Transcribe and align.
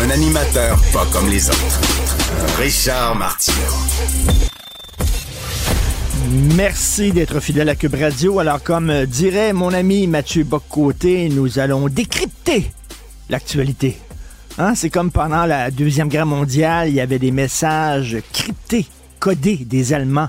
Un 0.00 0.10
animateur 0.10 0.80
pas 0.92 1.06
comme 1.12 1.28
les 1.28 1.48
autres. 1.48 1.80
Richard 2.56 3.16
Martineau. 3.16 3.56
Merci 6.54 7.10
d'être 7.10 7.40
fidèle 7.40 7.68
à 7.68 7.74
Cube 7.74 7.94
Radio. 7.94 8.38
Alors, 8.38 8.62
comme 8.62 9.06
dirait 9.06 9.52
mon 9.52 9.72
ami 9.74 10.06
Mathieu 10.06 10.44
Boccoté, 10.44 11.28
nous 11.28 11.58
allons 11.58 11.88
décrypter 11.88 12.70
l'actualité. 13.28 13.96
Hein? 14.58 14.76
C'est 14.76 14.90
comme 14.90 15.10
pendant 15.10 15.46
la 15.46 15.72
Deuxième 15.72 16.08
Guerre 16.08 16.26
mondiale, 16.26 16.90
il 16.90 16.94
y 16.94 17.00
avait 17.00 17.18
des 17.18 17.32
messages 17.32 18.18
cryptés, 18.32 18.86
codés 19.18 19.56
des 19.56 19.92
Allemands. 19.94 20.28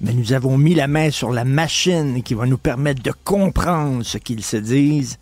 Mais 0.00 0.12
nous 0.12 0.32
avons 0.32 0.58
mis 0.58 0.74
la 0.74 0.88
main 0.88 1.12
sur 1.12 1.30
la 1.30 1.44
machine 1.44 2.22
qui 2.24 2.34
va 2.34 2.46
nous 2.46 2.58
permettre 2.58 3.02
de 3.02 3.12
comprendre 3.22 4.02
ce 4.04 4.18
qu'ils 4.18 4.44
se 4.44 4.56
disent. 4.56 5.18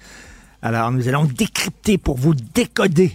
Alors, 0.63 0.91
nous 0.93 1.09
allons 1.09 1.25
décrypter 1.25 1.99
pour 1.99 2.17
vous 2.17 2.35
décoder 2.35 3.13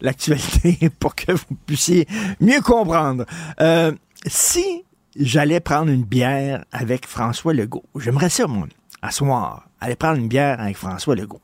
l'actualité 0.00 0.90
pour 1.00 1.14
que 1.14 1.32
vous 1.32 1.56
puissiez 1.66 2.06
mieux 2.40 2.60
comprendre. 2.60 3.24
Euh, 3.60 3.92
si 4.26 4.84
j'allais 5.16 5.60
prendre 5.60 5.90
une 5.90 6.04
bière 6.04 6.64
avec 6.72 7.06
François 7.06 7.54
Legault, 7.54 7.84
j'aimerais 7.96 8.30
ça, 8.30 8.46
moi, 8.46 8.66
à 9.02 9.10
soir, 9.10 9.68
aller 9.80 9.96
prendre 9.96 10.18
une 10.18 10.28
bière 10.28 10.60
avec 10.60 10.76
François 10.76 11.14
Legault. 11.14 11.40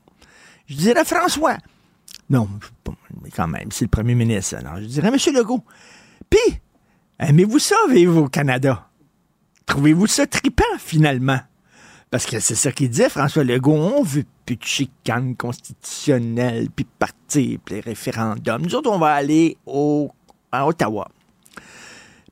Je 0.67 0.75
dirais, 0.75 1.05
François, 1.05 1.57
non, 2.29 2.49
mais 3.21 3.29
quand 3.29 3.47
même, 3.47 3.71
c'est 3.71 3.85
le 3.85 3.89
premier 3.89 4.15
ministre. 4.15 4.55
Alors, 4.57 4.77
je 4.77 4.85
dirais, 4.85 5.11
Monsieur 5.11 5.31
Legault, 5.31 5.63
puis, 6.29 6.59
aimez-vous 7.19 7.59
ça, 7.59 7.75
vivre 7.89 8.23
au 8.23 8.27
Canada? 8.27 8.89
Trouvez-vous 9.65 10.07
ça 10.07 10.25
tripant, 10.25 10.63
finalement? 10.79 11.39
Parce 12.15 12.27
que 12.27 12.39
c'est 12.39 12.55
ça 12.55 12.71
qu'il 12.71 12.89
disait, 12.89 13.09
François 13.09 13.43
Legault, 13.43 13.73
on 13.73 14.01
veut 14.01 14.23
plus 14.45 14.55
de 14.55 15.33
constitutionnelle, 15.33 16.69
puis 16.73 16.85
partir, 16.85 17.59
puis 17.65 17.75
les 17.75 17.81
référendums. 17.81 18.61
Nous 18.61 18.73
autres, 18.73 18.89
on 18.89 18.97
va 18.97 19.11
aller 19.11 19.57
au, 19.65 20.09
à 20.49 20.65
Ottawa. 20.65 21.09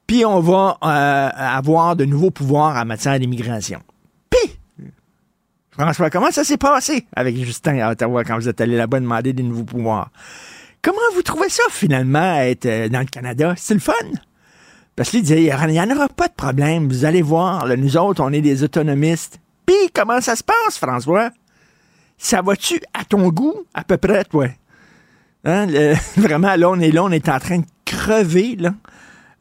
Puis 0.08 0.24
on 0.24 0.40
va 0.40 0.78
euh, 0.82 1.30
avoir 1.36 1.98
de 1.98 2.06
nouveaux 2.06 2.32
pouvoirs 2.32 2.78
en 2.78 2.86
matière 2.86 3.20
d'immigration. 3.20 3.82
François, 5.72 6.10
comment 6.10 6.32
ça 6.32 6.46
s'est 6.46 6.56
passé 6.56 7.06
avec 7.14 7.36
Justin 7.36 7.80
à 7.80 7.92
Ottawa 7.92 8.24
quand 8.24 8.36
vous 8.36 8.48
êtes 8.48 8.62
allé 8.62 8.78
là-bas 8.78 9.02
demander 9.02 9.34
des 9.34 9.44
nouveaux 9.44 9.66
pouvoirs? 9.66 10.12
Comment 10.82 10.96
vous 11.14 11.24
trouvez 11.24 11.50
ça, 11.50 11.64
finalement, 11.70 12.38
être 12.38 12.68
euh, 12.68 12.88
dans 12.88 13.02
le 13.02 13.06
Canada? 13.06 13.54
C'est 13.58 13.74
le 13.74 13.82
fun? 13.82 13.92
Parce 14.96 15.10
qu'il 15.10 15.24
disait, 15.24 15.44
il 15.44 15.72
n'y 15.72 15.82
en 15.82 15.90
aura 15.90 16.08
pas 16.08 16.30
de 16.30 16.34
problème. 16.34 16.88
Vous 16.88 17.04
allez 17.04 17.22
voir, 17.22 17.68
nous 17.76 17.98
autres, 17.98 18.24
on 18.24 18.32
est 18.32 18.40
des 18.40 18.64
autonomistes. 18.64 19.42
Puis, 19.66 19.90
comment 19.94 20.22
ça 20.22 20.36
se 20.36 20.44
passe, 20.44 20.78
François? 20.78 21.32
Ça 22.18 22.42
va-tu 22.42 22.82
à 22.94 23.04
ton 23.06 23.30
goût, 23.30 23.66
à 23.74 23.84
peu 23.84 23.98
près, 23.98 24.24
toi? 24.26 24.48
Hein? 25.46 25.68
vraiment, 26.18 26.56
là, 26.56 26.70
on 26.70 26.80
est 26.80 26.92
là, 26.92 27.04
on 27.04 27.12
est 27.12 27.30
en 27.30 27.40
train 27.40 27.60
de 27.60 27.66
crever, 27.86 28.56
là. 28.58 28.74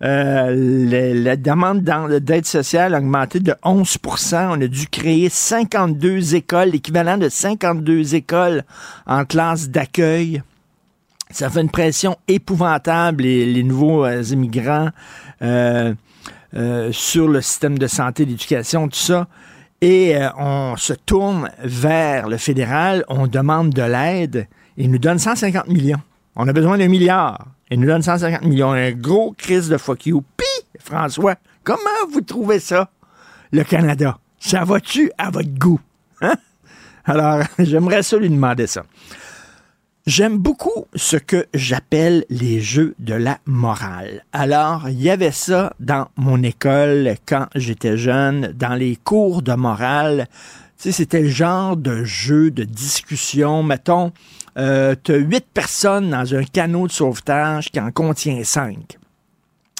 Euh, 0.03 1.15
la 1.15 1.37
demande 1.37 1.83
d'aide 1.83 2.45
sociale 2.45 2.95
a 2.95 2.99
augmenté 2.99 3.39
de 3.39 3.55
11% 3.63 4.49
On 4.51 4.61
a 4.61 4.67
dû 4.67 4.89
créer 4.89 5.29
52 5.29 6.35
écoles, 6.35 6.71
l'équivalent 6.71 7.17
de 7.19 7.29
52 7.29 8.17
écoles 8.17 8.65
en 9.07 9.25
classe 9.25 9.69
d'accueil. 9.69 10.43
Ça 11.31 11.49
fait 11.51 11.61
une 11.61 11.71
pression 11.71 12.17
épouvantable, 12.27 13.23
les, 13.23 13.63
nouveaux 13.63 14.05
euh, 14.05 14.23
immigrants, 14.25 14.89
euh, 15.41 15.95
sur 16.91 17.29
le 17.29 17.41
système 17.41 17.79
de 17.79 17.87
santé, 17.87 18.27
d'éducation, 18.27 18.89
tout 18.89 18.99
ça. 18.99 19.29
Et 19.85 20.17
on 20.39 20.77
se 20.77 20.93
tourne 20.93 21.51
vers 21.59 22.29
le 22.29 22.37
fédéral, 22.37 23.05
on 23.09 23.27
demande 23.27 23.71
de 23.71 23.83
l'aide. 23.83 24.47
Il 24.77 24.93
nous 24.93 24.99
donne 24.99 25.19
150 25.19 25.67
millions. 25.67 26.01
On 26.37 26.47
a 26.47 26.53
besoin 26.53 26.79
d'un 26.79 26.87
milliard. 26.87 27.49
Il 27.69 27.81
nous 27.81 27.89
donne 27.89 28.01
150 28.01 28.43
millions. 28.43 28.71
Un 28.71 28.93
gros 28.93 29.35
crise 29.37 29.69
de 29.69 29.77
fuck 29.77 30.07
you. 30.07 30.23
Puis, 30.37 30.47
François, 30.79 31.35
comment 31.65 31.81
vous 32.13 32.21
trouvez 32.21 32.61
ça, 32.61 32.91
le 33.51 33.65
Canada? 33.65 34.19
Ça 34.39 34.63
va-tu 34.63 35.11
à 35.19 35.31
votre 35.31 35.51
goût? 35.51 35.81
Hein? 36.21 36.37
Alors, 37.05 37.41
j'aimerais 37.59 38.05
ça 38.05 38.19
lui 38.19 38.31
demander 38.31 38.69
ça. 38.69 38.85
J'aime 40.05 40.39
beaucoup 40.39 40.87
ce 40.97 41.17
que 41.17 41.47
j'appelle 41.55 42.25
les 42.29 42.61
jeux 42.61 42.97
de 42.99 43.15
la 43.15 43.39
morale. 43.47 44.25
Alors, 44.33 44.89
il 44.89 45.01
y 45.01 45.11
avait 45.11 45.31
ça 45.31 45.75
dans 45.79 46.09
mon 46.17 46.43
école 46.43 47.15
quand 47.25 47.47
j'étais 47.55 47.97
jeune, 47.97 48.49
dans 48.49 48.75
les 48.75 48.97
cours 48.97 49.43
de 49.43 49.53
morale. 49.53 50.27
Tu 50.77 50.91
c'était 50.91 51.23
le 51.23 51.29
genre 51.29 51.77
de 51.77 52.03
jeu, 52.03 52.51
de 52.51 52.65
discussion. 52.65 53.63
Mettons, 53.63 54.11
euh, 54.59 54.97
tu 55.05 55.13
as 55.13 55.19
huit 55.19 55.47
personnes 55.55 56.11
dans 56.11 56.35
un 56.35 56.43
canot 56.43 56.89
de 56.89 56.93
sauvetage 56.93 57.71
qui 57.71 57.79
en 57.79 57.93
contient 57.93 58.43
cinq. 58.43 58.99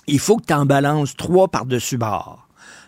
Il 0.07 0.21
faut 0.21 0.37
que 0.37 0.47
tu 0.47 0.55
en 0.55 0.67
balances 0.67 1.17
trois 1.17 1.49
par-dessus 1.49 1.99
bord. 1.99 2.47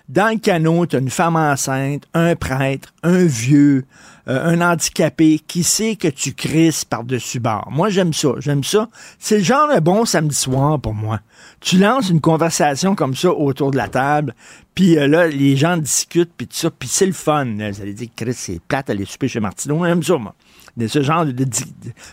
Dans 0.09 0.33
le 0.33 0.39
canot, 0.39 0.87
tu 0.87 0.95
as 0.95 1.01
une 1.01 1.11
femme 1.11 1.35
enceinte, 1.35 2.05
un 2.15 2.37
prêtre, 2.37 2.95
un 3.03 3.25
vieux, 3.25 3.87
euh, 4.29 4.45
un 4.45 4.61
handicapé 4.61 5.39
qui 5.47 5.63
sait 5.63 5.97
que 5.97 6.09
tu 6.09 6.33
crisses 6.33 6.85
par-dessus 6.85 7.41
bord. 7.41 7.69
Moi, 7.71 7.91
j'aime 7.91 8.13
ça. 8.13 8.31
J'aime 8.39 8.65
ça. 8.65 8.89
C'est 9.19 9.39
le 9.39 9.45
genre 9.45 9.75
de 9.75 9.81
bon 9.81 10.05
samedi 10.05 10.35
soir 10.35 10.81
pour 10.81 10.95
moi. 10.95 11.21
Tu 11.61 11.79
lances 11.79 12.11
une 12.11 12.21
conversation 12.21 12.95
comme 12.95 13.15
ça 13.15 13.31
autour 13.33 13.71
de 13.71 13.77
la 13.77 13.89
table, 13.89 14.35
puis 14.75 14.99
euh, 14.99 15.07
là, 15.07 15.27
les 15.27 15.57
gens 15.57 15.77
discutent, 15.77 16.33
puis 16.37 16.47
tout 16.47 16.57
ça, 16.57 16.71
puis 16.71 16.89
c'est 16.89 17.07
le 17.07 17.13
fun. 17.13 17.45
Vous 17.45 17.81
allez 17.83 17.95
dire, 17.95 18.09
Chris, 18.17 18.35
c'est 18.35 18.61
plate 18.61 18.91
aller 18.91 19.05
souper 19.05 19.29
chez 19.29 19.41
Martineau. 19.41 19.85
J'aime 19.85 20.03
ça, 20.03 20.17
moi 20.17 20.35
de 20.77 20.87
ce 20.87 21.03
genre 21.03 21.25
de, 21.25 21.47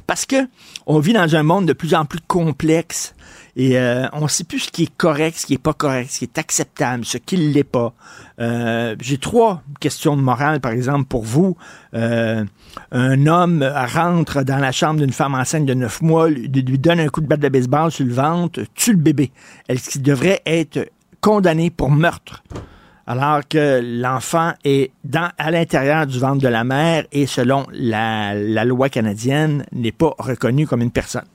parce 0.05 0.25
que 0.25 0.47
on 0.85 0.99
vit 0.99 1.13
dans 1.13 1.35
un 1.35 1.43
monde 1.43 1.65
de 1.65 1.73
plus 1.73 1.93
en 1.93 2.05
plus 2.05 2.19
complexe 2.27 3.15
et 3.55 3.77
euh, 3.77 4.07
on 4.13 4.21
ne 4.21 4.27
sait 4.27 4.43
plus 4.43 4.59
ce 4.59 4.71
qui 4.71 4.83
est 4.83 4.95
correct, 4.95 5.37
ce 5.37 5.45
qui 5.45 5.53
est 5.55 5.61
pas 5.61 5.73
correct, 5.73 6.09
ce 6.11 6.19
qui 6.19 6.25
est 6.25 6.37
acceptable, 6.37 7.05
ce 7.05 7.17
qui 7.17 7.37
ne 7.37 7.51
l'est 7.51 7.63
pas. 7.63 7.93
Euh, 8.39 8.95
j'ai 8.99 9.17
trois 9.17 9.61
questions 9.79 10.15
de 10.15 10.21
morale, 10.21 10.61
par 10.61 10.71
exemple, 10.71 11.05
pour 11.05 11.23
vous. 11.23 11.57
Euh, 11.93 12.45
un 12.91 13.27
homme 13.27 13.63
rentre 13.63 14.43
dans 14.43 14.57
la 14.57 14.71
chambre 14.71 15.01
d'une 15.01 15.13
femme 15.13 15.35
enceinte 15.35 15.65
de 15.65 15.73
neuf 15.73 16.01
mois, 16.01 16.29
lui, 16.29 16.49
donne 16.49 16.99
un 16.99 17.07
coup 17.09 17.21
de 17.21 17.27
batte 17.27 17.41
de 17.41 17.49
baseball 17.49 17.91
sur 17.91 18.05
le 18.05 18.13
ventre, 18.13 18.61
tue 18.73 18.93
le 18.93 18.99
bébé. 18.99 19.31
Est-ce 19.67 19.89
qu'il 19.89 20.01
devrait 20.01 20.41
être 20.45 20.89
condamné 21.19 21.69
pour 21.69 21.91
meurtre? 21.91 22.43
alors 23.07 23.41
que 23.45 23.81
l'enfant 23.83 24.53
est 24.63 24.91
à 25.37 25.51
l'intérieur 25.51 26.07
du 26.07 26.17
ventre 26.17 26.41
de 26.41 26.47
la 26.47 26.63
mère 26.63 27.05
et 27.11 27.25
selon 27.25 27.65
la, 27.73 28.33
loi 28.63 28.87
canadienne 28.87 29.65
n'est 29.73 29.91
pas 29.91 30.13
reconnu 30.17 30.65
comme 30.65 30.81
une 30.81 30.91
personne. 30.91 31.25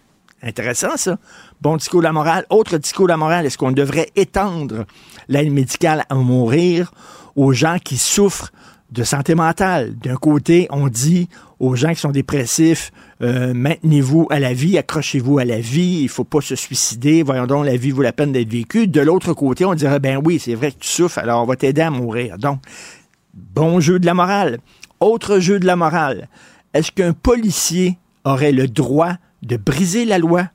Intéressant 0.47 0.97
ça. 0.97 1.19
Bon 1.61 1.77
discours 1.77 2.01
de 2.01 2.05
la 2.05 2.13
morale. 2.13 2.47
Autre 2.51 2.79
discours 2.79 3.07
de 3.07 3.11
la 3.11 3.17
morale, 3.17 3.47
est-ce 3.47 3.59
qu'on 3.59 3.73
devrait 3.73 4.11
étendre 4.15 4.85
l'aide 5.27 5.53
médicale 5.53 6.05
à 6.09 6.15
mourir 6.15 6.93
aux 7.35 7.53
gens 7.53 7.79
qui 7.83 7.99
souffrent 7.99 8.53
de 8.93 9.03
santé 9.03 9.35
mentale? 9.35 9.97
D'un 9.97 10.15
côté, 10.15 10.69
on 10.71 10.87
dit 10.87 11.29
aux 11.59 11.75
gens 11.75 11.89
qui 11.89 12.01
sont 12.01 12.13
dépressifs, 12.13 12.93
euh, 13.23 13.55
maintenez-vous 13.55 14.29
à 14.31 14.39
la 14.39 14.53
vie, 14.53 14.79
accrochez-vous 14.79 15.39
à 15.41 15.45
la 15.45 15.59
vie, 15.59 16.03
il 16.03 16.09
faut 16.09 16.23
pas 16.23 16.41
se 16.41 16.55
suicider, 16.55 17.25
voyons 17.25 17.49
donc, 17.49 17.67
la 17.67 17.77
vie 17.77 17.91
vaut 17.91 18.03
la 18.03 18.13
peine 18.13 18.31
d'être 18.31 18.49
vécue. 18.49 18.87
De 18.87 19.01
l'autre 19.01 19.33
côté, 19.33 19.65
on 19.65 19.75
dirait, 19.75 19.99
ben 19.99 20.21
oui, 20.25 20.39
c'est 20.39 20.55
vrai 20.55 20.71
que 20.71 20.79
tu 20.79 20.89
souffres, 20.89 21.19
alors 21.19 21.43
on 21.43 21.47
va 21.47 21.57
t'aider 21.57 21.83
à 21.83 21.91
mourir. 21.91 22.39
Donc, 22.39 22.61
bon 23.35 23.81
jeu 23.81 23.99
de 23.99 24.07
la 24.07 24.15
morale. 24.15 24.59
Autre 25.01 25.41
jeu 25.41 25.59
de 25.59 25.67
la 25.67 25.75
morale. 25.75 26.29
Est-ce 26.73 26.93
qu'un 26.93 27.15
policier 27.15 27.99
aurait 28.25 28.53
le 28.53 28.69
droit 28.69 29.17
de 29.43 29.57
briser 29.57 30.05
la 30.05 30.19
loi 30.19 30.49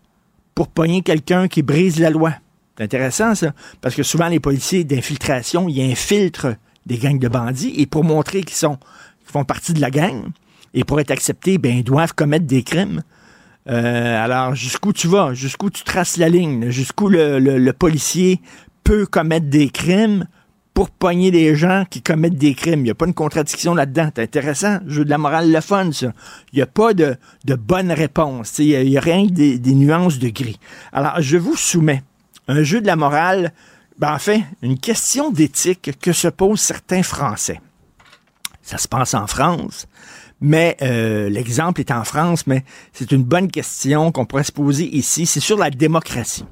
pour 0.56 0.68
pogner 0.68 1.02
quelqu'un 1.02 1.48
qui 1.48 1.62
brise 1.62 2.00
la 2.00 2.10
loi? 2.10 2.34
C'est 2.78 2.84
intéressant, 2.84 3.36
ça, 3.36 3.54
parce 3.82 3.96
que 3.96 4.04
souvent, 4.04 4.28
les 4.28 4.40
policiers 4.40 4.84
d'infiltration, 4.84 5.68
ils 5.68 5.92
infiltrent 5.92 6.56
des 6.86 6.98
gangs 6.98 7.20
de 7.20 7.28
bandits 7.28 7.74
et 7.78 7.86
pour 7.86 8.04
montrer 8.04 8.42
qu'ils 8.44 8.58
sont 8.58 8.78
font 9.24 9.46
partie 9.46 9.74
de 9.74 9.82
la 9.82 9.92
gang 9.92 10.30
et 10.74 10.84
pour 10.84 11.00
être 11.00 11.12
acceptés, 11.12 11.58
ben 11.58 11.78
ils 11.78 11.84
doivent 11.84 12.14
commettre 12.14 12.46
des 12.46 12.64
crimes. 12.64 13.02
Euh, 13.70 14.24
alors 14.24 14.56
jusqu'où 14.56 14.94
tu 14.94 15.08
vas, 15.08 15.34
jusqu'où 15.34 15.70
tu 15.70 15.84
traces 15.84 16.18
la 16.18 16.30
ligne, 16.30 16.70
jusqu'où 16.70 17.10
le, 17.10 17.72
policier 17.72 18.42
peut 18.84 19.06
commettre 19.06 19.48
des 19.48 19.70
crimes? 19.70 20.28
Pour 20.74 20.90
pogner 20.90 21.32
des 21.32 21.56
gens 21.56 21.86
qui 21.90 22.02
commettent 22.02 22.38
des 22.38 22.54
crimes. 22.54 22.80
Il 22.82 22.84
n'y 22.84 22.92
a 22.92 22.96
pas 22.96 23.06
une 23.06 23.14
contradiction 23.14 23.76
là-dedans. 23.76 24.10
C'est 24.16 24.24
intéressant. 24.24 24.80
Jeu 24.88 25.04
de 25.04 25.10
la 25.10 25.18
morale, 25.18 25.52
le 25.52 25.62
fun, 25.62 25.92
ça. 25.92 26.14
Il 26.54 26.58
n'y 26.58 26.62
a 26.62 26.68
pas 26.68 26.94
de, 26.94 27.16
de 27.46 27.56
bonne 27.56 27.92
réponse. 27.92 28.60
Il 28.60 28.90
n'y 28.90 28.98
a, 28.98 29.02
rien 29.02 29.28
que 29.28 29.34
des, 29.34 29.74
nuances 29.74 30.20
de 30.20 30.30
gris. 30.30 30.60
Alors, 30.94 31.22
je 31.22 31.38
vous 31.38 31.56
soumets 31.56 32.04
un 32.48 32.64
jeu 32.64 32.82
de 32.82 32.88
la 32.88 32.96
morale, 32.96 33.54
ben, 33.98 34.14
en 34.14 34.20
fait, 34.20 34.44
une 34.62 34.80
question 34.80 35.32
d'éthique 35.32 35.92
que 36.02 36.14
se 36.14 36.28
posent 36.28 36.62
certains 36.62 37.04
Français. 37.04 37.62
Ça 38.62 38.78
se 38.78 38.88
passe 38.88 39.14
en 39.14 39.28
France. 39.28 39.88
Mais 40.40 40.76
euh, 40.82 41.30
l'exemple 41.30 41.82
est 41.82 41.92
en 41.92 42.04
France, 42.04 42.48
mais 42.48 42.64
c'est 42.94 43.12
une 43.12 43.24
bonne 43.24 43.52
question 43.52 44.12
qu'on 44.12 44.26
pourrait 44.26 44.44
se 44.44 44.52
poser 44.52 44.86
ici. 44.96 45.26
C'est 45.26 45.40
sur 45.40 45.58
la 45.58 45.70
démocratie. 45.70 46.46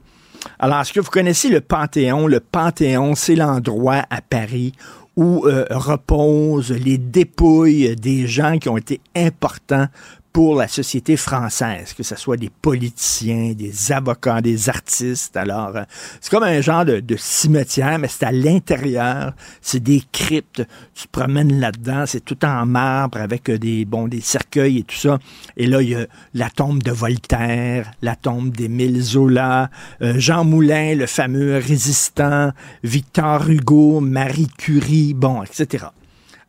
Alors, 0.60 0.82
est-ce 0.82 0.94
que 0.94 1.00
vous 1.00 1.12
connaissez 1.12 1.50
le 1.50 1.62
Panthéon? 1.62 2.28
Le 2.28 2.40
Panthéon, 2.40 3.16
c'est 3.16 3.36
l'endroit 3.36 4.04
à 4.10 4.22
Paris 4.22 4.74
où 5.16 5.46
euh, 5.46 5.66
reposent 5.70 6.72
les 6.72 6.98
dépouilles 6.98 7.96
des 7.96 8.26
gens 8.26 8.58
qui 8.58 8.70
ont 8.70 8.78
été 8.78 9.02
importants 9.16 9.88
pour 10.31 10.56
la 10.56 10.68
société 10.68 11.18
française, 11.18 11.94
que 11.94 12.04
ce 12.04 12.16
soit 12.16 12.38
des 12.38 12.50
politiciens, 12.50 13.54
des 13.54 13.92
avocats, 13.92 14.42
des 14.42 14.70
artistes. 14.70 15.36
Alors, 15.36 15.76
euh, 15.76 15.84
c'est 16.22 16.30
comme 16.30 16.44
un 16.44 16.62
genre 16.62 16.86
de, 16.86 17.04
cimetière, 17.18 17.98
mais 18.00 18.08
c'est 18.08 18.26
à 18.26 18.31
l'intérieur, 18.31 19.34
c'est 19.62 19.81
des 19.81 20.04
cryptes. 20.12 20.64
Tu 20.94 21.08
te 21.08 21.12
promènes 21.12 21.60
là-dedans, 21.60 22.06
c'est 22.06 22.24
tout 22.24 22.46
en 22.46 22.66
marbre 22.66 23.20
avec 23.20 23.50
des 23.50 23.86
bon 23.86 24.08
des 24.08 24.22
cercueils 24.22 24.80
et 24.80 24.84
tout 24.84 24.96
ça. 24.96 25.20
Et 25.58 25.66
là, 25.66 25.81
il 25.81 25.90
y 25.90 25.96
a 25.96 26.06
la 26.34 26.50
tombe 26.50 26.84
de 26.84 26.92
Voltaire, 26.92 27.92
la 28.02 28.16
tombe 28.16 28.52
d'Émile 28.52 29.02
Zola, 29.02 29.70
euh, 30.02 30.14
Jean 30.18 30.46
Moulin, 30.46 30.96
le 30.96 31.08
fameux 31.08 31.58
résistant, 31.58 32.52
Victor 32.84 33.50
Hugo, 33.50 34.00
Marie 34.00 34.50
Curie, 34.58 35.14
bon, 35.14 35.44
etc. 35.44 35.88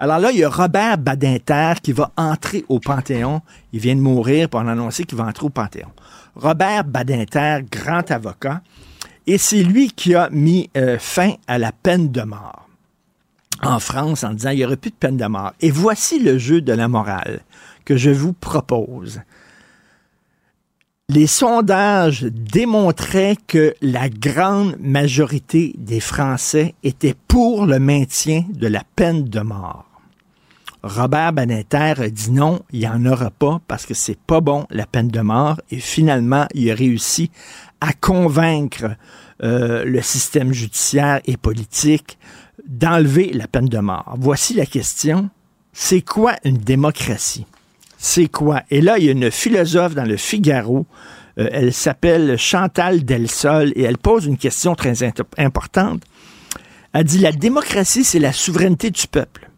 Alors 0.02 0.19
là, 0.19 0.31
il 0.32 0.38
y 0.38 0.44
a 0.44 0.49
Robert 0.49 0.97
Badinter 0.97 1.75
qui 1.82 1.93
va 1.93 2.11
entrer 2.17 2.64
au 2.70 2.81
Panthéon. 2.81 3.43
Il 3.75 3.81
vient 3.81 3.94
de 3.94 4.00
mourir 4.00 4.49
pour 4.49 4.61
en 4.61 4.67
annoncer 4.67 5.05
qu'il 5.05 5.19
va 5.19 5.26
entrer 5.26 5.44
au 5.44 5.50
Panthéon. 5.50 5.91
Robert 6.37 6.85
Badinter, 6.85 7.58
grand 7.70 8.11
avocat, 8.11 8.62
et 9.26 9.37
c'est 9.37 9.62
lui 9.62 9.91
qui 9.91 10.14
a 10.14 10.31
mis 10.31 10.70
euh, 10.75 10.99
fin 10.99 11.35
à 11.47 11.58
la 11.58 11.70
peine 11.70 12.11
de 12.11 12.23
mort 12.23 12.67
en 13.62 13.79
France 13.79 14.25
en 14.25 14.32
disant 14.32 14.50
il 14.50 14.56
n'y 14.56 14.64
aurait 14.64 14.79
plus 14.79 14.91
de 14.91 14.97
peine 14.97 15.19
de 15.19 15.26
mort. 15.26 15.52
Et 15.61 15.70
voici 15.70 16.19
le 16.19 16.38
jeu 16.38 16.62
de 16.62 16.73
la 16.73 16.88
morale 16.88 17.41
que 17.85 17.99
je 17.99 18.11
vous 18.11 18.32
propose. 18.32 19.20
Les 21.11 21.26
sondages 21.26 22.23
démontraient 22.23 23.37
que 23.46 23.75
la 23.82 24.08
grande 24.08 24.76
majorité 24.81 25.75
des 25.76 26.00
Français 26.00 26.75
étaient 26.85 27.17
pour 27.29 27.67
le 27.67 27.79
maintien 27.81 28.44
de 28.49 28.69
la 28.69 28.82
peine 28.96 29.25
de 29.25 29.41
mort. 29.41 29.90
Robert 30.82 31.32
Badinter 31.32 31.94
a 31.99 32.09
dit 32.09 32.31
non, 32.31 32.61
il 32.73 32.81
n'y 32.81 32.88
en 32.88 33.05
aura 33.05 33.31
pas 33.31 33.61
parce 33.69 33.85
que 33.85 33.94
c'est 33.94 34.19
pas 34.19 34.41
bon 34.41 34.67
la 34.71 34.87
peine 34.87 35.09
de 35.09 35.21
mort. 35.21 35.61
Et 35.71 35.79
finalement, 35.79 36.47
il 36.55 36.71
a 36.71 36.75
réussi 36.75 37.31
à 37.81 37.93
convaincre 37.93 38.97
euh, 39.43 39.85
le 39.85 40.03
système 40.03 40.53
judiciaire 40.53 41.21
et 41.27 41.37
politique 41.37 42.19
d'enlever 42.67 43.32
la 43.32 43.47
peine 43.47 43.69
de 43.69 43.79
mort. 43.79 44.15
Voici 44.19 44.55
la 44.55 44.67
question. 44.67 45.31
C'est 45.73 46.03
quoi 46.03 46.35
une 46.44 46.59
démocratie? 46.59 47.47
C'est 47.99 48.29
quoi? 48.29 48.62
Et 48.71 48.81
là, 48.81 48.99
il 48.99 49.05
y 49.05 49.09
a 49.09 49.12
une 49.12 49.31
philosophe 49.31 49.94
dans 49.94 50.05
le 50.05 50.17
Figaro. 50.17 50.87
Euh, 51.38 51.49
elle 51.53 51.73
s'appelle 51.73 52.38
Chantal 52.38 53.05
Delsol 53.05 53.73
et 53.77 53.82
elle 53.82 53.99
pose 53.99 54.25
une 54.25 54.38
question 54.38 54.75
très 54.75 55.03
importante. 55.37 56.03
Elle 56.93 57.05
dit 57.05 57.19
la 57.19 57.32
démocratie, 57.32 58.05
c'est 58.05 58.19
la 58.19 58.32
souveraineté 58.32 58.91
du 58.91 59.06
peuple. 59.06 59.50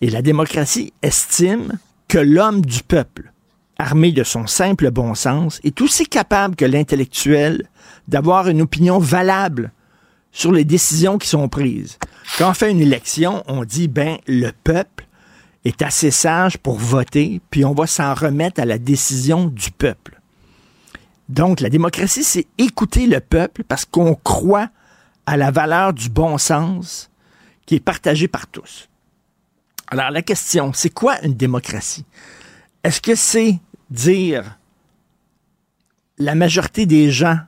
Et 0.00 0.10
la 0.10 0.22
démocratie 0.22 0.92
estime 1.02 1.78
que 2.08 2.18
l'homme 2.18 2.60
du 2.60 2.82
peuple, 2.82 3.32
armé 3.78 4.12
de 4.12 4.24
son 4.24 4.46
simple 4.46 4.90
bon 4.90 5.14
sens, 5.14 5.60
est 5.64 5.80
aussi 5.80 6.06
capable 6.06 6.56
que 6.56 6.64
l'intellectuel 6.64 7.68
d'avoir 8.08 8.48
une 8.48 8.62
opinion 8.62 8.98
valable 8.98 9.72
sur 10.32 10.52
les 10.52 10.64
décisions 10.64 11.18
qui 11.18 11.28
sont 11.28 11.48
prises. 11.48 11.98
Quand 12.38 12.50
on 12.50 12.54
fait 12.54 12.70
une 12.70 12.80
élection, 12.80 13.42
on 13.46 13.64
dit, 13.64 13.88
ben, 13.88 14.18
le 14.26 14.50
peuple 14.64 15.06
est 15.64 15.80
assez 15.80 16.10
sage 16.10 16.58
pour 16.58 16.76
voter, 16.76 17.40
puis 17.50 17.64
on 17.64 17.72
va 17.72 17.86
s'en 17.86 18.14
remettre 18.14 18.60
à 18.60 18.64
la 18.64 18.78
décision 18.78 19.46
du 19.46 19.70
peuple. 19.70 20.20
Donc, 21.28 21.60
la 21.60 21.70
démocratie, 21.70 22.24
c'est 22.24 22.46
écouter 22.58 23.06
le 23.06 23.20
peuple 23.20 23.64
parce 23.64 23.84
qu'on 23.84 24.14
croit 24.14 24.68
à 25.26 25.36
la 25.36 25.50
valeur 25.50 25.94
du 25.94 26.10
bon 26.10 26.36
sens 26.36 27.10
qui 27.64 27.76
est 27.76 27.80
partagée 27.80 28.28
par 28.28 28.46
tous. 28.46 28.88
Alors 29.88 30.10
la 30.10 30.22
question, 30.22 30.72
c'est 30.72 30.90
quoi 30.90 31.20
une 31.22 31.34
démocratie? 31.34 32.04
Est-ce 32.82 33.00
que 33.00 33.14
c'est 33.14 33.58
dire 33.90 34.58
la 36.18 36.34
majorité 36.34 36.86
des 36.86 37.10
gens 37.10 37.38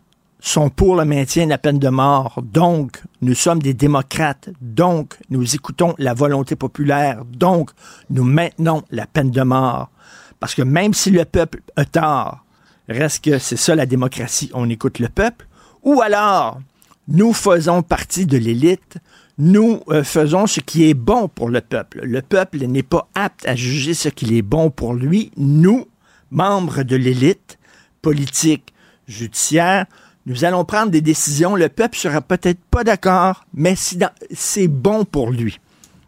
sont 0.41 0.69
pour 0.69 0.97
le 0.97 1.05
maintien 1.05 1.45
de 1.47 1.51
la 1.51 1.59
peine 1.59 1.79
de 1.79 1.89
mort, 1.89 2.41
donc 2.43 3.03
nous 3.23 3.35
sommes 3.35 3.61
des 3.61 3.75
démocrates, 3.75 4.51
donc 4.61 5.17
nous 5.31 5.55
écoutons 5.55 5.95
la 5.99 6.15
volonté 6.15 6.57
populaire, 6.57 7.25
donc 7.25 7.71
nous 8.11 8.25
maintenons 8.25 8.83
la 8.91 9.07
peine 9.07 9.31
de 9.31 9.43
mort? 9.43 9.91
Parce 10.39 10.55
que 10.55 10.63
même 10.63 10.95
si 10.95 11.11
le 11.11 11.25
peuple 11.25 11.63
a 11.77 11.85
tort, 11.85 12.45
reste 12.89 13.25
que 13.25 13.39
c'est 13.39 13.57
ça 13.57 13.75
la 13.75 13.87
démocratie, 13.87 14.51
on 14.53 14.69
écoute 14.69 14.99
le 14.99 15.09
peuple, 15.09 15.47
ou 15.83 16.03
alors 16.03 16.61
nous 17.09 17.33
faisons 17.33 17.83
partie 17.83 18.27
de 18.27 18.37
l'élite, 18.37 18.99
nous 19.39 19.83
euh, 19.89 20.03
faisons 20.03 20.47
ce 20.47 20.61
qui 20.61 20.89
est 20.89 20.95
bon 20.95 21.29
pour 21.29 21.49
le 21.49 21.61
peuple. 21.61 22.01
Le 22.03 22.23
peuple 22.23 22.59
n'est 22.59 22.83
pas 22.83 23.09
apte 23.15 23.47
à 23.47 23.55
juger 23.55 23.95
ce 23.95 24.09
qui 24.09 24.37
est 24.39 24.43
bon 24.43 24.71
pour 24.71 24.95
lui. 24.95 25.31
Nous, 25.37 25.87
membres 26.31 26.83
de 26.83 26.97
l'élite 26.97 27.59
politique, 28.03 28.73
judiciaire, 29.07 29.87
nous 30.27 30.45
allons 30.45 30.65
prendre 30.65 30.91
des 30.91 31.01
décisions. 31.01 31.55
Le 31.55 31.69
peuple 31.69 31.97
sera 31.97 32.21
peut-être 32.21 32.61
pas 32.71 32.83
d'accord, 32.83 33.45
mais 33.55 33.75
c'est 33.77 34.69
bon 34.69 35.05
pour 35.05 35.31
lui. 35.31 35.61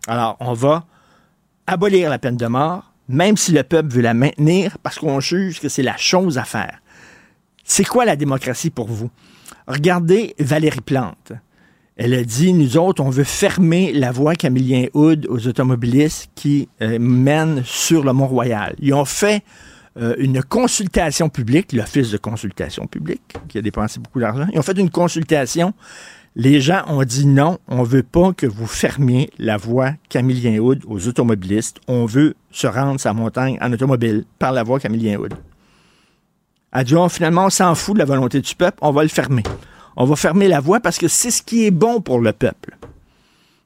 Alors, 0.06 0.36
on 0.40 0.54
va 0.54 0.86
abolir 1.66 2.10
la 2.10 2.18
peine 2.18 2.36
de 2.36 2.46
mort, 2.46 2.92
même 3.08 3.36
si 3.36 3.52
le 3.52 3.62
peuple 3.62 3.90
veut 3.90 4.02
la 4.02 4.14
maintenir, 4.14 4.78
parce 4.82 4.98
qu'on 4.98 5.20
juge 5.20 5.60
que 5.60 5.68
c'est 5.68 5.82
la 5.82 5.96
chose 5.96 6.38
à 6.38 6.44
faire. 6.44 6.80
C'est 7.62 7.84
quoi 7.84 8.06
la 8.06 8.16
démocratie 8.16 8.70
pour 8.70 8.88
vous? 8.88 9.10
Regardez 9.66 10.34
Valérie 10.38 10.80
Plante. 10.80 11.32
Elle 11.98 12.14
a 12.14 12.22
dit, 12.22 12.52
nous 12.52 12.76
autres, 12.76 13.02
on 13.02 13.10
veut 13.10 13.24
fermer 13.24 13.92
la 13.92 14.12
voie 14.12 14.36
Camillien 14.36 14.86
Hood 14.94 15.26
aux 15.28 15.48
automobilistes 15.48 16.30
qui 16.36 16.68
euh, 16.80 16.96
mènent 17.00 17.62
sur 17.64 18.04
le 18.04 18.12
Mont-Royal. 18.12 18.76
Ils 18.78 18.94
ont 18.94 19.04
fait 19.04 19.42
euh, 20.00 20.14
une 20.18 20.40
consultation 20.44 21.28
publique, 21.28 21.72
l'Office 21.72 22.12
de 22.12 22.16
consultation 22.16 22.86
publique, 22.86 23.34
qui 23.48 23.58
a 23.58 23.62
dépensé 23.62 23.98
beaucoup 23.98 24.20
d'argent. 24.20 24.46
Ils 24.52 24.60
ont 24.60 24.62
fait 24.62 24.78
une 24.78 24.90
consultation. 24.90 25.74
Les 26.36 26.60
gens 26.60 26.84
ont 26.86 27.02
dit 27.02 27.26
non, 27.26 27.58
on 27.66 27.82
veut 27.82 28.04
pas 28.04 28.32
que 28.32 28.46
vous 28.46 28.68
fermiez 28.68 29.30
la 29.40 29.56
voie 29.56 29.90
Camillien 30.08 30.56
Hood 30.60 30.84
aux 30.86 31.08
automobilistes. 31.08 31.78
On 31.88 32.06
veut 32.06 32.36
se 32.52 32.68
rendre 32.68 33.00
sa 33.00 33.12
montagne 33.12 33.58
en 33.60 33.72
automobile 33.72 34.24
par 34.38 34.52
la 34.52 34.62
voie 34.62 34.78
Camillien 34.78 35.18
Hood. 35.18 35.34
Dit, 36.84 36.94
oh, 36.94 37.08
finalement, 37.08 37.46
on 37.46 37.50
s'en 37.50 37.74
fout 37.74 37.94
de 37.94 37.98
la 37.98 38.04
volonté 38.04 38.40
du 38.40 38.54
peuple, 38.54 38.78
on 38.82 38.92
va 38.92 39.02
le 39.02 39.08
fermer 39.08 39.42
on 39.98 40.04
va 40.04 40.14
fermer 40.14 40.46
la 40.46 40.60
voie 40.60 40.78
parce 40.78 40.96
que 40.96 41.08
c'est 41.08 41.32
ce 41.32 41.42
qui 41.42 41.66
est 41.66 41.72
bon 41.72 42.00
pour 42.00 42.20
le 42.20 42.32
peuple. 42.32 42.78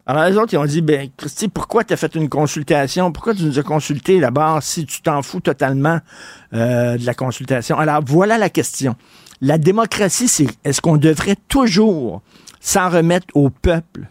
Alors 0.06 0.24
les 0.24 0.36
autres, 0.36 0.54
ils 0.54 0.56
ont 0.56 0.64
dit, 0.64 0.80
ben, 0.80 1.10
Christy, 1.16 1.48
pourquoi 1.48 1.84
tu 1.84 1.92
as 1.92 1.96
fait 1.98 2.14
une 2.14 2.30
consultation? 2.30 3.12
Pourquoi 3.12 3.34
tu 3.34 3.44
nous 3.44 3.58
as 3.58 3.62
consulté 3.62 4.18
d'abord 4.18 4.62
si 4.62 4.86
tu 4.86 5.02
t'en 5.02 5.20
fous 5.20 5.40
totalement 5.40 6.00
euh, 6.54 6.96
de 6.96 7.04
la 7.04 7.12
consultation? 7.12 7.78
Alors 7.78 8.00
voilà 8.04 8.38
la 8.38 8.48
question. 8.48 8.96
La 9.42 9.58
démocratie, 9.58 10.26
c'est 10.26 10.46
est-ce 10.64 10.80
qu'on 10.80 10.96
devrait 10.96 11.36
toujours 11.48 12.22
s'en 12.60 12.88
remettre 12.88 13.26
au 13.34 13.50
peuple 13.50 14.08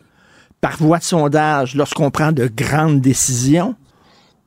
par 0.61 0.77
voie 0.77 0.99
de 0.99 1.03
sondage 1.03 1.73
lorsqu'on 1.73 2.11
prend 2.11 2.31
de 2.31 2.45
grandes 2.45 3.01
décisions? 3.01 3.75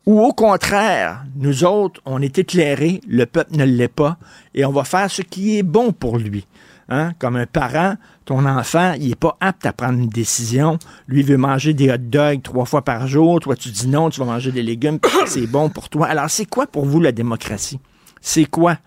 Ou 0.06 0.20
au 0.20 0.32
contraire, 0.32 1.24
nous 1.36 1.64
autres, 1.64 2.00
on 2.04 2.22
est 2.22 2.38
éclairés, 2.38 3.00
le 3.08 3.26
peuple 3.26 3.56
ne 3.56 3.64
l'est 3.64 3.88
pas, 3.88 4.16
et 4.54 4.64
on 4.64 4.70
va 4.70 4.84
faire 4.84 5.10
ce 5.10 5.22
qui 5.22 5.58
est 5.58 5.62
bon 5.62 5.92
pour 5.92 6.18
lui. 6.18 6.46
Hein? 6.88 7.12
Comme 7.18 7.36
un 7.36 7.46
parent, 7.46 7.94
ton 8.24 8.44
enfant, 8.46 8.94
il 8.98 9.08
n'est 9.08 9.14
pas 9.14 9.36
apte 9.40 9.64
à 9.66 9.72
prendre 9.72 9.98
une 9.98 10.08
décision. 10.08 10.78
Lui 11.08 11.22
veut 11.22 11.36
manger 11.36 11.74
des 11.74 11.90
hot 11.90 11.98
dogs 11.98 12.42
trois 12.42 12.64
fois 12.64 12.82
par 12.82 13.06
jour. 13.06 13.40
Toi, 13.40 13.56
tu 13.56 13.70
dis 13.70 13.88
non, 13.88 14.10
tu 14.10 14.20
vas 14.20 14.26
manger 14.26 14.52
des 14.52 14.62
légumes, 14.62 14.98
c'est 15.26 15.46
bon 15.46 15.68
pour 15.68 15.88
toi. 15.88 16.06
Alors, 16.06 16.30
c'est 16.30 16.46
quoi 16.46 16.66
pour 16.66 16.84
vous 16.84 17.00
la 17.00 17.12
démocratie? 17.12 17.80
C'est 18.20 18.44
quoi? 18.44 18.78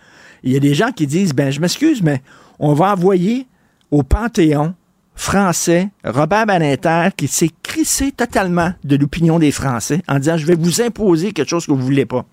Il 0.43 0.53
y 0.53 0.55
a 0.55 0.59
des 0.59 0.73
gens 0.73 0.91
qui 0.91 1.07
disent, 1.07 1.33
ben, 1.33 1.51
je 1.51 1.59
m'excuse, 1.59 2.01
mais 2.01 2.21
on 2.59 2.73
va 2.73 2.93
envoyer 2.93 3.47
au 3.91 4.03
Panthéon 4.03 4.75
français 5.15 5.89
Robert 6.03 6.45
Badinter 6.45 7.09
qui 7.17 7.27
s'est 7.27 7.49
crissé 7.63 8.11
totalement 8.11 8.71
de 8.83 8.95
l'opinion 8.95 9.39
des 9.39 9.51
Français 9.51 10.01
en 10.07 10.19
disant, 10.19 10.37
je 10.37 10.45
vais 10.45 10.55
vous 10.55 10.81
imposer 10.81 11.33
quelque 11.33 11.49
chose 11.49 11.65
que 11.65 11.71
vous 11.71 11.83
voulez 11.83 12.05
pas. 12.05 12.25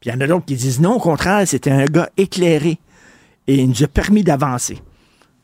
Puis 0.00 0.10
il 0.10 0.12
y 0.12 0.16
en 0.16 0.20
a 0.20 0.26
d'autres 0.26 0.46
qui 0.46 0.56
disent, 0.56 0.80
non, 0.80 0.94
au 0.94 0.98
contraire, 0.98 1.46
c'était 1.46 1.70
un 1.70 1.84
gars 1.84 2.08
éclairé 2.16 2.78
et 3.46 3.56
il 3.56 3.68
nous 3.68 3.82
a 3.82 3.88
permis 3.88 4.22
d'avancer. 4.22 4.78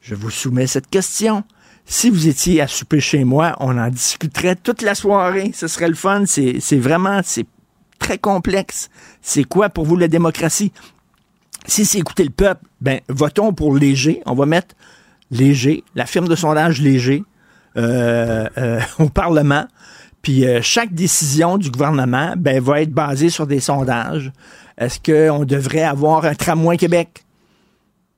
Je 0.00 0.14
vous 0.14 0.30
soumets 0.30 0.66
cette 0.66 0.88
question. 0.88 1.44
Si 1.84 2.10
vous 2.10 2.28
étiez 2.28 2.60
à 2.60 2.66
souper 2.68 3.00
chez 3.00 3.24
moi, 3.24 3.56
on 3.60 3.78
en 3.78 3.88
discuterait 3.88 4.56
toute 4.56 4.82
la 4.82 4.94
soirée. 4.94 5.52
Ce 5.54 5.68
serait 5.68 5.88
le 5.88 5.94
fun. 5.94 6.24
C'est 6.26 6.76
vraiment, 6.76 7.20
c'est 7.24 7.46
très 7.98 8.18
complexe. 8.18 8.90
C'est 9.22 9.44
quoi 9.44 9.70
pour 9.70 9.84
vous 9.86 9.96
la 9.96 10.08
démocratie? 10.08 10.72
Si 11.66 11.84
c'est 11.84 11.98
écouter 11.98 12.24
le 12.24 12.30
peuple, 12.30 12.64
ben, 12.80 13.00
votons 13.08 13.52
pour 13.52 13.74
léger. 13.74 14.22
On 14.26 14.34
va 14.34 14.46
mettre 14.46 14.74
léger, 15.30 15.84
la 15.94 16.06
firme 16.06 16.28
de 16.28 16.36
sondage 16.36 16.80
léger, 16.80 17.24
euh, 17.76 18.48
euh, 18.56 18.80
au 18.98 19.08
Parlement. 19.08 19.66
Puis 20.22 20.46
euh, 20.46 20.60
chaque 20.62 20.92
décision 20.92 21.58
du 21.58 21.70
gouvernement 21.70 22.34
ben, 22.36 22.60
va 22.60 22.82
être 22.82 22.92
basée 22.92 23.30
sur 23.30 23.46
des 23.46 23.60
sondages. 23.60 24.32
Est-ce 24.76 25.00
qu'on 25.00 25.44
devrait 25.44 25.82
avoir 25.82 26.24
un 26.24 26.34
tramway 26.34 26.76
Québec? 26.76 27.24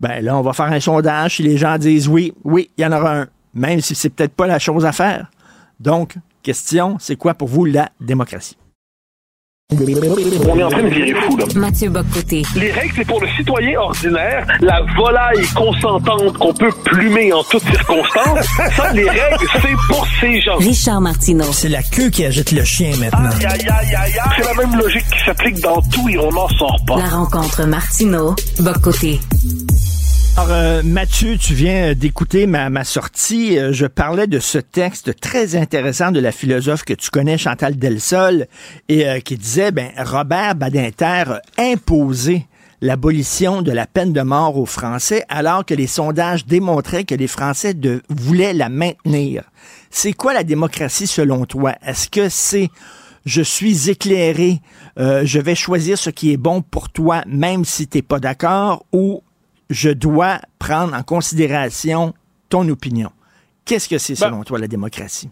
Ben 0.01 0.25
là, 0.25 0.37
on 0.37 0.43
va 0.43 0.53
faire 0.53 0.67
un 0.67 0.81
sondage. 0.81 1.37
Si 1.37 1.43
les 1.43 1.57
gens 1.57 1.77
disent 1.79 2.09
oui, 2.09 2.33
oui, 2.45 2.71
il 2.77 2.83
y 2.83 2.87
en 2.87 2.93
aura 2.93 3.21
un 3.21 3.27
même 3.55 3.81
si 3.81 3.95
c'est 3.95 4.11
peut-être 4.11 4.35
pas 4.35 4.47
la 4.47 4.59
chose 4.59 4.85
à 4.85 4.93
faire. 4.93 5.31
Donc, 5.79 6.15
question, 6.43 6.97
c'est 6.99 7.17
quoi 7.17 7.35
pour 7.35 7.49
vous 7.49 7.65
la 7.65 7.91
démocratie? 8.01 8.57
On 9.73 9.87
est 9.87 10.65
en 10.65 10.69
train 10.69 10.83
de 10.83 10.89
virer 10.89 11.15
fou, 11.15 11.37
là. 11.37 11.45
Mathieu 11.55 11.91
Bocoté. 11.91 12.43
Les 12.57 12.73
règles, 12.73 12.93
c'est 12.97 13.05
pour 13.05 13.21
le 13.21 13.29
citoyen 13.37 13.79
ordinaire, 13.79 14.45
la 14.61 14.83
volaille 14.97 15.47
consentante 15.55 16.37
qu'on 16.39 16.53
peut 16.53 16.73
plumer 16.85 17.33
en 17.33 17.45
toutes 17.45 17.63
circonstances. 17.63 18.47
Ça, 18.77 18.93
les 18.93 19.09
règles, 19.09 19.47
c'est 19.53 19.77
pour 19.89 20.05
ces 20.21 20.41
gens. 20.41 20.57
Richard 20.57 21.01
Martineau. 21.01 21.53
C'est 21.53 21.69
la 21.69 21.85
queue 21.85 22.11
qui 22.11 22.25
agite 22.25 22.51
le 22.51 22.65
chien 22.65 22.91
maintenant. 22.99 23.31
Aïe, 23.31 23.47
aïe, 23.47 23.69
aïe, 23.69 23.95
aïe, 23.95 24.19
aïe. 24.19 24.33
C'est 24.37 24.45
la 24.45 24.55
même 24.55 24.77
logique 24.77 25.07
qui 25.07 25.25
s'applique 25.25 25.61
dans 25.61 25.81
tout 25.83 26.09
et 26.09 26.19
on 26.19 26.33
n'en 26.33 26.49
sort 26.49 26.85
pas. 26.85 26.97
La 26.97 27.09
rencontre 27.09 27.65
Martineau. 27.65 28.35
Alors, 30.41 30.57
euh, 30.57 30.83
Mathieu, 30.83 31.37
tu 31.37 31.53
viens 31.53 31.93
d'écouter 31.93 32.47
ma, 32.47 32.83
sortie. 32.85 33.59
Euh, 33.59 33.75
Je 33.75 33.85
parlais 33.85 34.27
de 34.27 34.39
ce 34.39 34.57
texte 34.57 35.21
très 35.21 35.55
intéressant 35.55 36.13
de 36.13 36.19
la 36.19 36.33
philosophe 36.33 36.83
que 36.83 36.95
tu 36.95 37.11
connais, 37.11 37.37
Chantal 37.37 37.77
Delsol, 37.77 38.47
et 38.89 39.07
euh, 39.07 39.21
qui 39.21 39.37
disait, 39.37 39.71
ben, 39.71 39.91
Robert 39.99 40.55
Badinter 40.55 41.25
a 41.27 41.43
imposé 41.59 42.47
l'abolition 42.81 43.61
de 43.61 43.71
la 43.71 43.87
peine 43.87 44.15
de 44.15 44.23
mort 44.23 44.57
aux 44.57 44.65
Français 44.65 45.27
alors 45.29 45.67
que 45.67 45.75
les 45.75 45.87
sondages 45.87 46.47
démontraient 46.47 47.05
que 47.05 47.15
les 47.15 47.29
Français 47.29 47.77
voulaient 48.09 48.55
la 48.55 48.71
maintenir. 48.71 49.43
C'est 49.91 50.15
quoi 50.15 50.33
la 50.33 50.43
démocratie 50.43 51.07
selon 51.07 51.45
toi? 51.45 51.75
Est-ce 51.85 52.09
que 52.09 52.31
c'est 52.31 52.71
je 53.27 53.43
suis 53.43 53.91
éclairé, 53.91 54.63
euh, 54.99 55.21
je 55.27 55.39
vais 55.39 55.55
choisir 55.55 55.99
ce 55.99 56.09
qui 56.09 56.33
est 56.33 56.39
bon 56.39 56.63
pour 56.63 56.89
toi 56.89 57.23
même 57.27 57.67
si 57.67 57.87
t'es 57.87 58.01
pas 58.01 58.19
d'accord 58.19 58.87
ou 58.95 59.23
je 59.71 59.91
dois 59.91 60.41
prendre 60.59 60.95
en 60.95 61.03
considération 61.03 62.13
ton 62.49 62.69
opinion. 62.69 63.11
Qu'est-ce 63.65 63.89
que 63.89 63.99
c'est 63.99 64.17
selon 64.17 64.43
toi 64.43 64.59
la 64.59 64.67
démocratie? 64.67 65.31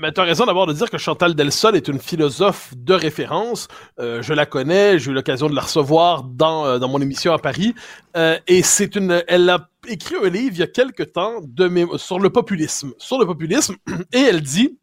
Mais 0.00 0.12
tu 0.12 0.20
as 0.20 0.24
raison 0.24 0.46
d'abord 0.46 0.66
de 0.66 0.72
dire 0.72 0.88
que 0.88 0.96
Chantal 0.96 1.34
Delsol 1.34 1.76
est 1.76 1.86
une 1.86 1.98
philosophe 1.98 2.72
de 2.74 2.94
référence. 2.94 3.68
Euh, 3.98 4.22
je 4.22 4.32
la 4.32 4.46
connais, 4.46 4.98
j'ai 4.98 5.10
eu 5.10 5.14
l'occasion 5.14 5.48
de 5.48 5.54
la 5.54 5.60
recevoir 5.60 6.22
dans, 6.22 6.64
euh, 6.64 6.78
dans 6.78 6.88
mon 6.88 7.02
émission 7.02 7.34
à 7.34 7.38
Paris. 7.38 7.74
Euh, 8.16 8.38
et 8.46 8.62
c'est 8.62 8.96
une, 8.96 9.22
elle 9.28 9.48
a 9.50 9.68
écrit 9.86 10.14
un 10.16 10.30
livre 10.30 10.54
il 10.54 10.58
y 10.58 10.62
a 10.62 10.66
quelque 10.66 11.02
temps 11.02 11.40
de 11.42 11.70
sur 11.98 12.18
le 12.18 12.30
populisme, 12.30 12.92
sur 12.96 13.18
le 13.18 13.26
populisme, 13.26 13.76
et 14.12 14.20
elle 14.20 14.40
dit 14.40 14.78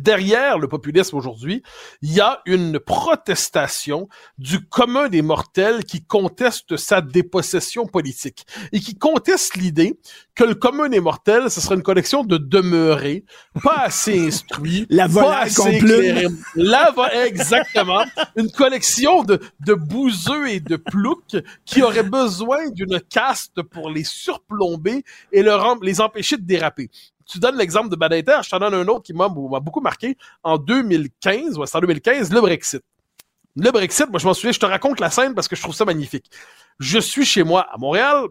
derrière 0.00 0.58
le 0.58 0.68
populisme 0.68 1.16
aujourd'hui, 1.16 1.62
il 2.02 2.12
y 2.12 2.20
a 2.20 2.40
une 2.46 2.78
protestation 2.78 4.08
du 4.38 4.66
commun 4.66 5.08
des 5.08 5.22
mortels 5.22 5.84
qui 5.84 6.04
conteste 6.04 6.76
sa 6.76 7.00
dépossession 7.00 7.86
politique 7.86 8.46
et 8.72 8.80
qui 8.80 8.96
conteste 8.96 9.56
l'idée 9.56 9.98
que 10.34 10.44
le 10.44 10.54
commun 10.54 10.88
des 10.88 11.00
mortels, 11.00 11.50
ce 11.50 11.60
serait 11.60 11.74
une 11.74 11.82
collection 11.82 12.24
de 12.24 12.38
demeurés, 12.38 13.24
pas 13.62 13.80
assez 13.84 14.26
instruits, 14.26 14.86
La 14.90 15.08
pas 15.08 15.40
assez 15.40 15.76
éclairés. 15.76 16.28
La 16.54 16.92
exactement. 17.24 18.04
Une 18.36 18.50
collection 18.50 19.24
de, 19.24 19.40
de 19.60 19.74
bouseux 19.74 20.48
et 20.48 20.60
de 20.60 20.76
ploucs 20.76 21.36
qui 21.64 21.82
auraient 21.82 22.02
besoin 22.02 22.70
d'une 22.70 23.00
caste 23.00 23.62
pour 23.62 23.90
les 23.90 24.04
surplomber 24.04 25.04
et 25.32 25.42
leur 25.42 25.62
les 25.82 26.00
empêcher 26.00 26.36
de 26.36 26.42
déraper 26.42 26.90
tu 27.26 27.38
donnes 27.38 27.56
l'exemple 27.56 27.88
de 27.88 27.96
Badinter, 27.96 28.38
je 28.44 28.50
t'en 28.50 28.58
donne 28.58 28.74
un 28.74 28.86
autre 28.88 29.02
qui 29.02 29.12
m'a 29.14 29.28
beaucoup 29.28 29.80
marqué. 29.80 30.16
En 30.42 30.58
2015, 30.58 31.58
ouais, 31.58 31.66
c'est 31.66 31.76
en 31.76 31.80
2015, 31.80 32.32
le 32.32 32.40
Brexit. 32.40 32.82
Le 33.56 33.70
Brexit, 33.70 34.08
moi 34.10 34.18
je 34.18 34.26
m'en 34.26 34.34
souviens, 34.34 34.52
je 34.52 34.58
te 34.60 34.66
raconte 34.66 34.98
la 35.00 35.10
scène 35.10 35.34
parce 35.34 35.46
que 35.48 35.56
je 35.56 35.62
trouve 35.62 35.74
ça 35.74 35.84
magnifique. 35.84 36.26
Je 36.80 36.98
suis 36.98 37.24
chez 37.24 37.42
moi 37.42 37.66
à 37.72 37.76
Montréal. 37.78 38.24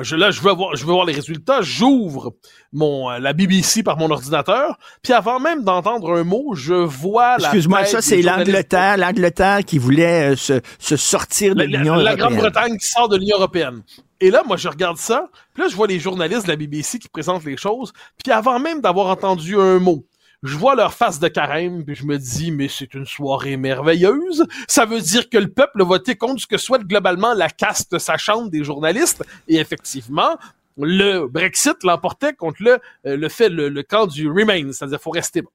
Je, 0.00 0.16
là, 0.16 0.30
je 0.32 0.40
veux 0.40 0.52
voir, 0.52 0.74
je 0.74 0.84
veux 0.84 0.92
voir 0.92 1.04
les 1.06 1.12
résultats. 1.12 1.62
J'ouvre 1.62 2.34
mon 2.72 3.08
euh, 3.10 3.18
la 3.20 3.32
BBC 3.32 3.82
par 3.84 3.96
mon 3.96 4.10
ordinateur. 4.10 4.76
Puis 5.02 5.12
avant 5.12 5.38
même 5.40 5.62
d'entendre 5.62 6.12
un 6.16 6.24
mot, 6.24 6.54
je 6.54 6.74
vois 6.74 7.38
la. 7.38 7.44
Excuse-moi, 7.48 7.84
ça 7.84 8.02
c'est 8.02 8.20
l'Angleterre, 8.20 8.96
l'Angleterre 8.96 9.64
qui 9.64 9.78
voulait 9.78 10.32
euh, 10.32 10.36
se, 10.36 10.60
se 10.80 10.96
sortir 10.96 11.54
de 11.54 11.60
la, 11.62 11.66
la- 11.66 11.78
l'Union 11.78 11.94
la 11.94 12.00
européenne. 12.12 12.18
Grande-Bretagne 12.18 12.78
qui 12.78 12.86
sort 12.88 13.08
de 13.08 13.16
l'Union 13.16 13.36
européenne. 13.36 13.82
Et 14.20 14.30
là, 14.30 14.42
moi, 14.46 14.56
je 14.56 14.68
regarde 14.68 14.96
ça, 14.96 15.28
puis 15.52 15.62
là, 15.62 15.68
je 15.68 15.76
vois 15.76 15.86
les 15.86 15.98
journalistes 15.98 16.44
de 16.44 16.48
la 16.48 16.56
BBC 16.56 16.98
qui 16.98 17.08
présentent 17.08 17.44
les 17.44 17.56
choses, 17.56 17.92
puis 18.22 18.32
avant 18.32 18.58
même 18.58 18.80
d'avoir 18.80 19.08
entendu 19.08 19.58
un 19.58 19.78
mot, 19.78 20.06
je 20.42 20.56
vois 20.56 20.74
leur 20.74 20.94
face 20.94 21.18
de 21.18 21.28
carême, 21.28 21.84
puis 21.84 21.94
je 21.94 22.04
me 22.04 22.18
dis, 22.18 22.50
mais 22.50 22.68
c'est 22.68 22.94
une 22.94 23.06
soirée 23.06 23.56
merveilleuse. 23.56 24.46
Ça 24.68 24.84
veut 24.84 25.00
dire 25.00 25.28
que 25.28 25.38
le 25.38 25.48
peuple 25.48 25.82
a 25.82 25.84
voté 25.84 26.14
contre 26.14 26.40
ce 26.40 26.46
que 26.46 26.58
souhaite 26.58 26.82
globalement 26.82 27.34
la 27.34 27.48
caste 27.48 27.98
sachante 27.98 28.50
des 28.50 28.62
journalistes. 28.62 29.24
Et 29.48 29.56
effectivement, 29.56 30.36
le 30.78 31.26
Brexit 31.26 31.82
l'emportait 31.82 32.34
contre 32.34 32.62
le, 32.62 32.78
euh, 33.06 33.16
le 33.16 33.28
fait, 33.28 33.48
le, 33.48 33.82
camp 33.82 34.06
du 34.06 34.28
Remain, 34.28 34.72
c'est-à-dire 34.72 35.00
faut 35.00 35.10
rester 35.10 35.42
bon. 35.42 35.50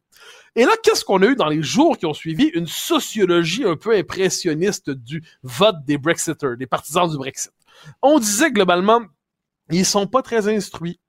Et 0.55 0.65
là, 0.65 0.71
qu'est-ce 0.83 1.05
qu'on 1.05 1.21
a 1.21 1.27
eu 1.27 1.35
dans 1.35 1.47
les 1.47 1.63
jours 1.63 1.97
qui 1.97 2.05
ont 2.05 2.13
suivi? 2.13 2.45
Une 2.53 2.67
sociologie 2.67 3.63
un 3.65 3.77
peu 3.77 3.95
impressionniste 3.95 4.89
du 4.89 5.23
vote 5.43 5.77
des 5.85 5.97
Brexiters, 5.97 6.57
des 6.57 6.67
partisans 6.67 7.09
du 7.09 7.17
Brexit. 7.17 7.53
On 8.01 8.19
disait 8.19 8.51
globalement, 8.51 9.01
ils 9.69 9.85
sont 9.85 10.07
pas 10.07 10.21
très 10.21 10.53
instruits. 10.53 10.99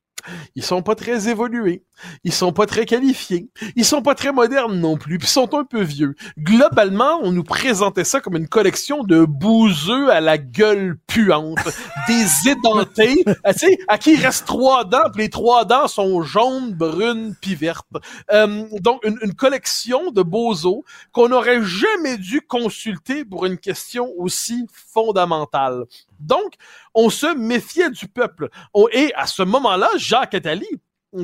Ils 0.54 0.62
sont 0.62 0.82
pas 0.82 0.94
très 0.94 1.28
évolués. 1.28 1.84
Ils 2.24 2.32
sont 2.32 2.52
pas 2.52 2.66
très 2.66 2.86
qualifiés. 2.86 3.50
Ils 3.76 3.84
sont 3.84 4.02
pas 4.02 4.14
très 4.14 4.32
modernes 4.32 4.78
non 4.78 4.96
plus. 4.96 5.18
Puis 5.18 5.26
ils 5.26 5.30
sont 5.30 5.54
un 5.54 5.64
peu 5.64 5.82
vieux. 5.82 6.14
Globalement, 6.38 7.18
on 7.22 7.32
nous 7.32 7.44
présentait 7.44 8.04
ça 8.04 8.20
comme 8.20 8.36
une 8.36 8.48
collection 8.48 9.04
de 9.04 9.24
bouseux 9.24 10.10
à 10.10 10.20
la 10.20 10.38
gueule 10.38 10.96
puante. 11.06 11.58
des 12.06 12.50
édentés, 12.50 13.24
tu 13.24 13.52
sais, 13.56 13.78
à 13.88 13.98
qui 13.98 14.12
il 14.12 14.20
reste 14.20 14.46
trois 14.46 14.84
dents, 14.84 15.10
puis 15.12 15.24
les 15.24 15.30
trois 15.30 15.64
dents 15.64 15.88
sont 15.88 16.22
jaunes, 16.22 16.72
brunes, 16.72 17.34
puis 17.40 17.54
vertes. 17.54 17.86
Euh, 18.32 18.64
donc, 18.80 19.04
une, 19.04 19.18
une 19.22 19.34
collection 19.34 20.10
de 20.10 20.22
bozos 20.22 20.84
qu'on 21.12 21.28
n'aurait 21.28 21.62
jamais 21.62 22.18
dû 22.18 22.40
consulter 22.42 23.24
pour 23.24 23.46
une 23.46 23.58
question 23.58 24.12
aussi 24.16 24.66
fondamentale. 24.72 25.84
Donc, 26.22 26.54
on 26.94 27.10
se 27.10 27.34
méfiait 27.36 27.90
du 27.90 28.08
peuple. 28.08 28.48
On- 28.74 28.88
et 28.92 29.12
à 29.14 29.26
ce 29.26 29.42
moment-là, 29.42 29.88
Jacques 29.96 30.34
Attali, 30.34 30.66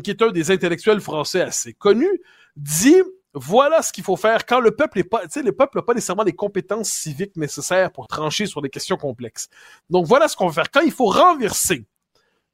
qui 0.03 0.11
est 0.11 0.23
un 0.23 0.31
des 0.31 0.51
intellectuels 0.51 1.01
français 1.01 1.41
assez 1.41 1.73
connus, 1.73 2.21
dit 2.57 2.97
voilà 3.35 3.83
ce 3.83 3.93
qu'il 3.93 4.03
faut 4.05 4.17
faire 4.17 4.47
quand 4.47 4.59
le 4.61 4.73
peuple 4.75 4.99
est 5.01 5.05
pas, 5.05 5.21
tu 5.23 5.29
sais, 5.31 5.43
le 5.43 5.53
peuple 5.53 5.79
n'a 5.79 5.83
pas 5.83 5.95
nécessairement 5.95 6.25
les 6.25 6.33
compétences 6.33 6.89
civiques 6.89 7.37
nécessaires 7.37 7.93
pour 7.93 8.09
trancher 8.09 8.47
sur 8.47 8.63
des 8.63 8.71
questions 8.71 8.97
complexes. 8.97 9.49
Donc 9.91 10.07
voilà 10.07 10.29
ce 10.29 10.37
qu'on 10.37 10.47
va 10.49 10.53
faire 10.53 10.71
quand 10.71 10.81
il 10.81 10.91
faut 10.93 11.07
renverser 11.07 11.87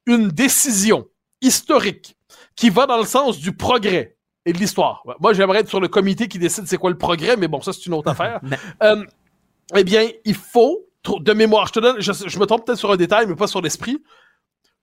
une 0.07 0.29
décision 0.29 1.09
historique 1.41 2.17
qui 2.57 2.71
va 2.71 2.87
dans 2.87 2.99
le 2.99 3.05
sens 3.07 3.39
du 3.39 3.53
progrès 3.53 4.17
et 4.45 4.53
de 4.53 4.59
l'histoire. 4.59 5.03
Moi, 5.21 5.33
j'aimerais 5.33 5.61
être 5.61 5.69
sur 5.69 5.81
le 5.81 5.89
comité 5.89 6.29
qui 6.29 6.39
décide 6.39 6.67
c'est 6.67 6.77
quoi 6.77 6.91
le 6.91 6.99
progrès, 6.99 7.37
mais 7.37 7.49
bon, 7.49 7.63
ça 7.63 7.73
c'est 7.73 7.87
une 7.87 7.95
autre 7.95 8.09
affaire. 8.11 8.41
Euh, 8.83 9.05
eh 9.75 9.85
bien, 9.85 10.11
il 10.25 10.35
faut, 10.35 10.87
de 11.21 11.33
mémoire, 11.33 11.67
je 11.69 11.73
te 11.73 11.81
donne, 11.81 12.01
je, 12.01 12.13
je 12.13 12.39
me 12.39 12.47
trompe 12.47 12.67
peut-être 12.67 12.79
sur 12.79 12.91
un 12.91 12.97
détail, 12.97 13.27
mais 13.27 13.35
pas 13.37 13.47
sur 13.47 13.61
l'esprit, 13.63 14.03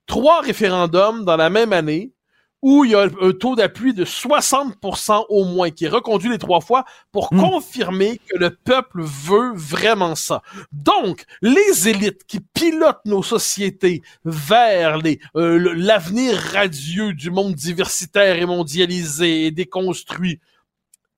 trois 0.05 0.41
référendums 0.41 1.25
dans 1.25 1.37
la 1.37 1.49
même 1.49 1.73
année 1.73 2.13
où 2.61 2.85
il 2.85 2.91
y 2.91 2.95
a 2.95 3.07
un 3.21 3.31
taux 3.31 3.55
d'appui 3.55 3.93
de 3.93 4.05
60% 4.05 5.25
au 5.29 5.45
moins 5.45 5.71
qui 5.71 5.85
est 5.85 5.89
reconduit 5.89 6.29
les 6.29 6.37
trois 6.37 6.61
fois 6.61 6.85
pour 7.11 7.33
Mm. 7.33 7.39
confirmer 7.39 8.19
que 8.29 8.37
le 8.37 8.51
peuple 8.51 9.01
veut 9.01 9.51
vraiment 9.55 10.13
ça. 10.15 10.43
Donc, 10.71 11.25
les 11.41 11.89
élites 11.89 12.23
qui 12.25 12.39
pilotent 12.39 13.05
nos 13.05 13.23
sociétés 13.23 14.03
vers 14.25 14.97
les 14.97 15.19
euh, 15.35 15.73
l'avenir 15.75 16.35
radieux 16.35 17.13
du 17.13 17.31
monde 17.31 17.55
diversitaire 17.55 18.35
et 18.37 18.45
mondialisé 18.45 19.47
et 19.47 19.51
déconstruit 19.51 20.39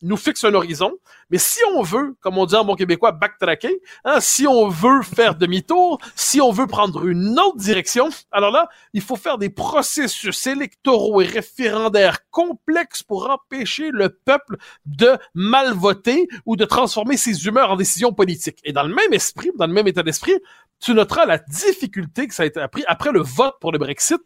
nous 0.04 0.18
fixent 0.18 0.44
un 0.44 0.54
horizon, 0.54 0.94
mais 1.30 1.38
si 1.38 1.60
on 1.76 1.82
veut, 1.82 2.16
comme 2.22 2.38
on 2.38 2.46
dit 2.46 2.56
en 2.56 2.66
bon 2.66 2.76
québécois, 2.76 3.12
backtracker, 3.12 3.80
hein, 4.06 4.20
si 4.20 4.46
on 4.46 4.68
veut 4.68 5.02
faire 5.02 5.36
demi-tour, 5.36 6.00
si 6.16 6.42
on 6.42 6.52
veut 6.52 6.68
prendre 6.68 7.08
une 7.08 7.40
autre 7.40 7.58
direction, 7.58 8.10
alors 8.32 8.52
là, 8.52 8.70
il 8.94 9.02
faut 9.02 9.16
faire 9.16 9.38
des 9.38 9.50
processus 9.50 10.46
électoraux 10.46 11.22
et 11.22 11.26
référendaires 11.26 12.30
complexes 12.30 13.04
pour 13.04 13.30
empêcher 13.30 13.90
le 13.92 14.10
peuple 14.10 14.58
de 14.86 15.18
mal 15.34 15.74
voter 15.74 16.28
ou 16.46 16.56
de 16.56 16.66
transformer 16.66 17.18
ses 17.18 17.46
humeurs 17.48 17.72
en 17.72 17.76
décisions 17.76 18.14
politiques. 18.14 18.60
Et 18.64 18.74
dans 18.74 18.84
le 18.84 18.94
même 18.94 19.14
esprit, 19.14 19.52
dans 19.58 19.68
le 19.68 19.74
même 19.74 19.88
état 19.88 20.04
d'esprit, 20.04 20.36
tu 20.80 20.94
noteras 20.94 21.26
la 21.26 21.38
difficulté 21.38 22.28
que 22.28 22.34
ça 22.34 22.44
a 22.44 22.46
été 22.46 22.60
appris 22.60 22.84
après 22.88 23.12
le 23.12 23.22
vote 23.22 23.56
pour 23.62 23.72
le 23.72 23.80
Brexit 23.80 24.20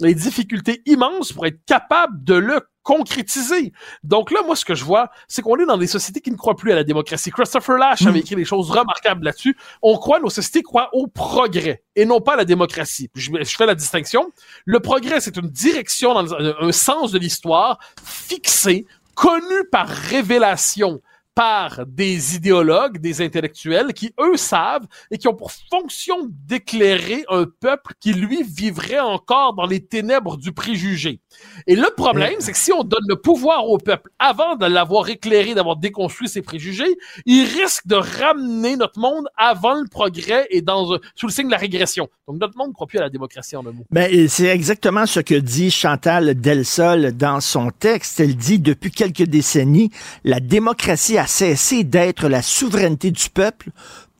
des 0.00 0.14
difficultés 0.14 0.82
immenses 0.86 1.32
pour 1.32 1.46
être 1.46 1.64
capable 1.66 2.24
de 2.24 2.34
le 2.34 2.60
concrétiser. 2.84 3.72
Donc 4.04 4.30
là, 4.30 4.42
moi, 4.46 4.54
ce 4.54 4.64
que 4.64 4.76
je 4.76 4.84
vois, 4.84 5.10
c'est 5.26 5.42
qu'on 5.42 5.56
est 5.56 5.66
dans 5.66 5.78
des 5.78 5.88
sociétés 5.88 6.20
qui 6.20 6.30
ne 6.30 6.36
croient 6.36 6.54
plus 6.54 6.70
à 6.70 6.76
la 6.76 6.84
démocratie. 6.84 7.32
Christopher 7.32 7.78
Lash 7.78 8.06
avait 8.06 8.20
écrit 8.20 8.36
des 8.36 8.44
choses 8.44 8.70
remarquables 8.70 9.24
là-dessus. 9.24 9.56
On 9.82 9.96
croit, 9.96 10.20
nos 10.20 10.30
sociétés 10.30 10.62
croient 10.62 10.90
au 10.92 11.08
progrès 11.08 11.82
et 11.96 12.04
non 12.04 12.20
pas 12.20 12.34
à 12.34 12.36
la 12.36 12.44
démocratie. 12.44 13.10
Je, 13.16 13.32
je 13.40 13.56
fais 13.56 13.66
la 13.66 13.74
distinction. 13.74 14.30
Le 14.66 14.78
progrès, 14.78 15.20
c'est 15.20 15.36
une 15.36 15.48
direction, 15.48 16.14
dans 16.14 16.34
un, 16.34 16.54
un 16.60 16.72
sens 16.72 17.10
de 17.10 17.18
l'histoire 17.18 17.80
fixé, 18.04 18.86
connu 19.14 19.64
par 19.72 19.88
révélation 19.88 21.00
par 21.34 21.84
des 21.86 22.36
idéologues, 22.36 22.98
des 22.98 23.20
intellectuels 23.20 23.92
qui, 23.92 24.14
eux, 24.20 24.36
savent 24.36 24.86
et 25.10 25.18
qui 25.18 25.28
ont 25.28 25.34
pour 25.34 25.50
fonction 25.70 26.28
d'éclairer 26.30 27.24
un 27.28 27.44
peuple 27.44 27.94
qui, 28.00 28.12
lui, 28.12 28.42
vivrait 28.42 29.00
encore 29.00 29.54
dans 29.54 29.66
les 29.66 29.84
ténèbres 29.84 30.36
du 30.36 30.52
préjugé. 30.52 31.20
Et 31.66 31.74
le 31.74 31.92
problème, 31.96 32.36
c'est 32.38 32.52
que 32.52 32.58
si 32.58 32.72
on 32.72 32.84
donne 32.84 33.04
le 33.08 33.16
pouvoir 33.16 33.68
au 33.68 33.78
peuple 33.78 34.10
avant 34.18 34.56
de 34.56 34.66
l'avoir 34.66 35.08
éclairé, 35.08 35.54
d'avoir 35.54 35.76
déconstruit 35.76 36.28
ses 36.28 36.42
préjugés, 36.42 36.96
il 37.26 37.44
risque 37.44 37.86
de 37.86 37.96
ramener 37.96 38.76
notre 38.76 39.00
monde 39.00 39.26
avant 39.36 39.74
le 39.74 39.88
progrès 39.88 40.46
et 40.50 40.62
dans 40.62 40.98
sous 41.14 41.26
le 41.26 41.32
signe 41.32 41.46
de 41.46 41.52
la 41.52 41.58
régression. 41.58 42.08
Donc 42.28 42.40
notre 42.40 42.56
monde 42.56 42.68
ne 42.68 42.72
croit 42.72 42.86
plus 42.86 42.98
à 42.98 43.02
la 43.02 43.10
démocratie 43.10 43.56
en 43.56 43.66
un 43.66 43.72
mot. 43.72 43.84
Ben, 43.90 44.28
c'est 44.28 44.46
exactement 44.46 45.06
ce 45.06 45.20
que 45.20 45.34
dit 45.34 45.70
Chantal 45.70 46.34
Delsol 46.40 47.12
dans 47.12 47.40
son 47.40 47.70
texte. 47.70 48.20
Elle 48.20 48.36
dit 48.36 48.58
depuis 48.58 48.90
quelques 48.90 49.24
décennies, 49.24 49.90
la 50.24 50.40
démocratie 50.40 51.18
a 51.18 51.23
cessé 51.26 51.84
d'être 51.84 52.28
la 52.28 52.42
souveraineté 52.42 53.10
du 53.10 53.28
peuple 53.30 53.70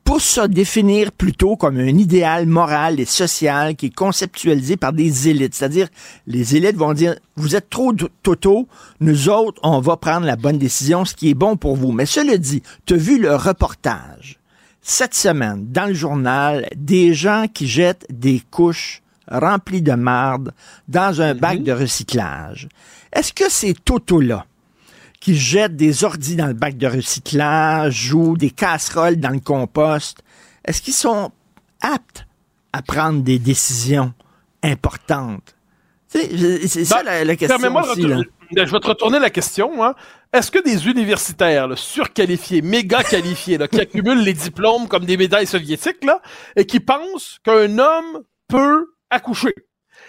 pour 0.05 0.21
se 0.21 0.41
définir 0.41 1.11
plutôt 1.11 1.55
comme 1.55 1.79
un 1.79 1.97
idéal 1.97 2.45
moral 2.45 2.99
et 2.99 3.05
social 3.05 3.75
qui 3.75 3.87
est 3.87 3.95
conceptualisé 3.95 4.77
par 4.77 4.93
des 4.93 5.29
élites. 5.29 5.55
C'est-à-dire, 5.55 5.87
les 6.27 6.55
élites 6.55 6.77
vont 6.77 6.93
dire, 6.93 7.15
vous 7.35 7.55
êtes 7.55 7.71
trop 7.71 7.91
toto, 8.21 8.67
nous 8.99 9.29
autres, 9.29 9.59
on 9.63 9.79
va 9.79 9.97
prendre 9.97 10.27
la 10.27 10.35
bonne 10.35 10.59
décision, 10.59 11.05
ce 11.05 11.15
qui 11.15 11.31
est 11.31 11.33
bon 11.33 11.57
pour 11.57 11.75
vous. 11.75 11.91
Mais 11.91 12.05
cela 12.05 12.37
dit, 12.37 12.61
tu 12.85 12.93
as 12.93 12.97
vu 12.97 13.19
le 13.19 13.35
reportage 13.35 14.39
cette 14.81 15.15
semaine 15.15 15.65
dans 15.71 15.87
le 15.87 15.95
journal 15.95 16.67
des 16.75 17.15
gens 17.15 17.47
qui 17.51 17.67
jettent 17.67 18.05
des 18.11 18.43
couches 18.51 19.01
remplies 19.27 19.81
de 19.81 19.93
marde 19.93 20.53
dans 20.87 21.19
un 21.19 21.33
bac 21.33 21.63
de 21.63 21.71
recyclage. 21.71 22.69
Est-ce 23.11 23.33
que 23.33 23.49
ces 23.49 23.73
totos-là, 23.73 24.45
qui 25.25 25.35
jettent 25.35 25.75
des 25.75 26.03
ordis 26.03 26.35
dans 26.35 26.45
le 26.45 26.53
bac 26.53 26.77
de 26.77 26.85
recyclage 26.85 28.13
ou 28.13 28.37
des 28.37 28.51
casseroles 28.51 29.15
dans 29.15 29.31
le 29.31 29.39
compost, 29.39 30.19
est-ce 30.63 30.83
qu'ils 30.83 30.93
sont 30.93 31.31
aptes 31.81 32.27
à 32.73 32.83
prendre 32.83 33.23
des 33.23 33.39
décisions 33.39 34.13
importantes? 34.61 35.55
C'est 36.07 36.85
ça 36.85 37.01
la, 37.01 37.25
la 37.25 37.35
question 37.35 37.75
aussi, 37.75 38.01
là. 38.03 38.19
Je 38.55 38.71
vais 38.71 38.79
te 38.79 38.87
retourner 38.87 39.17
la 39.17 39.31
question. 39.31 39.83
Hein. 39.83 39.95
Est-ce 40.31 40.51
que 40.51 40.63
des 40.63 40.87
universitaires 40.87 41.69
là, 41.69 41.75
surqualifiés, 41.75 42.61
méga 42.61 43.03
qualifiés, 43.03 43.57
là, 43.57 43.67
qui 43.67 43.81
accumulent 43.81 44.21
les 44.21 44.33
diplômes 44.33 44.87
comme 44.87 45.05
des 45.05 45.17
médailles 45.17 45.47
soviétiques, 45.47 46.03
là, 46.05 46.21
et 46.55 46.67
qui 46.67 46.79
pensent 46.79 47.39
qu'un 47.43 47.79
homme 47.79 48.21
peut 48.47 48.93
accoucher, 49.09 49.55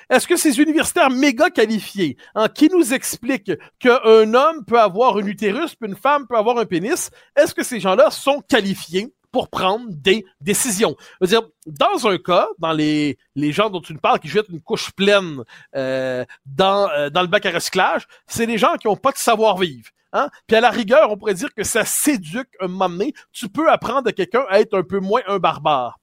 est-ce 0.08 0.26
que 0.26 0.36
ces 0.36 0.60
universitaires 0.60 1.10
méga 1.10 1.50
qualifiés, 1.50 2.16
hein, 2.34 2.48
qui 2.48 2.68
nous 2.68 2.94
expliquent 2.94 3.52
qu'un 3.78 4.34
homme 4.34 4.64
peut 4.66 4.78
avoir 4.78 5.16
un 5.16 5.26
utérus, 5.26 5.74
puis 5.74 5.88
une 5.88 5.96
femme 5.96 6.26
peut 6.28 6.36
avoir 6.36 6.58
un 6.58 6.64
pénis, 6.64 7.10
est-ce 7.34 7.54
que 7.54 7.62
ces 7.62 7.80
gens-là 7.80 8.10
sont 8.10 8.40
qualifiés 8.40 9.12
pour 9.32 9.48
prendre 9.48 9.86
des 9.90 10.24
décisions? 10.40 10.96
Je 11.20 11.26
veux 11.26 11.28
dire, 11.28 11.48
dans 11.66 12.06
un 12.06 12.18
cas, 12.18 12.48
dans 12.58 12.72
les, 12.72 13.18
les 13.34 13.52
gens 13.52 13.68
dont 13.68 13.80
tu 13.80 13.92
nous 13.92 14.00
parles 14.00 14.20
qui 14.20 14.28
jettent 14.28 14.48
une 14.48 14.60
couche 14.60 14.92
pleine 14.92 15.42
euh, 15.74 16.24
dans, 16.46 16.88
euh, 16.90 17.10
dans 17.10 17.22
le 17.22 17.28
bac 17.28 17.44
à 17.46 17.50
recyclage, 17.50 18.06
c'est 18.26 18.46
des 18.46 18.58
gens 18.58 18.76
qui 18.76 18.86
n'ont 18.86 18.96
pas 18.96 19.12
de 19.12 19.18
savoir-vivre. 19.18 19.90
Hein? 20.12 20.30
Puis 20.46 20.56
à 20.56 20.60
la 20.60 20.70
rigueur, 20.70 21.10
on 21.10 21.16
pourrait 21.16 21.34
dire 21.34 21.52
que 21.52 21.64
ça 21.64 21.84
s'éduque 21.84 22.48
un 22.60 22.68
moment 22.68 22.88
donné. 22.88 23.12
Tu 23.32 23.48
peux 23.48 23.68
apprendre 23.70 24.08
à 24.08 24.12
quelqu'un 24.12 24.44
à 24.48 24.60
être 24.60 24.78
un 24.78 24.82
peu 24.82 25.00
moins 25.00 25.22
un 25.26 25.38
barbare. 25.38 25.98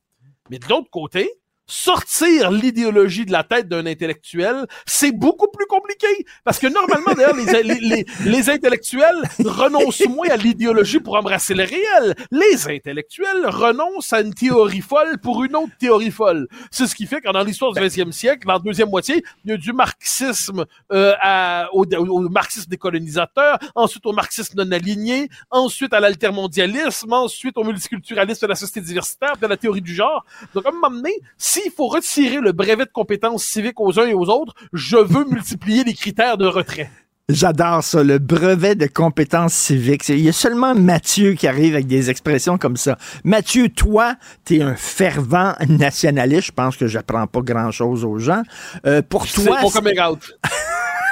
Mais 0.50 0.60
de 0.60 0.68
l'autre 0.68 0.90
côté, 0.92 1.32
sortir 1.66 2.52
l'idéologie 2.52 3.26
de 3.26 3.32
la 3.32 3.44
tête 3.44 3.68
d'un 3.68 3.86
intellectuel, 3.86 4.68
c'est 4.86 5.12
beaucoup 5.12 5.48
plus 5.48 5.66
compliqué. 5.66 6.08
Parce 6.44 6.60
que 6.60 6.68
normalement, 6.68 7.14
d'ailleurs, 7.14 7.36
les, 7.36 7.64
les, 7.64 7.80
les, 7.80 8.06
les, 8.26 8.50
intellectuels 8.50 9.24
renoncent 9.46 10.08
moins 10.08 10.30
à 10.30 10.38
l'idéologie 10.38 11.00
pour 11.00 11.16
embrasser 11.16 11.54
le 11.54 11.64
réel. 11.64 12.16
Les 12.32 12.68
intellectuels 12.68 13.46
renoncent 13.46 14.14
à 14.14 14.22
une 14.22 14.34
théorie 14.34 14.82
folle 14.82 15.20
pour 15.20 15.44
une 15.44 15.56
autre 15.56 15.72
théorie 15.80 16.12
folle. 16.12 16.48
C'est 16.72 16.88
ce 16.88 16.96
qui 16.96 17.06
fait 17.06 17.22
que 17.22 17.32
dans 17.32 17.44
l'histoire 17.44 17.72
du 17.72 17.80
20e 17.80 18.12
siècle, 18.12 18.46
dans 18.46 18.54
la 18.54 18.60
deuxième 18.60 18.90
moitié, 18.90 19.24
il 19.46 19.52
y 19.52 19.54
a 19.54 19.58
du 19.58 19.74
marxisme 19.74 20.66
euh, 20.92 21.14
à, 21.22 21.70
au, 21.74 21.86
au, 21.86 22.30
marxisme 22.30 22.70
décolonisateur, 22.70 23.58
ensuite 23.76 24.06
au 24.06 24.12
marxisme 24.12 24.62
non 24.62 24.72
aligné, 24.72 25.30
ensuite 25.50 25.94
à 25.94 26.00
l'altermondialisme, 26.00 27.14
ensuite 27.14 27.58
au 27.58 27.64
multiculturalisme 27.64 28.42
de 28.42 28.48
la 28.48 28.56
société 28.56 28.82
diversitaire, 28.82 29.38
de 29.38 29.48
la 29.48 29.58
théorie 29.58 29.82
du 29.82 29.94
genre. 29.94 30.26
Donc, 30.54 30.66
à 30.66 30.70
un 30.70 30.72
moment 30.74 30.90
donné, 30.90 31.14
s'il 31.54 31.72
faut 31.72 31.88
retirer 31.88 32.40
le 32.40 32.52
brevet 32.52 32.86
de 32.86 32.92
compétences 32.92 33.44
civiques 33.44 33.80
aux 33.80 34.00
uns 34.00 34.08
et 34.08 34.16
aux 34.16 34.26
autres, 34.26 34.56
je 34.74 34.98
veux 34.98 35.24
multiplier 35.26 35.84
les 35.84 35.94
critères 35.94 36.38
de 36.38 36.48
retrait. 36.48 36.90
J'adore 37.30 37.84
ça, 37.84 38.04
le 38.04 38.18
brevet 38.18 38.74
de 38.74 38.88
compétences 38.88 39.54
civiques. 39.54 40.10
Il 40.10 40.20
y 40.20 40.30
a 40.30 40.34
seulement 40.34 40.74
Mathieu 40.74 41.34
qui 41.34 41.48
arrive 41.48 41.76
avec 41.76 41.86
des 41.86 42.10
expressions 42.10 42.58
comme 42.58 42.76
ça. 42.76 42.98
Mathieu, 43.24 43.70
toi, 43.70 44.16
tu 44.46 44.58
es 44.58 44.62
un 44.64 44.76
fervent 44.76 45.54
nationaliste. 45.70 46.48
Je 46.48 46.52
pense 46.54 46.76
que 46.76 46.88
j'apprends 46.88 47.28
pas 47.28 47.42
grand-chose 47.42 48.04
aux 48.04 48.18
gens. 48.18 48.42
Euh, 48.88 49.04
pour 49.08 49.28
toi... 49.28 49.60
C'est 49.62 49.74
coming 49.74 50.00
out. 50.02 50.38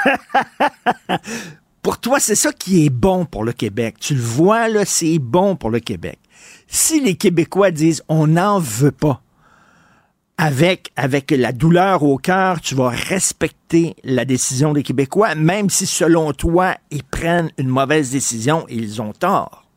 pour 1.84 2.00
toi, 2.00 2.20
c'est 2.20 2.36
ça 2.36 2.52
qui 2.52 2.88
est 2.88 2.90
bon 2.90 3.26
pour 3.26 3.44
le 3.44 3.54
Québec. 3.54 3.98
Tu 4.00 4.16
le 4.16 4.22
vois, 4.22 4.70
là, 4.70 4.86
c'est 4.86 5.20
bon 5.20 5.56
pour 5.56 5.70
le 5.70 5.80
Québec. 5.80 6.18
Si 6.68 7.00
les 7.00 7.14
Québécois 7.14 7.70
disent 7.70 8.04
on 8.10 8.26
n'en 8.26 8.60
veut 8.60 8.92
pas, 8.92 9.22
avec, 10.42 10.92
avec 10.96 11.30
la 11.30 11.52
douleur 11.52 12.02
au 12.02 12.18
cœur, 12.18 12.62
tu 12.62 12.74
vas 12.74 12.90
respecter 12.90 13.96
la 14.04 14.26
décision 14.26 14.74
des 14.74 14.82
Québécois, 14.82 15.36
même 15.36 15.70
si 15.70 15.86
selon 15.86 16.34
toi, 16.34 16.74
ils 16.90 17.04
prennent 17.04 17.52
une 17.60 17.68
mauvaise 17.68 18.10
décision 18.10 18.66
et 18.68 18.74
ils 18.74 19.04
ont 19.04 19.14
tort. 19.14 19.68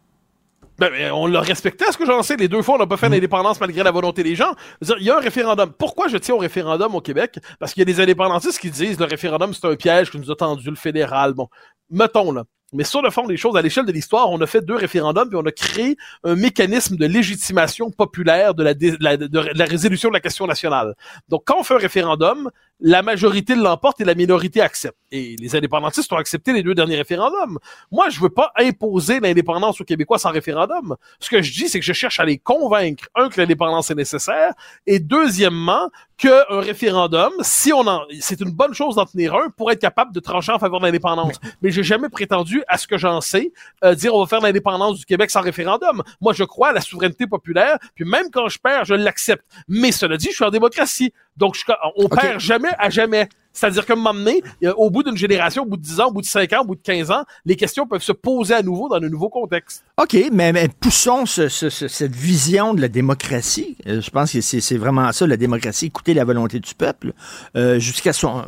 Ben, 0.79 0.91
on 1.13 1.27
l'a 1.27 1.43
respecté, 1.43 1.85
à 1.87 1.93
ce 1.93 1.99
que 1.99 2.07
j'en 2.07 2.23
sais. 2.23 2.37
Les 2.37 2.49
deux 2.49 2.63
fois, 2.63 2.77
on 2.77 2.79
n'a 2.79 2.87
pas 2.87 2.97
fait 2.97 3.11
l'indépendance 3.11 3.61
malgré 3.61 3.83
la 3.83 3.91
volonté 3.91 4.23
des 4.23 4.35
gens. 4.35 4.55
Il 4.99 5.05
y 5.05 5.11
a 5.11 5.19
un 5.19 5.21
référendum. 5.21 5.71
Pourquoi 5.71 6.09
je 6.09 6.17
tiens 6.17 6.35
au 6.35 6.39
référendum 6.39 6.95
au 6.95 7.03
Québec? 7.03 7.39
Parce 7.61 7.75
qu'il 7.75 7.83
y 7.83 7.83
a 7.83 7.85
des 7.85 8.01
indépendantistes 8.01 8.59
qui 8.59 8.71
disent 8.71 8.99
le 8.99 9.05
référendum, 9.05 9.53
c'est 9.53 9.67
un 9.67 9.77
piège 9.77 10.11
que 10.11 10.17
nous 10.17 10.31
a 10.31 10.35
tendu 10.35 10.71
le 10.71 10.77
fédéral. 10.77 11.35
Bon, 11.35 11.49
mettons 11.91 12.33
là. 12.33 12.45
Mais 12.75 12.85
sur 12.85 13.03
le 13.03 13.11
fond 13.11 13.27
des 13.27 13.37
choses, 13.37 13.57
à 13.57 13.63
l'échelle 13.63 13.87
de 13.87 13.93
l'histoire, 13.93 14.31
on 14.31 14.41
a 14.41 14.47
fait 14.47 14.61
deux 14.61 14.75
référendums 14.75 15.29
puis 15.29 15.39
on 15.41 15.47
a 15.47 15.53
créé 15.53 15.97
un 16.25 16.35
mécanisme 16.35 16.97
de 16.97 17.07
légitimation 17.07 17.91
populaire 17.91 18.55
de 18.55 18.63
la, 18.63 18.75
de 18.75 18.97
la, 19.01 19.17
de 19.17 19.39
la 19.39 19.65
résolution 19.65 20.09
de 20.09 20.15
la 20.15 20.21
question 20.21 20.47
nationale. 20.47 20.95
Donc, 21.29 21.43
quand 21.47 21.59
on 21.59 21.63
fait 21.63 21.75
un 21.75 21.79
référendum, 21.79 22.51
la 22.81 23.03
majorité 23.03 23.55
l'emporte 23.55 24.01
et 24.01 24.05
la 24.05 24.15
minorité 24.15 24.61
accepte. 24.61 24.99
Et 25.11 25.37
les 25.39 25.55
indépendantistes 25.55 26.13
ont 26.13 26.17
accepté 26.17 26.53
les 26.53 26.63
deux 26.63 26.75
derniers 26.75 26.97
référendums. 26.97 27.59
Moi, 27.93 28.09
je 28.11 28.21
veux 28.21 28.31
pas 28.31 28.53
imposer 28.59 29.21
l'indépendance 29.21 29.81
aux 29.81 29.85
Québécois 29.85 30.19
sans 30.19 30.31
référendum. 30.31 30.97
Ce 31.21 31.31
que 31.31 31.41
je 31.41 31.53
dis, 31.53 31.69
c'est 31.69 31.79
que 31.79 31.85
je 31.85 31.93
cherche 31.93 32.19
à 32.21 32.25
les 32.25 32.39
convaincre, 32.39 33.09
un, 33.15 33.29
que 33.29 33.41
l'indépendance 33.41 33.91
est 33.91 33.95
nécessaire, 33.95 34.53
et 34.87 34.99
deuxièmement, 34.99 35.89
qu'un 36.17 36.45
référendum, 36.49 37.33
si 37.41 37.73
on 37.73 37.87
en, 37.87 38.03
c'est 38.21 38.41
une 38.41 38.53
bonne 38.53 38.73
chose 38.73 38.97
d'en 38.97 39.05
tenir 39.05 39.35
un 39.35 39.51
pour 39.51 39.71
être 39.73 39.81
capable 39.81 40.13
de 40.13 40.21
trancher 40.21 40.53
en 40.53 40.59
faveur 40.59 40.81
de 40.81 40.87
l'indépendance. 40.87 41.41
Mais 41.63 41.71
j'ai 41.71 41.83
jamais 41.83 42.09
prétendu, 42.09 42.63
à 42.69 42.79
ce 42.79 42.87
que 42.87 42.99
j'en 42.99 43.21
sais, 43.21 43.53
euh, 43.85 43.95
dire 43.95 44.15
on 44.15 44.21
va 44.21 44.27
faire 44.27 44.41
l'indépendance 44.41 44.99
du 44.99 45.05
Québec 45.05 45.31
sans 45.31 45.41
référendum. 45.41 46.03
Moi, 46.21 46.33
je 46.33 46.45
crois 46.45 46.69
à 46.69 46.73
la 46.73 46.81
souveraineté 46.81 47.27
populaire, 47.27 47.79
puis 47.95 48.05
même 48.05 48.31
quand 48.33 48.49
je 48.49 48.59
perds, 48.59 48.85
je 48.85 48.95
l'accepte. 48.95 49.45
Mais 49.69 49.93
cela 49.93 50.17
dit, 50.17 50.29
je 50.31 50.37
suis 50.37 50.45
en 50.45 50.51
démocratie. 50.51 51.13
Donc, 51.37 51.57
je, 51.57 51.65
on 51.97 52.05
okay. 52.05 52.21
perd 52.21 52.41
jamais 52.41 52.64
à 52.79 52.91
jamais. 52.91 53.29
C'est-à-dire 53.55 53.87
qu'à 53.87 53.93
un 53.93 53.97
moment 53.97 54.13
donné, 54.13 54.43
au 54.77 54.91
bout 54.91 55.05
d'une 55.05 55.17
génération, 55.17 55.63
au 55.63 55.67
bout 55.67 55.77
de 55.77 55.83
10 55.83 56.01
ans, 56.01 56.09
au 56.09 56.13
bout 56.13 56.21
de 56.21 56.27
5 56.27 56.53
ans, 56.55 56.63
au 56.63 56.65
bout 56.65 56.75
de 56.75 56.83
15 56.83 57.13
ans, 57.13 57.25
les 57.47 57.55
questions 57.55 57.87
peuvent 57.87 58.03
se 58.03 58.11
poser 58.11 58.55
à 58.55 58.63
nouveau 58.63 58.89
dans 58.89 58.97
un 58.97 59.09
nouveau 59.09 59.29
contexte. 59.29 59.85
OK, 59.97 60.17
mais, 60.33 60.69
poussons 60.81 61.25
ce, 61.25 61.49
ce, 61.49 61.71
cette 61.71 62.17
vision 62.17 62.75
de 62.75 62.81
la 62.81 62.89
démocratie. 62.89 63.77
Euh, 63.87 64.01
je 64.01 64.11
pense 64.11 64.33
que 64.33 64.41
c'est 64.41 64.77
vraiment 64.77 65.13
ça, 65.13 65.27
la 65.27 65.37
démocratie, 65.37 65.87
écouter 65.87 66.15
la 66.15 66.25
volonté 66.25 66.59
du 66.59 66.75
peuple 66.75 67.13
euh, 67.57 67.79
son 68.13 68.45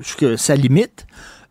jusqu'à 0.00 0.36
sa 0.38 0.56
limite. 0.56 1.06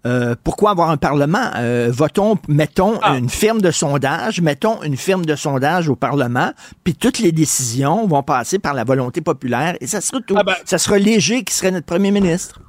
Euh, 0.08 0.36
pourquoi 0.44 0.72
avoir 0.72 0.90
un 0.90 0.98
Parlement? 0.98 1.52
Euh, 1.56 1.90
votons, 1.92 2.38
mettons 2.48 3.00
ah. 3.02 3.18
une 3.18 3.30
firme 3.30 3.62
de 3.62 3.72
sondage, 3.72 4.40
mettons 4.42 4.82
une 4.84 4.96
firme 4.96 5.26
de 5.26 5.36
sondage 5.36 5.90
au 5.90 5.96
Parlement, 5.96 6.52
puis 6.84 6.96
toutes 6.96 7.20
les 7.20 7.34
décisions 7.34 8.08
vont 8.08 8.24
passer 8.24 8.58
par 8.58 8.74
la 8.74 8.86
volonté 8.86 9.20
populaire 9.20 9.76
et 9.82 9.88
ça 9.88 10.00
sera 10.00 10.22
tout. 10.26 10.36
Ah 10.38 10.44
ben, 10.44 10.56
ça 10.64 10.78
sera 10.78 10.98
léger 10.98 11.44
qui 11.44 11.54
serait 11.54 11.72
notre 11.72 11.86
premier 11.86 12.12
ministre. 12.12 12.62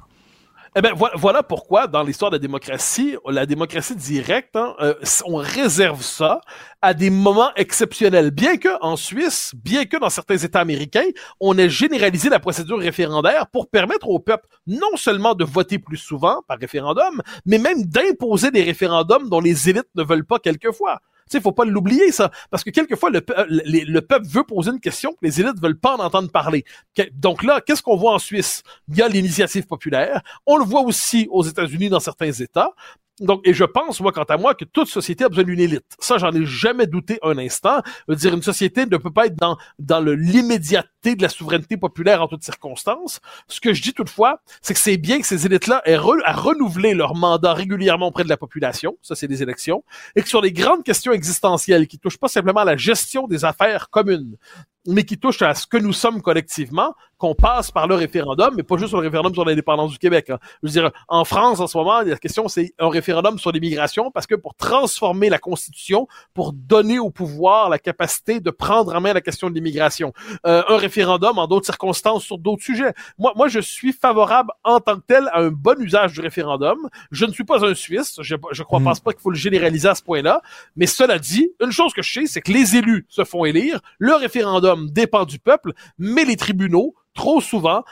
Eh 0.75 0.81
voilà, 0.95 1.15
voilà 1.15 1.43
pourquoi 1.43 1.87
dans 1.87 2.03
l'histoire 2.03 2.29
de 2.29 2.35
la 2.35 2.39
démocratie, 2.39 3.15
la 3.27 3.47
démocratie 3.47 3.95
directe, 3.95 4.55
hein, 4.55 4.75
euh, 4.81 4.93
on 5.25 5.37
réserve 5.37 6.03
ça 6.03 6.41
à 6.83 6.93
des 6.93 7.09
moments 7.09 7.51
exceptionnels. 7.55 8.29
Bien 8.29 8.57
que 8.57 8.69
en 8.81 8.95
Suisse, 8.95 9.53
bien 9.55 9.85
que 9.85 9.97
dans 9.97 10.11
certains 10.11 10.37
États 10.37 10.59
américains, 10.59 11.07
on 11.39 11.57
ait 11.57 11.69
généralisé 11.69 12.29
la 12.29 12.39
procédure 12.39 12.77
référendaire 12.77 13.47
pour 13.47 13.67
permettre 13.67 14.09
au 14.09 14.19
peuple 14.19 14.47
non 14.67 14.95
seulement 14.95 15.33
de 15.33 15.43
voter 15.43 15.79
plus 15.79 15.97
souvent 15.97 16.43
par 16.47 16.59
référendum, 16.59 17.21
mais 17.45 17.57
même 17.57 17.83
d'imposer 17.85 18.51
des 18.51 18.61
référendums 18.61 19.27
dont 19.27 19.39
les 19.39 19.69
élites 19.69 19.89
ne 19.95 20.03
veulent 20.03 20.25
pas 20.25 20.37
quelquefois. 20.37 20.99
Sais, 21.29 21.39
faut 21.39 21.51
pas 21.51 21.65
l'oublier, 21.65 22.11
ça. 22.11 22.31
Parce 22.49 22.63
que 22.63 22.71
quelquefois, 22.71 23.11
le, 23.11 23.21
euh, 23.37 23.45
le, 23.47 23.83
le 23.85 24.01
peuple 24.01 24.27
veut 24.27 24.43
poser 24.43 24.71
une 24.71 24.79
question 24.79 25.11
que 25.11 25.19
les 25.21 25.39
élites 25.39 25.61
veulent 25.61 25.79
pas 25.79 25.95
en 25.95 25.99
entendre 25.99 26.31
parler. 26.31 26.65
Donc 27.13 27.43
là, 27.43 27.61
qu'est-ce 27.61 27.83
qu'on 27.83 27.95
voit 27.97 28.13
en 28.13 28.19
Suisse? 28.19 28.63
Il 28.87 28.97
y 28.97 29.01
a 29.01 29.07
l'initiative 29.07 29.67
populaire. 29.67 30.21
On 30.45 30.57
le 30.57 30.65
voit 30.65 30.81
aussi 30.81 31.27
aux 31.29 31.43
États-Unis 31.43 31.89
dans 31.89 31.99
certains 31.99 32.31
États. 32.31 32.73
Donc, 33.19 33.41
et 33.43 33.53
je 33.53 33.65
pense, 33.65 33.99
moi, 33.99 34.11
quant 34.11 34.23
à 34.23 34.37
moi, 34.37 34.55
que 34.55 34.65
toute 34.65 34.87
société 34.87 35.25
a 35.25 35.29
besoin 35.29 35.43
d'une 35.43 35.59
élite. 35.59 35.85
Ça, 35.99 36.17
j'en 36.17 36.31
ai 36.31 36.45
jamais 36.45 36.87
douté 36.87 37.19
un 37.21 37.37
instant. 37.37 37.81
Je 38.07 38.13
veux 38.13 38.15
dire, 38.15 38.33
une 38.33 38.41
société 38.41 38.85
ne 38.85 38.97
peut 38.97 39.11
pas 39.11 39.25
être 39.25 39.35
dans, 39.35 39.57
dans 39.77 39.99
le, 39.99 40.15
l'immédiateté 40.15 41.15
de 41.15 41.21
la 41.21 41.29
souveraineté 41.29 41.75
populaire 41.75 42.21
en 42.21 42.27
toutes 42.27 42.43
circonstances. 42.43 43.19
Ce 43.47 43.59
que 43.59 43.73
je 43.73 43.81
dis 43.81 43.93
toutefois, 43.93 44.41
c'est 44.61 44.73
que 44.73 44.79
c'est 44.79 44.97
bien 44.97 45.19
que 45.19 45.27
ces 45.27 45.45
élites-là 45.45 45.81
aient 45.85 45.97
re- 45.97 46.21
à 46.23 46.33
renouveler 46.33 46.93
leur 46.93 47.15
mandat 47.15 47.53
régulièrement 47.53 48.07
auprès 48.07 48.23
de 48.23 48.29
la 48.29 48.37
population. 48.37 48.97
Ça, 49.01 49.15
c'est 49.15 49.27
des 49.27 49.43
élections. 49.43 49.83
Et 50.15 50.21
que 50.21 50.29
sur 50.29 50.41
les 50.41 50.53
grandes 50.53 50.83
questions 50.83 51.11
existentielles 51.11 51.87
qui 51.87 51.99
touchent 51.99 52.17
pas 52.17 52.29
simplement 52.29 52.61
à 52.61 52.65
la 52.65 52.77
gestion 52.77 53.27
des 53.27 53.43
affaires 53.43 53.89
communes, 53.89 54.37
mais 54.85 55.03
qui 55.03 55.17
touchent 55.17 55.41
à 55.41 55.53
ce 55.53 55.67
que 55.67 55.77
nous 55.77 55.93
sommes 55.93 56.21
collectivement, 56.21 56.95
qu'on 57.19 57.35
passe 57.35 57.69
par 57.69 57.85
le 57.85 57.93
référendum, 57.95 58.53
mais 58.55 58.63
pas 58.63 58.77
juste 58.77 58.93
le 58.93 58.99
référendum 58.99 59.33
sur 59.33 59.45
l'indépendance 59.45 59.91
du 59.91 59.99
Québec. 59.99 60.29
hein. 60.31 60.39
Je 60.63 60.67
veux 60.69 60.73
dire, 60.73 60.91
en 61.07 61.25
France, 61.25 61.59
en 61.59 61.67
ce 61.67 61.77
moment, 61.77 62.01
la 62.01 62.15
question, 62.17 62.47
c'est 62.47 62.73
un 62.79 62.89
référendum 62.89 63.37
sur 63.37 63.51
l'immigration, 63.51 64.09
parce 64.09 64.25
que 64.25 64.35
pour 64.35 64.55
transformer 64.55 65.29
la 65.29 65.37
Constitution, 65.37 66.07
pour 66.33 66.53
donner 66.53 66.97
au 66.97 67.11
pouvoir 67.11 67.69
la 67.69 67.77
capacité 67.77 68.39
de 68.39 68.49
prendre 68.49 68.95
en 68.95 69.01
main 69.01 69.13
la 69.13 69.21
question 69.21 69.49
de 69.49 69.55
l'immigration, 69.55 70.13
euh, 70.47 70.63
un 70.67 70.77
référendum 70.77 71.37
en 71.37 71.45
d'autres 71.47 71.65
circonstances 71.65 72.23
sur 72.23 72.37
d'autres 72.37 72.63
sujets. 72.63 72.93
Moi, 73.17 73.33
moi, 73.35 73.49
je 73.49 73.59
suis 73.59 73.91
favorable 73.93 74.51
en 74.63 74.79
tant 74.79 74.95
que 74.95 75.03
tel 75.05 75.27
à 75.33 75.39
un 75.41 75.49
bon 75.49 75.79
usage 75.81 76.13
du 76.13 76.21
référendum. 76.21 76.77
Je 77.11 77.25
ne 77.25 77.31
suis 77.33 77.43
pas 77.43 77.65
un 77.65 77.75
Suisse, 77.75 78.17
je, 78.21 78.35
je 78.51 78.63
crois, 78.63 78.79
Mm. 78.79 78.83
pense 78.85 78.99
pas 79.01 79.11
qu'il 79.11 79.21
faut 79.21 79.29
le 79.31 79.35
généraliser 79.35 79.89
à 79.89 79.95
ce 79.95 80.03
point-là, 80.03 80.41
mais 80.77 80.85
cela 80.87 81.19
dit, 81.19 81.51
une 81.59 81.71
chose 81.71 81.93
que 81.93 82.01
je 82.01 82.21
sais, 82.21 82.25
c'est 82.27 82.39
que 82.41 82.51
les 82.53 82.77
élus 82.77 83.05
se 83.09 83.25
font 83.25 83.43
élire, 83.43 83.81
le 83.97 84.13
référendum 84.15 84.89
dépend 84.89 85.25
du 85.25 85.37
peuple, 85.37 85.73
mais 85.97 86.23
les 86.23 86.37
tribunaux, 86.37 86.95
trop 87.15 87.41
souvent, 87.41 87.83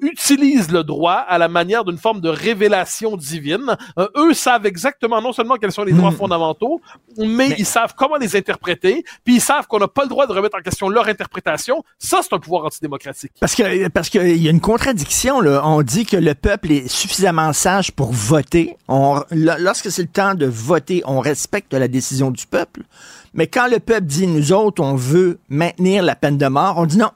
utilisent 0.00 0.70
le 0.70 0.82
droit 0.82 1.12
à 1.28 1.36
la 1.36 1.48
manière 1.48 1.84
d'une 1.84 1.98
forme 1.98 2.20
de 2.22 2.28
révélation 2.30 3.16
divine. 3.18 3.76
Euh, 3.98 4.08
eux 4.16 4.32
savent 4.32 4.64
exactement 4.64 5.20
non 5.20 5.32
seulement 5.34 5.56
quels 5.56 5.72
sont 5.72 5.82
les 5.84 5.92
droits 5.92 6.10
Mm. 6.10 6.16
fondamentaux, 6.16 6.80
mais, 7.18 7.26
Mais- 7.50 7.54
ils 7.58 7.66
savent 7.66 7.92
comment 7.94 8.16
les 8.16 8.34
interpréter, 8.36 9.04
puis 9.24 9.34
ils 9.36 9.40
savent 9.40 9.66
qu'on 9.66 9.78
n'a 9.78 9.88
pas 9.88 10.04
le 10.04 10.08
droit 10.08 10.26
de 10.26 10.32
remettre 10.32 10.56
en 10.58 10.62
question 10.62 10.88
leur 10.88 11.06
interprétation. 11.08 11.84
Ça, 11.98 12.20
c'est 12.22 12.32
un 12.32 12.38
pouvoir 12.38 12.64
antidémocratique. 12.64 13.32
Parce 13.40 13.54
que 13.54 13.88
parce 13.88 14.08
qu'il 14.08 14.42
y 14.42 14.48
a 14.48 14.50
une 14.50 14.60
contradiction 14.60 15.40
là. 15.40 15.60
On 15.66 15.82
dit 15.82 16.06
que 16.06 16.16
le 16.16 16.34
peuple 16.34 16.72
est 16.72 16.88
suffisamment 16.88 17.52
sage 17.52 17.92
pour 17.92 18.12
voter. 18.12 18.76
On, 18.88 19.22
lorsque 19.32 19.90
c'est 19.90 20.02
le 20.02 20.08
temps 20.08 20.34
de 20.34 20.46
voter, 20.46 21.02
on 21.04 21.20
respecte 21.20 21.74
la 21.74 21.88
décision 21.88 22.30
du 22.30 22.46
peuple. 22.46 22.82
Mais 23.34 23.46
quand 23.48 23.66
le 23.68 23.80
peuple 23.80 24.06
dit 24.06 24.26
nous 24.26 24.52
autres, 24.52 24.82
on 24.82 24.94
veut 24.94 25.38
maintenir 25.50 26.02
la 26.02 26.14
peine 26.16 26.38
de 26.38 26.46
mort, 26.46 26.78
on 26.78 26.86
dit 26.86 26.96
non. 26.98 27.10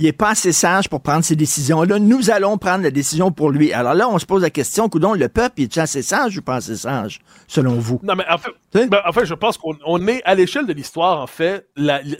Il 0.00 0.06
est 0.06 0.14
pas 0.14 0.30
assez 0.30 0.52
sage 0.52 0.88
pour 0.88 1.02
prendre 1.02 1.22
ces 1.22 1.36
décisions-là. 1.36 1.98
Nous 1.98 2.30
allons 2.30 2.56
prendre 2.56 2.82
la 2.82 2.90
décision 2.90 3.30
pour 3.32 3.50
lui. 3.50 3.70
Alors 3.74 3.92
là, 3.92 4.08
on 4.08 4.18
se 4.18 4.24
pose 4.24 4.40
la 4.40 4.48
question, 4.48 4.88
coudon, 4.88 5.12
le 5.12 5.28
peuple, 5.28 5.60
est 5.60 5.76
assez 5.76 6.00
sage 6.00 6.38
ou 6.38 6.42
pas 6.42 6.54
assez 6.54 6.74
sage, 6.74 7.20
selon 7.46 7.74
vous? 7.74 8.00
Non, 8.02 8.14
mais 8.16 8.24
en 8.30 8.38
fait, 8.38 8.86
ben, 8.88 9.00
en 9.06 9.12
fait 9.12 9.26
je 9.26 9.34
pense 9.34 9.58
qu'on 9.58 9.76
on 9.84 10.06
est 10.08 10.22
à 10.24 10.34
l'échelle 10.34 10.64
de 10.66 10.72
l'histoire, 10.72 11.20
en 11.20 11.26
fait, 11.26 11.68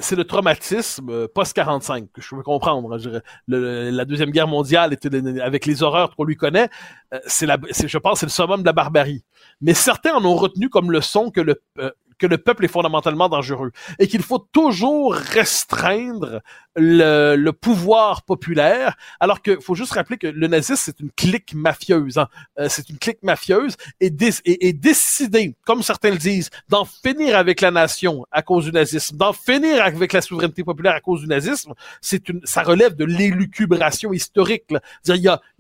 c'est 0.01 0.15
le 0.17 0.25
traumatisme 0.25 1.09
euh, 1.09 1.27
post-45 1.35 2.09
que 2.13 2.21
je 2.21 2.35
veux 2.35 2.43
comprendre. 2.43 2.93
hein, 2.93 2.99
je 2.99 3.09
dirais. 3.09 3.23
Le- 3.49 3.89
la 3.89 4.05
Deuxième 4.05 4.31
Guerre 4.31 4.47
mondiale, 4.49 4.93
était, 4.93 5.09
avec 5.41 5.65
les 5.65 5.83
horreurs 5.83 6.15
qu'on 6.15 6.25
lui 6.25 6.37
connaît, 6.37 6.69
euh, 7.15 7.19
c'est 7.27 7.47
la, 7.47 7.57
c'est, 7.71 7.89
je 7.89 7.97
pense, 7.97 8.21
c'est 8.21 8.27
le 8.27 8.31
summum 8.31 8.61
de 8.61 8.67
la 8.67 8.75
barbarie. 8.75 9.25
Mais 9.63 9.73
certains 9.73 10.13
en 10.13 10.25
ont 10.27 10.37
retenu 10.37 10.69
comme 10.69 10.93
leçon 10.93 11.31
que 11.31 11.41
le, 11.41 11.63
euh, 11.79 11.91
que 12.21 12.27
le 12.27 12.39
peuple 12.39 12.65
est 12.67 12.69
fondamentalement 12.69 13.29
dangereux 13.29 13.73
et 13.99 14.07
qu'il 14.07 14.23
faut 14.23 14.39
toujours 14.39 15.15
restreindre 15.15 16.41
le, 16.77 17.35
le 17.35 17.53
pouvoir 17.53 18.23
populaire, 18.23 18.97
alors 19.19 19.43
que 19.43 19.59
faut 19.59 19.75
juste 19.75 19.95
rappeler 19.95 20.19
que 20.19 20.29
le 20.29 20.47
nazisme 20.47 20.83
c'est 20.85 21.01
une 21.01 21.11
clique 21.11 21.55
mafieuse, 21.55 22.19
hein. 22.19 22.29
Euh, 22.59 22.69
c'est 22.69 22.89
une 22.91 22.99
clique 22.99 23.23
mafieuse 23.23 23.77
et, 24.01 24.11
dé- 24.11 25.55
comme 25.65 25.83
certains 25.83 26.11
le 26.11 26.19
disent, 26.19 26.51
d'en 26.69 26.85
finir 26.85 27.37
avec 27.37 27.61
la 27.61 27.71
nation 27.71 28.25
à 28.31 28.43
cause 28.43 28.67
du 28.67 28.73
nazisme, 28.73 29.17
d'en 29.17 29.33
finir 29.33 29.83
avec 29.83 30.13
la 30.13 30.21
souveraineté 30.21 30.63
populaire 30.63 30.95
à 30.95 31.01
cause 31.01 31.23
du 31.23 31.27
nazisme, 31.27 31.73
c'est 32.01 32.29
une, 32.29 32.41
ça 32.45 32.63
relève 32.63 32.95
de 32.95 33.05
l'élucubration 33.05 34.13
historique. 34.13 34.65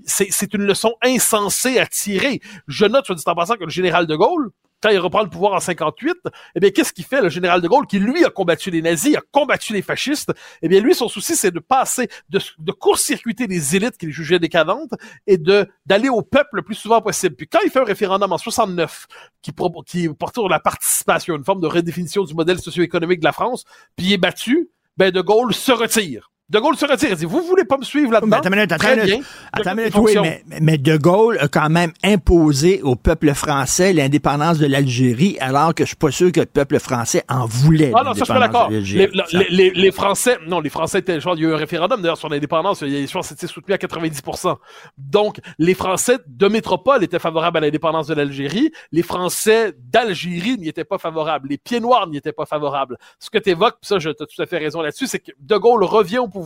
c'est 0.04 0.54
une 0.54 0.62
leçon 0.62 0.94
insensée 1.02 1.78
à 1.78 1.86
tirer. 1.86 2.40
Je 2.68 2.86
note, 2.86 3.06
soit 3.06 3.14
dit 3.14 3.22
en 3.26 3.34
passant, 3.34 3.56
que 3.56 3.64
le 3.64 3.70
général 3.70 4.06
de 4.06 4.14
Gaulle, 4.14 4.50
quand 4.82 4.90
il 4.90 4.98
reprend 4.98 5.22
le 5.22 5.28
pouvoir 5.28 5.52
en 5.52 5.60
58, 5.60 6.16
eh 6.54 6.60
bien, 6.60 6.70
qu'est-ce 6.70 6.92
qu'il 6.92 7.04
fait, 7.04 7.20
le 7.20 7.28
général 7.28 7.60
de 7.60 7.68
Gaulle, 7.68 7.86
qui 7.86 7.98
lui 7.98 8.24
a 8.24 8.30
combattu 8.30 8.70
les 8.70 8.82
nazis, 8.82 9.16
a 9.16 9.22
combattu 9.32 9.72
les 9.72 9.82
fascistes? 9.82 10.32
Eh 10.62 10.68
bien, 10.68 10.80
lui, 10.80 10.94
son 10.94 11.08
souci, 11.08 11.36
c'est 11.36 11.50
de 11.50 11.60
passer, 11.60 12.08
de, 12.28 12.72
court-circuiter 12.72 13.46
les 13.46 13.76
élites 13.76 13.98
qu'il 13.98 14.10
jugeait 14.10 14.38
décadentes 14.38 14.92
et 15.26 15.38
de, 15.38 15.68
d'aller 15.86 16.08
au 16.08 16.22
peuple 16.22 16.56
le 16.56 16.62
plus 16.62 16.74
souvent 16.74 17.02
possible. 17.02 17.36
Puis 17.36 17.48
quand 17.48 17.60
il 17.64 17.70
fait 17.70 17.80
un 17.80 17.84
référendum 17.84 18.32
en 18.32 18.38
69, 18.38 19.06
qui, 19.42 19.52
qui 19.86 20.08
porte 20.08 20.34
sur 20.34 20.48
la 20.48 20.60
participation, 20.60 21.36
une 21.36 21.44
forme 21.44 21.60
de 21.60 21.66
redéfinition 21.66 22.24
du 22.24 22.34
modèle 22.34 22.58
socio-économique 22.58 23.20
de 23.20 23.24
la 23.24 23.32
France, 23.32 23.64
puis 23.96 24.06
il 24.06 24.12
est 24.12 24.18
battu, 24.18 24.70
ben, 24.96 25.10
de 25.10 25.20
Gaulle 25.20 25.54
se 25.54 25.72
retire. 25.72 26.29
De 26.50 26.58
Gaulle 26.58 26.76
se 26.76 26.84
retire. 26.84 27.10
Il 27.10 27.16
dit, 27.16 27.24
vous 27.24 27.42
voulez 27.42 27.64
pas 27.64 27.78
me 27.78 27.84
suivre 27.84 28.12
là-dedans? 28.12 28.36
attends 28.38 28.48
une 28.50 28.56
minute, 28.56 28.72
attends 28.72 28.92
une 28.94 29.02
minute. 29.10 29.26
Attends 29.52 29.70
oui, 30.02 30.12
mais, 30.22 30.42
mais 30.60 30.78
De 30.78 30.96
Gaulle 30.96 31.38
a 31.40 31.48
quand 31.48 31.68
même 31.70 31.92
imposé 32.02 32.82
au 32.82 32.96
peuple 32.96 33.32
français 33.34 33.92
l'indépendance 33.92 34.58
de 34.58 34.66
l'Algérie, 34.66 35.36
alors 35.40 35.74
que 35.74 35.84
je 35.84 35.88
suis 35.88 35.96
pas 35.96 36.10
sûr 36.10 36.32
que 36.32 36.40
le 36.40 36.46
peuple 36.46 36.78
français 36.80 37.22
en 37.28 37.46
voulait. 37.46 37.92
Ah 37.94 38.02
non, 38.02 38.14
ça 38.14 38.20
je 38.20 38.24
suis 38.24 38.32
pas 38.34 38.40
d'accord. 38.40 38.68
Les, 38.68 38.76
l'Algérie. 38.78 39.10
la- 39.14 39.24
les, 39.40 39.48
les- 39.50 39.70
les 39.70 39.92
Français, 39.92 40.38
non, 40.46 40.60
les 40.60 40.70
Français 40.70 40.98
étaient, 40.98 41.20
je 41.20 41.24
pense, 41.24 41.36
il 41.38 41.42
y 41.44 41.46
a 41.46 41.50
eu 41.50 41.54
un 41.54 41.56
référendum 41.56 42.02
d'ailleurs 42.02 42.18
sur 42.18 42.28
l'indépendance, 42.28 42.80
il 42.82 42.88
y 42.90 43.02
a- 43.02 43.06
je 43.06 43.12
pense 43.12 43.28
que 43.28 43.34
c'était 43.34 43.46
soutenu 43.46 43.72
à 43.74 43.78
90%. 43.78 44.56
Donc, 44.98 45.38
les 45.58 45.74
Français 45.74 46.18
de 46.26 46.48
métropole 46.48 47.04
étaient 47.04 47.18
favorables 47.20 47.58
à 47.58 47.60
l'indépendance 47.60 48.08
de 48.08 48.14
l'Algérie, 48.14 48.72
les 48.90 49.02
Français 49.02 49.72
d'Algérie 49.78 50.56
n'y 50.58 50.68
étaient 50.68 50.84
pas 50.84 50.98
favorables, 50.98 51.48
les 51.48 51.58
Pieds 51.58 51.78
Noirs 51.80 52.08
n'y 52.08 52.16
étaient 52.16 52.32
pas 52.32 52.46
favorables. 52.46 52.96
Ce 53.20 53.30
que 53.30 53.38
tu 53.38 53.50
évoques, 53.50 53.76
ça, 53.82 53.98
je 54.00 54.10
as 54.10 54.14
tout 54.14 54.26
à 54.42 54.46
fait 54.46 54.58
raison 54.58 54.80
là-dessus, 54.82 55.06
c'est 55.06 55.20
que 55.20 55.30
De 55.38 55.56
Gaulle 55.56 55.84
revient 55.84 56.18
au 56.18 56.26
pouvoir 56.26 56.39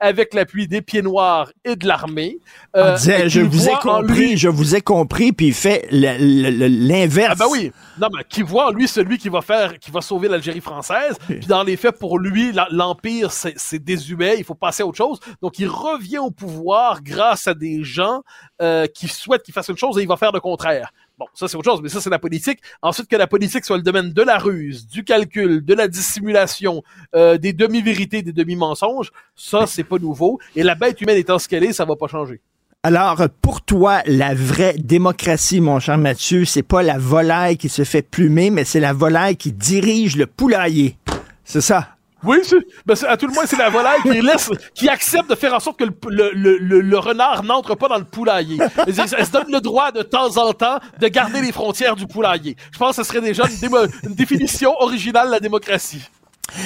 avec 0.00 0.34
l'appui 0.34 0.68
des 0.68 0.82
Pieds 0.82 1.02
Noirs 1.02 1.50
et 1.64 1.76
de 1.76 1.86
l'armée. 1.86 2.38
Euh, 2.76 2.96
disait, 2.96 3.26
et 3.26 3.28
je 3.28 3.40
vous 3.40 3.68
ai 3.68 3.72
compris, 3.80 4.14
lui- 4.30 4.36
je 4.36 4.48
vous 4.48 4.74
ai 4.74 4.80
compris, 4.80 5.32
puis 5.32 5.48
il 5.48 5.54
fait 5.54 5.86
l'inverse. 5.90 7.32
Ah 7.40 7.44
ben 7.44 7.50
oui. 7.50 7.72
Non, 8.00 8.08
mais 8.16 8.24
qui 8.28 8.42
voit 8.42 8.68
en 8.68 8.70
lui 8.70 8.88
celui 8.88 9.18
qui 9.18 9.28
va 9.28 9.40
faire, 9.42 9.78
qui 9.78 9.90
va 9.90 10.00
sauver 10.00 10.28
l'Algérie 10.28 10.60
française. 10.60 11.16
Puis 11.26 11.40
dans 11.46 11.62
les 11.62 11.76
faits, 11.76 11.98
pour 11.98 12.18
lui, 12.18 12.52
l'empire 12.70 13.30
c'est 13.32 13.54
c'est 13.56 13.78
désuet. 13.82 14.36
Il 14.38 14.44
faut 14.44 14.54
passer 14.54 14.82
à 14.82 14.86
autre 14.86 14.96
chose. 14.98 15.18
Donc 15.40 15.58
il 15.58 15.68
revient 15.68 16.18
au 16.18 16.30
pouvoir 16.30 17.02
grâce 17.02 17.46
à 17.46 17.54
des 17.54 17.84
gens 17.84 18.22
euh, 18.60 18.86
qui 18.86 19.08
souhaitent 19.08 19.42
qu'il 19.42 19.54
fasse 19.54 19.68
une 19.68 19.76
chose 19.76 19.98
et 19.98 20.02
il 20.02 20.08
va 20.08 20.16
faire 20.16 20.32
le 20.32 20.40
contraire. 20.40 20.92
Bon, 21.18 21.26
ça 21.34 21.46
c'est 21.46 21.56
autre 21.56 21.70
chose, 21.70 21.80
mais 21.82 21.88
ça 21.88 22.00
c'est 22.00 22.10
la 22.10 22.18
politique. 22.18 22.60
Ensuite 22.80 23.08
que 23.08 23.16
la 23.16 23.26
politique 23.26 23.64
soit 23.64 23.76
le 23.76 23.82
domaine 23.82 24.12
de 24.12 24.22
la 24.22 24.38
ruse, 24.38 24.86
du 24.86 25.04
calcul, 25.04 25.64
de 25.64 25.74
la 25.74 25.88
dissimulation, 25.88 26.82
euh, 27.14 27.38
des 27.38 27.52
demi-vérités, 27.52 28.22
des 28.22 28.32
demi-mensonges, 28.32 29.12
ça 29.36 29.66
c'est 29.66 29.84
pas 29.84 29.98
nouveau. 29.98 30.38
Et 30.56 30.62
la 30.62 30.74
bête 30.74 31.00
humaine 31.00 31.18
étant 31.18 31.38
ce 31.38 31.48
qu'elle 31.48 31.64
est, 31.64 31.72
ça 31.72 31.84
va 31.84 31.96
pas 31.96 32.08
changer. 32.08 32.40
Alors, 32.84 33.22
pour 33.40 33.62
toi, 33.62 34.02
la 34.06 34.34
vraie 34.34 34.74
démocratie, 34.76 35.60
mon 35.60 35.78
cher 35.78 35.98
Mathieu, 35.98 36.44
c'est 36.44 36.64
pas 36.64 36.82
la 36.82 36.98
volaille 36.98 37.56
qui 37.56 37.68
se 37.68 37.84
fait 37.84 38.02
plumer, 38.02 38.50
mais 38.50 38.64
c'est 38.64 38.80
la 38.80 38.92
volaille 38.92 39.36
qui 39.36 39.52
dirige 39.52 40.16
le 40.16 40.26
poulailler. 40.26 40.96
C'est 41.44 41.60
ça. 41.60 41.91
Oui, 42.24 42.38
ben 42.86 42.94
à 43.08 43.16
tout 43.16 43.26
le 43.26 43.32
moins, 43.32 43.46
c'est 43.46 43.56
la 43.58 43.68
volaille 43.68 44.00
qui 44.02 44.20
laisse, 44.20 44.50
qui 44.74 44.88
accepte 44.88 45.28
de 45.28 45.34
faire 45.34 45.54
en 45.54 45.60
sorte 45.60 45.78
que 45.78 45.84
le, 45.84 45.92
le, 46.34 46.58
le, 46.58 46.80
le- 46.80 46.98
renard 46.98 47.42
n'entre 47.42 47.74
pas 47.74 47.88
dans 47.88 47.98
le 47.98 48.04
poulailler. 48.04 48.58
Elle, 48.86 48.94
se 48.94 49.30
donne 49.32 49.50
le 49.50 49.60
droit 49.60 49.90
de 49.90 50.02
temps 50.02 50.36
en 50.36 50.52
temps 50.52 50.78
de 51.00 51.08
garder 51.08 51.40
les 51.40 51.50
frontières 51.52 51.96
du 51.96 52.06
poulailler. 52.06 52.56
Je 52.72 52.78
pense 52.78 52.96
que 52.96 53.02
ce 53.02 53.08
serait 53.08 53.20
déjà 53.20 53.44
une, 53.46 53.88
une 54.10 54.14
définition 54.14 54.74
originale 54.80 55.26
de 55.26 55.32
la 55.32 55.40
démocratie. 55.40 56.02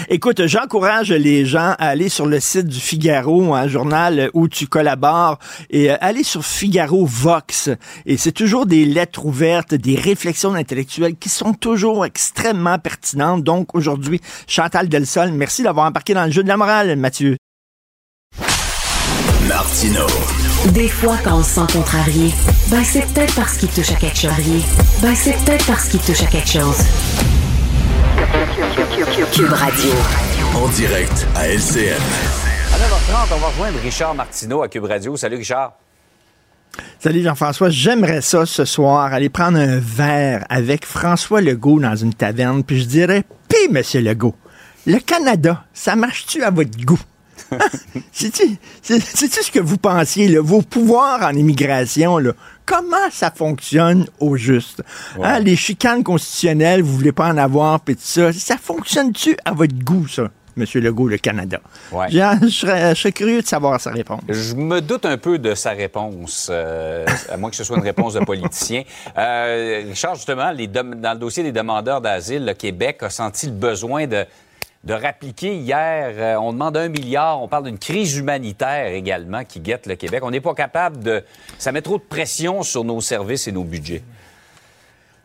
Écoute, 0.09 0.47
j'encourage 0.47 1.13
les 1.13 1.45
gens 1.45 1.75
à 1.79 1.89
aller 1.89 2.09
sur 2.09 2.27
le 2.27 2.41
site 2.41 2.67
du 2.67 2.81
Figaro, 2.81 3.55
un 3.55 3.69
journal 3.69 4.31
où 4.35 4.49
tu 4.49 4.67
collabores, 4.67 5.39
et 5.71 5.91
euh, 5.91 5.97
aller 6.01 6.23
sur 6.23 6.45
Figaro 6.45 7.07
Vox. 7.07 7.71
Et 8.05 8.17
c'est 8.17 8.33
toujours 8.33 8.67
des 8.67 8.85
lettres 8.85 9.25
ouvertes, 9.25 9.75
des 9.75 9.97
réflexions 9.97 10.55
intellectuelles 10.55 11.17
qui 11.17 11.29
sont 11.29 11.55
toujours 11.55 12.05
extrêmement 12.05 12.79
pertinentes. 12.79 13.43
Donc 13.43 13.75
aujourd'hui, 13.75 14.21
Chantal 14.47 14.89
Delsol, 14.89 15.33
merci 15.33 15.63
d'avoir 15.63 15.87
embarqué 15.87 16.15
dans 16.15 16.25
le 16.25 16.33
jeu 16.33 16.43
de 16.43 16.49
la 16.49 16.57
morale, 16.57 16.97
Mathieu. 16.97 17.37
Martino. 19.49 20.07
Des 20.73 20.89
fois, 20.89 21.17
quand 21.23 21.39
on 21.39 21.43
se 21.43 21.51
sent 21.51 21.73
contrarié, 21.73 22.33
ben 22.69 22.83
c'est 22.83 23.07
peut-être 23.13 23.35
parce 23.37 23.57
qu'il 23.59 23.69
touche 23.69 23.93
à 23.93 23.95
quelque 23.95 24.19
chose. 24.19 24.31
Ben 25.01 25.15
c'est 25.15 25.37
peut-être 25.45 25.67
parce 25.67 25.89
qu'il 25.89 26.01
touche 26.01 26.23
à 26.23 26.27
quelque 26.27 26.49
chose. 26.49 26.79
Cube 29.15 29.53
Radio. 29.53 29.93
En 30.57 30.69
direct 30.71 31.27
à 31.37 31.47
LCN. 31.49 31.95
À 32.73 32.77
9h30, 32.77 33.35
on 33.35 33.39
va 33.39 33.47
rejoindre 33.47 33.79
Richard 33.81 34.15
Martineau 34.17 34.63
à 34.63 34.69
Cube 34.69 34.85
Radio. 34.85 35.17
Salut 35.17 35.37
Richard. 35.37 35.75
Salut 36.99 37.23
Jean-François, 37.23 37.71
j'aimerais 37.71 38.21
ça 38.21 38.45
ce 38.45 38.65
soir, 38.65 39.15
aller 39.15 39.29
prendre 39.29 39.59
un 39.59 39.79
verre 39.79 40.45
avec 40.51 40.85
François 40.85 41.41
Legault 41.41 41.79
dans 41.79 41.95
une 41.95 42.15
taverne, 42.15 42.65
puis 42.65 42.81
je 42.81 42.87
dirais, 42.87 43.23
pis 43.49 43.73
Monsieur 43.73 44.01
Legault, 44.01 44.35
le 44.87 44.99
Canada, 44.99 45.65
ça 45.73 45.95
marche-tu 45.95 46.43
à 46.43 46.51
votre 46.51 46.77
goût? 46.85 47.01
C'est-tu 48.13 48.43
c'est- 48.83 49.01
c'est-tu 49.01 49.43
ce 49.43 49.51
que 49.51 49.61
vous 49.61 49.77
pensiez, 49.79 50.29
là, 50.29 50.41
vos 50.41 50.63
pouvoirs 50.63 51.23
en 51.23 51.31
immigration, 51.35 52.19
là, 52.19 52.33
comment 52.65 52.97
ça 53.11 53.31
fonctionne 53.31 54.07
au 54.21 54.37
juste? 54.37 54.83
Hein, 55.23 55.39
les 55.41 55.57
chicanes 55.57 56.03
constitutionnelles, 56.03 56.83
vous 56.83 56.95
voulez 56.97 57.13
pas 57.13 57.29
en 57.29 57.37
avoir, 57.39 57.81
puis 57.81 57.95
tout 57.97 58.03
ça, 58.05 58.33
ça 58.33 58.57
fonctionne-tu 58.61 59.37
à 59.45 59.53
votre 59.53 59.75
goût, 59.75 60.07
ça, 60.09 60.31
Monsieur 60.59 60.81
Legault, 60.81 61.09
le 61.09 61.19
Canada? 61.19 61.61
Ouais. 61.93 62.07
Je 62.11 62.49
serais, 62.49 62.95
je 62.95 63.01
serais 63.01 63.13
curieux 63.13 63.43
de 63.43 63.47
savoir 63.47 63.79
sa 63.79 63.91
réponse. 63.91 64.23
Je 64.27 64.55
me 64.55 64.81
doute 64.81 65.05
un 65.05 65.19
peu 65.19 65.39
de 65.39 65.55
sa 65.55 65.71
réponse, 65.73 66.49
euh, 66.51 67.05
à 67.31 67.37
moins 67.37 67.51
que 67.51 67.57
ce 67.57 67.63
soit 67.63 67.77
une 67.77 67.83
réponse 67.85 68.15
de 68.15 68.21
politicien. 68.21 68.83
Euh, 69.19 69.83
Richard, 69.87 70.15
justement, 70.15 70.51
les 70.53 70.67
dans 70.67 71.13
le 71.13 71.19
dossier 71.19 71.43
des 71.43 71.53
demandeurs 71.53 72.01
d'asile, 72.01 72.47
le 72.47 72.55
Québec 72.55 73.03
a 73.03 73.11
senti 73.11 73.47
le 73.47 73.53
besoin 73.53 74.07
de, 74.07 74.25
de 74.85 74.95
rappliquer 74.95 75.57
hier. 75.57 76.13
euh, 76.17 76.37
on 76.37 76.53
demande 76.53 76.77
un 76.77 76.89
milliard. 76.89 77.43
On 77.43 77.49
parle 77.49 77.65
d'une 77.65 77.79
crise 77.79 78.17
humanitaire 78.17 78.93
également 78.93 79.45
qui 79.45 79.61
guette 79.61 79.87
le 79.87 79.97
Québec. 79.97 80.23
On 80.23 80.31
n'est 80.31 80.41
pas 80.41 80.55
capable 80.55 81.03
de. 81.03 81.25
Ça 81.59 81.73
met 81.73 81.83
trop 81.83 81.99
de 81.99 82.03
pression 82.03 82.63
sur 82.63 82.85
nos 82.85 83.01
services 83.01 83.49
et 83.49 83.53
nos 83.53 83.65
budgets. 83.65 84.03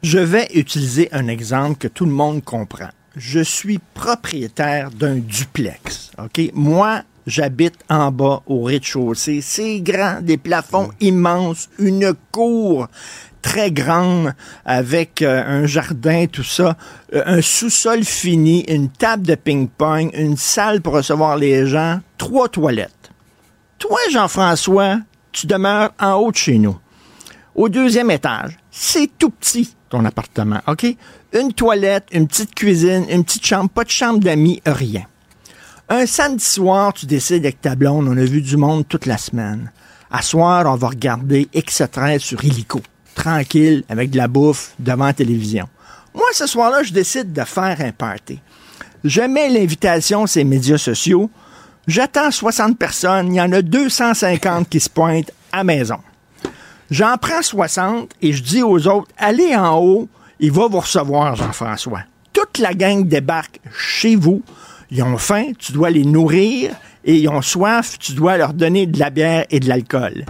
Je 0.03 0.17
vais 0.17 0.47
utiliser 0.55 1.09
un 1.11 1.27
exemple 1.27 1.77
que 1.77 1.87
tout 1.87 2.05
le 2.05 2.11
monde 2.11 2.43
comprend. 2.43 2.89
Je 3.15 3.39
suis 3.39 3.79
propriétaire 3.93 4.89
d'un 4.89 5.15
duplex. 5.15 6.11
Moi, 6.53 7.03
j'habite 7.27 7.75
en 7.89 8.11
bas 8.11 8.41
au 8.47 8.63
rez-de-chaussée. 8.63 9.41
C'est 9.41 9.81
grand, 9.81 10.21
des 10.21 10.37
plafonds 10.37 10.89
immenses, 11.01 11.69
une 11.77 12.13
cour 12.31 12.87
très 13.41 13.71
grande 13.71 14.33
avec 14.65 15.21
euh, 15.21 15.43
un 15.45 15.65
jardin, 15.65 16.25
tout 16.27 16.43
ça, 16.43 16.77
euh, 17.13 17.23
un 17.25 17.41
sous-sol 17.41 18.03
fini, 18.03 18.63
une 18.67 18.89
table 18.89 19.23
de 19.23 19.35
ping-pong, 19.35 20.11
une 20.13 20.37
salle 20.37 20.81
pour 20.81 20.93
recevoir 20.93 21.37
les 21.37 21.67
gens, 21.67 21.99
trois 22.17 22.49
toilettes. 22.49 23.11
Toi, 23.79 23.99
Jean-François, 24.11 24.99
tu 25.31 25.47
demeures 25.47 25.91
en 25.99 26.13
haut 26.13 26.31
de 26.31 26.37
chez 26.37 26.57
nous. 26.57 26.77
Au 27.55 27.67
deuxième 27.67 28.11
étage, 28.11 28.57
c'est 28.69 29.09
tout 29.17 29.29
petit, 29.29 29.75
ton 29.89 30.05
appartement, 30.05 30.61
OK? 30.67 30.85
Une 31.33 31.51
toilette, 31.51 32.07
une 32.11 32.27
petite 32.27 32.55
cuisine, 32.55 33.05
une 33.09 33.23
petite 33.23 33.45
chambre, 33.45 33.69
pas 33.69 33.83
de 33.83 33.89
chambre 33.89 34.19
d'amis, 34.19 34.61
rien. 34.65 35.03
Un 35.89 36.05
samedi 36.05 36.45
soir, 36.45 36.93
tu 36.93 37.05
décides 37.05 37.43
avec 37.43 37.59
ta 37.59 37.75
blonde, 37.75 38.07
on 38.07 38.17
a 38.17 38.23
vu 38.23 38.41
du 38.41 38.55
monde 38.55 38.87
toute 38.87 39.05
la 39.05 39.17
semaine. 39.17 39.71
À 40.09 40.21
soir, 40.21 40.65
on 40.67 40.75
va 40.75 40.89
regarder 40.89 41.49
X13 41.53 42.19
sur 42.19 42.43
Illico. 42.45 42.81
Tranquille, 43.15 43.83
avec 43.89 44.09
de 44.09 44.17
la 44.17 44.27
bouffe, 44.27 44.73
devant 44.79 45.05
la 45.05 45.13
télévision. 45.13 45.67
Moi, 46.13 46.25
ce 46.33 46.47
soir-là, 46.47 46.83
je 46.83 46.91
décide 46.91 47.31
de 47.33 47.43
faire 47.43 47.77
un 47.79 47.91
party. 47.91 48.39
Je 49.03 49.21
mets 49.21 49.49
l'invitation 49.49 50.27
sur 50.27 50.39
les 50.39 50.45
médias 50.45 50.77
sociaux. 50.77 51.29
J'attends 51.87 52.31
60 52.31 52.77
personnes. 52.77 53.33
Il 53.33 53.37
y 53.37 53.41
en 53.41 53.51
a 53.51 53.61
250 53.61 54.69
qui 54.69 54.79
se 54.79 54.89
pointent 54.89 55.31
à 55.51 55.63
maison. 55.63 55.97
J'en 56.89 57.17
prends 57.17 57.41
60 57.41 58.11
et 58.21 58.33
je 58.33 58.43
dis 58.43 58.61
aux 58.61 58.87
autres, 58.87 59.07
allez 59.17 59.55
en 59.55 59.79
haut, 59.79 60.09
il 60.41 60.51
va 60.51 60.67
vous 60.67 60.81
recevoir, 60.81 61.35
Jean-François. 61.35 62.01
Toute 62.33 62.57
la 62.57 62.73
gang 62.73 63.07
débarque 63.07 63.61
chez 63.73 64.15
vous. 64.15 64.43
Ils 64.89 65.01
ont 65.01 65.17
faim, 65.17 65.53
tu 65.57 65.71
dois 65.71 65.89
les 65.89 66.03
nourrir 66.03 66.71
et 67.05 67.15
ils 67.15 67.29
ont 67.29 67.41
soif, 67.41 67.97
tu 67.97 68.11
dois 68.13 68.37
leur 68.37 68.53
donner 68.53 68.87
de 68.87 68.99
la 68.99 69.09
bière 69.09 69.45
et 69.49 69.61
de 69.61 69.69
l'alcool. 69.69 70.25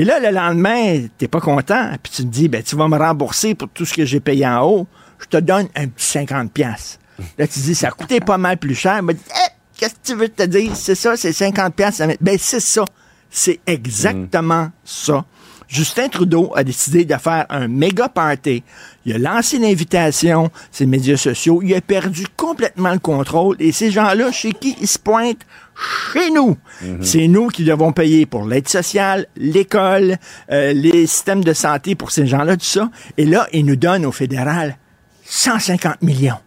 Et 0.00 0.04
là, 0.04 0.18
le 0.18 0.30
lendemain, 0.30 1.08
t'es 1.18 1.28
pas 1.28 1.42
content, 1.42 1.90
puis 2.02 2.10
tu 2.10 2.22
te 2.22 2.28
dis, 2.28 2.48
ben, 2.48 2.62
tu 2.62 2.74
vas 2.74 2.88
me 2.88 2.96
rembourser 2.96 3.54
pour 3.54 3.68
tout 3.68 3.84
ce 3.84 3.92
que 3.92 4.06
j'ai 4.06 4.18
payé 4.18 4.46
en 4.46 4.62
haut. 4.62 4.86
Je 5.18 5.26
te 5.26 5.36
donne 5.36 5.68
un 5.76 5.88
petit 5.88 6.06
50 6.06 6.50
pièces. 6.50 6.98
Là, 7.36 7.46
tu 7.46 7.60
dis, 7.60 7.74
ça 7.74 7.88
a 7.88 7.90
coûté 7.90 8.18
pas 8.18 8.38
mal 8.38 8.56
plus 8.56 8.74
cher. 8.74 8.96
Il 9.00 9.02
m'a 9.02 9.12
dit, 9.12 9.20
Eh, 9.28 9.50
qu'est-ce 9.76 9.92
que 9.96 10.00
tu 10.02 10.14
veux 10.14 10.30
te 10.30 10.44
dire? 10.44 10.74
C'est 10.74 10.94
ça, 10.94 11.18
c'est 11.18 11.34
50 11.34 11.74
pièces. 11.74 12.02
Ben, 12.18 12.38
c'est 12.38 12.60
ça. 12.60 12.86
C'est 13.28 13.60
exactement 13.66 14.70
ça. 14.84 15.26
Justin 15.68 16.08
Trudeau 16.08 16.50
a 16.56 16.64
décidé 16.64 17.04
de 17.04 17.14
faire 17.16 17.44
un 17.50 17.68
méga 17.68 18.08
party. 18.08 18.64
Il 19.04 19.14
a 19.14 19.18
lancé 19.18 19.58
l'invitation, 19.58 20.50
ses 20.72 20.86
médias 20.86 21.18
sociaux. 21.18 21.60
Il 21.62 21.74
a 21.74 21.82
perdu 21.82 22.26
complètement 22.38 22.92
le 22.92 22.98
contrôle. 23.00 23.56
Et 23.60 23.70
ces 23.70 23.90
gens-là, 23.90 24.32
chez 24.32 24.52
qui 24.52 24.74
ils 24.80 24.88
se 24.88 24.98
pointent? 24.98 25.46
Chez 26.12 26.30
nous. 26.30 26.56
C'est 27.00 27.28
nous 27.28 27.48
qui 27.48 27.64
devons 27.64 27.92
payer 27.92 28.26
pour 28.26 28.46
l'aide 28.46 28.68
sociale, 28.68 29.26
l'école, 29.36 30.16
euh, 30.50 30.72
les 30.72 31.06
systèmes 31.06 31.44
de 31.44 31.52
santé 31.52 31.94
pour 31.94 32.10
ces 32.10 32.26
gens-là, 32.26 32.56
tout 32.56 32.64
ça. 32.64 32.90
Et 33.16 33.24
là, 33.24 33.46
ils 33.52 33.64
nous 33.64 33.76
donnent 33.76 34.06
au 34.06 34.12
fédéral 34.12 34.76
150 35.24 36.02
millions 36.02 36.38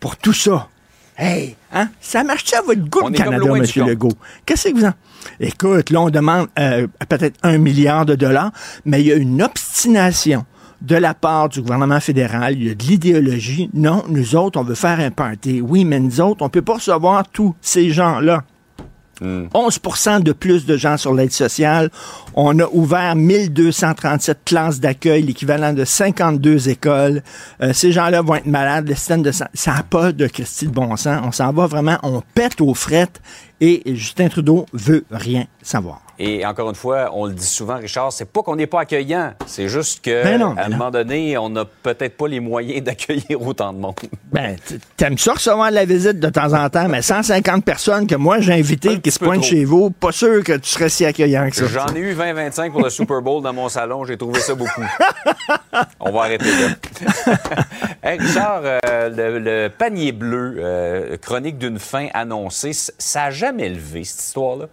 pour 0.00 0.16
tout 0.16 0.32
ça. 0.32 0.68
Hey, 1.16 1.56
hein? 1.72 1.88
Ça 2.00 2.22
marche 2.22 2.52
à 2.52 2.62
votre 2.62 2.80
goût, 2.88 3.10
Canada, 3.10 3.44
M. 3.44 3.64
Legault? 3.86 4.12
Qu'est-ce 4.46 4.68
que 4.68 4.74
vous 4.74 4.84
en... 4.84 4.94
Écoute, 5.40 5.90
là, 5.90 6.00
on 6.00 6.10
demande 6.10 6.48
euh, 6.58 6.86
peut-être 7.08 7.36
un 7.42 7.58
milliard 7.58 8.06
de 8.06 8.14
dollars, 8.14 8.52
mais 8.84 9.00
il 9.00 9.08
y 9.08 9.12
a 9.12 9.16
une 9.16 9.42
obstination 9.42 10.44
de 10.80 10.94
la 10.94 11.14
part 11.14 11.48
du 11.48 11.60
gouvernement 11.60 11.98
fédéral. 11.98 12.54
Il 12.54 12.68
y 12.68 12.70
a 12.70 12.74
de 12.74 12.84
l'idéologie. 12.84 13.68
Non, 13.74 14.04
nous 14.08 14.36
autres, 14.36 14.60
on 14.60 14.62
veut 14.62 14.76
faire 14.76 15.00
un 15.00 15.10
party. 15.10 15.60
Oui, 15.60 15.84
mais 15.84 15.98
nous 15.98 16.20
autres, 16.20 16.44
on 16.44 16.48
peut 16.48 16.62
pas 16.62 16.74
recevoir 16.74 17.28
tous 17.28 17.54
ces 17.60 17.90
gens-là. 17.90 18.44
11% 19.20 20.22
de 20.22 20.32
plus 20.32 20.66
de 20.66 20.76
gens 20.76 20.96
sur 20.96 21.14
l'aide 21.14 21.32
sociale. 21.32 21.90
On 22.34 22.58
a 22.58 22.66
ouvert 22.72 23.16
1237 23.16 24.38
classes 24.44 24.80
d'accueil, 24.80 25.22
l'équivalent 25.22 25.72
de 25.72 25.84
52 25.84 26.68
écoles. 26.68 27.22
Euh, 27.62 27.72
ces 27.72 27.92
gens-là 27.92 28.22
vont 28.22 28.36
être 28.36 28.46
malades. 28.46 28.88
Le 28.88 28.94
système 28.94 29.22
de 29.22 29.32
santé, 29.32 29.50
ça 29.54 29.74
n'a 29.74 29.82
pas 29.82 30.12
de 30.12 30.26
Christie 30.26 30.66
de 30.66 30.72
bon 30.72 30.96
sens. 30.96 31.20
On 31.24 31.32
s'en 31.32 31.52
va 31.52 31.66
vraiment, 31.66 31.98
on 32.02 32.22
pète 32.34 32.60
aux 32.60 32.74
frettes 32.74 33.20
et 33.60 33.82
Justin 33.86 34.28
Trudeau 34.28 34.66
veut 34.72 35.04
rien 35.10 35.46
savoir. 35.62 36.07
Et 36.20 36.44
encore 36.44 36.68
une 36.68 36.74
fois, 36.74 37.10
on 37.12 37.26
le 37.26 37.32
dit 37.32 37.46
souvent, 37.46 37.76
Richard, 37.76 38.12
c'est 38.12 38.24
pas 38.24 38.42
qu'on 38.42 38.56
n'est 38.56 38.66
pas 38.66 38.80
accueillant, 38.80 39.34
c'est 39.46 39.68
juste 39.68 40.04
que 40.04 40.24
Ben 40.24 40.38
non, 40.40 40.54
à 40.56 40.64
un 40.64 40.68
non. 40.68 40.76
moment 40.76 40.90
donné, 40.90 41.38
on 41.38 41.48
n'a 41.48 41.64
peut-être 41.64 42.16
pas 42.16 42.26
les 42.26 42.40
moyens 42.40 42.82
d'accueillir 42.82 43.40
autant 43.40 43.72
de 43.72 43.78
monde. 43.78 43.94
Ben, 44.32 44.56
t'aimes 44.96 45.16
ça 45.16 45.34
recevoir 45.34 45.70
de 45.70 45.76
la 45.76 45.84
visite 45.84 46.18
de 46.18 46.28
temps 46.28 46.52
en 46.54 46.68
temps, 46.70 46.88
mais 46.88 47.02
150 47.02 47.64
personnes 47.64 48.06
que 48.06 48.16
moi 48.16 48.40
j'ai 48.40 48.54
invitées 48.54 49.00
qui 49.00 49.12
se 49.12 49.18
pointent 49.20 49.42
trop. 49.42 49.50
chez 49.50 49.64
vous, 49.64 49.90
pas 49.90 50.10
sûr 50.10 50.42
que 50.42 50.54
tu 50.54 50.68
serais 50.68 50.88
si 50.88 51.04
accueillant 51.06 51.48
que 51.50 51.56
ça. 51.56 51.66
J'en 51.66 51.94
ai 51.94 52.00
eu 52.00 52.14
20-25 52.14 52.72
pour 52.72 52.82
le 52.82 52.90
Super 52.90 53.22
Bowl 53.22 53.42
dans 53.42 53.52
mon 53.52 53.68
salon, 53.68 54.04
j'ai 54.04 54.16
trouvé 54.16 54.40
ça 54.40 54.54
beaucoup. 54.54 54.82
on 56.00 56.10
va 56.10 56.20
arrêter 56.22 56.46
là. 56.50 57.14
hey, 58.02 58.18
Richard, 58.18 58.62
euh, 58.64 59.08
le, 59.08 59.38
le 59.38 59.68
panier 59.68 60.10
bleu, 60.12 60.56
euh, 60.58 61.16
chronique 61.18 61.58
d'une 61.58 61.78
fin 61.78 62.08
annoncée, 62.12 62.72
ça 62.72 63.20
n'a 63.20 63.30
jamais 63.30 63.68
levé, 63.68 64.02
cette 64.04 64.20
histoire-là? 64.24 64.66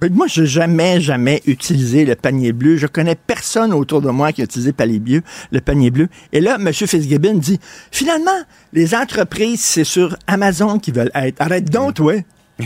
Ben, 0.00 0.10
moi, 0.14 0.26
j'ai 0.28 0.46
jamais, 0.46 0.98
jamais 0.98 1.42
utilisé 1.46 2.06
le 2.06 2.14
panier 2.14 2.52
bleu. 2.52 2.78
Je 2.78 2.86
connais 2.86 3.14
personne 3.14 3.74
autour 3.74 4.00
de 4.00 4.08
moi 4.08 4.32
qui 4.32 4.40
a 4.40 4.44
utilisé 4.44 4.70
le 4.70 4.74
panier 4.74 4.98
bleu. 4.98 5.22
Le 5.52 5.60
panier 5.60 5.90
bleu. 5.90 6.08
Et 6.32 6.40
là, 6.40 6.56
M. 6.58 6.72
Fitzgibbon 6.72 7.34
dit, 7.34 7.60
finalement, 7.90 8.30
les 8.72 8.94
entreprises, 8.94 9.60
c'est 9.60 9.84
sur 9.84 10.16
Amazon 10.26 10.78
qui 10.78 10.90
veulent 10.90 11.10
être. 11.14 11.38
Arrête 11.42 11.68
donc, 11.68 11.94
toi. 11.94 12.14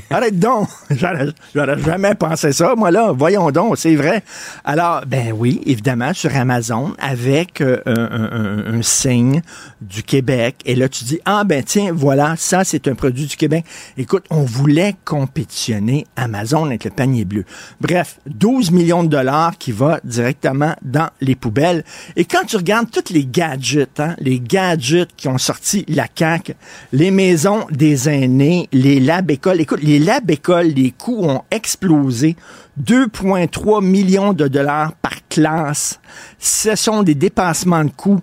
Arrête 0.11 0.39
donc. 0.39 0.69
J'aurais 0.91 1.79
jamais 1.83 2.15
pensé 2.15 2.53
ça, 2.53 2.75
moi, 2.77 2.91
là. 2.91 3.13
Voyons 3.13 3.51
donc, 3.51 3.79
c'est 3.79 3.95
vrai. 3.97 4.23
Alors, 4.65 5.03
ben 5.07 5.33
oui, 5.37 5.61
évidemment, 5.67 6.13
sur 6.15 6.35
Amazon, 6.37 6.95
avec 6.99 7.61
euh, 7.61 7.81
un, 7.87 8.83
signe 8.83 9.43
du 9.81 10.03
Québec. 10.03 10.57
Et 10.65 10.75
là, 10.75 10.89
tu 10.89 11.05
dis, 11.05 11.21
ah, 11.25 11.45
ben 11.45 11.63
tiens, 11.63 11.93
voilà, 11.93 12.35
ça, 12.37 12.65
c'est 12.65 12.89
un 12.89 12.95
produit 12.95 13.27
du 13.27 13.37
Québec. 13.37 13.65
Écoute, 13.97 14.25
on 14.31 14.43
voulait 14.43 14.95
compétitionner 15.05 16.07
Amazon 16.17 16.67
avec 16.67 16.85
le 16.85 16.91
panier 16.91 17.25
bleu. 17.25 17.45
Bref, 17.81 18.19
12 18.27 18.71
millions 18.71 19.05
de 19.05 19.09
dollars 19.09 19.57
qui 19.59 19.73
va 19.73 20.01
directement 20.05 20.75
dans 20.83 21.09
les 21.21 21.35
poubelles. 21.35 21.85
Et 22.17 22.25
quand 22.25 22.45
tu 22.47 22.57
regardes 22.57 22.91
tous 22.91 23.13
les 23.13 23.25
gadgets, 23.25 24.01
hein, 24.01 24.15
les 24.19 24.41
gadgets 24.41 25.15
qui 25.17 25.29
ont 25.29 25.39
sorti 25.39 25.85
la 25.89 26.07
CAQ, 26.15 26.55
les 26.93 27.11
maisons 27.11 27.67
des 27.71 28.09
aînés, 28.09 28.69
les 28.73 29.01
labs 29.01 29.31
écoles, 29.31 29.61
écoute, 29.61 29.81
les 29.85 29.99
labs 29.99 30.31
écoles, 30.31 30.69
les 30.69 30.91
coûts 30.91 31.25
ont 31.25 31.43
explosé. 31.51 32.37
2,3 32.83 33.85
millions 33.85 34.33
de 34.33 34.49
dollars 34.49 34.93
par 34.95 35.27
classe. 35.29 36.01
Ce 36.39 36.75
sont 36.75 37.03
des 37.03 37.15
dépassements 37.15 37.85
de 37.85 37.91
coûts 37.91 38.21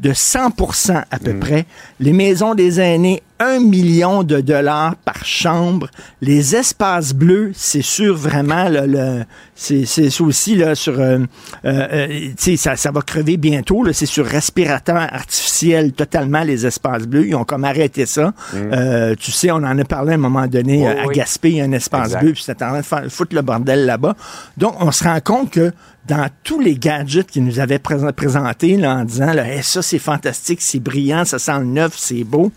de 0.00 0.12
100% 0.12 1.04
à 1.10 1.18
peu 1.18 1.38
près. 1.38 1.66
Les 2.00 2.12
maisons 2.12 2.54
des 2.54 2.80
aînés 2.80 3.22
un 3.40 3.58
million 3.58 4.22
de 4.22 4.40
dollars 4.40 4.94
par 4.96 5.24
chambre. 5.24 5.88
Les 6.20 6.54
espaces 6.54 7.12
bleus, 7.12 7.50
c'est 7.54 7.82
sûr 7.82 8.14
vraiment 8.16 8.68
le, 8.68 8.86
le 8.86 9.24
c'est 9.56 9.84
c'est 9.86 10.20
aussi 10.20 10.54
là 10.54 10.74
sur 10.74 10.98
euh, 11.00 11.18
euh, 11.64 11.86
euh, 11.92 12.06
tu 12.08 12.34
sais 12.38 12.56
ça, 12.56 12.76
ça 12.76 12.90
va 12.92 13.00
crever 13.02 13.36
bientôt 13.36 13.82
là, 13.82 13.92
c'est 13.92 14.06
sur 14.06 14.24
respirateur 14.24 14.96
artificiel 14.96 15.92
totalement 15.92 16.42
les 16.44 16.64
espaces 16.64 17.04
bleus, 17.06 17.26
ils 17.26 17.34
ont 17.34 17.44
comme 17.44 17.64
arrêté 17.64 18.06
ça. 18.06 18.32
Euh, 18.54 19.14
tu 19.18 19.32
sais 19.32 19.50
on 19.50 19.56
en 19.56 19.78
a 19.78 19.84
parlé 19.84 20.12
à 20.12 20.14
un 20.14 20.18
moment 20.18 20.46
donné 20.46 20.86
à 20.86 21.06
oui. 21.06 21.14
Gaspé, 21.16 21.50
il 21.50 21.56
y 21.56 21.60
a 21.60 21.64
un 21.64 21.72
espace 21.72 22.06
Exact. 22.06 22.20
bleu 22.22 22.32
puis 22.32 22.42
c'était 22.42 22.64
en 22.64 22.68
train 22.68 22.80
de 22.80 22.84
faire- 22.84 23.04
foutre 23.10 23.34
le 23.34 23.42
bordel 23.42 23.84
là-bas. 23.84 24.14
Donc 24.56 24.74
on 24.80 24.92
se 24.92 25.04
rend 25.04 25.18
compte 25.20 25.50
que 25.50 25.72
dans 26.06 26.28
tous 26.44 26.60
les 26.60 26.76
gadgets 26.76 27.26
qu'ils 27.30 27.44
nous 27.44 27.60
avaient 27.60 27.78
présent- 27.78 28.12
présentés 28.12 28.76
là, 28.76 28.96
en 28.96 29.04
disant 29.04 29.32
là, 29.32 29.46
Hey, 29.48 29.62
ça 29.62 29.82
c'est 29.82 29.98
fantastique, 29.98 30.60
c'est 30.60 30.78
brillant, 30.80 31.24
ça 31.24 31.38
sent 31.38 31.58
le 31.60 31.64
neuf, 31.64 31.94
c'est 31.96 32.24
beau, 32.24 32.52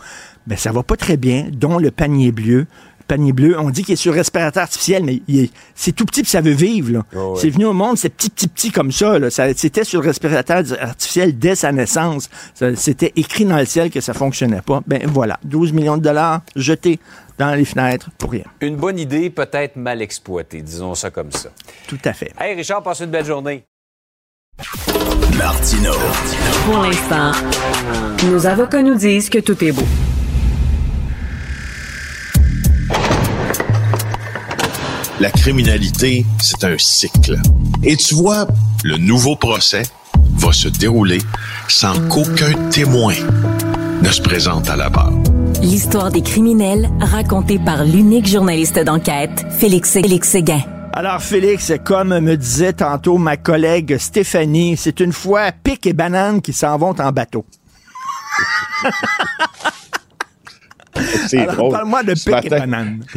ben 0.48 0.58
ça 0.58 0.72
va 0.72 0.82
pas 0.84 0.96
très 0.96 1.18
bien, 1.18 1.48
dont 1.52 1.78
le 1.78 1.92
panier 1.92 2.32
bleu. 2.32 2.66
Le 3.00 3.16
panier 3.16 3.32
bleu, 3.32 3.58
on 3.58 3.70
dit 3.70 3.84
qu'il 3.86 3.94
est 3.94 3.96
sur 3.96 4.14
respirateur 4.14 4.64
artificiel, 4.64 5.04
mais 5.06 5.22
il 5.30 5.40
est- 5.46 5.52
c'est 5.76 5.94
tout 5.94 6.04
petit 6.06 6.24
puis 6.24 6.30
ça 6.32 6.42
veut 6.42 6.52
vivre. 6.52 6.92
là. 6.92 7.06
Oh, 7.16 7.34
ouais. 7.36 7.40
C'est 7.42 7.50
venu 7.50 7.64
au 7.66 7.72
monde, 7.72 7.98
c'est 7.98 8.10
petit, 8.10 8.30
petit, 8.30 8.48
petit 8.50 8.70
comme 8.72 8.92
ça. 8.92 9.18
là. 9.18 9.30
Ça- 9.30 9.54
C'était 9.54 9.86
sur 9.86 10.02
le 10.02 10.08
respirateur 10.08 10.64
artificiel 10.82 11.38
dès 11.40 11.56
sa 11.56 11.72
naissance. 11.72 12.30
C'était 12.76 13.14
écrit 13.16 13.46
dans 13.46 13.58
le 13.58 13.66
ciel 13.66 13.90
que 13.92 14.02
ça 14.02 14.14
fonctionnait 14.14 14.62
pas. 14.62 14.82
Ben 14.88 15.02
voilà, 15.08 15.40
12 15.46 15.72
millions 15.72 15.96
de 15.98 16.02
dollars 16.04 16.42
jetés 16.58 17.00
dans 17.38 17.54
les 17.56 17.64
fenêtres 17.66 18.10
pour 18.18 18.32
rien. 18.32 18.44
Une 18.62 18.76
bonne 18.76 19.00
idée, 19.00 19.30
peut-être 19.30 19.78
mal 19.78 20.02
exploitée, 20.02 20.62
disons 20.62 20.94
ça 20.96 21.10
comme 21.10 21.32
ça. 21.32 21.50
Tout 21.88 22.00
à 22.04 22.12
fait. 22.12 22.34
Hey, 22.40 22.56
Richard, 22.56 22.84
passe 22.84 23.00
une 23.00 23.12
belle 23.12 23.26
journée. 23.26 23.64
Martino. 25.38 25.92
Pour 26.66 26.80
l'instant, 26.80 27.32
nos 28.30 28.46
avocats 28.48 28.82
nous 28.82 28.96
disent 28.96 29.30
que 29.30 29.38
tout 29.40 29.64
est 29.64 29.72
beau. 29.72 29.84
La 35.20 35.32
criminalité, 35.32 36.26
c'est 36.40 36.64
un 36.64 36.78
cycle. 36.78 37.38
Et 37.84 37.96
tu 37.98 38.14
vois, 38.16 38.48
le 38.84 38.98
nouveau 38.98 39.36
procès 39.36 39.82
va 40.36 40.52
se 40.52 40.68
dérouler 40.68 41.20
sans 41.68 42.00
qu'aucun 42.08 42.54
témoin 42.70 43.16
ne 44.02 44.10
se 44.10 44.22
présente 44.22 44.70
à 44.70 44.76
la 44.76 44.90
barre. 44.90 45.12
L'histoire 45.62 46.12
des 46.12 46.22
criminels 46.22 46.90
racontée 47.02 47.58
par 47.58 47.84
l'unique 47.84 48.28
journaliste 48.28 48.78
d'enquête, 48.80 49.46
Félix, 49.58 49.92
Félix 49.94 50.30
Séguin. 50.30 50.62
Alors, 50.94 51.22
Félix, 51.22 51.72
comme 51.84 52.20
me 52.20 52.36
disait 52.38 52.74
tantôt 52.74 53.18
ma 53.18 53.38
collègue 53.38 53.98
Stéphanie, 53.98 54.78
c'est 54.78 55.00
une 55.00 55.14
fois 55.14 55.52
pic 55.52 55.86
et 55.88 55.94
banane 55.94 56.42
qui 56.42 56.54
s'en 56.54 56.78
vont 56.78 56.96
en 57.00 57.12
bateau. 57.12 57.46
C'est 61.28 61.46
drôle. 61.46 61.72
parle-moi 61.74 62.02
de 62.04 62.16
Ce 62.16 62.24
pic 62.30 62.46
et 62.46 62.50
matin- 62.50 62.60
banane. 62.60 63.04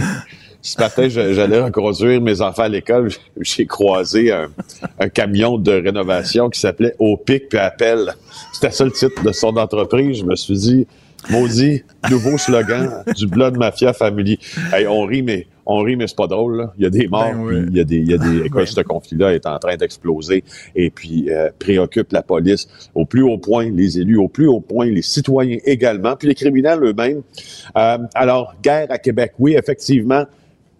Ce 0.62 0.78
matin, 0.78 1.08
j'allais 1.08 1.60
reconduire 1.60 2.20
mes 2.20 2.42
enfants 2.42 2.64
à 2.64 2.68
l'école. 2.68 3.10
J'ai 3.40 3.66
croisé 3.66 4.30
un, 4.30 4.50
un 4.98 5.08
camion 5.08 5.56
de 5.58 5.72
rénovation 5.72 6.50
qui 6.50 6.60
s'appelait 6.60 6.94
Au 6.98 7.16
pic 7.16 7.48
puis 7.48 7.58
appel. 7.58 8.14
C'était 8.52 8.70
ça 8.70 8.84
le 8.84 8.92
titre 8.92 9.22
de 9.22 9.32
son 9.32 9.56
entreprise. 9.56 10.18
Je 10.18 10.24
me 10.24 10.36
suis 10.36 10.58
dit, 10.58 10.86
maudit, 11.30 11.82
nouveau 12.10 12.36
slogan 12.36 13.02
du 13.16 13.26
Blood 13.26 13.56
Mafia 13.56 13.94
Family. 13.94 14.38
Hey, 14.72 14.86
on 14.86 15.02
rit, 15.06 15.22
mais 15.22 15.46
on 15.64 15.78
rit, 15.78 15.96
mais 15.96 16.06
c'est 16.06 16.16
pas 16.16 16.26
drôle. 16.26 16.58
là. 16.58 16.72
Il 16.76 16.82
y 16.84 16.86
a 16.86 16.90
des 16.90 17.08
morts, 17.08 17.32
Ben 17.32 17.40
oui. 17.40 17.54
il 17.70 17.76
y 17.76 17.80
a 17.80 17.84
des, 17.84 17.96
il 17.96 18.10
y 18.10 18.14
a 18.14 18.18
des. 18.18 18.44
Écoute, 18.44 18.66
ce 18.66 18.80
conflit-là 18.82 19.32
est 19.34 19.46
en 19.46 19.58
train 19.58 19.76
d'exploser 19.76 20.44
et 20.74 20.90
puis 20.90 21.30
euh, 21.30 21.48
préoccupe 21.58 22.12
la 22.12 22.22
police 22.22 22.68
au 22.94 23.06
plus 23.06 23.22
haut 23.22 23.38
point, 23.38 23.70
les 23.70 23.98
élus 23.98 24.18
au 24.18 24.28
plus 24.28 24.46
haut 24.46 24.60
point, 24.60 24.86
les 24.86 25.02
citoyens 25.02 25.58
également, 25.64 26.16
puis 26.16 26.28
les 26.28 26.34
criminels 26.34 26.80
eux-mêmes. 26.82 27.22
Euh, 27.76 27.98
alors, 28.14 28.54
guerre 28.62 28.88
à 28.90 28.98
Québec, 28.98 29.32
oui, 29.38 29.54
effectivement. 29.56 30.24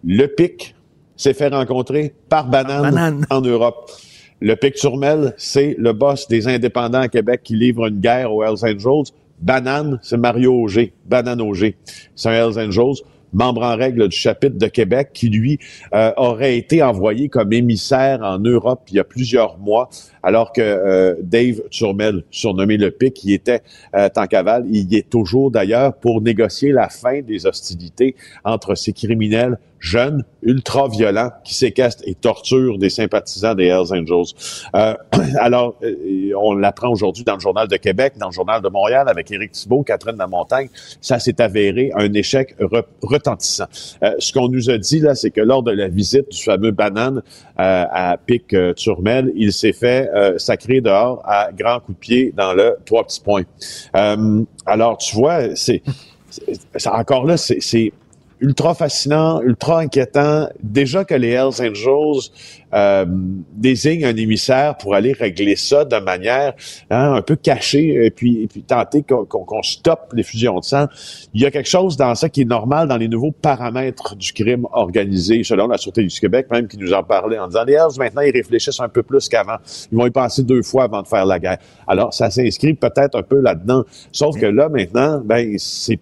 Le 0.03 0.25
PIC 0.27 0.75
s'est 1.15 1.33
fait 1.33 1.49
rencontrer 1.49 2.13
par 2.29 2.47
banane, 2.47 2.81
banane. 2.81 3.25
en 3.29 3.41
Europe. 3.41 3.91
Le 4.39 4.55
PIC 4.55 4.73
Turmel, 4.73 5.35
c'est 5.37 5.75
le 5.77 5.93
boss 5.93 6.27
des 6.27 6.47
indépendants 6.47 7.01
à 7.01 7.07
Québec 7.07 7.41
qui 7.43 7.55
livre 7.55 7.87
une 7.87 7.99
guerre 7.99 8.33
aux 8.33 8.43
Hells 8.43 8.63
Angels. 8.63 9.13
Banane, 9.39 9.99
c'est 10.01 10.17
Mario 10.17 10.53
Auger. 10.53 10.93
Banane 11.05 11.41
Auger. 11.41 11.77
C'est 12.15 12.29
un 12.29 12.33
Hells 12.33 12.59
Angels, 12.59 13.03
membre 13.33 13.61
en 13.61 13.75
règle 13.75 14.07
du 14.07 14.17
chapitre 14.17 14.57
de 14.57 14.65
Québec, 14.65 15.11
qui 15.13 15.29
lui 15.29 15.59
euh, 15.93 16.11
aurait 16.17 16.57
été 16.57 16.81
envoyé 16.81 17.29
comme 17.29 17.53
émissaire 17.53 18.21
en 18.23 18.39
Europe 18.39 18.81
il 18.89 18.95
y 18.95 18.99
a 18.99 19.03
plusieurs 19.03 19.59
mois, 19.59 19.89
alors 20.23 20.51
que 20.51 20.61
euh, 20.61 21.15
Dave 21.21 21.61
Turmel, 21.69 22.23
surnommé 22.31 22.77
le 22.77 22.89
PIC, 22.89 23.13
qui 23.13 23.33
était 23.33 23.61
euh, 23.95 24.09
en 24.15 24.25
cavale, 24.25 24.65
il 24.71 24.91
y 24.91 24.97
est 24.97 25.07
toujours 25.07 25.51
d'ailleurs 25.51 25.93
pour 25.93 26.21
négocier 26.21 26.71
la 26.71 26.89
fin 26.89 27.21
des 27.21 27.45
hostilités 27.45 28.15
entre 28.43 28.73
ces 28.73 28.93
criminels 28.93 29.59
jeunes, 29.81 30.23
ultra-violents, 30.43 31.31
qui 31.43 31.55
séquestrent 31.55 32.03
et 32.05 32.15
torturent 32.15 32.77
des 32.77 32.89
sympathisants 32.89 33.55
des 33.55 33.65
Hells 33.65 33.91
Angels. 33.91 34.33
Euh, 34.75 34.93
alors, 35.39 35.75
euh, 35.83 36.31
on 36.39 36.53
l'apprend 36.53 36.89
aujourd'hui 36.89 37.23
dans 37.23 37.33
le 37.33 37.39
Journal 37.39 37.67
de 37.67 37.75
Québec, 37.77 38.13
dans 38.17 38.27
le 38.27 38.31
Journal 38.31 38.61
de 38.61 38.69
Montréal, 38.69 39.09
avec 39.09 39.31
Éric 39.31 39.51
Thibault, 39.51 39.83
Catherine 39.83 40.17
Lamontagne. 40.17 40.69
Ça 41.01 41.19
s'est 41.19 41.41
avéré 41.41 41.91
un 41.95 42.13
échec 42.13 42.55
re- 42.59 42.85
retentissant. 43.01 43.65
Euh, 44.03 44.13
ce 44.19 44.31
qu'on 44.31 44.47
nous 44.47 44.69
a 44.69 44.77
dit, 44.77 44.99
là, 44.99 45.15
c'est 45.15 45.31
que 45.31 45.41
lors 45.41 45.63
de 45.63 45.71
la 45.71 45.87
visite 45.87 46.31
du 46.31 46.41
fameux 46.41 46.71
banane 46.71 47.17
euh, 47.17 47.85
à 47.91 48.17
Pic-Turmel, 48.17 49.31
il 49.35 49.51
s'est 49.51 49.73
fait 49.73 50.09
euh, 50.13 50.37
sacrer 50.37 50.81
dehors 50.81 51.21
à 51.25 51.49
grands 51.51 51.79
coups 51.79 51.97
de 51.97 51.99
pied 51.99 52.33
dans 52.37 52.53
le 52.53 52.77
trois 52.85 53.03
petits 53.03 53.21
points. 53.21 53.43
Euh, 53.95 54.43
alors, 54.67 54.97
tu 54.97 55.15
vois, 55.15 55.55
c'est 55.55 55.81
encore 56.85 57.25
là, 57.25 57.37
c'est 57.37 57.91
ultra 58.41 58.73
fascinant, 58.73 59.39
ultra 59.41 59.79
inquiétant. 59.79 60.49
Déjà 60.61 61.05
que 61.05 61.13
les 61.13 61.29
Hells 61.29 61.61
Angels 61.61 62.31
euh, 62.73 63.05
désignent 63.53 64.05
un 64.05 64.15
émissaire 64.15 64.77
pour 64.77 64.95
aller 64.95 65.13
régler 65.13 65.55
ça 65.55 65.85
de 65.85 65.97
manière 65.97 66.53
hein, 66.89 67.13
un 67.13 67.21
peu 67.21 67.35
cachée 67.35 68.05
et 68.05 68.11
puis, 68.11 68.43
et 68.43 68.47
puis 68.47 68.63
tenter 68.63 69.03
qu'on 69.03 69.25
qu'on 69.25 69.61
stoppe 69.61 70.11
les 70.13 70.23
fusions 70.23 70.59
de 70.59 70.63
sang. 70.63 70.87
Il 71.33 71.41
y 71.41 71.45
a 71.45 71.51
quelque 71.51 71.69
chose 71.69 71.97
dans 71.97 72.15
ça 72.15 72.29
qui 72.29 72.41
est 72.41 72.45
normal 72.45 72.87
dans 72.87 72.97
les 72.97 73.07
nouveaux 73.07 73.31
paramètres 73.31 74.15
du 74.15 74.33
crime 74.33 74.65
organisé, 74.71 75.43
selon 75.43 75.67
la 75.67 75.77
Sûreté 75.77 76.03
du 76.03 76.19
Québec, 76.19 76.47
même 76.51 76.67
qui 76.67 76.77
nous 76.77 76.93
en 76.93 77.03
parlait 77.03 77.37
en 77.37 77.47
disant 77.47 77.63
les 77.63 77.73
Hells, 77.73 77.97
maintenant, 77.99 78.21
ils 78.21 78.31
réfléchissent 78.31 78.79
un 78.79 78.89
peu 78.89 79.03
plus 79.03 79.29
qu'avant. 79.29 79.57
Ils 79.91 79.97
vont 79.97 80.07
y 80.07 80.11
penser 80.11 80.43
deux 80.43 80.63
fois 80.63 80.85
avant 80.85 81.01
de 81.01 81.07
faire 81.07 81.25
la 81.25 81.39
guerre. 81.39 81.57
Alors, 81.87 82.13
ça 82.13 82.29
s'inscrit 82.31 82.73
peut-être 82.73 83.17
un 83.17 83.23
peu 83.23 83.39
là-dedans. 83.39 83.83
Sauf 84.11 84.39
que 84.39 84.45
là, 84.47 84.69
maintenant, 84.69 85.21
ben, 85.23 85.55
c'est- 85.57 85.99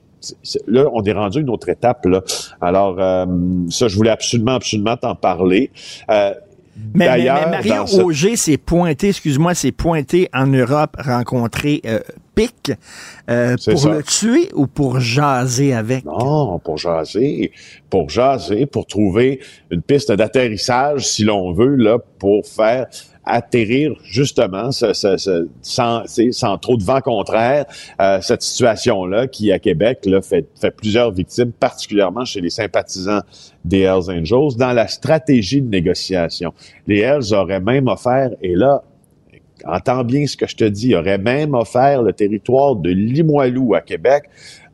là, 0.67 0.85
on 0.93 1.03
est 1.03 1.11
rendu 1.13 1.39
à 1.39 1.41
une 1.41 1.49
autre 1.49 1.69
étape. 1.69 2.05
Là. 2.05 2.21
Alors, 2.61 2.97
euh, 2.99 3.25
ça, 3.69 3.87
je 3.87 3.95
voulais 3.95 4.11
absolument, 4.11 4.53
absolument 4.53 4.97
t'en 4.97 5.15
parler. 5.15 5.71
Euh, 6.09 6.33
Mais, 6.93 7.05
mais, 7.05 7.05
d'ailleurs, 7.05 7.49
mais 7.83 7.87
ce- 7.87 8.01
Auger 8.01 8.35
s'est 8.35 8.57
pointé, 8.57 9.09
excuse-moi, 9.09 9.53
s'est 9.53 9.71
pointé 9.73 10.29
en 10.33 10.47
Europe 10.47 10.95
rencontrer 10.97 11.81
euh, 11.85 11.99
Pic 12.35 12.71
euh, 13.29 13.57
pour 13.65 13.79
ça. 13.79 13.89
le 13.89 14.03
tuer 14.03 14.49
ou 14.53 14.65
pour 14.65 15.01
jaser 15.01 15.73
avec? 15.73 16.05
Non, 16.05 16.57
pour 16.59 16.77
jaser, 16.77 17.51
pour 17.89 18.09
jaser, 18.09 18.65
pour 18.65 18.85
trouver 18.85 19.41
une 19.71 19.81
piste 19.81 20.11
d'atterrissage, 20.13 21.05
si 21.05 21.25
l'on 21.25 21.51
veut, 21.51 21.75
là, 21.75 21.97
pour 22.17 22.45
faire 22.45 22.87
atterrir 23.29 23.93
justement 24.03 24.71
ce- 24.71 24.93
ce- 24.93 25.17
ce- 25.17 25.47
sans, 25.61 26.03
sans 26.31 26.57
trop 26.57 26.77
de 26.77 26.83
vent 26.83 27.01
contraire 27.01 27.65
euh, 28.01 28.19
cette 28.21 28.41
situation-là 28.41 29.27
qui, 29.27 29.51
à 29.51 29.59
Québec, 29.59 29.99
là, 30.05 30.21
fait, 30.21 30.45
fait 30.59 30.71
plusieurs 30.71 31.11
victimes, 31.11 31.51
particulièrement 31.51 32.25
chez 32.25 32.41
les 32.41 32.49
sympathisants 32.49 33.21
des 33.65 33.81
Hells 33.81 34.09
Angels, 34.09 34.57
dans 34.57 34.73
la 34.73 34.87
stratégie 34.87 35.61
de 35.61 35.69
négociation. 35.69 36.53
Les 36.87 36.99
Hells 36.99 37.33
auraient 37.33 37.59
même 37.59 37.87
offert, 37.87 38.31
et 38.41 38.55
là, 38.55 38.83
entends 39.65 40.03
bien 40.03 40.25
ce 40.25 40.37
que 40.37 40.47
je 40.47 40.55
te 40.55 40.63
dis, 40.63 40.95
auraient 40.95 41.17
même 41.17 41.53
offert 41.53 42.01
le 42.01 42.13
territoire 42.13 42.75
de 42.75 42.89
Limoilou 42.89 43.75
à 43.75 43.81
Québec 43.81 44.23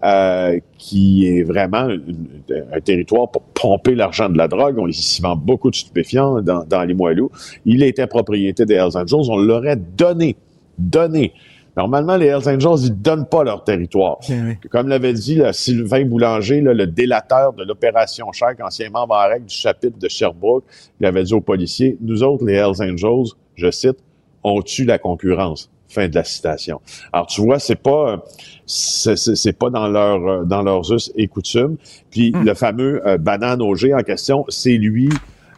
euh, 0.06 0.60
qui 0.78 1.26
est 1.28 1.42
vraiment 1.44 1.90
une- 1.90 2.28
un 2.72 2.80
territoire 2.80 3.32
pour 3.32 3.42
pomper 3.42 3.96
l'argent 3.96 4.30
de 4.30 4.38
la 4.38 4.48
drogue. 4.48 4.78
On 4.78 4.92
s'y 4.92 5.22
vend 5.22 5.36
beaucoup 5.36 5.72
de 5.72 5.76
stupéfiants 5.76 6.42
dans, 6.42 6.64
dans 6.64 6.84
les 6.84 6.94
Moilous. 6.94 7.32
Il 7.66 7.82
était 7.84 8.06
propriété 8.08 8.66
des 8.66 8.76
Hells 8.76 8.96
Angels. 8.96 9.30
On 9.30 9.38
l'aurait 9.38 9.78
donné. 9.98 10.36
Donné. 10.78 11.34
Normalement, 11.78 12.16
les 12.16 12.28
Hells 12.28 12.48
Angels, 12.48 12.86
ils 12.86 13.02
donnent 13.02 13.26
pas 13.28 13.44
leur 13.44 13.64
territoire. 13.64 14.18
Oui. 14.30 14.56
Comme 14.70 14.88
l'avait 14.88 15.12
dit 15.14 15.36
là, 15.36 15.52
Sylvain 15.52 16.06
Boulanger, 16.06 16.62
là, 16.62 16.74
le 16.74 16.88
délateur 16.88 17.52
de 17.54 17.64
l'opération 17.66 18.32
Shark, 18.32 18.60
ancien 18.62 18.90
membre 18.90 19.16
en 19.16 19.28
règle 19.28 19.46
du 19.48 19.56
chapitre 19.56 19.98
de 20.00 20.08
Sherbrooke, 20.08 20.64
il 21.02 21.06
avait 21.06 21.24
dit 21.24 21.34
aux 21.34 21.42
policiers, 21.42 21.98
nous 22.00 22.24
autres, 22.24 22.46
les 22.46 22.54
Hells 22.54 22.82
Angels, 22.82 23.34
je 23.56 23.72
cite, 23.72 23.98
on 24.44 24.62
tue 24.62 24.86
la 24.86 25.00
concurrence. 25.00 25.70
Fin 25.96 26.10
de 26.10 26.16
la 26.16 26.24
citation. 26.24 26.82
Alors, 27.14 27.28
tu 27.28 27.42
vois, 27.42 27.58
c'est 27.58 27.82
pas, 27.82 28.24
c'est 28.66 29.58
pas 29.58 29.70
dans 29.70 29.88
leur, 29.88 30.28
euh, 30.28 30.44
dans 30.44 30.62
leurs 30.62 30.92
us 30.92 31.12
et 31.16 31.28
coutumes. 31.28 31.78
Puis, 32.12 32.32
le 32.32 32.54
fameux 32.54 33.02
euh, 33.08 33.18
banane 33.18 33.62
Auger 33.62 33.94
en 33.94 34.02
question, 34.02 34.46
c'est 34.50 34.76
lui 34.76 35.10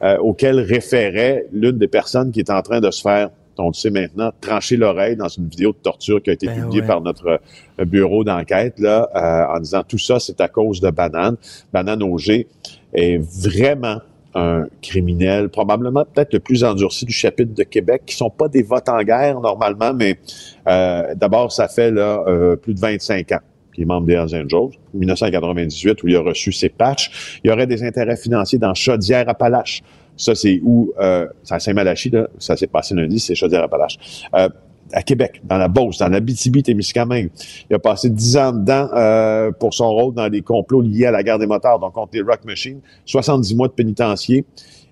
euh, 0.03 0.17
auquel 0.19 0.59
référait 0.59 1.47
l'une 1.51 1.79
des 1.79 1.87
personnes 1.87 2.31
qui 2.31 2.39
est 2.39 2.51
en 2.51 2.61
train 2.61 2.79
de 2.81 2.91
se 2.91 3.01
faire 3.01 3.29
on 3.59 3.69
le 3.69 3.73
sait 3.73 3.89
maintenant, 3.89 4.31
tranché 4.39 4.77
l'oreille 4.77 5.15
dans 5.15 5.27
une 5.27 5.47
vidéo 5.47 5.71
de 5.71 5.77
torture 5.77 6.21
qui 6.21 6.29
a 6.29 6.33
été 6.33 6.47
Ben 6.47 6.61
publiée 6.61 6.81
ouais. 6.81 6.87
par 6.87 7.01
notre 7.01 7.41
bureau 7.79 8.23
d'enquête, 8.23 8.79
là, 8.79 9.09
euh, 9.15 9.55
en 9.55 9.59
disant 9.59 9.83
tout 9.87 9.97
ça, 9.97 10.19
c'est 10.19 10.39
à 10.41 10.47
cause 10.47 10.81
de 10.81 10.89
Banane. 10.89 11.37
Banane 11.73 12.03
Auger 12.03 12.47
est 12.93 13.17
vraiment 13.17 13.97
un 14.37 14.67
criminel, 14.81 15.49
probablement 15.49 16.05
peut-être 16.05 16.33
le 16.33 16.39
plus 16.39 16.63
endurci 16.63 17.05
du 17.05 17.13
chapitre 17.13 17.53
de 17.53 17.63
Québec, 17.63 18.03
qui 18.05 18.15
sont 18.15 18.29
pas 18.29 18.47
des 18.47 18.61
votes 18.61 18.87
en 18.89 19.01
guerre 19.01 19.39
normalement, 19.41 19.93
mais 19.93 20.19
euh, 20.67 21.15
d'abord, 21.15 21.51
ça 21.51 21.67
fait 21.67 21.91
là 21.91 22.23
euh, 22.27 22.55
plus 22.55 22.73
de 22.73 22.79
25 22.79 23.31
ans 23.31 23.39
qu'il 23.73 23.83
est 23.83 23.87
membre 23.87 24.07
des 24.07 24.13
Hells 24.13 24.35
Angels, 24.35 24.77
1998, 24.93 26.03
où 26.03 26.07
il 26.07 26.15
a 26.15 26.21
reçu 26.21 26.51
ses 26.51 26.69
patchs. 26.69 27.39
Il 27.43 27.49
y 27.49 27.53
aurait 27.53 27.67
des 27.67 27.83
intérêts 27.83 28.17
financiers 28.17 28.59
dans 28.59 28.73
Chaudière-Appalaches. 28.73 29.83
Ça, 30.15 30.33
c'est 30.33 30.59
où, 30.63 30.91
euh, 30.99 31.27
c'est 31.43 31.53
à 31.53 31.59
Saint-Malachie, 31.59 32.09
là, 32.09 32.27
ça 32.39 32.57
s'est 32.57 32.67
passé 32.67 32.95
lundi, 32.95 33.19
c'est 33.19 33.35
Chaudière-Appalaches. 33.35 34.27
Euh, 34.33 34.49
à 34.93 35.01
Québec, 35.03 35.41
dans 35.43 35.57
la 35.57 35.67
Beauce, 35.67 35.97
dans 35.97 36.09
la 36.09 36.21
Témiscamingue. 36.21 37.29
Il 37.69 37.75
a 37.75 37.79
passé 37.79 38.09
10 38.09 38.37
ans 38.37 38.51
dedans 38.51 38.89
euh, 38.93 39.51
pour 39.51 39.73
son 39.73 39.89
rôle 39.89 40.13
dans 40.13 40.27
les 40.27 40.41
complots 40.41 40.81
liés 40.81 41.05
à 41.05 41.11
la 41.11 41.23
guerre 41.23 41.39
des 41.39 41.47
motards, 41.47 41.79
donc 41.79 41.93
contre 41.93 42.11
les 42.13 42.21
Rock 42.21 42.45
Machines. 42.45 42.79
70 43.05 43.55
mois 43.55 43.67
de 43.67 43.73
pénitencier. 43.73 44.45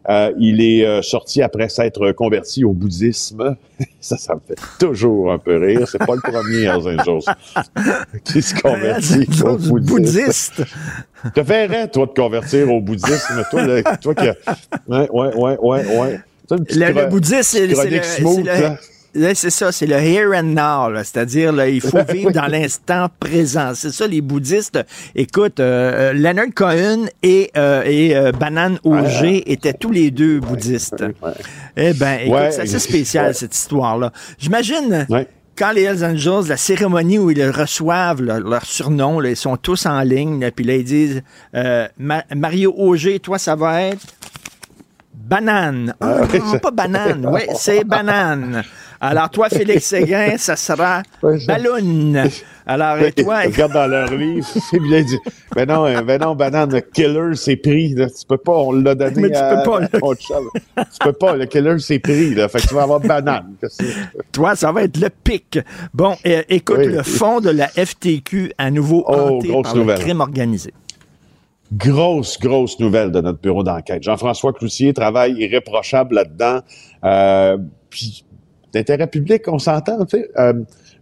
Euh, 0.07 0.31
il 0.37 0.61
est 0.61 0.85
euh, 0.85 1.01
sorti 1.01 1.41
après 1.41 1.67
s'être 1.67 2.11
converti 2.11 2.63
au 2.63 2.73
bouddhisme. 2.73 3.55
ça, 3.99 4.17
ça 4.17 4.35
me 4.35 4.39
fait 4.47 4.59
toujours 4.79 5.31
un 5.31 5.39
peu 5.39 5.57
rire. 5.57 5.87
C'est 5.87 5.97
pas 5.97 6.13
le 6.13 6.21
premier 6.21 6.63
Hells 6.65 6.99
Angels 6.99 7.35
qui 8.23 8.41
se 8.43 8.53
convertit 8.53 9.27
au 9.43 9.57
bouddhisme. 9.57 9.95
Bouddhiste. 9.95 10.63
Te 11.33 11.43
ferais, 11.43 11.87
toi, 11.89 12.05
de 12.05 12.11
convertir 12.11 12.71
au 12.71 12.81
bouddhisme. 12.81 13.43
Toi, 13.49 13.65
là, 13.65 13.97
toi 13.97 14.13
qui. 14.13 14.27
Ouais, 14.87 15.09
ouais, 15.11 15.35
ouais, 15.35 15.57
ouais, 15.59 15.97
ouais. 15.97 16.19
Le, 16.51 16.93
le 16.93 17.09
bouddhisme, 17.09 17.41
c'est 17.41 17.65
le, 17.65 17.73
le- 17.73 18.94
là. 19.15 19.33
c'est 19.35 19.49
ça, 19.49 19.71
c'est 19.71 19.85
le 19.87 19.95
here 19.95 20.31
and 20.37 20.43
now, 20.43 20.95
c'est-à-dire 21.03 21.65
il 21.65 21.81
faut 21.81 21.97
vivre 22.13 22.31
dans 22.31 22.47
l'instant 22.47 23.07
présent. 23.19 23.71
C'est 23.75 23.91
ça, 23.91 24.07
les 24.07 24.21
bouddhistes. 24.21 24.79
Écoute, 25.15 25.59
euh, 25.59 26.11
euh, 26.11 26.13
Leonard 26.13 26.53
Cohen 26.55 27.05
et, 27.23 27.51
euh, 27.57 27.83
et 27.85 28.15
euh, 28.15 28.31
Banane 28.31 28.77
Auger 28.83 29.51
étaient 29.51 29.73
tous 29.73 29.91
les 29.91 30.11
deux 30.11 30.39
bouddhistes. 30.39 31.03
Eh 31.77 31.93
ben, 31.93 32.19
écoute, 32.21 32.33
Ouais, 32.33 32.51
c'est 32.51 32.61
assez 32.61 32.79
spécial 32.79 33.33
cette 33.33 33.55
histoire-là. 33.55 34.11
J'imagine. 34.37 35.05
Ouais. 35.09 35.27
Quand 35.57 35.71
les 35.71 35.83
Hells 35.83 36.03
Angels, 36.03 36.49
la 36.49 36.57
cérémonie 36.57 37.17
où 37.17 37.31
ils 37.31 37.49
reçoivent 37.49 38.21
là, 38.21 38.39
leur 38.41 38.65
surnom, 38.65 39.21
là, 39.21 39.29
ils 39.29 39.37
sont 39.37 39.55
tous 39.55 39.85
en 39.85 40.01
ligne, 40.01 40.41
là, 40.41 40.51
puis 40.51 40.65
là, 40.65 40.75
ils 40.75 40.83
disent 40.83 41.21
euh, 41.55 41.87
Ma- 41.97 42.25
Mario 42.35 42.73
Auger, 42.77 43.19
toi, 43.19 43.37
ça 43.37 43.55
va 43.55 43.83
être 43.83 44.05
banane. 45.13 45.93
Ah, 46.01 46.21
ouais, 46.23 46.39
non, 46.39 46.59
pas 46.59 46.71
banane. 46.71 47.25
Oui, 47.31 47.41
c'est 47.55 47.83
banane. 47.85 48.63
Alors, 49.01 49.29
toi, 49.29 49.49
Félix 49.49 49.85
Séguin, 49.87 50.37
ça 50.37 50.55
sera 50.55 51.01
ballon. 51.47 52.13
Alors, 52.67 52.97
et 52.97 53.11
toi, 53.11 53.45
Ils 53.45 53.51
regardent 53.51 53.73
dans 53.73 53.87
leur 53.87 54.11
livre, 54.11 54.47
c'est 54.71 54.79
bien 54.79 55.03
dit. 55.03 55.19
Mais 55.55 55.65
non, 55.67 55.85
euh, 55.85 56.01
ben 56.01 56.19
non, 56.19 56.33
banane, 56.35 56.71
le 56.73 56.81
killer, 56.81 57.35
c'est 57.35 57.57
pris. 57.57 57.93
Là. 57.93 58.07
Tu 58.09 58.25
peux 58.27 58.37
pas, 58.37 58.53
on 58.53 58.71
l'a 58.71 58.95
donné 58.95 59.21
Mais 59.21 59.29
tu 59.29 59.35
à, 59.35 59.55
peux 59.57 59.69
pas, 59.69 59.79
là. 59.81 59.87
à. 60.77 60.85
Tu 60.85 60.97
peux 60.99 61.13
pas, 61.13 61.35
le 61.35 61.45
killer, 61.45 61.77
c'est 61.79 61.99
pris. 61.99 62.33
Là. 62.33 62.47
Fait 62.47 62.59
que 62.61 62.67
tu 62.67 62.73
vas 62.73 62.83
avoir 62.83 62.99
banane. 62.99 63.53
Toi, 64.31 64.55
ça 64.55 64.71
va 64.71 64.83
être 64.83 64.97
le 64.97 65.09
pic. 65.09 65.59
Bon, 65.93 66.15
euh, 66.25 66.41
écoute, 66.49 66.77
Oui. 66.79 66.87
le 66.87 67.03
fond 67.03 67.39
de 67.39 67.51
la 67.51 67.67
FTQ 67.67 68.53
à 68.57 68.71
nouveau 68.71 69.05
Oh, 69.07 69.13
hanté 69.13 69.49
par 69.61 69.75
nouvelle. 69.75 69.97
le 69.99 70.03
crime 70.03 70.21
organisé. 70.21 70.73
Grosse, 71.71 72.39
grosse 72.39 72.79
nouvelle 72.79 73.11
de 73.11 73.21
notre 73.21 73.39
bureau 73.39 73.63
d'enquête. 73.63 74.01
Jean-François 74.03 74.53
Cloutier 74.53 74.93
travaille 74.93 75.33
irréprochable 75.33 76.15
là-dedans. 76.15 76.59
Euh, 77.03 77.57
puis, 77.89 78.24
d'intérêt 78.75 79.07
public, 79.07 79.43
on 79.47 79.57
s'entend, 79.57 80.05
tu 80.05 80.17
sais. 80.17 80.29
Euh, 80.37 80.53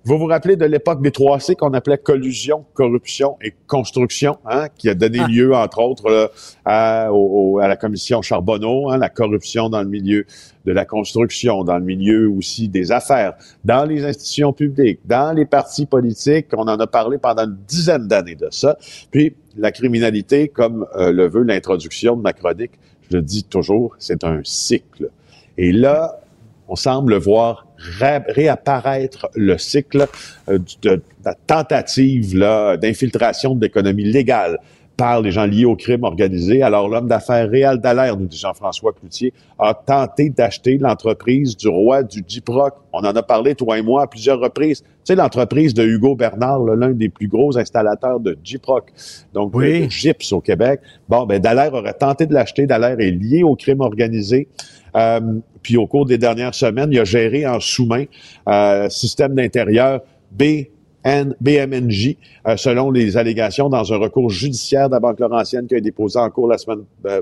vous 0.05 0.17
vous 0.19 0.25
rappelez 0.25 0.57
de 0.57 0.65
l'époque 0.65 1.01
des 1.01 1.11
3C 1.11 1.55
qu'on 1.55 1.73
appelait 1.73 1.97
collusion, 1.97 2.65
corruption 2.73 3.37
et 3.41 3.53
construction, 3.67 4.37
hein, 4.45 4.67
qui 4.77 4.89
a 4.89 4.93
donné 4.95 5.19
Ah. 5.21 5.27
lieu, 5.27 5.55
entre 5.55 5.79
autres, 5.81 6.09
là, 6.09 6.29
à, 6.65 7.11
au- 7.13 7.59
à 7.59 7.67
la 7.69 7.75
commission 7.77 8.21
Charbonneau, 8.21 8.89
hein, 8.89 8.97
la 8.97 9.09
corruption 9.09 9.69
dans 9.69 9.81
le 9.81 9.87
milieu 9.87 10.25
de 10.65 10.71
la 10.71 10.85
construction, 10.85 11.63
dans 11.63 11.77
le 11.77 11.83
milieu 11.85 12.29
aussi 12.29 12.67
des 12.67 12.91
affaires, 12.91 13.33
dans 13.63 13.85
les 13.85 14.03
institutions 14.05 14.53
publiques, 14.53 14.99
dans 15.05 15.33
les 15.33 15.45
partis 15.45 15.85
politiques. 15.85 16.47
On 16.53 16.63
en 16.67 16.79
a 16.79 16.87
parlé 16.87 17.17
pendant 17.17 17.45
une 17.45 17.57
dizaine 17.67 18.07
d'années 18.07 18.35
de 18.35 18.49
ça. 18.51 18.77
Puis, 19.09 19.35
la 19.57 19.71
criminalité, 19.71 20.47
comme 20.49 20.85
euh, 20.97 21.11
le 21.11 21.27
veut 21.27 21.43
l'introduction 21.43 22.15
de 22.17 22.21
ma 22.21 22.33
chronique, 22.33 22.71
je 23.09 23.17
le 23.17 23.23
dis 23.23 23.43
toujours, 23.45 23.95
c'est 23.99 24.23
un 24.25 24.41
cycle. 24.43 25.09
Et 25.57 25.71
là, 25.71 26.19
on 26.67 26.75
semble 26.75 27.15
voir 27.15 27.62
réapparaître 27.99 29.29
le 29.35 29.57
cycle 29.57 30.07
euh, 30.49 30.59
de, 30.81 30.95
de 30.95 31.01
la 31.25 31.35
tentative 31.47 32.37
d'infiltration 32.81 33.55
de 33.55 33.61
l'économie 33.61 34.03
légale 34.03 34.59
par 35.03 35.19
les 35.21 35.31
gens 35.31 35.45
liés 35.45 35.65
au 35.65 35.75
crime 35.75 36.05
organisé. 36.05 36.61
Alors, 36.61 36.87
l'homme 36.87 37.09
d'affaires 37.09 37.49
Réal 37.49 37.81
Dallaire, 37.81 38.15
nous 38.15 38.25
dit 38.25 38.37
Jean-François 38.37 38.93
Cloutier, 38.93 39.33
a 39.59 39.73
tenté 39.73 40.29
d'acheter 40.29 40.77
l'entreprise 40.77 41.57
du 41.57 41.67
roi 41.67 42.03
du 42.03 42.21
Diproc. 42.21 42.75
On 42.93 42.99
en 42.99 43.13
a 43.13 43.21
parlé, 43.21 43.53
toi 43.53 43.77
et 43.77 43.81
moi, 43.81 44.03
à 44.03 44.07
plusieurs 44.07 44.39
reprises. 44.39 44.81
Tu 44.81 44.87
sais, 45.03 45.15
l'entreprise 45.15 45.73
de 45.73 45.83
Hugo 45.83 46.15
Bernard, 46.15 46.59
l'un 46.63 46.91
des 46.91 47.09
plus 47.09 47.27
gros 47.27 47.57
installateurs 47.57 48.21
de 48.21 48.37
Diproc, 48.45 48.93
donc 49.33 49.53
Oui. 49.53 49.87
de 49.87 49.91
gyps 49.91 50.31
au 50.31 50.39
Québec. 50.39 50.79
Bon, 51.09 51.25
ben 51.25 51.37
Dallaire 51.41 51.73
aurait 51.73 51.95
tenté 51.95 52.25
de 52.25 52.33
l'acheter. 52.33 52.65
Dallaire 52.65 53.01
est 53.01 53.11
lié 53.11 53.43
au 53.43 53.57
crime 53.57 53.81
organisé. 53.81 54.47
Euh, 54.95 55.19
puis 55.61 55.75
au 55.75 55.85
cours 55.85 56.05
des 56.05 56.17
dernières 56.17 56.55
semaines, 56.55 56.93
il 56.93 56.99
a 57.01 57.03
géré 57.03 57.45
en 57.45 57.59
sous-main 57.59 58.05
euh, 58.47 58.87
système 58.87 59.35
d'intérieur 59.35 59.99
BN, 60.31 60.63
BMNJ, 61.05 62.17
euh, 62.47 62.57
selon 62.57 62.91
les 62.91 63.17
allégations 63.17 63.69
dans 63.69 63.91
un 63.93 63.97
recours 63.97 64.29
judiciaire 64.29 64.87
de 64.87 64.93
la 64.93 64.99
Banque 64.99 65.19
Laurentienne 65.19 65.67
qui 65.67 65.75
a 65.75 65.77
été 65.77 65.89
déposé 65.89 66.19
en 66.19 66.29
cours 66.29 66.47
la 66.47 66.57
semaine 66.57 66.83
euh, 67.05 67.21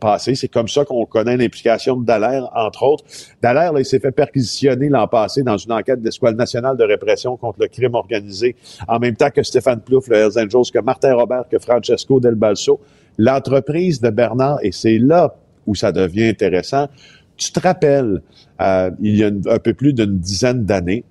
passée. 0.00 0.34
C'est 0.34 0.48
comme 0.48 0.68
ça 0.68 0.84
qu'on 0.84 1.04
connaît 1.06 1.36
l'implication 1.36 1.96
de 1.96 2.04
Dallaire, 2.04 2.48
entre 2.54 2.82
autres. 2.82 3.04
Dallaire, 3.42 3.72
là, 3.72 3.80
il 3.80 3.84
s'est 3.84 4.00
fait 4.00 4.12
perquisitionner 4.12 4.88
l'an 4.88 5.06
passé 5.06 5.42
dans 5.42 5.56
une 5.56 5.72
enquête 5.72 6.00
de 6.00 6.04
l'Escouade 6.04 6.36
nationale 6.36 6.76
de 6.76 6.84
répression 6.84 7.36
contre 7.36 7.60
le 7.60 7.68
crime 7.68 7.94
organisé, 7.94 8.56
en 8.88 8.98
même 8.98 9.16
temps 9.16 9.30
que 9.30 9.42
Stéphane 9.42 9.80
Plouffe, 9.80 10.08
le 10.08 10.16
Hells 10.16 10.38
Angels, 10.38 10.70
que 10.72 10.80
Martin 10.80 11.14
Robert, 11.14 11.44
que 11.50 11.58
Francesco 11.58 12.20
Del 12.20 12.34
Balso. 12.34 12.80
L'entreprise 13.18 14.00
de 14.00 14.10
Bernard, 14.10 14.58
et 14.62 14.72
c'est 14.72 14.98
là 14.98 15.34
où 15.66 15.74
ça 15.74 15.92
devient 15.92 16.24
intéressant, 16.24 16.88
tu 17.36 17.52
te 17.52 17.60
rappelles, 17.60 18.22
euh, 18.60 18.90
il 19.00 19.16
y 19.16 19.24
a 19.24 19.28
un 19.28 19.58
peu 19.58 19.74
plus 19.74 19.92
d'une 19.92 20.18
dizaine 20.18 20.64
d'années, 20.64 21.04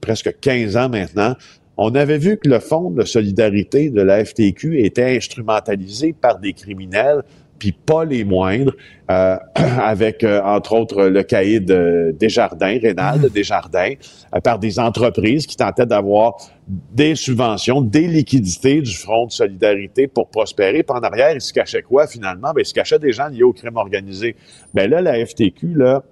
presque 0.00 0.38
15 0.40 0.76
ans 0.76 0.88
maintenant, 0.88 1.36
on 1.76 1.94
avait 1.94 2.18
vu 2.18 2.36
que 2.36 2.48
le 2.48 2.60
fonds 2.60 2.90
de 2.90 3.04
solidarité 3.04 3.90
de 3.90 4.02
la 4.02 4.24
FTQ 4.24 4.84
était 4.84 5.16
instrumentalisé 5.16 6.12
par 6.12 6.38
des 6.38 6.52
criminels, 6.52 7.22
puis 7.60 7.72
pas 7.72 8.04
les 8.04 8.24
moindres, 8.24 8.72
euh, 9.10 9.36
avec, 9.54 10.24
euh, 10.24 10.40
entre 10.42 10.72
autres, 10.72 11.04
le 11.04 11.22
cahier 11.22 11.60
de 11.60 12.16
Desjardins, 12.18 12.78
Rénal 12.82 13.28
Desjardins, 13.32 13.92
euh, 14.34 14.40
par 14.40 14.58
des 14.58 14.80
entreprises 14.80 15.46
qui 15.46 15.56
tentaient 15.56 15.86
d'avoir 15.86 16.38
des 16.66 17.14
subventions, 17.14 17.82
des 17.82 18.06
liquidités 18.06 18.80
du 18.80 18.94
Front 18.94 19.26
de 19.26 19.32
solidarité 19.32 20.08
pour 20.08 20.30
prospérer. 20.30 20.82
Puis 20.82 20.96
en 20.96 21.02
arrière, 21.02 21.32
il 21.34 21.40
se 21.40 21.52
cachait 21.52 21.82
quoi, 21.82 22.06
finalement? 22.06 22.52
Ben, 22.54 22.62
il 22.62 22.66
se 22.66 22.74
cachait 22.74 22.98
des 22.98 23.12
gens 23.12 23.28
liés 23.28 23.42
au 23.42 23.52
crime 23.52 23.76
organisé. 23.76 24.36
Ben 24.72 24.88
là, 24.90 25.02
la 25.02 25.24
FTQ, 25.24 25.74
là, 25.74 26.02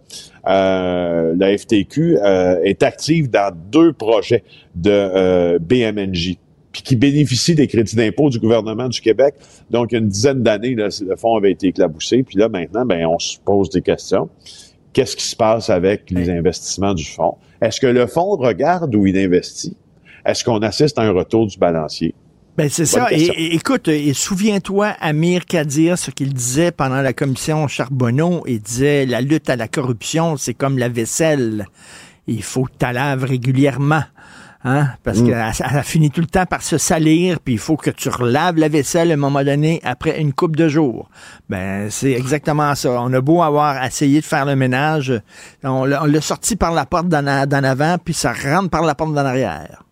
euh, 0.46 1.34
la 1.36 1.56
FTQ 1.56 2.18
euh, 2.18 2.60
est 2.62 2.82
active 2.82 3.30
dans 3.30 3.54
deux 3.54 3.92
projets 3.92 4.44
de 4.74 4.90
euh, 4.90 5.58
BMNJ 5.58 6.38
puis 6.72 6.82
qui 6.82 6.96
bénéficient 6.96 7.54
des 7.54 7.66
crédits 7.66 7.96
d'impôt 7.96 8.30
du 8.30 8.38
gouvernement 8.38 8.88
du 8.88 9.00
Québec. 9.00 9.34
Donc, 9.70 9.92
il 9.92 9.94
y 9.94 9.98
a 9.98 10.00
une 10.00 10.08
dizaine 10.08 10.42
d'années, 10.42 10.74
là, 10.74 10.88
le 11.00 11.16
fonds 11.16 11.36
avait 11.36 11.52
été 11.52 11.68
éclaboussé. 11.68 12.22
Puis 12.22 12.38
là, 12.38 12.48
maintenant, 12.48 12.84
ben, 12.84 13.06
on 13.06 13.18
se 13.18 13.38
pose 13.38 13.70
des 13.70 13.82
questions. 13.82 14.28
Qu'est-ce 14.92 15.16
qui 15.16 15.24
se 15.24 15.36
passe 15.36 15.70
avec 15.70 16.10
les 16.10 16.30
investissements 16.30 16.94
du 16.94 17.04
fonds? 17.04 17.36
Est-ce 17.60 17.80
que 17.80 17.86
le 17.86 18.06
fonds 18.06 18.36
regarde 18.36 18.94
où 18.94 19.06
il 19.06 19.16
investit? 19.18 19.76
Est-ce 20.24 20.44
qu'on 20.44 20.58
assiste 20.58 20.98
à 20.98 21.02
un 21.02 21.12
retour 21.12 21.46
du 21.46 21.58
balancier? 21.58 22.14
Ben 22.56 22.68
c'est 22.68 22.86
ça. 22.86 23.06
Et, 23.12 23.16
question. 23.16 23.34
et- 23.36 23.54
écoute, 23.54 23.86
et 23.86 24.12
souviens-toi, 24.12 24.88
Amir 25.00 25.46
Kadir, 25.46 25.96
ce 25.96 26.10
qu'il 26.10 26.34
disait 26.34 26.72
pendant 26.72 27.00
la 27.00 27.12
commission 27.12 27.68
Charbonneau, 27.68 28.42
il 28.48 28.60
disait 28.60 29.06
la 29.06 29.20
lutte 29.20 29.48
à 29.48 29.54
la 29.54 29.68
corruption, 29.68 30.36
c'est 30.36 30.54
comme 30.54 30.76
la 30.76 30.88
vaisselle. 30.88 31.66
Il 32.26 32.42
faut 32.42 32.64
que 32.64 32.72
tu 32.76 32.92
laves 32.92 33.22
régulièrement. 33.22 34.02
Hein? 34.64 34.88
Parce 35.04 35.20
Mm. 35.20 35.26
qu'elle 35.26 35.52
elle 35.76 35.82
finit 35.84 36.10
tout 36.10 36.20
le 36.20 36.26
temps 36.26 36.46
par 36.46 36.62
se 36.62 36.78
salir, 36.78 37.38
puis 37.40 37.54
il 37.54 37.58
faut 37.60 37.76
que 37.76 37.90
tu 37.90 38.08
relaves 38.08 38.56
la 38.56 38.68
vaisselle 38.68 39.10
à 39.10 39.14
un 39.14 39.18
moment 39.18 39.44
donné 39.44 39.80
après 39.84 40.20
une 40.20 40.32
coupe 40.32 40.56
de 40.56 40.68
jours. 40.68 41.08
Ben, 41.48 41.88
c'est 41.90 42.10
exactement 42.12 42.74
ça. 42.74 43.00
On 43.00 43.12
a 43.12 43.20
beau 43.20 43.42
avoir 43.42 43.84
essayé 43.84 44.20
de 44.20 44.24
faire 44.24 44.44
le 44.46 44.56
ménage, 44.56 45.12
on 45.62 45.84
l'a 45.84 46.20
sorti 46.20 46.56
par 46.56 46.72
la 46.72 46.86
porte 46.86 47.08
d'en 47.08 47.26
avant, 47.26 47.96
puis 48.04 48.14
ça 48.14 48.32
rentre 48.32 48.70
par 48.70 48.82
la 48.82 48.94
porte 48.96 49.14
d'en 49.14 49.24
arrière. 49.24 49.84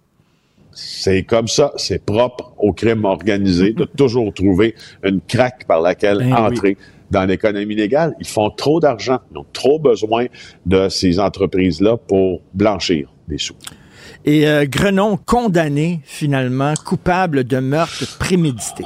C'est 0.72 1.22
comme 1.22 1.48
ça, 1.48 1.72
c'est 1.76 2.04
propre 2.04 2.52
au 2.58 2.72
crime 2.72 3.04
organisé 3.06 3.72
de 3.72 3.84
toujours 3.84 4.34
trouver 4.34 4.74
une 5.02 5.20
craque 5.22 5.64
par 5.66 5.80
laquelle 5.80 6.18
Ben 6.18 6.34
entrer 6.34 6.76
dans 7.10 7.24
l'économie 7.24 7.76
légale. 7.76 8.14
Ils 8.20 8.26
font 8.26 8.50
trop 8.50 8.78
d'argent. 8.78 9.20
Ils 9.32 9.38
ont 9.38 9.46
trop 9.54 9.78
besoin 9.78 10.26
de 10.66 10.88
ces 10.90 11.18
entreprises-là 11.18 11.96
pour 11.96 12.42
blanchir 12.52 13.08
des 13.26 13.38
sous. 13.38 13.54
Et 14.24 14.48
euh, 14.48 14.64
Grenon 14.66 15.16
condamné 15.16 16.00
finalement, 16.04 16.74
coupable 16.84 17.44
de 17.44 17.58
meurtre 17.58 18.18
prémédité. 18.18 18.84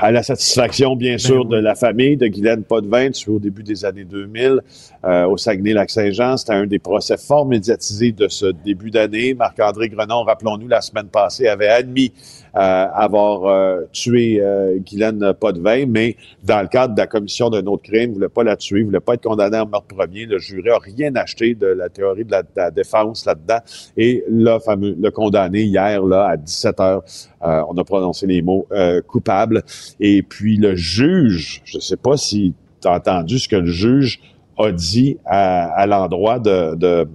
À 0.00 0.12
la 0.12 0.22
satisfaction, 0.22 0.94
bien 0.94 1.12
ben 1.12 1.18
sûr, 1.18 1.44
de 1.44 1.56
la 1.56 1.74
famille 1.74 2.16
de 2.16 2.28
Guylaine 2.28 2.62
Potvin, 2.62 3.10
au 3.26 3.38
début 3.40 3.64
des 3.64 3.84
années 3.84 4.04
2000 4.04 4.60
euh, 5.04 5.26
au 5.26 5.36
Saguenay-Lac-Saint-Jean. 5.36 6.36
C'était 6.36 6.54
un 6.54 6.66
des 6.66 6.78
procès 6.78 7.16
fort 7.16 7.46
médiatisés 7.46 8.12
de 8.12 8.28
ce 8.28 8.46
début 8.46 8.90
d'année. 8.90 9.34
Marc-André 9.34 9.88
Grenon, 9.88 10.22
rappelons-nous, 10.24 10.68
la 10.68 10.80
semaine 10.80 11.08
passée, 11.08 11.48
avait 11.48 11.68
admis 11.68 12.12
euh, 12.56 12.86
avoir 12.92 13.44
euh, 13.44 13.82
tué 13.92 14.40
euh, 14.40 14.78
Guylaine 14.78 15.32
Potvin, 15.38 15.84
mais 15.86 16.16
dans 16.42 16.60
le 16.60 16.66
cadre 16.66 16.94
de 16.94 16.98
la 16.98 17.06
commission 17.06 17.50
d'un 17.50 17.64
autre 17.66 17.84
crime, 17.84 18.14
voulait 18.14 18.28
pas 18.28 18.42
la 18.42 18.56
tuer, 18.56 18.82
voulait 18.82 18.98
pas 18.98 19.14
être 19.14 19.22
condamné 19.22 19.58
en 19.58 19.66
meurtre 19.66 19.94
premier. 19.94 20.26
Le 20.26 20.38
jury 20.38 20.70
a 20.70 20.78
rien 20.78 21.14
acheté 21.14 21.54
de 21.54 21.66
la 21.66 21.88
théorie 21.88 22.24
de 22.24 22.34
la, 22.56 22.70
défense 22.70 23.26
là-dedans 23.26 23.58
et 23.96 24.24
le 24.28 24.58
fameux, 24.58 24.96
le 24.98 25.10
condamné 25.10 25.62
hier 25.62 26.02
là 26.02 26.30
à 26.30 26.36
17 26.36 26.80
heures, 26.80 27.02
on 27.40 27.76
a 27.76 27.84
prononcé 27.84 28.26
les 28.26 28.42
mots 28.42 28.66
coupable. 29.06 29.62
Et 30.00 30.22
puis 30.22 30.56
le 30.56 30.74
juge, 30.74 31.62
je 31.64 31.78
sais 31.78 31.96
pas 31.96 32.16
si 32.16 32.54
tu 32.80 32.88
as 32.88 32.92
entendu 32.92 33.38
ce 33.38 33.48
que 33.48 33.56
le 33.56 33.70
juge 33.70 34.20
a 34.58 34.72
dit 34.72 35.18
à, 35.24 35.86
l'endroit 35.86 36.38
de, 36.38 36.74
de, 36.74 37.08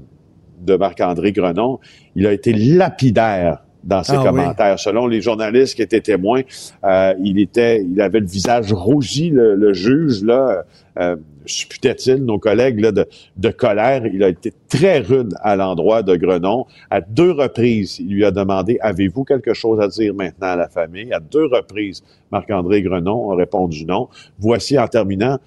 de 0.62 0.76
Marc-André 0.76 1.32
Grenon. 1.32 1.80
Il 2.16 2.28
a 2.28 2.34
été 2.34 2.54
lapidaire 2.54 3.64
dans 3.84 4.04
ses 4.04 4.16
ah 4.16 4.24
commentaires. 4.24 4.80
Selon 4.80 5.08
les 5.08 5.22
journalistes 5.22 5.76
qui 5.76 5.82
étaient 5.82 6.02
témoins, 6.02 6.42
euh, 6.84 7.14
il 7.22 7.40
était, 7.40 7.84
il 7.84 8.00
avait 8.02 8.22
le 8.22 8.28
visage 8.28 8.72
rougi, 8.72 9.30
le, 9.30 9.74
juge 9.74 10.24
là. 10.24 10.64
Euh, 11.00 11.16
supputait-il, 11.46 12.24
nos 12.24 12.40
collègues 12.40 12.80
là, 12.80 12.92
de, 12.94 13.06
de, 13.36 13.50
colère? 13.50 14.06
Il 14.06 14.24
a 14.24 14.30
été 14.30 14.54
très 14.70 15.00
rude 15.00 15.34
à 15.42 15.58
l'endroit 15.58 16.02
de 16.02 16.16
Grenon. 16.16 16.66
À 16.90 17.02
deux 17.02 17.32
reprises, 17.32 18.00
il 18.00 18.16
lui 18.16 18.26
a 18.26 18.32
demandé 18.32 18.78
Avez-vous 18.80 19.26
quelque 19.26 19.54
chose 19.54 19.82
à 19.82 19.90
dire 19.90 20.14
maintenant 20.14 20.48
à 20.48 20.56
la 20.56 20.70
famille? 20.70 21.12
À 21.12 21.20
deux 21.20 21.46
reprises, 21.46 22.02
Marc-André 22.32 22.82
Grenon 22.82 23.32
a 23.32 23.36
répondu 23.36 23.86
non. 23.86 24.08
Voici 24.40 24.80
en 24.80 24.88
terminant 24.88 25.38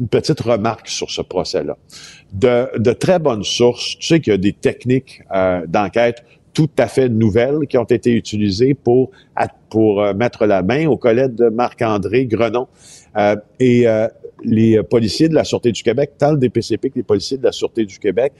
une 0.00 0.08
petite 0.08 0.40
remarque 0.40 0.88
sur 0.88 1.10
ce 1.10 1.22
procès-là. 1.22 1.76
De, 2.32 2.68
de 2.78 2.92
très 2.92 3.18
bonnes 3.18 3.44
sources, 3.44 3.98
tu 3.98 4.06
sais 4.06 4.20
qu'il 4.20 4.32
y 4.32 4.34
a 4.34 4.38
des 4.38 4.52
techniques 4.52 5.22
euh, 5.34 5.66
d'enquête 5.66 6.24
tout 6.58 6.70
à 6.76 6.88
fait 6.88 7.08
nouvelles 7.08 7.68
qui 7.68 7.78
ont 7.78 7.84
été 7.84 8.12
utilisées 8.12 8.74
pour, 8.74 9.12
pour 9.70 10.02
euh, 10.02 10.12
mettre 10.12 10.44
la 10.44 10.62
main 10.62 10.88
au 10.88 10.96
collègue 10.96 11.36
de 11.36 11.48
Marc-André 11.50 12.26
Grenon. 12.26 12.66
Euh, 13.16 13.36
et 13.60 13.86
euh, 13.86 14.08
les 14.42 14.82
policiers 14.82 15.28
de 15.28 15.34
la 15.34 15.44
Sûreté 15.44 15.70
du 15.70 15.84
Québec, 15.84 16.14
tant 16.18 16.32
le 16.32 16.38
DPCP 16.38 16.90
que 16.90 16.96
les 16.96 17.04
policiers 17.04 17.38
de 17.38 17.44
la 17.44 17.52
Sûreté 17.52 17.84
du 17.84 18.00
Québec, 18.00 18.32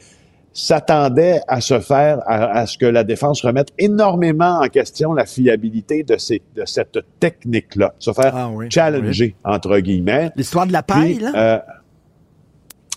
s'attendaient 0.53 1.41
à 1.47 1.61
se 1.61 1.79
faire, 1.79 2.21
à, 2.27 2.67
ce 2.67 2.79
que 2.79 2.87
la 2.87 3.05
défense 3.05 3.45
remette 3.45 3.69
énormément 3.79 4.61
en 4.61 4.69
question 4.69 5.13
la 5.13 5.27
fiabilité 5.27 6.03
de, 6.03 6.17
ces, 6.17 6.43
de 6.57 6.65
cette 6.65 6.99
technique-là, 7.21 7.95
se 7.99 8.13
faire 8.13 8.35
ah 8.35 8.51
challenger, 8.71 9.37
entre 9.45 9.79
guillemets. 9.79 10.31
L'histoire 10.37 10.67
de 10.67 10.73
la 10.73 10.83
paille, 10.83 11.19
là? 11.19 11.65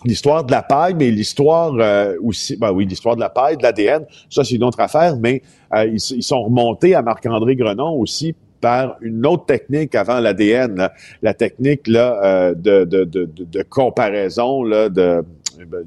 l'histoire 0.06 0.44
de 0.44 0.52
la 0.52 0.62
paille, 0.62 0.96
mais 0.96 1.12
l'histoire 1.12 1.74
euh, 1.80 2.16
aussi, 2.24 2.58
ben 2.58 2.72
oui, 2.72 2.86
l'histoire 2.86 3.16
de 3.16 3.22
la 3.22 3.30
paille, 3.30 3.58
de 3.58 3.64
l'ADN, 3.64 4.06
ça 4.30 4.44
c'est 4.44 4.56
une 4.56 4.64
autre 4.64 4.80
affaire, 4.80 5.18
mais 5.18 5.42
euh, 5.74 5.86
ils, 5.86 6.00
sont 6.00 6.44
remontés 6.44 6.96
à 6.96 7.02
Marc-André 7.02 7.56
Grenon 7.56 7.94
aussi 7.94 8.36
par 8.60 8.98
une 9.02 9.26
autre 9.26 9.46
technique 9.46 9.96
avant 9.96 10.20
l'ADN, 10.20 10.90
la 11.22 11.34
technique 11.34 11.88
là 11.88 12.20
euh, 12.24 12.54
de, 12.54 12.86
de, 12.86 13.04
de, 13.06 13.28
de, 13.28 13.64
comparaison 13.64 14.64
là 14.64 14.90
de 14.90 15.24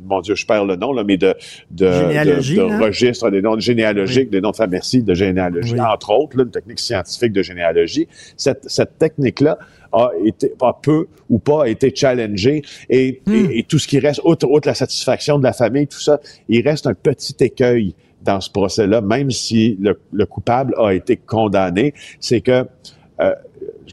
mon 0.04 0.20
Dieu, 0.20 0.34
je 0.34 0.46
perds 0.46 0.64
le 0.64 0.76
nom, 0.76 0.92
là, 0.92 1.04
mais 1.04 1.16
de, 1.16 1.34
de, 1.70 1.86
de, 1.86 2.82
registre 2.82 3.30
des 3.30 3.42
noms 3.42 3.58
généalogiques, 3.58 4.30
des 4.30 4.40
noms 4.40 4.50
de 4.50 4.56
famille, 4.56 4.72
merci, 4.72 5.02
de 5.02 5.14
généalogie, 5.14 5.78
entre 5.80 6.10
autres, 6.10 6.36
là, 6.36 6.44
une 6.44 6.50
technique 6.50 6.80
scientifique 6.80 7.32
de 7.32 7.42
généalogie. 7.42 8.08
Cette, 8.36 8.68
cette 8.68 8.98
technique-là, 8.98 9.58
a 9.94 10.10
été, 10.24 10.48
pas 10.48 10.78
peu 10.82 11.06
ou 11.30 11.38
pas, 11.38 11.64
a 11.64 11.68
été 11.68 11.94
challengé 11.94 12.62
et, 12.90 13.22
hmm. 13.26 13.50
et, 13.52 13.62
tout 13.62 13.78
ce 13.78 13.86
qui 13.86 13.98
reste, 13.98 14.20
outre, 14.24 14.46
outre 14.48 14.66
la 14.66 14.74
satisfaction 14.74 15.38
de 15.38 15.44
la 15.44 15.52
famille, 15.52 15.86
tout 15.86 16.00
ça, 16.00 16.20
il 16.48 16.66
reste 16.66 16.86
un 16.86 16.94
petit 16.94 17.36
écueil 17.40 17.94
dans 18.22 18.40
ce 18.40 18.50
procès-là, 18.50 19.00
même 19.02 19.30
si 19.30 19.76
le, 19.80 20.00
le, 20.12 20.26
coupable 20.26 20.74
a 20.78 20.94
été 20.94 21.16
condamné, 21.16 21.94
c'est 22.20 22.40
que 22.40 22.64
euh, 23.20 23.34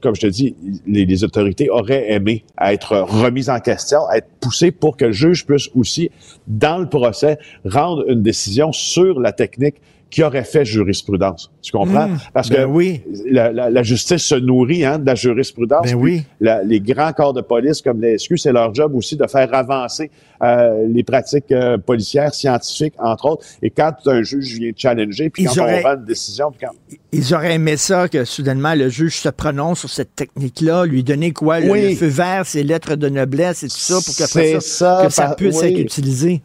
comme 0.02 0.16
je 0.16 0.22
te 0.22 0.28
dis, 0.28 0.56
les, 0.86 1.24
autorités 1.24 1.70
auraient 1.70 2.12
aimé 2.12 2.44
être 2.60 2.98
remises 2.98 3.50
en 3.50 3.60
question, 3.60 4.00
être 4.12 4.28
poussées 4.40 4.72
pour 4.72 4.98
que 4.98 5.06
le 5.06 5.12
juge 5.12 5.46
puisse 5.46 5.70
aussi, 5.76 6.10
dans 6.48 6.78
le 6.78 6.90
procès, 6.90 7.38
rendre 7.66 8.10
une 8.10 8.24
décision 8.24 8.72
sur 8.72 9.20
la 9.20 9.32
technique 9.32 9.76
qui 10.12 10.24
aurait 10.24 10.44
fait 10.44 10.66
jurisprudence. 10.66 11.50
Tu 11.62 11.72
comprends? 11.72 12.10
Mmh, 12.10 12.20
Parce 12.34 12.50
ben 12.50 12.66
que 12.66 12.66
oui. 12.66 13.02
la, 13.26 13.52
la, 13.52 13.70
la, 13.70 13.82
justice 13.84 14.24
se 14.24 14.36
nourrit 14.36 14.84
hein, 14.84 15.00
de 15.00 15.06
la 15.06 15.16
jurisprudence. 15.16 15.86
Ben 15.86 15.96
oui. 15.96 16.24
les 16.40 16.82
grands 16.82 17.14
corps 17.14 17.34
de 17.34 17.42
police 17.42 17.82
comme 17.82 18.02
les 18.02 18.18
SQ, 18.18 18.36
c'est 18.36 18.52
leur 18.52 18.76
job 18.76 18.94
aussi 18.94 19.16
de 19.16 19.26
faire 19.26 19.54
avancer 19.54 20.12
euh, 20.44 20.86
les 20.88 21.04
pratiques 21.04 21.52
euh, 21.52 21.78
policières, 21.78 22.34
scientifiques, 22.34 22.94
entre 23.00 23.26
autres. 23.26 23.46
Et 23.62 23.70
quand 23.70 23.94
un 24.06 24.22
juge 24.22 24.60
vient 24.60 24.72
challenger, 24.76 25.30
puis 25.30 25.46
quand 25.46 25.64
on 25.64 25.80
prend 25.82 25.96
une 25.96 26.06
décision... 26.06 26.52
Puis 26.52 26.68
quand... 26.68 26.98
Ils 27.14 27.34
auraient 27.34 27.56
aimé 27.56 27.78
ça 27.78 28.10
que 28.10 28.26
soudainement 28.26 28.76
le 28.76 28.90
juge 28.90 29.18
se 29.18 29.30
prononce 29.30 29.80
sur 29.80 29.90
cette 29.90 30.16
technique-là, 30.16 30.86
lui 30.86 31.04
donner 31.04 31.32
quoi? 31.32 31.62
Le, 31.62 31.96
feu 31.96 32.08
vert, 32.08 32.46
ses 32.46 32.64
lettres 32.64 32.96
de 32.96 33.08
noblesse 33.08 33.64
et 33.64 33.68
tout 33.68 33.78
ça 33.78 33.96
pour 33.96 34.16
que 34.16 34.60
ça, 34.62 35.04
que 35.06 35.10
ça 35.10 35.36
puisse 35.38 35.62
être 35.64 35.80
utilisé. 35.80 36.42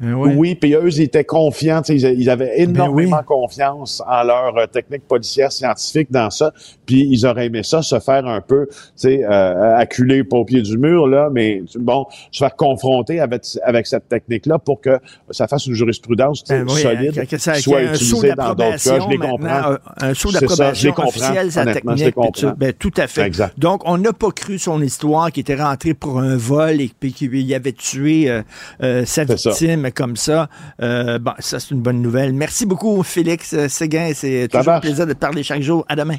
Ben 0.00 0.14
oui, 0.14 0.54
puis 0.54 0.74
eux, 0.74 0.88
ils 0.88 1.02
étaient 1.02 1.24
confiants, 1.24 1.82
ils, 1.88 2.30
avaient 2.30 2.52
ben 2.56 2.70
énormément 2.70 3.22
confiance 3.22 4.02
en 4.08 4.22
leur 4.22 4.56
euh, 4.56 4.66
technique 4.66 5.06
policière 5.06 5.52
scientifique 5.52 6.10
dans 6.10 6.30
ça, 6.30 6.54
puis 6.86 7.06
ils 7.10 7.26
auraient 7.26 7.46
aimé 7.46 7.62
ça, 7.62 7.82
se 7.82 8.00
faire 8.00 8.26
un 8.26 8.40
peu, 8.40 8.66
tu 8.66 8.76
sais, 8.96 9.24
euh, 9.24 9.76
acculer 9.76 10.22
au 10.30 10.44
pied 10.46 10.62
du 10.62 10.78
mur, 10.78 11.06
là, 11.06 11.28
mais 11.30 11.62
bon, 11.78 12.06
se 12.30 12.38
faire 12.38 12.56
confronter 12.56 13.20
avec, 13.20 13.42
avec 13.62 13.86
cette 13.86 14.08
technique-là 14.08 14.58
pour 14.58 14.80
que 14.80 14.98
ça 15.30 15.46
fasse 15.46 15.66
une 15.66 15.74
jurisprudence 15.74 16.44
ben 16.48 16.66
solide, 16.66 17.26
que, 17.28 17.36
ça, 17.36 17.54
soit 17.56 17.82
utilisée 17.82 18.32
dans 18.32 18.54
d'autres 18.54 18.82
cas. 18.82 19.00
Je 19.00 19.08
les 19.10 19.18
comprends. 19.18 19.76
Un, 20.00 20.14
saut 20.14 20.32
d'approbation 20.32 20.94
officiel, 20.96 21.52
sa 21.52 21.64
technique. 21.66 22.14
Tout, 22.34 22.52
ben, 22.56 22.72
tout 22.72 22.92
à 22.96 23.06
fait. 23.06 23.26
Exact. 23.26 23.58
Donc, 23.58 23.82
on 23.84 23.98
n'a 23.98 24.14
pas 24.14 24.30
cru 24.30 24.58
son 24.58 24.80
histoire 24.80 25.30
qui 25.30 25.40
était 25.40 25.56
rentré 25.56 25.92
pour 25.92 26.20
un 26.20 26.36
vol 26.36 26.80
et 26.80 26.90
puis 26.98 27.12
qu'il 27.12 27.54
avait 27.54 27.72
tué 27.72 28.30
euh, 28.30 28.42
euh 28.82 29.04
sa 29.04 29.24
victime 29.24 29.89
comme 29.90 30.16
ça. 30.16 30.48
Euh, 30.82 31.18
bon, 31.18 31.32
ça, 31.38 31.60
c'est 31.60 31.70
une 31.70 31.82
bonne 31.82 32.02
nouvelle. 32.02 32.32
Merci 32.32 32.66
beaucoup, 32.66 33.02
Félix 33.02 33.54
Séguin. 33.68 34.12
C'est 34.14 34.48
toujours 34.50 34.74
un 34.74 34.80
plaisir 34.80 35.06
de 35.06 35.12
te 35.12 35.18
parler 35.18 35.42
chaque 35.42 35.62
jour. 35.62 35.84
À 35.88 35.96
demain. 35.96 36.18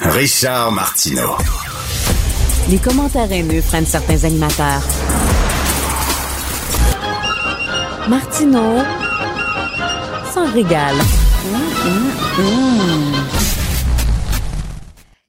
Richard 0.00 0.72
Martineau. 0.72 1.36
Les 2.70 2.78
commentaires 2.78 3.30
haineux 3.30 3.60
prennent 3.62 3.86
certains 3.86 4.24
animateurs. 4.24 4.82
Martineau 8.08 8.78
s'en 10.32 10.52
régale. 10.52 10.96
Mmh, 10.96 11.56
mmh, 11.88 12.42
mmh. 12.42 13.11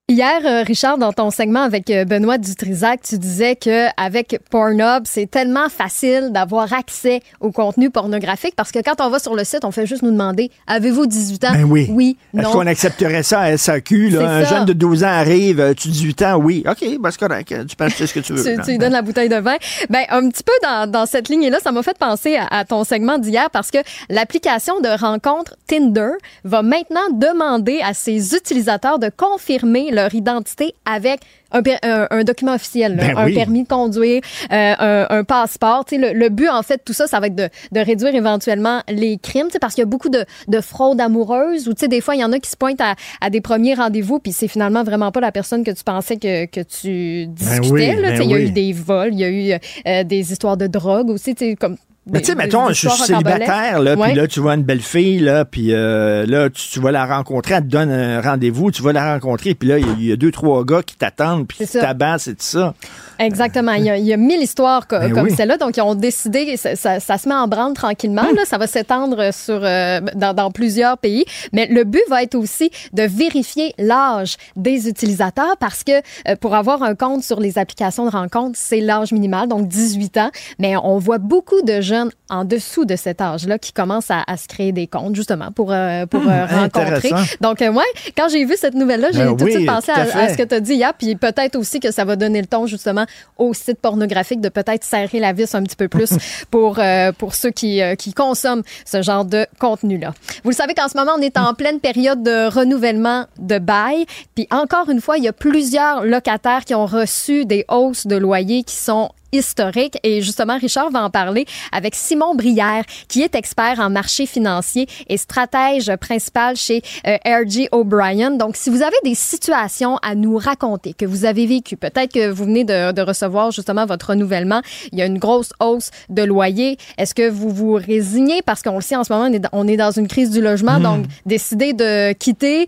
Hier, 0.09 0.41
euh, 0.45 0.63
Richard, 0.63 0.97
dans 0.97 1.13
ton 1.13 1.31
segment 1.31 1.61
avec 1.61 1.89
euh, 1.89 2.03
Benoît 2.03 2.37
Dutrisac, 2.37 3.03
tu 3.03 3.17
disais 3.17 3.55
que 3.55 3.87
avec 3.95 4.37
Pornhub, 4.51 5.03
c'est 5.05 5.31
tellement 5.31 5.69
facile 5.69 6.31
d'avoir 6.33 6.73
accès 6.73 7.21
au 7.39 7.51
contenu 7.53 7.89
pornographique 7.89 8.53
parce 8.57 8.73
que 8.73 8.79
quand 8.79 8.99
on 8.99 9.09
va 9.09 9.19
sur 9.19 9.33
le 9.33 9.45
site, 9.45 9.63
on 9.63 9.71
fait 9.71 9.85
juste 9.85 10.01
nous 10.01 10.11
demander 10.11 10.51
avez-vous 10.67 11.05
18 11.05 11.45
ans? 11.45 11.51
Ben 11.53 11.63
oui. 11.63 11.87
Oui. 11.89 12.17
Est-ce 12.37 12.49
qu'on 12.49 12.67
accepterait 12.67 13.23
ça 13.23 13.39
à 13.39 13.57
SAQ 13.57 14.09
là? 14.09 14.29
Un 14.29 14.43
jeune 14.43 14.65
de 14.65 14.73
12 14.73 15.05
ans 15.05 15.07
arrive, 15.07 15.61
euh, 15.61 15.73
tu 15.73 15.87
18 15.87 16.21
ans? 16.23 16.35
Oui. 16.35 16.65
OK, 16.69 16.83
ben 16.99 17.09
c'est 17.09 17.19
correct. 17.25 17.55
Tu 17.65 17.75
penses 17.77 17.93
ce 17.93 18.13
que 18.13 18.19
tu 18.19 18.33
veux. 18.33 18.43
tu, 18.57 18.61
tu 18.61 18.71
lui 18.71 18.77
donnes 18.77 18.91
la 18.91 19.03
bouteille 19.03 19.29
de 19.29 19.37
vin. 19.37 19.55
Ben 19.89 20.03
un 20.09 20.27
petit 20.27 20.43
peu 20.43 20.51
dans, 20.63 20.91
dans 20.91 21.05
cette 21.05 21.29
ligne-là, 21.29 21.59
ça 21.61 21.71
m'a 21.71 21.81
fait 21.81 21.97
penser 21.97 22.35
à, 22.35 22.47
à 22.47 22.65
ton 22.65 22.83
segment 22.83 23.19
d'hier 23.19 23.49
parce 23.51 23.71
que 23.71 23.77
l'application 24.09 24.81
de 24.81 24.89
rencontre 24.99 25.55
Tinder 25.65 26.11
va 26.43 26.61
maintenant 26.61 27.09
demander 27.13 27.79
à 27.81 27.93
ses 27.93 28.35
utilisateurs 28.35 28.99
de 28.99 29.09
confirmer 29.15 29.91
leur 29.93 30.13
identité 30.13 30.73
avec 30.85 31.21
un, 31.51 32.07
un, 32.09 32.23
document 32.23 32.55
officiel, 32.55 32.95
ben 32.95 33.17
un 33.17 33.31
permis 33.31 33.63
de 33.63 33.67
conduire, 33.67 34.21
euh, 34.51 34.73
un, 34.79 35.07
un, 35.09 35.23
passeport. 35.23 35.85
Le, 35.91 36.13
le, 36.13 36.29
but, 36.29 36.49
en 36.49 36.63
fait, 36.63 36.81
tout 36.83 36.93
ça, 36.93 37.07
ça 37.07 37.19
va 37.19 37.27
être 37.27 37.35
de, 37.35 37.49
de 37.71 37.79
réduire 37.79 38.15
éventuellement 38.15 38.81
les 38.89 39.17
crimes, 39.17 39.49
parce 39.61 39.75
qu'il 39.75 39.83
y 39.83 39.87
a 39.87 39.89
beaucoup 39.89 40.09
de, 40.09 40.25
de 40.47 40.61
fraudes 40.61 40.99
amoureuses 40.99 41.67
ou 41.67 41.73
des 41.73 42.01
fois, 42.01 42.15
il 42.15 42.21
y 42.21 42.23
en 42.23 42.31
a 42.31 42.39
qui 42.39 42.49
se 42.49 42.57
pointent 42.57 42.81
à, 42.81 42.95
à 43.21 43.29
des 43.29 43.41
premiers 43.41 43.75
rendez-vous, 43.75 44.19
puis 44.19 44.31
c'est 44.31 44.47
finalement 44.47 44.83
vraiment 44.83 45.11
pas 45.11 45.19
la 45.19 45.31
personne 45.31 45.63
que 45.63 45.71
tu 45.71 45.83
pensais 45.83 46.17
que, 46.17 46.45
que 46.45 46.61
tu 46.61 47.27
ben 47.27 47.59
discutais. 47.59 47.95
Ben 48.01 48.21
il 48.21 48.31
y 48.31 48.33
a 48.33 48.39
eu 48.39 48.51
des 48.51 48.73
vols, 48.73 49.13
il 49.13 49.19
y 49.19 49.23
a 49.23 49.29
eu 49.29 49.59
euh, 49.87 50.03
des 50.03 50.31
histoires 50.31 50.57
de 50.57 50.67
drogue 50.67 51.09
aussi, 51.09 51.35
comme 51.55 51.77
Mais 52.05 52.19
tu 52.19 52.25
sais, 52.27 52.31
des- 52.33 52.37
mettons, 52.43 52.67
je 52.69 52.73
suis 52.73 52.89
célibataire, 52.89 53.79
là, 53.79 53.95
puis 53.95 54.13
là, 54.13 54.27
tu 54.27 54.39
vois 54.41 54.55
une 54.55 54.63
belle 54.63 54.81
fille, 54.81 55.19
là, 55.19 55.45
puis 55.45 55.73
euh, 55.73 56.25
là, 56.25 56.49
tu, 56.49 56.67
tu 56.69 56.79
vas 56.81 56.91
la 56.91 57.05
rencontrer, 57.05 57.53
elle 57.55 57.61
te 57.63 57.67
donne 57.69 57.91
un 57.91 58.19
rendez-vous, 58.19 58.71
tu 58.71 58.81
vas 58.83 58.91
la 58.91 59.13
rencontrer, 59.13 59.55
puis 59.55 59.69
là, 59.69 59.77
il 59.79 59.87
y 60.07 60.11
a- 60.11 60.13
y, 60.13 60.17
deux, 60.17 60.31
trois 60.31 60.65
gars 60.65 60.83
qui 60.83 60.95
t'attendent, 60.97 61.47
puis 61.47 61.59
qui 61.65 61.67
tabassent 61.79 62.27
et 62.27 62.31
tout 62.35 62.37
ça. 62.41 62.73
Exactement. 63.19 63.71
Il 63.73 63.85
y 63.85 63.89
a, 63.89 63.97
il 63.97 64.03
y 64.05 64.11
a 64.11 64.17
mille 64.17 64.41
histoires 64.41 64.85
co- 64.87 64.99
Ben 64.99 65.13
comme 65.13 65.27
oui. 65.27 65.33
celle-là. 65.35 65.57
Donc, 65.57 65.77
ils 65.77 65.81
ont 65.81 65.95
décidé, 65.95 66.57
ça, 66.57 66.75
ça- 66.75 66.99
ça 66.99 67.17
se 67.17 67.29
met 67.29 67.35
en 67.35 67.47
branle 67.47 67.73
tranquillement. 67.73 68.23
Hum. 68.27 68.35
Là, 68.35 68.41
ça 68.45 68.57
va 68.57 68.67
s'étendre 68.67 69.31
sur 69.33 69.61
euh, 69.63 70.01
dans, 70.15 70.33
dans 70.33 70.51
plusieurs 70.51 70.97
pays. 70.97 71.23
Mais 71.53 71.67
le 71.67 71.83
but 71.85 72.01
va 72.09 72.23
être 72.23 72.35
aussi 72.35 72.69
de 72.91 73.03
vérifier 73.03 73.73
l'âge 73.77 74.35
des 74.57 74.89
utilisateurs 74.89 75.55
parce 75.59 75.83
que 75.85 75.91
euh, 76.27 76.35
pour 76.41 76.55
avoir 76.55 76.83
un 76.83 76.95
compte 76.95 77.23
sur 77.23 77.39
les 77.39 77.57
applications 77.59 78.05
de 78.05 78.11
rencontre, 78.11 78.57
c'est 78.59 78.81
l'âge 78.81 79.11
minimal, 79.13 79.47
donc 79.47 79.67
18 79.69 80.17
ans. 80.17 80.31
Mais 80.59 80.75
on 80.75 80.97
voit 80.97 81.19
beaucoup 81.19 81.61
de 81.61 81.79
jeunes 81.79 81.92
en 82.29 82.45
dessous 82.45 82.85
de 82.85 82.95
cet 82.95 83.21
âge-là 83.21 83.57
qui 83.59 83.73
commencent 83.73 84.11
à, 84.11 84.23
à 84.27 84.37
se 84.37 84.47
créer 84.47 84.71
des 84.71 84.87
comptes 84.87 85.15
justement 85.15 85.51
pour, 85.51 85.71
euh, 85.71 86.05
pour 86.05 86.21
Hum, 86.21 86.29
euh, 86.29 86.45
rencontrer. 86.45 86.81
intéressant. 87.09 87.35
Donc, 87.41 87.61
euh, 87.61 87.71
ouais, 87.71 87.83
quand 88.17 88.27
j'ai 88.29 88.45
vu 88.45 88.55
cette 88.57 88.73
nouvelle-là, 88.75 89.09
j'ai 89.11 89.19
Ben 89.19 89.29
tout 89.31 89.35
de 89.35 89.43
oui, 89.45 89.51
suite 89.53 89.67
pensé 89.67 89.91
à 89.91 89.95
à, 90.01 90.05
fait. 90.05 90.19
à 90.19 90.29
ce 90.29 90.37
que 90.37 90.43
tu 90.43 90.55
as 90.55 90.59
dit 90.59 90.73
hier, 90.75 90.93
puis 90.97 91.15
peut-être 91.15 91.55
aussi 91.55 91.79
que 91.79 91.91
ça 91.91 92.05
va 92.05 92.15
donner 92.15 92.41
le 92.41 92.47
ton 92.47 92.65
justement 92.67 93.05
aux 93.37 93.53
sites 93.53 93.79
pornographiques 93.79 94.41
de 94.41 94.49
peut-être 94.49 94.83
serrer 94.83 95.19
la 95.19 95.33
vis 95.33 95.53
un 95.55 95.63
petit 95.63 95.75
peu 95.75 95.87
plus 95.87 96.09
pour, 96.51 96.79
euh, 96.79 97.11
pour 97.11 97.35
ceux 97.35 97.51
qui, 97.51 97.81
qui 97.97 98.13
consomment 98.13 98.63
ce 98.85 99.01
genre 99.01 99.25
de 99.25 99.45
contenu-là. 99.59 100.13
Vous 100.43 100.49
le 100.49 100.55
savez 100.55 100.73
qu'en 100.73 100.87
ce 100.87 100.97
moment, 100.97 101.11
on 101.17 101.21
est 101.21 101.37
en 101.37 101.53
pleine 101.53 101.79
période 101.79 102.23
de 102.23 102.47
renouvellement 102.47 103.25
de 103.39 103.59
bail, 103.59 104.05
puis 104.35 104.47
encore 104.51 104.89
une 104.89 105.01
fois, 105.01 105.17
il 105.17 105.23
y 105.23 105.27
a 105.27 105.33
plusieurs 105.33 106.03
locataires 106.05 106.65
qui 106.65 106.75
ont 106.75 106.85
reçu 106.85 107.45
des 107.45 107.65
hausses 107.69 108.07
de 108.07 108.15
loyer 108.15 108.63
qui 108.63 108.75
sont 108.75 109.09
historiques. 109.33 109.97
Et 110.03 110.21
justement, 110.21 110.57
Richard 110.57 110.89
va 110.91 111.03
en 111.03 111.09
parler 111.09 111.45
avec 111.71 111.95
Simon 111.95 112.35
Brière, 112.35 112.83
qui 113.07 113.21
est 113.21 113.35
expert 113.35 113.79
en 113.79 113.89
marché 113.89 114.25
financier 114.25 114.87
et 115.09 115.17
stratège 115.17 115.93
principal 115.97 116.55
chez 116.55 116.81
euh, 117.07 117.17
RG 117.25 117.67
O'Brien. 117.71 118.31
Donc, 118.31 118.55
si 118.55 118.69
vous 118.69 118.81
avez 118.81 118.95
des 119.03 119.15
situations 119.15 119.97
à 120.01 120.15
nous 120.15 120.37
raconter, 120.37 120.93
que 120.93 121.05
vous 121.05 121.25
avez 121.25 121.45
vécues, 121.45 121.77
peut-être 121.77 122.13
que 122.13 122.29
vous 122.29 122.45
venez 122.45 122.63
de, 122.63 122.91
de 122.91 123.01
recevoir 123.01 123.51
justement 123.51 123.85
votre 123.85 124.09
renouvellement, 124.11 124.61
il 124.91 124.99
y 124.99 125.01
a 125.01 125.05
une 125.05 125.17
grosse 125.19 125.51
hausse 125.59 125.89
de 126.09 126.23
loyer. 126.23 126.77
Est-ce 126.97 127.15
que 127.15 127.29
vous 127.29 127.49
vous 127.49 127.73
résignez? 127.73 128.41
Parce 128.43 128.61
qu'on 128.61 128.75
le 128.75 128.81
sait 128.81 128.95
en 128.95 129.03
ce 129.03 129.11
moment, 129.11 129.25
on 129.29 129.33
est 129.33 129.39
dans, 129.39 129.49
on 129.51 129.67
est 129.67 129.77
dans 129.77 129.91
une 129.91 130.07
crise 130.07 130.29
du 130.29 130.41
logement, 130.41 130.79
donc 130.79 131.05
décider 131.25 131.73
de 131.73 132.13
quitter, 132.13 132.67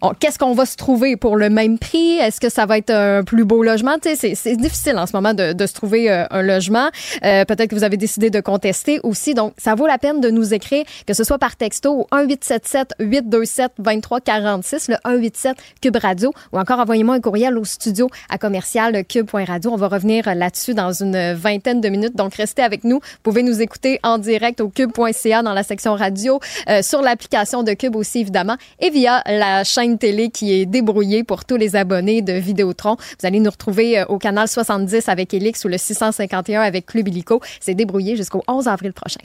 on- 0.00 0.10
qu'est-ce 0.18 0.38
qu'on 0.38 0.54
va 0.54 0.66
se 0.66 0.76
trouver 0.76 1.16
pour 1.16 1.36
le 1.36 1.50
même 1.50 1.78
prix? 1.78 2.18
Est-ce 2.18 2.40
que 2.40 2.48
ça 2.48 2.66
va 2.66 2.78
être 2.78 2.90
un 2.90 3.24
plus 3.24 3.44
beau 3.44 3.62
logement? 3.62 3.96
C'est- 4.02 4.34
c'est 4.34 4.56
difficile 4.56 4.96
en 4.98 5.06
ce 5.06 5.12
moment 5.14 5.34
de, 5.34 5.52
de 5.52 5.66
se 5.66 5.72
trouver 5.74 6.03
euh, 6.08 6.24
un 6.30 6.42
logement. 6.42 6.88
Euh, 7.24 7.44
Peut-être 7.44 7.70
que 7.70 7.74
vous 7.74 7.84
avez 7.84 7.96
décidé 7.96 8.30
de 8.30 8.40
contester 8.40 9.00
aussi. 9.02 9.34
Donc, 9.34 9.54
ça 9.58 9.74
vaut 9.74 9.86
la 9.86 9.98
peine 9.98 10.20
de 10.20 10.30
nous 10.30 10.54
écrire, 10.54 10.84
que 11.06 11.14
ce 11.14 11.24
soit 11.24 11.38
par 11.38 11.56
texto 11.56 11.92
au 11.92 12.06
1877-827-2346, 12.16 14.90
le 14.90 14.96
187 15.04 15.56
Cube 15.80 15.96
Radio, 15.96 16.32
ou 16.52 16.58
encore 16.58 16.80
envoyez-moi 16.80 17.14
un 17.16 17.20
courriel 17.20 17.58
au 17.58 17.64
studio 17.64 18.08
à 18.28 18.38
commercial 18.38 19.04
cube.radio. 19.04 19.70
On 19.70 19.76
va 19.76 19.88
revenir 19.88 20.34
là-dessus 20.34 20.74
dans 20.74 20.92
une 20.92 21.34
vingtaine 21.34 21.80
de 21.80 21.88
minutes. 21.88 22.16
Donc, 22.16 22.34
restez 22.34 22.62
avec 22.62 22.84
nous. 22.84 22.96
Vous 22.96 23.20
pouvez 23.22 23.42
nous 23.42 23.60
écouter 23.60 24.00
en 24.02 24.18
direct 24.18 24.60
au 24.60 24.68
cube.ca 24.68 25.42
dans 25.42 25.52
la 25.52 25.62
section 25.62 25.94
radio, 25.94 26.40
euh, 26.68 26.82
sur 26.82 27.02
l'application 27.02 27.62
de 27.62 27.72
Cube 27.72 27.96
aussi, 27.96 28.20
évidemment, 28.20 28.56
et 28.80 28.90
via 28.90 29.22
la 29.26 29.64
chaîne 29.64 29.98
télé 29.98 30.30
qui 30.30 30.52
est 30.52 30.66
débrouillée 30.66 31.24
pour 31.24 31.44
tous 31.44 31.56
les 31.56 31.76
abonnés 31.76 32.22
de 32.22 32.32
Vidéotron. 32.32 32.96
Vous 32.96 33.26
allez 33.26 33.40
nous 33.40 33.50
retrouver 33.50 33.98
euh, 33.98 34.04
au 34.06 34.18
canal 34.18 34.48
70 34.48 35.08
avec 35.08 35.34
Elix 35.34 35.64
ou 35.64 35.68
le 35.68 35.78
651 35.94 36.60
avec 36.60 36.86
Club 36.86 37.08
Illico. 37.08 37.40
C'est 37.60 37.74
débrouillé 37.74 38.16
jusqu'au 38.16 38.42
11 38.46 38.68
avril 38.68 38.92
prochain. 38.92 39.20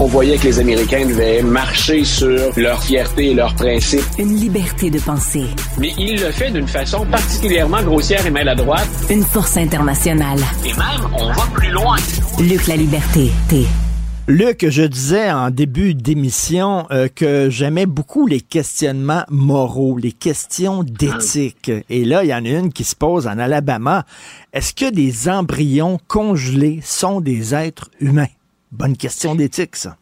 On 0.00 0.06
voyait 0.06 0.38
que 0.38 0.44
les 0.44 0.60
Américains 0.60 1.06
devaient 1.06 1.42
marcher 1.42 2.04
sur 2.04 2.52
leur 2.56 2.80
fierté 2.80 3.32
et 3.32 3.34
leurs 3.34 3.54
principes. 3.56 4.04
Une 4.18 4.36
liberté 4.36 4.90
de 4.90 5.00
penser. 5.00 5.46
Mais 5.80 5.92
il 5.98 6.20
le 6.20 6.30
fait 6.30 6.52
d'une 6.52 6.68
façon 6.68 7.04
particulièrement 7.06 7.82
grossière 7.82 8.24
et 8.24 8.30
maladroite. 8.30 8.88
Une 9.10 9.24
force 9.24 9.56
internationale. 9.56 10.38
Et 10.64 10.72
même, 10.74 11.10
on 11.18 11.32
va 11.32 11.42
plus 11.52 11.70
loin. 11.70 11.96
Luc 12.38 12.68
la 12.68 12.76
liberté. 12.76 13.32
T. 13.48 13.66
Luc, 14.30 14.68
je 14.68 14.82
disais 14.82 15.32
en 15.32 15.48
début 15.48 15.94
d'émission 15.94 16.86
euh, 16.90 17.08
que 17.08 17.48
j'aimais 17.48 17.86
beaucoup 17.86 18.26
les 18.26 18.42
questionnements 18.42 19.24
moraux, 19.30 19.96
les 19.96 20.12
questions 20.12 20.82
d'éthique. 20.82 21.70
Et 21.88 22.04
là, 22.04 22.24
il 22.24 22.28
y 22.28 22.34
en 22.34 22.44
a 22.44 22.48
une 22.48 22.70
qui 22.70 22.84
se 22.84 22.94
pose 22.94 23.26
en 23.26 23.38
Alabama. 23.38 24.04
Est-ce 24.52 24.74
que 24.74 24.92
des 24.92 25.30
embryons 25.30 25.96
congelés 26.08 26.80
sont 26.82 27.22
des 27.22 27.54
êtres 27.54 27.90
humains? 28.00 28.28
Bonne 28.70 28.98
question 28.98 29.34
d'éthique, 29.34 29.76
ça. 29.76 29.96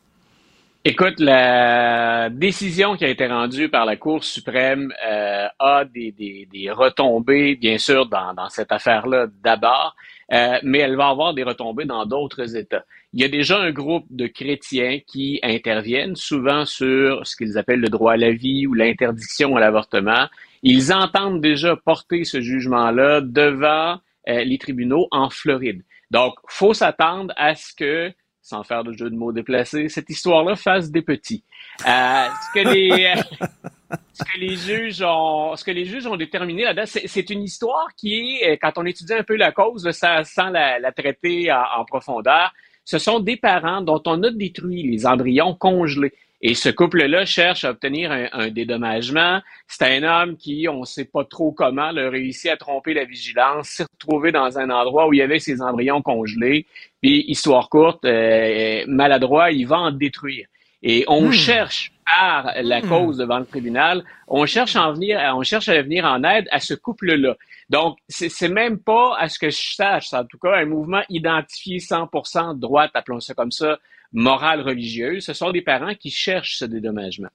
Écoute, 0.85 1.21
la 1.21 2.29
décision 2.29 2.97
qui 2.97 3.05
a 3.05 3.09
été 3.09 3.29
rendue 3.29 3.69
par 3.69 3.85
la 3.85 3.95
Cour 3.95 4.25
suprême 4.25 4.93
euh, 5.09 5.47
a 5.61 5.85
des, 5.85 6.11
des, 6.11 6.49
des 6.53 6.73
retombées, 6.73 7.55
bien 7.55 7.79
sûr, 7.79 8.07
dans, 8.07 8.35
dans 8.35 8.49
cette 8.49 8.73
affaire-là 8.73 9.29
d'abord, 9.45 9.95
euh, 10.33 10.59
mais 10.63 10.79
elle 10.79 10.97
va 10.97 11.09
avoir 11.09 11.35
des 11.35 11.43
retombées 11.43 11.85
dans 11.85 12.05
d'autres 12.05 12.57
États. 12.57 12.85
Il 13.13 13.21
y 13.21 13.25
a 13.25 13.29
déjà 13.29 13.59
un 13.59 13.71
groupe 13.71 14.07
de 14.11 14.27
chrétiens 14.27 15.01
qui 15.07 15.39
interviennent 15.43 16.17
souvent 16.17 16.65
sur 16.65 17.27
ce 17.27 17.37
qu'ils 17.37 17.59
appellent 17.59 17.81
le 17.81 17.89
droit 17.89 18.15
à 18.15 18.17
la 18.17 18.33
vie 18.33 18.67
ou 18.67 18.75
l'interdiction 18.75 19.57
à 19.57 19.61
l'avortement. 19.61 20.27
Ils 20.63 20.93
entendent 20.93 21.41
déjà 21.41 21.77
porter 21.77 22.25
ce 22.25 22.41
jugement-là 22.41 23.21
devant 23.21 24.01
euh, 24.29 24.45
les 24.45 24.59
tribunaux 24.59 25.07
en 25.13 25.31
Floride. 25.31 25.83
Donc, 26.11 26.35
faut 26.49 26.75
s'attendre 26.75 27.33
à 27.37 27.55
ce 27.55 27.75
que 27.75 28.13
sans 28.47 28.63
faire 28.63 28.85
de 28.85 28.93
jeu 28.93 29.11
de 29.11 29.17
mots 29.17 29.33
déplacés, 29.33 29.89
cette 29.89 30.09
histoire-là 30.09 30.55
fasse 30.55 30.93
des 30.93 31.03
petits. 31.03 31.43
Euh, 31.81 32.29
ce 32.29 32.55
que 32.55 32.69
les 32.73 33.13
ce 34.13 34.25
que 34.25 34.39
les 34.39 34.57
juges 34.57 35.03
ont 35.03 35.55
ce 35.57 35.65
que 35.65 35.71
les 35.71 35.85
juges 35.85 36.07
ont 36.07 36.17
déterminé 36.17 36.65
là-dedans, 36.65 36.87
c'est, 36.87 37.31
une 37.31 37.43
histoire 37.43 37.89
qui 37.97 38.39
est, 38.41 38.59
quand 38.59 38.73
on 38.77 38.85
étudie 38.85 39.15
un 39.15 39.23
peu 39.23 39.37
la 39.37 39.53
cause, 39.53 39.91
ça, 39.93 40.25
sans 40.25 40.51
la, 40.51 40.79
la 40.79 40.93
traiter 40.93 41.53
en, 41.53 41.81
en 41.81 41.85
profondeur, 41.85 42.53
ce 42.85 42.99
sont 42.99 43.21
des 43.21 43.37
parents 43.37 43.83
dont 43.83 44.03
on 44.07 44.23
a 44.23 44.31
détruit 44.31 44.83
les 44.83 45.07
embryons 45.07 45.55
congelés. 45.55 46.13
Et 46.43 46.55
ce 46.55 46.69
couple-là 46.69 47.25
cherche 47.25 47.65
à 47.65 47.71
obtenir 47.71 48.13
un, 48.13 48.29
un 48.33 48.49
dédommagement. 48.51 49.41
C'est 49.67 49.85
un 49.97 50.03
homme 50.03 50.37
qui, 50.37 50.69
on 50.69 50.81
ne 50.81 50.85
sait 50.85 51.07
pas 51.07 51.25
trop 51.25 51.51
comment, 51.51 51.89
a 51.89 52.11
réussi 52.11 52.51
à 52.51 52.57
tromper 52.57 52.93
la 52.93 53.05
vigilance, 53.05 53.69
s'est 53.69 53.85
retrouvé 53.85 54.33
dans 54.33 54.59
un 54.59 54.69
endroit 54.71 55.09
où 55.09 55.15
il 55.15 55.19
y 55.19 55.23
avait 55.23 55.39
ses 55.39 55.63
embryons 55.63 56.03
congelés. 56.03 56.67
Puis, 57.01 57.25
histoire 57.27 57.69
courte, 57.71 58.05
euh, 58.05 58.85
maladroit, 58.87 59.51
il 59.51 59.67
va 59.67 59.79
en 59.79 59.91
détruire. 59.93 60.47
Et 60.83 61.05
on 61.09 61.29
Hmm. 61.29 61.33
cherche 61.33 61.93
par 62.07 62.53
la 62.63 62.81
Hmm. 62.81 62.89
cause 62.89 63.19
devant 63.19 63.39
le 63.39 63.47
tribunal, 63.47 64.05
on 64.29 64.47
cherche 64.47 64.77
à 64.77 64.89
en 64.89 64.93
venir, 64.93 65.21
on 65.35 65.43
cherche 65.43 65.69
à 65.69 65.83
venir 65.83 66.05
en 66.05 66.23
aide 66.25 66.47
à 66.51 66.61
ce 66.61 66.75
couple-là. 66.75 67.37
Donc, 67.69 67.99
c'est 68.09 68.49
même 68.49 68.79
pas, 68.79 69.17
à 69.19 69.29
ce 69.29 69.39
que 69.39 69.51
je 69.51 69.75
sache, 69.75 70.13
en 70.13 70.25
tout 70.25 70.39
cas, 70.39 70.57
un 70.57 70.67
mouvement 70.67 71.03
identifié 71.09 71.79
100% 71.79 72.55
de 72.55 72.61
droite, 72.61 72.93
appelons 72.95 73.21
ça 73.21 73.35
comme 73.35 73.51
ça, 73.51 73.79
morale 74.13 74.61
religieuse. 74.61 75.25
Ce 75.25 75.33
sont 75.33 75.51
des 75.51 75.63
parents 75.63 75.95
qui 75.95 76.11
cherchent 76.11 76.59
ce 76.59 76.65
dédommagement. 76.65 77.29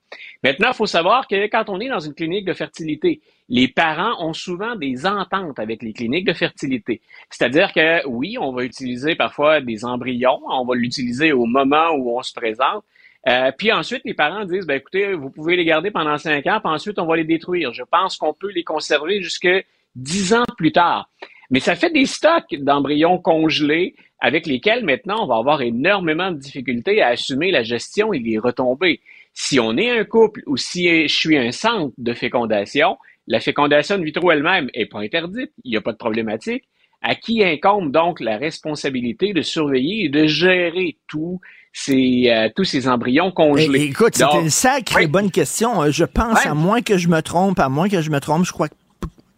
Maintenant, 0.44 0.70
il 0.72 0.76
faut 0.76 0.86
savoir 0.86 1.28
que 1.28 1.48
quand 1.48 1.70
on 1.70 1.80
est 1.80 1.90
dans 1.90 2.00
une 2.00 2.14
clinique 2.14 2.46
de 2.46 2.54
fertilité, 2.54 3.22
les 3.50 3.68
parents 3.68 4.16
ont 4.26 4.34
souvent 4.34 4.76
des 4.76 5.06
ententes 5.06 5.60
avec 5.60 5.84
les 5.84 5.94
cliniques 5.94 6.26
de 6.26 6.34
fertilité. 6.34 7.02
C'est-à-dire 7.30 7.74
que 7.74 8.08
oui, 8.08 8.38
on 8.40 8.54
va 8.54 8.64
utiliser 8.64 9.16
parfois 9.16 9.60
des 9.60 9.84
embryons, 9.84 10.40
on 10.50 10.66
va 10.66 10.76
l'utiliser 10.76 11.34
au 11.34 11.46
moment 11.46 11.92
où 11.92 12.18
on 12.18 12.22
se 12.24 12.34
présente. 12.34 12.86
Euh, 13.28 13.52
puis 13.56 13.72
ensuite, 13.72 14.02
les 14.04 14.14
parents 14.14 14.46
disent, 14.46 14.66
ben 14.66 14.78
écoutez, 14.78 15.14
vous 15.14 15.30
pouvez 15.30 15.56
les 15.56 15.66
garder 15.66 15.92
pendant 15.92 16.18
cinq 16.18 16.48
ans, 16.48 16.60
puis 16.64 16.74
ensuite 16.74 16.98
on 16.98 17.06
va 17.06 17.16
les 17.16 17.24
détruire. 17.24 17.74
Je 17.74 17.84
pense 17.84 18.18
qu'on 18.18 18.34
peut 18.34 18.52
les 18.52 18.64
conserver 18.64 19.22
jusque 19.22 19.50
dix 19.96 20.34
ans 20.34 20.46
plus 20.58 20.72
tard. 20.72 21.10
Mais 21.52 21.60
ça 21.60 21.76
fait 21.76 21.92
des 21.92 22.06
stocks 22.06 22.56
d'embryons 22.56 23.20
congelés 23.20 23.96
avec 24.20 24.46
lesquels 24.48 24.86
maintenant 24.86 25.24
on 25.24 25.28
va 25.28 25.38
avoir 25.38 25.62
énormément 25.62 26.32
de 26.32 26.38
difficultés 26.38 27.02
à 27.02 27.10
assumer 27.10 27.52
la 27.52 27.64
gestion 27.64 28.14
et 28.14 28.20
les 28.20 28.38
retombées. 28.38 29.02
Si 29.34 29.60
on 29.60 29.78
est 29.78 29.90
un 29.90 30.04
couple 30.06 30.42
ou 30.48 30.58
si 30.58 31.08
je 31.08 31.14
suis 31.14 31.38
un 31.38 31.52
centre 31.52 31.94
de 31.98 32.14
fécondation, 32.14 32.98
la 33.28 33.40
fécondation 33.40 33.96
in 33.96 34.04
vitro 34.04 34.32
elle-même 34.32 34.70
est 34.74 34.86
pas 34.86 35.00
interdite, 35.00 35.52
il 35.64 35.72
n'y 35.72 35.78
a 35.78 35.82
pas 35.82 35.92
de 35.92 35.98
problématique. 35.98 36.64
À 37.02 37.16
qui 37.16 37.44
incombe 37.44 37.92
donc 37.92 38.20
la 38.20 38.38
responsabilité 38.38 39.34
de 39.34 39.42
surveiller 39.42 40.06
et 40.06 40.10
de 40.10 40.28
gérer 40.28 40.98
tous 41.08 41.40
ces, 41.74 42.26
euh, 42.28 42.50
tous 42.56 42.66
ces 42.66 42.88
embryons 42.88 43.32
congelés? 43.32 43.70
Eh, 43.74 43.84
écoute, 43.86 44.16
c'est 44.16 44.40
une 44.40 44.50
sacrée 44.50 45.08
bonne 45.08 45.32
question. 45.32 45.84
Euh, 45.84 45.92
Je 45.92 46.06
pense, 46.06 46.46
à 46.46 46.54
moins 46.54 46.82
que 46.82 46.98
je 46.98 47.08
me 47.08 47.22
trompe, 47.22 47.60
à 47.60 47.70
moins 47.70 47.90
que 47.90 48.02
je 48.02 48.10
me 48.10 48.20
trompe, 48.20 48.46
je 48.46 48.52
crois 48.52 48.70
que 48.70 48.76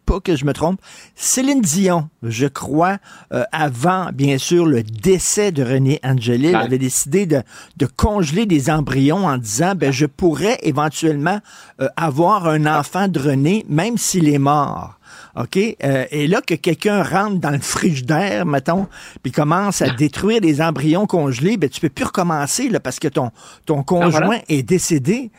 pas 0.05 0.19
que 0.19 0.35
je 0.35 0.43
me 0.43 0.51
trompe. 0.51 0.81
Céline 1.15 1.61
Dion, 1.61 2.09
je 2.23 2.45
crois, 2.45 2.97
euh, 3.31 3.45
avant, 3.53 4.09
bien 4.13 4.37
sûr, 4.37 4.65
le 4.65 4.83
décès 4.83 5.53
de 5.53 5.63
René 5.63 6.01
Angelil, 6.03 6.55
avait 6.55 6.77
décidé 6.77 7.25
de, 7.25 7.41
de 7.77 7.85
congeler 7.85 8.45
des 8.45 8.69
embryons 8.69 9.25
en 9.25 9.37
disant, 9.37 9.75
ben, 9.75 9.93
je 9.93 10.05
pourrais 10.05 10.57
éventuellement 10.61 11.39
euh, 11.79 11.87
avoir 11.95 12.47
un 12.47 12.65
enfant 12.65 13.07
de 13.07 13.17
René, 13.17 13.65
même 13.69 13.97
s'il 13.97 14.27
est 14.27 14.39
mort. 14.39 14.99
OK? 15.35 15.57
Euh, 15.57 16.05
et 16.11 16.27
là, 16.27 16.41
que 16.41 16.53
quelqu'un 16.53 17.01
rentre 17.03 17.39
dans 17.39 17.49
le 17.49 17.59
frigidaire, 17.59 18.45
mettons, 18.45 18.87
puis 19.23 19.31
commence 19.31 19.81
à 19.81 19.89
détruire 19.89 20.41
les 20.41 20.61
embryons 20.61 21.07
congelés, 21.07 21.57
ben, 21.57 21.69
tu 21.69 21.81
peux 21.81 21.89
plus 21.89 22.05
recommencer, 22.05 22.69
là, 22.69 22.79
parce 22.79 22.99
que 22.99 23.07
ton, 23.07 23.31
ton 23.65 23.83
conjoint 23.83 24.39
est 24.49 24.63
décédé. 24.63 25.31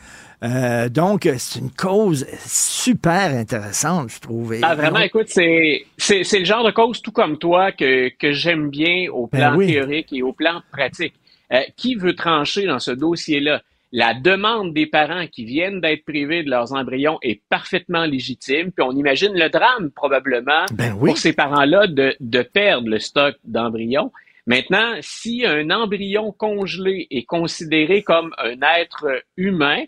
Euh, 0.43 0.89
donc, 0.89 1.29
c'est 1.37 1.59
une 1.59 1.71
cause 1.71 2.27
super 2.45 3.31
intéressante, 3.31 4.09
je 4.11 4.19
trouve. 4.19 4.55
Ah, 4.61 4.75
vraiment, 4.75 4.99
écoute, 4.99 5.27
c'est, 5.27 5.85
c'est, 5.97 6.23
c'est 6.23 6.39
le 6.39 6.45
genre 6.45 6.65
de 6.65 6.71
cause, 6.71 7.01
tout 7.01 7.11
comme 7.11 7.37
toi, 7.37 7.71
que, 7.71 8.09
que 8.09 8.33
j'aime 8.33 8.69
bien 8.69 9.07
au 9.11 9.27
Ben 9.27 9.39
plan 9.39 9.55
oui. 9.55 9.67
théorique 9.67 10.11
et 10.11 10.21
au 10.21 10.33
plan 10.33 10.61
pratique. 10.71 11.13
Euh, 11.53 11.61
qui 11.77 11.95
veut 11.95 12.15
trancher 12.15 12.65
dans 12.65 12.79
ce 12.79 12.91
dossier-là? 12.91 13.61
La 13.97 14.13
demande 14.13 14.73
des 14.73 14.87
parents 14.87 15.25
qui 15.25 15.45
viennent 15.45 15.79
d'être 15.79 16.03
privés 16.03 16.43
de 16.43 16.49
leurs 16.49 16.73
embryons 16.73 17.17
est 17.21 17.41
parfaitement 17.47 18.03
légitime, 18.03 18.73
puis 18.73 18.85
on 18.85 18.91
imagine 18.91 19.31
le 19.33 19.47
drame 19.49 19.89
probablement 19.89 20.65
Ben 20.73 20.93
oui. 20.99 21.11
pour 21.11 21.17
ces 21.17 21.31
parents-là 21.31 21.87
de, 21.87 22.13
de 22.19 22.41
perdre 22.41 22.89
le 22.89 22.99
stock 22.99 23.35
d'embryons. 23.45 24.11
Maintenant, 24.47 24.95
si 24.99 25.45
un 25.45 25.69
embryon 25.69 26.33
congelé 26.33 27.07
est 27.09 27.23
considéré 27.23 28.03
comme 28.03 28.33
un 28.37 28.57
être 28.77 29.07
humain, 29.37 29.83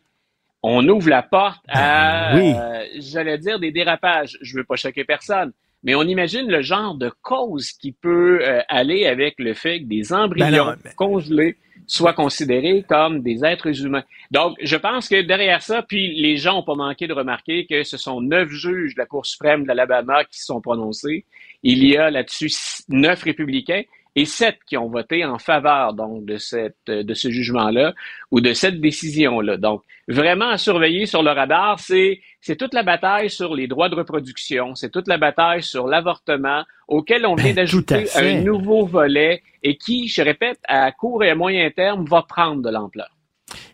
on 0.63 0.87
ouvre 0.87 1.09
la 1.09 1.21
porte 1.21 1.59
à, 1.67 2.31
Ben 2.33 2.39
oui. 2.39 2.53
euh, 2.55 2.85
j'allais 2.99 3.37
dire, 3.39 3.59
des 3.59 3.71
dérapages. 3.73 4.37
Je 4.41 4.55
veux 4.55 4.63
pas 4.63 4.77
choquer 4.77 5.03
personne, 5.03 5.51
mais 5.83 5.95
on 5.95 6.03
imagine 6.03 6.47
le 6.49 6.61
genre 6.61 6.95
de 6.95 7.11
cause 7.21 7.73
qui 7.73 7.91
peut 7.91 8.39
euh, 8.41 8.61
aller 8.69 9.05
avec 9.05 9.35
le 9.37 9.53
fait 9.53 9.81
que 9.81 9.85
des 9.85 10.13
embryons 10.13 10.45
Ben 10.49 10.57
non, 10.57 10.75
ben- 10.81 10.93
congelés 10.95 11.57
soient 11.87 12.13
considérés 12.13 12.83
comme 12.87 13.21
des 13.21 13.43
êtres 13.43 13.83
humains. 13.83 14.03
Donc, 14.29 14.57
je 14.61 14.75
pense 14.75 15.07
que 15.07 15.21
derrière 15.21 15.61
ça, 15.61 15.81
puis 15.81 16.19
les 16.21 16.37
gens 16.37 16.55
n'ont 16.55 16.63
pas 16.63 16.75
manqué 16.75 17.07
de 17.07 17.13
remarquer 17.13 17.65
que 17.65 17.83
ce 17.83 17.97
sont 17.97 18.21
neuf 18.21 18.49
juges 18.49 18.93
de 18.93 18.99
la 18.99 19.05
Cour 19.05 19.25
suprême 19.25 19.63
de 19.63 19.67
l'Alabama 19.69 20.25
qui 20.25 20.39
se 20.39 20.45
sont 20.45 20.61
prononcés. 20.61 21.25
Il 21.63 21.83
y 21.85 21.97
a 21.97 22.11
là-dessus 22.11 22.51
neuf 22.89 23.23
républicains 23.23 23.83
et 24.17 24.25
sept 24.25 24.57
qui 24.65 24.75
ont 24.77 24.89
voté 24.89 25.23
en 25.23 25.37
faveur 25.37 25.93
donc 25.93 26.25
de 26.25 26.37
cette 26.37 26.87
de 26.87 27.13
ce 27.13 27.29
jugement-là 27.29 27.93
ou 28.31 28.41
de 28.41 28.51
cette 28.53 28.81
décision-là. 28.81 29.57
Donc 29.57 29.83
vraiment 30.07 30.49
à 30.49 30.57
surveiller 30.57 31.05
sur 31.05 31.21
le 31.21 31.29
radar, 31.29 31.79
c'est 31.79 32.19
c'est 32.41 32.55
toute 32.55 32.73
la 32.73 32.81
bataille 32.81 33.29
sur 33.29 33.53
les 33.53 33.67
droits 33.67 33.89
de 33.89 33.95
reproduction, 33.95 34.73
c'est 34.73 34.89
toute 34.89 35.07
la 35.07 35.19
bataille 35.19 35.61
sur 35.61 35.87
l'avortement 35.87 36.63
auquel 36.87 37.27
on 37.27 37.35
vient 37.35 37.53
Ben, 37.53 37.57
d'ajouter 37.57 38.07
un 38.15 38.41
nouveau 38.41 38.87
volet 38.87 39.43
et 39.61 39.77
qui, 39.77 40.07
je 40.07 40.23
répète, 40.23 40.59
à 40.67 40.91
court 40.91 41.23
et 41.23 41.29
à 41.29 41.35
moyen 41.35 41.69
terme 41.69 42.05
va 42.05 42.23
prendre 42.23 42.63
de 42.63 42.71
l'ampleur. 42.71 43.16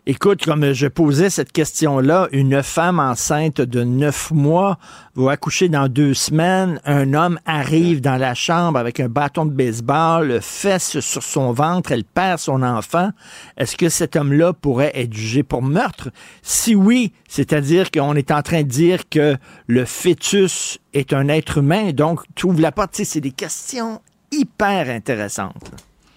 Écoute, 0.06 0.44
comme 0.44 0.74
je 0.74 0.86
posais 0.86 1.30
cette 1.30 1.50
question-là, 1.50 2.28
une 2.30 2.62
femme 2.62 3.00
enceinte 3.00 3.62
de 3.62 3.84
neuf 3.84 4.30
mois 4.32 4.78
va 5.14 5.32
accoucher 5.32 5.70
dans 5.70 5.88
deux 5.88 6.12
semaines. 6.12 6.78
Un 6.84 7.14
homme 7.14 7.40
arrive 7.46 8.02
dans 8.02 8.18
la 8.18 8.34
chambre 8.34 8.78
avec 8.78 9.00
un 9.00 9.08
bâton 9.08 9.46
de 9.46 9.52
baseball, 9.52 10.40
fesse 10.42 11.00
sur 11.00 11.22
son 11.22 11.52
ventre, 11.52 11.90
elle 11.90 12.04
perd 12.04 12.38
son 12.38 12.62
enfant. 12.62 13.12
Est-ce 13.56 13.78
que 13.78 13.88
cet 13.88 14.14
homme-là 14.14 14.52
pourrait 14.52 14.92
être 14.94 15.14
jugé 15.14 15.42
pour 15.42 15.62
meurtre? 15.62 16.10
Si 16.42 16.74
oui, 16.74 17.14
c'est-à-dire 17.26 17.90
qu'on 17.90 18.14
est 18.14 18.30
en 18.30 18.42
train 18.42 18.62
de 18.62 18.68
dire 18.68 19.08
que 19.08 19.38
le 19.66 19.86
fœtus 19.86 20.80
est 20.92 21.14
un 21.14 21.28
être 21.28 21.58
humain, 21.58 21.92
donc 21.92 22.20
tu 22.34 22.44
ouvres 22.44 22.60
la 22.60 22.72
porte. 22.72 22.94
C'est 22.94 23.22
des 23.22 23.32
questions 23.32 24.02
hyper 24.30 24.90
intéressantes. 24.90 25.70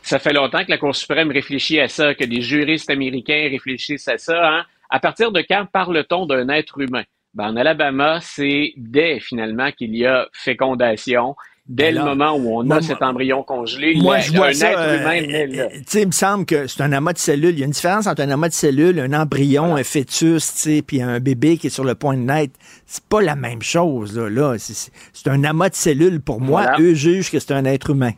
Ça 0.07 0.19
fait 0.19 0.31
longtemps 0.31 0.63
que 0.63 0.69
la 0.71 0.77
Cour 0.77 0.95
suprême 0.95 1.31
réfléchit 1.31 1.81
à 1.81 1.89
ça, 1.89 2.15
que 2.15 2.23
des 2.23 2.41
juristes 2.41 2.89
américains 2.89 3.49
réfléchissent 3.51 4.07
à 4.07 4.17
ça. 4.17 4.39
Hein? 4.49 4.63
À 4.89 5.01
partir 5.01 5.33
de 5.33 5.41
quand 5.41 5.65
parle-t-on 5.71 6.25
d'un 6.25 6.47
être 6.47 6.79
humain? 6.79 7.03
Ben, 7.33 7.49
en 7.49 7.57
Alabama, 7.57 8.19
c'est 8.21 8.71
dès 8.77 9.19
finalement 9.19 9.69
qu'il 9.71 9.93
y 9.95 10.05
a 10.05 10.27
fécondation, 10.31 11.35
dès 11.67 11.91
Ben 11.91 11.95
le 11.95 12.05
moment 12.05 12.31
où 12.37 12.57
on 12.57 12.63
moi, 12.63 12.77
a 12.77 12.81
cet 12.81 13.01
embryon 13.01 13.43
congelé, 13.43 13.95
Moi, 13.95 14.19
je 14.19 14.31
vois 14.31 14.47
un 14.47 14.53
ça. 14.53 14.71
être 14.71 15.01
humain 15.01 15.21
euh, 15.29 15.69
il 15.93 16.07
me 16.07 16.11
semble 16.13 16.45
que 16.45 16.67
c'est 16.67 16.81
un 16.81 16.93
amas 16.93 17.11
de 17.11 17.17
cellules. 17.17 17.51
Il 17.55 17.59
y 17.59 17.63
a 17.63 17.65
une 17.65 17.71
différence 17.71 18.07
entre 18.07 18.21
un 18.21 18.29
amas 18.29 18.47
de 18.47 18.53
cellules, 18.53 18.97
un 19.01 19.11
embryon, 19.11 19.75
un 19.75 19.83
fœtus, 19.83 20.69
puis 20.87 21.01
un 21.01 21.19
bébé 21.19 21.57
qui 21.57 21.67
est 21.67 21.69
sur 21.69 21.83
le 21.83 21.95
point 21.95 22.15
de 22.15 22.21
naître. 22.21 22.53
C'est 22.85 23.03
pas 23.03 23.21
la 23.21 23.35
même 23.35 23.61
chose, 23.61 24.17
là. 24.17 24.29
là. 24.29 24.55
C'est 24.57 25.27
un 25.27 25.43
amas 25.43 25.67
de 25.69 25.75
cellules. 25.75 26.21
Pour 26.21 26.39
moi, 26.39 26.61
Voilà. 26.61 26.79
eux 26.79 26.93
jugent 26.93 27.29
que 27.29 27.39
c'est 27.39 27.51
un 27.51 27.65
être 27.65 27.89
humain. 27.89 28.13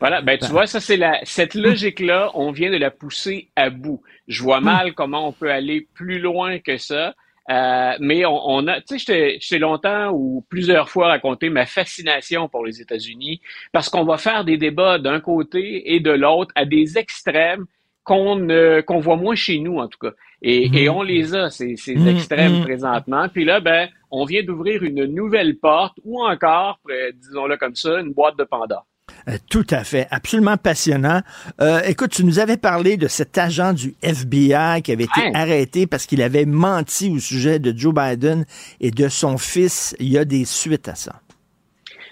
Voilà, 0.00 0.20
ben 0.20 0.38
tu 0.38 0.46
vois, 0.50 0.66
ça 0.66 0.80
c'est 0.80 0.96
la 0.96 1.18
cette 1.24 1.54
logique-là, 1.54 2.30
on 2.34 2.50
vient 2.50 2.70
de 2.70 2.76
la 2.76 2.90
pousser 2.90 3.48
à 3.56 3.70
bout. 3.70 4.02
Je 4.28 4.42
vois 4.42 4.60
mal 4.60 4.92
comment 4.94 5.26
on 5.28 5.32
peut 5.32 5.50
aller 5.50 5.88
plus 5.94 6.18
loin 6.18 6.58
que 6.58 6.76
ça. 6.76 7.14
Euh, 7.48 7.92
mais 8.00 8.26
on, 8.26 8.40
on 8.44 8.66
a, 8.66 8.80
tu 8.80 8.98
sais, 8.98 9.38
je 9.38 9.48
t'ai- 9.48 9.58
longtemps 9.60 10.10
ou 10.12 10.44
plusieurs 10.50 10.88
fois 10.90 11.06
raconté 11.06 11.48
ma 11.48 11.64
fascination 11.64 12.48
pour 12.48 12.66
les 12.66 12.80
États-Unis 12.80 13.40
parce 13.72 13.88
qu'on 13.88 14.04
va 14.04 14.18
faire 14.18 14.44
des 14.44 14.56
débats 14.56 14.98
d'un 14.98 15.20
côté 15.20 15.94
et 15.94 16.00
de 16.00 16.10
l'autre 16.10 16.50
à 16.56 16.64
des 16.64 16.98
extrêmes 16.98 17.64
qu'on 18.02 18.48
qu'on 18.86 18.98
voit 18.98 19.16
moins 19.16 19.36
chez 19.36 19.60
nous 19.60 19.78
en 19.78 19.86
tout 19.88 19.98
cas. 20.00 20.12
Et, 20.42 20.82
et 20.82 20.88
on 20.88 21.02
les 21.02 21.34
a 21.34 21.48
ces, 21.50 21.76
ces 21.76 22.06
extrêmes 22.08 22.62
présentement. 22.62 23.28
Puis 23.28 23.44
là, 23.44 23.60
ben, 23.60 23.88
on 24.10 24.24
vient 24.24 24.42
d'ouvrir 24.42 24.82
une 24.82 25.04
nouvelle 25.06 25.56
porte 25.56 25.98
ou 26.04 26.22
encore, 26.24 26.80
euh, 26.90 27.12
disons-le 27.14 27.56
comme 27.56 27.74
ça, 27.76 28.00
une 28.00 28.12
boîte 28.12 28.36
de 28.38 28.44
Pandore. 28.44 28.86
Euh, 29.28 29.38
tout 29.50 29.66
à 29.70 29.84
fait. 29.84 30.06
Absolument 30.10 30.56
passionnant. 30.56 31.20
Euh, 31.60 31.80
écoute, 31.86 32.10
tu 32.10 32.24
nous 32.24 32.38
avais 32.38 32.56
parlé 32.56 32.96
de 32.96 33.08
cet 33.08 33.38
agent 33.38 33.72
du 33.72 33.94
FBI 34.02 34.82
qui 34.82 34.92
avait 34.92 35.04
été 35.04 35.34
arrêté 35.34 35.86
parce 35.86 36.06
qu'il 36.06 36.22
avait 36.22 36.46
menti 36.46 37.10
au 37.10 37.18
sujet 37.18 37.58
de 37.58 37.76
Joe 37.76 37.94
Biden 37.94 38.44
et 38.80 38.90
de 38.90 39.08
son 39.08 39.38
fils. 39.38 39.94
Il 39.98 40.08
y 40.08 40.18
a 40.18 40.24
des 40.24 40.44
suites 40.44 40.88
à 40.88 40.94
ça. 40.94 41.20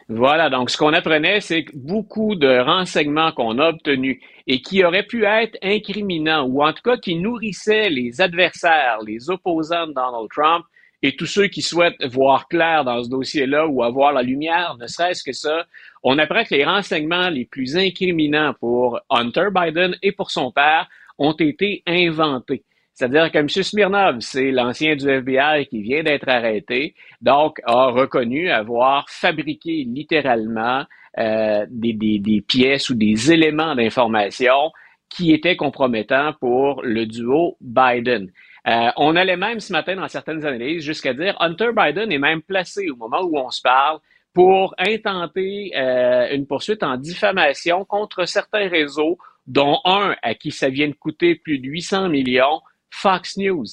Voilà, 0.09 0.50
donc 0.50 0.68
ce 0.68 0.76
qu'on 0.76 0.92
apprenait, 0.92 1.40
c'est 1.40 1.64
que 1.64 1.72
beaucoup 1.74 2.34
de 2.34 2.59
renseignements 2.59 3.32
qu'on 3.32 3.59
a 3.59 3.70
obtenus 3.70 4.18
et 4.46 4.61
qui 4.61 4.84
auraient 4.84 5.07
pu 5.07 5.24
être 5.24 5.57
incriminants 5.62 6.44
ou 6.44 6.62
en 6.62 6.74
tout 6.74 6.82
cas 6.82 6.98
qui 6.98 7.16
nourrissaient 7.16 7.88
les 7.88 8.20
adversaires, 8.20 8.98
les 9.07 9.30
opposants 9.30 9.86
de 9.86 9.94
Donald 9.94 10.28
Trump 10.30 10.66
et 11.02 11.16
tous 11.16 11.26
ceux 11.26 11.48
qui 11.48 11.62
souhaitent 11.62 12.02
voir 12.05 12.48
clair 12.48 12.84
dans 12.84 13.02
ce 13.02 13.09
dossier-là 13.09 13.66
ou 13.66 13.82
avoir 13.82 14.12
la 14.12 14.22
lumière, 14.22 14.76
ne 14.78 14.86
serait-ce 14.86 15.22
que 15.22 15.32
ça, 15.32 15.66
on 16.05 16.18
apprend 16.18 16.44
que 16.44 16.55
les 16.55 16.64
renseignements 16.64 17.30
les 17.30 17.46
plus 17.46 17.76
incriminants 17.76 18.55
pour 18.61 19.00
Hunter 19.11 19.48
Biden 19.52 19.96
et 20.02 20.12
pour 20.12 20.30
son 20.30 20.52
père 20.52 20.88
ont 21.18 21.32
été 21.32 21.82
inventés. 21.86 22.62
C'est-à-dire 22.92 23.32
que 23.32 23.38
M. 23.38 23.48
Smirnov, 23.48 24.20
c'est 24.20 24.52
l'ancien 24.52 24.94
du 24.94 25.09
FBI 25.09 25.66
qui 25.66 25.82
vient 25.82 26.05
d'être 26.05 26.28
arrêté, 26.28 26.94
donc 27.20 27.61
a 27.64 27.86
reconnu 27.86 28.50
avoir 28.50 29.09
fabriqué 29.09 29.84
littéralement 29.84 30.84
euh, 31.18 31.66
des, 31.70 31.92
des, 31.94 32.18
des 32.20 32.40
pièces 32.40 32.90
ou 32.90 32.94
des 32.94 33.32
éléments 33.32 33.74
d'information 33.74 34.70
qui 35.09 35.32
étaient 35.32 35.57
compromettants 35.57 36.34
pour 36.38 36.82
le 36.82 37.07
duo 37.07 37.57
Biden. 37.61 38.30
Euh, 38.66 38.90
on 38.96 39.16
allait 39.16 39.36
même 39.36 39.61
ce 39.61 39.72
matin 39.72 39.96
dans 39.96 40.09
certaines 40.09 40.44
analyses 40.44 40.82
jusqu'à 40.82 41.14
dire 41.14 41.36
Hunter 41.40 41.70
Biden 41.76 42.11
est 42.11 42.18
même 42.18 42.42
placé 42.42 42.90
au 42.90 42.96
moment 42.96 43.22
où 43.22 43.38
on 43.38 43.50
se 43.50 43.61
parle 43.61 43.98
pour 44.35 44.74
intenter 44.78 45.72
euh, 45.76 46.28
une 46.35 46.47
poursuite 46.47 46.82
en 46.82 46.97
diffamation 46.97 47.85
contre 47.85 48.26
certains 48.26 48.68
réseaux, 48.68 49.16
dont 49.47 49.78
un 49.85 50.16
à 50.22 50.35
qui 50.35 50.51
ça 50.51 50.68
vient 50.68 50.89
de 50.89 50.95
coûter 50.95 51.37
plus 51.37 51.59
de 51.59 51.68
800 51.68 52.09
millions, 52.09 52.61
Fox 52.91 53.37
News. 53.37 53.64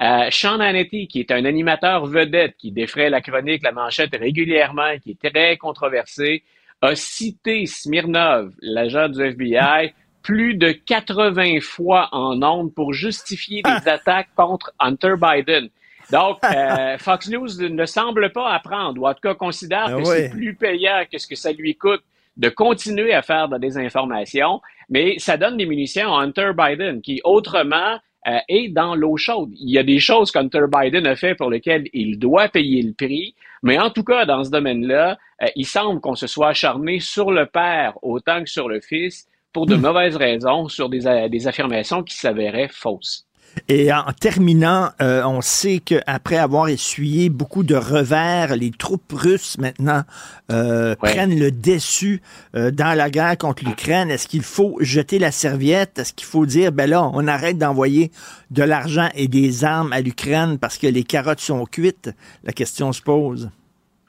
Euh, 0.00 0.28
Sean 0.30 0.60
Hannity, 0.60 1.08
qui 1.08 1.20
est 1.20 1.30
un 1.30 1.44
animateur 1.44 2.06
vedette 2.06 2.54
qui 2.58 2.70
défraie 2.70 3.10
la 3.10 3.20
chronique, 3.20 3.62
la 3.62 3.72
manchette 3.72 4.14
régulièrement, 4.14 4.98
qui 5.02 5.12
est 5.12 5.30
très 5.30 5.56
controversé, 5.56 6.42
a 6.82 6.94
cité 6.94 7.66
Smirnov, 7.66 8.52
l'agent 8.60 9.08
du 9.08 9.22
FBI, 9.22 9.92
plus 10.22 10.54
de 10.54 10.72
80 10.72 11.60
fois 11.60 12.08
en 12.12 12.42
ondes 12.42 12.74
pour 12.74 12.92
justifier 12.92 13.62
des 13.62 13.88
attaques 13.88 14.30
contre 14.36 14.72
Hunter 14.78 15.14
Biden. 15.20 15.68
Donc, 16.12 16.38
euh, 16.44 16.98
Fox 16.98 17.28
News 17.28 17.48
ne 17.60 17.86
semble 17.86 18.32
pas 18.32 18.52
apprendre, 18.52 19.00
ou 19.00 19.06
en 19.06 19.14
tout 19.14 19.20
cas 19.22 19.34
considère 19.34 19.86
Ah 19.86 19.94
que 19.96 20.04
c'est 20.04 20.30
plus 20.30 20.54
payant 20.54 21.04
que 21.10 21.18
ce 21.18 21.26
que 21.26 21.36
ça 21.36 21.52
lui 21.52 21.76
coûte 21.76 22.02
de 22.36 22.48
continuer 22.48 23.12
à 23.12 23.22
faire 23.22 23.48
de 23.48 23.52
la 23.52 23.58
désinformation, 23.58 24.60
mais 24.88 25.18
ça 25.18 25.36
donne 25.36 25.56
des 25.56 25.66
munitions 25.66 26.14
à 26.14 26.22
Hunter 26.22 26.52
Biden, 26.56 27.00
qui 27.02 27.20
autrement 27.24 27.98
euh, 28.26 28.38
est 28.48 28.68
dans 28.68 28.94
l'eau 28.94 29.16
chaude. 29.16 29.50
Il 29.58 29.70
y 29.70 29.78
a 29.78 29.82
des 29.82 29.98
choses 29.98 30.30
qu'Hunter 30.30 30.64
Biden 30.70 31.06
a 31.06 31.16
fait 31.16 31.34
pour 31.34 31.50
lesquelles 31.50 31.84
il 31.92 32.18
doit 32.18 32.48
payer 32.48 32.82
le 32.82 32.92
prix, 32.92 33.34
mais 33.62 33.78
en 33.78 33.90
tout 33.90 34.04
cas, 34.04 34.24
dans 34.26 34.44
ce 34.44 34.50
domaine-là, 34.50 35.18
euh, 35.42 35.46
il 35.56 35.66
semble 35.66 36.00
qu'on 36.00 36.14
se 36.14 36.26
soit 36.26 36.48
acharné 36.48 37.00
sur 37.00 37.30
le 37.30 37.46
père 37.46 37.94
autant 38.02 38.42
que 38.42 38.50
sur 38.50 38.68
le 38.68 38.80
fils 38.80 39.26
pour 39.52 39.66
de 39.66 39.74
mauvaises 39.74 40.16
raisons, 40.16 40.68
sur 40.68 40.88
des, 40.88 41.28
des 41.28 41.48
affirmations 41.48 42.02
qui 42.04 42.14
s'avéraient 42.14 42.68
fausses. 42.70 43.26
Et 43.68 43.92
en 43.92 44.12
terminant, 44.18 44.90
euh, 45.02 45.22
on 45.24 45.40
sait 45.40 45.80
qu'après 45.80 46.36
avoir 46.36 46.68
essuyé 46.68 47.30
beaucoup 47.30 47.62
de 47.62 47.74
revers, 47.74 48.56
les 48.56 48.70
troupes 48.70 49.12
russes 49.12 49.58
maintenant 49.58 50.02
euh, 50.50 50.94
Ouais. 51.02 51.12
prennent 51.12 51.38
le 51.38 51.50
dessus 51.50 52.20
euh, 52.54 52.70
dans 52.70 52.96
la 52.96 53.10
guerre 53.10 53.36
contre 53.38 53.64
l'Ukraine. 53.64 54.10
Est-ce 54.10 54.28
qu'il 54.28 54.42
faut 54.42 54.76
jeter 54.80 55.18
la 55.18 55.30
serviette? 55.32 55.98
Est-ce 55.98 56.12
qu'il 56.12 56.26
faut 56.26 56.46
dire, 56.46 56.72
ben 56.72 56.88
là, 56.88 57.08
on 57.12 57.26
arrête 57.26 57.58
d'envoyer 57.58 58.10
de 58.50 58.62
l'argent 58.62 59.08
et 59.14 59.28
des 59.28 59.64
armes 59.64 59.92
à 59.92 60.00
l'Ukraine 60.00 60.58
parce 60.58 60.78
que 60.78 60.86
les 60.86 61.04
carottes 61.04 61.40
sont 61.40 61.64
cuites? 61.66 62.10
La 62.44 62.52
question 62.52 62.92
se 62.92 63.02
pose. 63.02 63.50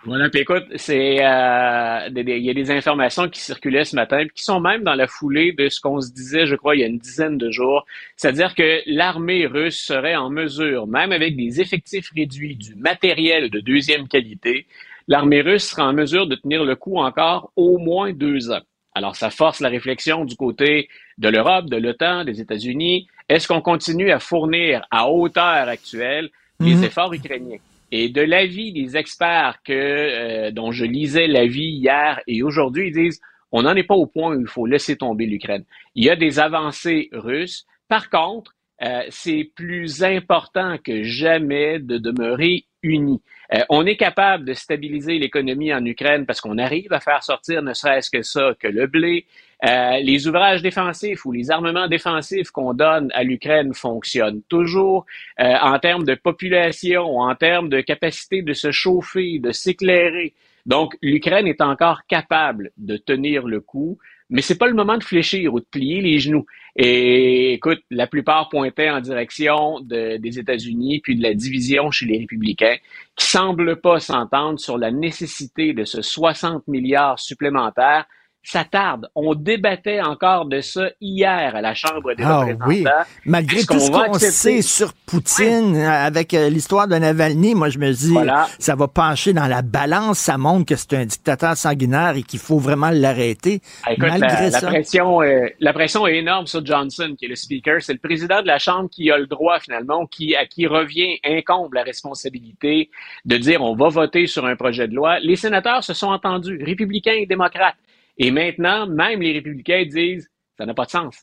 Voilà, 0.03 0.29
puis 0.29 0.41
écoute, 0.41 0.63
c'est 0.77 1.23
euh, 1.23 2.09
il 2.15 2.43
y 2.43 2.49
a 2.49 2.53
des 2.55 2.71
informations 2.71 3.29
qui 3.29 3.39
circulaient 3.39 3.85
ce 3.85 3.95
matin, 3.95 4.25
qui 4.33 4.43
sont 4.43 4.59
même 4.59 4.83
dans 4.83 4.95
la 4.95 5.05
foulée 5.05 5.51
de 5.53 5.69
ce 5.69 5.79
qu'on 5.79 6.01
se 6.01 6.11
disait, 6.11 6.47
je 6.47 6.55
crois, 6.55 6.75
il 6.75 6.79
y 6.79 6.83
a 6.83 6.87
une 6.87 6.97
dizaine 6.97 7.37
de 7.37 7.51
jours, 7.51 7.85
c'est-à-dire 8.15 8.55
que 8.55 8.81
l'armée 8.87 9.45
russe 9.45 9.79
serait 9.79 10.15
en 10.15 10.31
mesure, 10.31 10.87
même 10.87 11.11
avec 11.11 11.35
des 11.35 11.61
effectifs 11.61 12.09
réduits, 12.15 12.55
du 12.55 12.73
matériel 12.75 13.51
de 13.51 13.59
deuxième 13.59 14.07
qualité, 14.07 14.65
l'armée 15.07 15.41
russe 15.41 15.65
sera 15.69 15.87
en 15.87 15.93
mesure 15.93 16.25
de 16.25 16.33
tenir 16.35 16.65
le 16.65 16.75
coup 16.75 16.97
encore 16.97 17.51
au 17.55 17.77
moins 17.77 18.11
deux 18.11 18.49
ans. 18.51 18.61
Alors, 18.95 19.15
ça 19.15 19.29
force 19.29 19.59
la 19.59 19.69
réflexion 19.69 20.25
du 20.25 20.35
côté 20.35 20.89
de 21.19 21.29
l'Europe, 21.29 21.69
de 21.69 21.77
l'OTAN, 21.77 22.25
des 22.25 22.41
États-Unis. 22.41 23.07
Est-ce 23.29 23.47
qu'on 23.47 23.61
continue 23.61 24.11
à 24.11 24.19
fournir 24.19 24.81
à 24.89 25.09
hauteur 25.09 25.69
actuelle 25.69 26.29
les 26.59 26.75
Mhm. 26.75 26.83
efforts 26.85 27.13
ukrainiens? 27.13 27.59
Et 27.91 28.09
de 28.09 28.21
l'avis 28.21 28.71
des 28.71 28.97
experts 28.97 29.59
que, 29.65 29.73
euh, 29.73 30.51
dont 30.51 30.71
je 30.71 30.85
lisais 30.85 31.27
l'avis 31.27 31.71
hier 31.71 32.21
et 32.27 32.41
aujourd'hui, 32.43 32.87
ils 32.87 32.93
disent 32.93 33.21
on 33.51 33.63
n'en 33.63 33.75
est 33.75 33.83
pas 33.83 33.95
au 33.95 34.07
point 34.07 34.35
où 34.35 34.39
il 34.39 34.47
faut 34.47 34.65
laisser 34.65 34.95
tomber 34.95 35.25
l'Ukraine. 35.25 35.65
Il 35.95 36.05
y 36.05 36.09
a 36.09 36.15
des 36.15 36.39
avancées 36.39 37.09
russes. 37.11 37.65
Par 37.89 38.09
contre, 38.09 38.55
euh, 38.81 39.03
c'est 39.09 39.51
plus 39.55 40.03
important 40.03 40.77
que 40.83 41.03
jamais 41.03 41.79
de 41.79 41.97
demeurer 41.97 42.65
unis. 42.81 43.21
Euh, 43.53 43.63
on 43.69 43.85
est 43.85 43.97
capable 43.97 44.45
de 44.45 44.53
stabiliser 44.53 45.19
l'économie 45.19 45.73
en 45.73 45.85
Ukraine 45.85 46.25
parce 46.25 46.41
qu'on 46.41 46.57
arrive 46.57 46.91
à 46.93 46.99
faire 46.99 47.23
sortir 47.23 47.61
ne 47.61 47.73
serait-ce 47.73 48.09
que 48.09 48.23
ça, 48.23 48.53
que 48.59 48.67
le 48.67 48.87
blé. 48.87 49.25
Euh, 49.63 49.99
les 49.99 50.27
ouvrages 50.27 50.61
défensifs 50.63 51.23
ou 51.25 51.31
les 51.31 51.51
armements 51.51 51.87
défensifs 51.87 52.49
qu'on 52.49 52.73
donne 52.73 53.11
à 53.13 53.23
l'Ukraine 53.23 53.73
fonctionnent 53.75 54.41
toujours 54.49 55.05
euh, 55.39 55.53
en 55.61 55.77
termes 55.77 56.03
de 56.03 56.15
population, 56.15 57.19
en 57.19 57.35
termes 57.35 57.69
de 57.69 57.79
capacité 57.81 58.41
de 58.41 58.53
se 58.53 58.71
chauffer, 58.71 59.37
de 59.39 59.51
s'éclairer. 59.51 60.33
Donc, 60.65 60.95
l'Ukraine 61.01 61.47
est 61.47 61.61
encore 61.61 62.01
capable 62.07 62.71
de 62.77 62.97
tenir 62.97 63.45
le 63.47 63.61
coup, 63.61 63.97
mais 64.31 64.41
c'est 64.41 64.57
pas 64.57 64.67
le 64.67 64.73
moment 64.73 64.97
de 64.97 65.03
fléchir 65.03 65.53
ou 65.53 65.59
de 65.59 65.65
plier 65.69 66.01
les 66.01 66.17
genoux. 66.19 66.45
Et 66.75 67.53
écoute, 67.53 67.81
la 67.91 68.07
plupart 68.07 68.49
pointaient 68.49 68.89
en 68.89 69.01
direction 69.01 69.79
de- 69.81 70.17
des 70.17 70.39
États-Unis 70.39 71.01
puis 71.01 71.15
de 71.17 71.21
la 71.23 71.33
division 71.33 71.91
chez 71.91 72.05
les 72.05 72.17
républicains, 72.19 72.77
qui 73.15 73.25
semblent 73.27 73.79
pas 73.81 73.99
s'entendre 73.99 74.59
sur 74.59 74.77
la 74.77 74.89
nécessité 74.89 75.73
de 75.73 75.83
ce 75.83 76.01
60 76.01 76.67
milliards 76.67 77.19
supplémentaires. 77.19 78.05
Ça 78.43 78.63
tarde. 78.63 79.07
On 79.13 79.35
débattait 79.35 80.01
encore 80.01 80.45
de 80.45 80.61
ça 80.61 80.89
hier 80.99 81.55
à 81.55 81.61
la 81.61 81.75
Chambre 81.75 82.15
des 82.15 82.23
Ah 82.23 82.39
représentants. 82.39 82.65
oui, 82.67 82.83
malgré 83.23 83.63
tout 83.63 83.79
ce 83.79 83.91
qu'on 83.91 84.13
sait 84.15 84.61
sur 84.63 84.93
Poutine, 85.05 85.75
euh, 85.75 85.87
avec 85.89 86.33
euh, 86.33 86.49
l'histoire 86.49 86.87
de 86.87 86.95
Navalny, 86.95 87.53
moi 87.53 87.69
je 87.69 87.77
me 87.77 87.91
dis, 87.91 88.11
Voilà. 88.13 88.47
ça 88.57 88.75
va 88.75 88.87
pencher 88.87 89.33
dans 89.33 89.45
la 89.45 89.61
balance, 89.61 90.17
ça 90.17 90.39
montre 90.39 90.65
que 90.65 90.75
c'est 90.75 90.93
un 90.95 91.05
dictateur 91.05 91.55
sanguinaire 91.55 92.15
et 92.15 92.23
qu'il 92.23 92.39
faut 92.39 92.57
vraiment 92.57 92.89
l'arrêter. 92.91 93.61
Ah, 93.85 93.91
malgré 93.97 94.27
la, 94.45 94.49
la 94.49 94.59
ça. 94.59 94.67
pression, 94.67 95.21
euh, 95.21 95.45
la 95.59 95.73
pression 95.73 96.07
est 96.07 96.17
énorme 96.17 96.47
sur 96.47 96.65
Johnson, 96.65 97.13
qui 97.17 97.25
est 97.25 97.29
le 97.29 97.35
speaker. 97.35 97.81
C'est 97.81 97.93
le 97.93 97.99
président 97.99 98.41
de 98.41 98.47
la 98.47 98.57
Chambre 98.57 98.89
qui 98.89 99.11
a 99.11 99.17
le 99.19 99.27
droit, 99.27 99.59
finalement, 99.59 100.07
qui, 100.07 100.35
à 100.35 100.47
qui 100.47 100.65
revient, 100.65 101.19
incombe 101.23 101.73
la 101.75 101.83
responsabilité 101.83 102.89
de 103.25 103.37
dire 103.37 103.61
on 103.61 103.75
va 103.75 103.89
voter 103.89 104.25
sur 104.25 104.45
un 104.47 104.55
projet 104.55 104.87
de 104.87 104.95
loi. 104.95 105.19
Les 105.19 105.35
sénateurs 105.35 105.83
se 105.83 105.93
sont 105.93 106.07
entendus, 106.07 106.59
républicains 106.65 107.13
et 107.13 107.27
démocrates. 107.27 107.75
Et 108.17 108.31
maintenant, 108.31 108.87
même 108.87 109.21
les 109.21 109.33
républicains 109.33 109.85
disent 109.85 110.29
ça 110.57 110.65
n'a 110.65 110.73
pas 110.73 110.85
de 110.85 110.91
sens. 110.91 111.15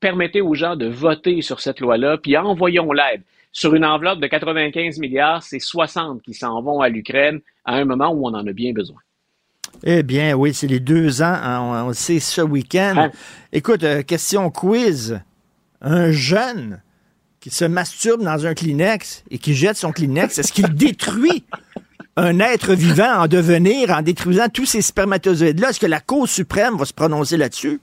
Permettez 0.00 0.40
aux 0.40 0.54
gens 0.54 0.76
de 0.76 0.86
voter 0.86 1.42
sur 1.42 1.60
cette 1.60 1.80
loi-là, 1.80 2.18
puis 2.18 2.36
envoyons 2.36 2.92
l'aide. 2.92 3.22
Sur 3.52 3.74
une 3.74 3.84
enveloppe 3.84 4.20
de 4.20 4.26
95 4.26 4.98
milliards, 4.98 5.42
c'est 5.42 5.58
60 5.58 6.22
qui 6.22 6.34
s'en 6.34 6.62
vont 6.62 6.80
à 6.80 6.88
l'Ukraine 6.88 7.40
à 7.64 7.74
un 7.74 7.84
moment 7.84 8.10
où 8.10 8.26
on 8.26 8.34
en 8.34 8.46
a 8.46 8.52
bien 8.52 8.72
besoin. 8.72 8.98
Eh 9.84 10.02
bien, 10.02 10.34
oui, 10.34 10.52
c'est 10.54 10.66
les 10.66 10.80
deux 10.80 11.22
ans, 11.22 11.26
hein, 11.26 11.60
on, 11.60 11.84
on 11.86 11.88
le 11.88 11.94
sait 11.94 12.20
ce 12.20 12.40
week-end. 12.40 12.94
Hein? 12.96 13.10
Écoute, 13.52 13.82
euh, 13.84 14.02
question 14.02 14.50
quiz. 14.50 15.20
Un 15.80 16.10
jeune 16.10 16.82
qui 17.40 17.48
se 17.50 17.64
masturbe 17.64 18.22
dans 18.22 18.46
un 18.46 18.54
Kleenex 18.54 19.24
et 19.30 19.38
qui 19.38 19.54
jette 19.54 19.76
son 19.76 19.92
Kleenex, 19.92 20.38
est-ce 20.38 20.52
qu'il 20.52 20.68
détruit 20.74 21.44
un 22.16 22.38
être 22.40 22.74
vivant 22.74 23.22
en 23.22 23.26
devenir 23.26 23.90
en 23.90 24.02
détruisant 24.02 24.48
tous 24.48 24.66
ces 24.66 24.82
spermatozoïdes-là? 24.82 25.70
Est-ce 25.70 25.80
que 25.80 25.86
la 25.86 26.00
Cour 26.00 26.28
suprême 26.28 26.76
va 26.76 26.84
se 26.84 26.94
prononcer 26.94 27.36
là-dessus? 27.36 27.80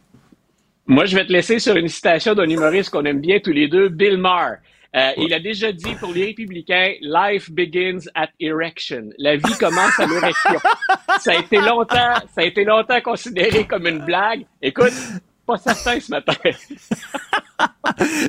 Moi, 0.86 1.06
je 1.06 1.16
vais 1.16 1.26
te 1.26 1.32
laisser 1.34 1.60
sur 1.60 1.76
une 1.76 1.90
citation 1.90 2.34
d'un 2.34 2.48
humoriste 2.48 2.92
qu'on 2.92 3.04
aime 3.04 3.20
bien 3.20 3.40
tous 3.44 3.52
les 3.52 3.68
deux, 3.68 3.90
Bill 3.90 4.18
Maher. 4.18 4.58
Euh, 4.96 5.12
il 5.18 5.34
a 5.34 5.40
déjà 5.40 5.72
dit 5.72 5.96
pour 6.00 6.14
les 6.14 6.28
républicains, 6.28 6.94
Life 7.02 7.52
begins 7.52 8.00
at 8.16 8.30
erection. 8.40 9.10
La 9.18 9.36
vie 9.36 9.58
commence 9.60 10.00
à 10.00 10.06
l'érection. 10.06 10.60
ça 11.20 11.32
a 11.32 11.36
été 11.36 11.58
longtemps, 11.58 12.14
ça 12.34 12.42
a 12.42 12.44
été 12.44 12.64
longtemps 12.64 13.02
considéré 13.02 13.66
comme 13.66 13.86
une 13.86 14.00
blague. 14.00 14.46
Écoute, 14.62 14.94
pas 15.46 15.58
certain 15.58 16.00
ce 16.00 16.12
matin. 16.12 16.34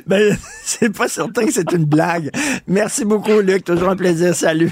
Ben, 0.07 0.35
c'est 0.63 0.95
pas 0.95 1.07
certain 1.07 1.45
que 1.45 1.51
c'est 1.51 1.71
une 1.73 1.85
blague. 1.85 2.31
Merci 2.65 3.05
beaucoup, 3.05 3.41
Luc. 3.41 3.63
Toujours 3.63 3.89
un 3.89 3.95
plaisir. 3.95 4.33
Salut. 4.33 4.71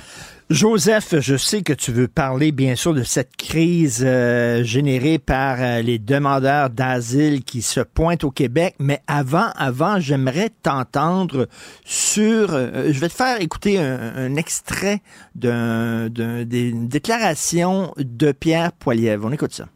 Joseph, 0.51 1.15
je 1.19 1.37
sais 1.37 1.61
que 1.61 1.71
tu 1.71 1.93
veux 1.93 2.09
parler 2.09 2.51
bien 2.51 2.75
sûr 2.75 2.93
de 2.93 3.03
cette 3.03 3.37
crise 3.37 4.03
euh, 4.05 4.65
générée 4.65 5.17
par 5.17 5.55
euh, 5.61 5.81
les 5.81 5.97
demandeurs 5.97 6.69
d'asile 6.69 7.45
qui 7.45 7.61
se 7.61 7.79
pointent 7.79 8.25
au 8.25 8.31
Québec, 8.31 8.75
mais 8.77 8.99
avant, 9.07 9.47
avant, 9.55 10.01
j'aimerais 10.01 10.49
t'entendre 10.61 11.47
sur. 11.85 12.49
euh, 12.51 12.91
je 12.91 12.99
vais 12.99 13.07
te 13.07 13.13
faire 13.13 13.39
écouter 13.39 13.79
un, 13.79 14.35
extrait 14.35 14.99
d'un, 15.35 16.09
d'un- 16.09 16.43
d'une 16.43 16.89
déclaration 16.89 17.93
de 17.97 18.33
Pierre 18.33 18.73
Poilievre. 18.73 19.27
On 19.27 19.31
écoute 19.31 19.53
ça. 19.53 19.67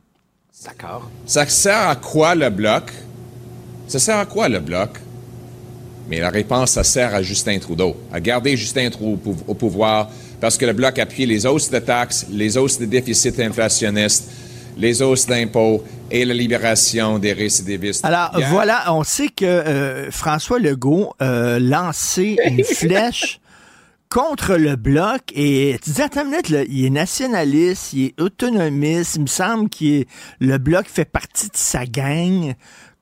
D'accord. 0.65 1.09
Ça 1.25 1.47
sert 1.47 1.87
à 1.87 1.95
quoi 1.95 2.35
le 2.35 2.49
bloc? 2.49 2.91
Ça 3.87 3.99
sert 3.99 4.17
à 4.17 4.25
quoi 4.25 4.49
le 4.49 4.59
bloc? 4.59 4.89
Mais 6.09 6.19
la 6.19 6.29
réponse, 6.31 6.71
ça 6.71 6.83
sert 6.83 7.15
à 7.15 7.21
Justin 7.21 7.59
Trudeau, 7.59 7.95
à 8.11 8.19
garder 8.19 8.57
Justin 8.57 8.89
Trudeau 8.89 9.35
au 9.47 9.53
pouvoir, 9.55 10.09
parce 10.41 10.57
que 10.57 10.65
le 10.65 10.73
bloc 10.73 10.99
appuie 10.99 11.25
les 11.25 11.45
hausses 11.45 11.69
de 11.69 11.79
taxes, 11.79 12.27
les 12.29 12.57
hausses 12.57 12.79
de 12.79 12.85
déficit 12.85 13.39
inflationniste, 13.39 14.31
les 14.77 15.01
hausses 15.01 15.25
d'impôts 15.25 15.83
et 16.11 16.25
la 16.25 16.33
libération 16.33 17.17
des 17.19 17.33
récidivistes. 17.33 18.03
Alors 18.05 18.31
Hier- 18.37 18.49
voilà, 18.49 18.93
on 18.93 19.03
sait 19.03 19.29
que 19.29 19.45
euh, 19.45 20.11
François 20.11 20.59
Legault 20.59 21.13
a 21.19 21.59
lancé 21.59 22.37
une 22.45 22.63
flèche 22.63 23.39
contre 24.09 24.55
le 24.55 24.75
bloc 24.75 25.21
et 25.33 25.77
tu 25.83 25.89
dis 25.91 26.01
attends 26.01 26.21
une 26.23 26.29
minute, 26.31 26.49
là, 26.49 26.63
il 26.69 26.85
est 26.85 26.89
nationaliste, 26.89 27.93
il 27.93 28.05
est 28.07 28.21
autonomiste, 28.21 29.15
il 29.15 29.21
me 29.23 29.27
semble 29.27 29.69
que 29.69 30.05
le 30.39 30.57
bloc 30.57 30.85
fait 30.87 31.05
partie 31.05 31.47
de 31.47 31.55
sa 31.57 31.85
gang. 31.85 32.53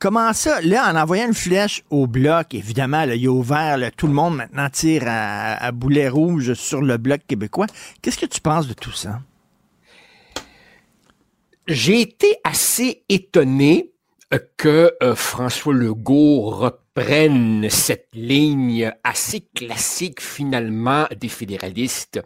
Comment 0.04 0.34
ça? 0.34 0.60
Là, 0.60 0.92
en 0.92 0.98
envoyant 0.98 1.28
une 1.28 1.34
flèche 1.34 1.82
au 1.90 2.08
bloc, 2.08 2.54
évidemment, 2.54 3.06
là, 3.06 3.16
il 3.16 3.26
a 3.26 3.32
ouvert, 3.32 3.80
tout 3.96 4.08
le 4.08 4.12
monde 4.12 4.36
maintenant 4.36 4.70
tire 4.70 5.04
à, 5.08 5.54
à 5.54 5.72
boulet 5.72 6.10
rouge 6.10 6.56
sur 6.56 6.82
le 6.82 6.98
bloc 6.98 7.22
québécois. 7.26 7.68
Qu'est-ce 8.02 8.18
que 8.18 8.26
tu 8.26 8.42
penses 8.42 8.68
de 8.68 8.74
tout 8.74 8.92
ça? 8.92 9.22
J'ai 11.70 12.02
été 12.02 12.36
assez 12.44 13.06
étonné 13.08 13.94
euh, 14.34 14.40
que 14.58 14.92
euh, 15.02 15.16
François 15.16 15.74
Legault 15.74 16.50
reprenne 16.50 17.70
cette 17.70 18.10
ligne 18.14 18.92
assez 19.06 19.48
classique 19.56 20.20
finalement 20.20 21.08
des 21.18 21.30
fédéralistes. 21.30 22.20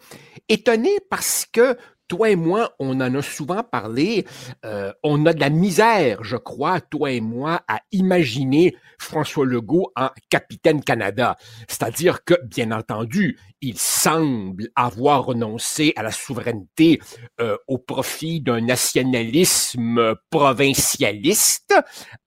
Étonné 0.50 0.98
parce 1.12 1.46
que 1.46 1.78
toi 2.08 2.30
et 2.30 2.36
moi, 2.36 2.74
on 2.80 3.00
en 3.02 3.16
a 3.16 3.22
souvent 3.22 3.64
parlé, 3.64 4.26
euh, 4.66 4.94
on 5.04 5.26
a 5.26 5.34
de 5.34 5.40
la 5.40 5.50
misère, 5.50 6.24
je 6.24 6.38
crois, 6.38 6.82
toi 6.82 7.12
et 7.12 7.22
moi, 7.22 7.62
à 7.68 7.80
imaginer 7.92 8.76
François 9.00 9.46
Legault 9.46 9.92
en 9.96 10.10
capitaine 10.30 10.84
Canada. 10.84 11.38
C'est-à-dire 11.68 12.24
que, 12.24 12.34
bien 12.46 12.72
entendu, 12.72 13.40
il 13.62 13.78
semble 13.78 14.70
avoir 14.76 15.26
renoncé 15.26 15.94
à 15.96 16.04
la 16.04 16.12
souveraineté 16.12 17.00
euh, 17.42 17.58
au 17.68 17.78
profit 17.78 18.42
d'un 18.42 18.62
nationalisme 18.62 20.16
provincialiste, 20.30 21.74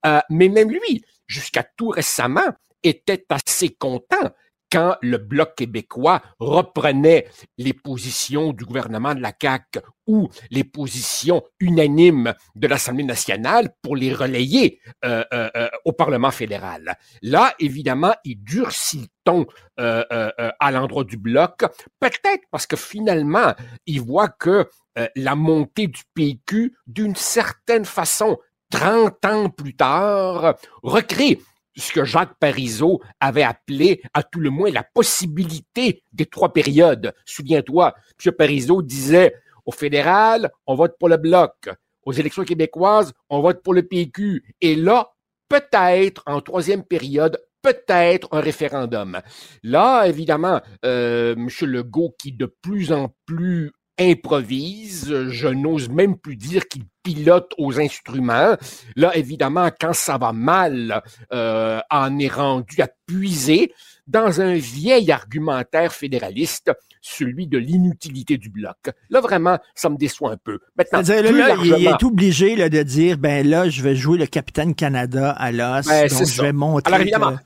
euh, 0.07 0.21
mais 0.31 0.49
même 0.49 0.71
lui, 0.71 1.05
jusqu'à 1.27 1.63
tout 1.63 1.89
récemment, 1.89 2.53
était 2.83 3.25
assez 3.31 3.71
content 3.71 4.31
quand 4.71 4.97
le 5.03 5.19
Bloc 5.19 5.57
québécois 5.57 6.23
reprenait 6.39 7.27
les 7.59 7.73
positions 7.73 8.53
du 8.53 8.65
gouvernement 8.65 9.15
de 9.15 9.21
la 9.21 9.33
CAQ 9.41 9.81
ou 10.07 10.29
les 10.51 10.65
positions 10.65 11.43
unanimes 11.61 12.35
de 12.55 12.67
l'Assemblée 12.67 13.05
nationale 13.05 13.71
pour 13.83 13.97
les 13.97 14.13
relayer 14.13 14.81
euh, 15.05 15.25
euh, 15.33 15.51
euh, 15.57 15.69
au 15.85 15.93
Parlement 15.93 16.31
fédéral. 16.31 16.97
Là, 17.23 17.55
évidemment, 17.59 18.15
il 18.25 18.43
durcit 18.43 18.99
le 18.99 19.07
ton 19.25 19.47
à 19.77 20.71
l'endroit 20.71 21.05
du 21.05 21.17
Bloc, 21.17 21.61
peut-être 22.01 22.45
parce 22.51 22.67
que 22.67 22.77
finalement, 22.77 23.55
il 23.87 24.01
voit 24.01 24.29
que 24.29 24.69
la 25.17 25.35
montée 25.35 25.87
du 25.87 26.03
PQ, 26.15 26.75
d'une 26.87 27.15
certaine 27.15 27.85
façon, 27.85 28.39
30 28.71 29.25
ans 29.25 29.51
plus 29.51 29.75
tard, 29.77 30.57
recrée 30.83 31.41
ce 31.77 31.93
que 31.93 32.05
Jacques 32.05 32.39
Parizeau 32.39 33.01
avait 33.21 33.43
appelé, 33.43 34.03
à 34.15 34.23
tout 34.23 34.41
le 34.41 34.51
moins, 34.51 34.71
la 34.71 34.83
possibilité 34.83 36.03
des 36.13 36.27
trois 36.27 36.53
périodes. 36.53 37.15
Souviens-toi, 37.25 37.95
M. 38.25 38.33
Parizeau 38.33 38.83
disait, 38.83 39.35
au 39.65 39.73
fédéral, 39.73 40.51
on 40.67 40.75
vote 40.75 40.97
pour 40.99 41.09
le 41.09 41.17
Bloc. 41.17 41.71
Aux 42.05 42.13
élections 42.13 42.45
québécoises, 42.45 43.13
on 43.29 43.41
vote 43.41 43.63
pour 43.63 43.75
le 43.75 43.83
PQ. 43.83 44.55
Et 44.61 44.75
là, 44.75 45.11
peut-être, 45.49 46.23
en 46.27 46.41
troisième 46.41 46.85
période, 46.85 47.39
peut-être 47.63 48.29
un 48.33 48.41
référendum. 48.41 49.21
Là, 49.63 50.07
évidemment, 50.07 50.61
euh, 50.85 51.35
M. 51.37 51.49
Legault, 51.63 52.15
qui 52.19 52.33
de 52.33 52.47
plus 52.47 52.93
en 52.93 53.15
plus 53.27 53.71
improvise, 54.01 55.13
je 55.29 55.49
n'ose 55.49 55.89
même 55.89 56.17
plus 56.17 56.37
dire 56.37 56.67
qu'il 56.69 56.83
pilote 57.03 57.53
aux 57.59 57.81
instruments. 57.81 58.57
Là, 58.97 59.17
évidemment, 59.17 59.71
quand 59.79 59.93
ça 59.93 60.19
va 60.19 60.33
mal, 60.33 61.03
euh, 61.33 61.81
en 61.91 62.19
est 62.19 62.29
rendu 62.33 62.81
à 62.83 62.89
puiser 63.07 63.73
dans 64.07 64.41
un 64.41 64.55
vieil 64.55 65.13
argumentaire 65.13 65.93
fédéraliste, 65.93 66.73
celui 67.01 67.47
de 67.47 67.59
l'inutilité 67.59 68.37
du 68.37 68.51
bloc. 68.51 68.77
Là, 69.09 69.21
vraiment, 69.21 69.59
ça 69.75 69.89
me 69.89 69.97
déçoit 69.97 70.33
un 70.33 70.37
peu. 70.37 70.59
Maintenant, 70.77 71.03
C'est-à-dire, 71.05 71.31
plus 71.31 71.39
là, 71.39 71.55
il 71.79 71.87
est 71.87 72.03
obligé 72.03 72.57
là, 72.57 72.69
de 72.69 72.83
dire, 72.83 73.19
ben 73.19 73.47
là, 73.49 73.69
je 73.71 73.83
vais 73.83 73.95
jouer 73.95 74.19
le 74.19 74.27
capitaine 74.27 74.75
Canada 74.75 75.31
à 75.31 75.53
l'os, 75.53 75.87
Ben, 75.87 76.09
donc 76.09 76.27
je 76.27 76.43
vais 76.43 76.53
montrer 76.53 76.93
Alors 76.93 77.01
évidemment, 77.03 77.37
que- 77.37 77.43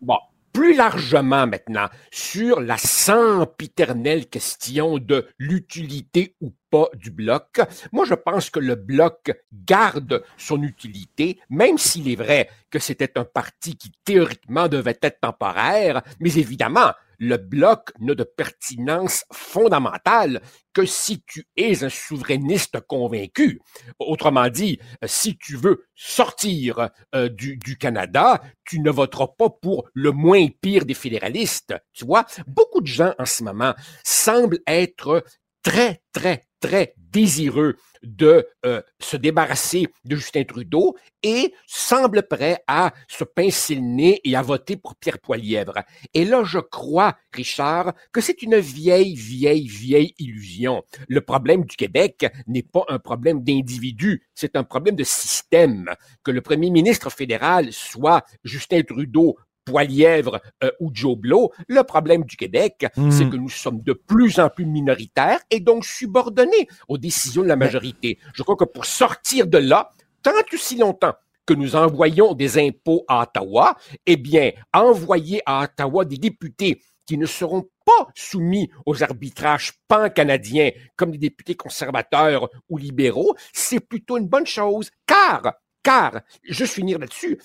bon, 0.00 0.16
plus 0.56 0.74
largement 0.74 1.46
maintenant, 1.46 1.90
sur 2.10 2.62
la 2.62 2.78
sempiternelle 2.78 4.24
question 4.26 4.96
de 4.96 5.28
l'utilité 5.38 6.34
ou 6.40 6.54
pas 6.70 6.88
du 6.94 7.10
bloc, 7.10 7.60
moi 7.92 8.06
je 8.06 8.14
pense 8.14 8.48
que 8.48 8.58
le 8.58 8.74
bloc 8.74 9.34
garde 9.52 10.24
son 10.38 10.62
utilité, 10.62 11.38
même 11.50 11.76
s'il 11.76 12.10
est 12.10 12.16
vrai 12.16 12.48
que 12.70 12.78
c'était 12.78 13.18
un 13.18 13.24
parti 13.26 13.76
qui 13.76 13.92
théoriquement 14.02 14.66
devait 14.66 14.98
être 15.02 15.20
temporaire, 15.20 16.00
mais 16.20 16.32
évidemment, 16.38 16.92
le 17.18 17.36
bloc 17.36 17.90
n'a 18.00 18.14
de 18.14 18.24
pertinence 18.24 19.24
fondamentale 19.32 20.40
que 20.72 20.84
si 20.84 21.22
tu 21.26 21.46
es 21.56 21.84
un 21.84 21.88
souverainiste 21.88 22.80
convaincu. 22.80 23.60
Autrement 23.98 24.48
dit, 24.48 24.78
si 25.04 25.38
tu 25.38 25.56
veux 25.56 25.86
sortir 25.94 26.90
euh, 27.14 27.28
du, 27.28 27.56
du 27.56 27.78
Canada, 27.78 28.42
tu 28.64 28.80
ne 28.80 28.90
voteras 28.90 29.28
pas 29.28 29.48
pour 29.48 29.88
le 29.94 30.12
moins 30.12 30.48
pire 30.60 30.84
des 30.84 30.94
fédéralistes. 30.94 31.74
Tu 31.92 32.04
vois, 32.04 32.26
beaucoup 32.46 32.80
de 32.80 32.86
gens 32.86 33.14
en 33.18 33.24
ce 33.24 33.42
moment 33.42 33.74
semblent 34.04 34.60
être 34.66 35.24
très, 35.62 36.00
très, 36.12 36.44
très 36.60 36.94
désireux 36.96 37.76
de 38.02 38.46
euh, 38.64 38.82
se 39.00 39.16
débarrasser 39.16 39.88
de 40.04 40.16
Justin 40.16 40.44
Trudeau 40.44 40.96
et 41.22 41.52
semblent 41.66 42.26
prêts 42.28 42.62
à 42.66 42.92
se 43.08 43.24
pincer 43.24 43.74
le 43.74 43.80
nez 43.80 44.20
et 44.24 44.36
à 44.36 44.42
voter 44.42 44.76
pour 44.76 44.96
Pierre 44.96 45.18
Poilièvre. 45.18 45.82
Et 46.14 46.24
là, 46.24 46.44
je 46.44 46.58
crois, 46.58 47.16
Richard, 47.32 47.94
que 48.12 48.20
c'est 48.20 48.42
une 48.42 48.58
vieille, 48.58 49.14
vieille, 49.14 49.66
vieille 49.66 50.14
illusion. 50.18 50.82
Le 51.08 51.20
problème 51.20 51.64
du 51.64 51.76
Québec 51.76 52.26
n'est 52.46 52.62
pas 52.62 52.84
un 52.88 52.98
problème 52.98 53.42
d'individu, 53.42 54.26
c'est 54.34 54.56
un 54.56 54.64
problème 54.64 54.96
de 54.96 55.04
système. 55.04 55.90
Que 56.22 56.30
le 56.30 56.40
premier 56.40 56.70
ministre 56.70 57.10
fédéral 57.10 57.72
soit 57.72 58.24
Justin 58.44 58.82
Trudeau, 58.82 59.36
Poilièvre 59.66 60.40
euh, 60.64 60.70
ou 60.80 60.90
Joe 60.94 61.16
Blow, 61.16 61.52
le 61.68 61.82
problème 61.82 62.24
du 62.24 62.36
Québec, 62.36 62.86
Mm. 62.96 63.10
c'est 63.10 63.28
que 63.28 63.36
nous 63.36 63.48
sommes 63.48 63.82
de 63.82 63.92
plus 63.92 64.38
en 64.38 64.48
plus 64.48 64.64
minoritaires 64.64 65.40
et 65.50 65.60
donc 65.60 65.84
subordonnés 65.84 66.68
aux 66.88 66.98
décisions 66.98 67.42
de 67.42 67.48
la 67.48 67.56
majorité. 67.56 68.18
Je 68.32 68.42
crois 68.42 68.56
que 68.56 68.64
pour 68.64 68.84
sortir 68.84 69.46
de 69.46 69.58
là, 69.58 69.92
tant 70.22 70.32
aussi 70.52 70.76
longtemps 70.76 71.14
que 71.44 71.54
nous 71.54 71.76
envoyons 71.76 72.34
des 72.34 72.58
impôts 72.58 73.04
à 73.08 73.22
Ottawa, 73.22 73.76
eh 74.06 74.16
bien, 74.16 74.52
envoyer 74.72 75.42
à 75.46 75.64
Ottawa 75.64 76.04
des 76.04 76.16
députés 76.16 76.80
qui 77.06 77.18
ne 77.18 77.26
seront 77.26 77.68
pas 77.84 78.08
soumis 78.16 78.68
aux 78.84 79.02
arbitrages 79.04 79.74
pan-canadiens 79.86 80.70
comme 80.96 81.12
des 81.12 81.18
députés 81.18 81.54
conservateurs 81.54 82.48
ou 82.68 82.78
libéraux, 82.78 83.36
c'est 83.52 83.78
plutôt 83.78 84.16
une 84.16 84.26
bonne 84.26 84.46
chose, 84.46 84.90
car, 85.06 85.52
car, 85.84 86.20
juste 86.42 86.74
finir 86.74 86.98
là-dessus, 86.98 87.38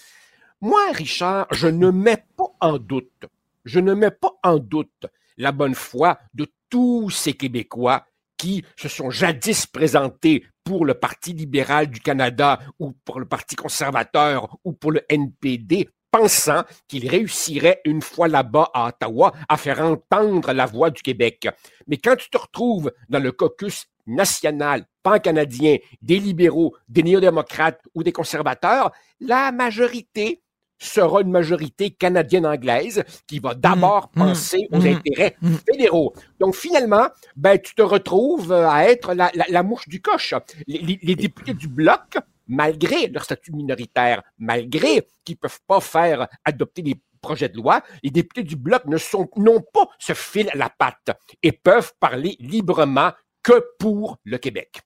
moi, 0.62 0.92
Richard, 0.94 1.48
je 1.52 1.68
ne 1.68 1.90
mets 1.90 2.24
pas 2.38 2.54
en 2.60 2.78
doute, 2.78 3.26
je 3.66 3.80
ne 3.80 3.96
mets 3.96 4.12
pas 4.12 4.34
en 4.44 4.60
doute 4.60 5.08
la 5.38 5.52
bonne 5.52 5.74
foi 5.74 6.20
de 6.36 6.48
tous 6.70 7.10
ces 7.10 7.34
Québécois 7.34 8.06
qui 8.38 8.64
se 8.76 8.88
sont 8.88 9.10
jadis 9.10 9.66
présentés 9.66 10.46
pour 10.64 10.86
le 10.86 10.94
Parti 10.94 11.34
libéral 11.34 11.88
du 11.88 12.00
Canada 12.00 12.60
ou 12.78 12.92
pour 12.92 13.20
le 13.20 13.26
Parti 13.26 13.56
conservateur 13.56 14.56
ou 14.64 14.74
pour 14.74 14.92
le 14.92 15.02
NPD, 15.10 15.90
pensant 16.12 16.64
qu'ils 16.88 17.10
réussiraient 17.10 17.82
une 17.86 18.04
fois 18.04 18.28
là-bas 18.28 18.70
à 18.76 18.90
Ottawa 18.90 19.34
à 19.50 19.58
faire 19.58 19.82
entendre 19.82 20.54
la 20.54 20.68
voix 20.68 20.92
du 20.92 21.02
Québec. 21.02 21.48
Mais 21.88 21.98
quand 21.98 22.16
tu 22.16 22.30
te 22.30 22.38
retrouves 22.38 22.92
dans 23.10 23.20
le 23.20 23.32
caucus 23.32 23.88
national, 24.06 24.86
pan-canadien, 25.02 25.78
des 26.04 26.20
libéraux, 26.20 26.76
des 26.88 27.02
néo-démocrates 27.02 27.82
ou 27.96 28.04
des 28.04 28.12
conservateurs, 28.12 28.92
la 29.20 29.52
majorité 29.52 30.44
sera 30.88 31.22
une 31.22 31.32
majorité 31.32 31.92
canadienne-anglaise 31.92 33.04
qui 33.28 33.40
va 33.40 33.54
d'abord 33.56 34.10
Mm, 34.16 34.20
penser 34.20 34.68
aux 34.72 34.80
mm, 34.80 34.88
intérêts 34.88 35.36
fédéraux. 35.70 36.14
Donc 36.40 36.56
finalement, 36.56 37.08
ben, 37.36 37.60
tu 37.60 37.76
te 37.76 37.82
retrouves 37.82 38.52
à 38.52 38.86
être 38.90 39.14
la, 39.14 39.32
la- 39.36 39.46
la 39.50 39.64
mouche 39.64 39.88
du 39.88 40.02
coche. 40.02 40.34
Les, 40.68 41.16
députés 41.16 41.54
du 41.54 41.68
bloc, 41.68 42.18
malgré 42.48 43.08
leur 43.08 43.24
statut 43.24 43.52
minoritaire, 43.54 44.22
malgré 44.40 45.08
qu'ils 45.24 45.38
peuvent 45.38 45.60
pas 45.68 45.80
faire 45.82 46.28
adopter 46.46 46.82
des 46.82 46.96
projets 47.22 47.50
de 47.50 47.58
loi, 47.58 47.82
les 48.04 48.10
députés 48.10 48.44
du 48.44 48.56
bloc 48.56 48.86
ne 48.86 48.98
sont 48.98 49.30
n'ont 49.38 49.62
pas 49.62 49.88
ce 50.00 50.14
fil 50.14 50.50
à 50.50 50.58
la 50.58 50.70
patte 50.70 51.12
et 51.44 51.52
peuvent 51.52 51.94
parler 52.00 52.36
librement 52.40 53.12
que 53.44 53.64
pour 53.80 54.18
le 54.24 54.38
Québec. 54.38 54.82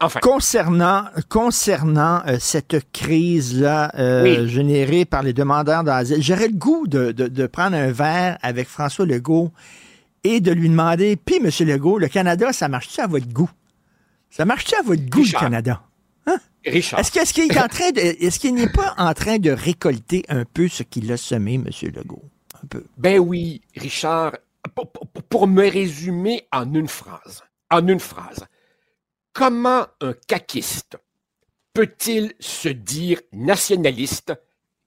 Enfin. 0.00 0.20
Concernant, 0.20 1.04
concernant 1.28 2.22
euh, 2.26 2.36
cette 2.38 2.90
crise-là 2.92 3.92
euh, 3.98 4.22
Oui. 4.42 4.48
générée 4.48 5.04
par 5.06 5.22
les 5.22 5.32
demandeurs 5.32 5.84
d'asile, 5.84 6.22
j'aurais 6.22 6.48
le 6.48 6.54
goût 6.54 6.86
de, 6.86 7.12
de- 7.12 7.28
de 7.28 7.46
prendre 7.46 7.76
un 7.76 7.92
verre 7.92 8.36
avec 8.42 8.68
François 8.68 9.06
Legault 9.06 9.52
et 10.22 10.40
de 10.40 10.52
lui 10.52 10.68
demander, 10.68 11.16
puis 11.16 11.36
M. 11.36 11.48
Legault, 11.66 11.98
le 11.98 12.08
Canada, 12.08 12.52
ça 12.52 12.68
marche-tu 12.68 13.00
à 13.00 13.06
votre 13.06 13.28
goût? 13.28 13.50
Ça 14.28 14.44
marche-tu 14.44 14.74
à 14.74 14.82
votre 14.82 15.02
goût, 15.08 15.20
Richard. 15.22 15.42
le 15.42 15.46
Canada? 15.46 15.82
Hein? 16.26 16.36
Richard. 16.66 17.00
Est-ce 17.00 17.32
qu'il 17.32 17.50
est 17.50 17.58
en 17.58 17.68
train 17.68 17.90
de, 17.92 18.00
est-ce 18.00 18.38
qu'il 18.38 18.54
n'est 18.54 18.68
pas 18.68 18.94
en 18.98 19.14
train 19.14 19.38
de 19.38 19.50
récolter 19.50 20.24
un 20.28 20.44
peu 20.44 20.68
ce 20.68 20.82
qu'il 20.82 21.10
a 21.12 21.16
semé, 21.16 21.54
M. 21.54 21.68
Legault? 21.94 22.24
Un 22.62 22.66
peu. 22.66 22.84
Ben 22.98 23.18
oui, 23.18 23.60
Richard, 23.76 24.32
pour, 24.74 24.90
pour- 24.90 25.06
pour 25.22 25.46
me 25.46 25.70
résumer 25.70 26.46
en 26.52 26.74
une 26.74 26.88
phrase, 26.88 27.42
en 27.70 27.86
une 27.86 28.00
phrase, 28.00 28.44
comment 29.36 29.86
un 30.00 30.14
caquiste 30.26 30.96
peut-il 31.74 32.32
se 32.40 32.70
dire 32.70 33.20
nationaliste 33.32 34.32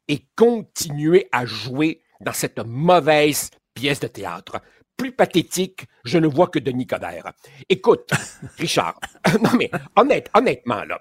et 0.08 0.26
continuer 0.36 1.30
à 1.32 1.46
jouer 1.46 2.02
dans 2.20 2.34
cette 2.34 2.58
mauvaise 2.66 3.52
pièce 3.76 4.00
de 4.00 4.08
théâtre? 4.08 4.60
Plus 4.98 5.12
pathétique, 5.12 5.86
je 6.04 6.18
ne 6.18 6.26
vois 6.26 6.48
que 6.48 6.58
Denis 6.58 6.88
Coderre. 6.88 7.32
Écoute, 7.70 8.10
Richard, 8.58 9.00
non 9.40 9.52
mais 9.56 9.70
honnête, 9.96 10.32
honnêtement, 10.34 10.84
là, 10.84 11.00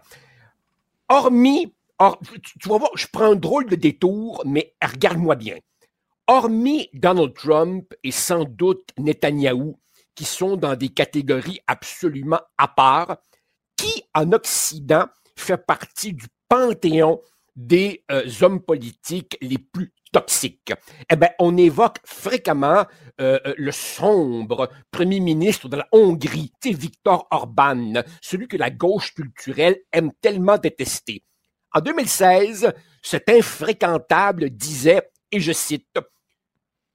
hormis, 1.09 1.73
hor- 1.99 2.21
tu, 2.31 2.59
tu 2.59 2.69
vas 2.69 2.77
voir, 2.77 2.91
je 2.97 3.07
prends 3.11 3.33
un 3.33 3.37
drôle 3.37 3.65
de 3.71 3.77
détour, 3.77 4.43
mais 4.45 4.75
regarde-moi 4.83 5.37
bien 5.37 5.57
hormis 6.27 6.91
Donald 6.93 7.33
Trump 7.33 7.95
et 8.05 8.11
sans 8.11 8.45
doute 8.45 8.91
Netanyahou, 8.99 9.81
qui 10.15 10.27
sont 10.27 10.59
dans 10.59 10.77
des 10.77 10.91
catégories 10.91 11.61
absolument 11.67 12.41
à 12.59 12.69
part, 12.69 13.17
qui 13.79 14.05
en 14.15 14.33
Occident 14.33 15.07
fait 15.37 15.57
partie 15.57 16.13
du 16.13 16.27
panthéon 16.49 17.23
des 17.57 18.05
euh, 18.11 18.29
hommes 18.43 18.61
politiques 18.61 19.39
les 19.41 19.59
plus 19.59 19.95
toxiques. 20.13 20.73
Eh 21.11 21.17
bien, 21.17 21.31
on 21.39 21.57
évoque 21.57 21.99
fréquemment 22.05 22.85
euh, 23.21 23.39
euh, 23.47 23.55
le 23.57 23.73
sombre 23.73 24.71
premier 24.91 25.21
ministre 25.21 25.69
de 25.69 25.77
la 25.77 25.89
Hongrie, 25.93 26.53
Viktor 26.63 27.27
Orban, 27.31 28.03
celui 28.23 28.49
que 28.49 28.57
la 28.57 28.71
gauche 28.71 29.15
culturelle 29.15 29.79
aime 29.93 30.13
tellement 30.21 30.59
détester. 30.59 31.25
En 31.73 31.81
2016, 31.81 32.73
cet 33.03 33.29
infréquentable 33.29 34.51
disait, 34.51 35.11
et 35.31 35.41
je 35.41 35.53
cite, 35.53 35.99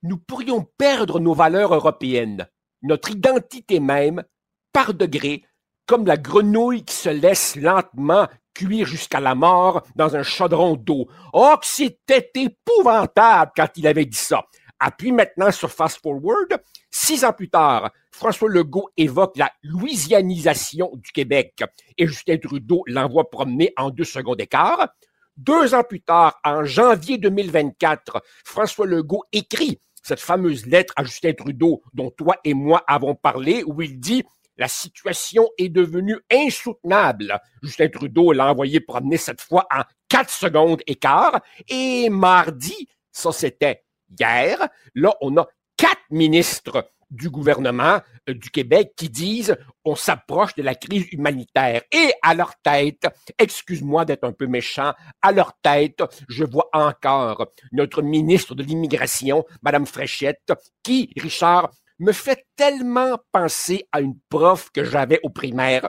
nous 0.02 0.18
pourrions 0.18 0.66
perdre 0.76 1.20
nos 1.20 1.34
valeurs 1.34 1.74
européennes, 1.74 2.46
notre 2.82 3.10
identité 3.10 3.80
même, 3.80 4.24
par 4.72 4.92
degrés, 4.92 5.44
comme 5.86 6.06
la 6.06 6.16
grenouille 6.16 6.84
qui 6.84 6.94
se 6.94 7.08
laisse 7.08 7.56
lentement 7.56 8.26
cuire 8.54 8.86
jusqu'à 8.86 9.20
la 9.20 9.34
mort 9.34 9.82
dans 9.96 10.16
un 10.16 10.22
chaudron 10.22 10.76
d'eau. 10.76 11.08
Oh, 11.32 11.56
c'était 11.62 12.30
épouvantable 12.34 13.52
quand 13.56 13.68
il 13.76 13.86
avait 13.86 14.06
dit 14.06 14.16
ça. 14.16 14.44
Appuie 14.78 15.12
maintenant 15.12 15.50
sur 15.50 15.70
Fast 15.70 16.00
Forward. 16.02 16.60
Six 16.90 17.24
ans 17.24 17.32
plus 17.32 17.50
tard, 17.50 17.90
François 18.12 18.48
Legault 18.48 18.88
évoque 18.96 19.36
la 19.36 19.50
louisianisation 19.62 20.90
du 20.94 21.10
Québec 21.10 21.62
et 21.98 22.06
Justin 22.06 22.38
Trudeau 22.38 22.82
l'envoie 22.86 23.28
promener 23.30 23.72
en 23.76 23.90
deux 23.90 24.04
secondes 24.04 24.38
d'écart. 24.38 24.88
Deux 25.36 25.74
ans 25.74 25.82
plus 25.82 26.00
tard, 26.00 26.38
en 26.44 26.64
janvier 26.64 27.18
2024, 27.18 28.22
François 28.44 28.86
Legault 28.86 29.24
écrit 29.32 29.80
cette 30.02 30.20
fameuse 30.20 30.66
lettre 30.66 30.92
à 30.96 31.02
Justin 31.02 31.32
Trudeau 31.32 31.82
dont 31.92 32.10
toi 32.10 32.36
et 32.44 32.54
moi 32.54 32.84
avons 32.86 33.16
parlé, 33.16 33.64
où 33.66 33.82
il 33.82 33.98
dit 33.98 34.22
la 34.56 34.68
situation 34.68 35.48
est 35.58 35.68
devenue 35.68 36.18
insoutenable. 36.30 37.38
Justin 37.62 37.88
Trudeau 37.88 38.32
l'a 38.32 38.50
envoyé 38.50 38.80
promener 38.80 39.16
cette 39.16 39.40
fois 39.40 39.66
en 39.74 39.82
quatre 40.08 40.30
secondes 40.30 40.82
et 40.86 40.94
quart. 40.94 41.40
Et 41.68 42.08
mardi, 42.10 42.88
ça 43.10 43.32
c'était 43.32 43.84
hier, 44.18 44.68
là 44.94 45.14
on 45.20 45.36
a 45.36 45.46
quatre 45.76 46.02
ministres 46.10 46.88
du 47.10 47.30
gouvernement 47.30 48.00
euh, 48.28 48.34
du 48.34 48.50
Québec 48.50 48.92
qui 48.96 49.08
disent 49.08 49.56
on 49.84 49.94
s'approche 49.94 50.54
de 50.54 50.62
la 50.62 50.74
crise 50.74 51.06
humanitaire. 51.12 51.82
Et 51.92 52.12
à 52.22 52.34
leur 52.34 52.54
tête, 52.62 53.06
excuse-moi 53.38 54.04
d'être 54.04 54.24
un 54.24 54.32
peu 54.32 54.46
méchant, 54.46 54.92
à 55.22 55.32
leur 55.32 55.52
tête, 55.62 56.02
je 56.28 56.44
vois 56.44 56.68
encore 56.72 57.46
notre 57.72 58.02
ministre 58.02 58.54
de 58.54 58.62
l'immigration, 58.62 59.44
Madame 59.62 59.86
Fréchette, 59.86 60.52
qui, 60.82 61.10
Richard, 61.16 61.70
me 61.98 62.12
fait 62.12 62.44
tellement 62.56 63.18
penser 63.32 63.86
à 63.92 64.00
une 64.00 64.16
prof 64.28 64.70
que 64.72 64.84
j'avais 64.84 65.20
au 65.22 65.30
primaire. 65.30 65.88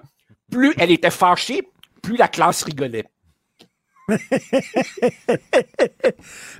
Plus 0.52 0.74
elle 0.78 0.92
était 0.92 1.12
fâchée, 1.12 1.64
plus 2.02 2.18
la 2.18 2.28
classe 2.28 2.64
rigolait. 2.64 3.06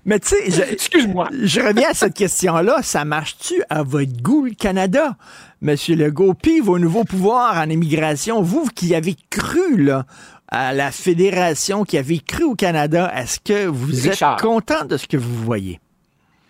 Mais 0.06 0.20
tu 0.20 0.30
sais, 0.30 0.72
excuse-moi. 0.72 1.30
Je 1.44 1.62
reviens 1.62 1.92
à 1.92 1.94
cette 1.94 2.16
question-là. 2.16 2.82
Ça 2.82 3.06
marche-tu 3.06 3.62
à 3.70 3.84
votre 3.84 4.20
goût, 4.22 4.46
le 4.46 4.56
Canada, 4.56 5.16
Monsieur 5.62 5.96
Legault? 5.96 6.34
Puis 6.34 6.60
vos 6.60 6.80
nouveaux 6.80 7.04
pouvoirs 7.04 7.56
en 7.58 7.70
immigration, 7.70 8.42
vous 8.42 8.66
qui 8.74 8.96
avez 8.96 9.16
cru 9.30 9.78
là, 9.78 10.08
à 10.48 10.74
la 10.74 10.92
fédération, 10.92 11.84
qui 11.84 12.00
avez 12.00 12.18
cru 12.20 12.44
au 12.46 12.56
Canada, 12.56 13.12
est-ce 13.16 13.40
que 13.40 13.68
vous 13.68 14.08
êtes 14.08 14.24
content 14.42 14.86
de 14.86 14.98
ce 14.98 15.06
que 15.08 15.18
vous 15.18 15.36
voyez? 15.36 15.80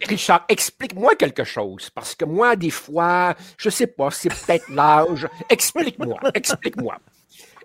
Richard, 0.03 0.45
explique-moi 0.49 1.15
quelque 1.15 1.43
chose, 1.43 1.89
parce 1.89 2.15
que 2.15 2.25
moi, 2.25 2.55
des 2.55 2.69
fois, 2.69 3.35
je 3.57 3.69
sais 3.69 3.87
pas, 3.87 4.11
c'est 4.11 4.29
peut-être 4.29 4.69
l'âge. 4.69 5.27
Explique-moi, 5.49 6.19
explique-moi, 6.33 6.97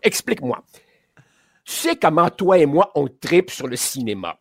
explique-moi. 0.03 0.62
Tu 1.64 1.72
sais 1.72 1.97
comment 1.97 2.31
toi 2.31 2.59
et 2.59 2.66
moi, 2.66 2.91
on 2.95 3.09
tripe 3.09 3.51
sur 3.51 3.66
le 3.66 3.76
cinéma. 3.76 4.39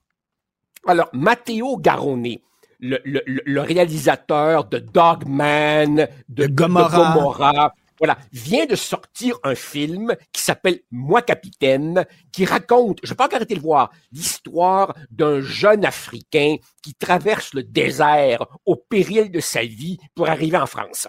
Alors, 0.87 1.09
Matteo 1.13 1.77
Garonnet, 1.77 2.41
le, 2.79 3.59
réalisateur 3.59 4.65
de 4.65 4.79
Dogman, 4.79 6.07
de, 6.29 6.47
Gomorrah, 6.47 7.73
voilà, 7.99 8.17
vient 8.31 8.65
de 8.65 8.75
sortir 8.75 9.37
un 9.43 9.55
film 9.55 10.15
qui 10.31 10.41
s'appelle 10.41 10.79
Moi 10.89 11.21
capitaine, 11.21 12.05
qui 12.31 12.45
raconte, 12.45 12.99
je 13.03 13.09
peux 13.09 13.15
pas 13.15 13.29
arrêter 13.33 13.53
de 13.53 13.59
le 13.59 13.63
voir, 13.63 13.91
l'histoire 14.11 14.95
d'un 15.11 15.41
jeune 15.41 15.85
Africain 15.85 16.55
qui 16.81 16.95
traverse 16.95 17.53
le 17.53 17.63
désert 17.63 18.45
au 18.65 18.75
péril 18.75 19.31
de 19.31 19.39
sa 19.39 19.63
vie 19.63 19.97
pour 20.15 20.29
arriver 20.29 20.57
en 20.57 20.65
France. 20.65 21.07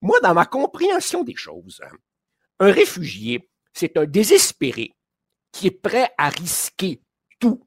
Moi, 0.00 0.20
dans 0.20 0.34
ma 0.34 0.46
compréhension 0.46 1.24
des 1.24 1.34
choses, 1.34 1.80
un 2.60 2.70
réfugié, 2.70 3.50
c'est 3.72 3.96
un 3.96 4.04
désespéré 4.04 4.92
qui 5.52 5.68
est 5.68 5.82
prêt 5.82 6.10
à 6.18 6.28
risquer 6.28 7.02
tout, 7.40 7.66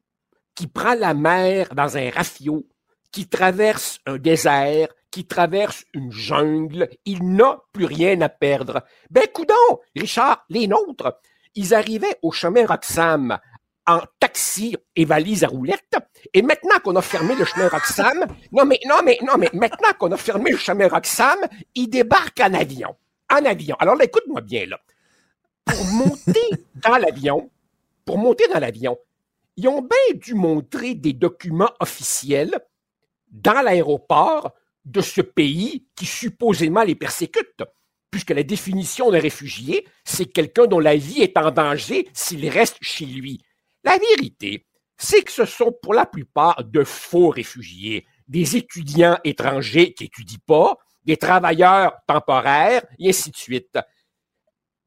qui 0.56 0.68
prend 0.68 0.94
la 0.94 1.14
mer 1.14 1.76
dans 1.76 1.98
un 1.98 2.10
rafio, 2.10 2.68
qui 3.12 3.28
traverse 3.28 4.00
un 4.06 4.18
désert, 4.18 4.90
qui 5.12 5.26
traverse 5.26 5.86
une 5.94 6.12
jungle, 6.12 6.90
il 7.06 7.24
n'a 7.36 7.60
plus 7.74 7.86
rien 7.86 8.22
à 8.22 8.30
perdre. 8.30 8.84
Ben, 9.10 9.28
coudon, 9.34 9.80
Richard, 9.96 10.46
les 10.50 10.68
nôtres, 10.68 11.20
ils 11.56 11.74
arrivaient 11.74 12.18
au 12.22 12.32
chemin 12.32 12.66
Roxham 12.66 13.40
en 13.88 14.02
taxi 14.20 14.78
et 14.96 15.06
valise 15.06 15.44
à 15.44 15.48
roulettes. 15.48 15.96
Et 16.34 16.42
maintenant 16.42 16.80
qu'on 16.84 16.96
a 16.96 17.02
fermé 17.02 17.36
le 17.36 17.46
chemin 17.46 17.68
Roxham, 17.70 18.28
non 18.52 18.66
mais, 18.66 18.80
non 18.88 19.00
mais, 19.04 19.18
non 19.24 19.38
mais, 19.38 19.50
maintenant 19.54 19.94
qu'on 19.98 20.12
a 20.12 20.18
fermé 20.18 20.52
le 20.52 20.58
chemin 20.58 20.88
Roxham, 20.88 21.40
ils 21.74 21.90
débarquent 21.90 22.42
en 22.42 22.54
avion. 22.54 22.96
En 23.32 23.44
avion. 23.46 23.76
Alors 23.80 23.96
là, 23.96 24.06
écoute-moi 24.06 24.42
bien, 24.42 24.68
là. 24.68 24.80
Pour 25.66 25.86
monter 25.86 26.50
dans 26.76 26.98
l'avion, 26.98 27.50
pour 28.06 28.18
monter 28.18 28.48
dans 28.48 28.60
l'avion, 28.60 28.98
ils 29.58 29.68
ont 29.68 29.82
bien 29.82 30.16
dû 30.16 30.36
montrer 30.36 30.94
des 30.94 31.14
documents 31.14 31.72
officiels 31.80 32.60
dans 33.32 33.62
l'aéroport 33.62 34.54
de 34.90 35.02
ce 35.02 35.22
pays 35.22 35.86
qui 35.96 36.06
supposément 36.06 36.84
les 36.84 36.96
persécute, 36.96 37.64
puisque 38.10 38.32
la 38.32 38.44
définition 38.44 39.12
d'un 39.12 39.20
réfugié, 39.20 39.88
c'est 40.04 40.26
quelqu'un 40.26 40.66
dont 40.66 40.80
la 40.80 40.96
vie 40.96 41.22
est 41.22 41.38
en 41.38 41.52
danger 41.52 42.10
s'il 42.14 42.48
reste 42.50 42.78
chez 42.82 43.06
lui. 43.06 43.44
La 43.84 43.98
vérité, 43.98 44.66
c'est 44.98 45.22
que 45.22 45.32
ce 45.32 45.46
sont 45.46 45.74
pour 45.82 45.94
la 45.94 46.06
plupart 46.06 46.64
de 46.64 46.84
faux 46.84 47.30
réfugiés, 47.30 48.06
des 48.28 48.58
étudiants 48.58 49.18
étrangers 49.24 49.94
qui 49.94 50.06
n'étudient 50.06 50.40
pas, 50.46 50.78
des 51.06 51.18
travailleurs 51.18 51.94
temporaires, 52.08 52.84
et 52.98 53.10
ainsi 53.10 53.32
de 53.32 53.38
suite. 53.38 53.80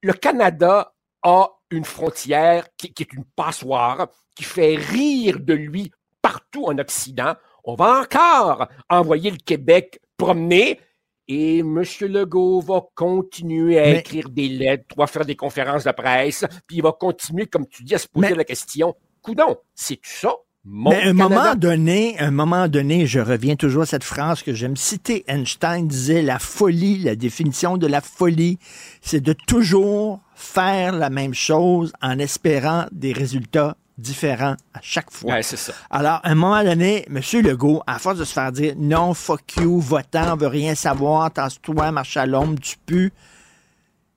Le 0.02 0.12
Canada 0.12 0.94
a 1.22 1.48
une 1.70 1.84
frontière 1.84 2.66
qui, 2.76 2.92
est 2.98 3.12
une 3.12 3.24
passoire, 3.36 4.08
qui 4.34 4.44
fait 4.44 4.74
rire 4.74 5.38
de 5.40 5.54
lui 5.54 5.92
partout 6.20 6.66
en 6.66 6.76
Occident. 6.78 7.34
On 7.64 7.74
va 7.74 8.00
encore 8.00 8.68
envoyer 8.90 9.30
le 9.30 9.36
Québec 9.36 10.00
promener 10.16 10.80
et 11.28 11.60
M. 11.60 11.82
Legault 12.00 12.60
va 12.60 12.82
continuer 12.94 13.78
à 13.78 13.88
écrire 13.98 14.28
des 14.28 14.48
lettres, 14.48 14.94
va 14.96 15.06
faire 15.06 15.24
des 15.24 15.36
conférences 15.36 15.84
de 15.84 15.92
presse, 15.92 16.44
puis 16.66 16.78
il 16.78 16.82
va 16.82 16.92
continuer, 16.92 17.46
comme 17.46 17.66
tu 17.66 17.84
dis, 17.84 17.94
à 17.94 17.98
se 17.98 18.08
poser 18.08 18.34
la 18.34 18.44
question, 18.44 18.94
coudon, 19.22 19.56
c'est 19.74 20.00
ça? 20.02 20.34
Mais 20.64 20.94
à 20.94 21.08
un 21.08 21.12
moment 21.12 21.56
donné, 21.56 22.16
un 22.20 22.30
moment 22.30 22.68
donné, 22.68 23.06
je 23.06 23.18
reviens 23.18 23.56
toujours 23.56 23.82
à 23.82 23.86
cette 23.86 24.04
phrase 24.04 24.42
que 24.42 24.54
j'aime 24.54 24.76
citer. 24.76 25.24
Einstein 25.26 25.88
disait 25.88 26.22
la 26.22 26.38
folie, 26.38 26.98
la 26.98 27.16
définition 27.16 27.78
de 27.78 27.88
la 27.88 28.00
folie, 28.00 28.58
c'est 29.00 29.20
de 29.20 29.32
toujours 29.32 30.20
faire 30.36 30.92
la 30.92 31.10
même 31.10 31.34
chose 31.34 31.92
en 32.00 32.18
espérant 32.20 32.86
des 32.92 33.12
résultats 33.12 33.76
différents 33.98 34.56
à 34.74 34.80
chaque 34.80 35.10
fois. 35.10 35.34
Ouais, 35.34 35.42
c'est 35.42 35.56
ça. 35.56 35.72
Alors, 35.90 36.20
à 36.22 36.30
un 36.30 36.34
moment 36.34 36.62
donné, 36.64 37.06
M. 37.08 37.20
Legault, 37.42 37.82
à 37.86 37.98
force 37.98 38.18
de 38.18 38.24
se 38.24 38.32
faire 38.32 38.52
dire 38.52 38.74
non, 38.76 39.14
fuck 39.14 39.56
you, 39.56 39.80
votant, 39.80 40.32
on 40.32 40.36
veut 40.36 40.48
rien 40.48 40.74
savoir, 40.74 41.30
tasse-toi, 41.30 41.92
marche 41.92 42.16
à 42.16 42.26
l'ombre, 42.26 42.58
tu 42.60 42.76
pues, 42.86 43.12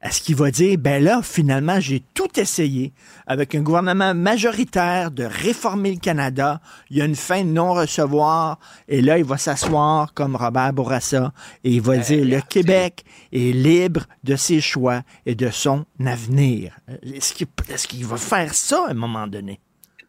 est-ce 0.06 0.22
qu'il 0.22 0.36
va 0.36 0.52
dire, 0.52 0.78
ben 0.78 1.04
là, 1.04 1.22
finalement, 1.24 1.80
j'ai 1.80 2.04
tout 2.14 2.40
essayé 2.40 2.94
avec 3.26 3.56
un 3.56 3.62
gouvernement 3.62 4.14
majoritaire 4.14 5.10
de 5.10 5.24
réformer 5.24 5.92
le 5.92 6.00
Canada. 6.00 6.62
Il 6.92 6.98
y 6.98 7.02
a 7.02 7.06
une 7.06 7.16
fin 7.16 7.44
de 7.44 7.50
non-recevoir. 7.50 8.60
Et 8.88 9.02
là, 9.02 9.18
il 9.18 9.26
va 9.26 9.40
s'asseoir 9.40 10.14
comme 10.14 10.36
Robert 10.36 10.74
Bourassa 10.74 11.34
et 11.64 11.72
il 11.72 11.82
va 11.82 11.98
dire, 11.98 12.24
le 12.24 12.40
Québec 12.42 13.04
est 13.34 13.52
libre 13.52 14.06
de 14.24 14.36
ses 14.36 14.62
choix 14.62 15.02
et 15.26 15.34
de 15.34 15.50
son 15.50 15.86
avenir. 16.06 16.80
Est-ce 17.02 17.88
qu'il 17.88 18.06
va 18.06 18.18
faire 18.18 18.54
ça 18.54 18.86
à 18.88 18.92
un 18.92 18.94
moment 18.94 19.26
donné? 19.26 19.60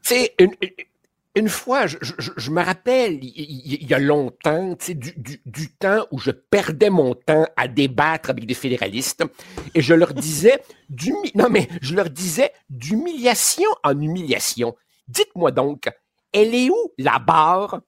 C'est 0.08 0.36
une 1.34 1.48
fois, 1.48 1.88
je, 1.88 2.50
me 2.52 2.62
rappelle, 2.62 3.18
il, 3.24 3.90
y 3.90 3.92
a 3.92 3.98
longtemps, 3.98 4.76
du, 4.88 5.14
du, 5.16 5.42
du, 5.44 5.72
temps 5.72 6.06
où 6.12 6.20
je 6.20 6.30
perdais 6.30 6.90
mon 6.90 7.16
temps 7.16 7.44
à 7.56 7.66
débattre 7.66 8.30
avec 8.30 8.46
des 8.46 8.54
fédéralistes, 8.54 9.24
et 9.74 9.82
je 9.82 9.94
leur 9.94 10.14
disais, 10.14 10.62
du, 10.88 11.12
non 11.34 11.48
mais 11.50 11.66
je 11.82 11.96
leur 11.96 12.08
disais 12.08 12.52
d'humiliation 12.70 13.68
en 13.82 14.00
humiliation. 14.00 14.76
Dites-moi 15.08 15.50
donc, 15.50 15.88
elle 16.32 16.54
est 16.54 16.70
où 16.70 16.92
la 16.98 17.18
barre 17.18 17.80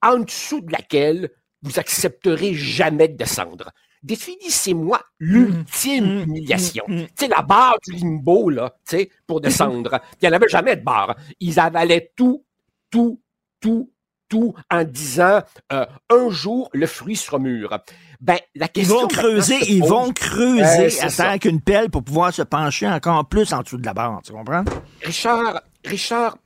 en 0.00 0.20
dessous 0.20 0.62
de 0.62 0.72
laquelle 0.72 1.28
vous 1.60 1.78
accepterez 1.78 2.54
jamais 2.54 3.08
de 3.08 3.18
descendre? 3.18 3.72
Définissez-moi 4.02 5.00
l'ultime 5.18 6.04
mmh, 6.04 6.18
mmh, 6.18 6.22
humiliation. 6.22 6.84
Mmh, 6.88 7.02
c'est 7.14 7.28
la 7.28 7.42
barre 7.42 7.78
du 7.86 7.92
limbo, 7.92 8.50
là, 8.50 8.74
tu 8.88 8.96
sais, 8.96 9.10
pour 9.26 9.40
descendre. 9.40 10.00
Il 10.22 10.28
n'y 10.28 10.32
en 10.32 10.36
avait 10.36 10.48
jamais 10.48 10.76
de 10.76 10.82
barre. 10.82 11.16
Ils 11.40 11.58
avalaient 11.58 12.12
tout 12.16 12.44
tout, 12.90 13.20
tout, 13.60 13.90
tout 14.28 14.54
en 14.70 14.84
disant 14.84 15.42
euh, 15.72 15.86
un 16.10 16.30
jour 16.30 16.70
le 16.72 16.86
fruit 16.86 17.16
sera 17.16 17.38
mûr. 17.38 17.78
Ben, 18.20 18.38
la 18.54 18.68
question 18.68 18.96
ils 18.96 19.02
vont 19.02 19.08
creuser, 19.08 19.58
ils 19.68 19.84
vont 19.84 20.12
creuser 20.12 21.00
avec 21.18 21.44
une 21.44 21.60
pelle 21.60 21.90
pour 21.90 22.02
pouvoir 22.02 22.32
se 22.32 22.42
pencher 22.42 22.88
encore 22.88 23.28
plus 23.28 23.52
en 23.52 23.62
dessous 23.62 23.78
de 23.78 23.86
la 23.86 23.94
barre, 23.94 24.20
tu 24.24 24.32
comprends? 24.32 24.64
Richard, 25.02 25.62
Richard, 25.84 26.36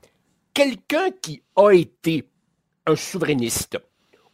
quelqu'un 0.53 1.11
qui 1.23 1.43
a 1.57 1.71
été 1.71 2.29
un 2.87 2.97
souverainiste 2.97 3.79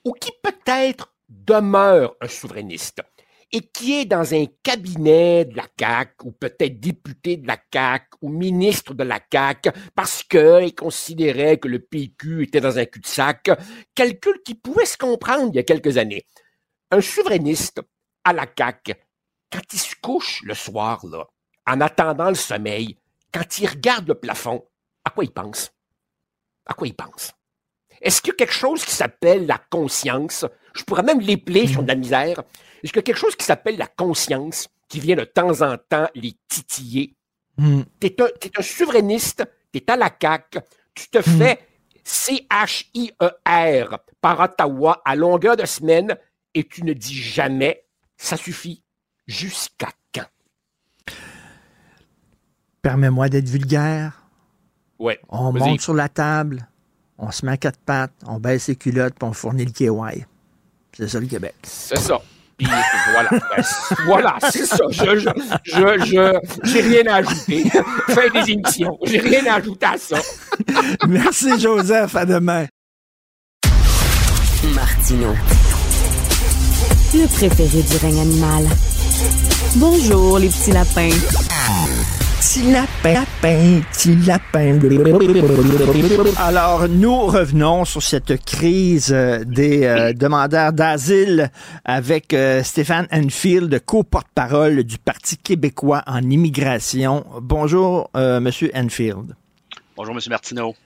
ou 0.05 0.12
qui 0.12 0.31
peut-être 0.43 1.12
demeure 1.29 2.17
un 2.21 2.29
souverainiste 2.29 3.03
et 3.51 3.61
qui 3.61 3.95
est 3.95 4.05
dans 4.05 4.35
un 4.35 4.45
cabinet 4.63 5.47
de 5.47 5.57
la 5.57 5.67
CAQ 5.79 6.13
ou 6.25 6.33
peut-être 6.33 6.81
député 6.81 7.39
de 7.39 7.47
la 7.47 7.57
CAQ 7.73 8.07
ou 8.21 8.29
ministre 8.29 8.93
de 8.93 9.05
la 9.05 9.21
CAQ 9.33 9.71
parce 9.95 10.23
qu'il 10.23 10.75
considérait 10.75 11.59
que 11.59 11.69
le 11.69 11.79
PQ 11.79 12.45
était 12.45 12.61
dans 12.61 12.79
un 12.79 12.85
cul-de-sac, 12.85 13.51
calcul 13.95 14.43
qui 14.45 14.55
pouvait 14.55 14.85
se 14.85 14.99
comprendre 14.99 15.51
il 15.53 15.57
y 15.57 15.61
a 15.61 15.63
quelques 15.63 15.97
années. 15.97 16.27
Un 16.91 17.01
souverainiste 17.01 17.81
à 18.25 18.33
la 18.33 18.47
CAQ, 18.47 18.95
quand 19.51 19.73
il 19.73 19.79
se 19.79 19.95
couche 20.03 20.43
le 20.43 20.55
soir, 20.55 21.05
en 21.67 21.81
attendant 21.81 22.29
le 22.29 22.35
sommeil, 22.35 22.99
quand 23.33 23.59
il 23.59 23.67
regarde 23.67 24.09
le 24.09 24.15
plafond, 24.15 24.67
à 25.05 25.11
quoi 25.11 25.25
il 25.25 25.33
pense? 25.33 25.71
À 26.67 26.75
quoi 26.75 26.87
il 26.87 26.95
pense? 26.95 27.33
Est-ce 28.01 28.21
qu'il 28.21 28.33
y 28.33 28.33
a 28.33 28.37
quelque 28.37 28.53
chose 28.53 28.85
qui 28.85 28.93
s'appelle 28.93 29.47
la 29.47 29.59
conscience? 29.71 30.45
Je 30.79 30.85
pourrais 30.85 31.03
même 31.03 31.21
l'épeler 31.21 31.67
sur 31.67 31.83
de 31.83 31.89
la 31.89 31.97
misère. 31.97 32.43
Est-ce 32.83 32.93
qu'il 32.93 32.97
y 32.97 33.01
a 33.01 33.03
quelque 33.03 33.19
chose 33.19 33.35
qui 33.35 33.45
s'appelle 33.45 33.77
la 33.77 33.89
conscience 33.89 34.69
qui 34.89 35.01
vient 35.01 35.17
de 35.17 35.25
temps 35.25 35.61
en 35.63 35.77
temps 35.77 36.09
les 36.15 36.37
titiller? 36.49 37.17
Hmm. 37.57 37.83
Tu 38.01 38.07
es, 38.07 38.17
un 38.57 38.63
souverainiste, 38.63 39.45
tu 39.73 39.81
es 39.81 39.91
à 39.91 39.97
la 39.97 40.11
CAQ, 40.21 40.61
tu 40.95 41.09
te 41.09 41.21
fais 41.21 41.59
C-H-I-E-R 42.05 43.99
par 44.21 44.41
Ottawa 44.41 45.03
à 45.05 45.17
longueur 45.17 45.57
de 45.57 45.67
semaine 45.67 46.17
et 46.55 46.65
tu 46.65 46.85
ne 46.85 46.93
dis 46.93 47.15
jamais 47.15 47.85
ça 48.17 48.37
suffit. 48.37 48.85
Jusqu'à 49.27 49.91
quand? 50.15 50.25
Permets-moi 52.81 53.29
d'être 53.29 53.49
vulgaire. 53.49 54.23
Ouais. 54.99 55.21
On 55.29 55.53
monte 55.53 55.81
sur 55.81 55.95
la 55.95 56.09
table, 56.09 56.67
on 57.19 57.31
se 57.31 57.45
met 57.45 57.53
à 57.53 57.57
quatre 57.57 57.79
pattes, 57.79 58.15
on 58.27 58.39
baisse 58.39 58.69
les 58.69 58.77
culottes, 58.77 59.15
puis 59.15 59.29
on 59.29 59.33
fournit 59.33 59.65
le 59.65 59.71
KY. 59.71 60.25
C'est 60.99 61.09
ça 61.09 61.20
le 61.20 61.27
Québec. 61.27 61.55
C'est 61.62 61.99
ça. 61.99 62.19
Puis 62.57 62.66
voilà, 63.12 63.29
Ben, 63.31 63.65
voilà, 64.07 64.37
c'est 64.51 64.66
ça. 64.66 64.79
Je, 64.91 65.16
je, 65.16 65.29
je, 65.62 66.05
je- 66.05 66.39
j'ai 66.65 66.81
rien 66.81 67.03
à 67.09 67.16
ajouter. 67.19 67.70
Fin 68.09 68.29
des 68.35 68.51
émissions. 68.51 68.99
J'ai 69.05 69.20
rien 69.20 69.47
à 69.49 69.55
ajouter 69.59 69.87
à 69.87 69.97
ça. 69.97 70.16
Merci, 71.07 71.61
Joseph. 71.61 72.16
À 72.16 72.25
demain. 72.27 72.66
Martino. 74.75 75.35
Le 77.15 77.27
préféré 77.29 77.83
du 77.83 77.97
règne 78.03 78.20
animal. 78.20 78.66
Bonjour, 79.77 80.41
les 80.41 80.49
petits 80.49 80.73
lapins. 80.73 81.11
Petit 82.39 82.70
lapin, 82.70 83.15
lapin, 83.15 83.81
petit 83.90 84.15
lapin. 84.24 84.78
Alors, 86.39 86.89
nous 86.89 87.27
revenons 87.27 87.85
sur 87.85 88.01
cette 88.01 88.44
crise 88.44 89.12
euh, 89.12 89.43
des 89.44 89.85
euh, 89.85 90.12
demandeurs 90.12 90.73
d'asile 90.73 91.51
avec 91.85 92.32
euh, 92.35 92.62
Stéphane 92.62 93.09
Enfield, 93.12 93.85
co-porte-parole 93.85 94.85
du 94.85 94.98
Parti 94.98 95.36
québécois 95.36 96.05
en 96.06 96.23
immigration. 96.31 97.27
Bonjour, 97.43 98.09
euh, 98.16 98.39
Monsieur 98.39 98.70
Enfield. 98.73 99.35
Bonjour, 99.97 100.15
M. 100.15 100.20
Martineau. 100.31 100.77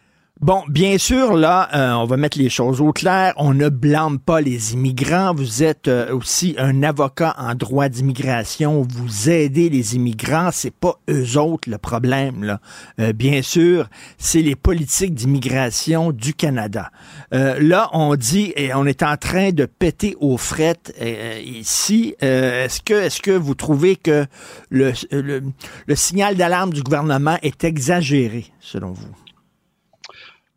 Bon, 0.41 0.65
bien 0.69 0.99
sûr, 0.99 1.37
là, 1.37 1.69
euh, 1.73 1.93
on 1.93 2.05
va 2.05 2.17
mettre 2.17 2.37
les 2.37 2.49
choses 2.49 2.81
au 2.81 2.93
clair. 2.93 3.33
On 3.37 3.55
ne 3.55 3.69
blâme 3.69 4.19
pas 4.19 4.41
les 4.41 4.73
immigrants. 4.73 5.33
Vous 5.33 5.63
êtes 5.63 5.87
euh, 5.87 6.13
aussi 6.13 6.57
un 6.59 6.83
avocat 6.83 7.37
en 7.39 7.55
droit 7.55 7.89
d'immigration. 7.89 8.83
Vous 8.83 9.31
aidez 9.31 9.69
les 9.69 9.95
immigrants. 9.95 10.49
C'est 10.51 10.75
pas 10.75 10.99
eux 11.09 11.39
autres 11.39 11.71
le 11.71 11.79
problème. 11.79 12.43
Là. 12.43 12.61
Euh, 12.99 13.13
bien 13.13 13.41
sûr, 13.43 13.89
c'est 14.19 14.43
les 14.43 14.57
politiques 14.57 15.15
d'immigration 15.15 16.11
du 16.11 16.35
Canada. 16.35 16.91
Euh, 17.33 17.61
là, 17.61 17.89
on 17.93 18.17
dit 18.17 18.53
et 18.57 18.75
on 18.75 18.85
est 18.85 19.05
en 19.05 19.17
train 19.17 19.53
de 19.53 19.65
péter 19.65 20.17
aux 20.19 20.39
frettes 20.39 20.93
euh, 21.01 21.41
ici. 21.45 22.17
Est-ce 22.19 22.81
que, 22.81 22.95
est-ce 22.95 23.23
que 23.23 23.31
vous 23.31 23.55
trouvez 23.55 23.95
que 23.95 24.27
le, 24.71 24.93
le, 25.13 25.41
le 25.87 25.95
signal 25.95 26.35
d'alarme 26.35 26.73
du 26.73 26.83
gouvernement 26.83 27.39
est 27.43 27.63
exagéré, 27.63 28.47
selon 28.59 28.91
vous? 28.91 29.15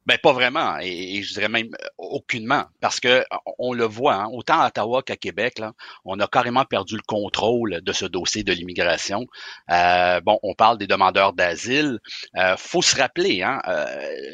Ben 0.06 0.20
pas 0.20 0.34
vraiment, 0.34 0.78
et, 0.82 1.24
je 1.24 1.34
dirais 1.34 1.50
même 1.50 1.70
euh, 1.82 1.88
aucunement, 1.98 2.66
parce 2.80 3.00
que 3.00 3.24
on 3.58 3.74
le 3.74 3.86
voit, 3.86 4.14
hein, 4.14 4.30
autant 4.32 4.60
à 4.62 4.68
Ottawa 4.68 5.02
qu'à 5.02 5.18
Québec, 5.18 5.60
on 6.04 6.20
a 6.20 6.28
carrément 6.28 6.64
perdu 6.64 6.96
le 6.96 7.02
contrôle 7.08 7.82
de 7.82 7.92
ce 7.92 8.06
dossier 8.06 8.44
de 8.44 8.54
l'immigration. 8.54 9.26
Euh, 9.72 10.22
bon, 10.22 10.38
on 10.44 10.54
parle 10.54 10.78
des 10.78 10.86
demandeurs 10.86 11.34
d'asile. 11.34 12.00
Euh, 12.38 12.56
faut 12.56 12.84
se 12.84 12.96
rappeler 12.96 13.42
hein, 13.42 13.62
euh, 13.68 13.86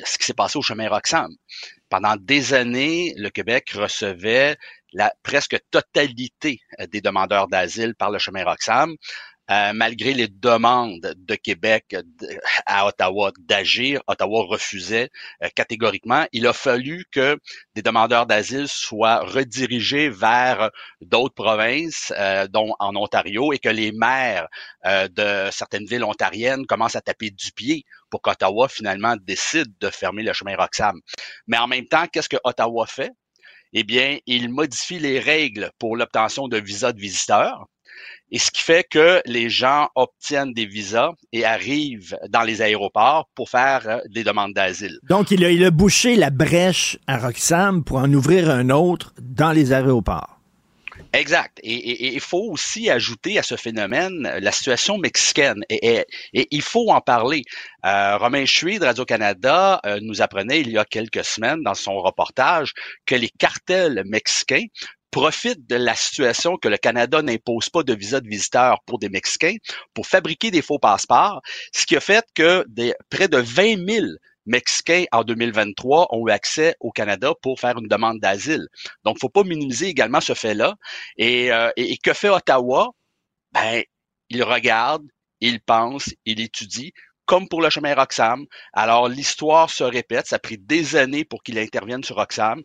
ce 0.06 0.18
qui 0.18 0.26
s'est 0.26 0.34
passé 0.34 0.58
au 0.58 0.62
chemin 0.62 0.90
Roxham. 0.90 1.34
Pendant 1.90 2.16
des 2.18 2.54
années, 2.54 3.14
le 3.18 3.30
Québec 3.30 3.72
recevait 3.72 4.58
la 4.94 5.14
presque 5.24 5.58
totalité 5.72 6.60
des 6.90 7.00
demandeurs 7.00 7.48
d'asile 7.48 7.96
par 7.96 8.12
le 8.12 8.20
chemin 8.20 8.44
Roxham. 8.44 8.96
Euh, 9.52 9.74
malgré 9.74 10.14
les 10.14 10.28
demandes 10.30 11.14
de 11.18 11.36
Québec 11.36 11.86
de- 11.90 12.40
à 12.66 12.86
Ottawa 12.88 13.32
d'agir, 13.40 14.02
Ottawa 14.08 14.46
refusait 14.46 15.10
euh, 15.44 15.50
catégoriquement. 15.54 16.26
Il 16.32 16.48
a 16.48 16.54
fallu 16.54 17.06
que 17.12 17.38
des 17.76 17.82
demandeurs 17.82 18.26
d'asile 18.28 18.68
soient 18.70 19.20
redirigés 19.26 20.10
vers 20.10 20.70
d'autres 21.02 21.34
provinces, 21.34 22.14
euh, 22.18 22.48
dont 22.48 22.74
en 22.80 22.96
Ontario, 22.96 23.52
et 23.52 23.60
que 23.60 23.68
les 23.70 23.92
maires 23.92 24.48
euh, 24.86 25.10
de 25.10 25.52
certaines 25.52 25.86
villes 25.86 26.06
ontariennes 26.06 26.66
commencent 26.66 26.96
à 26.96 27.02
taper 27.02 27.30
du 27.32 27.52
pied 27.52 27.84
pour 28.10 28.22
qu'Ottawa 28.22 28.70
finalement 28.70 29.16
décide 29.22 29.74
de 29.82 29.90
fermer 29.90 30.24
le 30.24 30.34
chemin 30.34 30.56
Roxham. 30.56 31.00
Mais 31.48 31.58
en 31.58 31.68
même 31.68 31.88
temps, 31.88 32.08
qu'est-ce 32.08 32.30
que 32.30 32.38
Ottawa 32.46 32.86
fait? 32.88 33.12
Eh 33.74 33.84
bien, 33.84 34.18
il 34.28 34.50
modifie 34.50 35.00
les 35.00 35.20
règles 35.20 35.72
pour 35.80 35.96
l'obtention 35.98 36.48
de 36.48 36.58
visas 36.58 36.94
de 36.94 37.00
visiteurs. 37.00 37.68
Et 38.32 38.40
ce 38.40 38.50
qui 38.50 38.62
fait 38.64 38.86
que 38.90 39.22
les 39.26 39.50
gens 39.50 39.90
obtiennent 39.96 40.54
des 40.54 40.66
visas 40.66 41.12
et 41.34 41.44
arrivent 41.44 42.18
dans 42.30 42.44
les 42.44 42.62
aéroports 42.62 43.28
pour 43.36 43.50
faire 43.50 43.82
euh, 43.90 43.98
des 44.10 44.24
demandes 44.24 44.54
d'asile. 44.54 45.00
Donc, 45.10 45.32
il 45.32 45.44
a, 45.44 45.52
il 45.52 45.64
a 45.66 45.72
bouché 45.72 46.16
la 46.16 46.30
brèche 46.30 46.98
à 47.08 47.18
Roxham 47.18 47.84
pour 47.84 47.98
en 47.98 48.12
ouvrir 48.14 48.50
un 48.50 48.70
autre 48.70 49.14
dans 49.22 49.52
les 49.52 49.74
aéroports. 49.74 50.38
Exact. 51.14 51.60
Et, 51.62 52.14
il 52.14 52.20
faut 52.22 52.48
aussi 52.52 52.90
ajouter 52.90 53.38
à 53.38 53.44
ce 53.44 53.56
phénomène 53.58 54.26
euh, 54.26 54.40
la 54.40 54.52
situation 54.54 54.98
mexicaine. 54.98 55.62
Et, 55.70 55.96
et- 55.98 56.06
et 56.34 56.48
il 56.52 56.62
faut 56.62 56.90
en 56.90 57.02
parler. 57.02 57.44
Euh, 57.86 58.18
Romain 58.18 58.46
Chuy 58.46 58.80
de 58.80 58.86
Radio-Canada 58.86 59.82
euh, 59.86 60.00
nous 60.02 60.22
apprenait 60.22 60.62
il 60.62 60.70
y 60.72 60.78
a 60.78 60.86
quelques 60.86 61.26
semaines 61.26 61.64
dans 61.64 61.74
son 61.74 62.00
reportage 62.00 62.72
que 63.06 63.16
les 63.16 63.30
cartels 63.30 64.04
mexicains 64.06 64.66
profitent 65.12 65.68
de 65.68 65.76
la 65.76 65.96
situation 65.96 66.58
que 66.58 66.68
le 66.68 66.78
Canada 66.78 67.22
n'impose 67.22 67.70
pas 67.70 67.84
de 67.84 67.94
visa 67.94 68.22
de 68.22 68.28
visiteur 68.28 68.80
pour 68.86 69.00
des 69.00 69.10
Mexicains 69.10 69.58
pour 69.94 70.08
fabriquer 70.08 70.52
des 70.52 70.62
faux 70.62 70.80
passeports, 70.80 71.42
ce 71.74 71.86
qui 71.86 71.96
a 71.96 72.00
fait 72.00 72.26
que 72.34 72.66
près 73.10 73.28
de 73.28 73.38
20 73.38 73.88
000 73.88 74.06
Mexicains 74.46 75.06
en 75.12 75.24
2023 75.24 76.08
ont 76.12 76.28
eu 76.28 76.32
accès 76.32 76.76
au 76.80 76.92
Canada 76.92 77.34
pour 77.42 77.60
faire 77.60 77.78
une 77.78 77.88
demande 77.88 78.20
d'asile. 78.20 78.68
Donc, 79.04 79.20
faut 79.20 79.30
pas 79.30 79.44
minimiser 79.44 79.88
également 79.88 80.22
ce 80.22 80.34
fait-là. 80.34 80.76
Et, 81.18 81.52
euh, 81.52 81.70
et 81.76 81.98
que 81.98 82.14
fait 82.14 82.30
Ottawa? 82.30 82.90
Ben, 83.52 83.84
il 84.30 84.44
regarde, 84.44 85.04
il 85.42 85.60
pense, 85.62 86.10
il 86.26 86.40
étudie, 86.40 86.94
comme 87.26 87.48
pour 87.48 87.62
le 87.62 87.70
chemin 87.70 87.94
Roxham. 87.94 88.46
Alors, 88.74 89.08
l'histoire 89.08 89.70
se 89.70 89.84
répète. 89.84 90.28
Ça 90.28 90.38
a 90.38 90.40
pris 90.40 90.58
des 90.58 90.96
années 90.96 91.24
pour 91.24 91.44
qu'il 91.44 91.60
intervienne 91.60 92.04
sur 92.04 92.16
Roxham. 92.16 92.64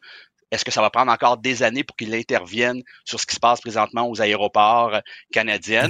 Est-ce 0.51 0.65
que 0.65 0.71
ça 0.71 0.81
va 0.81 0.91
prendre 0.91 1.11
encore 1.13 1.39
des 1.39 1.63
années 1.63 1.85
pour 1.85 1.97
qu'il 1.97 2.15
intervienne 2.15 2.83
sur 3.05 3.19
ce 3.21 3.27
qui 3.27 3.35
se 3.35 3.41
passe 3.41 3.61
présentement 3.61 4.09
aux 4.09 4.21
aéroports 4.21 4.95
euh, 4.95 5.01
canadiens? 5.33 5.89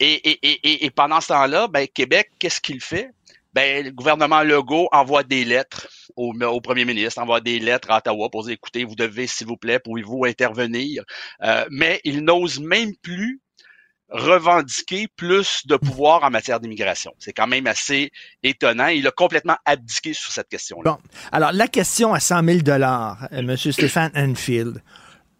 Et, 0.00 0.14
et, 0.14 0.38
et, 0.42 0.60
et- 0.68 0.84
et 0.86 0.90
pendant 0.90 1.20
ce 1.20 1.28
temps-là, 1.28 1.68
ben, 1.68 1.86
Québec, 1.86 2.30
qu'est-ce 2.38 2.60
qu'il 2.60 2.80
fait? 2.80 3.10
Ben, 3.52 3.84
le 3.84 3.92
gouvernement 3.92 4.42
Legault 4.42 4.88
envoie 4.90 5.22
des 5.22 5.44
lettres 5.44 5.86
au, 6.16 6.34
au 6.34 6.60
premier 6.60 6.84
ministre, 6.84 7.22
envoie 7.22 7.40
des 7.40 7.60
lettres 7.60 7.88
à 7.92 7.98
Ottawa 7.98 8.28
pour 8.28 8.42
dire, 8.42 8.54
écoutez, 8.54 8.82
vous 8.82 8.96
devez, 8.96 9.28
s'il 9.28 9.46
vous 9.46 9.56
plaît, 9.56 9.78
pouvez-vous 9.78 10.24
intervenir? 10.24 11.04
Euh, 11.42 11.64
mais 11.70 12.00
il 12.02 12.24
n'ose 12.24 12.58
même 12.58 12.96
plus 12.96 13.40
revendiquer 14.14 15.08
plus 15.16 15.66
de 15.66 15.76
pouvoir 15.76 16.22
en 16.22 16.30
matière 16.30 16.60
d'immigration. 16.60 17.12
C'est 17.18 17.32
quand 17.32 17.48
même 17.48 17.66
assez 17.66 18.12
étonnant. 18.44 18.86
Il 18.86 19.06
a 19.08 19.10
complètement 19.10 19.56
abdiqué 19.64 20.14
sur 20.14 20.32
cette 20.32 20.48
question-là. 20.48 20.92
Bon, 20.92 20.98
alors 21.32 21.52
la 21.52 21.66
question 21.66 22.14
à 22.14 22.20
100 22.20 22.44
000 22.44 22.58
dollars, 22.60 23.28
euh, 23.32 23.42
Monsieur 23.42 23.72
Stéphane 23.72 24.12
Enfield. 24.14 24.80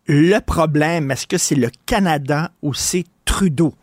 Le 0.06 0.40
problème, 0.40 1.10
est-ce 1.12 1.26
que 1.26 1.38
c'est 1.38 1.54
le 1.54 1.70
Canada 1.86 2.50
ou 2.62 2.74
c'est 2.74 3.04
Trudeau? 3.24 3.74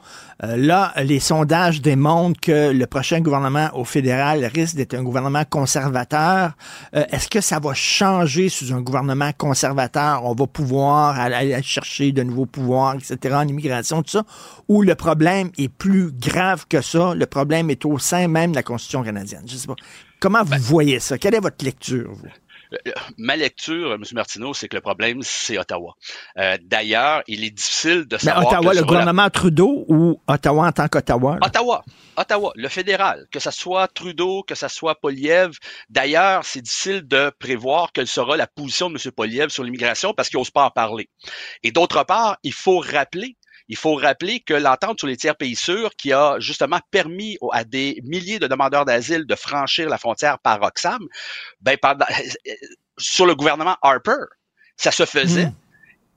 Euh, 0.44 0.58
là, 0.58 0.94
les 1.04 1.20
sondages 1.20 1.82
démontrent 1.82 2.40
que 2.40 2.72
le 2.72 2.88
prochain 2.88 3.22
gouvernement 3.22 3.70
au 3.74 3.86
fédéral 3.86 4.44
risque 4.46 4.76
d'être 4.76 4.94
un 4.94 5.04
gouvernement 5.04 5.44
conservateur. 5.50 6.54
Euh, 6.96 7.04
est-ce 7.12 7.30
que 7.30 7.42
ça 7.42 7.60
va 7.60 7.74
changer 7.74 8.50
sous 8.50 8.74
un 8.74 8.82
gouvernement 8.82 9.32
conservateur? 9.38 10.26
On 10.26 10.34
va 10.34 10.48
pouvoir 10.48 11.20
aller, 11.20 11.62
chercher 11.62 12.12
de 12.12 12.24
nouveaux 12.24 12.46
pouvoirs, 12.46 12.96
etc., 12.96 13.36
en 13.36 13.48
immigration, 13.48 14.02
tout 14.02 14.12
ça? 14.12 14.24
Ou 14.68 14.82
le 14.82 14.96
problème 14.96 15.52
est 15.58 15.70
plus 15.70 16.12
grave 16.12 16.66
que 16.68 16.82
ça? 16.82 17.14
Le 17.14 17.26
problème 17.26 17.70
est 17.70 17.86
au 17.86 18.00
sein 18.00 18.28
même 18.28 18.52
de 18.52 18.56
la 18.56 18.64
Constitution 18.64 19.04
canadienne? 19.04 19.44
Je 19.46 19.56
sais 19.56 19.68
pas. 19.68 19.76
Comment 20.20 20.44
vous 20.44 20.58
voyez 20.60 21.00
ça? 21.00 21.18
Quelle 21.18 21.36
est 21.36 21.40
votre 21.40 21.64
lecture, 21.64 22.12
vous? 22.14 22.30
Euh, 22.74 22.92
ma 23.18 23.36
lecture, 23.36 23.94
M. 23.94 24.04
Martineau, 24.14 24.54
c'est 24.54 24.68
que 24.68 24.76
le 24.76 24.82
problème, 24.82 25.20
c'est 25.24 25.58
Ottawa. 25.58 25.94
Euh, 26.38 26.58
D'ailleurs, 26.64 27.22
il 27.28 27.44
est 27.44 27.50
difficile 27.52 28.06
de 28.06 28.16
Mais 28.16 28.20
savoir... 28.20 28.48
Ottawa, 28.48 28.72
que 28.72 28.76
le 28.76 28.82
la- 28.82 28.88
gouvernement 28.88 29.30
Trudeau 29.30 29.86
ou 29.88 30.22
Ottawa 30.28 30.68
en 30.68 30.72
tant 30.72 30.88
qu'Ottawa? 30.88 31.38
Ottawa, 31.42 31.84
Ottawa, 32.18 32.52
le 32.56 32.68
fédéral, 32.70 33.28
que 33.32 33.40
ça 33.40 33.52
soit 33.52 33.88
Trudeau, 33.88 34.44
que 34.44 34.56
ça 34.56 34.70
soit 34.70 34.96
Poliev. 34.96 35.58
D'ailleurs, 35.90 36.46
c'est 36.46 36.62
difficile 36.62 37.08
de 37.08 37.32
prévoir 37.40 37.92
quelle 37.92 38.08
sera 38.08 38.38
la 38.38 38.48
position 38.48 38.90
de 38.90 38.96
M. 39.04 39.12
Poliev 39.12 39.50
sur 39.50 39.64
l'immigration 39.64 40.14
parce 40.14 40.30
qu'il 40.30 40.38
n'ose 40.40 40.52
pas 40.52 40.66
en 40.66 40.72
parler. 40.72 41.10
Et 41.64 41.72
d'autre 41.72 42.04
part, 42.06 42.38
il 42.44 42.54
faut 42.54 42.80
rappeler 42.80 43.36
il 43.72 43.78
faut 43.78 43.96
rappeler 43.96 44.42
que 44.42 44.54
l'entente 44.54 45.00
sur 45.00 45.08
les 45.08 45.16
tiers 45.16 45.38
pays 45.38 45.56
sûrs, 45.56 45.92
qui 45.96 46.12
a 46.12 46.36
justement 46.40 46.80
permis 46.92 47.38
à 47.54 47.64
des 47.64 48.02
milliers 48.04 48.38
de 48.38 48.46
demandeurs 48.48 48.84
d'asile 48.86 49.26
de 49.26 49.36
franchir 49.36 49.88
la 49.90 49.98
frontière 49.98 50.38
par 50.40 50.60
Roxham, 50.60 51.02
ben 51.62 51.78
pendant, 51.82 52.06
sur 52.98 53.26
le 53.26 53.34
gouvernement 53.34 53.78
Harper, 53.82 54.26
ça 54.76 54.92
se 54.92 55.06
faisait 55.06 55.46
Mm. 55.46 55.54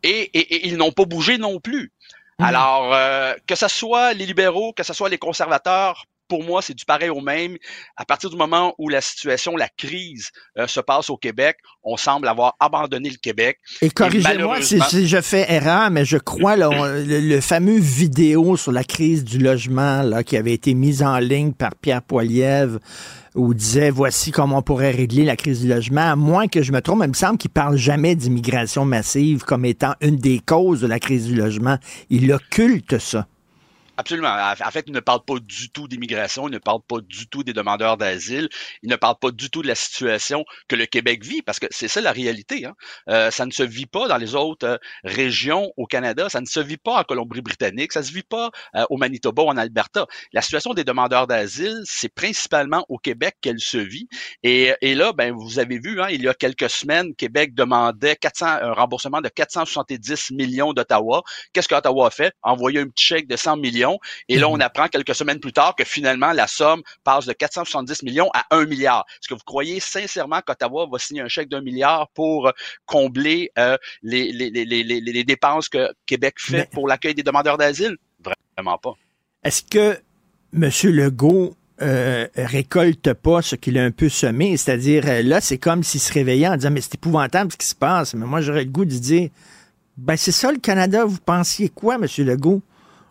et, 0.02 0.20
et- 0.38 0.54
et 0.56 0.66
ils 0.66 0.76
n'ont 0.76 0.90
pas 0.92 1.04
bougé 1.04 1.38
non 1.38 1.60
plus. 1.60 1.92
Alors, 2.40 2.92
euh, 2.92 3.34
que 3.46 3.54
ce 3.54 3.68
soit 3.68 4.12
les 4.14 4.26
libéraux, 4.26 4.72
que 4.72 4.82
ce 4.82 4.92
soit 4.92 5.08
les 5.08 5.18
conservateurs, 5.18 6.06
pour 6.28 6.42
moi, 6.44 6.62
c'est 6.62 6.74
du 6.74 6.84
pareil 6.84 7.10
au 7.10 7.20
même. 7.20 7.56
À 7.96 8.04
partir 8.04 8.30
du 8.30 8.36
moment 8.36 8.74
où 8.78 8.88
la 8.88 9.00
situation, 9.00 9.56
la 9.56 9.68
crise 9.68 10.30
euh, 10.58 10.66
se 10.66 10.80
passe 10.80 11.10
au 11.10 11.16
Québec, 11.16 11.56
on 11.82 11.96
semble 11.96 12.28
avoir 12.28 12.54
abandonné 12.60 13.10
le 13.10 13.16
Québec. 13.16 13.58
Et 13.82 13.90
corrigez-moi 13.90 14.60
si, 14.62 15.06
je 15.08 15.20
fais 15.20 15.46
erreur, 15.52 15.90
mais 15.90 16.04
je 16.04 16.16
crois 16.18 16.56
là, 16.56 16.70
on- 16.70 16.84
le, 16.84 17.20
le 17.20 17.40
fameux 17.40 17.78
vidéo 17.78 18.56
sur 18.56 18.72
la 18.72 18.84
crise 18.84 19.24
du 19.24 19.38
logement 19.38 20.02
là, 20.02 20.22
qui 20.24 20.36
avait 20.36 20.52
été 20.54 20.74
mise 20.74 21.02
en 21.02 21.18
ligne 21.18 21.52
par 21.52 21.74
Pierre 21.74 22.02
Poilievre 22.02 22.78
où 23.34 23.52
il 23.52 23.56
disait 23.56 23.90
voici 23.90 24.30
comment 24.30 24.58
on 24.58 24.62
pourrait 24.62 24.92
régler 24.92 25.24
la 25.24 25.34
crise 25.36 25.60
du 25.62 25.68
logement. 25.68 26.12
À 26.12 26.14
moins 26.16 26.46
que 26.46 26.62
je 26.62 26.70
me 26.70 26.80
trompe, 26.80 27.00
il 27.02 27.08
me 27.08 27.14
semble 27.14 27.36
qu'il 27.36 27.50
parle 27.50 27.76
jamais 27.76 28.14
d'immigration 28.14 28.84
massive 28.84 29.42
comme 29.42 29.64
étant 29.64 29.94
une 30.00 30.16
des 30.16 30.38
causes 30.38 30.80
de 30.80 30.86
la 30.86 31.00
crise 31.00 31.26
du 31.26 31.34
logement. 31.34 31.76
Il 32.10 32.32
occulte 32.32 32.98
ça. 32.98 33.26
Absolument. 33.96 34.28
En 34.28 34.70
fait, 34.72 34.84
il 34.88 34.92
ne 34.92 34.98
parle 34.98 35.24
pas 35.24 35.38
du 35.38 35.70
tout 35.70 35.86
d'immigration, 35.86 36.48
il 36.48 36.50
ne 36.50 36.58
parle 36.58 36.80
pas 36.82 37.00
du 37.00 37.28
tout 37.28 37.44
des 37.44 37.52
demandeurs 37.52 37.96
d'asile, 37.96 38.48
il 38.82 38.90
ne 38.90 38.96
parle 38.96 39.16
pas 39.20 39.30
du 39.30 39.50
tout 39.50 39.62
de 39.62 39.68
la 39.68 39.76
situation 39.76 40.44
que 40.66 40.74
le 40.74 40.86
Québec 40.86 41.24
vit, 41.24 41.42
parce 41.42 41.60
que 41.60 41.66
c'est 41.70 41.86
ça 41.86 42.00
la 42.00 42.10
réalité. 42.10 42.66
Hein. 42.66 42.74
Euh, 43.08 43.30
ça 43.30 43.46
ne 43.46 43.52
se 43.52 43.62
vit 43.62 43.86
pas 43.86 44.08
dans 44.08 44.16
les 44.16 44.34
autres 44.34 44.66
euh, 44.66 44.76
régions 45.04 45.70
au 45.76 45.86
Canada, 45.86 46.28
ça 46.28 46.40
ne 46.40 46.46
se 46.46 46.58
vit 46.58 46.76
pas 46.76 46.98
en 46.98 47.04
Colombie-Britannique, 47.04 47.92
ça 47.92 48.00
ne 48.00 48.06
se 48.06 48.12
vit 48.12 48.24
pas 48.24 48.50
euh, 48.74 48.84
au 48.90 48.96
Manitoba 48.96 49.44
ou 49.44 49.48
en 49.48 49.56
Alberta. 49.56 50.06
La 50.32 50.42
situation 50.42 50.74
des 50.74 50.82
demandeurs 50.82 51.28
d'asile, 51.28 51.80
c'est 51.84 52.12
principalement 52.12 52.84
au 52.88 52.98
Québec 52.98 53.36
qu'elle 53.40 53.60
se 53.60 53.78
vit. 53.78 54.08
Et, 54.42 54.72
et 54.80 54.96
là, 54.96 55.12
ben, 55.12 55.32
vous 55.32 55.60
avez 55.60 55.78
vu, 55.78 56.02
hein, 56.02 56.08
il 56.10 56.22
y 56.22 56.28
a 56.28 56.34
quelques 56.34 56.70
semaines, 56.70 57.14
Québec 57.14 57.54
demandait 57.54 58.16
400, 58.16 58.46
un 58.46 58.72
remboursement 58.72 59.20
de 59.20 59.28
470 59.28 60.32
millions 60.32 60.72
d'Ottawa. 60.72 61.22
Qu'est-ce 61.52 61.68
qu'Ottawa 61.68 62.08
a 62.08 62.10
fait? 62.10 62.34
Envoyé 62.42 62.80
un 62.80 62.88
petit 62.88 63.04
chèque 63.04 63.28
de 63.28 63.36
100 63.36 63.58
millions. 63.58 63.83
Et 64.28 64.36
là, 64.38 64.48
on 64.48 64.60
apprend 64.60 64.88
quelques 64.88 65.14
semaines 65.14 65.40
plus 65.40 65.52
tard 65.52 65.74
que 65.76 65.84
finalement, 65.84 66.32
la 66.32 66.46
somme 66.46 66.82
passe 67.04 67.26
de 67.26 67.32
470 67.32 68.02
millions 68.02 68.30
à 68.34 68.44
1 68.50 68.66
milliard. 68.66 69.04
Est-ce 69.20 69.28
que 69.28 69.34
vous 69.34 69.40
croyez 69.44 69.80
sincèrement 69.80 70.40
qu'Ottawa 70.46 70.86
va 70.90 70.98
signer 70.98 71.20
un 71.22 71.28
chèque 71.28 71.48
d'un 71.48 71.60
milliard 71.60 72.08
pour 72.14 72.48
euh, 72.48 72.52
combler 72.86 73.50
euh, 73.58 73.76
les, 74.02 74.32
les, 74.32 74.50
les, 74.50 74.64
les, 74.64 74.82
les- 74.82 75.00
les 75.00 75.24
dépenses 75.24 75.68
que 75.68 75.88
Québec 76.06 76.34
fait 76.38 76.56
Mais- 76.58 76.68
pour 76.72 76.88
l'accueil 76.88 77.14
des 77.14 77.22
demandeurs 77.22 77.58
d'asile? 77.58 77.96
Vraiment 78.56 78.78
pas. 78.78 78.94
Est-ce 79.42 79.62
que 79.62 79.98
M. 80.54 80.70
Legault 80.84 81.56
euh, 81.82 82.28
récolte 82.36 83.12
pas 83.14 83.42
ce 83.42 83.56
qu'il 83.56 83.76
a 83.78 83.84
un 83.84 83.90
peu 83.90 84.08
semé? 84.08 84.56
C'est-à-dire, 84.56 85.02
euh, 85.06 85.22
là, 85.22 85.40
c'est 85.40 85.58
comme 85.58 85.82
s'il 85.82 86.00
se 86.00 86.12
réveillait 86.12 86.48
en 86.48 86.56
disant, 86.56 86.70
mais 86.70 86.80
c'est 86.80 86.94
épouvantable 86.94 87.50
ce 87.52 87.56
qui 87.56 87.66
se 87.66 87.74
passe. 87.74 88.14
Mais 88.14 88.26
moi, 88.26 88.40
j'aurais 88.40 88.64
le 88.64 88.70
goût 88.70 88.84
de 88.84 88.90
dire, 88.96 89.28
ben 89.96 90.16
c'est 90.16 90.32
ça 90.32 90.50
le 90.52 90.58
Canada. 90.58 91.04
Vous 91.04 91.18
pensiez 91.18 91.68
quoi, 91.68 91.96
M. 91.96 92.06
Legault? 92.18 92.62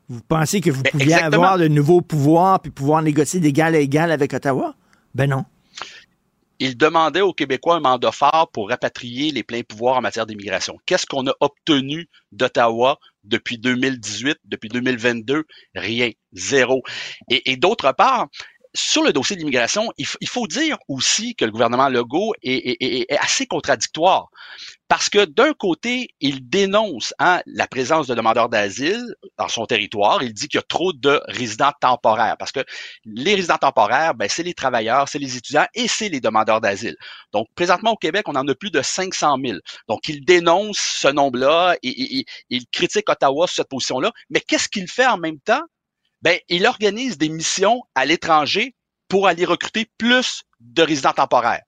Vous 0.10 0.22
pensiez 0.22 0.62
que 0.62 0.70
vous 0.70 0.84
Ben, 0.84 0.92
pouviez 0.92 1.14
exactement. 1.14 1.44
avoir 1.44 1.58
de 1.58 1.68
nouveaux 1.68 2.02
pouvoirs 2.02 2.60
puis 2.62 2.72
pouvoir 2.72 3.02
négocier 3.02 3.40
d'égal 3.40 3.76
à 3.76 3.80
égal 3.80 4.12
avec 4.12 4.34
Ottawa? 4.34 4.76
Ben 5.16 5.30
non. 5.30 5.46
il 6.60 6.78
demandait 6.78 7.22
aux 7.22 7.34
Québécois 7.34 7.76
un 7.76 7.80
mandat 7.82 8.12
fort 8.12 8.50
pour 8.54 8.70
rapatrier 8.70 9.32
les 9.32 9.44
pleins 9.44 9.64
pouvoirs 9.64 9.98
en 9.98 10.02
matière 10.02 10.26
d'immigration. 10.26 10.78
Qu'est-ce 10.86 11.06
qu'on 11.06 11.28
a 11.28 11.34
obtenu 11.42 12.08
d'Ottawa 12.32 13.00
depuis 13.24 13.58
2018, 13.58 14.38
depuis 14.46 14.70
2022? 14.70 15.44
Rien. 15.76 16.12
Zéro. 16.34 16.84
Et, 17.30 17.52
et 17.52 17.58
d'autre 17.58 17.92
part, 17.94 18.28
sur 18.76 19.04
le 19.04 19.12
dossier 19.14 19.36
de 19.36 19.42
l'immigration, 19.42 19.90
il, 19.98 20.06
faut 20.28 20.48
dire 20.48 20.78
aussi 20.88 21.36
que 21.36 21.46
le 21.46 21.52
gouvernement 21.52 21.90
Legault 21.90 22.34
est, 22.42 22.54
est- 22.54 22.78
est- 22.82 23.06
est 23.12 23.18
assez 23.18 23.46
contradictoire. 23.46 24.30
Parce 24.94 25.10
que 25.10 25.26
d'un 25.26 25.54
côté, 25.54 26.10
il 26.20 26.48
dénonce 26.48 27.16
hein, 27.18 27.42
la 27.48 27.68
présence 27.68 28.06
de 28.06 28.14
demandeurs 28.14 28.48
d'asile 28.48 29.04
dans 29.40 29.48
son 29.48 29.66
territoire. 29.66 30.22
Il 30.22 30.36
dit 30.36 30.48
qu'il 30.48 30.60
y 30.60 30.62
a 30.62 30.66
trop 30.68 30.94
de 30.94 31.20
résidents 31.26 31.72
temporaires. 31.82 32.38
Parce 32.38 32.52
que 32.52 32.60
les 33.04 33.34
résidents 33.34 33.58
temporaires, 33.58 34.14
ben, 34.14 34.30
c'est 34.30 34.44
les 34.44 34.54
travailleurs, 34.54 35.10
c'est 35.10 35.18
les 35.18 35.36
étudiants 35.36 35.66
et 35.74 35.88
c'est 35.88 36.10
les 36.10 36.22
demandeurs 36.22 36.62
d'asile. 36.62 36.96
Donc, 37.32 37.48
présentement 37.56 37.94
au 37.94 37.96
Québec, 37.96 38.26
on 38.28 38.36
en 38.36 38.48
a 38.48 38.54
plus 38.54 38.70
de 38.70 38.84
500 38.84 39.38
000. 39.44 39.58
Donc, 39.88 40.08
il 40.10 40.24
dénonce 40.24 40.78
ce 40.78 41.08
nombre-là 41.08 41.76
et, 41.82 42.24
il 42.52 42.68
critique 42.68 43.10
Ottawa 43.10 43.48
sur 43.48 43.56
cette 43.56 43.70
position-là. 43.70 44.12
Mais 44.30 44.42
qu'est-ce 44.42 44.70
qu'il 44.70 44.88
fait 44.88 45.08
en 45.08 45.18
même 45.18 45.40
temps? 45.40 45.64
Ben, 46.22 46.38
il 46.50 46.68
organise 46.68 47.18
des 47.18 47.30
missions 47.30 47.82
à 47.96 48.06
l'étranger 48.06 48.76
pour 49.08 49.26
aller 49.28 49.46
recruter 49.46 49.90
plus 49.98 50.44
de 50.60 50.84
résidents 50.84 51.14
temporaires. 51.14 51.64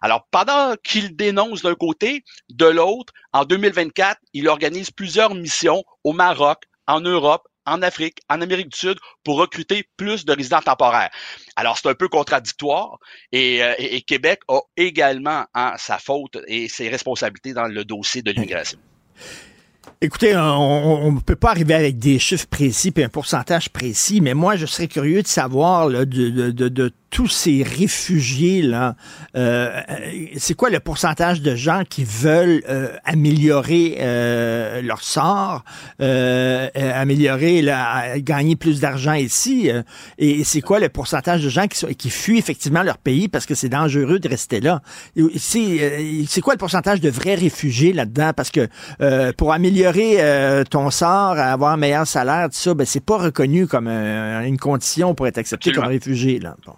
Alors, 0.00 0.26
pendant 0.30 0.74
qu'il 0.82 1.16
dénonce 1.16 1.62
d'un 1.62 1.74
côté, 1.74 2.24
de 2.50 2.66
l'autre, 2.66 3.12
en 3.32 3.44
2024, 3.44 4.18
il 4.32 4.48
organise 4.48 4.90
plusieurs 4.90 5.34
missions 5.34 5.82
au 6.04 6.12
Maroc, 6.12 6.64
en 6.86 7.00
Europe, 7.00 7.42
en 7.66 7.80
Afrique, 7.82 8.18
en 8.28 8.42
Amérique 8.42 8.68
du 8.68 8.78
Sud, 8.78 8.98
pour 9.24 9.38
recruter 9.38 9.88
plus 9.96 10.24
de 10.26 10.32
résidents 10.34 10.60
temporaires. 10.60 11.10
Alors, 11.56 11.78
c'est 11.78 11.88
un 11.88 11.94
peu 11.94 12.08
contradictoire 12.08 12.98
et, 13.32 13.62
euh, 13.62 13.72
Québec 14.06 14.40
a 14.48 14.60
également 14.76 15.44
hein, 15.54 15.72
sa 15.78 15.98
faute 15.98 16.36
et 16.46 16.68
ses 16.68 16.88
responsabilités 16.90 17.54
dans 17.54 17.66
le 17.66 17.84
dossier 17.84 18.20
de 18.22 18.30
l'immigration. 18.32 18.78
Écoutez, 20.00 20.36
on 20.36 21.12
ne 21.12 21.20
peut 21.20 21.36
pas 21.36 21.50
arriver 21.50 21.74
avec 21.74 21.98
des 21.98 22.18
chiffres 22.18 22.46
précis 22.46 22.92
et 22.96 23.04
un 23.04 23.08
pourcentage 23.08 23.70
précis, 23.70 24.20
mais 24.20 24.34
moi, 24.34 24.56
je 24.56 24.66
serais 24.66 24.88
curieux 24.88 25.22
de 25.22 25.26
savoir 25.26 25.88
de- 25.88 26.04
de 26.04 26.92
tous 27.14 27.28
ces 27.28 27.62
réfugiés 27.62 28.60
là, 28.60 28.96
euh, 29.36 29.80
c'est 30.36 30.54
quoi 30.54 30.68
le 30.68 30.80
pourcentage 30.80 31.42
de 31.42 31.54
gens 31.54 31.82
qui 31.88 32.02
veulent 32.02 32.64
euh, 32.68 32.88
améliorer 33.04 33.98
euh, 34.00 34.82
leur 34.82 35.00
sort, 35.00 35.62
améliorer, 36.00 37.62
là, 37.62 38.18
gagner 38.18 38.56
plus 38.56 38.80
d'argent 38.80 39.12
ici, 39.12 39.70
et 40.18 40.42
c'est 40.42 40.60
quoi 40.60 40.80
le 40.80 40.88
pourcentage 40.88 41.44
de 41.44 41.48
gens 41.48 41.68
qui, 41.68 41.78
sont, 41.78 41.86
qui 41.86 42.10
fuient 42.10 42.38
effectivement 42.38 42.82
leur 42.82 42.98
pays 42.98 43.28
parce 43.28 43.46
que 43.46 43.54
c'est 43.54 43.68
dangereux 43.68 44.18
de 44.18 44.28
rester 44.28 44.60
là? 44.60 44.82
C'est 45.36 46.26
c'est 46.28 46.40
quoi 46.40 46.54
le 46.54 46.58
pourcentage 46.58 47.00
de 47.00 47.10
vrais 47.10 47.36
réfugiés 47.36 47.92
là-dedans? 47.92 48.32
Parce 48.34 48.50
que 48.50 48.66
euh, 49.00 49.32
pour 49.36 49.52
améliorer 49.52 50.16
euh, 50.18 50.64
ton 50.64 50.90
sort, 50.90 51.38
avoir 51.38 51.74
un 51.74 51.76
meilleur 51.76 52.08
salaire, 52.08 52.46
tout 52.46 52.56
ça, 52.56 52.74
ben 52.74 52.84
c'est 52.84 53.04
pas 53.04 53.18
reconnu 53.18 53.68
comme 53.68 53.86
une 53.86 54.58
condition 54.58 55.14
pour 55.14 55.28
être 55.28 55.38
accepté 55.38 55.70
Absolument. 55.70 55.84
comme 55.86 55.92
réfugié 55.92 56.40
là. 56.40 56.56
Bon. 56.66 56.74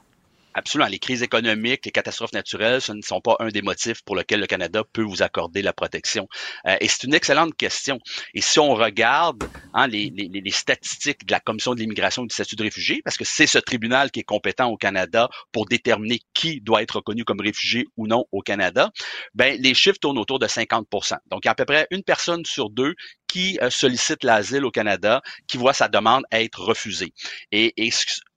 Absolument. 0.56 0.88
Les 0.88 0.98
crises 0.98 1.22
économiques, 1.22 1.84
les 1.84 1.92
catastrophes 1.92 2.32
naturelles, 2.32 2.80
ce 2.80 2.92
ne 2.92 3.02
sont 3.02 3.20
pas 3.20 3.36
un 3.40 3.48
des 3.48 3.60
motifs 3.60 4.02
pour 4.06 4.16
lesquels 4.16 4.40
le 4.40 4.46
Canada 4.46 4.84
peut 4.90 5.02
vous 5.02 5.22
accorder 5.22 5.60
la 5.60 5.74
protection. 5.74 6.28
Euh, 6.66 6.78
et 6.80 6.88
c'est 6.88 7.04
une 7.04 7.12
excellente 7.12 7.54
question. 7.54 7.98
Et 8.32 8.40
si 8.40 8.58
on 8.58 8.74
regarde 8.74 9.44
hein, 9.74 9.86
les, 9.86 10.10
statistiques 10.50 11.26
de 11.26 11.32
la 11.32 11.40
Commission 11.40 11.74
de 11.74 11.80
l'immigration 11.80 12.24
du 12.24 12.32
statut 12.32 12.56
de 12.56 12.62
réfugié, 12.62 13.02
parce 13.04 13.18
que 13.18 13.24
c'est 13.24 13.46
ce 13.46 13.58
tribunal 13.58 14.10
qui 14.10 14.20
est 14.20 14.24
compétent 14.24 14.70
au 14.70 14.78
Canada 14.78 15.28
pour 15.52 15.66
déterminer 15.66 16.20
qui 16.32 16.62
doit 16.62 16.80
être 16.80 16.96
reconnu 16.96 17.24
comme 17.24 17.42
réfugié 17.42 17.84
ou 17.98 18.06
non 18.06 18.24
au 18.32 18.40
Canada, 18.40 18.90
ben, 19.34 19.60
les 19.60 19.74
chiffres 19.74 19.98
tournent 20.00 20.18
autour 20.18 20.38
de 20.38 20.46
50% 20.46 21.18
Donc, 21.26 21.44
il 21.44 21.48
y 21.48 21.48
a 21.48 21.52
à 21.52 21.54
peu 21.54 21.66
près 21.66 21.86
une 21.90 22.02
personne 22.02 22.46
sur 22.46 22.70
deux 22.70 22.94
qui 23.26 23.58
euh, 23.60 23.68
sollicite 23.68 24.24
l'asile 24.24 24.64
au 24.64 24.70
Canada, 24.70 25.20
qui 25.46 25.58
voit 25.58 25.74
sa 25.74 25.88
demande 25.88 26.24
être 26.32 26.62
refusée. 26.62 27.12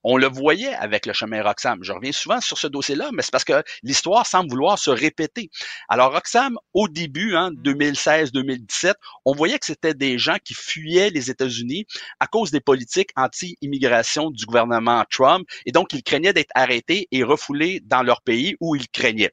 On 0.04 0.18
le 0.18 0.28
voyait 0.28 0.74
avec 0.76 1.06
le 1.06 1.14
chemin 1.14 1.44
Roxham. 1.44 1.80
Je 1.84 1.92
reviens 1.92 2.12
souvent 2.12 2.42
sur 2.42 2.58
ce 2.58 2.68
dossier-là, 2.68 3.10
mais 3.14 3.22
c'est 3.22 3.32
parce 3.32 3.44
que 3.44 3.64
l'histoire 3.84 4.26
semble 4.26 4.50
vouloir 4.50 4.80
se 4.80 4.90
répéter. 4.90 5.50
Alors, 5.88 6.14
Roxham, 6.14 6.58
au 6.74 6.88
début, 6.88 7.36
hein, 7.36 7.52
2016-2017, 7.64 8.94
on 9.26 9.34
voyait 9.34 9.60
que 9.60 9.66
c'était 9.66 9.94
des 9.94 10.18
gens 10.18 10.38
qui 10.44 10.54
fuyaient 10.54 11.10
les 11.10 11.30
États-Unis 11.30 11.86
à 12.20 12.28
cause 12.28 12.52
des 12.52 12.62
politiques 12.62 13.12
anti-immigration 13.16 14.32
du 14.32 14.46
gouvernement 14.46 15.04
Trump, 15.10 15.48
et 15.66 15.72
donc 15.72 15.94
ils 15.94 16.04
craignaient 16.04 16.34
d'être 16.34 16.52
arrêtés 16.56 17.08
et 17.12 17.24
refoulés 17.24 17.82
dans 17.86 18.04
leur 18.04 18.22
pays 18.22 18.56
où 18.60 18.76
ils 18.76 18.88
craignaient. 18.88 19.32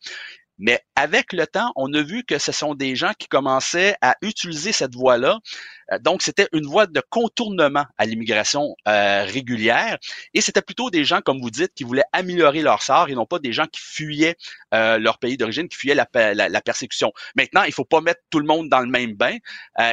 Mais 0.58 0.80
avec 0.94 1.34
le 1.34 1.46
temps, 1.46 1.70
on 1.76 1.92
a 1.92 2.00
vu 2.00 2.24
que 2.24 2.38
ce 2.38 2.50
sont 2.50 2.74
des 2.74 2.96
gens 2.96 3.12
qui 3.18 3.28
commençaient 3.28 3.94
à 4.00 4.16
utiliser 4.22 4.72
cette 4.72 4.94
voie-là 4.94 5.38
donc, 6.00 6.22
c'était 6.22 6.48
une 6.52 6.66
voie 6.66 6.86
de 6.86 7.02
contournement 7.10 7.84
à 7.96 8.06
l'immigration 8.06 8.74
euh, 8.88 9.24
régulière. 9.24 9.98
Et 10.34 10.40
c'était 10.40 10.62
plutôt 10.62 10.90
des 10.90 11.04
gens, 11.04 11.20
comme 11.20 11.40
vous 11.40 11.50
dites, 11.50 11.72
qui 11.74 11.84
voulaient 11.84 12.04
améliorer 12.12 12.62
leur 12.62 12.82
sort 12.82 13.08
et 13.08 13.14
non 13.14 13.26
pas 13.26 13.38
des 13.38 13.52
gens 13.52 13.66
qui 13.66 13.80
fuyaient 13.80 14.36
euh, 14.74 14.98
leur 14.98 15.18
pays 15.18 15.36
d'origine, 15.36 15.68
qui 15.68 15.76
fuyaient 15.76 15.94
la, 15.94 16.08
la, 16.14 16.48
la, 16.48 16.60
persécution. 16.60 17.12
Maintenant, 17.36 17.62
il 17.62 17.72
faut 17.72 17.84
pas 17.84 18.00
mettre 18.00 18.20
tout 18.30 18.40
le 18.40 18.46
monde 18.46 18.68
dans 18.68 18.80
le 18.80 18.88
même 18.88 19.14
bain. 19.14 19.36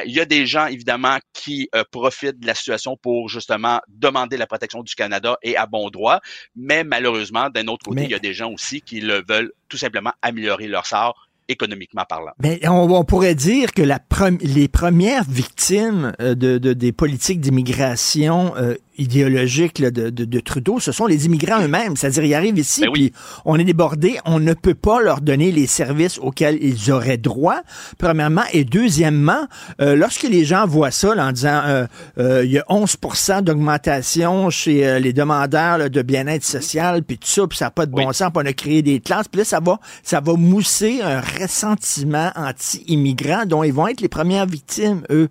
il 0.04 0.12
y 0.12 0.20
a 0.20 0.24
des 0.24 0.46
gens, 0.46 0.66
évidemment, 0.66 1.18
qui 1.32 1.68
profitent 1.92 2.40
de 2.40 2.46
la 2.46 2.54
situation 2.54 2.96
pour 2.96 3.28
justement 3.28 3.80
demander 3.88 4.36
la 4.36 4.46
protection 4.46 4.82
du 4.82 4.94
Canada 4.94 5.38
et 5.42 5.56
à 5.56 5.66
bon 5.66 5.90
droit. 5.90 6.20
Mais 6.56 6.84
malheureusement, 6.84 7.50
d'un 7.50 7.68
autre 7.68 7.84
côté, 7.84 8.04
il 8.04 8.10
y 8.10 8.14
a 8.14 8.18
des 8.18 8.34
gens 8.34 8.50
aussi 8.50 8.80
qui 8.80 9.00
le 9.00 9.22
veulent 9.28 9.52
tout 9.68 9.76
simplement 9.76 10.12
améliorer 10.22 10.66
leur 10.66 10.86
sort 10.86 11.28
économiquement 11.48 12.04
parlant. 12.08 12.32
Mais 12.42 12.60
ben, 12.62 12.70
on, 12.70 13.04
pourrait 13.04 13.34
dire 13.34 13.72
que 13.72 13.82
la 13.82 14.00
les 14.40 14.68
premières 14.68 15.24
victimes 15.24 16.12
euh, 16.20 16.34
de, 16.34 16.58
de 16.58 16.72
des 16.72 16.92
politiques 16.92 17.40
d'immigration 17.40 18.54
euh, 18.56 18.74
idéologique 18.96 19.80
de, 19.80 20.10
de, 20.10 20.24
de, 20.24 20.40
Trudeau, 20.40 20.78
ce 20.80 20.92
sont 20.92 21.06
les 21.06 21.26
immigrants 21.26 21.60
eux-mêmes. 21.62 21.96
C'est-à-dire, 21.96 22.24
ils 22.24 22.34
arrivent 22.34 22.58
ici, 22.58 22.82
ben 22.82 22.92
puis 22.92 23.12
on 23.44 23.58
est 23.58 23.64
débordé, 23.64 24.18
on 24.24 24.38
ne 24.38 24.54
peut 24.54 24.74
pas 24.74 25.00
leur 25.00 25.20
donner 25.20 25.52
les 25.52 25.66
services 25.66 26.18
auxquels 26.18 26.58
ils 26.62 26.90
auraient 26.92 27.16
droit, 27.16 27.60
premièrement. 27.98 28.42
Et 28.52 28.64
deuxièmement, 28.64 29.46
euh, 29.80 29.96
lorsque 29.96 30.24
les 30.24 30.44
gens 30.44 30.66
voient 30.66 30.90
ça 30.90 31.14
en 31.16 31.32
disant 31.32 31.62
euh, 31.64 31.86
euh, 32.18 32.44
il 32.44 32.52
y 32.52 32.58
a 32.58 32.64
11% 32.68 33.42
d'augmentation 33.42 34.50
chez 34.50 35.00
les 35.00 35.12
demandeurs 35.12 35.90
de 35.90 36.02
bien-être 36.02 36.44
social, 36.44 37.02
puis 37.02 37.18
tout 37.18 37.28
ça, 37.28 37.46
puis 37.46 37.58
ça 37.58 37.66
n'a 37.66 37.70
pas 37.70 37.86
de 37.86 37.92
bon 37.92 38.12
sens, 38.12 38.30
puis 38.32 38.42
on 38.44 38.46
a 38.46 38.52
créé 38.52 38.82
des 38.82 39.00
classes, 39.00 39.28
puis 39.28 39.38
là, 39.38 39.44
ça 39.44 39.60
va, 39.60 39.78
ça 40.02 40.20
va 40.20 40.34
mousser 40.34 41.00
un 41.02 41.20
ressentiment 41.20 42.30
anti-immigrant 42.36 43.46
dont 43.46 43.62
ils 43.62 43.72
vont 43.72 43.88
être 43.88 44.00
les 44.00 44.08
premières 44.08 44.46
victimes, 44.46 45.02
eux. 45.10 45.28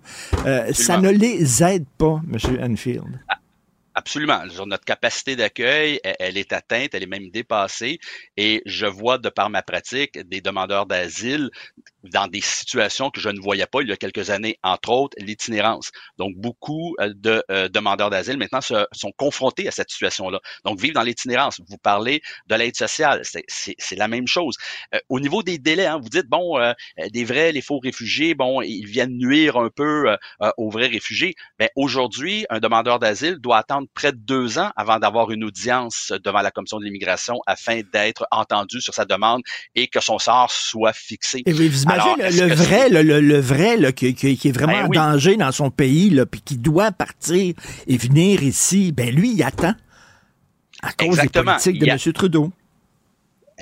ça 0.72 0.98
ne 0.98 1.10
les 1.10 1.62
aide 1.62 1.84
pas, 1.98 2.20
M. 2.32 2.72
Enfield. 2.72 3.20
Absolument. 3.96 4.44
Notre 4.66 4.84
capacité 4.84 5.36
d'accueil, 5.36 6.00
elle, 6.02 6.36
est 6.36 6.52
atteinte, 6.52 6.94
elle 6.94 7.04
est 7.04 7.06
même 7.06 7.30
dépassée. 7.30 7.98
Et 8.36 8.60
je 8.66 8.86
vois 8.86 9.18
de 9.18 9.28
par 9.28 9.50
ma 9.50 9.62
pratique 9.62 10.18
des 10.28 10.40
demandeurs 10.40 10.86
d'asile 10.86 11.48
dans 12.12 12.28
des 12.28 12.40
situations 12.40 13.10
que 13.10 13.20
je 13.20 13.28
ne 13.28 13.40
voyais 13.40 13.66
pas 13.66 13.80
il 13.82 13.88
y 13.88 13.92
a 13.92 13.96
quelques 13.96 14.30
années, 14.30 14.58
entre 14.62 14.90
autres 14.90 15.16
l'itinérance. 15.18 15.90
Donc, 16.18 16.34
beaucoup 16.36 16.94
euh, 17.00 17.12
de 17.14 17.42
euh, 17.50 17.68
demandeurs 17.68 18.10
d'asile 18.10 18.36
maintenant 18.36 18.60
se, 18.60 18.86
sont 18.92 19.12
confrontés 19.16 19.68
à 19.68 19.70
cette 19.70 19.90
situation-là. 19.90 20.40
Donc, 20.64 20.80
vivre 20.80 20.94
dans 20.94 21.02
l'itinérance. 21.02 21.60
Vous 21.68 21.78
parlez 21.78 22.22
de 22.46 22.54
l'aide 22.54 22.76
sociale, 22.76 23.22
c'est 23.24 23.96
la 23.96 24.08
même 24.08 24.26
chose. 24.26 24.56
Euh, 24.94 24.98
au 25.08 25.20
niveau 25.20 25.42
des 25.42 25.58
délais, 25.58 25.86
hein, 25.86 25.98
vous 26.02 26.08
dites, 26.08 26.26
bon, 26.28 26.58
des 27.12 27.24
vrais, 27.24 27.52
les 27.52 27.62
faux 27.62 27.78
réfugiés, 27.78 28.34
bon, 28.34 28.60
ils 28.62 28.86
viennent 28.86 29.16
nuire 29.16 29.56
un 29.56 29.70
peu 29.70 30.16
aux 30.56 30.70
vrais 30.70 30.86
réfugiés. 30.86 31.34
Mais 31.58 31.70
aujourd'hui, 31.76 32.46
un 32.50 32.60
demandeur 32.60 32.98
d'asile 32.98 33.36
doit 33.38 33.58
attendre 33.58 33.88
près 33.94 34.12
de 34.12 34.18
deux 34.18 34.58
ans 34.58 34.70
avant 34.76 34.98
d'avoir 34.98 35.30
une 35.30 35.44
audience 35.44 36.12
devant 36.24 36.42
la 36.42 36.50
commission 36.50 36.78
de 36.78 36.84
l'immigration 36.84 37.40
afin 37.46 37.80
d'être 37.92 38.26
entendu 38.30 38.80
sur 38.80 38.94
sa 38.94 39.04
demande 39.04 39.42
et 39.74 39.88
que 39.88 40.00
son 40.00 40.18
sort 40.18 40.50
soit 40.50 40.92
fixé. 40.92 41.42
Le, 41.96 42.54
vrai, 42.54 42.88
le, 42.88 43.38
vrai, 43.38 43.92
qui, 43.92 44.08
est 44.08 44.52
vraiment 44.52 44.88
ben 44.88 45.00
en 45.00 45.12
danger 45.12 45.36
dans 45.36 45.52
son 45.52 45.70
pays, 45.70 46.10
là, 46.10 46.26
puis 46.26 46.40
qui 46.40 46.56
doit 46.56 46.92
partir 46.92 47.54
et 47.86 47.96
venir 47.96 48.42
ici, 48.42 48.92
ben 48.92 49.14
lui, 49.14 49.32
il 49.34 49.42
attend 49.42 49.74
à 50.82 50.92
cause 50.92 51.18
des 51.18 51.28
politiques 51.28 51.78
de 51.78 51.86
M. 51.86 51.98
Trudeau. 52.12 52.52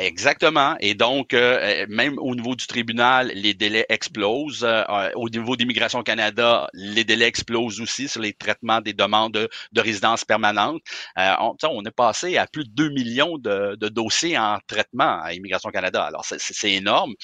Exactement. 0.02 0.74
Et 0.80 0.94
donc, 0.94 1.32
euh, 1.32 1.58
euh, 1.62 1.86
même 1.88 2.18
au 2.18 2.34
niveau 2.34 2.56
du 2.56 2.66
tribunal, 2.66 3.30
les 3.34 3.54
délais 3.54 3.86
explosent. 3.88 4.64
Euh, 4.64 5.10
au 5.14 5.28
niveau 5.28 5.56
d'Immigration 5.56 6.02
Canada, 6.02 6.68
les 6.74 7.04
délais 7.04 7.26
explosent 7.26 7.80
aussi 7.80 8.08
sur 8.08 8.20
les 8.20 8.32
traitements 8.32 8.80
des 8.80 8.92
demandes 8.92 9.32
de, 9.32 9.80
résidence 9.80 10.24
permanente. 10.24 10.82
on, 11.16 11.56
on, 11.62 11.84
est 11.84 11.90
passé 11.90 12.36
à 12.36 12.46
plus 12.46 12.64
de 12.64 12.70
2 12.70 12.90
millions 12.90 13.38
de, 13.38 13.76
dossiers 13.88 14.38
en 14.38 14.58
traitement 14.66 15.20
à 15.22 15.34
Immigration 15.34 15.70
Canada. 15.70 16.04
Alors, 16.04 16.24
c'est 16.24 16.70
énorme. 16.70 17.14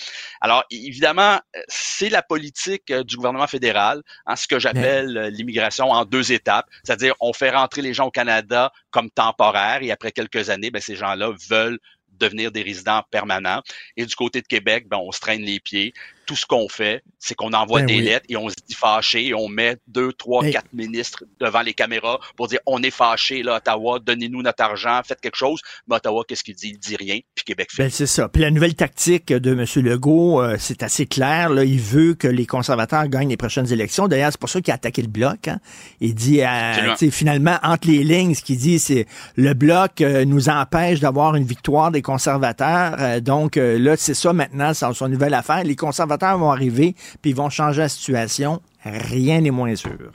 Alors, 0.40 0.64
évidemment, 0.70 1.38
c'est 1.68 2.10
la 2.10 2.22
politique 2.22 2.92
du 2.92 3.16
gouvernement 3.16 3.46
fédéral, 3.46 4.02
en 4.26 4.32
hein, 4.32 4.36
ce 4.36 4.46
que 4.46 4.58
j'appelle 4.58 5.30
l'immigration 5.32 5.90
en 5.90 6.04
deux 6.04 6.32
étapes. 6.32 6.66
C'est-à-dire, 6.84 7.14
on 7.20 7.32
fait 7.32 7.50
rentrer 7.50 7.82
les 7.82 7.94
gens 7.94 8.06
au 8.06 8.10
Canada 8.10 8.72
comme 8.90 9.10
temporaires 9.10 9.82
et 9.82 9.90
après 9.90 10.12
quelques 10.12 10.50
années, 10.50 10.70
ben, 10.70 10.80
ces 10.80 10.96
gens-là 10.96 11.32
veulent 11.48 11.78
devenir 12.18 12.52
des 12.52 12.62
résidents 12.62 13.02
permanents. 13.10 13.62
Et 13.96 14.04
du 14.06 14.14
côté 14.14 14.42
de 14.42 14.46
Québec, 14.46 14.86
ben, 14.88 14.98
on 14.98 15.12
se 15.12 15.20
traîne 15.20 15.42
les 15.42 15.60
pieds 15.60 15.92
tout 16.28 16.36
ce 16.36 16.44
qu'on 16.44 16.68
fait, 16.68 17.02
c'est 17.18 17.34
qu'on 17.34 17.54
envoie 17.54 17.80
ben 17.80 17.86
des 17.86 18.00
lettres 18.02 18.26
et 18.28 18.36
on 18.36 18.50
se 18.50 18.54
dit 18.66 18.74
fâché 18.74 19.28
et 19.28 19.34
on 19.34 19.48
met 19.48 19.78
deux, 19.86 20.12
trois, 20.12 20.44
quatre 20.44 20.70
ministres 20.74 21.24
devant 21.40 21.62
les 21.62 21.72
caméras 21.72 22.20
pour 22.36 22.48
dire 22.48 22.58
on 22.66 22.82
est 22.82 22.90
fâché, 22.90 23.42
là, 23.42 23.56
Ottawa, 23.56 23.98
donnez-nous 23.98 24.42
notre 24.42 24.62
argent, 24.62 25.00
faites 25.06 25.22
quelque 25.22 25.38
chose. 25.38 25.62
Mais 25.88 25.96
Ottawa, 25.96 26.24
qu'est-ce 26.28 26.44
qu'il 26.44 26.54
dit? 26.54 26.72
Il 26.74 26.78
dit 26.78 26.96
rien, 26.96 27.18
puis 27.34 27.46
Québec 27.46 27.68
fait. 27.72 27.84
Ben, 27.84 27.90
c'est 27.90 28.06
ça. 28.06 28.28
Puis 28.28 28.42
la 28.42 28.50
nouvelle 28.50 28.74
tactique 28.74 29.32
de 29.32 29.52
M. 29.52 29.64
Legault, 29.82 30.42
euh, 30.42 30.56
c'est 30.58 30.82
assez 30.82 31.06
clair. 31.06 31.48
Là, 31.48 31.64
il 31.64 31.80
veut 31.80 32.12
que 32.12 32.28
les 32.28 32.44
conservateurs 32.44 33.08
gagnent 33.08 33.30
les 33.30 33.38
prochaines 33.38 33.72
élections. 33.72 34.06
D'ailleurs, 34.06 34.30
c'est 34.30 34.40
pour 34.40 34.50
ça 34.50 34.60
qu'il 34.60 34.70
a 34.70 34.74
attaqué 34.74 35.00
le 35.00 35.08
bloc. 35.08 35.48
Hein. 35.48 35.60
Il 36.02 36.14
dit, 36.14 36.42
euh, 36.42 36.94
finalement, 37.10 37.56
entre 37.62 37.88
les 37.88 38.04
lignes, 38.04 38.34
ce 38.34 38.42
qu'il 38.42 38.58
dit, 38.58 38.78
c'est 38.78 39.06
le 39.36 39.54
bloc 39.54 40.02
euh, 40.02 40.26
nous 40.26 40.50
empêche 40.50 41.00
d'avoir 41.00 41.36
une 41.36 41.44
victoire 41.44 41.90
des 41.90 42.02
conservateurs. 42.02 43.22
donc 43.22 43.56
là, 43.56 43.96
c'est 43.96 44.12
ça 44.12 44.34
maintenant, 44.34 44.74
c'est 44.74 44.92
son 44.92 45.08
nouvelle 45.08 45.32
affaire. 45.32 45.64
Les 45.64 45.76
conservateurs 45.76 46.17
vont 46.20 46.50
arriver, 46.50 46.94
puis 47.22 47.30
ils 47.30 47.36
vont 47.36 47.50
changer 47.50 47.82
la 47.82 47.88
situation. 47.88 48.62
Rien 48.84 49.40
n'est 49.40 49.50
moins 49.50 49.74
sûr. 49.74 50.12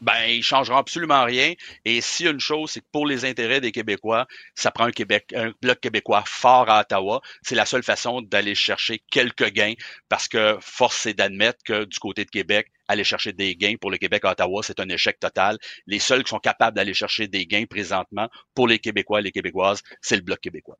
Ben, 0.00 0.24
ils 0.28 0.42
changeront 0.42 0.78
absolument 0.78 1.24
rien. 1.24 1.52
Et 1.84 2.00
si 2.00 2.24
une 2.24 2.40
chose, 2.40 2.70
c'est 2.70 2.80
que 2.80 2.86
pour 2.90 3.06
les 3.06 3.26
intérêts 3.26 3.60
des 3.60 3.70
Québécois, 3.70 4.26
ça 4.54 4.70
prend 4.70 4.84
un 4.84 4.92
Québec, 4.92 5.32
un 5.36 5.52
bloc 5.60 5.78
québécois 5.80 6.24
fort 6.26 6.70
à 6.70 6.80
Ottawa. 6.80 7.20
C'est 7.42 7.54
la 7.54 7.66
seule 7.66 7.82
façon 7.82 8.22
d'aller 8.22 8.54
chercher 8.54 9.02
quelques 9.10 9.50
gains, 9.50 9.74
parce 10.08 10.26
que 10.26 10.56
force 10.60 11.04
est 11.04 11.14
d'admettre 11.14 11.58
que 11.64 11.84
du 11.84 11.98
côté 11.98 12.24
de 12.24 12.30
Québec, 12.30 12.68
aller 12.88 13.04
chercher 13.04 13.34
des 13.34 13.54
gains 13.56 13.76
pour 13.78 13.90
le 13.90 13.98
Québec 13.98 14.24
à 14.24 14.30
Ottawa, 14.30 14.62
c'est 14.62 14.80
un 14.80 14.88
échec 14.88 15.20
total. 15.20 15.58
Les 15.86 15.98
seuls 15.98 16.24
qui 16.24 16.30
sont 16.30 16.38
capables 16.38 16.76
d'aller 16.76 16.94
chercher 16.94 17.28
des 17.28 17.46
gains 17.46 17.66
présentement 17.68 18.28
pour 18.54 18.68
les 18.68 18.78
Québécois 18.78 19.20
et 19.20 19.24
les 19.24 19.32
Québécoises, 19.32 19.82
c'est 20.00 20.16
le 20.16 20.22
bloc 20.22 20.40
québécois. 20.40 20.78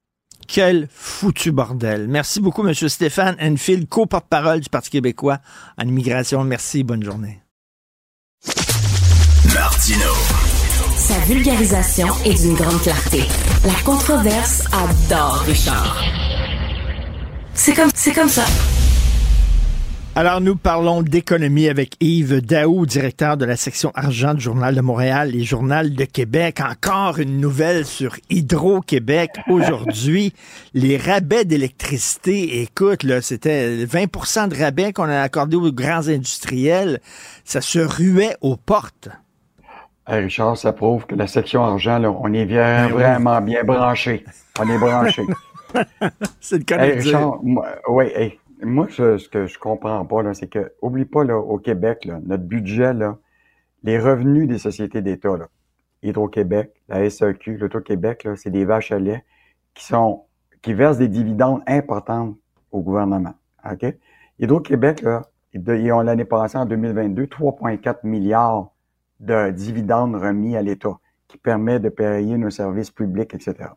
Quel 0.53 0.89
foutu 0.93 1.53
bordel. 1.53 2.09
Merci 2.09 2.41
beaucoup, 2.41 2.67
M. 2.67 2.75
Stéphane 2.75 3.37
Enfield, 3.41 3.89
co-porte-parole 3.89 4.59
du 4.59 4.69
Parti 4.69 4.91
québécois 4.91 5.39
en 5.79 5.87
immigration. 5.87 6.43
Merci, 6.43 6.83
bonne 6.83 7.05
journée. 7.05 7.41
Martino. 9.55 10.13
Sa 10.97 11.19
vulgarisation 11.21 12.09
est 12.25 12.43
d'une 12.43 12.55
grande 12.55 12.83
clarté. 12.83 13.23
La 13.65 13.81
controverse 13.85 14.65
adore 14.73 15.39
Richard. 15.47 16.03
C'est 17.55 17.75
comme, 17.75 17.91
c'est 17.95 18.13
comme 18.13 18.29
ça. 18.29 18.45
Alors, 20.17 20.41
nous 20.41 20.57
parlons 20.57 21.03
d'économie 21.03 21.69
avec 21.69 21.95
Yves 22.01 22.41
Daou, 22.41 22.85
directeur 22.85 23.37
de 23.37 23.45
la 23.45 23.55
section 23.55 23.93
argent 23.95 24.35
du 24.35 24.41
Journal 24.41 24.75
de 24.75 24.81
Montréal 24.81 25.37
et 25.37 25.45
Journal 25.45 25.95
de 25.95 26.05
Québec. 26.05 26.59
Encore 26.61 27.21
une 27.21 27.41
nouvelle 27.41 27.87
sur 27.87 28.17
Hydro-Québec. 28.29 29.31
Aujourd'hui, 29.49 30.35
les 30.75 30.97
rabais 30.97 31.45
d'électricité, 31.45 32.61
écoute, 32.61 33.05
là, 33.05 33.23
c'était 33.23 33.85
20% 33.85 34.49
de 34.49 34.59
rabais 34.59 34.93
qu'on 34.93 35.05
a 35.05 35.21
accordé 35.21 35.57
aux 35.57 35.73
grands 35.73 36.09
industriels. 36.09 37.01
Ça 37.45 37.61
se 37.61 37.79
ruait 37.79 38.37
aux 38.41 38.57
portes. 38.57 39.09
Richard, 40.09 40.57
ça 40.57 40.73
prouve 40.73 41.07
que 41.07 41.15
la 41.15 41.29
section 41.29 41.63
argent, 41.63 42.01
là, 42.01 42.11
on 42.11 42.33
est 42.33 42.47
bien, 42.47 42.89
ben 42.89 42.93
vraiment 42.93 43.41
bien 43.41 43.63
branché. 43.63 44.25
On 44.59 44.69
est 44.69 44.79
branché. 44.79 45.23
C'est 46.41 46.59
le 46.59 46.65
cas 46.65 46.79
Richard, 46.79 47.39
oui, 47.89 48.07
moi, 48.63 48.87
ce, 48.91 49.29
que 49.29 49.47
je 49.47 49.59
comprends 49.59 50.05
pas, 50.05 50.35
c'est 50.35 50.49
que, 50.49 50.73
oublie 50.83 51.05
pas, 51.05 51.25
là, 51.25 51.39
au 51.39 51.59
Québec, 51.59 52.09
notre 52.25 52.45
budget, 52.45 52.93
là, 52.93 53.19
les 53.83 53.99
revenus 53.99 54.47
des 54.49 54.59
sociétés 54.59 55.03
d'État, 55.03 55.37
Hydro-Québec, 56.03 56.73
la 56.89 57.09
SAQ, 57.09 57.59
l'Auto-Québec, 57.59 58.29
c'est 58.37 58.51
des 58.51 58.65
vaches 58.65 58.93
à 58.93 58.99
lait 58.99 59.25
qui 59.75 59.85
sont, 59.85 60.25
qui 60.63 60.75
versent 60.75 60.99
des 60.99 61.09
dividendes 61.09 61.63
importants 61.67 62.37
au 62.73 62.81
gouvernement. 62.81 63.35
OK? 63.71 63.87
Hydro-Québec, 64.39 65.03
là, 65.03 65.23
ils 65.53 65.93
ont 65.93 66.01
l'année 66.01 66.25
passée, 66.25 66.59
en 66.59 66.67
2022, 66.67 67.25
3,4 67.25 67.99
milliards 68.05 68.73
de 69.21 69.51
dividendes 69.51 70.15
remis 70.15 70.57
à 70.57 70.63
l'État, 70.63 70.99
qui 71.29 71.39
permet 71.39 71.79
de 71.81 71.89
payer 71.89 72.39
nos 72.39 72.51
services 72.51 72.91
publics, 72.91 73.35
etc. 73.35 73.71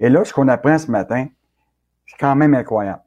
Et 0.00 0.08
là, 0.08 0.24
ce 0.24 0.32
qu'on 0.32 0.48
apprend 0.48 0.78
ce 0.78 0.90
matin, 0.90 1.26
c'est 2.06 2.18
quand 2.18 2.36
même 2.36 2.54
incroyable. 2.54 3.03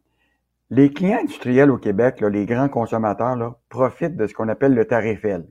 Les 0.70 0.92
clients 0.92 1.20
industriels 1.20 1.72
au 1.72 1.78
Québec, 1.78 2.22
les 2.22 2.46
grands 2.46 2.68
consommateurs, 2.68 3.58
profitent 3.70 4.18
de 4.18 4.28
ce 4.28 4.34
qu'on 4.34 4.50
appelle 4.50 4.74
le 4.74 4.86
tarif 4.86 5.24
L? 5.24 5.46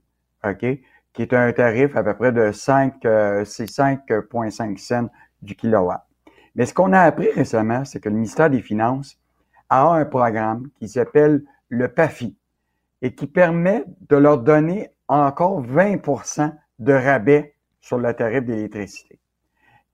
Qui 0.59 1.23
est 1.23 1.33
un 1.33 1.53
tarif 1.53 1.97
à 1.97 2.05
peu 2.05 2.15
près 2.15 2.33
de 2.33 2.53
5, 2.53 3.05
euh, 3.07 3.45
5,5 3.45 4.79
cents 4.79 5.09
du 5.41 5.57
kilowatt. 5.57 6.05
Mais 6.55 6.67
ce 6.67 6.75
qu'on 6.75 6.93
a 6.93 7.01
appris 7.01 7.31
récemment, 7.31 7.85
c'est 7.85 8.01
que 8.01 8.09
le 8.11 8.17
ministère 8.17 8.51
des 8.51 8.61
Finances 8.61 9.19
a 9.71 9.87
un 9.87 10.05
programme 10.05 10.69
qui 10.79 10.89
s'appelle 10.89 11.43
le 11.69 11.89
PAFI, 11.89 12.37
et 13.03 13.15
qui 13.15 13.27
permet 13.27 13.85
de 14.09 14.17
leur 14.17 14.39
donner 14.39 14.91
encore 15.09 15.63
20% 15.63 16.53
de 16.79 16.93
rabais 16.93 17.55
sur 17.81 17.99
le 17.99 18.13
tarif 18.15 18.45
d'électricité. 18.45 19.21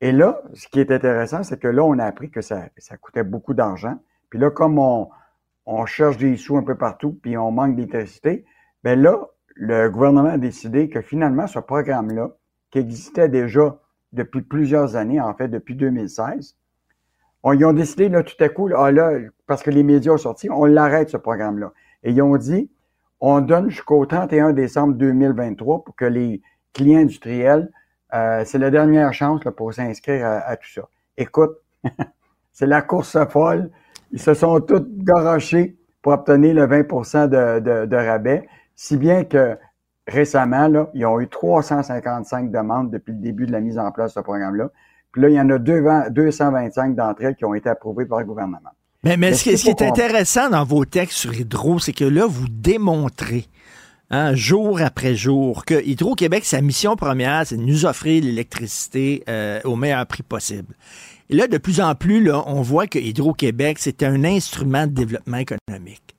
Et 0.00 0.12
là, 0.12 0.42
ce 0.54 0.66
qui 0.66 0.80
est 0.80 0.90
intéressant, 0.90 1.42
c'est 1.42 1.60
que 1.60 1.68
là, 1.68 1.84
on 1.84 1.98
a 1.98 2.04
appris 2.04 2.30
que 2.30 2.40
ça, 2.40 2.64
ça 2.78 2.96
coûtait 2.96 3.22
beaucoup 3.22 3.54
d'argent. 3.54 3.98
Puis 4.32 4.38
là, 4.38 4.50
comme 4.50 4.78
on, 4.78 5.84
cherche 5.84 6.16
des 6.16 6.38
sous 6.38 6.56
un 6.56 6.62
peu 6.62 6.74
partout, 6.74 7.18
puis 7.20 7.36
on 7.36 7.50
manque 7.50 7.76
d'électricité, 7.76 8.46
ben 8.82 8.98
là, 8.98 9.28
le 9.54 9.90
gouvernement 9.90 10.30
a 10.30 10.38
décidé 10.38 10.88
que 10.88 11.02
finalement, 11.02 11.46
ce 11.46 11.58
programme-là, 11.58 12.30
qui 12.70 12.78
existait 12.78 13.28
déjà 13.28 13.78
depuis 14.14 14.40
plusieurs 14.40 14.96
années, 14.96 15.20
en 15.20 15.34
fait, 15.34 15.48
depuis 15.48 15.76
2016, 15.76 16.56
on, 17.42 17.52
ils 17.52 17.62
ont 17.66 17.74
décidé, 17.74 18.08
là, 18.08 18.22
tout 18.22 18.42
à 18.42 18.48
coup, 18.48 18.68
là, 18.68 18.86
ah, 18.86 19.18
parce 19.46 19.62
que 19.62 19.70
les 19.70 19.82
médias 19.82 20.14
ont 20.14 20.16
sorti, 20.16 20.48
on 20.48 20.64
l'arrête, 20.64 21.10
ce 21.10 21.18
programme-là. 21.18 21.74
Et 22.02 22.12
ils 22.12 22.22
ont 22.22 22.38
dit, 22.38 22.70
on 23.20 23.42
donne 23.42 23.68
jusqu'au 23.68 24.06
31 24.06 24.54
décembre 24.54 24.94
2023 24.94 25.84
pour 25.84 25.94
que 25.94 26.06
les 26.06 26.40
clients 26.72 27.00
industriels, 27.00 27.70
euh, 28.14 28.46
c'est 28.46 28.56
la 28.56 28.70
dernière 28.70 29.12
chance 29.12 29.44
là, 29.44 29.52
pour 29.52 29.74
s'inscrire 29.74 30.24
à, 30.26 30.56
tout 30.56 30.70
ça. 30.70 30.88
Écoute, 31.18 31.52
c'est 32.54 32.66
la 32.66 32.80
course 32.80 33.18
folle. 33.28 33.70
Ils 34.12 34.20
se 34.20 34.34
sont 34.34 34.60
tous 34.60 34.84
garochés 34.88 35.76
pour 36.02 36.12
obtenir 36.12 36.54
le 36.54 36.66
20 36.66 37.28
de, 37.28 37.60
de, 37.60 37.86
de, 37.86 37.96
rabais, 37.96 38.46
si 38.74 38.96
bien 38.96 39.24
que 39.24 39.56
récemment, 40.06 40.68
là, 40.68 40.90
ils 40.94 41.06
ont 41.06 41.20
eu 41.20 41.28
355 41.28 42.50
demandes 42.50 42.90
depuis 42.90 43.12
le 43.12 43.18
début 43.18 43.46
de 43.46 43.52
la 43.52 43.60
mise 43.60 43.78
en 43.78 43.90
place 43.92 44.14
de 44.14 44.20
ce 44.20 44.20
programme-là. 44.20 44.70
Puis 45.12 45.22
là, 45.22 45.28
il 45.28 45.34
y 45.34 45.40
en 45.40 45.48
a 45.50 45.58
225 45.58 46.94
d'entre 46.94 47.22
elles 47.22 47.36
qui 47.36 47.44
ont 47.44 47.54
été 47.54 47.68
approuvées 47.68 48.06
par 48.06 48.18
le 48.20 48.24
gouvernement. 48.24 48.70
Mais, 49.04 49.16
mais, 49.16 49.34
ce, 49.34 49.44
qui 49.44 49.68
est 49.68 49.82
intéressant 49.82 50.48
dans 50.48 50.64
vos 50.64 50.84
textes 50.84 51.18
sur 51.18 51.34
Hydro, 51.34 51.78
c'est 51.78 51.92
que 51.92 52.04
là, 52.04 52.26
vous 52.26 52.46
démontrez 52.48 53.46
hein, 54.10 54.34
jour 54.34 54.80
après 54.80 55.14
jour 55.14 55.64
que 55.64 55.84
Hydro-Québec, 55.84 56.44
sa 56.44 56.60
mission 56.60 56.94
première, 56.96 57.46
c'est 57.46 57.56
de 57.56 57.62
nous 57.62 57.84
offrir 57.84 58.22
l'électricité 58.22 59.24
euh, 59.28 59.60
au 59.64 59.74
meilleur 59.74 60.06
prix 60.06 60.22
possible. 60.22 60.74
Là, 61.32 61.48
de 61.48 61.58
plus 61.58 61.80
en 61.80 61.94
plus, 61.94 62.22
là, 62.22 62.44
on 62.46 62.62
voit 62.62 62.86
que 62.86 62.98
Hydro-Québec, 62.98 63.78
c'est 63.80 64.02
un 64.02 64.22
instrument 64.22 64.86
de 64.86 64.92
développement 64.92 65.38
économique 65.38 66.12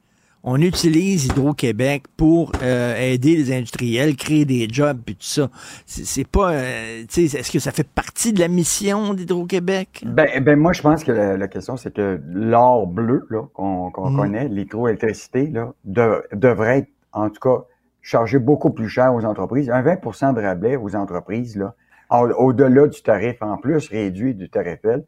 on 0.44 0.58
utilise 0.58 1.26
Hydro-Québec 1.28 2.04
pour 2.18 2.52
euh, 2.62 2.96
aider 2.98 3.38
les 3.38 3.54
industriels, 3.54 4.16
créer 4.18 4.44
des 4.44 4.68
jobs, 4.70 5.00
puis 5.04 5.16
tout 5.16 5.22
ça. 5.24 5.50
C'est 5.86 6.28
pas, 6.28 6.52
euh, 6.52 7.04
tu 7.10 7.28
sais, 7.28 7.40
est-ce 7.40 7.50
que 7.50 7.60
ça 7.60 7.72
fait 7.72 7.88
partie 7.88 8.34
de 8.34 8.42
la 8.42 8.50
mission 8.50 9.14
d'Hydro-Québec? 9.14 10.04
Ben, 10.06 10.44
ben 10.44 10.60
moi, 10.60 10.74
je 10.74 10.82
pense 10.82 11.04
que 11.04 11.12
la, 11.12 11.48
question, 11.48 11.78
c'est 11.78 11.94
que 11.94 12.20
l'or 12.28 12.88
bleu 12.88 13.26
là 13.30 13.44
qu'on 13.54 13.90
mm. 13.90 14.16
connaît, 14.18 14.48
l'hydroélectricité, 14.50 15.48
là, 15.48 15.74
devrait 15.86 16.80
être, 16.80 16.90
en 17.14 17.30
tout 17.30 17.40
cas, 17.40 17.64
chargé 18.02 18.38
beaucoup 18.38 18.72
plus 18.72 18.90
cher 18.90 19.16
aux 19.16 19.24
entreprises. 19.24 19.70
Un 19.70 19.82
20% 19.82 20.34
de 20.34 20.42
rabais 20.42 20.76
aux 20.76 20.94
entreprises, 20.98 21.56
là, 21.56 21.74
au-delà 22.10 22.88
du 22.88 23.02
tarif 23.02 23.42
en 23.42 23.58
plus 23.58 23.90
réduit 23.90 24.36
du 24.36 24.50
tarif 24.50 24.80
L, 24.84 25.06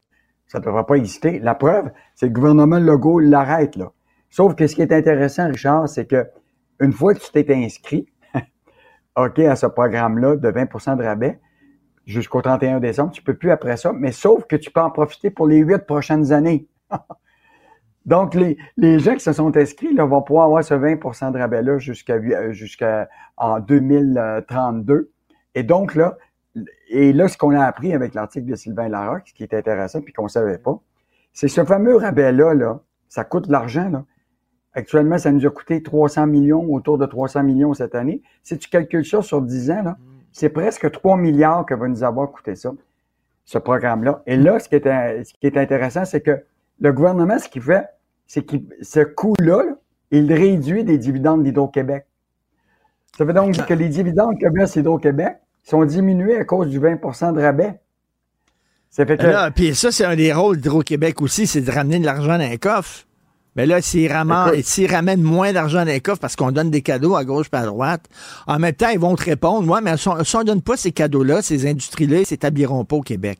ça 0.47 0.59
ne 0.59 0.65
devrait 0.65 0.85
pas 0.85 0.95
exister. 0.95 1.39
La 1.39 1.55
preuve, 1.55 1.91
c'est 2.13 2.27
que 2.27 2.33
le 2.33 2.39
gouvernement 2.39 2.79
Legault 2.79 3.19
l'arrête. 3.19 3.77
Sauf 4.29 4.55
que 4.55 4.67
ce 4.67 4.75
qui 4.75 4.81
est 4.81 4.91
intéressant, 4.91 5.47
Richard, 5.47 5.89
c'est 5.89 6.05
que 6.05 6.27
une 6.79 6.91
fois 6.91 7.13
que 7.13 7.19
tu 7.19 7.31
t'es 7.31 7.53
inscrit, 7.55 8.07
OK, 9.15 9.39
à 9.39 9.55
ce 9.55 9.65
programme-là 9.65 10.35
de 10.35 10.49
20% 10.49 10.97
de 10.97 11.03
rabais 11.03 11.39
jusqu'au 12.05 12.41
31 12.41 12.79
décembre, 12.79 13.11
tu 13.11 13.23
peux 13.23 13.35
plus 13.35 13.51
après 13.51 13.77
ça, 13.77 13.91
mais 13.93 14.11
sauf 14.11 14.45
que 14.45 14.55
tu 14.55 14.71
peux 14.71 14.81
en 14.81 14.91
profiter 14.91 15.29
pour 15.29 15.47
les 15.47 15.59
huit 15.59 15.85
prochaines 15.85 16.31
années. 16.31 16.67
Donc, 18.05 18.35
les, 18.35 18.57
les 18.77 18.99
gens 18.99 19.15
qui 19.15 19.21
se 19.21 19.33
sont 19.33 19.55
inscrits 19.57 19.93
là, 19.93 20.05
vont 20.05 20.21
pouvoir 20.21 20.45
avoir 20.45 20.63
ce 20.63 20.75
20% 20.75 21.31
de 21.31 21.39
rabais-là 21.39 21.79
jusqu'à 21.79 22.15
euh, 22.15 22.51
jusqu'à 22.51 23.09
en 23.35 23.59
2032. 23.59 25.11
Et 25.55 25.63
donc, 25.63 25.95
là, 25.95 26.15
et 26.89 27.13
là, 27.13 27.27
ce 27.27 27.37
qu'on 27.37 27.51
a 27.51 27.63
appris 27.63 27.93
avec 27.93 28.13
l'article 28.13 28.45
de 28.45 28.55
Sylvain 28.55 28.89
Larocque, 28.89 29.27
ce 29.27 29.33
qui 29.33 29.43
est 29.43 29.53
intéressant, 29.53 30.01
puis 30.01 30.13
qu'on 30.13 30.27
savait 30.27 30.57
pas, 30.57 30.79
c'est 31.33 31.47
ce 31.47 31.65
fameux 31.65 31.97
rabais-là, 31.97 32.53
là, 32.53 32.79
ça 33.09 33.23
coûte 33.23 33.47
de 33.47 33.51
l'argent, 33.51 33.89
là. 33.89 34.05
Actuellement, 34.73 35.17
ça 35.17 35.31
nous 35.31 35.45
a 35.45 35.49
coûté 35.49 35.81
300 35.81 36.27
millions, 36.27 36.65
autour 36.73 36.97
de 36.97 37.05
300 37.05 37.43
millions 37.43 37.73
cette 37.73 37.95
année. 37.95 38.21
Si 38.43 38.57
tu 38.57 38.69
calcules 38.69 39.05
ça 39.05 39.21
sur 39.21 39.41
10 39.41 39.71
ans, 39.71 39.83
là, 39.83 39.97
c'est 40.33 40.49
presque 40.49 40.91
3 40.91 41.15
milliards 41.15 41.65
que 41.65 41.73
va 41.73 41.87
nous 41.87 42.03
avoir 42.03 42.29
coûté 42.29 42.55
ça, 42.55 42.73
ce 43.45 43.57
programme-là. 43.57 44.21
Et 44.27 44.35
là, 44.35 44.59
ce 44.59 44.67
qui 44.67 44.75
est, 44.75 45.23
ce 45.23 45.33
qui 45.33 45.47
est 45.47 45.57
intéressant, 45.57 46.03
c'est 46.03 46.19
que 46.19 46.43
le 46.81 46.91
gouvernement, 46.91 47.39
ce 47.39 47.47
qu'il 47.47 47.61
fait, 47.61 47.85
c'est 48.27 48.43
que 48.45 48.57
ce 48.81 48.99
coût-là, 48.99 49.63
il 50.11 50.31
réduit 50.33 50.83
des 50.83 50.97
dividendes 50.97 51.43
d'Hydro-Québec. 51.43 52.05
Ça 53.17 53.23
veut 53.23 53.33
donc 53.33 53.51
dire 53.51 53.65
que 53.65 53.73
les 53.73 53.87
dividendes 53.87 54.37
que 54.37 54.47
verse 54.53 54.75
Hydro-Québec 54.75 55.37
sont 55.65 55.83
diminués 55.83 56.37
à 56.37 56.45
cause 56.45 56.69
du 56.69 56.79
20% 56.79 57.33
de 57.33 57.41
rabais. 57.41 57.79
Ça 58.89 59.05
fait 59.05 59.17
que... 59.17 59.49
puis 59.49 59.75
ça, 59.75 59.91
c'est 59.91 60.05
un 60.05 60.15
des 60.15 60.31
rôles 60.31 60.57
d'Hydro-Québec 60.57 61.21
aussi, 61.21 61.47
c'est 61.47 61.61
de 61.61 61.69
ramener 61.69 61.99
de 61.99 62.05
l'argent 62.05 62.37
dans 62.37 62.45
un 62.45 62.57
coffre. 62.57 63.05
Mais 63.57 63.65
là, 63.65 63.81
s'ils 63.81 64.11
ramènent, 64.11 65.21
moins 65.21 65.53
d'argent 65.53 65.79
dans 65.79 65.85
les 65.85 66.01
coffres 66.01 66.19
parce 66.19 66.35
qu'on 66.35 66.51
donne 66.51 66.69
des 66.69 66.81
cadeaux 66.81 67.15
à 67.15 67.23
gauche 67.23 67.47
et 67.51 67.55
à 67.55 67.65
droite, 67.65 68.05
en 68.47 68.59
même 68.59 68.73
temps, 68.73 68.89
ils 68.89 68.99
vont 68.99 69.15
te 69.15 69.23
répondre, 69.23 69.69
ouais, 69.69 69.79
mais 69.81 69.95
si 69.97 70.07
on 70.07 70.17
ne 70.17 70.43
donne 70.43 70.61
pas 70.61 70.77
ces 70.77 70.91
cadeaux-là, 70.91 71.41
ces 71.41 71.65
industries-là, 71.67 72.19
ils 72.19 72.25
s'établiront 72.25 72.83
pas 72.83 72.97
au 72.97 73.01
Québec. 73.01 73.39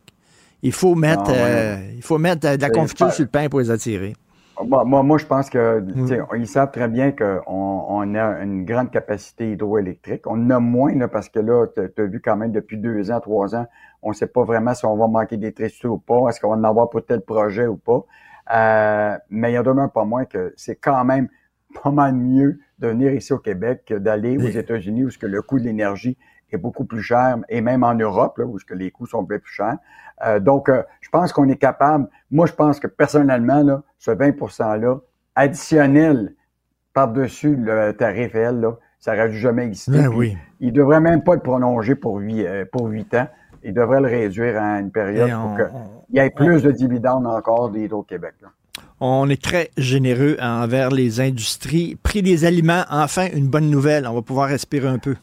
Il 0.61 0.71
faut 0.71 0.95
mettre, 0.95 1.25
ah, 1.27 1.33
euh, 1.35 1.91
il 1.95 2.01
faut 2.01 2.17
mettre 2.17 2.47
euh, 2.47 2.57
de 2.57 2.61
la 2.61 2.69
confiture 2.69 3.11
sur 3.11 3.23
le 3.23 3.29
pain 3.29 3.49
pour 3.49 3.59
les 3.59 3.71
attirer. 3.71 4.15
Moi, 4.63 5.03
moi, 5.03 5.17
je 5.17 5.25
pense 5.25 5.49
que 5.49 5.79
mm. 5.79 6.35
ils 6.37 6.47
savent 6.47 6.71
très 6.71 6.87
bien 6.87 7.11
qu'on 7.11 7.41
on 7.47 8.15
a 8.15 8.41
une 8.41 8.65
grande 8.65 8.91
capacité 8.91 9.51
hydroélectrique. 9.51 10.27
On 10.27 10.45
en 10.45 10.49
a 10.49 10.59
moins 10.59 10.95
là, 10.95 11.07
parce 11.07 11.29
que 11.29 11.39
là, 11.39 11.67
tu 11.67 12.01
as 12.01 12.05
vu 12.05 12.21
quand 12.21 12.37
même 12.37 12.51
depuis 12.51 12.77
deux 12.77 13.11
ans, 13.11 13.19
trois 13.19 13.55
ans, 13.55 13.67
on 14.01 14.09
ne 14.09 14.13
sait 14.13 14.27
pas 14.27 14.43
vraiment 14.43 14.73
si 14.73 14.85
on 14.85 14.95
va 14.95 15.07
manquer 15.07 15.37
d'électricité 15.37 15.87
ou 15.87 15.97
pas, 15.97 16.29
est-ce 16.29 16.39
qu'on 16.39 16.49
va 16.49 16.55
en 16.55 16.63
avoir 16.63 16.89
pour 16.89 17.05
tel 17.05 17.21
projet 17.21 17.67
ou 17.67 17.75
pas. 17.75 18.05
Euh, 18.53 19.17
mais 19.29 19.51
il 19.51 19.55
y 19.55 19.57
en 19.57 19.63
demeure 19.63 19.91
pas 19.91 20.05
moins 20.05 20.25
que 20.25 20.53
c'est 20.55 20.75
quand 20.75 21.03
même 21.03 21.27
pas 21.83 21.91
mal 21.91 22.13
mieux 22.13 22.59
de 22.79 22.87
venir 22.87 23.13
ici 23.13 23.33
au 23.33 23.39
Québec 23.39 23.83
que 23.87 23.95
d'aller 23.95 24.37
aux 24.37 24.49
États-Unis 24.49 25.05
où 25.05 25.09
que 25.19 25.25
le 25.25 25.41
coût 25.41 25.59
de 25.59 25.65
l'énergie 25.65 26.17
est 26.51 26.57
beaucoup 26.57 26.85
plus 26.85 27.01
cher, 27.01 27.37
et 27.49 27.61
même 27.61 27.83
en 27.83 27.95
Europe, 27.95 28.37
là, 28.37 28.45
où 28.45 28.57
que 28.65 28.73
les 28.73 28.91
coûts 28.91 29.07
sont 29.07 29.23
bien 29.23 29.39
plus 29.39 29.51
chers. 29.51 29.77
Euh, 30.23 30.39
donc, 30.39 30.69
euh, 30.69 30.83
je 31.01 31.09
pense 31.09 31.33
qu'on 31.33 31.49
est 31.49 31.57
capable, 31.57 32.07
moi 32.31 32.45
je 32.45 32.53
pense 32.53 32.79
que 32.79 32.87
personnellement, 32.87 33.63
là, 33.63 33.83
ce 33.99 34.11
20 34.11 34.29
%-là, 34.31 34.97
additionnel 35.35 36.33
par-dessus 36.93 37.55
le 37.55 37.91
tarif 37.91 38.35
L, 38.35 38.61
là, 38.61 38.77
ça 38.99 39.15
n'aurait 39.15 39.33
jamais 39.33 39.65
existé. 39.65 39.91
Ben 39.91 40.07
oui. 40.07 40.37
Il 40.61 40.71
devrait 40.71 41.01
même 41.01 41.23
pas 41.23 41.35
être 41.35 41.43
prolongé 41.43 41.95
pour 41.95 42.17
huit, 42.17 42.45
pour 42.71 42.87
huit 42.87 43.13
ans 43.13 43.27
il 43.65 43.73
devrait 43.73 43.99
le 43.99 44.07
réduire 44.07 44.61
à 44.61 44.79
une 44.79 44.91
période 44.91 45.31
pour 45.31 45.57
qu'il 45.57 46.15
y 46.15 46.19
ait 46.19 46.29
plus 46.29 46.61
de 46.61 46.71
dividendes 46.71 47.25
encore 47.25 47.71
d'Hydro-Québec. 47.71 48.35
On 48.99 49.27
est 49.27 49.41
très 49.41 49.71
généreux 49.75 50.37
envers 50.39 50.91
les 50.91 51.19
industries. 51.19 51.97
Prix 52.01 52.21
des 52.21 52.45
aliments, 52.45 52.83
enfin, 52.89 53.27
une 53.33 53.47
bonne 53.47 53.69
nouvelle. 53.69 54.07
On 54.07 54.13
va 54.13 54.21
pouvoir 54.21 54.49
respirer 54.49 54.87
un 54.87 54.99
peu. 54.99 55.15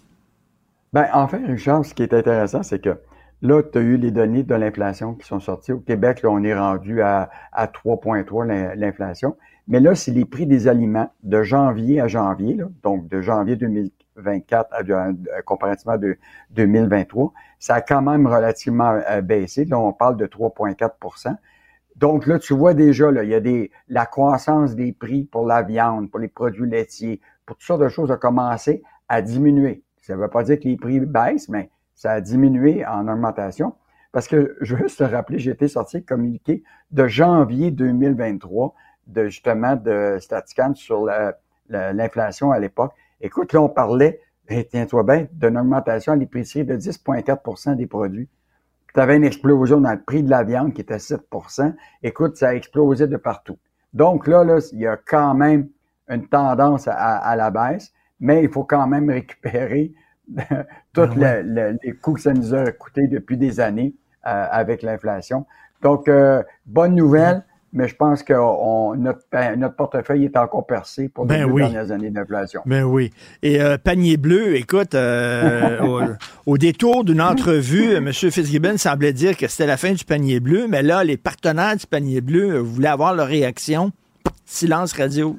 Ben, 0.92 1.06
enfin, 1.14 1.40
Richard, 1.46 1.84
ce 1.84 1.94
qui 1.94 2.02
est 2.02 2.12
intéressant, 2.12 2.62
c'est 2.62 2.80
que 2.80 2.98
là, 3.42 3.62
tu 3.62 3.78
as 3.78 3.80
eu 3.82 3.96
les 3.96 4.10
données 4.10 4.42
de 4.42 4.54
l'inflation 4.54 5.14
qui 5.14 5.26
sont 5.26 5.40
sorties. 5.40 5.72
Au 5.72 5.80
Québec, 5.80 6.22
là, 6.22 6.30
on 6.30 6.42
est 6.42 6.54
rendu 6.54 7.02
à, 7.02 7.30
à 7.52 7.66
3,3 7.66 8.74
l'inflation. 8.76 9.36
Mais 9.68 9.80
là, 9.80 9.94
c'est 9.94 10.10
les 10.12 10.24
prix 10.24 10.46
des 10.46 10.68
aliments 10.68 11.12
de 11.22 11.42
janvier 11.42 12.00
à 12.00 12.08
janvier, 12.08 12.58
donc 12.82 13.08
de 13.08 13.20
janvier 13.20 13.56
2024 13.56 14.72
à, 14.72 15.42
comparativement 15.42 15.98
de 15.98 16.16
2023 16.50 17.32
ça 17.58 17.76
a 17.76 17.80
quand 17.80 18.02
même 18.02 18.26
relativement 18.26 19.00
euh, 19.08 19.20
baissé. 19.20 19.64
Là, 19.66 19.78
on 19.78 19.92
parle 19.92 20.16
de 20.16 20.26
3,4% 20.26 21.36
donc 21.96 22.26
là, 22.26 22.38
tu 22.38 22.54
vois 22.54 22.74
déjà, 22.74 23.10
là, 23.10 23.22
il 23.22 23.30
y 23.30 23.34
a 23.34 23.40
des, 23.40 23.70
la 23.88 24.06
croissance 24.06 24.74
des 24.74 24.92
prix 24.92 25.24
pour 25.24 25.46
la 25.46 25.62
viande, 25.62 26.10
pour 26.10 26.20
les 26.20 26.28
produits 26.28 26.68
laitiers, 26.68 27.20
pour 27.46 27.56
toutes 27.56 27.66
sortes 27.66 27.82
de 27.82 27.88
choses 27.88 28.10
a 28.10 28.16
commencé 28.16 28.82
à 29.08 29.22
diminuer. 29.22 29.84
Ça 30.00 30.16
ne 30.16 30.20
veut 30.20 30.28
pas 30.28 30.42
dire 30.42 30.58
que 30.58 30.64
les 30.64 30.76
prix 30.76 31.00
baissent, 31.00 31.48
mais 31.48 31.70
ça 32.02 32.10
a 32.10 32.20
diminué 32.20 32.84
en 32.84 33.06
augmentation. 33.06 33.74
Parce 34.10 34.26
que 34.26 34.56
je 34.60 34.74
veux 34.74 34.82
juste 34.82 34.98
te 34.98 35.04
rappeler, 35.04 35.38
j'ai 35.38 35.52
été 35.52 35.68
sorti 35.68 36.04
communiqué 36.04 36.64
de 36.90 37.06
janvier 37.06 37.70
2023 37.70 38.74
de 39.06 39.28
justement 39.28 39.76
de 39.76 40.18
Statiscan 40.20 40.74
sur 40.74 41.08
l'inflation 41.68 42.50
à 42.50 42.58
l'époque. 42.58 42.92
Écoute, 43.20 43.52
là, 43.52 43.62
on 43.62 43.68
parlait 43.68 44.20
tiens-toi 44.70 45.04
bien, 45.04 45.28
d'une 45.32 45.56
augmentation 45.56 46.12
à 46.12 46.16
l'épicerie 46.16 46.64
de 46.64 46.76
10,4% 46.76 47.76
des 47.76 47.86
produits. 47.86 48.28
Tu 48.92 49.00
avais 49.00 49.16
une 49.16 49.24
explosion 49.24 49.80
dans 49.80 49.92
le 49.92 50.02
prix 50.02 50.24
de 50.24 50.28
la 50.28 50.42
viande 50.42 50.74
qui 50.74 50.80
était 50.80 50.96
7% 50.96 51.72
Écoute, 52.02 52.36
ça 52.36 52.48
a 52.48 52.54
explosé 52.54 53.06
de 53.06 53.16
partout. 53.16 53.58
Donc 53.94 54.26
là, 54.26 54.44
il 54.72 54.80
y 54.80 54.88
a 54.88 54.96
quand 54.96 55.34
même 55.34 55.68
une 56.08 56.26
tendance 56.26 56.88
à, 56.88 57.36
la 57.36 57.50
baisse, 57.52 57.92
mais 58.18 58.42
il 58.42 58.50
faut 58.50 58.64
quand 58.64 58.88
même 58.88 59.08
récupérer 59.08 59.94
tous 60.92 61.06
ben 61.16 61.78
les 61.82 61.92
coûts 61.94 62.14
que 62.14 62.20
ça 62.20 62.32
nous 62.32 62.54
a 62.54 62.70
coûté 62.72 63.06
depuis 63.06 63.36
des 63.36 63.60
années 63.60 63.94
euh, 64.26 64.46
avec 64.50 64.82
l'inflation. 64.82 65.46
Donc, 65.82 66.08
euh, 66.08 66.42
bonne 66.64 66.94
nouvelle, 66.94 67.42
mais 67.72 67.88
je 67.88 67.96
pense 67.96 68.22
que 68.22 68.34
on, 68.34 68.94
notre, 68.94 69.22
ben, 69.32 69.58
notre 69.58 69.74
portefeuille 69.74 70.24
est 70.24 70.36
encore 70.36 70.66
percé 70.66 71.08
pour 71.08 71.24
les 71.24 71.38
Ben 71.38 71.44
oui. 71.44 71.62
dernières 71.62 71.90
années 71.90 72.10
d'inflation. 72.10 72.62
Ben 72.66 72.84
oui. 72.84 73.10
Et 73.42 73.60
euh, 73.60 73.78
panier 73.78 74.16
bleu, 74.16 74.54
écoute, 74.54 74.94
au, 75.82 76.00
au 76.46 76.58
détour 76.58 77.04
d'une 77.04 77.20
entrevue, 77.20 77.94
M. 77.94 78.12
Fitzgibbon 78.12 78.76
semblait 78.76 79.12
dire 79.12 79.36
que 79.36 79.48
c'était 79.48 79.66
la 79.66 79.76
fin 79.76 79.92
du 79.92 80.04
panier 80.04 80.38
bleu, 80.38 80.66
mais 80.68 80.82
là, 80.82 81.02
les 81.02 81.16
partenaires 81.16 81.76
du 81.76 81.86
panier 81.86 82.20
bleu 82.20 82.58
voulaient 82.58 82.88
avoir 82.88 83.14
leur 83.14 83.26
réaction. 83.26 83.90
Silence 84.44 84.92
radio. 84.92 85.36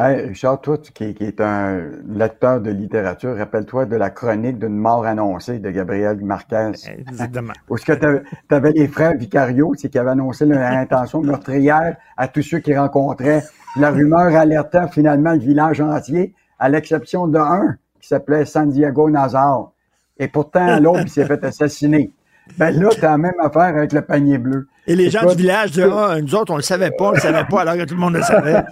Hey, 0.00 0.28
Richard, 0.28 0.60
toi, 0.60 0.78
tu- 0.78 0.92
qui, 0.92 1.12
qui 1.12 1.24
est 1.24 1.40
un 1.40 1.80
lecteur 2.08 2.60
de 2.60 2.70
littérature, 2.70 3.36
rappelle-toi 3.36 3.84
de 3.86 3.96
la 3.96 4.10
chronique 4.10 4.60
d'une 4.60 4.76
mort 4.76 5.04
annoncée 5.04 5.58
de 5.58 5.70
Gabriel 5.70 6.18
Marquez. 6.22 6.70
Exactement. 7.08 7.52
Où 7.68 7.76
ce 7.76 7.84
que 7.84 7.92
tu 7.94 8.54
avais 8.54 8.70
les 8.70 8.86
frères 8.86 9.14
Vicario, 9.16 9.74
c'est 9.76 9.88
qui 9.88 9.98
avaient 9.98 10.10
annoncé 10.10 10.46
leur 10.46 10.60
intention 10.60 11.20
meurtrière 11.20 11.96
à 12.16 12.28
tous 12.28 12.42
ceux 12.42 12.60
qu'ils 12.60 12.78
rencontraient. 12.78 13.42
La 13.76 13.90
rumeur 13.90 14.36
alertant 14.36 14.86
finalement 14.86 15.32
le 15.32 15.40
village 15.40 15.80
entier, 15.80 16.32
à 16.60 16.68
l'exception 16.68 17.26
d'un 17.26 17.76
qui 18.00 18.06
s'appelait 18.06 18.44
San 18.44 18.70
Diego 18.70 19.10
Nazar. 19.10 19.72
Et 20.16 20.28
pourtant, 20.28 20.78
l'autre, 20.78 21.00
il 21.02 21.08
s'est 21.10 21.26
fait 21.26 21.42
assassiner. 21.44 22.12
Ben 22.56 22.70
là, 22.70 22.88
t'as 22.98 23.10
la 23.10 23.18
même 23.18 23.38
affaire 23.40 23.62
avec 23.76 23.92
le 23.92 24.00
panier 24.02 24.38
bleu. 24.38 24.68
Et 24.86 24.96
les 24.96 25.10
gens 25.10 25.28
du 25.28 25.36
village 25.36 25.72
disaient, 25.72 25.88
ah, 25.92 26.18
nous 26.20 26.34
autres, 26.34 26.52
on 26.52 26.56
le 26.56 26.62
savait 26.62 26.90
pas, 26.90 27.08
on 27.08 27.10
le 27.10 27.20
savait 27.20 27.44
pas, 27.44 27.60
alors 27.60 27.74
que 27.74 27.84
tout 27.84 27.94
le 27.94 28.00
monde 28.00 28.14
le 28.14 28.22
savait. 28.22 28.62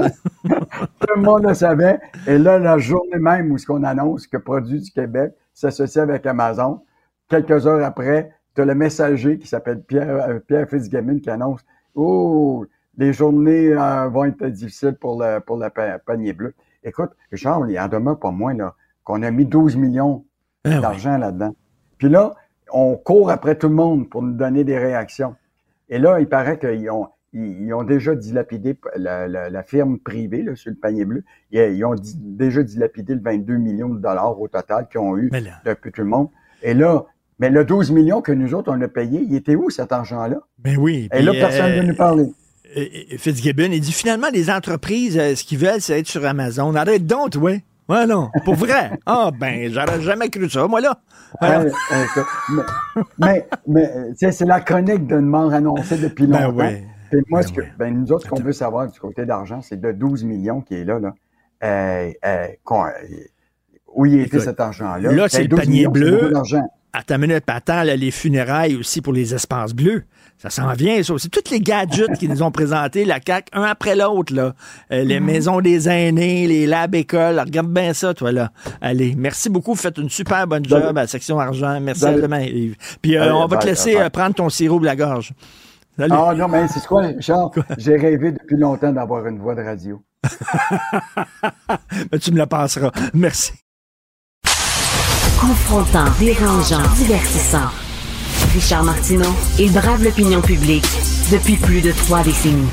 Tout 1.01 1.15
le 1.15 1.23
monde 1.23 1.45
le 1.45 1.55
savait. 1.55 1.99
Et 2.27 2.39
là, 2.39 2.59
la 2.59 2.79
journée 2.79 3.19
même 3.19 3.51
où 3.51 3.59
ce 3.59 3.67
qu'on 3.67 3.83
annonce 3.85 4.27
que 4.27 4.37
Produits 4.37 4.81
du 4.81 4.91
Québec 4.91 5.33
s'associe 5.55 6.03
avec 6.03 6.27
Amazon, 6.27 6.83
quelques 7.29 7.67
heures 7.67 7.85
après, 7.85 8.33
tu 8.55 8.63
as 8.63 8.65
le 8.65 8.75
messager 8.75 9.39
qui 9.39 9.47
s'appelle 9.47 9.83
Pierre, 9.83 10.29
euh, 10.29 10.39
Pierre 10.41 10.69
Fitzgibbon 10.69 11.19
qui 11.19 11.31
annonce 11.31 11.61
Oh, 11.95 12.67
les 12.99 13.13
journées 13.13 13.73
euh, 13.73 14.09
vont 14.09 14.25
être 14.25 14.47
difficiles 14.47 14.95
pour 14.95 15.23
le, 15.23 15.41
pour 15.41 15.57
le 15.57 15.69
panier 15.99 16.33
bleu. 16.33 16.55
Écoute, 16.83 17.11
Richard, 17.31 17.69
il 17.69 17.79
en 17.79 17.89
demeure 17.89 18.19
pas 18.19 18.31
moins 18.31 18.55
là, 18.55 18.75
qu'on 19.05 19.23
a 19.23 19.31
mis 19.31 19.45
12 19.45 19.77
millions 19.77 20.25
Ah 20.65 20.81
d'argent 20.81 21.17
là-dedans. 21.17 21.55
Puis 21.99 22.09
là, 22.09 22.35
on 22.73 22.97
court 22.97 23.31
après 23.31 23.57
tout 23.57 23.69
le 23.69 23.75
monde 23.75 24.09
pour 24.09 24.23
nous 24.23 24.35
donner 24.35 24.65
des 24.65 24.79
réactions. 24.79 25.35
Et 25.89 25.99
là, 25.99 26.21
il 26.21 26.29
paraît 26.29 26.59
qu'ils 26.59 26.91
ont, 26.91 27.09
ils, 27.37 27.73
ont 27.75 27.83
déjà 27.85 28.15
dilapidé 28.15 28.77
la, 28.97 29.29
la- 29.29 29.51
la 29.51 29.63
firme 29.63 29.99
privée 29.99 30.43
là, 30.43 30.55
sur 30.57 30.71
le 30.71 30.77
panier 30.77 31.05
bleu. 31.05 31.23
Ils, 31.53 31.61
ils 31.77 31.85
ont 31.85 31.95
di- 31.95 32.17
déjà 32.19 32.63
dilapidé 32.63 33.15
le 33.15 33.21
22 33.21 33.57
millions 33.57 33.89
de 33.91 33.99
dollars 34.01 34.41
au 34.41 34.49
total 34.49 34.89
qu'ils 34.91 35.01
ont 35.01 35.17
eu 35.17 35.29
là- 35.31 35.61
depuis 35.65 35.93
tout 35.93 36.03
le 36.03 36.09
monde. 36.09 36.29
Et 36.63 36.75
là, 36.75 37.05
mais 37.39 37.51
le 37.51 37.65
12 37.65 37.91
millions 37.93 38.23
que 38.23 38.33
nous 38.33 38.55
autres, 38.55 38.73
on 38.75 38.81
a 38.81 38.89
payé, 38.89 39.21
il 39.21 39.35
était 39.35 39.55
où 39.57 39.69
cet 39.71 39.93
argent-là? 39.93 40.39
Ben 40.59 40.77
oui. 40.79 41.09
Et 41.13 41.21
là, 41.23 41.33
personne 41.33 41.67
ne 41.73 41.77
euh, 41.77 41.81
veut 41.83 41.87
nous 41.89 41.95
parler. 41.97 42.25
euh, 42.77 42.81
euh, 42.81 43.17
Fitzgibbon, 43.19 43.69
il 43.73 43.81
dit 43.81 43.93
finalement, 43.93 44.29
les 44.33 44.51
entreprises, 44.51 45.15
ce 45.35 45.45
qu'ils 45.45 45.59
veulent, 45.59 45.81
c'est 45.81 45.99
être 46.01 46.07
sur 46.09 46.25
Amazon. 46.25 46.75
Arrête 46.75 47.05
donc, 47.07 47.35
ouais. 47.41 47.63
Ouais, 47.89 48.05
non, 48.07 48.31
pour 48.45 48.55
vrai. 48.55 48.99
Ah, 49.07 49.31
ben, 49.39 49.71
j'aurais 49.73 50.01
jamais 50.01 50.29
cru 50.29 50.51
ça, 50.51 50.67
moi, 50.67 50.81
là. 50.81 50.99
Ouais, 51.41 51.71
mais, 52.51 52.63
mais, 53.19 53.47
mais, 53.69 53.91
tu 54.11 54.17
sais, 54.17 54.33
c'est 54.33 54.45
la 54.45 54.61
chronique 54.61 55.07
d'une 55.07 55.21
mort 55.27 55.53
annoncée 55.53 55.97
depuis 55.99 56.27
Ben 56.27 56.47
longtemps. 56.47 56.57
ouais. 56.57 56.85
Et 57.13 57.23
moi, 57.29 57.43
ce 57.43 57.53
que, 57.53 57.61
ben, 57.79 57.95
nous 57.95 58.13
autres, 58.13 58.25
ce 58.25 58.29
qu'on 58.29 58.41
veut 58.41 58.53
savoir 58.53 58.91
du 58.91 58.99
côté 58.99 59.25
d'argent, 59.25 59.61
c'est 59.61 59.81
de 59.81 59.93
12 59.93 60.25
millions 60.25 60.61
qui 60.61 60.75
est 60.75 60.85
là, 60.85 60.99
là. 60.99 61.15
Euh, 61.65 62.13
euh, 62.25 62.47
euh, 62.71 62.91
où 63.95 64.05
il 64.05 64.21
Écoute, 64.21 64.41
cet 64.41 64.61
argent-là? 64.61 65.11
Là, 65.11 65.23
Ben, 65.23 65.29
c'est 65.29 65.43
le 65.43 65.49
12 65.49 65.61
panier 65.61 65.79
millions, 65.79 65.91
bleu. 65.91 66.33
Attends 66.93 67.17
une 67.17 67.21
minute, 67.23 67.45
attends, 67.47 67.83
là, 67.83 67.95
les 67.95 68.11
funérailles 68.11 68.75
aussi 68.77 69.03
pour 69.03 69.13
les 69.13 69.35
espaces 69.35 69.75
bleus. 69.75 70.05
Ça 70.39 70.51
s'en 70.51 70.73
vient, 70.73 71.03
ça 71.03 71.13
aussi. 71.13 71.31
Tous 71.31 71.51
les 71.51 71.61
gadgets 71.61 72.19
qu'ils 72.19 72.31
nous 72.31 72.43
ont 72.43 72.51
présentés, 72.51 73.05
la 73.05 73.21
CAQ, 73.27 73.51
un 73.53 73.63
après 73.63 73.97
l'autre, 73.97 74.35
là. 74.35 74.55
Euh, 74.93 75.03
les 75.03 75.21
maisons 75.21 75.61
des 75.61 75.89
aînés, 75.89 76.47
les 76.47 76.67
labs 76.67 76.95
écoles. 76.95 77.39
Regarde 77.39 77.73
bien 77.73 77.95
ça, 77.95 78.13
toi, 78.15 78.33
là. 78.33 78.51
Allez, 78.81 79.15
merci 79.17 79.49
beaucoup. 79.49 79.73
Vous 79.73 79.81
faites 79.81 79.99
une 79.99 80.11
super 80.11 80.47
bonne 80.47 80.65
job 80.65 80.83
à 80.97 81.03
la 81.03 81.07
section 81.07 81.39
argent. 81.39 81.81
Merci 81.81 82.05
à 82.05 82.13
demain, 82.13 82.41
Yves. 82.41 82.77
Puis 83.01 83.19
on 83.19 83.47
va 83.47 83.57
te 83.57 83.67
laisser 83.67 83.97
prendre 84.11 84.35
ton 84.35 84.49
sirop 84.49 84.81
de 84.81 84.87
la 84.87 84.97
gorge. 84.97 85.33
Salut. 85.99 86.13
Ah 86.15 86.35
non, 86.37 86.49
mais 86.49 86.69
c'est 86.69 86.87
quoi, 86.87 87.03
Richard? 87.03 87.51
J'ai 87.79 87.97
rêvé 87.97 88.33
depuis 88.33 88.57
longtemps 88.57 88.93
d'avoir 88.93 89.27
une 89.27 89.39
voix 89.39 89.55
de 89.55 89.63
radio. 89.63 90.03
Ben, 92.11 92.19
tu 92.21 92.33
me 92.33 92.39
la 92.39 92.47
passeras. 92.47 92.91
Merci. 93.15 93.53
Confrontant, 95.41 96.05
dérangeant, 96.19 96.83
divertissant. 96.97 97.71
Richard 98.53 98.85
Martineau, 98.85 99.35
il 99.59 99.73
brave 99.73 100.03
l'opinion 100.05 100.41
publique 100.41 100.87
depuis 101.31 101.57
plus 101.57 101.81
de 101.81 101.93
trois 101.93 102.23
décennies. 102.23 102.69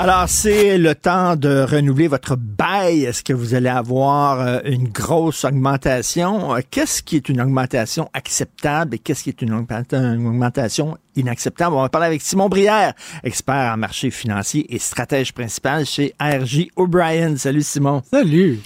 Alors, 0.00 0.28
c'est 0.28 0.78
le 0.78 0.94
temps 0.94 1.34
de 1.34 1.66
renouveler 1.68 2.06
votre 2.06 2.36
bail. 2.36 3.02
Est-ce 3.04 3.24
que 3.24 3.32
vous 3.32 3.54
allez 3.54 3.68
avoir 3.68 4.40
euh, 4.40 4.60
une 4.64 4.86
grosse 4.88 5.44
augmentation? 5.44 6.54
Euh, 6.54 6.60
Qu'est-ce 6.70 7.02
qui 7.02 7.16
est 7.16 7.28
une 7.28 7.40
augmentation 7.40 8.08
acceptable 8.14 8.94
et 8.94 8.98
qu'est-ce 9.00 9.24
qui 9.24 9.30
est 9.30 9.42
une, 9.42 9.52
augmenta- 9.52 9.96
une 10.14 10.24
augmentation 10.24 10.96
inacceptable? 11.16 11.74
On 11.74 11.82
va 11.82 11.88
parler 11.88 12.06
avec 12.06 12.22
Simon 12.22 12.48
Brière, 12.48 12.92
expert 13.24 13.72
en 13.74 13.76
marché 13.76 14.12
financier 14.12 14.72
et 14.72 14.78
stratège 14.78 15.32
principal 15.34 15.84
chez 15.84 16.14
RJ 16.20 16.68
O'Brien. 16.76 17.36
Salut 17.36 17.62
Simon. 17.62 18.02
Salut. 18.08 18.60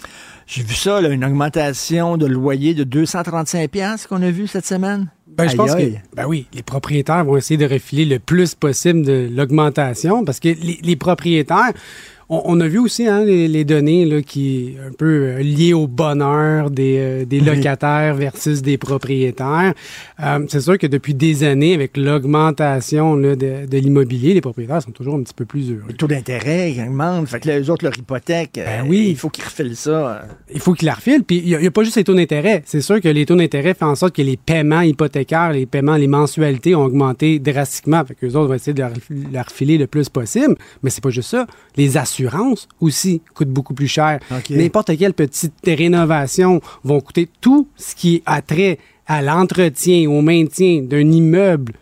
J'ai 0.47 0.63
vu 0.63 0.75
ça, 0.75 1.01
là, 1.01 1.09
une 1.09 1.25
augmentation 1.25 2.19
de 2.19 2.27
loyer 2.27 2.75
de 2.75 2.85
235 2.85 3.71
pièces 3.71 4.07
qu'on 4.07 4.21
a 4.23 4.31
vu 4.31 4.47
cette 4.47 4.67
semaine. 4.67 5.07
Ben, 5.37 5.49
je 5.49 5.57
pense 5.57 5.75
que, 5.75 5.93
ben 6.15 6.27
oui, 6.27 6.47
les 6.53 6.63
propriétaires 6.63 7.25
vont 7.25 7.37
essayer 7.37 7.57
de 7.57 7.73
refiler 7.73 8.05
le 8.05 8.19
plus 8.19 8.55
possible 8.55 9.03
de 9.03 9.29
l'augmentation 9.31 10.25
parce 10.25 10.41
que 10.41 10.49
les, 10.49 10.79
les 10.83 10.97
propriétaires, 10.97 11.73
on, 12.33 12.43
on 12.47 12.61
a 12.61 12.67
vu 12.67 12.79
aussi 12.79 13.07
hein, 13.07 13.25
les, 13.25 13.47
les 13.47 13.65
données 13.65 14.07
là, 14.07 14.23
qui 14.23 14.75
un 14.85 14.93
peu 14.93 15.07
euh, 15.07 15.39
liées 15.43 15.75
au 15.75 15.87
bonheur 15.87 16.71
des, 16.71 16.97
euh, 16.99 17.25
des 17.27 17.41
locataires 17.41 18.15
versus 18.15 18.63
des 18.63 18.79
propriétaires. 18.79 19.75
Euh, 20.21 20.47
c'est 20.49 20.63
sûr 20.63 20.79
que 20.79 20.87
depuis 20.87 21.15
des 21.15 21.45
années, 21.45 21.75
avec 21.75 21.97
l'augmentation 21.97 23.17
là, 23.17 23.37
de, 23.37 23.67
de 23.67 23.79
l'immobilier, 23.79 24.33
les 24.33 24.41
propriétaires 24.41 24.83
sont 24.83 24.93
toujours 24.93 25.17
un 25.17 25.23
petit 25.23 25.35
peu 25.35 25.45
plus 25.45 25.71
heureux. 25.71 25.85
Le 25.89 25.95
taux 25.95 26.07
d'intérêt 26.07 26.75
augmente, 26.81 27.29
fait 27.29 27.41
que 27.41 27.49
là, 27.49 27.61
eux 27.61 27.71
autres, 27.71 27.85
leur 27.85 27.97
hypothèque, 27.97 28.59
euh, 28.59 28.81
oui. 28.87 29.09
il 29.11 29.17
faut 29.17 29.29
qu'ils 29.29 29.45
refilent 29.45 29.77
ça. 29.77 30.25
Il 30.55 30.61
faut 30.61 30.73
qu'il 30.73 30.87
la 30.87 30.95
refile. 30.95 31.25
Puis 31.25 31.43
il 31.45 31.59
n'y 31.59 31.67
a, 31.67 31.71
pas 31.71 31.85
juste 31.85 31.97
les 31.97 32.05
taux 32.05 32.15
d'intérêt. 32.15 32.63
C'est 32.65 32.81
sûr 32.81 33.01
que 33.01 33.09
les 33.09 33.27
taux 33.27 33.37
d'intérêt 33.37 33.75
font 33.75 33.87
en 33.87 33.95
sorte 33.95 34.17
que 34.17 34.23
les 34.23 34.39
paiements 34.39 34.81
hypothécaires, 34.81 35.53
les 35.53 35.67
paiements, 35.67 35.97
les 35.97 36.09
mensualités 36.09 36.75
ont 36.75 36.85
augmenté 36.85 37.39
drastiquement. 37.39 38.03
Fait 38.07 38.15
que 38.15 38.25
les 38.25 38.37
autres 38.37 38.49
vont 38.49 38.55
essayer 38.55 38.73
de 38.73 38.81
leur, 38.81 38.93
leur 39.33 39.45
refiler 39.45 39.77
le 39.77 39.87
plus 39.87 40.09
possible. 40.09 40.55
Mais 40.83 40.89
c'est 40.89 41.03
pas 41.03 41.11
juste 41.11 41.31
ça. 41.31 41.47
Les 41.77 41.99
assurances 41.99 42.22
aussi 42.81 43.23
coûtent 43.35 43.49
beaucoup 43.51 43.75
plus 43.75 43.89
cher. 43.89 44.19
N'importe 44.51 44.97
quelle 44.97 45.15
petite 45.15 45.55
rénovation 45.67 46.61
vont 46.85 47.01
coûter 47.01 47.29
tout 47.41 47.69
ce 47.77 47.95
qui 47.95 48.23
a 48.27 48.43
trait 48.43 48.79
à 49.07 49.23
l'entretien, 49.23 50.09
au 50.09 50.23
maintien 50.23 50.83
d'un 50.83 51.11
immeuble 51.11 51.73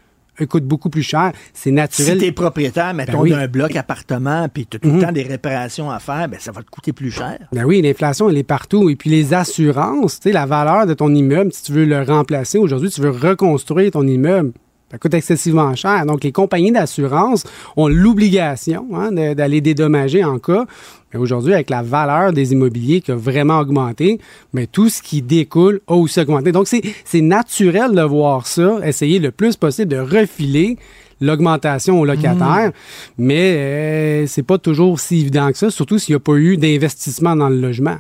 euh, 0.40 0.46
coûte 0.46 0.64
beaucoup 0.64 0.88
plus 0.88 1.02
cher. 1.02 1.32
C'est 1.52 1.68
Si 1.68 1.72
naturel. 1.74 2.18
t'es 2.18 2.32
propriétaire, 2.32 2.94
mettons, 2.94 3.12
Ben 3.12 3.18
oui. 3.20 3.30
d'un 3.30 3.46
bloc 3.46 3.76
appartement, 3.76 4.48
puis 4.48 4.64
t'as 4.66 4.78
tout 4.78 4.88
le 4.88 4.94
Mhm. 4.94 5.02
temps 5.02 5.12
des 5.12 5.22
réparations 5.22 5.90
à 5.90 5.98
faire, 5.98 6.28
ben 6.28 6.40
ça 6.40 6.50
va 6.50 6.62
te 6.62 6.70
coûter 6.70 6.94
plus 6.94 7.10
cher. 7.10 7.38
Ben 7.52 7.64
oui, 7.64 7.82
l'inflation, 7.82 8.30
elle 8.30 8.38
est 8.38 8.42
partout. 8.42 8.88
Et 8.88 8.96
puis 8.96 9.10
les 9.10 9.34
assurances, 9.34 10.18
tu 10.18 10.28
sais, 10.30 10.32
la 10.32 10.46
valeur 10.46 10.86
de 10.86 10.94
ton 10.94 11.14
immeuble, 11.14 11.52
si 11.52 11.64
tu 11.64 11.72
veux 11.72 11.84
le 11.84 12.02
remplacer 12.02 12.56
aujourd'hui, 12.56 12.88
tu 12.88 13.02
veux 13.02 13.10
reconstruire 13.10 13.90
ton 13.90 14.06
immeuble, 14.06 14.52
ça 14.90 14.98
coûte 14.98 15.14
excessivement 15.14 15.74
cher. 15.76 16.04
Donc, 16.04 16.24
les 16.24 16.32
compagnies 16.32 16.72
d'assurance 16.72 17.44
ont 17.76 17.86
l'obligation 17.86 18.88
hein, 18.94 19.12
d'aller 19.12 19.60
dédommager 19.60 20.24
en 20.24 20.38
cas. 20.38 20.66
Mais 21.12 21.20
aujourd'hui, 21.20 21.54
avec 21.54 21.70
la 21.70 21.82
valeur 21.82 22.32
des 22.32 22.52
immobiliers 22.52 23.00
qui 23.00 23.12
a 23.12 23.16
vraiment 23.16 23.60
augmenté, 23.60 24.20
mais 24.52 24.66
tout 24.66 24.88
ce 24.88 25.02
qui 25.02 25.22
découle 25.22 25.80
a 25.86 25.94
aussi 25.94 26.20
augmenté. 26.20 26.52
Donc, 26.52 26.68
c'est 26.68 26.82
c'est 27.04 27.20
naturel 27.20 27.94
de 27.94 28.02
voir 28.02 28.46
ça, 28.46 28.78
essayer 28.84 29.18
le 29.18 29.30
plus 29.30 29.56
possible 29.56 29.90
de 29.90 29.98
refiler 29.98 30.76
l'augmentation 31.20 32.00
aux 32.00 32.04
locataires, 32.04 32.72
mais 33.18 33.54
euh, 33.56 34.26
c'est 34.26 34.42
pas 34.42 34.58
toujours 34.58 34.98
si 34.98 35.20
évident 35.20 35.52
que 35.52 35.58
ça, 35.58 35.70
surtout 35.70 35.98
s'il 35.98 36.14
n'y 36.14 36.16
a 36.16 36.20
pas 36.20 36.36
eu 36.36 36.56
d'investissement 36.56 37.36
dans 37.36 37.48
le 37.48 37.60
logement. 37.60 37.98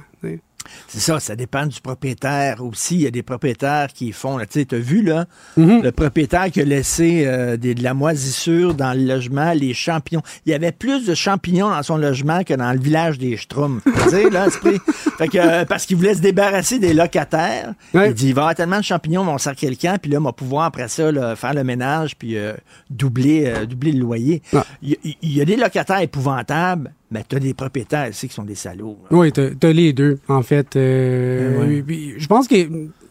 C'est 0.88 1.00
ça, 1.00 1.20
ça 1.20 1.36
dépend 1.36 1.66
du 1.66 1.80
propriétaire 1.80 2.62
aussi. 2.64 2.96
Il 2.96 3.00
y 3.02 3.06
a 3.06 3.10
des 3.10 3.22
propriétaires 3.22 3.88
qui 3.92 4.12
font, 4.12 4.38
tu 4.40 4.46
sais, 4.50 4.64
t'as 4.64 4.76
vu, 4.78 5.02
là, 5.02 5.26
Mhm. 5.56 5.82
le 5.82 5.92
propriétaire 5.92 6.50
qui 6.50 6.60
a 6.60 6.64
laissé 6.64 7.24
euh, 7.26 7.56
des- 7.56 7.74
de 7.74 7.82
la 7.82 7.94
moisissure 7.94 8.74
dans 8.74 8.92
le 8.92 9.04
logement, 9.04 9.52
les 9.52 9.72
champignons. 9.74 10.22
Il 10.46 10.52
y 10.52 10.54
avait 10.54 10.72
plus 10.72 11.06
de 11.06 11.14
champignons 11.14 11.70
dans 11.70 11.82
son 11.82 11.96
logement 11.96 12.42
que 12.44 12.54
dans 12.54 12.72
le 12.72 12.78
village 12.78 13.18
des 13.18 13.36
Schtroumpfs. 13.36 13.82
Tu 13.84 14.10
sais, 14.10 14.30
là, 14.30 14.46
esprit. 14.48 14.78
Fait 15.18 15.28
que, 15.28 15.38
euh, 15.38 15.64
parce 15.64 15.86
qu'il 15.86 15.96
voulait 15.96 16.14
se 16.14 16.20
débarrasser 16.20 16.78
des 16.78 16.92
locataires. 16.94 17.72
Il 17.94 18.14
dit, 18.14 18.28
il 18.28 18.34
va 18.34 18.40
y 18.40 18.44
avoir 18.44 18.54
tellement 18.54 18.78
de 18.78 18.84
champignons, 18.84 19.22
on 19.28 19.38
sert 19.38 19.54
quelqu'un, 19.56 19.98
puis 19.98 20.10
là, 20.10 20.18
on 20.18 20.24
va 20.24 20.32
pouvoir, 20.32 20.64
après 20.64 20.88
ça, 20.88 21.10
là, 21.12 21.36
faire 21.36 21.54
le 21.54 21.64
ménage, 21.64 22.16
puis 22.16 22.36
euh, 22.36 22.52
doubler, 22.90 23.52
doubler 23.68 23.92
le 23.92 24.00
loyer. 24.00 24.42
Il 24.82 24.90
y, 25.04 25.16
il 25.22 25.36
y 25.36 25.40
a 25.40 25.44
des 25.44 25.56
locataires 25.56 26.00
épouvantables, 26.00 26.92
mais 27.10 27.24
tu 27.28 27.36
as 27.36 27.40
des 27.40 27.54
propriétaires 27.54 28.08
ici 28.08 28.28
qui 28.28 28.34
sont 28.34 28.44
des 28.44 28.54
salauds. 28.54 28.98
là. 29.10 29.16
Oui, 29.16 29.32
t'as 29.32 29.50
t'as 29.58 29.72
les 29.72 29.92
deux, 29.92 30.18
en 30.28 30.42
fait. 30.42 30.76
Euh, 30.76 31.58
ouais. 31.60 31.66
oui, 31.68 31.82
puis 31.82 32.14
Je 32.18 32.26
pense 32.26 32.46
que 32.48 32.54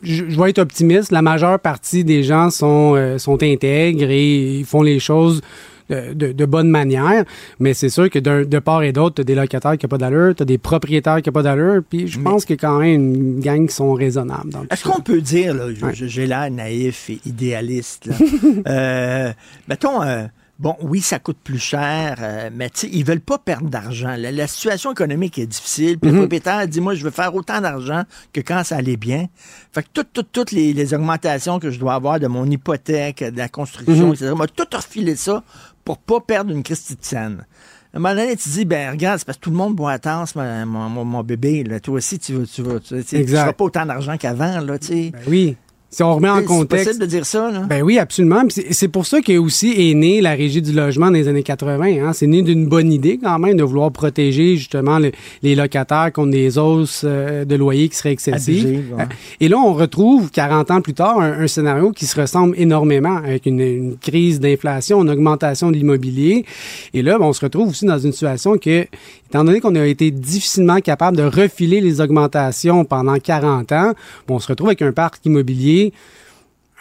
je, 0.01 0.23
je 0.29 0.39
vais 0.41 0.49
être 0.49 0.59
optimiste. 0.59 1.11
La 1.11 1.21
majeure 1.21 1.59
partie 1.59 2.03
des 2.03 2.23
gens 2.23 2.49
sont, 2.49 2.93
euh, 2.95 3.17
sont 3.17 3.41
intègres 3.43 4.09
et 4.09 4.59
ils 4.59 4.65
font 4.65 4.81
les 4.81 4.99
choses 4.99 5.41
de, 5.89 6.13
de, 6.13 6.31
de 6.31 6.45
bonne 6.45 6.69
manière. 6.69 7.25
Mais 7.59 7.73
c'est 7.73 7.89
sûr 7.89 8.09
que 8.11 8.19
d'un- 8.19 8.43
de 8.45 8.59
part 8.59 8.83
et 8.83 8.93
d'autre, 8.93 9.15
tu 9.15 9.21
as 9.21 9.23
des 9.25 9.33
locataires 9.35 9.75
qui 9.77 9.85
n'ont 9.85 9.89
pas 9.89 9.97
d'allure, 9.97 10.35
tu 10.35 10.43
as 10.43 10.45
des 10.45 10.59
propriétaires 10.59 11.21
qui 11.21 11.29
n'ont 11.29 11.33
pas 11.33 11.41
d'allure. 11.43 11.81
Puis 11.89 12.07
je 12.07 12.19
pense 12.19 12.45
qu'il 12.45 12.55
y 12.55 12.59
a 12.59 12.61
quand 12.61 12.79
même 12.79 13.13
une 13.15 13.39
gang 13.39 13.67
qui 13.67 13.73
sont 13.75 13.93
raisonnables. 13.93 14.51
Est-ce 14.71 14.83
qu'on 14.87 15.01
peut 15.01 15.19
dire, 15.19 15.53
là, 15.55 15.65
je- 15.73 15.83
Ouais. 15.85 15.91
j'ai 15.95 16.27
l'air 16.27 16.49
naïf 16.51 17.09
et 17.09 17.19
idéaliste, 17.25 18.05
là. 18.05 18.13
euh, 18.67 19.31
mettons, 19.67 20.01
euh, 20.03 20.25
bon, 20.59 20.75
oui, 20.81 20.99
ça 21.01 21.17
coûte 21.19 21.37
plus 21.43 21.57
cher, 21.59 22.17
euh, 22.19 22.49
mais 22.53 22.69
tu 22.69 22.87
ils 22.87 23.03
veulent 23.05 23.21
pas 23.21 23.37
perdre 23.37 23.69
d'argent. 23.69 24.13
La, 24.17 24.31
la 24.31 24.47
situation 24.47 24.91
économique 24.91 25.39
est 25.39 25.47
difficile. 25.47 25.97
Puis 25.97 26.09
le 26.11 26.15
Mhm. 26.17 26.21
propriétaire 26.23 26.67
dit, 26.67 26.81
moi, 26.81 26.93
je 26.95 27.03
veux 27.03 27.11
faire 27.11 27.33
autant 27.33 27.61
d'argent 27.61 28.03
que 28.33 28.41
quand 28.41 28.63
ça 28.63 28.75
allait 28.77 28.97
bien. 28.97 29.27
Fait 29.71 29.83
que 29.83 29.87
toutes, 29.93 30.13
toutes, 30.13 30.31
toutes 30.31 30.51
les, 30.51 30.73
les 30.73 30.93
augmentations 30.93 31.59
que 31.59 31.71
je 31.71 31.79
dois 31.79 31.93
avoir 31.93 32.19
de 32.19 32.27
mon 32.27 32.45
hypothèque, 32.45 33.23
de 33.23 33.37
la 33.37 33.49
construction, 33.49 34.07
Mhm. 34.07 34.13
etc., 34.13 34.33
m'a 34.37 34.47
tout 34.47 34.67
refilé 34.73 35.15
ça 35.15 35.43
pour 35.85 35.97
pas 35.97 36.19
perdre 36.19 36.51
une 36.51 36.61
Christie 36.63 36.95
de 36.95 37.03
scène. 37.03 37.45
À 37.91 37.97
un 37.97 37.99
moment 38.01 38.13
donné, 38.13 38.35
tu 38.35 38.49
dis, 38.49 38.65
ben 38.65 38.91
regarde, 38.91 39.17
c'est 39.17 39.25
parce 39.25 39.37
que 39.39 39.43
tout 39.43 39.49
le 39.49 39.55
monde 39.55 39.75
boit 39.75 39.93
à 39.93 40.25
mon, 40.35 40.89
mon, 40.89 41.05
mon- 41.05 41.23
bébé. 41.23 41.63
Là. 41.63 41.79
Toi 41.79 41.95
aussi, 41.95 42.19
tu 42.19 42.33
veux, 42.33 42.45
tu 42.45 42.61
veux, 42.61 42.79
tu, 42.79 43.03
tu 43.03 43.25
tu 43.25 43.27
feras 43.27 43.53
pas 43.53 43.63
autant 43.63 43.85
d'argent 43.85 44.15
qu'avant, 44.17 44.59
là, 44.59 44.77
tu 44.77 44.87
sais. 44.87 45.09
Ben 45.11 45.19
oui. 45.27 45.57
Si 45.91 46.03
on 46.03 46.13
remet 46.15 46.29
en 46.29 46.37
C'est 46.37 46.45
contexte. 46.45 46.85
possible 46.85 47.01
de 47.03 47.09
dire 47.09 47.25
ça, 47.25 47.49
là? 47.49 47.61
Ben 47.67 47.81
oui, 47.81 47.97
absolument. 47.97 48.43
C'est 48.49 48.71
c'est 48.73 48.87
pour 48.89 49.07
ça 49.07 49.21
qu'est 49.21 49.37
aussi 49.37 49.73
est 49.89 49.95
née 49.95 50.21
la 50.21 50.31
régie 50.35 50.61
du 50.61 50.71
logement 50.71 51.07
dans 51.07 51.13
les 51.13 51.27
années 51.27 51.41
80. 51.41 51.83
Hein. 52.05 52.13
C'est 52.13 52.27
né 52.27 52.43
d'une 52.43 52.67
bonne 52.67 52.91
idée 52.93 53.17
quand 53.21 53.39
même 53.39 53.57
de 53.57 53.63
vouloir 53.63 53.91
protéger 53.91 54.55
justement 54.55 54.99
le- 54.99 55.11
les 55.41 55.55
locataires 55.55 56.11
contre 56.13 56.29
des 56.31 56.59
hausses 56.59 57.01
euh, 57.05 57.43
de 57.43 57.55
loyer 57.55 57.89
qui 57.89 57.95
seraient 57.95 58.11
excessives. 58.11 58.93
Ouais. 58.95 59.01
Euh, 59.01 59.05
Et 59.39 59.47
là, 59.47 59.57
on 59.57 59.73
retrouve 59.73 60.29
40 60.29 60.69
ans 60.69 60.81
plus 60.81 60.93
tard 60.93 61.19
un, 61.19 61.31
un 61.41 61.47
scénario 61.47 61.91
qui 61.91 62.05
se 62.05 62.21
ressemble 62.21 62.53
énormément 62.59 63.17
avec 63.17 63.47
une, 63.47 63.59
une 63.59 63.97
crise 63.97 64.39
d'inflation, 64.39 65.01
une 65.01 65.09
augmentation 65.09 65.71
de 65.71 65.75
l'immobilier. 65.77 66.45
Et 66.93 67.01
là, 67.01 67.17
ben, 67.17 67.25
on 67.25 67.33
se 67.33 67.41
retrouve 67.41 67.69
aussi 67.69 67.85
dans 67.85 67.97
une 67.97 68.11
situation 68.11 68.57
que, 68.59 68.85
étant 69.29 69.43
donné 69.43 69.59
qu'on 69.59 69.75
a 69.75 69.85
été 69.85 70.09
difficilement 70.09 70.79
capable 70.79 71.15
de 71.15 71.23
refiler 71.23 71.81
les 71.81 72.01
augmentations 72.01 72.83
pendant 72.83 73.17
40 73.17 73.71
ans, 73.71 73.93
ben, 74.27 74.35
on 74.35 74.39
se 74.39 74.47
retrouve 74.47 74.69
avec 74.69 74.81
un 74.81 74.91
parc 74.91 75.23
immobilier 75.25 75.93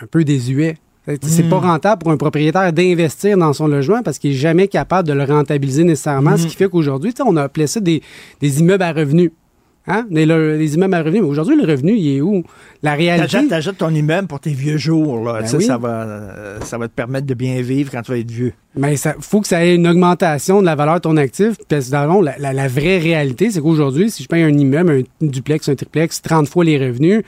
un 0.00 0.06
peu 0.06 0.24
désuet. 0.24 0.78
C'est 1.22 1.48
pas 1.48 1.58
rentable 1.58 2.02
pour 2.02 2.12
un 2.12 2.18
propriétaire 2.18 2.70
d'investir 2.70 3.38
dans 3.38 3.54
son 3.54 3.66
logement 3.66 4.02
parce 4.02 4.18
qu'il 4.18 4.32
est 4.32 4.34
jamais 4.34 4.68
capable 4.68 5.08
de 5.08 5.14
le 5.14 5.24
rentabiliser 5.24 5.84
nécessairement, 5.84 6.36
ce 6.36 6.46
qui 6.46 6.54
fait 6.54 6.68
qu'aujourd'hui, 6.68 7.14
on 7.24 7.36
a 7.36 7.44
appelé 7.44 7.66
ça 7.66 7.80
des, 7.80 8.02
des 8.40 8.60
immeubles 8.60 8.82
à 8.82 8.92
revenus. 8.92 9.30
Hein? 9.88 10.06
Des, 10.10 10.26
le- 10.26 10.58
des 10.58 10.74
immeubles 10.74 10.94
à 10.94 10.98
revenus. 11.02 11.22
Mais 11.22 11.28
aujourd'hui, 11.28 11.56
le 11.56 11.66
revenu, 11.66 11.94
il 11.96 12.16
est 12.16 12.20
où? 12.20 12.44
La 12.82 12.94
réalité. 12.94 13.48
T'achètes, 13.48 13.78
ton 13.78 13.90
immeuble 13.90 14.28
pour 14.28 14.38
tes 14.40 14.50
vieux 14.50 14.76
jours. 14.76 15.24
Là. 15.24 15.40
Ben 15.42 15.48
oui. 15.56 15.64
ça, 15.64 15.78
va, 15.78 16.06
ça 16.62 16.76
va 16.78 16.88
te 16.88 16.92
permettre 16.94 17.26
de 17.26 17.34
bien 17.34 17.60
vivre 17.62 17.90
quand 17.90 18.02
tu 18.02 18.12
vas 18.12 18.18
être 18.18 18.30
vieux. 18.30 18.52
Mais 18.76 18.96
ça 18.96 19.14
faut 19.18 19.40
que 19.40 19.48
ça 19.48 19.64
ait 19.64 19.74
une 19.74 19.88
augmentation 19.88 20.60
de 20.60 20.66
la 20.66 20.74
valeur 20.76 20.96
de 20.96 21.00
ton 21.00 21.16
actif. 21.16 21.54
Parce 21.68 21.86
que 21.86 21.90
dans 21.90 22.04
le 22.04 22.10
fond, 22.10 22.20
la, 22.22 22.36
la- 22.38 22.52
la 22.52 22.68
vraie 22.68 22.98
réalité, 22.98 23.50
c'est 23.50 23.60
qu'aujourd'hui, 23.60 24.10
si 24.10 24.22
je 24.22 24.28
paye 24.28 24.42
un 24.42 24.56
immeuble, 24.56 25.04
un 25.22 25.26
duplex, 25.26 25.68
un 25.68 25.74
triplex, 25.74 26.20
30 26.22 26.48
fois 26.48 26.64
les 26.64 26.78
revenus, 26.78 27.22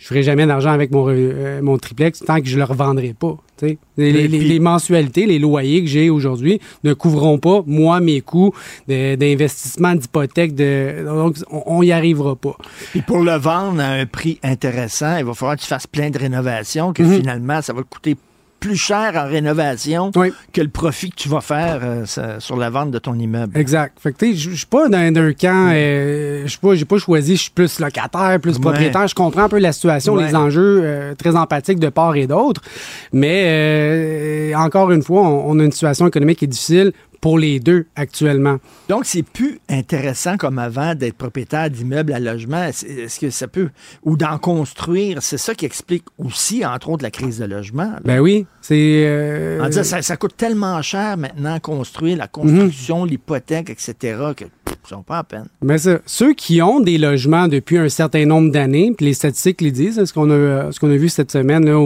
je 0.00 0.06
ferai 0.06 0.22
jamais 0.22 0.46
d'argent 0.46 0.70
avec 0.70 0.90
mon, 0.92 1.08
euh, 1.08 1.60
mon 1.60 1.76
triplex 1.76 2.20
tant 2.20 2.40
que 2.40 2.46
je 2.46 2.56
le 2.56 2.64
revendrai 2.64 3.14
pas. 3.18 3.36
Les, 3.60 3.76
les- 4.12 4.28
les- 4.28 4.38
les 4.44 4.58
mensualités, 4.60 5.26
les 5.26 5.40
loyers 5.40 5.82
que 5.82 5.88
j'ai 5.90 6.08
aujourd'hui 6.10 6.60
ne 6.84 6.94
couvriront 6.94 7.38
pas, 7.38 7.64
moi, 7.66 7.98
mes 7.98 8.20
coûts 8.20 8.52
d'investissement, 9.16 9.94
d'hypothèque. 9.94 10.54
De, 10.54 11.04
donc, 11.04 11.36
on- 11.50 11.62
on 11.66 11.82
y 11.82 11.90
arrivera 11.92 12.36
pas. 12.36 12.56
Puis 12.90 13.02
pour 13.02 13.18
le 13.18 13.32
vendre 13.36 13.80
à 13.80 13.86
un 13.88 14.06
prix 14.06 14.38
intéressant, 14.44 15.16
il 15.18 15.24
va 15.24 15.34
falloir 15.34 15.56
que 15.56 15.62
tu 15.62 15.66
fasses 15.66 15.86
plein 15.88 16.10
de 16.10 16.18
rénovations, 16.18 16.92
que 16.92 17.02
Mhm. 17.02 17.12
finalement, 17.20 17.60
ça 17.62 17.72
va 17.72 17.82
te 17.82 17.88
coûter 17.88 18.16
plus 18.60 18.76
cher 18.76 19.12
en 19.16 19.28
rénovation 19.28 20.10
que 20.52 20.60
le 20.60 20.68
profit 20.68 21.10
que 21.10 21.16
tu 21.16 21.28
vas 21.28 21.40
faire 21.40 21.80
euh, 21.82 22.06
ça- 22.06 22.40
sur 22.40 22.56
la 22.56 22.70
vente 22.70 22.90
de 22.90 22.98
ton 22.98 23.14
immeuble. 23.18 23.56
Exact. 23.56 23.96
Fait 24.00 24.12
que 24.12 24.18
tu 24.18 24.32
sais, 24.32 24.36
je 24.36 24.50
suis 24.56 24.66
pas 24.66 24.88
dans 24.88 25.12
d'un 25.12 25.32
camp, 25.32 25.70
euh, 25.72 26.42
je 26.42 26.48
suis 26.48 26.58
pas, 26.58 26.74
j'ai 26.74 26.84
pas 26.84 26.98
choisi, 26.98 27.36
je 27.36 27.42
suis 27.42 27.50
plus 27.50 27.78
locataire, 27.78 28.38
plus 28.40 28.54
Ouais. 28.56 28.60
propriétaire. 28.60 29.06
Je 29.06 29.14
comprends 29.14 29.42
un 29.44 29.48
peu 29.48 29.58
la 29.58 29.72
situation, 29.72 30.14
Ouais. 30.14 30.26
les 30.26 30.34
enjeux 30.34 30.80
euh, 30.82 31.14
très 31.14 31.36
empathiques 31.36 31.78
de 31.78 31.88
part 31.88 32.16
et 32.16 32.26
d'autre. 32.26 32.60
Mais 33.12 33.44
euh, 33.46 34.54
encore 34.56 34.90
une 34.90 35.02
fois, 35.02 35.22
on, 35.22 35.50
on 35.50 35.58
a 35.60 35.64
une 35.64 35.72
situation 35.72 36.06
économique 36.06 36.38
qui 36.40 36.44
est 36.46 36.48
difficile 36.48 36.92
pour 37.20 37.38
les 37.38 37.58
deux 37.60 37.86
actuellement. 37.96 38.58
Donc, 38.88 39.04
c'est 39.04 39.22
plus 39.22 39.58
intéressant 39.68 40.36
comme 40.36 40.58
avant 40.58 40.94
d'être 40.94 41.16
propriétaire 41.16 41.68
d'immeubles 41.70 42.12
à 42.12 42.20
logement. 42.20 42.64
Est-ce 42.64 43.18
que 43.18 43.30
ça 43.30 43.48
peut... 43.48 43.70
Ou 44.04 44.16
d'en 44.16 44.38
construire, 44.38 45.22
c'est 45.22 45.38
ça 45.38 45.54
qui 45.54 45.66
explique 45.66 46.04
aussi, 46.18 46.64
entre 46.64 46.88
autres, 46.90 47.02
la 47.02 47.10
crise 47.10 47.38
de 47.38 47.44
logement. 47.44 47.84
là. 47.90 48.00
Ben 48.04 48.20
oui, 48.20 48.46
c'est. 48.62 49.02
euh, 49.06 49.60
En 49.62 49.68
disant, 49.68 49.84
ça, 49.84 50.02
ça 50.02 50.16
coûte 50.16 50.36
tellement 50.36 50.80
cher 50.82 51.16
maintenant 51.16 51.58
construire, 51.60 52.16
la 52.16 52.28
construction, 52.28 53.02
Mhm. 53.02 53.08
l'hypothèque, 53.10 53.70
etc., 53.70 53.94
que 54.36 54.44
vaut 54.90 55.02
pas 55.02 55.18
à 55.18 55.24
peine. 55.24 55.44
Mais 55.62 55.76
ça, 55.76 55.98
ceux 56.06 56.32
qui 56.32 56.62
ont 56.62 56.80
des 56.80 56.96
logements 56.96 57.46
depuis 57.46 57.76
un 57.76 57.90
certain 57.90 58.24
nombre 58.24 58.50
d'années, 58.50 58.92
puis 58.96 59.04
les 59.06 59.12
statistiques 59.12 59.60
les 59.60 59.70
disent, 59.70 59.98
hein, 59.98 60.06
ce 60.06 60.14
qu'on 60.14 60.30
a, 60.30 60.72
ce 60.72 60.80
qu'on 60.80 60.90
a 60.90 60.96
vu 60.96 61.10
cette 61.10 61.30
semaine, 61.30 61.66
là, 61.66 61.78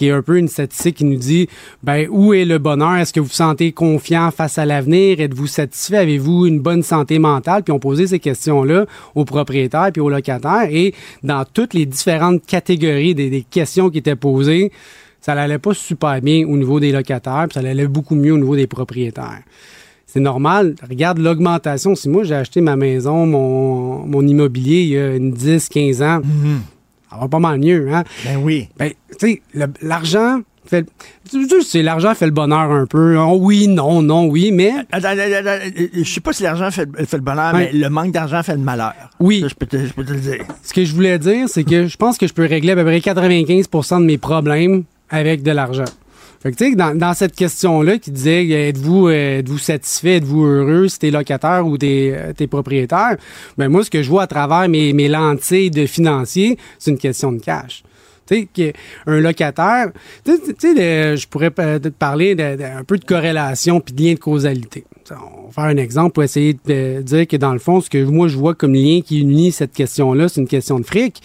qui 0.00 0.06
est 0.06 0.12
un 0.12 0.22
peu 0.22 0.38
une 0.38 0.48
statistique 0.48 0.96
qui 0.96 1.04
nous 1.04 1.18
dit, 1.18 1.46
ben, 1.82 2.08
où 2.10 2.32
est 2.32 2.46
le 2.46 2.56
bonheur? 2.56 2.96
Est-ce 2.96 3.12
que 3.12 3.20
vous 3.20 3.26
vous 3.26 3.32
sentez 3.32 3.72
confiant 3.72 4.30
face 4.30 4.56
à 4.56 4.64
l'avenir? 4.64 5.20
Êtes-vous 5.20 5.46
satisfait? 5.46 5.98
Avez-vous 5.98 6.46
une 6.46 6.58
bonne 6.58 6.82
santé 6.82 7.18
mentale? 7.18 7.64
Puis 7.64 7.72
on 7.72 7.78
posait 7.78 8.06
ces 8.06 8.18
questions-là 8.18 8.86
aux 9.14 9.26
propriétaires 9.26 9.90
puis 9.92 10.00
aux 10.00 10.08
locataires. 10.08 10.68
Et 10.70 10.94
dans 11.22 11.44
toutes 11.44 11.74
les 11.74 11.84
différentes 11.84 12.46
catégories 12.46 13.14
des, 13.14 13.44
questions 13.50 13.90
qui 13.90 13.98
étaient 13.98 14.16
posées, 14.16 14.72
ça 15.20 15.34
n'allait 15.34 15.58
pas 15.58 15.74
super 15.74 16.22
bien 16.22 16.48
au 16.48 16.56
niveau 16.56 16.80
des 16.80 16.92
locataires, 16.92 17.44
puis 17.50 17.60
ça 17.60 17.68
allait 17.68 17.86
beaucoup 17.86 18.14
mieux 18.14 18.32
au 18.32 18.38
niveau 18.38 18.56
des 18.56 18.66
propriétaires. 18.66 19.42
C'est 20.06 20.20
normal. 20.20 20.76
Regarde 20.88 21.18
l'augmentation. 21.18 21.94
Si 21.94 22.08
moi, 22.08 22.24
j'ai 22.24 22.36
acheté 22.36 22.62
ma 22.62 22.76
maison, 22.76 23.26
mon, 23.26 24.06
mon 24.06 24.26
immobilier 24.26 24.80
il 24.80 24.88
y 24.88 24.98
a 24.98 25.14
une 25.14 25.32
10, 25.32 25.68
15 25.68 26.02
ans, 26.02 26.22
ça 27.10 27.16
va 27.18 27.28
pas 27.28 27.38
mal 27.38 27.58
mieux, 27.58 27.92
hein? 27.92 28.04
Ben 28.24 28.36
oui. 28.36 28.68
Ben, 28.78 28.92
tu 29.18 29.26
sais, 29.28 29.42
l'argent 29.82 30.40
fait. 30.66 30.86
Tu 31.30 31.62
sais, 31.62 31.82
l'argent 31.82 32.14
fait 32.14 32.26
le 32.26 32.32
bonheur 32.32 32.70
un 32.70 32.86
peu. 32.86 33.16
Oh, 33.18 33.36
oui, 33.40 33.66
non, 33.68 34.02
non, 34.02 34.26
oui, 34.26 34.50
mais. 34.52 34.72
Attends, 34.92 35.08
attends, 35.08 35.20
attends, 35.22 35.48
attends, 35.48 35.72
je 35.94 36.02
sais 36.04 36.20
pas 36.20 36.32
si 36.32 36.42
l'argent 36.42 36.70
fait, 36.70 36.88
fait 37.06 37.16
le 37.16 37.22
bonheur, 37.22 37.54
Ouais. 37.54 37.70
mais 37.72 37.78
le 37.78 37.88
manque 37.90 38.12
d'argent 38.12 38.42
fait 38.42 38.52
le 38.52 38.58
malheur. 38.58 38.94
Oui. 39.18 39.40
Ça, 39.40 39.48
je, 39.48 39.54
peux 39.54 39.66
te, 39.66 39.84
je 39.86 39.92
peux 39.92 40.04
te 40.04 40.12
le 40.12 40.20
dire. 40.20 40.44
Ce 40.62 40.72
que 40.72 40.84
je 40.84 40.94
voulais 40.94 41.18
dire, 41.18 41.48
c'est 41.48 41.64
que 41.64 41.86
je 41.86 41.96
pense 41.96 42.18
que 42.18 42.26
je 42.26 42.32
peux 42.32 42.46
régler 42.46 42.72
à 42.72 42.76
peu 42.76 42.84
près 42.84 42.98
95% 42.98 44.00
de 44.00 44.04
mes 44.04 44.18
problèmes 44.18 44.84
avec 45.08 45.42
de 45.42 45.50
l'argent. 45.50 45.84
Fait 46.42 46.52
que, 46.52 46.56
tu 46.56 46.70
sais, 46.70 46.74
dans, 46.74 46.96
dans 46.96 47.12
cette 47.12 47.34
question-là 47.34 47.98
qui 47.98 48.10
disait 48.10 48.48
êtes-vous 48.68 49.08
euh, 49.08 49.40
êtes-vous 49.40 49.58
satisfait, 49.58 50.16
êtes-vous 50.16 50.42
heureux 50.44 50.88
si 50.88 50.98
t'es 50.98 51.10
locataire 51.10 51.66
ou 51.66 51.76
t'es 51.76 52.12
euh, 52.16 52.32
t'es 52.34 52.46
propriétaire, 52.46 53.16
ben 53.58 53.68
moi, 53.68 53.84
ce 53.84 53.90
que 53.90 54.02
je 54.02 54.08
vois 54.08 54.22
à 54.22 54.26
travers 54.26 54.66
mes, 54.68 54.92
mes 54.94 55.08
lentilles 55.08 55.70
de 55.70 55.84
financier, 55.84 56.56
c'est 56.78 56.92
une 56.92 56.98
question 56.98 57.32
de 57.32 57.40
cash. 57.40 57.82
Tu 58.26 58.48
sais, 58.56 58.72
un 59.06 59.18
locataire, 59.20 59.88
tu 60.24 60.32
sais, 60.58 61.16
je 61.16 61.26
pourrais 61.28 61.50
te 61.50 61.88
parler 61.88 62.34
de- 62.36 62.56
de- 62.56 62.62
un 62.62 62.84
peu 62.84 62.96
de 62.96 63.04
corrélation 63.04 63.80
puis 63.80 63.92
de 63.92 64.02
lien 64.02 64.14
de 64.14 64.18
causalité. 64.20 64.84
On 65.10 65.48
va 65.48 65.52
faire 65.52 65.64
un 65.64 65.76
exemple 65.76 66.12
pour 66.12 66.22
essayer 66.22 66.56
de 66.64 67.02
dire 67.02 67.26
que 67.26 67.36
dans 67.36 67.52
le 67.52 67.58
fond, 67.58 67.80
ce 67.80 67.90
que 67.90 68.02
moi 68.04 68.28
je 68.28 68.36
vois 68.36 68.54
comme 68.54 68.72
lien 68.74 69.00
qui 69.04 69.20
unit 69.20 69.50
cette 69.50 69.72
question-là, 69.72 70.28
c'est 70.28 70.40
une 70.40 70.46
question 70.48 70.78
de 70.78 70.86
fric. 70.86 71.20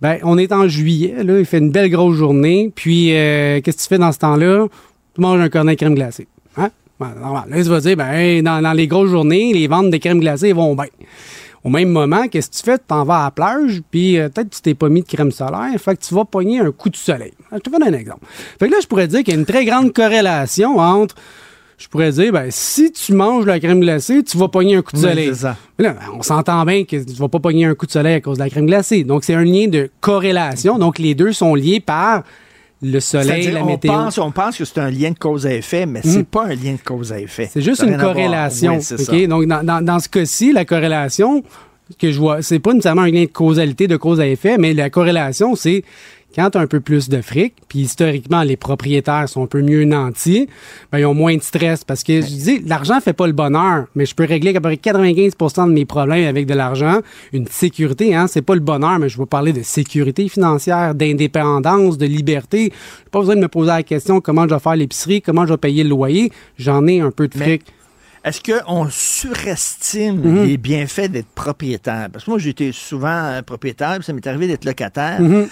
Ben, 0.00 0.18
on 0.22 0.38
est 0.38 0.52
en 0.52 0.68
juillet, 0.68 1.24
là, 1.24 1.40
il 1.40 1.44
fait 1.44 1.58
une 1.58 1.70
belle 1.70 1.90
grosse 1.90 2.16
journée, 2.16 2.70
puis 2.72 3.16
euh, 3.16 3.60
qu'est-ce 3.60 3.78
que 3.78 3.82
tu 3.82 3.88
fais 3.88 3.98
dans 3.98 4.12
ce 4.12 4.18
temps-là? 4.18 4.68
Tu 5.14 5.20
manges 5.20 5.40
un 5.40 5.48
cornet 5.48 5.72
de 5.72 5.78
crème 5.78 5.96
glacée. 5.96 6.28
Hein? 6.56 6.70
Ben, 7.00 7.14
normal. 7.20 7.44
Là, 7.48 7.56
tu 7.56 7.68
vas 7.68 7.80
dire, 7.80 7.96
ben, 7.96 8.42
dans, 8.42 8.72
les 8.72 8.86
grosses 8.86 9.10
journées, 9.10 9.52
les 9.52 9.66
ventes 9.66 9.90
de 9.90 9.96
crème 9.96 10.20
glacée 10.20 10.52
vont 10.52 10.76
bien. 10.76 10.86
Au 11.64 11.68
même 11.68 11.88
moment, 11.88 12.28
qu'est-ce 12.28 12.48
que 12.48 12.56
tu 12.56 12.62
fais? 12.62 12.78
Tu 12.78 12.84
t'en 12.86 13.04
vas 13.04 13.22
à 13.22 13.24
la 13.24 13.30
plage, 13.32 13.82
puis 13.90 14.18
euh, 14.18 14.28
peut-être 14.28 14.50
tu 14.50 14.60
t'es 14.60 14.74
pas 14.74 14.88
mis 14.88 15.02
de 15.02 15.08
crème 15.08 15.32
solaire, 15.32 15.72
fait 15.78 15.96
que 15.96 16.04
tu 16.04 16.14
vas 16.14 16.24
pogner 16.24 16.60
un 16.60 16.70
coup 16.70 16.90
de 16.90 16.96
soleil. 16.96 17.32
Je 17.50 17.58
te 17.58 17.68
donne 17.68 17.82
un 17.82 17.92
exemple. 17.92 18.24
Fait 18.60 18.68
que 18.68 18.72
là, 18.72 18.78
je 18.80 18.86
pourrais 18.86 19.08
dire 19.08 19.24
qu'il 19.24 19.34
y 19.34 19.36
a 19.36 19.40
une 19.40 19.46
très 19.46 19.64
grande 19.64 19.92
corrélation 19.92 20.78
entre 20.78 21.16
je 21.78 21.86
pourrais 21.88 22.10
dire, 22.10 22.32
ben, 22.32 22.46
si 22.50 22.90
tu 22.92 23.12
manges 23.14 23.46
la 23.46 23.60
crème 23.60 23.80
glacée, 23.80 24.22
tu 24.24 24.36
vas 24.36 24.48
pogner 24.48 24.76
un 24.76 24.82
coup 24.82 24.96
de 24.96 25.00
soleil. 25.00 25.34
ça. 25.34 25.56
Mais 25.78 25.84
là, 25.84 25.92
ben, 25.92 26.06
on 26.18 26.22
s'entend 26.22 26.64
bien 26.64 26.84
que 26.84 26.96
tu 26.96 27.12
vas 27.14 27.28
pas 27.28 27.38
pogner 27.38 27.66
un 27.66 27.74
coup 27.74 27.86
de 27.86 27.92
soleil 27.92 28.14
à 28.14 28.20
cause 28.20 28.38
de 28.38 28.42
la 28.42 28.50
crème 28.50 28.66
glacée. 28.66 29.04
Donc, 29.04 29.22
c'est 29.24 29.34
un 29.34 29.44
lien 29.44 29.68
de 29.68 29.88
corrélation. 30.00 30.78
Donc, 30.78 30.98
les 30.98 31.14
deux 31.14 31.32
sont 31.32 31.54
liés 31.54 31.80
par 31.80 32.24
le 32.82 33.00
soleil, 33.00 33.50
la 33.50 33.62
on 33.62 33.66
météo. 33.66 33.92
pense, 33.92 34.18
on 34.18 34.30
pense 34.30 34.56
que 34.58 34.64
c'est 34.64 34.78
un 34.78 34.90
lien 34.90 35.10
de 35.10 35.18
cause 35.18 35.46
à 35.46 35.52
effet, 35.54 35.86
mais 35.86 36.00
Mhm. 36.04 36.10
c'est 36.12 36.26
pas 36.28 36.44
un 36.46 36.54
lien 36.54 36.72
de 36.72 36.82
cause 36.84 37.12
à 37.12 37.20
effet. 37.20 37.48
C'est 37.52 37.60
juste 37.62 37.82
une 37.82 37.96
corrélation. 37.96 38.76
Oui, 38.76 38.82
c'est 38.82 38.94
OK? 39.00 39.20
ça. 39.20 39.26
Donc, 39.26 39.46
dans, 39.46 39.64
dans- 39.64 39.84
dans 39.84 39.98
ce 40.00 40.08
cas-ci, 40.08 40.52
la 40.52 40.64
corrélation 40.64 41.42
que 41.98 42.12
je 42.12 42.18
vois, 42.18 42.42
c'est 42.42 42.58
pas 42.58 42.72
nécessairement 42.72 43.02
un 43.02 43.10
lien 43.10 43.22
de 43.22 43.30
causalité, 43.30 43.86
de 43.88 43.96
cause 43.96 44.20
à 44.20 44.26
effet, 44.28 44.58
mais 44.58 44.74
la 44.74 44.90
corrélation, 44.90 45.56
c'est 45.56 45.82
Quand 46.34 46.50
tu 46.50 46.58
as 46.58 46.60
un 46.60 46.66
peu 46.66 46.78
plus 46.80 47.08
de 47.08 47.20
fric, 47.22 47.54
puis 47.68 47.80
historiquement, 47.80 48.42
les 48.42 48.56
propriétaires 48.56 49.28
sont 49.28 49.44
un 49.44 49.46
peu 49.46 49.62
mieux 49.62 49.84
nantis, 49.84 50.46
ben, 50.92 50.98
ils 50.98 51.06
ont 51.06 51.14
moins 51.14 51.34
de 51.36 51.42
stress 51.42 51.84
parce 51.84 52.04
que 52.04 52.20
je 52.20 52.26
dis, 52.26 52.58
l'argent 52.66 53.00
fait 53.00 53.14
pas 53.14 53.26
le 53.26 53.32
bonheur, 53.32 53.86
mais 53.94 54.04
je 54.06 54.14
peux 54.14 54.24
régler 54.24 54.50
à 54.50 54.60
peu 54.60 54.68
près 54.68 54.74
95% 54.76 55.66
de 55.68 55.72
mes 55.72 55.86
problèmes 55.86 56.28
avec 56.28 56.46
de 56.46 56.54
l'argent. 56.54 57.00
Une 57.32 57.46
sécurité, 57.48 58.14
hein, 58.14 58.26
c'est 58.28 58.42
pas 58.42 58.54
le 58.54 58.60
bonheur, 58.60 58.98
mais 58.98 59.08
je 59.08 59.18
veux 59.18 59.26
parler 59.26 59.52
de 59.54 59.62
sécurité 59.62 60.28
financière, 60.28 60.94
d'indépendance, 60.94 61.96
de 61.98 62.06
liberté. 62.06 62.72
J'ai 63.04 63.10
pas 63.10 63.20
besoin 63.20 63.34
de 63.36 63.40
me 63.40 63.48
poser 63.48 63.68
la 63.70 63.82
question 63.82 64.20
comment 64.20 64.46
je 64.46 64.54
vais 64.54 64.60
faire 64.60 64.76
l'épicerie, 64.76 65.22
comment 65.22 65.44
je 65.46 65.52
vais 65.54 65.58
payer 65.58 65.82
le 65.82 65.88
loyer. 65.90 66.30
J'en 66.58 66.86
ai 66.86 67.00
un 67.00 67.10
peu 67.10 67.26
de 67.26 67.34
fric. 67.36 67.62
Est-ce 68.24 68.40
qu'on 68.42 68.86
surestime 68.90 70.20
Mhm. 70.20 70.44
les 70.44 70.56
bienfaits 70.56 71.08
d'être 71.10 71.28
propriétaire? 71.34 72.08
Parce 72.12 72.24
que 72.24 72.30
moi, 72.30 72.38
j'étais 72.38 72.70
souvent 72.72 73.08
euh, 73.08 73.42
propriétaire, 73.42 73.94
puis 73.96 74.04
ça 74.04 74.12
m'est 74.12 74.26
arrivé 74.26 74.46
d'être 74.46 74.64
locataire. 74.66 75.20
Mhm. 75.20 75.46
Tu 75.46 75.50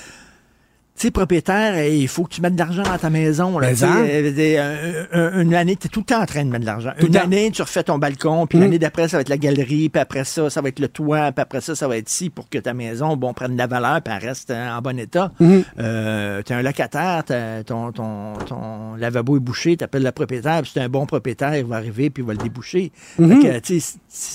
sais, 1.02 1.10
propriétaire, 1.10 1.74
euh, 1.74 1.89
il 1.89 2.09
faut 2.09 2.24
que 2.24 2.31
tu 2.35 2.40
mettes 2.40 2.55
de 2.55 2.59
l'argent 2.59 2.82
dans 2.82 2.98
ta 2.98 3.10
maison. 3.10 3.59
Là, 3.59 3.74
Tu 3.74 3.85
hein? 3.85 4.05
euh, 4.06 5.43
une 5.43 5.55
année, 5.55 5.77
tu 5.77 5.86
es 5.86 5.90
tout 5.90 6.01
le 6.01 6.06
temps 6.06 6.20
en 6.23 6.27
train 6.27 6.44
de 6.44 6.51
mettre 6.51 6.62
de 6.62 6.66
l'argent. 6.66 6.93
Une 7.01 7.16
année, 7.16 7.51
tu 7.51 7.62
refais 7.62 7.82
ton 7.82 7.98
balcon, 7.98 8.47
puis 8.47 8.59
Mhm. 8.59 8.64
l'année 8.64 8.78
d'après, 8.78 9.09
ça 9.09 9.16
va 9.16 9.20
être 9.23 9.28
la 9.28 9.39
galerie, 9.39 9.89
puis 9.89 10.01
après 10.01 10.24
ça, 10.24 10.51
ça 10.51 10.60
va 10.60 10.68
être 10.68 10.78
le 10.81 10.89
toit, 10.89 11.32
puis 11.32 11.43
après 11.43 11.60
ça, 11.60 11.74
ça 11.74 11.89
va 11.89 11.97
être 11.97 12.09
ci 12.09 12.31
pour 12.31 12.48
que 12.48 12.59
ta 12.59 12.74
maison, 12.74 13.16
bon, 13.16 13.32
prenne 13.35 13.52
de 13.55 13.59
la 13.59 13.66
valeur, 13.66 14.01
puis 14.02 14.14
elle 14.18 14.27
reste 14.28 14.51
euh, 14.51 14.70
en 14.77 14.81
bon 14.81 14.98
état. 14.98 15.32
Mhm. 15.40 15.64
Euh, 15.78 16.43
tu 16.44 16.52
es 16.52 16.56
un 16.56 16.62
locataire, 16.62 17.24
ton, 17.66 17.93
ton, 17.93 18.32
ton 18.47 18.94
lavabo 18.97 19.36
est 19.36 19.40
bouché, 19.40 19.77
tu 19.77 19.85
appelles 19.85 20.02
le 20.02 20.12
propriétaire, 20.12 20.62
puis 20.62 20.70
c'est 20.74 20.81
un 20.81 20.89
bon 20.89 21.06
propriétaire, 21.06 21.56
il 21.56 21.64
va 21.64 21.77
arriver, 21.77 22.10
puis 22.10 22.23
il 22.23 22.27
va 22.27 22.32
le 22.32 22.39
déboucher. 22.39 22.93
Mhm. 23.18 23.43
Fait 23.43 23.48
que, 23.48 23.59
tu 23.66 23.82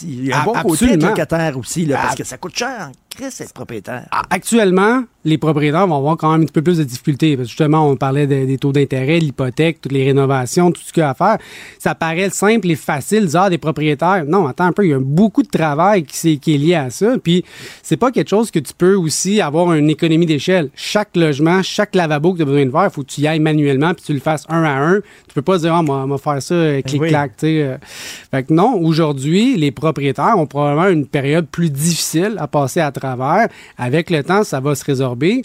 il 0.04 0.26
y 0.28 0.32
a 0.32 0.38
un 0.38 0.42
Ah, 0.42 0.46
bon 0.46 0.52
côté 0.54 0.70
absolument. 0.86 0.98
d'être 0.98 1.10
locataire 1.10 1.58
aussi, 1.58 1.86
là, 1.86 1.98
parce 2.02 2.16
que 2.16 2.24
ça 2.24 2.38
coûte 2.38 2.56
cher 2.58 2.92
être 3.20 3.54
propriétaire. 3.54 4.08
Actuellement, 4.30 5.04
les 5.24 5.38
propriétaires 5.38 5.86
vont 5.86 5.98
avoir 5.98 6.18
quand 6.18 6.32
même 6.32 6.42
un 6.42 6.46
petit 6.46 6.54
peu 6.54 6.62
plus 6.64 6.78
de 6.80 6.84
difficultés. 6.84 7.36
Parce 7.38 7.48
que 7.48 7.50
justement, 7.50 7.88
on 7.88 7.96
parlait 7.96 8.26
de- 8.26 8.46
des 8.46 8.58
taux 8.58 8.72
d'intérêt, 8.72 9.20
l'hypothèque, 9.20 9.80
toutes 9.82 9.92
les 9.92 10.04
rénovations, 10.06 10.72
tout 10.72 10.82
ce 10.84 10.92
qu'il 10.92 11.02
y 11.02 11.04
a 11.04 11.12
à 11.12 11.14
faire. 11.14 11.38
Ça 11.78 11.94
paraît 11.94 12.30
simple 12.32 12.72
et 12.72 12.76
facile, 12.76 13.26
dire, 13.28 13.42
ah, 13.44 13.50
des 13.50 13.58
propriétaires. 13.60 14.24
Non, 14.26 14.48
attends 14.48 14.66
un 14.66 14.72
peu, 14.72 14.86
il 14.86 14.90
y 14.92 14.94
a 14.94 15.00
beaucoup 15.00 15.44
de 15.44 15.50
travail 15.50 16.04
qui 16.04 16.34
est 16.34 16.58
lié 16.58 16.76
à 16.76 16.90
ça. 16.90 17.18
Puis, 17.22 17.44
c'est 17.84 17.98
pas 17.98 18.12
quelque 18.12 18.30
chose 18.30 18.50
que 18.50 18.60
tu 18.60 18.74
peux 18.76 18.96
aussi 18.96 19.42
avoir 19.42 19.74
une 19.74 19.90
économie 19.90 20.26
d'échelle. 20.26 20.70
Chaque 20.76 21.16
logement, 21.16 21.62
chaque 21.62 21.94
lavabo 21.94 22.32
que 22.34 22.38
tu 22.38 22.44
as 22.44 22.46
besoin 22.46 22.66
de 22.66 22.72
faire, 22.72 22.86
il 22.86 22.90
faut 22.92 23.04
que 23.04 23.08
tu 23.12 23.22
y 23.22 23.28
ailles 23.28 23.40
manuellement 23.40 23.94
puis 23.94 24.04
tu 24.06 24.14
le 24.14 24.20
fasses 24.20 24.46
un 24.50 24.64
à 24.64 24.72
un. 24.80 25.02
Tu 25.32 25.36
peux 25.36 25.42
pas 25.44 25.58
dire, 25.60 25.74
ah, 25.74 25.82
moi, 25.82 26.06
moi 26.06 26.18
faire 26.18 26.42
ça, 26.44 26.54
euh, 26.56 26.82
clic-clac, 26.82 27.38
tu 27.38 27.46
sais. 27.46 27.64
euh. 27.64 27.78
Fait 28.32 28.44
que 28.44 28.52
non, 28.54 28.74
aujourd'hui, 28.82 29.56
les 29.56 29.72
propriétaires 29.72 30.38
ont 30.38 30.46
probablement 30.46 30.90
une 30.90 31.08
période 31.08 31.48
plus 31.48 31.70
difficile 31.70 32.36
à 32.38 32.48
passer 32.48 32.82
à 32.82 32.92
travers. 32.92 33.48
Avec 33.78 34.10
le 34.10 34.24
temps, 34.24 34.44
ça 34.44 34.60
va 34.60 34.76
se 34.76 34.84
résorber. 34.84 35.42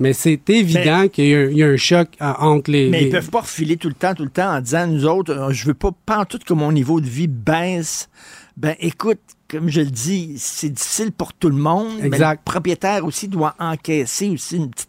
Mais 0.00 0.12
c'est 0.12 0.50
évident 0.50 1.06
qu'il 1.06 1.26
y, 1.26 1.34
a 1.36 1.38
un- 1.38 1.50
il 1.50 1.56
y 1.56 1.62
a 1.62 1.68
un 1.68 1.76
choc 1.76 2.08
euh, 2.20 2.32
entre 2.40 2.72
les. 2.72 2.88
Mais 2.90 3.00
les- 3.02 3.06
ils 3.06 3.10
peuvent 3.12 3.30
pas 3.30 3.42
refiler 3.42 3.76
tout 3.76 3.86
le 3.88 3.94
temps, 3.94 4.12
tout 4.14 4.24
le 4.24 4.30
temps 4.30 4.56
en 4.56 4.60
disant, 4.60 4.88
nous 4.88 5.06
autres, 5.06 5.48
je 5.52 5.66
veux 5.66 5.74
pas, 5.74 5.90
pas 6.04 6.18
en 6.18 6.24
tout 6.24 6.38
que 6.44 6.52
mon 6.54 6.72
niveau 6.72 7.00
de 7.00 7.06
vie 7.06 7.28
baisse. 7.28 8.08
Ben, 8.56 8.74
écoute, 8.80 9.20
comme 9.48 9.68
je 9.70 9.82
le 9.82 9.86
dis, 9.90 10.34
c'est 10.36 10.68
difficile 10.70 11.12
pour 11.12 11.32
tout 11.32 11.48
le 11.48 11.54
monde. 11.56 11.86
mais 12.00 12.06
Exact. 12.08 12.40
le 12.44 12.50
propriétaire 12.50 13.04
aussi 13.04 13.28
doit 13.28 13.54
encaisser 13.60 14.30
aussi 14.30 14.56
une 14.56 14.68
petite 14.70 14.88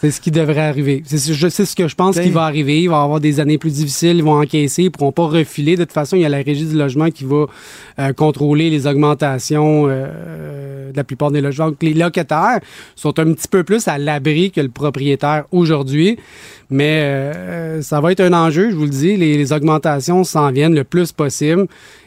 C'est 0.00 0.10
ce 0.10 0.20
qui 0.20 0.30
devrait 0.30 0.60
arriver. 0.60 1.02
C'est 1.04 1.18
ce- 1.18 1.74
que 1.76 1.88
je 1.88 1.94
pense 1.94 2.16
qui 2.18 2.30
va 2.30 2.42
arriver. 2.44 2.80
Il 2.82 2.88
va 2.88 3.00
y 3.00 3.02
avoir 3.02 3.20
des 3.20 3.40
années 3.40 3.58
plus 3.58 3.72
difficiles. 3.72 4.16
Ils 4.18 4.22
vont 4.24 4.40
encaisser. 4.40 4.84
Ils 4.84 4.90
pourront 4.90 5.12
pas 5.12 5.26
refiler. 5.26 5.76
De 5.76 5.84
toute 5.84 5.92
façon, 5.92 6.16
il 6.16 6.22
y 6.22 6.24
a 6.24 6.28
la 6.28 6.38
régie 6.42 6.64
du 6.66 6.76
logement 6.76 7.10
qui 7.10 7.24
va 7.24 7.46
euh, 7.98 8.12
contrôler 8.12 8.70
les 8.70 8.86
augmentations 8.86 9.86
euh, 9.88 10.92
de 10.92 10.96
la 10.96 11.04
plupart 11.04 11.30
des 11.30 11.40
logements. 11.40 11.68
Donc, 11.70 11.82
les 11.82 11.94
locataires 11.94 12.60
sont 12.96 13.18
un 13.18 13.32
petit 13.32 13.48
peu 13.48 13.64
plus 13.64 13.88
à 13.88 13.98
l'abri 13.98 14.50
que 14.50 14.60
le 14.60 14.68
propriétaire 14.68 15.44
aujourd'hui. 15.50 16.16
Mais 16.72 17.00
euh, 17.02 17.82
ça 17.82 18.00
va 18.00 18.12
être 18.12 18.20
un 18.20 18.32
enjeu, 18.32 18.70
je 18.70 18.76
vous 18.76 18.84
le 18.84 18.90
dis. 18.90 19.16
Les, 19.16 19.36
les 19.36 19.52
augmentations 19.52 20.22
s'en 20.22 20.52
viennent 20.52 20.74
le 20.74 20.84
plus 20.84 21.10
possible. 21.12 21.66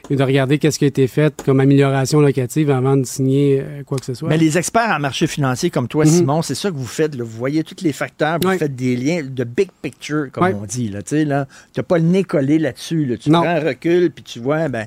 Et 0.10 0.18
de 0.18 0.24
regarder 0.24 0.58
qu'est-ce 0.58 0.80
qui 0.80 0.84
a 0.84 0.88
été 0.90 1.08
fait 1.08 1.34
comme 1.46 1.62
amélioration 1.62 2.20
locative 2.20 2.70
avant 2.72 2.98
de 2.98 3.06
signer 3.06 3.64
quoi 3.86 3.98
que 3.98 4.06
ce 4.06 4.14
soit. 4.14 4.28
Mais 4.28 4.38
les 4.38 4.58
experts 4.58 4.94
en 4.94 5.00
marché 5.00 5.28
financier 5.28 5.70
comme 5.70 5.88
toi, 5.88 6.04
Mhm. 6.04 6.12
Simon, 6.12 6.42
c'est 6.42 6.56
ça 6.56 6.70
que 6.70 6.76
vous 6.76 6.86
faites. 6.94 7.16
là. 7.16 7.24
Vous 7.24 7.38
voyez 7.38 7.64
tous 7.64 7.84
les 7.84 7.92
facteurs, 7.94 8.40
vous 8.42 8.58
faites 8.58 8.76
des 8.76 8.96
liens 8.96 9.22
de 9.24 9.44
big 9.44 9.70
picture, 9.82 10.28
comme 10.32 10.44
on 10.62 10.66
dit. 10.66 10.90
Là, 10.90 11.02
tu 11.04 11.26
n'as 11.26 11.46
pas 11.88 11.98
le 11.98 12.04
nez 12.06 12.24
collé 12.24 12.60
là-dessus. 12.60 13.06
là. 13.06 13.18
Tu 13.18 13.30
Non. 13.30 13.42
prends 13.42 13.50
un 13.50 13.60
recul, 13.60 14.12
puis 14.12 14.24
tu 14.24 14.40
vois, 14.40 14.68
ben, 14.70 14.86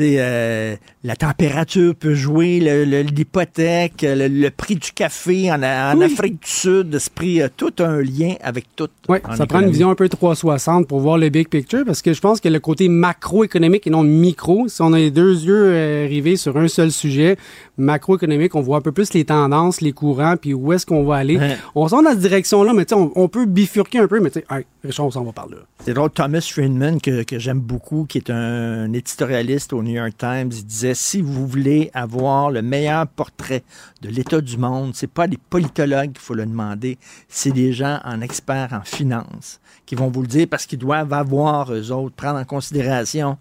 euh, 0.00 0.74
la 1.04 1.16
température 1.16 1.94
peut 1.94 2.14
jouer, 2.14 2.60
le- 2.60 3.02
l'hypothèque, 3.02 4.00
le, 4.02 4.26
le 4.28 4.50
prix 4.50 4.76
du 4.76 4.90
café 4.92 5.52
en, 5.52 5.62
en 5.62 5.98
Oui. 5.98 6.04
Afrique 6.06 6.42
du 6.42 6.48
Sud, 6.48 6.98
ce 6.98 7.10
prix 7.10 7.42
a 7.42 7.50
tout 7.50 7.74
un 7.80 8.00
lien 8.00 8.34
avec 8.42 8.64
tout. 8.74 8.88
Oui, 9.10 9.18
ça 9.36 9.46
prend 9.46 9.60
une 9.60 9.70
vision 9.70 9.90
un 9.90 9.94
peu 9.94 10.08
360 10.08 10.88
pour 10.88 11.00
voir 11.00 11.18
le 11.18 11.28
big 11.28 11.48
picture 11.48 11.84
parce 11.84 12.00
que 12.00 12.14
je 12.14 12.20
pense 12.22 12.40
que 12.40 12.48
le 12.48 12.58
côté 12.58 12.88
macroéconomique 12.88 13.86
et 13.86 13.90
non 13.90 14.02
micro, 14.02 14.66
si 14.68 14.80
on 14.80 14.94
a 14.94 14.98
les 14.98 15.10
deux 15.10 15.44
yeux 15.44 15.66
euh, 15.66 16.06
rivés 16.08 16.36
sur 16.36 16.56
un 16.56 16.68
seul 16.68 16.90
sujet, 16.90 17.36
macroéconomique, 17.78 18.54
on 18.54 18.60
voit 18.60 18.78
un 18.78 18.80
peu 18.82 18.92
plus 18.92 19.12
les 19.14 19.24
tendances, 19.24 19.80
les 19.80 19.92
courants, 19.92 20.36
puis 20.36 20.52
où 20.54 20.72
est-ce 20.72 20.84
qu'on 20.84 21.04
va 21.04 21.16
aller. 21.16 21.38
Ouais. 21.38 21.56
On 21.74 21.88
sent 21.88 22.02
dans 22.02 22.10
cette 22.10 22.20
direction-là, 22.20 22.72
mais 22.74 22.84
tu 22.84 22.94
sais, 22.94 23.00
on, 23.00 23.10
on 23.14 23.28
peut 23.28 23.46
bifurquer 23.46 23.98
un 23.98 24.08
peu, 24.08 24.20
mais 24.20 24.30
tu 24.30 24.40
sais, 24.40 24.46
hey, 24.50 24.64
Richard, 24.84 25.06
on 25.06 25.10
s'en 25.10 25.24
va 25.24 25.32
par 25.32 25.48
là. 25.48 25.56
C'est 25.84 25.94
drôle, 25.94 26.10
Thomas 26.10 26.40
Friedman, 26.40 27.00
que, 27.00 27.22
que 27.22 27.38
j'aime 27.38 27.60
beaucoup, 27.60 28.04
qui 28.04 28.18
est 28.18 28.30
un 28.30 28.92
éditorialiste 28.92 29.72
au 29.72 29.82
New 29.82 29.92
York 29.94 30.12
Times, 30.18 30.50
il 30.52 30.64
disait 30.66 30.94
si 30.94 31.22
vous 31.22 31.46
voulez 31.46 31.90
avoir 31.94 32.50
le 32.50 32.62
meilleur 32.62 33.06
portrait 33.06 33.62
de 34.02 34.08
l'état 34.08 34.40
du 34.40 34.58
monde, 34.58 34.92
c'est 34.94 35.10
pas 35.10 35.26
les 35.26 35.38
politologues 35.38 36.12
qu'il 36.12 36.20
faut 36.20 36.34
le 36.34 36.46
demander, 36.46 36.98
c'est 37.28 37.52
des 37.52 37.72
gens 37.72 37.98
en 38.04 38.20
experts 38.20 38.70
en 38.72 38.84
finance 38.84 39.60
qui 39.86 39.94
vont 39.94 40.08
vous 40.08 40.22
le 40.22 40.28
dire 40.28 40.46
parce 40.48 40.66
qu'ils 40.66 40.78
doivent 40.78 41.12
avoir, 41.12 41.72
eux 41.72 41.90
autres, 41.90 42.14
prendre 42.14 42.38
en 42.38 42.44
considération 42.44 43.38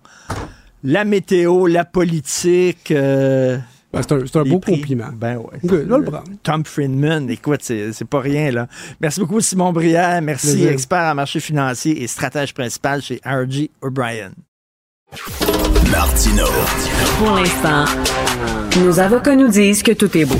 la 0.83 1.05
météo, 1.05 1.67
la 1.67 1.85
politique. 1.85 2.91
euh, 2.91 3.57
Ben, 3.93 4.01
c'est 4.03 4.35
un, 4.37 4.43
beau 4.43 4.59
prix. 4.59 4.79
compliment. 4.79 5.09
Ben 5.13 5.37
ouais. 5.37 5.59
Good, 5.65 5.89
là, 5.89 5.97
le 5.97 6.05
prendre. 6.05 6.23
Tom 6.43 6.63
Friedman, 6.63 7.29
écoute, 7.29 7.59
c'est 7.61 7.91
c'est 7.91 8.05
pas 8.05 8.21
rien, 8.21 8.51
là. 8.51 8.67
Merci 9.01 9.19
beaucoup, 9.19 9.41
Simon 9.41 9.73
Brière. 9.73 10.21
Merci, 10.21 10.47
Plaisir. 10.53 10.71
expert 10.71 11.11
en 11.11 11.15
marché 11.15 11.39
financier 11.41 12.01
et 12.01 12.07
stratège 12.07 12.53
principal 12.53 13.01
chez 13.01 13.19
RG 13.25 13.69
O'Brien. 13.81 14.31
Martino. 15.91 16.45
Pour 17.17 17.31
l'instant, 17.31 17.83
nos 18.81 18.99
avocats 18.99 19.35
nous 19.35 19.49
disent 19.49 19.83
que 19.83 19.91
tout 19.91 20.17
est 20.17 20.25
beau. 20.25 20.39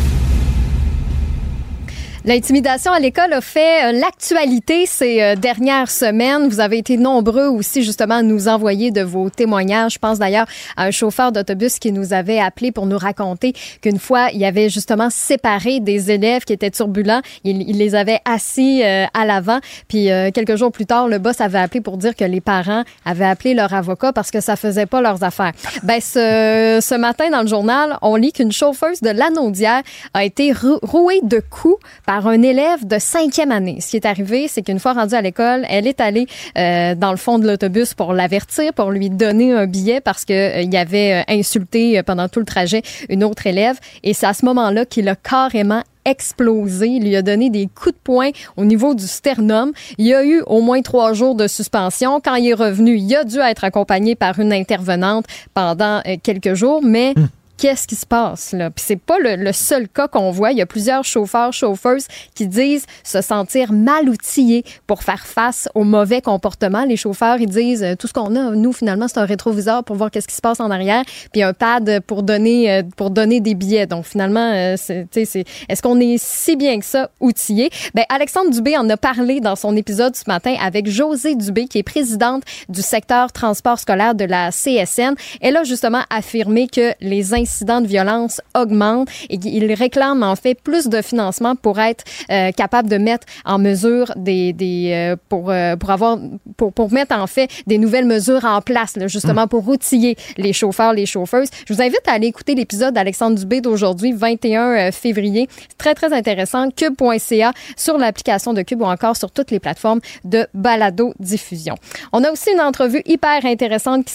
L'intimidation 2.23 2.91
à 2.91 2.99
l'école 2.99 3.33
a 3.33 3.41
fait 3.41 3.85
euh, 3.85 3.91
l'actualité 3.93 4.85
ces 4.85 5.23
euh, 5.23 5.35
dernières 5.35 5.89
semaines. 5.89 6.49
Vous 6.49 6.59
avez 6.59 6.77
été 6.77 6.95
nombreux 6.95 7.47
aussi 7.47 7.81
justement 7.81 8.17
à 8.17 8.21
nous 8.21 8.47
envoyer 8.47 8.91
de 8.91 9.01
vos 9.01 9.31
témoignages. 9.31 9.93
Je 9.93 9.97
pense 9.97 10.19
d'ailleurs 10.19 10.45
à 10.77 10.83
un 10.83 10.91
chauffeur 10.91 11.31
d'autobus 11.31 11.79
qui 11.79 11.91
nous 11.91 12.13
avait 12.13 12.37
appelé 12.37 12.71
pour 12.71 12.85
nous 12.85 12.99
raconter 12.99 13.53
qu'une 13.81 13.97
fois, 13.97 14.27
il 14.33 14.45
avait 14.45 14.69
justement 14.69 15.09
séparé 15.09 15.79
des 15.79 16.11
élèves 16.11 16.43
qui 16.43 16.53
étaient 16.53 16.69
turbulents. 16.69 17.21
Il, 17.43 17.57
les 17.75 17.95
avait 17.95 18.19
assis 18.23 18.83
euh, 18.83 19.05
à 19.15 19.25
l'avant. 19.25 19.57
Puis 19.87 20.11
euh, 20.11 20.29
quelques 20.31 20.57
jours 20.57 20.71
plus 20.71 20.85
tard, 20.85 21.07
le 21.07 21.17
boss 21.17 21.41
avait 21.41 21.57
appelé 21.57 21.81
pour 21.81 21.97
dire 21.97 22.15
que 22.15 22.23
les 22.25 22.39
parents 22.41 22.83
avaient 23.03 23.25
appelé 23.25 23.55
leur 23.55 23.73
avocat 23.73 24.13
parce 24.13 24.29
que 24.29 24.41
ça 24.41 24.55
faisait 24.55 24.85
pas 24.85 25.01
leurs 25.01 25.23
affaires. 25.23 25.53
Ben 25.81 25.99
ce, 25.99 26.77
ce 26.83 26.93
matin 26.93 27.31
dans 27.31 27.41
le 27.41 27.47
journal, 27.47 27.97
on 28.03 28.15
lit 28.15 28.31
qu'une 28.31 28.51
chauffeuse 28.51 29.01
de 29.01 29.09
Lanaudière 29.09 29.81
a 30.13 30.23
été 30.23 30.53
rou- 30.53 30.77
rouée 30.83 31.21
de 31.23 31.39
coups 31.49 31.83
un 32.19 32.41
élève 32.41 32.85
de 32.85 32.99
cinquième 32.99 33.51
année. 33.51 33.79
Ce 33.81 33.91
qui 33.91 33.97
est 33.97 34.05
arrivé, 34.05 34.47
c'est 34.47 34.61
qu'une 34.61 34.79
fois 34.79 34.93
rendue 34.93 35.15
à 35.15 35.21
l'école, 35.21 35.65
elle 35.69 35.87
est 35.87 36.01
allée 36.01 36.27
euh, 36.57 36.95
dans 36.95 37.11
le 37.11 37.17
fond 37.17 37.39
de 37.39 37.47
l'autobus 37.47 37.93
pour 37.93 38.13
l'avertir, 38.13 38.73
pour 38.73 38.91
lui 38.91 39.09
donner 39.09 39.53
un 39.53 39.67
billet 39.67 40.01
parce 40.01 40.25
que 40.25 40.33
euh, 40.33 40.61
il 40.61 40.75
avait 40.75 41.21
euh, 41.21 41.33
insulté 41.33 41.97
euh, 41.97 42.03
pendant 42.03 42.27
tout 42.27 42.39
le 42.39 42.45
trajet 42.45 42.81
une 43.09 43.23
autre 43.23 43.47
élève. 43.47 43.79
Et 44.03 44.13
c'est 44.13 44.25
à 44.25 44.33
ce 44.33 44.45
moment-là 44.45 44.85
qu'il 44.85 45.07
a 45.09 45.15
carrément 45.15 45.83
explosé. 46.05 46.87
Il 46.87 47.03
lui 47.03 47.15
a 47.15 47.21
donné 47.21 47.49
des 47.49 47.67
coups 47.67 47.95
de 47.95 47.99
poing 48.03 48.29
au 48.57 48.65
niveau 48.65 48.93
du 48.93 49.07
sternum. 49.07 49.71
Il 49.97 50.07
y 50.07 50.13
a 50.13 50.23
eu 50.23 50.41
au 50.47 50.61
moins 50.61 50.81
trois 50.81 51.13
jours 51.13 51.35
de 51.35 51.47
suspension. 51.47 52.19
Quand 52.23 52.35
il 52.35 52.49
est 52.49 52.53
revenu, 52.53 52.97
il 52.97 53.15
a 53.15 53.23
dû 53.23 53.39
être 53.39 53.63
accompagné 53.63 54.15
par 54.15 54.39
une 54.39 54.53
intervenante 54.53 55.25
pendant 55.53 56.01
euh, 56.07 56.15
quelques 56.21 56.53
jours, 56.53 56.81
mais 56.83 57.13
qu'est-ce 57.61 57.87
qui 57.87 57.95
se 57.95 58.07
passe 58.07 58.53
là? 58.53 58.71
Puis 58.71 58.83
c'est 58.87 58.99
pas 58.99 59.19
le, 59.19 59.35
le 59.35 59.53
seul 59.53 59.87
cas 59.87 60.07
qu'on 60.07 60.31
voit. 60.31 60.51
Il 60.51 60.57
y 60.57 60.63
a 60.63 60.65
plusieurs 60.65 61.03
chauffeurs, 61.03 61.53
chauffeuses 61.53 62.07
qui 62.33 62.47
disent 62.47 62.87
se 63.03 63.21
sentir 63.21 63.71
mal 63.71 64.09
outillés 64.09 64.65
pour 64.87 65.03
faire 65.03 65.27
face 65.27 65.69
au 65.75 65.83
mauvais 65.83 66.21
comportement. 66.21 66.85
Les 66.85 66.97
chauffeurs, 66.97 67.39
ils 67.39 67.47
disent 67.47 67.83
euh, 67.83 67.95
tout 67.95 68.07
ce 68.07 68.13
qu'on 68.13 68.35
a, 68.35 68.55
nous 68.55 68.73
finalement, 68.73 69.07
c'est 69.07 69.19
un 69.19 69.25
rétroviseur 69.25 69.83
pour 69.83 69.95
voir 69.95 70.09
qu'est-ce 70.09 70.27
qui 70.27 70.35
se 70.35 70.41
passe 70.41 70.59
en 70.59 70.71
arrière, 70.71 71.03
puis 71.31 71.43
un 71.43 71.53
pad 71.53 71.99
pour 72.07 72.23
donner 72.23 72.71
euh, 72.71 72.83
pour 72.97 73.11
donner 73.11 73.41
des 73.41 73.53
billets. 73.53 73.85
Donc 73.85 74.05
finalement, 74.05 74.53
euh, 74.53 74.73
c'est, 74.75 75.07
c'est, 75.11 75.45
est-ce 75.69 75.83
qu'on 75.83 75.99
est 75.99 76.17
si 76.17 76.55
bien 76.55 76.79
que 76.79 76.85
ça 76.85 77.11
outillé? 77.19 77.69
Ben 77.93 78.05
Alexandre 78.09 78.49
Dubé 78.49 78.75
en 78.75 78.89
a 78.89 78.97
parlé 78.97 79.39
dans 79.39 79.55
son 79.55 79.75
épisode 79.75 80.15
ce 80.15 80.23
matin 80.25 80.55
avec 80.59 80.89
José 80.89 81.35
Dubé, 81.35 81.67
qui 81.67 81.77
est 81.77 81.83
présidente 81.83 82.41
du 82.69 82.81
secteur 82.81 83.31
transport 83.31 83.77
scolaire 83.77 84.15
de 84.15 84.25
la 84.25 84.49
CSN. 84.49 85.13
Elle 85.41 85.57
a 85.57 85.63
justement 85.63 86.01
affirmé 86.09 86.67
que 86.67 86.93
les 87.01 87.35
incidents 87.35 87.50
incidents 87.51 87.81
de 87.81 87.87
violence 87.87 88.41
augmentent 88.55 89.09
et 89.29 89.35
il 89.35 89.73
réclame 89.73 90.23
en 90.23 90.35
fait 90.35 90.55
plus 90.55 90.87
de 90.87 91.01
financement 91.01 91.55
pour 91.55 91.79
être 91.79 92.03
euh, 92.31 92.51
capable 92.51 92.89
de 92.89 92.97
mettre 92.97 93.27
en 93.45 93.59
mesure 93.59 94.11
des, 94.15 94.53
des 94.53 94.91
euh, 94.93 95.15
pour 95.27 95.51
euh, 95.51 95.75
pour 95.75 95.89
avoir 95.89 96.17
pour, 96.57 96.91
mettre 96.91 97.15
en 97.15 97.27
fait 97.27 97.49
des 97.67 97.77
nouvelles 97.77 98.05
mesures 98.05 98.45
en 98.45 98.61
place 98.61 98.93
justement 99.07 99.47
pour 99.47 99.67
outiller 99.67 100.15
les 100.37 100.53
chauffeurs, 100.53 100.93
les 100.93 101.05
chauffeuses. 101.05 101.49
Je 101.67 101.73
vous 101.73 101.81
invite 101.81 102.01
à 102.07 102.13
aller 102.13 102.27
écouter 102.27 102.55
l'épisode 102.55 102.93
d'Alexandre 102.93 103.37
Dubé 103.37 103.61
d'aujourd'hui, 103.61 104.13
21 104.13 104.91
février. 104.91 105.47
Très 105.77 105.93
très 105.93 106.13
intéressant. 106.13 106.69
Cube.ca 106.71 107.53
sur 107.75 107.97
l'application 107.97 108.53
de 108.53 108.61
Cube 108.61 108.81
ou 108.81 108.85
encore 108.85 109.15
sur 109.15 109.31
toutes 109.31 109.51
les 109.51 109.59
plateformes 109.59 109.99
de 110.23 110.47
balado 110.53 111.13
diffusion. 111.19 111.75
On 112.13 112.23
a 112.23 112.31
aussi 112.31 112.51
une 112.51 112.61
entrevue 112.61 113.01
hyper 113.05 113.45
intéressante 113.45 114.05
qui 114.05 114.13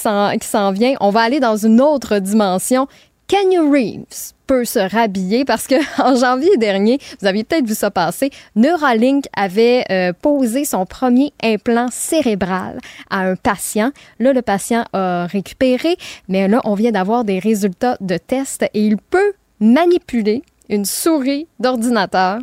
s'en 0.49 0.73
vient. 0.73 0.95
On 1.01 1.11
va 1.11 1.21
aller 1.21 1.41
dans 1.41 1.57
une 1.57 1.81
autre 1.81 2.19
dimension. 2.19 2.87
Kenny 3.28 3.59
Reeves 3.59 4.35
peut 4.47 4.65
se 4.65 4.78
rhabiller 4.78 5.44
parce 5.44 5.66
que 5.66 5.74
en 6.03 6.15
janvier 6.15 6.57
dernier, 6.57 6.98
vous 7.20 7.27
aviez 7.27 7.44
peut-être 7.44 7.66
vu 7.66 7.74
ça 7.74 7.90
passer, 7.90 8.31
Neuralink 8.55 9.24
avait 9.36 9.85
euh, 9.90 10.12
posé 10.12 10.65
son 10.65 10.86
premier 10.86 11.32
implant 11.43 11.89
cérébral 11.90 12.78
à 13.11 13.20
un 13.20 13.36
patient. 13.36 13.90
Là, 14.20 14.32
le 14.32 14.43
patient 14.43 14.85
a 14.93 15.27
récupéré, 15.27 15.97
mais 16.28 16.47
là, 16.47 16.61
on 16.65 16.74
vient 16.74 16.93
d'avoir 16.93 17.24
des 17.24 17.39
résultats 17.39 17.97
de 18.01 18.16
test 18.16 18.62
et 18.62 18.70
il 18.74 18.97
peut 18.97 19.32
manipuler 19.59 20.43
une 20.69 20.85
souris 20.85 21.48
d'ordinateur 21.59 22.39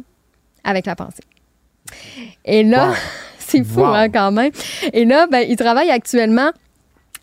avec 0.64 0.86
la 0.86 0.96
pensée. 0.96 1.24
Et 2.44 2.64
là, 2.64 2.94
c'est 3.40 3.64
fou 3.64 3.86
hein, 3.86 4.10
quand 4.10 4.32
même. 4.32 4.52
Et 4.92 5.06
là, 5.06 5.28
ben, 5.28 5.46
il 5.48 5.56
travaille 5.56 5.92
actuellement 5.92 6.52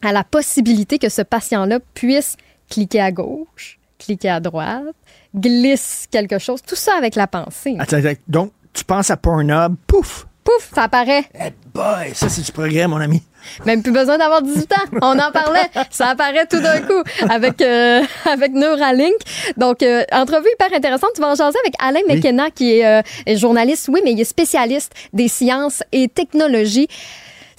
à 0.02 0.12
la 0.12 0.24
possibilité 0.24 0.98
que 0.98 1.10
ce 1.10 1.20
patient-là 1.22 1.78
puisse 1.94 2.36
cliquer 2.70 3.00
à 3.00 3.12
gauche, 3.12 3.78
cliquer 3.98 4.30
à 4.30 4.40
droite, 4.40 4.94
glisse 5.34 6.06
quelque 6.10 6.38
chose, 6.38 6.62
tout 6.66 6.76
ça 6.76 6.94
avec 6.96 7.14
la 7.16 7.26
pensée. 7.26 7.76
Attends, 7.78 7.96
attends. 7.96 8.20
donc, 8.28 8.52
tu 8.72 8.84
penses 8.84 9.10
à 9.10 9.16
Pornhub, 9.16 9.74
pouf! 9.86 10.26
Pouf, 10.42 10.70
ça 10.74 10.84
apparaît. 10.84 11.24
Eh 11.34 11.52
boy, 11.74 12.14
ça 12.14 12.30
c'est 12.30 12.40
du 12.40 12.50
progrès, 12.50 12.86
mon 12.86 12.96
ami. 12.96 13.22
Même 13.66 13.82
plus 13.82 13.92
besoin 13.92 14.16
d'avoir 14.16 14.40
18 14.40 14.72
ans. 14.72 14.76
On 15.02 15.18
en 15.18 15.30
parlait. 15.30 15.68
Ça 15.90 16.08
apparaît 16.08 16.46
tout 16.46 16.60
d'un 16.60 16.80
coup 16.80 17.02
avec, 17.28 17.60
euh, 17.60 18.02
avec 18.24 18.52
Neuralink. 18.52 19.16
Donc, 19.58 19.82
euh, 19.82 20.02
entrevue 20.12 20.48
hyper 20.54 20.74
intéressante. 20.74 21.10
Tu 21.14 21.20
vas 21.20 21.28
en 21.28 21.34
jaser 21.34 21.58
avec 21.62 21.74
Alain 21.78 22.00
McKenna, 22.08 22.50
qui 22.50 22.78
est, 22.78 22.86
euh, 22.86 23.02
est 23.26 23.36
journaliste, 23.36 23.90
oui, 23.92 24.00
mais 24.02 24.12
il 24.12 24.20
est 24.20 24.24
spécialiste 24.24 24.92
des 25.12 25.28
sciences 25.28 25.82
et 25.92 26.08
technologies. 26.08 26.88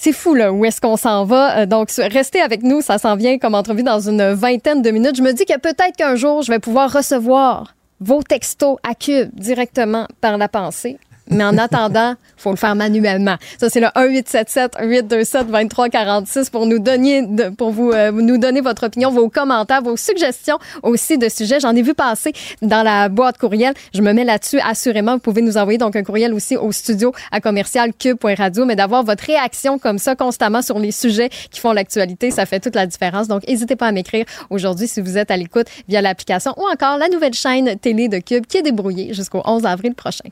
C'est 0.04 0.14
fou, 0.14 0.34
là, 0.34 0.52
où 0.52 0.66
est-ce 0.66 0.82
qu'on 0.82 0.98
s'en 0.98 1.26
va. 1.26 1.60
Euh, 1.60 1.66
donc, 1.68 1.92
restez 1.92 2.42
avec 2.42 2.64
nous. 2.64 2.82
Ça 2.82 2.98
s'en 2.98 3.16
vient 3.16 3.38
comme 3.38 3.54
entrevue 3.54 3.84
dans 3.84 4.00
une 4.00 4.34
vingtaine 4.34 4.82
de 4.82 4.90
minutes. 4.90 5.16
Je 5.16 5.22
me 5.22 5.32
dis 5.32 5.46
que 5.46 5.60
peut-être 5.60 5.96
qu'un 5.96 6.16
jour, 6.16 6.42
je 6.42 6.52
vais 6.52 6.58
pouvoir 6.58 6.92
recevoir 6.92 7.76
vos 8.00 8.24
textos 8.24 8.78
à 8.82 8.96
Cube 8.96 9.30
directement 9.36 10.08
par 10.20 10.40
la 10.40 10.48
pensée. 10.48 10.98
Mais 11.32 11.44
en 11.46 11.58
attendant, 11.58 12.16
faut 12.36 12.50
le 12.50 12.58
faire 12.58 12.76
manuellement. 12.76 13.38
Ça, 13.58 13.70
c'est 13.70 13.80
le 13.80 13.88
1-877-827-2346 13.88 16.52
pour 16.52 16.66
nous 16.66 16.80
donner, 16.80 17.26
pour 17.58 17.72
vous, 17.72 17.92
euh, 17.92 18.12
nous 18.12 18.38
donner 18.38 18.60
votre 18.60 18.88
opinion, 18.88 19.10
vos 19.12 19.30
commentaires, 19.30 19.82
vos 19.82 19.96
suggestions 19.96 20.60
aussi 20.84 21.18
de 21.18 21.30
sujets. 21.30 21.62
J'en 21.62 21.74
ai 21.76 21.82
vu 21.82 21.94
passer 21.94 22.34
dans 22.62 22.84
la 22.84 23.08
boîte 23.08 23.38
courriel. 23.38 23.74
Je 23.94 24.02
me 24.02 24.12
mets 24.12 24.26
là-dessus 24.26 24.60
assurément. 24.60 25.14
Vous 25.14 25.20
pouvez 25.20 25.42
nous 25.42 25.58
envoyer 25.58 25.78
donc 25.78 25.96
un 25.96 26.04
courriel 26.04 26.34
aussi 26.34 26.58
au 26.58 26.74
studio 26.74 27.14
à 27.32 27.40
commercial 27.40 27.94
cube.radio, 27.98 28.66
mais 28.66 28.76
d'avoir 28.76 29.04
votre 29.04 29.24
réaction 29.24 29.80
comme 29.80 30.00
ça 30.00 30.16
constamment 30.16 30.62
sur 30.62 30.80
les 30.80 30.92
sujets 30.92 31.30
qui 31.50 31.62
font 31.62 31.72
l'actualité, 31.72 32.32
ça 32.32 32.46
fait 32.46 32.60
toute 32.60 32.76
la 32.76 32.86
différence. 32.86 33.30
Donc, 33.30 33.48
n'hésitez 33.48 33.78
pas 33.78 33.88
à 33.88 33.94
m'écrire 33.94 34.26
aujourd'hui 34.50 34.88
si 34.88 35.00
vous 35.00 35.18
êtes 35.18 35.32
à 35.32 35.38
l'écoute 35.38 35.68
via 35.88 36.02
l'application 36.02 36.54
ou 36.58 36.64
encore 36.70 36.98
la 36.98 37.08
nouvelle 37.08 37.34
chaîne 37.34 37.80
télé 37.80 38.10
de 38.10 38.20
Cube 38.20 38.46
qui 38.46 38.58
est 38.58 38.64
débrouillée 38.64 39.14
jusqu'au 39.14 39.42
11 39.46 39.66
avril 39.66 39.96
prochain. 39.96 40.30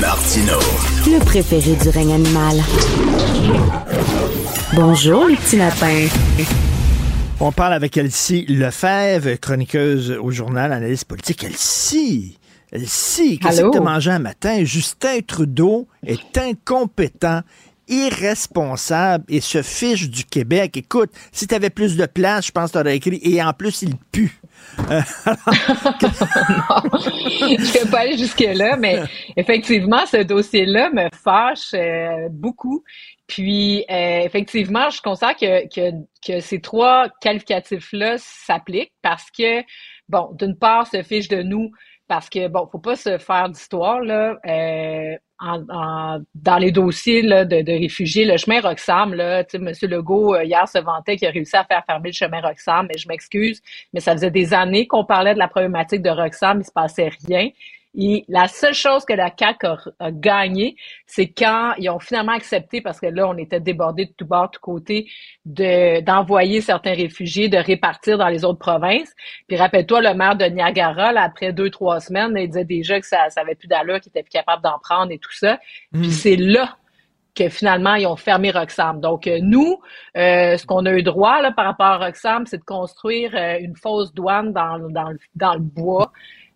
Martino. 0.00 0.58
Le 1.06 1.24
préféré 1.24 1.74
du 1.74 1.88
règne 1.88 2.14
animal. 2.14 2.56
Bonjour, 4.74 5.26
les 5.26 5.36
petits 5.36 5.56
lapins. 5.56 6.06
On 7.40 7.52
parle 7.52 7.74
avec 7.74 7.96
Elsie 7.96 8.46
Lefebvre, 8.46 9.38
chroniqueuse 9.40 10.12
au 10.12 10.30
journal 10.30 10.72
Analyse 10.72 11.04
politique. 11.04 11.44
Elsie, 11.44 12.38
Elsie, 12.70 13.38
qu'est-ce 13.38 13.62
que 13.62 13.70
tu 13.70 13.78
as 13.78 13.82
mangé 13.82 14.10
un 14.10 14.18
matin? 14.18 14.64
Justin 14.64 15.20
Trudeau 15.26 15.88
est 16.06 16.38
incompétent 16.38 17.42
irresponsable 17.88 19.24
et 19.28 19.40
se 19.40 19.62
fiche 19.62 20.08
du 20.08 20.24
Québec. 20.24 20.76
Écoute, 20.76 21.10
si 21.32 21.46
tu 21.46 21.54
avais 21.54 21.70
plus 21.70 21.96
de 21.96 22.06
place, 22.06 22.46
je 22.46 22.52
pense 22.52 22.70
que 22.70 22.78
tu 22.78 22.80
aurais 22.80 22.96
écrit 22.96 23.20
et 23.22 23.42
en 23.42 23.52
plus, 23.52 23.82
il 23.82 23.96
pue. 24.10 24.41
Je 27.62 27.72
vais 27.78 27.90
pas 27.90 28.00
aller 28.00 28.16
jusque-là, 28.16 28.76
mais 28.76 29.00
effectivement, 29.36 30.04
ce 30.06 30.18
dossier-là 30.22 30.90
me 30.90 31.08
fâche 31.14 31.74
euh, 31.74 32.28
beaucoup. 32.30 32.82
Puis, 33.26 33.84
euh, 33.90 34.20
effectivement, 34.20 34.90
je 34.90 35.00
considère 35.00 35.36
que, 35.36 35.68
que, 35.68 35.90
que 36.26 36.40
ces 36.40 36.60
trois 36.60 37.08
qualificatifs-là 37.20 38.16
s'appliquent 38.18 38.92
parce 39.02 39.30
que, 39.30 39.62
bon, 40.08 40.30
d'une 40.38 40.56
part, 40.56 40.86
se 40.86 41.02
fiche 41.02 41.28
de 41.28 41.42
nous 41.42 41.70
parce 42.08 42.28
que, 42.28 42.48
bon, 42.48 42.68
faut 42.70 42.78
pas 42.78 42.96
se 42.96 43.18
faire 43.18 43.48
d'histoire, 43.48 44.00
là. 44.00 44.36
Euh, 44.46 45.16
dans 45.42 46.58
les 46.58 46.70
dossiers 46.70 47.22
de, 47.22 47.80
réfugiés, 47.80 48.24
le 48.24 48.36
chemin 48.36 48.60
Roxham, 48.60 49.14
là, 49.14 49.44
M. 49.52 49.72
Legault, 49.82 50.34
euh, 50.34 50.44
hier, 50.44 50.68
se 50.68 50.78
vantait 50.78 51.16
qu'il 51.16 51.26
a 51.28 51.30
réussi 51.30 51.56
à 51.56 51.64
faire 51.64 51.82
fermer 51.84 52.10
le 52.10 52.14
chemin 52.14 52.40
Roxham, 52.40 52.86
mais 52.88 52.98
je 52.98 53.08
m'excuse, 53.08 53.60
mais 53.92 54.00
ça 54.00 54.12
faisait 54.12 54.30
des 54.30 54.54
années 54.54 54.86
qu'on 54.86 55.04
parlait 55.04 55.34
de 55.34 55.38
la 55.38 55.48
problématique 55.48 56.02
de 56.02 56.10
Roxham, 56.10 56.60
il 56.60 56.64
se 56.64 56.72
passait 56.72 57.10
rien. 57.26 57.48
Et 57.94 58.24
la 58.28 58.48
seule 58.48 58.72
chose 58.72 59.04
que 59.04 59.12
la 59.12 59.30
CAQ 59.38 59.66
a, 59.98 60.10
gagné, 60.10 60.76
c'est 61.06 61.28
quand 61.28 61.74
ils 61.78 61.90
ont 61.90 61.98
finalement 61.98 62.32
accepté, 62.32 62.80
parce 62.80 62.98
que 62.98 63.06
là, 63.06 63.28
on 63.28 63.36
était 63.36 63.60
débordés 63.60 64.06
de 64.06 64.12
tout 64.16 64.24
bord, 64.24 64.46
de 64.46 64.52
tout 64.52 64.60
côté, 64.60 65.10
de, 65.44 66.00
d'envoyer 66.00 66.62
certains 66.62 66.94
réfugiés, 66.94 67.48
de 67.48 67.58
répartir 67.58 68.16
dans 68.16 68.28
les 68.28 68.44
autres 68.44 68.58
provinces. 68.58 69.12
Puis 69.46 69.56
rappelle-toi, 69.56 70.00
le 70.00 70.14
maire 70.14 70.36
de 70.36 70.46
Niagara, 70.46 71.12
là, 71.12 71.22
après 71.22 71.52
deux, 71.52 71.68
trois 71.68 72.00
semaines, 72.00 72.34
il 72.36 72.48
disait 72.48 72.64
déjà 72.64 72.98
que 72.98 73.06
ça, 73.06 73.28
ça 73.28 73.42
avait 73.42 73.54
plus 73.54 73.68
d'allure, 73.68 74.00
qu'il 74.00 74.10
était 74.10 74.22
plus 74.22 74.30
capable 74.30 74.62
d'en 74.62 74.78
prendre 74.78 75.12
et 75.12 75.18
tout 75.18 75.32
ça. 75.32 75.58
Puis 75.92 76.08
hmm. 76.08 76.10
c'est 76.10 76.36
là 76.36 76.76
que 77.34 77.48
finalement, 77.48 77.94
ils 77.94 78.06
ont 78.06 78.16
fermé 78.16 78.50
Roxham. 78.50 79.00
Donc, 79.00 79.26
euh, 79.26 79.38
nous, 79.40 79.80
euh, 80.16 80.56
ce 80.56 80.66
qu'on 80.66 80.84
a 80.86 80.92
eu 80.92 81.02
droit 81.02 81.40
là, 81.40 81.50
par 81.52 81.64
rapport 81.64 81.86
à 81.86 81.98
Roxham, 81.98 82.46
c'est 82.46 82.58
de 82.58 82.64
construire 82.64 83.34
euh, 83.34 83.58
une 83.60 83.76
fausse 83.76 84.12
douane 84.12 84.52
dans, 84.52 84.78
dans, 84.90 85.14
dans 85.34 85.54
le 85.54 85.60
bois 85.60 86.12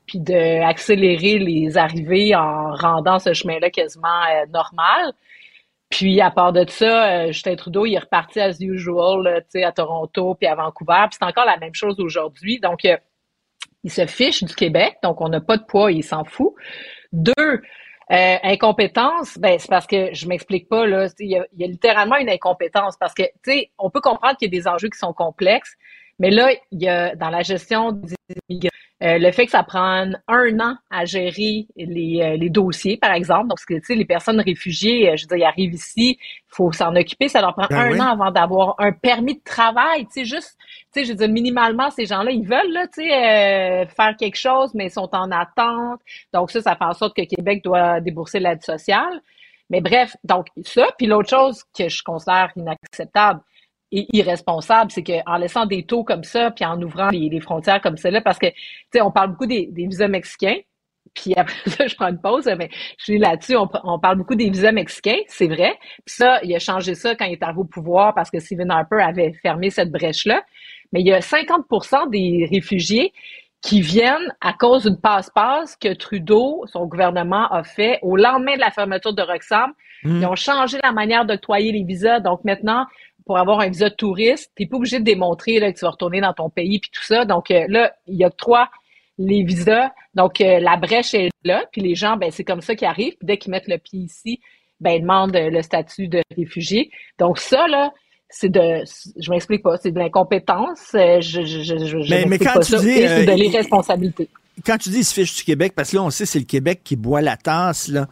puis 0.06 0.20
d'accélérer 0.20 1.38
les 1.38 1.76
arrivées 1.76 2.34
en 2.34 2.72
rendant 2.72 3.18
ce 3.18 3.32
chemin-là 3.32 3.70
quasiment 3.70 4.22
euh, 4.30 4.46
normal. 4.52 5.12
Puis 5.90 6.20
à 6.20 6.30
part 6.30 6.52
de 6.52 6.64
ça, 6.68 7.08
euh, 7.08 7.26
Justin 7.28 7.56
Trudeau, 7.56 7.86
il 7.86 7.94
est 7.94 7.98
reparti 7.98 8.40
as 8.40 8.60
usual, 8.60 9.44
sais, 9.48 9.64
à 9.64 9.72
Toronto 9.72 10.34
puis 10.34 10.46
à 10.46 10.54
Vancouver. 10.54 11.04
Puis 11.10 11.18
c'est 11.20 11.26
encore 11.26 11.44
la 11.44 11.58
même 11.58 11.74
chose 11.74 11.98
aujourd'hui. 11.98 12.60
Donc, 12.60 12.84
euh, 12.84 12.96
il 13.84 13.90
se 13.90 14.06
fiche 14.06 14.42
du 14.42 14.54
Québec, 14.54 14.96
donc 15.02 15.20
on 15.20 15.28
n'a 15.28 15.40
pas 15.40 15.56
de 15.56 15.64
poids, 15.64 15.92
il 15.92 16.02
s'en 16.02 16.24
fout. 16.24 16.54
Deux, 17.12 17.62
incompétence, 18.08 19.38
ben 19.38 19.58
c'est 19.58 19.68
parce 19.68 19.86
que 19.86 20.12
je 20.12 20.26
m'explique 20.28 20.68
pas 20.68 20.86
là. 20.86 21.08
Il 21.20 21.30
y, 21.30 21.36
a, 21.36 21.46
il 21.52 21.60
y, 21.60 21.64
a, 21.64 21.68
littéralement 21.68 22.16
une 22.16 22.28
incompétence 22.28 22.96
parce 22.96 23.14
que 23.14 23.22
tu 23.22 23.52
sais, 23.52 23.70
on 23.78 23.90
peut 23.90 24.00
comprendre 24.00 24.36
qu'il 24.36 24.52
y 24.52 24.56
a 24.56 24.60
des 24.60 24.68
enjeux 24.68 24.88
qui 24.88 24.98
sont 24.98 25.12
complexes, 25.12 25.76
mais 26.18 26.30
là, 26.30 26.50
il 26.72 26.82
y 26.82 26.88
a 26.88 27.14
dans 27.14 27.30
la 27.30 27.42
gestion 27.42 27.92
des 27.92 28.14
immigrants, 28.48 28.70
euh, 29.02 29.18
le 29.18 29.30
fait 29.30 29.44
que 29.44 29.50
ça 29.50 29.62
prenne 29.62 30.18
un 30.26 30.58
an 30.58 30.76
à 30.90 31.04
gérer 31.04 31.66
les, 31.76 32.20
euh, 32.22 32.36
les 32.36 32.48
dossiers, 32.48 32.96
par 32.96 33.12
exemple, 33.12 33.48
donc 33.48 33.58
tu 33.66 33.78
sais, 33.82 33.94
les 33.94 34.06
personnes 34.06 34.40
réfugiées, 34.40 35.10
euh, 35.10 35.16
je 35.16 35.24
veux 35.24 35.36
dire, 35.36 35.46
ils 35.46 35.50
arrivent 35.50 35.74
ici, 35.74 36.18
il 36.18 36.44
faut 36.48 36.72
s'en 36.72 36.96
occuper, 36.96 37.28
ça 37.28 37.42
leur 37.42 37.54
prend 37.54 37.66
ben 37.68 37.76
un 37.76 38.00
an 38.00 38.12
avant 38.12 38.30
d'avoir 38.30 38.74
un 38.78 38.92
permis 38.92 39.34
de 39.34 39.42
travail, 39.44 40.06
tu 40.06 40.12
sais, 40.12 40.24
juste, 40.24 40.56
tu 40.58 41.00
sais, 41.00 41.04
je 41.04 41.10
veux 41.10 41.18
dire, 41.18 41.28
minimalement, 41.28 41.90
ces 41.90 42.06
gens-là, 42.06 42.30
ils 42.30 42.46
veulent, 42.46 42.72
là, 42.72 42.86
tu 42.86 43.02
sais, 43.02 43.86
faire 43.94 44.16
quelque 44.18 44.38
chose, 44.38 44.74
mais 44.74 44.86
ils 44.86 44.90
sont 44.90 45.10
en 45.12 45.30
attente. 45.30 46.00
Donc 46.32 46.50
ça, 46.50 46.62
ça 46.62 46.74
fait 46.74 46.84
en 46.84 46.94
sorte 46.94 47.14
que 47.14 47.22
Québec 47.22 47.62
doit 47.62 48.00
débourser 48.00 48.40
l'aide 48.40 48.62
sociale. 48.62 49.20
Mais 49.68 49.80
bref, 49.80 50.16
donc 50.24 50.46
ça, 50.62 50.86
puis 50.96 51.06
l'autre 51.06 51.28
chose 51.28 51.64
que 51.76 51.88
je 51.88 52.02
considère 52.02 52.50
inacceptable, 52.56 53.40
irresponsable, 53.92 54.90
c'est 54.90 55.02
qu'en 55.02 55.36
laissant 55.36 55.66
des 55.66 55.84
taux 55.84 56.04
comme 56.04 56.24
ça, 56.24 56.50
puis 56.50 56.64
en 56.64 56.80
ouvrant 56.82 57.08
les, 57.10 57.40
frontières 57.40 57.80
comme 57.80 57.96
celle-là, 57.96 58.20
parce 58.20 58.38
que, 58.38 58.46
tu 58.46 58.54
sais, 58.92 59.00
on 59.00 59.10
parle 59.10 59.30
beaucoup 59.30 59.46
des, 59.46 59.70
visas 59.76 60.08
mexicains, 60.08 60.56
puis 61.14 61.34
après 61.36 61.70
ça, 61.70 61.86
je 61.86 61.94
prends 61.94 62.08
une 62.08 62.20
pause, 62.20 62.50
mais 62.58 62.68
je 62.98 63.04
suis 63.04 63.18
là-dessus, 63.18 63.56
on, 63.56 63.98
parle 63.98 64.18
beaucoup 64.18 64.34
des 64.34 64.50
visas 64.50 64.72
mexicains, 64.72 65.20
c'est 65.28 65.46
vrai. 65.46 65.78
Puis 66.04 66.16
ça, 66.16 66.40
il 66.42 66.54
a 66.54 66.58
changé 66.58 66.94
ça 66.94 67.14
quand 67.14 67.26
il 67.26 67.32
est 67.32 67.42
arrivé 67.42 67.60
au 67.60 67.64
pouvoir 67.64 68.14
parce 68.14 68.30
que 68.30 68.40
Stephen 68.40 68.70
Harper 68.70 69.00
avait 69.00 69.32
fermé 69.42 69.70
cette 69.70 69.90
brèche-là. 69.90 70.42
Mais 70.92 71.00
il 71.00 71.06
y 71.06 71.12
a 71.12 71.20
50% 71.20 72.10
des 72.10 72.48
réfugiés 72.50 73.12
qui 73.62 73.80
viennent 73.80 74.32
à 74.40 74.52
cause 74.52 74.84
d'une 74.84 75.00
passe-passe 75.00 75.76
que 75.76 75.92
Trudeau, 75.92 76.64
son 76.66 76.86
gouvernement, 76.86 77.48
a 77.48 77.64
fait 77.64 77.98
au 78.02 78.16
lendemain 78.16 78.54
de 78.54 78.60
la 78.60 78.70
fermeture 78.70 79.12
de 79.12 79.22
Roxham. 79.22 79.72
Hmm. 80.04 80.20
Ils 80.20 80.26
ont 80.26 80.36
changé 80.36 80.78
la 80.82 80.92
manière 80.92 81.24
d'octroyer 81.24 81.72
les 81.72 81.82
visas. 81.82 82.20
Donc 82.20 82.44
maintenant, 82.44 82.86
pour 83.26 83.36
avoir 83.38 83.60
un 83.60 83.68
visa 83.68 83.90
de 83.90 83.94
touriste, 83.94 84.50
t'es 84.56 84.66
pas 84.66 84.76
obligé 84.76 84.98
de 85.00 85.04
démontrer 85.04 85.58
là, 85.58 85.72
que 85.72 85.78
tu 85.78 85.84
vas 85.84 85.90
retourner 85.90 86.20
dans 86.20 86.32
ton 86.32 86.48
pays 86.48 86.78
puis 86.78 86.90
tout 86.90 87.02
ça. 87.04 87.24
Donc 87.24 87.50
euh, 87.50 87.66
là, 87.68 87.92
il 88.06 88.24
octroie 88.24 88.68
les 89.18 89.42
visas. 89.42 89.90
Donc 90.14 90.40
euh, 90.40 90.60
la 90.60 90.76
brèche 90.76 91.12
est 91.14 91.30
là. 91.44 91.64
Puis 91.72 91.80
les 91.82 91.94
gens, 91.94 92.16
ben 92.16 92.30
c'est 92.30 92.44
comme 92.44 92.60
ça 92.60 92.74
qu'ils 92.76 92.86
arrivent. 92.88 93.16
Puis 93.18 93.26
dès 93.26 93.36
qu'ils 93.36 93.50
mettent 93.50 93.68
le 93.68 93.78
pied 93.78 94.00
ici, 94.00 94.40
ben 94.80 94.92
ils 94.92 95.00
demandent 95.02 95.34
euh, 95.36 95.50
le 95.50 95.60
statut 95.62 96.06
de 96.08 96.22
réfugié. 96.36 96.90
Donc 97.18 97.38
ça 97.38 97.66
là, 97.66 97.92
c'est 98.28 98.48
de, 98.48 98.84
je 99.18 99.30
m'explique 99.30 99.62
pas, 99.62 99.76
c'est 99.76 99.90
de 99.92 99.98
l'incompétence. 99.98 100.90
Je, 100.92 101.20
je, 101.20 101.42
je, 101.42 101.84
je, 101.84 102.10
Mais- 102.10 102.26
mais 102.26 102.38
quand 102.38 102.54
pas 102.54 102.60
tu 102.60 102.72
ça. 102.72 102.78
dis, 102.80 102.94
c'est 102.94 103.24
de 103.26 103.32
l'irresponsabilité. 103.32 104.28
Quand 104.64 104.78
tu 104.78 104.88
dis 104.88 104.98
il 104.98 105.04
se 105.04 105.12
fiche 105.14 105.36
du 105.36 105.44
Québec, 105.44 105.74
parce 105.76 105.90
que 105.90 105.96
là, 105.96 106.02
on 106.02 106.10
sait 106.10 106.24
c'est 106.26 106.38
le 106.38 106.44
Québec 106.46 106.80
qui 106.82 106.96
boit 106.96 107.20
la 107.20 107.36
tasse, 107.36 107.88
là. 107.88 108.06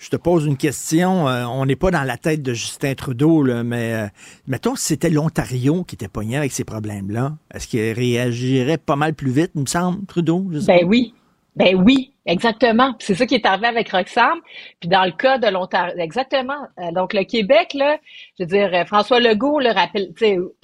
Je 0.00 0.08
te 0.08 0.16
pose 0.16 0.46
une 0.46 0.56
question. 0.56 1.28
euh, 1.28 1.44
on 1.44 1.66
n'est 1.66 1.76
pas 1.76 1.90
dans 1.90 2.04
la 2.04 2.16
tête 2.16 2.40
de 2.42 2.54
Justin 2.54 2.94
Trudeau, 2.94 3.42
là, 3.42 3.62
mais 3.62 3.92
euh, 3.92 4.06
mettons 4.46 4.74
si 4.74 4.86
c'était 4.86 5.10
l'Ontario 5.10 5.84
qui 5.84 5.94
était 5.94 6.08
pogné 6.08 6.38
avec 6.38 6.52
ces 6.52 6.64
problèmes-là, 6.64 7.36
est-ce 7.52 7.68
qu'il 7.68 7.92
réagirait 7.92 8.78
pas 8.78 8.96
mal 8.96 9.12
plus 9.12 9.30
vite, 9.30 9.50
il 9.54 9.60
me 9.60 9.66
semble, 9.66 10.06
Trudeau? 10.06 10.46
Je 10.52 10.60
sais 10.60 10.78
Ben 10.78 10.88
oui. 10.88 11.12
Ben 11.54 11.76
oui, 11.84 12.14
exactement. 12.30 12.94
C'est 12.98 13.14
ça 13.14 13.26
qui 13.26 13.34
est 13.34 13.46
arrivé 13.46 13.66
avec 13.66 13.90
Roxham. 13.90 14.40
Puis 14.80 14.88
dans 14.88 15.04
le 15.04 15.12
cas 15.12 15.38
de 15.38 15.48
l'Ontario, 15.48 15.94
exactement. 15.98 16.66
Euh, 16.78 16.92
donc 16.92 17.12
le 17.12 17.24
Québec, 17.24 17.74
là, 17.74 17.98
je 18.38 18.44
veux 18.44 18.46
dire, 18.46 18.70
euh, 18.72 18.84
François 18.84 19.20
Legault 19.20 19.60
le 19.60 19.70
rappelle, 19.70 20.10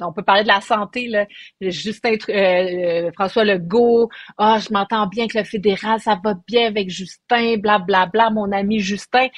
on 0.01 0.13
peut 0.13 0.23
parler 0.23 0.43
de 0.43 0.49
la 0.49 0.61
santé, 0.61 1.09
là. 1.09 1.27
Justin, 1.61 2.15
euh, 2.29 2.33
euh, 2.33 3.11
François 3.15 3.45
Legault, 3.45 4.09
ah, 4.39 4.59
je 4.61 4.73
m'entends 4.73 5.07
bien 5.07 5.25
avec 5.25 5.35
le 5.35 5.45
fédéral, 5.45 6.01
ça 6.01 6.19
va 6.23 6.35
bien 6.47 6.67
avec 6.67 6.89
Justin, 6.91 7.57
blablabla, 7.57 8.07
bla, 8.07 8.07
bla, 8.07 8.31
mon 8.31 8.53
ami 8.53 8.81
Justin. 8.81 9.29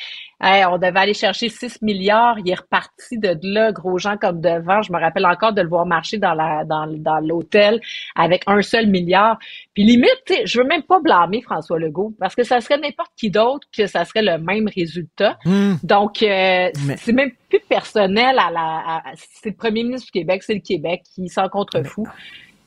Hey, 0.40 0.64
on 0.66 0.78
devait 0.78 1.00
aller 1.00 1.14
chercher 1.14 1.48
6 1.48 1.82
milliards. 1.82 2.38
Il 2.38 2.48
est 2.48 2.54
reparti 2.54 3.18
de 3.18 3.36
là, 3.42 3.72
gros 3.72 3.98
gens 3.98 4.16
comme 4.16 4.40
devant. 4.40 4.82
Je 4.82 4.92
me 4.92 5.00
rappelle 5.00 5.26
encore 5.26 5.52
de 5.52 5.62
le 5.62 5.68
voir 5.68 5.84
marcher 5.84 6.18
dans 6.18 6.32
la 6.34 6.64
dans, 6.64 6.86
dans 6.86 7.18
l'hôtel 7.18 7.80
avec 8.14 8.44
un 8.46 8.62
seul 8.62 8.86
milliard. 8.86 9.36
Puis 9.74 9.82
limite, 9.82 10.22
je 10.44 10.60
veux 10.60 10.66
même 10.66 10.84
pas 10.84 11.00
blâmer 11.00 11.42
François 11.42 11.80
Legault 11.80 12.14
parce 12.20 12.36
que 12.36 12.44
ça 12.44 12.60
serait 12.60 12.78
n'importe 12.78 13.10
qui 13.16 13.30
d'autre 13.30 13.66
que 13.76 13.86
ça 13.88 14.04
serait 14.04 14.22
le 14.22 14.38
même 14.38 14.68
résultat. 14.72 15.36
Hmm. 15.44 15.74
Donc, 15.82 16.22
euh, 16.22 16.70
Mais- 16.86 16.96
c'est 16.98 17.12
même 17.12 17.32
plus 17.48 17.60
personnel 17.68 18.38
à 18.38 18.50
la. 18.52 18.60
à- 18.86 19.02
c'est 19.16 19.50
le 19.50 19.56
premier 19.56 19.82
ministre 19.82 20.06
du 20.06 20.12
Québec, 20.20 20.44
c'est 20.44 20.54
le 20.54 20.60
Québec 20.60 21.02
qui 21.16 21.28
s'en 21.28 21.48
contrefout. 21.48 22.06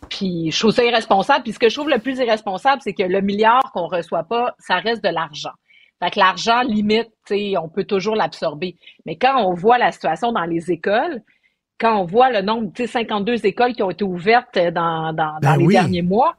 Puis 0.10 0.52
je 0.52 0.60
trouve 0.60 0.72
ça 0.72 0.84
irresponsable. 0.84 1.44
Puis 1.44 1.54
ce 1.54 1.60
que 1.60 1.70
je 1.70 1.76
trouve 1.76 1.90
le 1.90 2.00
plus 2.00 2.18
irresponsable, 2.20 2.82
c'est 2.84 2.94
que 2.94 3.04
le 3.04 3.22
milliard 3.22 3.72
qu'on 3.74 3.88
reçoit 3.88 4.24
pas, 4.24 4.56
ça 4.60 4.76
reste 4.76 5.02
de 5.04 5.10
l'argent. 5.10 5.52
Fait 6.02 6.12
que 6.12 6.20
l'argent, 6.20 6.62
limite, 6.62 7.12
on 7.32 7.70
peut 7.70 7.84
toujours 7.84 8.16
l'absorber. 8.16 8.76
Mais 9.06 9.18
quand 9.18 9.44
on 9.46 9.54
voit 9.54 9.78
la 9.78 9.92
situation 9.92 10.32
dans 10.32 10.46
les 10.46 10.72
écoles, 10.72 11.22
quand 11.80 12.00
on 12.00 12.06
voit 12.06 12.32
le 12.32 12.42
nombre, 12.42 12.72
tu 12.74 12.84
sais, 12.84 12.88
52 12.88 13.46
écoles 13.46 13.74
qui 13.74 13.84
ont 13.84 13.92
été 13.92 14.04
ouvertes 14.04 14.58
dans, 14.58 15.14
dans, 15.14 15.14
dans 15.14 15.40
Ben 15.42 15.58
les 15.58 15.66
oui. 15.66 15.74
derniers 15.74 16.02
mois, 16.02 16.36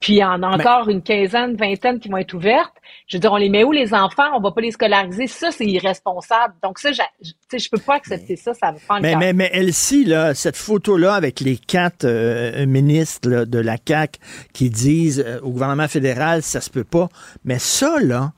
puis 0.00 0.14
il 0.14 0.18
y 0.18 0.24
en 0.24 0.42
a 0.42 0.48
encore 0.48 0.90
une 0.90 1.02
quinzaine, 1.02 1.56
vingtaine 1.56 1.98
qui 1.98 2.08
vont 2.10 2.18
être 2.18 2.34
ouvertes. 2.34 2.74
Je 3.06 3.16
veux 3.16 3.20
dire, 3.20 3.32
on 3.32 3.36
les 3.36 3.48
met 3.48 3.64
où 3.64 3.72
les 3.72 3.94
enfants? 3.94 4.28
On 4.34 4.40
va 4.40 4.50
pas 4.50 4.60
les 4.60 4.70
scolariser. 4.70 5.26
Ça, 5.26 5.50
c'est 5.50 5.64
irresponsable. 5.64 6.54
Donc 6.62 6.78
ça, 6.78 6.92
sais, 6.92 7.58
je 7.58 7.70
peux 7.70 7.78
pas 7.78 7.94
accepter 7.94 8.36
ça. 8.36 8.52
Ça 8.52 8.72
me 8.72 8.78
prend 8.78 8.96
le 8.96 9.02
Mais, 9.02 9.16
mais, 9.16 9.32
mais 9.32 9.50
Elsie, 9.52 10.04
là, 10.04 10.34
cette 10.34 10.56
photo-là 10.56 11.14
avec 11.14 11.40
les 11.40 11.56
quatre 11.56 12.04
euh, 12.04 12.66
ministres 12.66 13.30
là, 13.30 13.44
de 13.46 13.58
la 13.58 13.76
CAQ 13.82 14.20
qui 14.52 14.68
disent 14.68 15.24
euh, 15.26 15.40
au 15.40 15.50
gouvernement 15.50 15.88
fédéral, 15.88 16.42
ça 16.42 16.60
se 16.60 16.68
peut 16.68 16.84
pas. 16.84 17.08
Mais 17.44 17.58
ça, 17.58 17.98
là, 18.00 18.32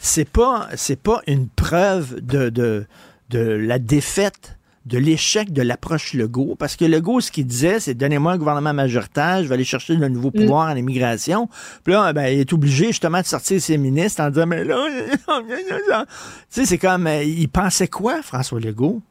c'est 0.00 0.28
pas, 0.28 0.68
c'est 0.76 1.00
pas 1.00 1.20
une 1.26 1.48
preuve 1.48 2.20
de, 2.20 2.48
de, 2.48 2.86
de 3.28 3.38
la 3.38 3.78
défaite 3.78 4.56
de 4.86 4.98
l'échec 4.98 5.52
de 5.52 5.62
l'approche 5.62 6.14
Legault. 6.14 6.56
Parce 6.58 6.74
que 6.74 6.84
Legault, 6.84 7.20
ce 7.20 7.30
qu'il 7.30 7.46
disait, 7.46 7.80
c'est 7.80 7.94
donnez-moi 7.94 8.32
un 8.32 8.38
gouvernement 8.38 8.72
majoritaire, 8.72 9.42
je 9.42 9.48
vais 9.48 9.54
aller 9.54 9.64
chercher 9.64 9.96
de 9.96 10.08
nouveaux 10.08 10.30
pouvoirs 10.30 10.70
en 10.70 10.76
immigration. 10.76 11.48
Puis 11.84 11.92
là, 11.92 12.12
ben, 12.12 12.26
il 12.26 12.40
est 12.40 12.52
obligé 12.52 12.86
justement 12.86 13.20
de 13.20 13.26
sortir 13.26 13.60
ses 13.60 13.76
ministres 13.76 14.22
en 14.22 14.30
disant, 14.30 14.46
mais 14.46 14.64
là, 14.64 14.86
tu 15.28 16.04
sais, 16.48 16.64
c'est 16.64 16.78
comme, 16.78 17.06
euh, 17.06 17.22
il 17.22 17.48
pensait 17.48 17.88
quoi, 17.88 18.22
François 18.22 18.58
Legault? 18.58 19.02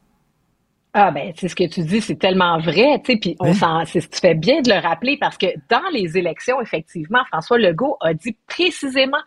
Ah 0.93 1.11
ben, 1.11 1.31
c'est 1.35 1.47
ce 1.47 1.55
que 1.55 1.67
tu 1.67 1.81
dis, 1.81 2.01
c'est 2.01 2.15
tellement 2.17 2.57
vrai, 2.59 2.99
tu 3.03 3.13
sais, 3.13 3.19
puis 3.19 3.35
on 3.39 3.49
Hein? 3.49 3.53
s'en, 3.53 3.83
tu 3.85 4.01
fais 4.19 4.33
bien 4.33 4.61
de 4.61 4.69
le 4.71 4.79
rappeler 4.79 5.17
parce 5.17 5.37
que 5.37 5.45
dans 5.69 5.87
les 5.93 6.17
élections, 6.17 6.59
effectivement, 6.61 7.19
François 7.27 7.59
Legault 7.59 7.97
a 8.01 8.15
dit 8.15 8.35
précisément, 8.47 9.19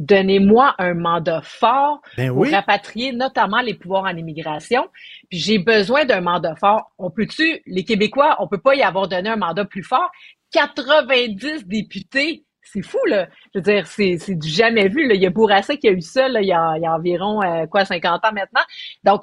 donnez-moi 0.00 0.74
un 0.78 0.94
mandat 0.94 1.40
fort 1.42 2.00
Ben 2.16 2.30
pour 2.30 2.38
oui. 2.38 2.50
rapatrier 2.52 3.12
notamment 3.12 3.60
les 3.60 3.74
pouvoirs 3.74 4.04
en 4.04 4.16
immigration. 4.16 4.88
Puis 5.30 5.38
j'ai 5.38 5.58
besoin 5.60 6.04
d'un 6.04 6.20
mandat 6.20 6.56
fort. 6.56 6.90
On 6.98 7.10
peut-tu, 7.10 7.60
les 7.64 7.84
Québécois, 7.84 8.36
on 8.40 8.48
peut 8.48 8.58
pas 8.60 8.74
y 8.74 8.82
avoir 8.82 9.06
donné 9.06 9.30
un 9.30 9.36
mandat 9.36 9.64
plus 9.64 9.84
fort? 9.84 10.10
90 10.52 11.66
députés. 11.66 12.44
C'est 12.62 12.82
fou, 12.82 12.98
là. 13.06 13.28
Je 13.54 13.58
veux 13.58 13.62
dire, 13.62 13.86
c'est, 13.86 14.16
c'est 14.18 14.34
du 14.34 14.48
jamais 14.48 14.88
vu. 14.88 15.06
Là. 15.06 15.14
Il 15.14 15.20
y 15.22 15.26
a 15.26 15.30
Bourassa 15.30 15.76
qui 15.76 15.86
a 15.86 15.92
eu 15.92 16.00
ça 16.00 16.28
là, 16.28 16.40
il, 16.40 16.48
y 16.48 16.52
a, 16.52 16.74
il 16.76 16.82
y 16.82 16.86
a 16.86 16.94
environ 16.94 17.42
euh, 17.42 17.66
quoi 17.66 17.84
50 17.84 18.24
ans 18.24 18.32
maintenant. 18.32 18.62
Donc, 19.04 19.22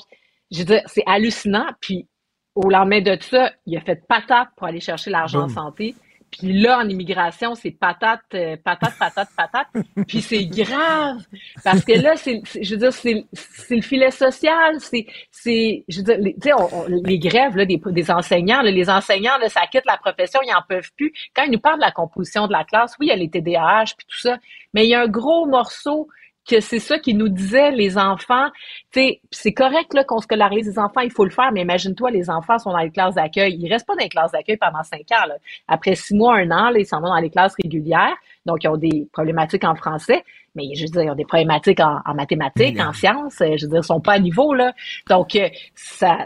je 0.52 0.60
veux 0.60 0.66
dire, 0.66 0.82
c'est 0.88 1.04
hallucinant. 1.06 1.68
Puis 1.82 2.08
au 2.56 2.70
lendemain 2.70 3.02
de 3.02 3.18
ça, 3.22 3.52
il 3.66 3.78
a 3.78 3.82
fait 3.82 4.02
patate 4.08 4.50
pour 4.58 4.68
aller 4.68 4.80
chercher 4.82 5.10
l'argent 5.10 5.44
en 5.44 5.48
santé. 5.50 5.96
Puis 6.32 6.54
là, 6.62 6.80
en 6.80 6.88
immigration, 6.88 7.56
c'est 7.56 7.72
patate, 7.72 8.22
euh, 8.36 8.56
patate, 8.64 8.98
patate, 8.98 9.28
patate. 9.36 9.68
Puis 10.08 10.22
c'est 10.22 10.46
grave. 10.46 11.18
Parce 11.62 11.84
que 11.84 11.92
là, 11.92 12.16
c'est, 12.16 12.42
je 12.62 12.72
veux 12.74 12.78
dire, 12.80 12.94
c'est, 12.94 13.26
c'est 13.34 13.76
le 13.76 13.82
filet 13.82 14.12
social. 14.12 14.80
C'est, 14.80 15.08
c'est, 15.30 15.84
je 15.90 15.98
veux 15.98 16.04
dire, 16.06 16.18
les, 16.20 16.34
tu 16.36 16.40
sais, 16.44 16.54
on- 16.54 16.74
on- 16.74 16.88
les 17.04 17.20
grèves 17.20 17.58
là, 17.58 17.66
des, 17.66 17.82
des 17.86 18.12
enseignants, 18.12 18.62
là, 18.62 18.72
les 18.72 18.90
enseignants, 18.90 19.38
là, 19.42 19.50
ça 19.50 19.68
quitte 19.70 19.86
la 19.86 19.98
profession, 19.98 20.40
ils 20.46 20.54
en 20.54 20.62
peuvent 20.68 20.90
plus. 20.96 21.12
Quand 21.36 21.44
ils 21.44 21.52
nous 21.52 21.60
parlent 21.60 21.80
de 21.80 21.86
la 21.86 21.92
composition 21.92 22.48
de 22.48 22.54
la 22.54 22.64
classe, 22.64 22.96
oui, 23.02 23.08
il 23.08 23.10
y 23.10 23.12
a 23.12 23.18
les 23.18 23.30
TDAH 23.30 23.96
puis 23.98 24.06
tout 24.08 24.20
ça, 24.20 24.38
mais 24.74 24.86
il 24.86 24.90
y 24.90 24.96
a 24.96 25.02
un 25.02 25.08
gros 25.10 25.46
morceau 25.48 26.08
que 26.50 26.60
c'est 26.60 26.80
ça 26.80 26.98
qui 27.00 27.14
nous 27.14 27.30
disaient 27.30 27.72
les 27.72 27.98
enfants. 27.98 28.48
Tu 28.92 29.00
sais, 29.02 29.22
c'est 29.32 29.54
correct 29.54 29.94
là, 29.94 30.04
qu'on 30.04 30.20
scolarise 30.20 30.68
les 30.68 30.80
enfants, 30.80 31.02
il 31.02 31.12
faut 31.12 31.24
le 31.24 31.30
faire, 31.32 31.52
mais 31.54 31.62
imagine-toi, 31.62 32.12
les 32.12 32.30
enfants 32.30 32.58
sont 32.58 32.72
dans 32.72 32.80
les 32.80 32.90
classes 32.92 33.16
d'accueil. 33.16 33.56
Ils 33.60 33.72
restent 33.72 33.86
pas 33.88 33.96
dans 33.96 34.04
les 34.04 34.10
classes 34.10 34.32
d'accueil 34.32 34.58
pendant 34.58 34.84
cinq 34.84 35.06
ans. 35.12 35.28
là. 35.28 35.36
Après 35.68 35.96
six 35.96 36.16
mois, 36.16 36.38
un 36.38 36.50
an, 36.52 36.70
là, 36.72 36.80
ils 36.80 36.86
s'en 36.86 37.00
vont 37.00 37.10
dans 37.10 37.20
les 37.20 37.30
classes 37.30 37.54
régulières. 37.62 38.16
Donc, 38.46 38.64
ils 38.64 38.68
ont 38.70 38.78
des 38.78 39.08
problématiques 39.14 39.64
en 39.64 39.76
français, 39.76 40.24
mais 40.56 40.64
je 40.76 40.82
veux 40.84 40.90
dire, 40.90 41.04
ils 41.04 41.12
ont 41.12 41.16
des 41.16 41.26
problématiques 41.26 41.80
en, 41.80 42.00
en 42.06 42.14
mathématiques, 42.16 42.80
en 42.80 42.92
sciences. 42.92 43.40
euh, 43.42 43.56
Je 43.58 43.66
veux 43.66 43.72
dire, 43.72 43.82
ils 43.82 43.86
sont 43.86 44.02
pas 44.02 44.14
à 44.14 44.20
niveau. 44.20 44.54
là. 44.54 44.74
Donc, 45.10 45.36
euh, 45.36 45.48
ça... 45.76 46.18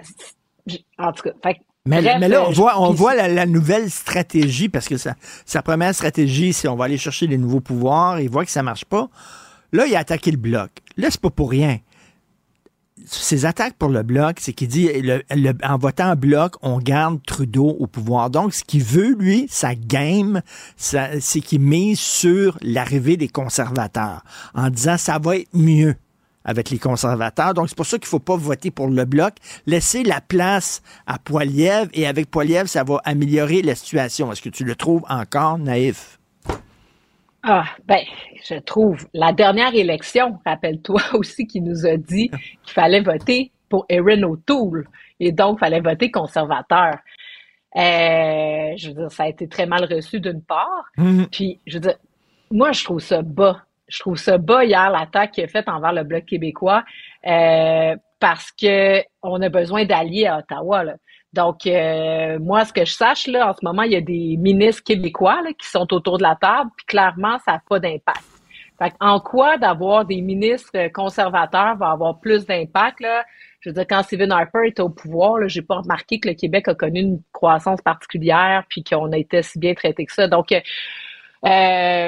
En 0.98 1.12
tout 1.12 1.24
cas, 1.24 1.32
fait 1.44 1.58
Mais, 1.86 2.02
bref, 2.02 2.18
mais 2.20 2.28
là, 2.30 2.44
on 2.48 2.50
euh, 2.50 2.54
voit, 2.54 2.80
on 2.82 2.92
voit 2.92 3.14
la, 3.14 3.28
la 3.28 3.46
nouvelle 3.46 3.92
stratégie, 3.92 4.70
parce 4.70 4.88
que 4.88 4.98
sa, 4.98 5.16
sa 5.46 5.62
première 5.62 5.94
stratégie, 5.94 6.54
c'est 6.54 6.68
on 6.68 6.76
va 6.76 6.86
aller 6.86 6.98
chercher 6.98 7.28
les 7.28 7.38
nouveaux 7.38 7.60
pouvoirs, 7.62 8.20
il 8.20 8.30
voit 8.30 8.46
que 8.46 8.52
ça 8.52 8.64
marche 8.64 8.86
pas. 8.86 9.10
Là, 9.72 9.86
il 9.88 9.96
a 9.96 10.00
attaqué 10.00 10.32
le 10.32 10.38
bloc. 10.38 10.72
Là, 10.98 11.10
c'est 11.12 11.22
pas 11.22 11.30
pour 11.30 11.50
rien. 11.50 11.80
Ses 13.06 13.46
attaques 13.46 13.76
pour 13.76 13.90
le 13.90 14.02
bloc, 14.04 14.38
c'est 14.40 14.54
qu'il 14.54 14.68
dit 14.70 14.90
en 15.64 15.78
votant 15.78 16.12
en 16.12 16.16
bloc, 16.16 16.56
on 16.62 16.80
garde 16.80 17.20
Trudeau 17.26 17.76
au 17.80 17.86
pouvoir. 17.86 18.30
Donc, 18.30 18.54
ce 18.54 18.64
qu'il 18.64 18.84
veut, 18.84 19.14
lui, 19.14 19.48
sa 19.50 19.76
game, 19.76 20.42
c'est 20.78 21.42
qu'il 21.42 21.60
mise 21.60 22.00
sur 22.00 22.58
l'arrivée 22.62 23.18
des 23.18 23.28
conservateurs 23.28 24.24
en 24.56 24.70
disant 24.70 24.98
ça 24.98 25.20
va 25.20 25.38
être 25.38 25.54
mieux 25.54 25.96
avec 26.46 26.70
les 26.70 26.80
conservateurs. 26.80 27.54
Donc, 27.54 27.70
c'est 27.70 27.76
pour 27.76 27.86
ça 27.86 27.98
qu'il 27.98 28.08
faut 28.08 28.20
pas 28.20 28.38
voter 28.38 28.72
pour 28.72 28.88
le 28.88 29.06
bloc. 29.06 29.34
Laisser 29.66 30.04
la 30.04 30.22
place 30.22 30.82
à 31.06 31.20
Poiliev 31.20 31.90
et 31.94 32.08
avec 32.08 32.32
Poiliev, 32.32 32.68
ça 32.68 32.84
va 32.84 33.02
améliorer 33.04 33.62
la 33.62 33.76
situation. 33.76 34.32
Est-ce 34.32 34.42
que 34.42 34.50
tu 34.50 34.64
le 34.64 34.76
trouves 34.76 35.04
encore 35.10 35.58
naïf? 35.58 36.20
Ah, 37.48 37.66
ben, 37.86 38.02
je 38.44 38.56
trouve. 38.56 39.08
La 39.14 39.32
dernière 39.32 39.76
élection, 39.76 40.40
rappelle-toi 40.46 41.02
aussi, 41.14 41.46
qui 41.46 41.62
nous 41.62 41.86
a 41.86 41.96
dit 41.96 42.30
qu'il 42.64 42.74
fallait 42.74 43.02
voter 43.02 43.52
pour 43.70 43.86
Erin 43.88 44.24
O'Toole. 44.24 44.88
Et 45.20 45.32
donc, 45.32 45.58
il 45.58 45.60
fallait 45.60 45.80
voter 45.80 46.10
conservateur. 46.10 46.94
Euh, 47.76 48.74
je 48.78 48.88
veux 48.88 48.94
dire, 48.96 49.12
ça 49.12 49.24
a 49.24 49.28
été 49.28 49.48
très 49.48 49.68
mal 49.68 49.86
reçu 49.86 50.20
d'une 50.20 50.42
part. 50.42 50.86
Mhm. 50.98 51.28
Puis, 51.32 51.60
je 51.68 51.76
veux 51.76 51.82
dire, 51.82 51.98
moi, 52.50 52.72
je 52.72 52.84
trouve 52.84 53.00
ça 53.00 53.22
bas. 53.22 53.62
Je 53.88 54.00
trouve 54.00 54.18
ça 54.18 54.40
bas 54.40 54.66
hier, 54.66 54.90
l'attaque 54.90 55.34
qui 55.34 55.42
est 55.42 55.48
faite 55.48 55.70
envers 55.70 55.94
le 55.94 56.04
Bloc 56.04 56.26
québécois, 56.26 56.84
euh, 57.28 57.96
parce 58.20 58.52
que 58.52 59.04
on 59.22 59.40
a 59.44 59.50
besoin 59.50 59.86
d'alliés 59.86 60.26
à 60.26 60.40
Ottawa. 60.40 60.84
Là. 60.84 60.96
Donc, 61.36 61.68
euh, 61.68 62.40
moi, 62.40 62.64
ce 62.64 62.72
que 62.72 62.86
je 62.86 62.94
sache, 62.94 63.28
là, 63.28 63.50
en 63.50 63.54
ce 63.54 63.60
moment, 63.64 63.82
il 63.82 63.92
y 63.92 63.98
a 63.98 64.02
des 64.02 64.38
ministres 64.38 64.84
québécois 64.84 65.42
là, 65.44 65.52
qui 65.52 65.68
sont 65.68 65.94
autour 65.94 66.18
de 66.18 66.24
la 66.24 66.36
table, 66.36 66.72
puis 66.78 66.86
clairement, 66.86 67.38
ça 67.46 67.54
n'a 67.54 67.62
pas 67.68 67.80
d'impact. 67.80 68.24
Fait 68.80 68.94
en 69.02 69.20
quoi 69.20 69.58
d'avoir 69.58 70.06
des 70.06 70.22
ministres 70.22 70.88
conservateurs 70.94 71.76
va 71.76 71.92
avoir 71.92 72.20
plus 72.20 72.46
d'impact, 72.46 73.02
là? 73.02 73.26
Je 73.60 73.70
veux 73.70 73.74
dire, 73.74 73.86
quand 73.88 74.04
Stephen 74.04 74.32
Harper 74.32 74.68
était 74.68 74.82
au 74.82 74.90
pouvoir, 74.90 75.40
là, 75.40 75.48
j'ai 75.48 75.62
pas 75.62 75.78
remarqué 75.78 76.20
que 76.20 76.30
le 76.30 76.36
Québec 76.36 76.68
a 76.68 76.76
connu 76.76 77.00
une 77.00 77.22
croissance 77.34 77.82
particulière 77.82 78.64
puis 78.70 78.84
qu'on 78.84 79.12
a 79.12 79.18
été 79.18 79.42
si 79.42 79.60
bien 79.60 79.74
traité 79.74 80.06
que 80.06 80.14
ça. 80.14 80.28
Donc, 80.28 80.52
euh, 80.52 80.60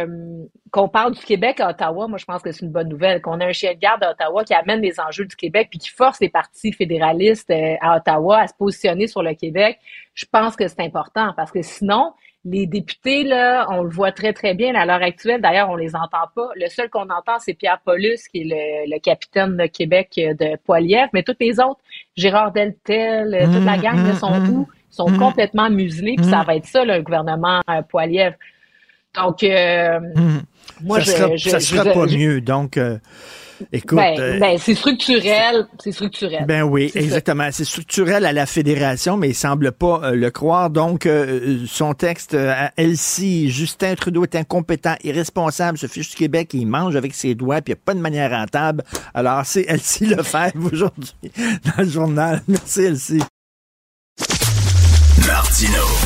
Euh, 0.03 0.45
qu'on 0.72 0.90
parle 0.90 1.14
du 1.14 1.22
Québec 1.22 1.60
à 1.60 1.69
Ottawa, 1.69 2.07
moi 2.07 2.18
je 2.18 2.26
pense 2.26 2.41
que 2.41 2.52
c'est 2.52 2.65
une 2.65 2.72
bonne 2.72 2.90
nouvelle. 2.90 3.22
Qu'on 3.22 3.40
a 3.40 3.45
un 3.45 3.52
chien 3.52 3.74
de 3.74 3.80
garde 3.80 4.03
à 4.03 4.11
Ottawa 4.11 4.44
qui 4.44 4.53
amène 4.53 4.82
les 4.82 4.99
enjeux 4.99 5.26
du 5.26 5.36
Québec 5.36 5.68
puis 5.69 5.80
qui 5.80 5.90
force 5.90 6.19
les 6.19 6.30
partis 6.30 6.74
fédéralistes 6.74 7.49
euh, 7.49 7.76
à 7.82 7.98
Ottawa 7.98 8.40
à 8.40 8.48
se 8.48 8.53
positionner 8.53 9.07
sur 9.07 9.24
le 9.24 9.34
Québec. 9.34 9.80
Je 10.14 10.26
pense 10.32 10.56
que 10.56 10.68
c'est 10.68 10.82
important 10.82 11.34
parce 11.38 11.52
que 11.52 11.61
sinon, 11.61 12.14
les 12.44 12.65
députés, 12.65 13.24
là, 13.24 13.65
on 13.69 13.84
le 13.84 13.90
voit 13.90 14.11
très, 14.11 14.34
très 14.34 14.53
bien 14.53 14.76
à 14.76 14.86
l'heure 14.86 15.02
actuelle. 15.02 15.41
D'ailleurs, 15.41 15.69
on 15.69 15.76
les 15.76 15.95
entend 15.95 16.28
pas. 16.36 16.49
Le 16.56 16.68
seul 16.68 16.90
qu'on 16.90 17.10
entend, 17.10 17.40
c'est 17.40 17.53
Pierre 17.53 17.80
Paulus, 17.84 18.28
qui 18.32 18.41
est 18.41 18.88
le, 18.88 18.99
capitaine 18.99 19.57
de 19.57 19.65
Québec 19.65 20.11
de 20.15 20.57
Poilievre. 20.57 21.10
Mais 21.14 21.24
tous 21.24 21.36
les 21.40 21.60
autres, 21.60 21.82
Gérard 22.15 22.52
Deltel, 22.52 23.38
toute 23.52 23.65
la 23.65 23.78
mmh, 23.78 23.82
gang, 23.82 23.98
mmh, 23.98 24.14
sont 24.14 24.40
mmh. 24.40 24.49
où? 24.49 24.68
sont 24.90 25.18
complètement 25.18 25.69
muselés. 25.69 26.15
Puis 26.18 26.26
ça 26.26 26.44
va 26.44 26.56
être 26.56 26.65
ça, 26.65 26.84
le 26.84 27.02
gouvernement 27.02 27.61
euh, 27.69 27.82
Poilievre. 27.82 28.36
Donc, 29.16 29.44
euh, 29.44 30.00
moi, 30.84 31.02
ça 31.02 31.06
je, 31.06 31.18
sera, 31.18 31.36
je, 31.36 31.50
ça 31.50 31.60
sera 31.60 31.86
pas 31.86 32.06
mieux. 32.06 32.42
Donc, 32.42 32.78
euh, 32.78 32.98
écoute. 33.72 33.98
Ben, 33.98 34.20
euh, 34.20 34.40
ben, 34.40 34.58
c'est 34.58 34.76
structurel. 34.76 35.68
C'est 35.80 35.92
structurel. 35.92 36.46
Ben 36.46 36.64
oui, 36.64 36.92
exactement. 36.96 37.50
C'est 37.52 37.66
structurel 37.66 38.26
à 38.26 38.34
la 38.34 38.46
fédération, 38.46 39.18
mais 39.18 39.30
il 39.30 39.36
semble 39.36 39.72
pas 39.72 40.02
euh, 40.04 40.12
le 40.16 40.30
croire. 40.32 40.70
Donc, 40.70 41.06
euh, 41.06 41.60
son 41.68 41.94
texte 41.94 42.34
à 42.34 42.72
Elsie, 42.78 43.50
Justin 43.50 43.96
Trudeau 43.96 44.24
est 44.24 44.36
incompétent, 44.36 44.96
irresponsable, 45.04 45.78
se 45.78 45.88
fiche 45.88 46.10
du 46.12 46.16
Québec, 46.16 46.54
il 46.54 46.68
mange 46.68 46.96
avec 46.96 47.14
ses 47.14 47.36
doigts, 47.36 47.62
puis 47.62 47.74
il 47.74 47.76
n'y 47.76 47.82
a 47.82 47.84
pas 47.86 47.94
de 47.94 48.00
manière 48.00 48.32
rentable. 48.32 48.84
Alors, 49.14 49.46
c'est 49.46 49.66
Elsie 49.68 50.06
Lefebvre 50.06 50.70
aujourd'hui 50.72 51.14
dans 51.66 51.84
le 51.84 51.90
journal. 51.90 52.42
Merci, 52.48 52.82
Elsie. 52.82 53.24
Martino. 55.28 55.97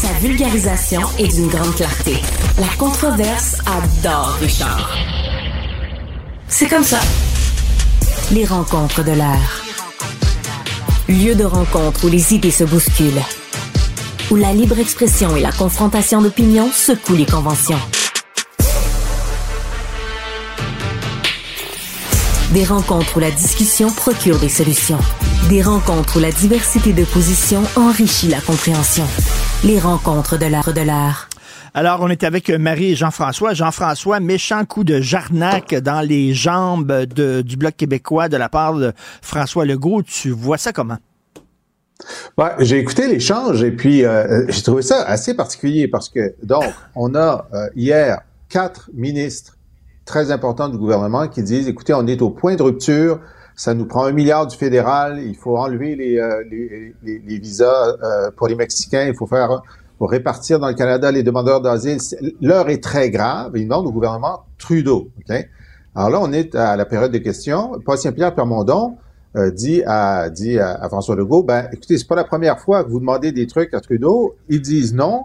Sa 0.00 0.12
vulgarisation 0.20 1.00
est 1.18 1.26
d'une 1.26 1.48
grande 1.48 1.74
clarté. 1.74 2.18
La 2.56 2.68
controverse 2.78 3.56
adore 3.66 4.36
Richard. 4.40 4.96
C'est 6.46 6.68
comme 6.68 6.84
ça. 6.84 7.00
Les 8.30 8.44
rencontres 8.44 9.02
de 9.02 9.10
l'air. 9.10 9.64
Lieu 11.08 11.34
de 11.34 11.42
rencontre 11.42 12.04
où 12.04 12.08
les 12.08 12.32
idées 12.32 12.52
se 12.52 12.62
bousculent. 12.62 13.24
Où 14.30 14.36
la 14.36 14.52
libre 14.52 14.78
expression 14.78 15.34
et 15.34 15.40
la 15.40 15.50
confrontation 15.50 16.22
d'opinions 16.22 16.70
secouent 16.70 17.16
les 17.16 17.26
conventions. 17.26 17.80
Des 22.54 22.64
rencontres 22.64 23.16
où 23.16 23.20
la 23.20 23.30
discussion 23.30 23.90
procure 23.90 24.38
des 24.38 24.48
solutions. 24.48 24.98
Des 25.50 25.62
rencontres 25.62 26.16
où 26.16 26.20
la 26.20 26.30
diversité 26.32 26.92
de 26.92 27.04
positions 27.04 27.62
enrichit 27.76 28.28
la 28.28 28.40
compréhension. 28.40 29.04
Les 29.64 29.78
rencontres 29.78 30.38
de 30.38 30.46
l'art 30.46 30.72
de 30.72 30.80
l'art. 30.80 31.28
Alors, 31.74 32.00
on 32.00 32.08
est 32.08 32.24
avec 32.24 32.48
Marie 32.48 32.92
et 32.92 32.96
Jean-François. 32.96 33.52
Jean-François, 33.52 34.18
méchant 34.20 34.64
coup 34.64 34.82
de 34.82 35.00
jarnac 35.00 35.74
dans 35.74 36.00
les 36.00 36.32
jambes 36.32 36.90
de- 37.04 37.42
du 37.42 37.56
Bloc 37.56 37.76
québécois 37.76 38.28
de 38.30 38.36
la 38.38 38.48
part 38.48 38.74
de 38.74 38.92
François 39.20 39.66
Legault. 39.66 40.02
Tu 40.02 40.30
vois 40.30 40.56
ça 40.58 40.72
comment? 40.72 40.96
Ouais, 42.38 42.50
j'ai 42.60 42.78
écouté 42.78 43.08
l'échange 43.08 43.62
et 43.62 43.72
puis 43.72 44.04
euh, 44.04 44.46
j'ai 44.48 44.62
trouvé 44.62 44.82
ça 44.82 45.02
assez 45.02 45.34
particulier 45.34 45.88
parce 45.88 46.08
que 46.08 46.32
donc 46.44 46.64
on 46.94 47.14
a 47.16 47.48
euh, 47.52 47.66
hier 47.74 48.20
quatre 48.48 48.88
ministres 48.94 49.57
très 50.08 50.32
importants 50.32 50.68
du 50.70 50.78
gouvernement 50.78 51.28
qui 51.28 51.42
disent 51.42 51.68
écoutez 51.68 51.92
on 51.92 52.06
est 52.06 52.22
au 52.22 52.30
point 52.30 52.56
de 52.56 52.62
rupture 52.62 53.20
ça 53.54 53.74
nous 53.74 53.84
prend 53.84 54.04
un 54.06 54.12
milliard 54.12 54.46
du 54.46 54.56
fédéral 54.56 55.20
il 55.22 55.36
faut 55.36 55.58
enlever 55.58 55.96
les 55.96 56.18
euh, 56.18 56.42
les, 56.50 57.38
visas 57.38 57.96
euh, 58.02 58.30
pour 58.34 58.48
les 58.48 58.54
Mexicains 58.54 59.04
il 59.04 59.14
faut 59.14 59.26
faire 59.26 59.62
pour 59.98 60.10
répartir 60.10 60.58
dans 60.60 60.68
le 60.68 60.74
Canada 60.74 61.12
les 61.12 61.22
demandeurs 61.22 61.60
d'asile 61.60 61.98
l'heure 62.40 62.70
est 62.70 62.82
très 62.82 63.10
grave 63.10 63.52
ils 63.54 63.64
demandent 63.64 63.86
au 63.86 63.92
gouvernement 63.92 64.44
Trudeau 64.56 65.10
alors 65.94 66.10
là 66.10 66.18
on 66.22 66.32
est 66.32 66.54
à 66.54 66.74
la 66.74 66.86
période 66.86 67.12
de 67.12 67.18
questions 67.18 67.78
Paul 67.84 67.98
Saint-Pierre 67.98 68.34
Plamondon 68.34 68.96
euh, 69.36 69.50
dit 69.50 69.82
à 69.86 70.30
dit 70.30 70.58
à 70.58 70.88
François 70.88 71.14
Legault, 71.14 71.42
ben 71.42 71.68
écoutez, 71.70 71.98
c'est 71.98 72.08
pas 72.08 72.16
la 72.16 72.24
première 72.24 72.58
fois 72.58 72.82
que 72.82 72.88
vous 72.88 72.98
demandez 72.98 73.30
des 73.30 73.46
trucs 73.46 73.74
à 73.74 73.80
Trudeau. 73.80 74.36
Ils 74.48 74.62
disent 74.62 74.94
non. 74.94 75.24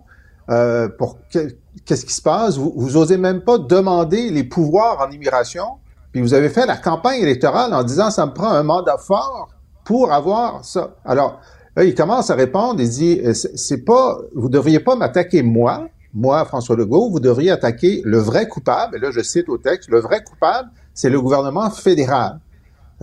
Euh, 0.50 0.90
pour 0.90 1.20
que- 1.32 1.56
qu'est-ce 1.86 2.06
qui 2.06 2.14
se 2.14 2.22
passe? 2.22 2.58
Vous, 2.58 2.74
vous 2.76 2.98
osez 2.98 3.18
même 3.18 3.42
pas 3.42 3.58
demander 3.58 4.30
les 4.30 4.44
pouvoirs 4.44 5.00
en 5.02 5.12
immigration. 5.12 5.66
Puis 6.12 6.22
vous 6.22 6.34
avez 6.34 6.50
fait 6.50 6.66
la 6.66 6.78
campagne 6.78 7.22
électorale 7.22 7.74
en 7.74 7.84
disant 7.84 8.12
ça 8.12 8.26
me 8.26 8.34
prend 8.34 8.50
un 8.50 8.64
mandat 8.64 8.98
fort 8.98 9.50
pour 9.84 10.14
avoir 10.14 10.64
ça. 10.64 10.96
Alors 11.04 11.42
là, 11.76 11.84
il 11.84 11.96
commence 11.96 12.30
à 12.30 12.36
répondre. 12.36 12.80
Il 12.80 12.90
dit 12.90 13.20
euh, 13.26 13.34
c'est 13.34 13.84
pas 13.84 14.18
vous 14.36 14.50
devriez 14.50 14.80
pas 14.80 14.96
m'attaquer 14.96 15.42
moi, 15.42 15.88
moi 16.14 16.46
François 16.46 16.76
Legault. 16.76 17.10
Vous 17.10 17.20
devriez 17.20 17.52
attaquer 17.52 18.02
le 18.06 18.20
vrai 18.20 18.48
coupable. 18.48 18.98
Et 18.98 19.00
là, 19.00 19.10
je 19.12 19.22
cite 19.22 19.50
au 19.50 19.58
texte, 19.58 19.90
le 19.90 20.00
vrai 20.00 20.24
coupable, 20.24 20.70
c'est 20.94 21.10
le 21.10 21.20
gouvernement 21.20 21.70
fédéral. 21.72 22.40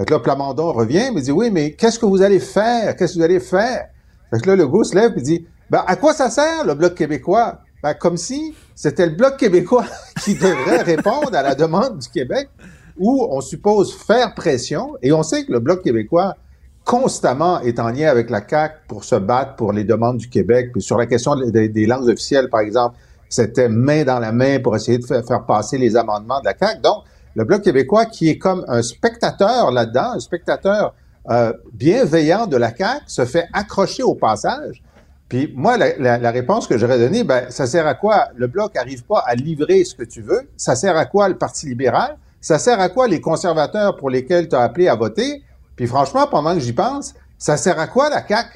Là, 0.08 0.18
Plamondon 0.18 0.72
revient, 0.72 1.10
mais 1.14 1.20
dit, 1.20 1.32
oui, 1.32 1.50
mais 1.50 1.72
qu'est-ce 1.72 1.98
que 1.98 2.06
vous 2.06 2.22
allez 2.22 2.40
faire? 2.40 2.96
Qu'est-ce 2.96 3.14
que 3.14 3.18
vous 3.18 3.24
allez 3.24 3.40
faire? 3.40 3.88
Là, 4.32 4.56
Legault 4.56 4.84
se 4.84 4.94
lève 4.94 5.12
et 5.16 5.20
dit, 5.20 5.46
ben, 5.68 5.82
à 5.86 5.96
quoi 5.96 6.14
ça 6.14 6.30
sert, 6.30 6.64
le 6.64 6.74
Bloc 6.74 6.94
québécois? 6.94 7.58
Ben, 7.82 7.94
comme 7.94 8.16
si 8.16 8.54
c'était 8.80 9.04
le 9.04 9.14
Bloc 9.14 9.36
québécois 9.36 9.84
qui 10.24 10.32
devrait 10.36 10.80
répondre 10.80 11.34
à 11.34 11.42
la 11.42 11.54
demande 11.54 11.98
du 11.98 12.08
Québec, 12.08 12.48
où 12.96 13.28
on 13.30 13.42
suppose 13.42 13.94
faire 13.94 14.34
pression, 14.34 14.96
et 15.02 15.12
on 15.12 15.22
sait 15.22 15.44
que 15.44 15.52
le 15.52 15.60
Bloc 15.60 15.82
québécois 15.82 16.34
constamment 16.82 17.60
est 17.60 17.78
en 17.78 17.90
lien 17.90 18.08
avec 18.08 18.30
la 18.30 18.40
CAQ 18.40 18.76
pour 18.88 19.04
se 19.04 19.16
battre 19.16 19.56
pour 19.56 19.74
les 19.74 19.84
demandes 19.84 20.16
du 20.16 20.30
Québec, 20.30 20.70
puis 20.72 20.80
sur 20.80 20.96
la 20.96 21.04
question 21.04 21.36
des, 21.36 21.86
langues 21.86 22.08
officielles, 22.08 22.48
par 22.48 22.60
exemple, 22.60 22.96
c'était 23.28 23.68
main 23.68 24.04
dans 24.04 24.18
la 24.18 24.32
main 24.32 24.60
pour 24.60 24.74
essayer 24.74 24.96
de 24.96 25.04
faire, 25.04 25.26
faire 25.26 25.44
passer 25.44 25.76
les 25.76 25.94
amendements 25.94 26.40
de 26.40 26.46
la 26.46 26.56
CAQ. 26.58 26.80
Donc, 26.80 27.04
le 27.34 27.44
Bloc 27.44 27.60
québécois 27.60 28.06
qui 28.06 28.30
est 28.30 28.38
comme 28.38 28.64
un 28.66 28.80
spectateur 28.80 29.72
là-dedans, 29.72 30.12
un 30.14 30.20
spectateur 30.20 30.94
euh, 31.28 31.52
bienveillant 31.74 32.46
de 32.46 32.56
la 32.56 32.74
CAQ, 32.74 33.04
se 33.06 33.26
fait 33.26 33.44
accrocher 33.52 34.04
au 34.04 34.14
passage. 34.14 34.82
Puis 35.30 35.50
moi, 35.56 35.78
la, 35.78 36.18
la- 36.18 36.30
réponse 36.30 36.66
que 36.66 36.76
j'aurais 36.76 36.98
donnée, 36.98 37.24
ben, 37.24 37.44
ça 37.50 37.66
sert 37.66 37.86
à 37.86 37.94
quoi? 37.94 38.28
Le 38.34 38.48
Bloc 38.48 38.74
n'arrive 38.74 39.04
pas 39.04 39.22
à 39.26 39.34
livrer 39.34 39.84
ce 39.84 39.94
que 39.94 40.02
tu 40.02 40.20
veux. 40.20 40.50
Ça 40.58 40.74
sert 40.74 40.96
à 40.96 41.06
quoi 41.06 41.28
le 41.28 41.38
Parti 41.38 41.66
libéral? 41.66 42.16
Ça 42.42 42.58
sert 42.58 42.80
à 42.80 42.88
quoi 42.88 43.06
les 43.08 43.20
conservateurs 43.20 43.96
pour 43.96 44.10
lesquels 44.10 44.48
tu 44.48 44.56
as 44.56 44.60
appelé 44.62 44.88
à 44.88 44.96
voter? 44.96 45.42
Puis 45.76 45.86
franchement, 45.86 46.26
pendant 46.30 46.52
que 46.54 46.60
j'y 46.60 46.72
pense, 46.72 47.14
ça 47.38 47.56
sert 47.56 47.78
à 47.78 47.86
quoi 47.86 48.10
la 48.10 48.26
CAQ? 48.26 48.48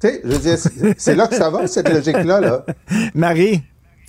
Tu 0.00 0.08
sais, 0.08 0.20
je 0.24 0.28
veux 0.32 0.38
dire, 0.38 0.58
c'est- 0.58 0.94
c'est 0.98 1.14
là 1.14 1.26
que 1.28 1.36
ça 1.36 1.48
va, 1.48 1.66
cette 1.68 1.88
logique-là. 1.88 2.40
Là. 2.40 2.64
Marie? 3.14 3.62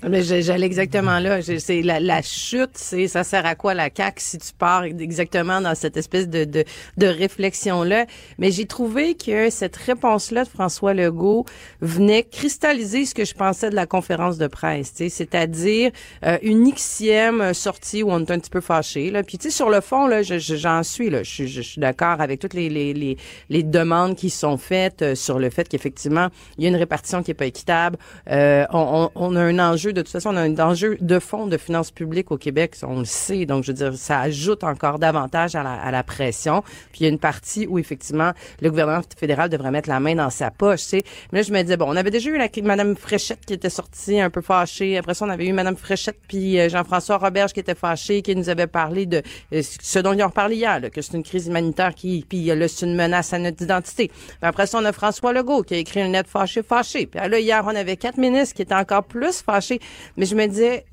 Mais 0.07 0.23
j'allais 0.23 0.65
exactement 0.65 1.19
là. 1.19 1.41
C'est 1.41 1.81
la, 1.83 1.99
la 1.99 2.21
chute, 2.23 2.71
c'est 2.73 3.07
ça 3.07 3.23
sert 3.23 3.45
à 3.45 3.53
quoi 3.55 3.73
la 3.75 3.89
CAQ 3.95 4.19
si 4.21 4.37
tu 4.39 4.51
pars 4.57 4.83
exactement 4.83 5.61
dans 5.61 5.75
cette 5.75 5.95
espèce 5.95 6.27
de, 6.27 6.43
de, 6.43 6.63
de 6.97 7.05
réflexion-là. 7.07 8.05
Mais 8.39 8.49
j'ai 8.51 8.65
trouvé 8.65 9.13
que 9.15 9.49
cette 9.51 9.75
réponse-là 9.75 10.43
de 10.43 10.49
François 10.49 10.93
Legault 10.95 11.45
venait 11.81 12.23
cristalliser 12.23 13.05
ce 13.05 13.13
que 13.13 13.25
je 13.25 13.33
pensais 13.35 13.69
de 13.69 13.75
la 13.75 13.85
conférence 13.85 14.37
de 14.37 14.47
presse, 14.47 14.91
c'est-à-dire 14.95 15.91
euh, 16.25 16.37
une 16.41 16.71
xième 16.73 17.53
sortie 17.53 18.01
où 18.01 18.11
on 18.11 18.19
est 18.21 18.31
un 18.31 18.39
petit 18.39 18.49
peu 18.49 18.61
fâché. 18.61 19.11
Là. 19.11 19.21
Puis 19.23 19.37
tu 19.37 19.49
sais, 19.49 19.55
sur 19.55 19.69
le 19.69 19.81
fond, 19.81 20.07
là, 20.07 20.23
je- 20.23 20.39
je- 20.39 20.55
j'en 20.55 20.81
suis 20.83 21.09
là. 21.09 21.21
Je, 21.23 21.45
je 21.45 21.61
suis 21.61 21.79
d'accord 21.79 22.21
avec 22.21 22.39
toutes 22.39 22.53
les, 22.55 22.69
les, 22.69 22.93
les, 22.93 23.17
les 23.49 23.63
demandes 23.63 24.15
qui 24.15 24.29
sont 24.29 24.57
faites 24.57 25.01
euh, 25.03 25.15
sur 25.15 25.37
le 25.37 25.49
fait 25.49 25.67
qu'effectivement, 25.69 26.29
il 26.57 26.63
y 26.63 26.65
a 26.65 26.69
une 26.69 26.75
répartition 26.75 27.21
qui 27.21 27.31
est 27.31 27.35
pas 27.35 27.45
équitable. 27.45 27.97
Euh, 28.29 28.65
on, 28.71 29.09
on 29.15 29.35
a 29.35 29.41
un 29.41 29.59
enjeu, 29.59 29.90
de 29.93 30.01
toute 30.01 30.11
façon, 30.11 30.31
on 30.31 30.37
a 30.37 30.41
un 30.41 30.59
enjeu 30.59 30.97
de 30.99 31.19
fond 31.19 31.47
de 31.47 31.57
finances 31.57 31.91
publiques 31.91 32.31
au 32.31 32.37
Québec, 32.37 32.75
on 32.83 32.99
le 32.99 33.05
sait. 33.05 33.45
Donc, 33.45 33.63
je 33.63 33.71
veux 33.71 33.77
dire, 33.77 33.93
ça 33.95 34.19
ajoute 34.19 34.63
encore 34.63 34.99
davantage 34.99 35.55
à 35.55 35.63
la, 35.63 35.73
à 35.73 35.91
la 35.91 36.03
pression. 36.03 36.63
Puis 36.91 37.01
il 37.01 37.03
y 37.03 37.05
a 37.05 37.09
une 37.09 37.19
partie 37.19 37.67
où, 37.67 37.79
effectivement, 37.79 38.31
le 38.61 38.69
gouvernement 38.69 39.01
fédéral 39.17 39.49
devrait 39.49 39.71
mettre 39.71 39.89
la 39.89 39.99
main 39.99 40.15
dans 40.15 40.29
sa 40.29 40.51
poche, 40.51 40.81
tu 40.81 40.87
sais. 40.89 41.03
Mais 41.31 41.39
là, 41.39 41.43
je 41.43 41.51
me 41.51 41.61
disais, 41.61 41.77
bon, 41.77 41.85
on 41.87 41.95
avait 41.95 42.11
déjà 42.11 42.29
eu 42.29 42.37
la, 42.37 42.47
Madame 42.63 42.95
Fréchette 42.95 43.45
qui 43.45 43.53
était 43.53 43.69
sortie 43.69 44.19
un 44.19 44.29
peu 44.29 44.41
fâchée. 44.41 44.97
Après 44.97 45.13
ça, 45.13 45.25
on 45.25 45.29
avait 45.29 45.45
eu 45.45 45.53
Madame 45.53 45.75
Fréchette 45.75 46.17
puis 46.27 46.59
euh, 46.59 46.69
Jean-François 46.69 47.17
Roberge 47.17 47.53
qui 47.53 47.59
était 47.59 47.75
fâché, 47.75 48.21
qui 48.21 48.35
nous 48.35 48.49
avait 48.49 48.67
parlé 48.67 49.05
de 49.05 49.21
euh, 49.53 49.61
ce 49.61 49.99
dont 49.99 50.13
ils 50.13 50.23
ont 50.23 50.29
parlé 50.29 50.55
hier, 50.55 50.79
là, 50.79 50.89
que 50.89 51.01
c'est 51.01 51.13
une 51.13 51.23
crise 51.23 51.47
humanitaire 51.47 51.93
qui, 51.93 52.25
puis 52.27 52.45
là, 52.45 52.67
c'est 52.67 52.85
une 52.85 52.95
menace 52.95 53.33
à 53.33 53.39
notre 53.39 53.61
identité. 53.61 54.07
Puis 54.07 54.37
après 54.41 54.67
ça, 54.67 54.79
on 54.79 54.85
a 54.85 54.91
François 54.91 55.33
Legault 55.33 55.63
qui 55.63 55.73
a 55.73 55.77
écrit 55.77 56.01
une 56.01 56.13
lettre 56.13 56.29
fâchée, 56.29 56.63
fâchée. 56.63 57.05
Puis 57.07 57.19
là, 57.19 57.39
hier, 57.39 57.63
on 57.65 57.75
avait 57.75 57.97
quatre 57.97 58.17
ministres 58.17 58.55
qui 58.55 58.61
étaient 58.61 58.73
encore 58.75 59.03
plus 59.03 59.41
fâchés. 59.41 59.79
Mais 60.17 60.25
je 60.25 60.35
me 60.35 60.45
disais, 60.47 60.85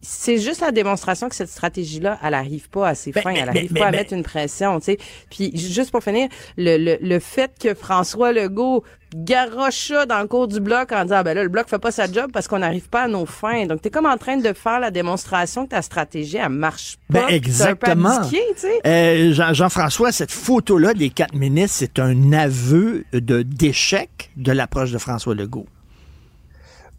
c'est 0.00 0.38
juste 0.38 0.60
la 0.62 0.70
démonstration 0.72 1.28
que 1.28 1.34
cette 1.34 1.50
stratégie-là, 1.50 2.18
elle 2.22 2.32
arrive 2.32 2.70
pas 2.70 2.88
à 2.88 2.94
ses 2.94 3.12
Ben, 3.12 3.20
fins, 3.22 3.32
mais- 3.32 3.40
elle 3.40 3.48
arrive 3.50 3.72
mais- 3.72 3.80
pas 3.80 3.86
à 3.88 3.90
mettre 3.90 4.14
une 4.14 4.22
pression, 4.22 4.78
tu 4.80 4.86
sais. 4.86 4.98
Puis 5.30 5.52
juste 5.54 5.90
pour 5.90 6.02
finir, 6.02 6.28
le, 6.56 6.78
le, 6.78 6.96
le 7.02 7.18
fait 7.18 7.52
que 7.60 7.74
François 7.74 8.32
Legault 8.32 8.82
garoche 9.14 9.88
ça 9.88 10.06
dans 10.06 10.20
le 10.20 10.26
cours 10.26 10.48
du 10.48 10.60
bloc 10.60 10.92
en 10.92 11.02
disant, 11.02 11.22
ben 11.22 11.34
là, 11.34 11.42
le 11.42 11.48
bloc 11.50 11.68
fait 11.68 11.78
pas 11.78 11.90
sa 11.90 12.10
job 12.10 12.30
parce 12.32 12.48
qu'on 12.48 12.60
n'arrive 12.60 12.88
pas 12.88 13.02
à 13.02 13.08
nos 13.08 13.26
fins. 13.26 13.66
Donc, 13.66 13.82
t'es 13.82 13.90
comme 13.90 14.06
en 14.06 14.16
train 14.16 14.38
de 14.38 14.52
faire 14.54 14.80
la 14.80 14.90
démonstration 14.90 15.66
que 15.66 15.70
ta 15.70 15.82
stratégie, 15.82 16.38
elle 16.38 16.48
marche 16.48 16.96
pas. 17.12 17.26
Ben, 17.26 17.34
exactement. 17.34 18.08
abdiqué, 18.08 18.42
tu 18.54 18.60
sais. 18.60 18.80
Euh, 18.86 19.32
Jean- 19.34 19.52
Jean-François, 19.52 20.12
cette 20.12 20.32
photo-là 20.32 20.94
des 20.94 21.10
quatre 21.10 21.34
ministres, 21.34 21.76
c'est 21.80 21.98
un 21.98 22.32
aveu 22.32 23.04
de 23.12 23.42
d'échec 23.42 24.30
de 24.36 24.52
l'approche 24.52 24.92
de 24.92 24.98
François 24.98 25.34
Legault. 25.34 25.66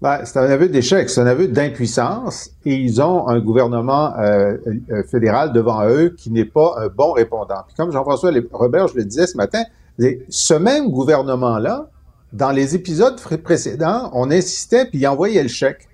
Ben, 0.02 0.22
c'est 0.24 0.40
un 0.40 0.50
aveu 0.50 0.70
d'échec, 0.70 1.10
c'est 1.10 1.20
un 1.20 1.28
aveu 1.28 1.50
d'impuissance 1.50 2.52
et 2.64 2.74
ils 2.74 3.02
ont 3.02 3.28
un 3.28 3.42
gouvernement 3.42 4.18
euh, 4.18 4.56
euh, 4.92 5.04
fédéral 5.04 5.52
devant 5.52 5.86
eux 5.90 6.16
qui 6.18 6.32
n'est 6.32 6.46
pas 6.46 6.76
un 6.78 6.88
bon 6.88 7.12
répondant. 7.12 7.64
Puis 7.68 7.76
comme 7.76 7.92
Jean-François 7.92 8.32
Robert, 8.54 8.88
je 8.88 8.96
le 8.96 9.04
disais 9.04 9.28
ce 9.28 9.36
matin, 9.36 9.62
ce 10.30 10.54
même 10.54 10.90
gouvernement-là, 10.90 11.90
dans 12.32 12.52
les 12.52 12.76
épisodes 12.76 13.20
précédents, 13.44 14.10
on 14.14 14.32
insistait 14.32 14.86
puis 14.86 15.00
il 15.00 15.08
envoyait 15.08 15.44
le 15.44 15.50
chèque. 15.50 15.90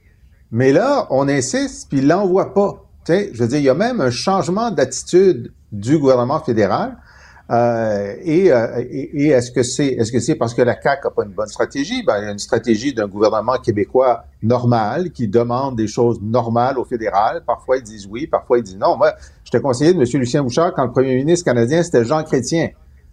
Mais 0.52 0.72
là, 0.72 1.07
on 1.10 1.27
insiste 1.27 1.90
puis 1.90 1.98
il 1.98 2.07
l'envoie 2.07 2.53
pas. 2.53 2.86
sais, 3.06 3.32
je 3.34 3.41
veux 3.41 3.48
dire, 3.48 3.57
il 3.57 3.65
y 3.65 3.69
a 3.69 3.73
même 3.73 4.02
un 4.02 4.11
changement 4.11 4.69
d'attitude 4.69 5.52
du 5.72 5.98
gouvernement 5.98 6.40
fédéral. 6.40 6.98
Euh, 7.51 8.15
et, 8.23 8.51
euh, 8.51 8.84
et, 8.89 9.26
et 9.26 9.27
est-ce 9.27 9.51
que 9.51 9.61
c'est 9.61 9.88
est-ce 9.88 10.11
que 10.11 10.19
c'est 10.19 10.34
parce 10.34 10.55
que 10.55 10.63
la 10.63 10.73
CAC 10.73 11.05
a 11.05 11.11
pas 11.11 11.23
une 11.26 11.31
bonne 11.31 11.47
stratégie? 11.47 12.01
Ben 12.01 12.17
il 12.19 12.26
y 12.26 12.27
a 12.27 12.31
une 12.31 12.39
stratégie 12.39 12.91
d'un 12.91 13.07
gouvernement 13.07 13.57
québécois 13.57 14.26
normal 14.41 15.11
qui 15.11 15.27
demande 15.27 15.76
des 15.76 15.88
choses 15.88 16.19
normales 16.22 16.80
au 16.80 16.85
fédéral. 16.85 17.43
Parfois 17.45 17.77
ils 17.77 17.84
disent 17.84 18.07
oui, 18.09 18.26
parfois 18.26 18.57
ils 18.57 18.63
disent 18.63 18.80
non. 18.80 18.97
Moi, 18.97 19.13
j'étais 19.43 19.61
conseiller 19.61 19.93
de 19.93 19.99
M. 19.99 20.19
Lucien 20.19 20.41
Bouchard 20.41 20.73
quand 20.73 20.85
le 20.85 20.91
premier 20.91 21.15
ministre 21.15 21.45
canadien 21.45 21.84
c'était 21.84 22.03
Jean 22.03 22.23
Chrétien. 22.23 22.69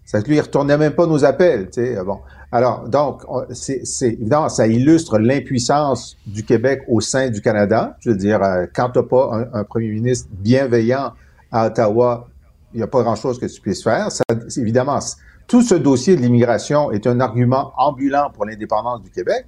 Ça 0.06 0.18
lui 0.20 0.40
retournait 0.40 0.78
même 0.78 0.94
pas 0.94 1.06
nos 1.06 1.24
appels. 1.26 1.66
Tu 1.66 1.84
sais, 1.84 2.02
bon. 2.02 2.20
Alors 2.50 2.88
donc 2.88 3.24
c'est 3.50 3.82
évidemment 4.02 4.48
ça 4.48 4.66
illustre 4.66 5.18
l'impuissance 5.18 6.16
du 6.26 6.42
Québec 6.42 6.80
au 6.88 7.02
sein 7.02 7.28
du 7.28 7.42
Canada. 7.42 7.98
Je 8.00 8.10
veux 8.10 8.16
dire 8.16 8.42
euh, 8.42 8.64
quand 8.74 8.88
t'as 8.94 9.02
pas 9.02 9.46
un 9.52 9.64
premier 9.64 9.88
ministre 9.88 10.30
bienveillant 10.32 11.12
à 11.50 11.66
Ottawa 11.66 12.28
il 12.74 12.78
n'y 12.78 12.82
a 12.82 12.86
pas 12.86 13.02
grand-chose 13.02 13.38
que 13.38 13.46
tu 13.46 13.60
puisses 13.60 13.82
faire. 13.82 14.10
Ça, 14.10 14.24
évidemment, 14.56 14.98
tout 15.46 15.62
ce 15.62 15.74
dossier 15.74 16.16
de 16.16 16.22
l'immigration 16.22 16.90
est 16.92 17.06
un 17.06 17.20
argument 17.20 17.72
ambulant 17.76 18.30
pour 18.32 18.44
l'indépendance 18.44 19.02
du 19.02 19.10
Québec. 19.10 19.46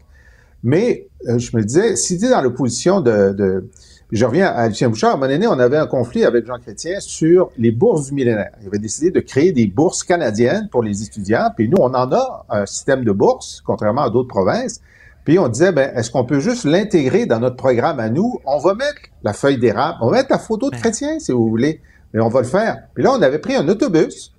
Mais 0.63 1.09
euh, 1.29 1.39
je 1.39 1.57
me 1.57 1.63
disais, 1.63 1.95
si 1.95 2.19
tu 2.19 2.25
es 2.25 2.31
dans 2.31 2.41
l'opposition 2.41 3.03
de, 3.03 3.33
de, 3.33 3.69
Je 4.11 4.25
reviens 4.25 4.47
à 4.47 4.69
Lucien 4.69 4.89
Bouchard. 4.89 5.11
À 5.11 5.13
un 5.15 5.17
moment 5.17 5.31
donné, 5.31 5.47
on 5.47 5.59
avait 5.59 5.77
un 5.77 5.87
conflit 5.87 6.25
avec 6.25 6.47
Jean 6.47 6.59
Chrétien 6.59 7.01
sur 7.01 7.51
les 7.59 7.71
bourses 7.71 8.07
du 8.07 8.15
millénaire. 8.15 8.53
Il 8.63 8.69
avait 8.69 8.79
décidé 8.79 9.11
de 9.11 9.21
créer 9.21 9.53
des 9.53 9.67
bourses 9.67 10.03
canadiennes 10.03 10.69
pour 10.71 10.83
les 10.83 11.03
étudiants. 11.03 11.51
Puis 11.55 11.69
nous, 11.69 11.77
on 11.81 11.93
en 11.93 12.11
a 12.13 12.47
un 12.49 12.65
système 12.65 13.05
de 13.05 13.13
bourses, 13.13 13.63
contrairement 13.65 14.03
à 14.03 14.11
d'autres 14.11 14.29
provinces. 14.29 14.81
Puis 15.25 15.39
on 15.39 15.49
disait, 15.49 15.73
ben, 15.73 15.91
est-ce 15.97 16.11
qu'on 16.11 16.25
peut 16.25 16.41
juste 16.41 16.65
l'intégrer 16.65 17.27
dans 17.27 17.41
notre 17.41 17.57
programme 17.57 17.99
à 17.99 18.09
nous? 18.09 18.41
On 18.45 18.59
va 18.59 18.75
mettre 18.75 19.01
la 19.23 19.33
feuille 19.33 19.59
d'érable, 19.59 19.99
on 20.03 20.11
va 20.11 20.19
mettre 20.19 20.31
la 20.31 20.39
photo 20.39 20.71
de 20.71 20.77
Chrétien, 20.77 21.19
si 21.19 21.33
vous 21.33 21.49
voulez 21.49 21.81
mais 22.15 22.21
on 22.21 22.29
va 22.29 22.41
le 22.41 22.47
faire. 22.47 22.79
Puis 22.95 23.03
là, 23.03 23.13
on 23.13 23.21
avait 23.21 23.41
pris 23.41 23.57
un 23.57 23.69
autobus, 23.69 24.33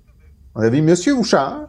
on 0.54 0.62
avait 0.62 0.80
mis 0.80 0.90
M. 0.90 1.14
Bouchard, 1.14 1.68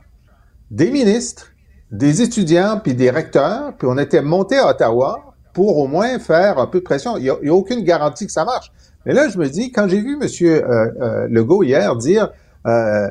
des 0.71 0.89
ministres, 0.89 1.51
des 1.91 2.21
étudiants, 2.21 2.79
puis 2.81 2.95
des 2.95 3.09
recteurs, 3.09 3.75
puis 3.77 3.87
on 3.91 3.97
était 3.97 4.21
monté 4.21 4.57
à 4.57 4.69
Ottawa 4.69 5.35
pour 5.53 5.77
au 5.77 5.87
moins 5.87 6.17
faire 6.17 6.59
un 6.59 6.67
peu 6.67 6.79
de 6.79 6.83
pression. 6.83 7.17
Il 7.17 7.23
n'y 7.23 7.29
a, 7.29 7.53
aucune 7.53 7.83
garantie 7.83 8.25
que 8.25 8.31
ça 8.31 8.45
marche. 8.45 8.71
Mais 9.05 9.13
là, 9.13 9.27
je 9.27 9.37
me 9.37 9.47
dis, 9.47 9.71
quand 9.71 9.87
j'ai 9.87 10.01
vu 10.01 10.17
M. 10.21 10.27
Euh, 10.41 10.91
euh, 11.01 11.27
Legault 11.29 11.63
hier 11.63 11.95
dire 11.95 12.31
euh, 12.65 13.09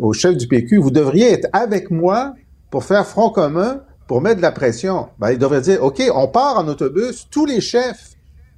au 0.00 0.12
chef 0.12 0.36
du 0.36 0.48
PQ, 0.48 0.78
vous 0.78 0.90
devriez 0.90 1.32
être 1.32 1.48
avec 1.52 1.90
moi 1.90 2.34
pour 2.70 2.84
faire 2.84 3.06
front 3.06 3.30
commun, 3.30 3.82
pour 4.06 4.20
mettre 4.20 4.36
de 4.36 4.42
la 4.42 4.52
pression, 4.52 5.08
ben, 5.18 5.32
il 5.32 5.38
devrait 5.38 5.60
dire, 5.60 5.82
OK, 5.82 6.02
on 6.14 6.28
part 6.28 6.58
en 6.58 6.68
autobus, 6.68 7.26
tous 7.30 7.44
les 7.44 7.60
chefs, 7.60 8.12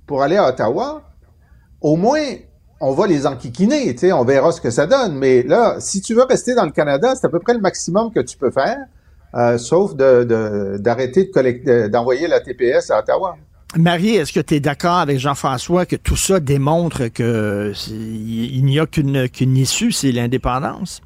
pour 0.06 0.22
aller 0.22 0.36
à 0.36 0.48
Ottawa. 0.48 1.02
Au 1.80 1.96
moins, 1.96 2.24
on 2.80 2.92
va 2.92 3.06
les 3.06 3.26
enquiquiner, 3.26 3.92
tu 3.94 4.00
sais, 4.00 4.12
on 4.12 4.24
verra 4.24 4.52
ce 4.52 4.60
que 4.60 4.70
ça 4.70 4.86
donne. 4.86 5.16
Mais 5.16 5.42
là, 5.42 5.76
si 5.80 6.00
tu 6.00 6.14
veux 6.14 6.24
rester 6.24 6.54
dans 6.54 6.64
le 6.64 6.70
Canada, 6.70 7.14
c'est 7.14 7.26
à 7.26 7.30
peu 7.30 7.40
près 7.40 7.54
le 7.54 7.60
maximum 7.60 8.12
que 8.12 8.20
tu 8.20 8.36
peux 8.36 8.50
faire, 8.50 8.78
euh, 9.34 9.58
sauf 9.58 9.94
d'arrêter 9.94 11.30
d'envoyer 11.88 12.28
la 12.28 12.40
TPS 12.40 12.90
à 12.90 13.00
Ottawa. 13.00 13.36
Marie, 13.76 14.16
est-ce 14.16 14.32
que 14.32 14.40
tu 14.40 14.54
es 14.54 14.60
d'accord 14.60 14.96
avec 14.96 15.18
Jean-François 15.18 15.84
que 15.84 15.96
tout 15.96 16.16
ça 16.16 16.40
démontre 16.40 17.08
qu'il 17.08 18.64
n'y 18.64 18.80
a 18.80 18.86
qu'une 18.86 19.56
issue, 19.56 19.92
c'est 19.92 20.12
l'indépendance? 20.12 21.02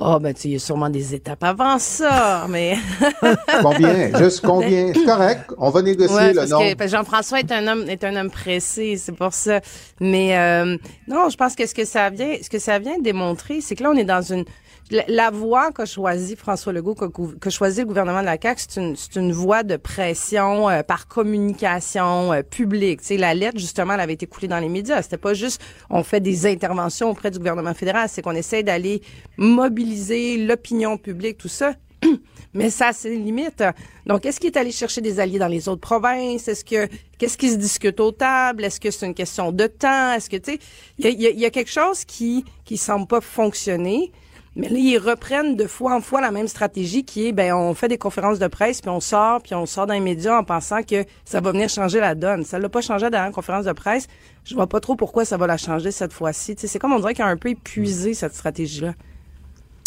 Oh, 0.00 0.18
ben, 0.20 0.32
tu 0.32 0.46
il 0.46 0.52
y 0.52 0.56
a 0.56 0.58
sûrement 0.60 0.90
des 0.90 1.12
étapes 1.12 1.42
avant 1.42 1.76
ça, 1.80 2.46
mais. 2.48 2.76
combien? 3.62 4.16
Juste 4.16 4.42
combien? 4.46 4.92
C'est 4.94 5.04
correct. 5.04 5.52
On 5.58 5.70
va 5.70 5.82
négocier 5.82 6.32
le 6.32 6.46
nom. 6.46 6.60
Jean-François 6.86 7.40
est 7.40 7.50
un 7.50 7.66
homme, 7.66 7.88
est 7.88 8.04
un 8.04 8.14
homme 8.14 8.30
pressé, 8.30 8.96
c'est 8.96 9.12
pour 9.12 9.32
ça. 9.32 9.60
Mais, 10.00 10.38
euh, 10.38 10.76
non, 11.08 11.28
je 11.30 11.36
pense 11.36 11.56
que 11.56 11.66
ce 11.66 11.74
que 11.74 11.84
ça 11.84 12.10
vient, 12.10 12.36
ce 12.40 12.48
que 12.48 12.60
ça 12.60 12.78
vient 12.78 13.00
démontrer, 13.00 13.60
c'est 13.60 13.74
que 13.74 13.82
là, 13.82 13.90
on 13.90 13.96
est 13.96 14.04
dans 14.04 14.22
une, 14.22 14.44
la, 14.90 15.30
voie 15.30 15.72
qu'a 15.72 15.84
choisi 15.84 16.36
François 16.36 16.72
Legault, 16.72 16.94
qu'a 16.94 17.50
choisi 17.50 17.80
le 17.80 17.86
gouvernement 17.86 18.20
de 18.20 18.26
la 18.26 18.38
CAQ, 18.40 18.62
c'est 18.68 18.80
une, 18.80 18.96
une 19.16 19.32
voie 19.32 19.62
de 19.62 19.76
pression 19.76 20.68
euh, 20.68 20.82
par 20.82 21.08
communication 21.08 22.32
euh, 22.32 22.42
publique. 22.42 23.00
Tu 23.00 23.08
sais, 23.08 23.16
la 23.16 23.34
lettre, 23.34 23.58
justement, 23.58 23.94
elle 23.94 24.00
avait 24.00 24.14
été 24.14 24.26
coulée 24.26 24.48
dans 24.48 24.58
les 24.58 24.68
médias. 24.68 25.02
C'était 25.02 25.18
pas 25.18 25.34
juste 25.34 25.60
on 25.90 26.02
fait 26.02 26.20
des 26.20 26.46
interventions 26.46 27.10
auprès 27.10 27.30
du 27.30 27.38
gouvernement 27.38 27.74
fédéral, 27.74 28.08
c'est 28.08 28.22
qu'on 28.22 28.34
essaie 28.34 28.62
d'aller 28.62 29.02
mobiliser 29.36 30.38
l'opinion 30.38 30.96
publique, 30.96 31.38
tout 31.38 31.48
ça. 31.48 31.74
Mais 32.54 32.70
ça, 32.70 32.92
c'est 32.94 33.14
une 33.14 33.24
limite. 33.24 33.62
Donc, 34.06 34.24
est-ce 34.24 34.40
qu'il 34.40 34.50
est 34.50 34.56
allé 34.56 34.72
chercher 34.72 35.00
des 35.00 35.20
alliés 35.20 35.38
dans 35.38 35.48
les 35.48 35.68
autres 35.68 35.82
provinces? 35.82 36.48
Est-ce 36.48 36.64
que, 36.64 36.88
qu'est-ce 37.18 37.36
qui 37.36 37.50
se 37.50 37.56
discute 37.56 38.00
aux 38.00 38.12
tables? 38.12 38.64
Est-ce 38.64 38.80
que 38.80 38.90
c'est 38.90 39.04
une 39.06 39.14
question 39.14 39.52
de 39.52 39.66
temps? 39.66 40.12
Est-ce 40.14 40.30
que, 40.30 40.38
tu 40.38 40.52
sais, 40.52 40.58
il 40.98 41.20
y 41.20 41.26
a, 41.26 41.30
y 41.30 41.44
a, 41.44 41.50
quelque 41.50 41.70
chose 41.70 42.04
qui, 42.04 42.44
qui 42.64 42.78
semble 42.78 43.06
pas 43.06 43.20
fonctionner. 43.20 44.12
Mais 44.58 44.68
là, 44.68 44.76
ils 44.76 44.98
reprennent 44.98 45.54
de 45.54 45.68
fois 45.68 45.94
en 45.94 46.00
fois 46.00 46.20
la 46.20 46.32
même 46.32 46.48
stratégie 46.48 47.04
qui 47.04 47.28
est, 47.28 47.32
ben, 47.32 47.54
on 47.54 47.74
fait 47.74 47.86
des 47.86 47.96
conférences 47.96 48.40
de 48.40 48.48
presse, 48.48 48.80
puis 48.80 48.90
on 48.90 48.98
sort, 48.98 49.40
puis 49.40 49.54
on 49.54 49.66
sort 49.66 49.86
dans 49.86 49.94
les 49.94 50.00
médias 50.00 50.36
en 50.36 50.42
pensant 50.42 50.82
que 50.82 51.04
ça 51.24 51.40
va 51.40 51.52
venir 51.52 51.68
changer 51.68 52.00
la 52.00 52.16
donne. 52.16 52.44
Ça 52.44 52.58
l'a 52.58 52.68
pas 52.68 52.80
changé 52.80 53.08
dans 53.08 53.22
la 53.22 53.30
conférence 53.30 53.66
de 53.66 53.72
presse. 53.72 54.08
Je 54.44 54.56
vois 54.56 54.66
pas 54.66 54.80
trop 54.80 54.96
pourquoi 54.96 55.24
ça 55.24 55.36
va 55.36 55.46
la 55.46 55.58
changer 55.58 55.92
cette 55.92 56.12
fois-ci. 56.12 56.56
c'est 56.58 56.78
comme 56.80 56.92
on 56.92 56.98
dirait 56.98 57.14
qu'il 57.14 57.22
a 57.22 57.28
un 57.28 57.36
peu 57.36 57.50
épuisé 57.50 58.14
cette 58.14 58.34
stratégie-là. 58.34 58.94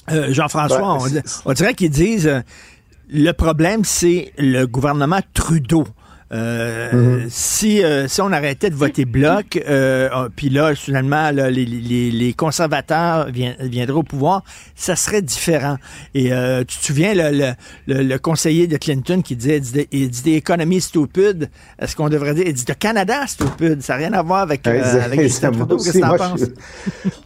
Euh, 0.09 0.31
Jean-François, 0.31 0.99
on, 1.45 1.53
dirait 1.53 1.73
qu'ils 1.73 1.89
disent 1.89 2.27
euh, 2.27 2.39
le 3.09 3.33
problème, 3.33 3.83
c'est 3.83 4.31
le 4.37 4.65
gouvernement 4.65 5.19
Trudeau. 5.33 5.83
Euh, 6.33 6.91
mm-hmm. 6.91 7.29
si, 7.29 7.83
euh, 7.83 8.07
si 8.07 8.21
on 8.21 8.31
arrêtait 8.31 8.69
de 8.69 8.75
voter 8.75 9.03
bloc, 9.03 9.61
euh, 9.67 10.07
oh, 10.15 10.27
puis 10.33 10.49
là, 10.49 10.73
finalement, 10.75 11.29
les, 11.31 11.51
les, 11.51 12.09
les, 12.11 12.33
conservateurs 12.33 13.27
viendraient 13.31 13.97
au 13.97 14.03
pouvoir, 14.03 14.43
ça 14.73 14.95
serait 14.95 15.21
différent. 15.21 15.75
Et 16.13 16.31
tu 16.67 16.77
te 16.77 16.83
souviens, 16.85 17.13
le, 17.13 17.53
le, 17.87 18.03
le, 18.03 18.17
conseiller 18.17 18.67
de 18.67 18.77
Clinton 18.77 19.21
qui 19.21 19.35
disait, 19.35 19.61
il 19.91 20.09
dit, 20.09 20.23
des 20.23 20.35
économies 20.35 20.79
stupides, 20.79 21.49
est-ce 21.79 21.95
qu'on 21.95 22.09
devrait 22.09 22.33
dire, 22.33 22.45
il 22.47 22.53
dit 22.53 22.65
de 22.65 22.73
Canada 22.73 23.27
stupide, 23.27 23.81
ça 23.81 23.93
n'a 23.93 23.99
rien 23.99 24.13
à 24.13 24.21
voir 24.21 24.39
avec, 24.39 24.65
avec 24.65 25.21
Justin 25.21 25.51
Trudeau, 25.51 25.77
qu'est-ce 25.77 25.99
que 25.99 26.17
penses? 26.17 26.45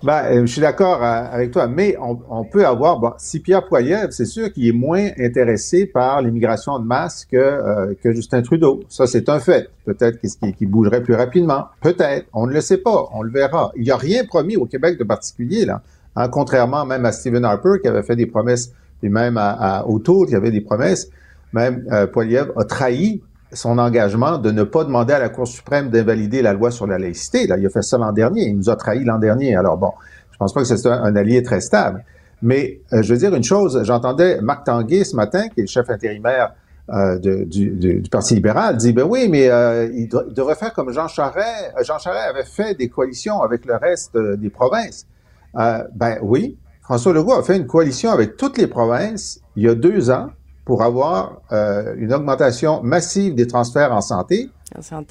ben, 0.03 0.45
je 0.45 0.51
suis 0.51 0.61
d'accord 0.61 1.03
avec 1.03 1.51
toi, 1.51 1.67
mais 1.67 1.95
on, 2.01 2.19
on 2.29 2.43
peut 2.43 2.65
avoir, 2.65 2.99
bon, 2.99 3.11
si 3.17 3.39
Pierre 3.39 3.65
Poilievre, 3.65 4.11
c'est 4.11 4.25
sûr 4.25 4.51
qu'il 4.51 4.67
est 4.67 4.71
moins 4.71 5.09
intéressé 5.19 5.85
par 5.85 6.21
l'immigration 6.21 6.79
de 6.79 6.85
masse 6.85 7.25
que, 7.25 7.95
que 8.01 8.11
Justin 8.11 8.41
Trudeau. 8.41 8.81
Ça, 8.95 9.07
c'est 9.07 9.27
un 9.27 9.41
fait. 9.41 9.69
Peut-être 9.83 10.21
qu'il 10.21 10.69
bougerait 10.69 11.03
plus 11.03 11.15
rapidement. 11.15 11.65
Peut-être. 11.81 12.27
On 12.31 12.47
ne 12.47 12.53
le 12.53 12.61
sait 12.61 12.77
pas. 12.77 13.09
On 13.11 13.23
le 13.23 13.29
verra. 13.29 13.73
Il 13.75 13.83
n'y 13.83 13.91
a 13.91 13.97
rien 13.97 14.23
promis 14.23 14.55
au 14.55 14.67
Québec 14.67 14.97
de 14.97 15.03
particulier, 15.03 15.65
là. 15.65 15.81
Hein, 16.15 16.29
contrairement 16.29 16.85
même 16.85 17.05
à 17.05 17.11
Stephen 17.11 17.43
Harper, 17.43 17.81
qui 17.81 17.89
avait 17.89 18.03
fait 18.03 18.15
des 18.15 18.25
promesses, 18.25 18.71
puis 19.01 19.09
même 19.09 19.35
à, 19.35 19.79
à 19.79 19.85
qui 20.27 20.33
avait 20.33 20.51
des 20.51 20.61
promesses. 20.61 21.09
Même 21.51 21.83
euh, 21.91 22.07
Poiliev 22.07 22.53
a 22.55 22.63
trahi 22.63 23.21
son 23.51 23.79
engagement 23.79 24.37
de 24.37 24.51
ne 24.51 24.63
pas 24.63 24.85
demander 24.85 25.11
à 25.11 25.19
la 25.19 25.27
Cour 25.27 25.45
suprême 25.45 25.89
d'invalider 25.89 26.41
la 26.41 26.53
loi 26.53 26.71
sur 26.71 26.87
la 26.87 26.97
laïcité. 26.97 27.43
Il 27.43 27.65
a 27.65 27.69
fait 27.69 27.81
ça 27.81 27.97
l'an 27.97 28.13
dernier. 28.13 28.43
Il 28.43 28.55
nous 28.55 28.69
a 28.69 28.77
trahi 28.77 29.03
l'an 29.03 29.19
dernier. 29.19 29.57
Alors 29.57 29.75
bon, 29.75 29.91
je 30.31 30.37
pense 30.37 30.53
pas 30.53 30.61
que 30.61 30.67
c'est 30.67 30.87
un, 30.87 31.13
allié 31.17 31.43
très 31.43 31.59
stable. 31.59 32.05
Mais 32.41 32.79
euh, 32.93 33.01
je 33.01 33.11
veux 33.11 33.19
dire 33.19 33.35
une 33.35 33.43
chose, 33.43 33.77
j'entendais 33.83 34.39
Marc 34.39 34.65
Tanguay 34.65 35.03
ce 35.03 35.17
matin, 35.17 35.49
qui 35.49 35.59
est 35.59 35.63
le 35.63 35.67
chef 35.67 35.89
intérimaire 35.89 36.53
euh, 36.91 37.17
du, 37.17 37.71
du, 37.71 38.03
Parti 38.11 38.35
libéral 38.35 38.77
dit 38.77 38.93
ben 38.93 39.07
oui, 39.09 39.27
mais 39.27 39.49
euh, 39.49 39.89
il, 39.91 40.07
devrait 40.07 40.53
faire 40.53 40.71
comme 40.71 40.91
Jean 40.91 41.07
Charest. 41.07 41.73
Euh, 41.75 41.83
Jean 41.83 41.97
Charest 41.97 42.29
avait 42.29 42.43
fait 42.43 42.75
des 42.75 42.89
coalitions 42.89 43.41
avec 43.41 43.65
le 43.65 43.75
reste 43.75 44.15
des 44.15 44.49
provinces. 44.51 45.07
ben 45.55 46.19
oui, 46.21 46.57
François 46.83 47.11
Legault 47.13 47.33
a 47.33 47.43
fait 47.43 47.57
une 47.57 47.65
coalition 47.65 48.11
avec 48.11 48.37
toutes 48.37 48.59
les 48.59 48.67
provinces 48.67 49.39
il 49.55 49.63
y 49.63 49.67
a 49.67 49.73
deux 49.73 50.11
ans 50.11 50.29
pour 50.63 50.83
avoir 50.83 51.41
une 51.49 52.13
augmentation 52.13 52.83
massive 52.83 53.33
des 53.33 53.47
transferts 53.47 53.91
en 53.91 54.01
santé. 54.01 54.49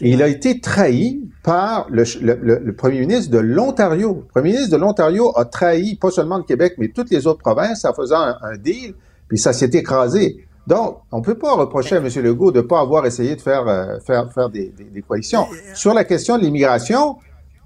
et 0.01 0.11
il 0.11 0.23
a 0.23 0.29
été 0.29 0.61
trahi 0.61 1.29
par 1.43 1.87
le, 1.91 2.05
le, 2.23 2.73
premier 2.73 3.01
ministre 3.01 3.33
de 3.33 3.39
l'Ontario. 3.39 4.25
Le 4.27 4.29
premier 4.29 4.53
ministre 4.53 4.73
de 4.73 4.81
l'Ontario 4.81 5.33
a 5.37 5.45
trahi 5.45 5.97
pas 5.97 6.11
seulement 6.11 6.39
le 6.39 6.45
Québec, 6.45 6.75
mais 6.79 6.89
toutes 6.89 7.11
les 7.11 7.27
autres 7.27 7.41
provinces 7.41 7.85
en 7.85 7.95
faisant 7.95 8.21
un, 8.21 8.37
un 8.43 8.57
deal, 8.57 8.95
puis 9.29 9.39
ça 9.39 9.53
s'est 9.53 9.71
écrasé. 9.73 10.47
Donc, 10.67 11.01
on 11.13 11.19
ne 11.19 11.23
peut 11.23 11.37
pas 11.37 11.55
reprocher 11.55 11.97
à 11.97 11.99
M. 11.99 12.09
Legault 12.17 12.51
de 12.51 12.61
ne 12.61 12.67
pas 12.67 12.81
avoir 12.81 13.05
essayé 13.05 13.37
de 13.37 13.41
faire, 13.41 13.69
euh, 13.69 13.99
faire, 14.07 14.33
faire 14.33 14.49
des, 14.49 14.73
des, 14.93 15.03
coalitions. 15.03 15.47
Sur 15.75 15.93
la 15.93 16.05
question 16.05 16.39
de 16.39 16.43
l'immigration, 16.43 17.17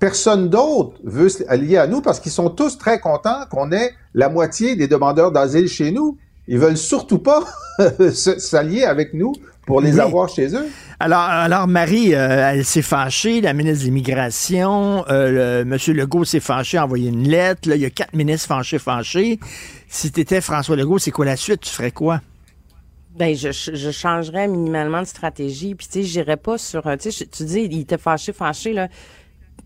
personne 0.00 0.48
d'autre 0.48 0.98
veut 1.04 1.28
s'allier 1.28 1.76
à 1.76 1.86
nous 1.86 2.00
parce 2.00 2.18
qu'ils 2.18 2.32
sont 2.32 2.50
tous 2.50 2.76
très 2.76 2.98
contents 2.98 3.44
qu'on 3.50 3.70
ait 3.70 3.92
la 4.14 4.28
moitié 4.28 4.74
des 4.74 4.88
demandeurs 4.88 5.30
d'asile 5.30 5.68
chez 5.68 5.92
nous. 5.92 6.18
Ils 6.48 6.58
veulent 6.58 6.76
surtout 6.76 7.18
pas 7.18 7.44
s'allier 8.12 8.84
avec 8.84 9.14
nous 9.14 9.32
pour 9.66 9.80
les 9.80 9.94
Oui. 9.94 10.00
avoir 10.00 10.28
chez 10.28 10.54
eux. 10.56 10.66
Alors, 10.98 11.20
alors 11.20 11.68
Marie, 11.68 12.14
euh, 12.14 12.50
elle 12.52 12.64
s'est 12.64 12.82
fâchée, 12.82 13.40
la 13.40 13.52
ministre 13.52 13.80
de 13.80 13.84
l'Immigration, 13.84 15.04
euh, 15.10 15.62
le, 15.62 15.72
M. 15.72 15.94
Legault 15.94 16.24
s'est 16.24 16.40
fâché, 16.40 16.78
a 16.78 16.84
envoyé 16.84 17.10
une 17.10 17.28
lettre. 17.28 17.68
Là, 17.68 17.76
il 17.76 17.82
y 17.82 17.84
a 17.84 17.90
quatre 17.90 18.14
ministres 18.14 18.48
fâchés, 18.48 18.78
fâchés. 18.78 19.38
Si 19.88 20.10
tu 20.10 20.20
étais 20.20 20.40
François 20.40 20.74
Legault, 20.74 20.98
c'est 20.98 21.12
quoi 21.12 21.26
la 21.26 21.36
suite? 21.36 21.60
Tu 21.60 21.70
ferais 21.70 21.92
quoi? 21.92 22.20
Ben, 23.18 23.34
je, 23.34 23.50
je 23.50 23.90
changerais 23.90 24.46
minimalement 24.46 25.00
de 25.00 25.06
stratégie. 25.06 25.74
Puis, 25.74 25.88
tu 25.88 25.92
sais, 25.94 26.02
j'irais 26.04 26.36
pas 26.36 26.56
sur. 26.56 26.84
Tu 26.98 27.10
tu 27.10 27.44
dis, 27.44 27.62
il 27.62 27.80
était 27.80 27.98
fâché, 27.98 28.32
fâché, 28.32 28.72
là. 28.72 28.88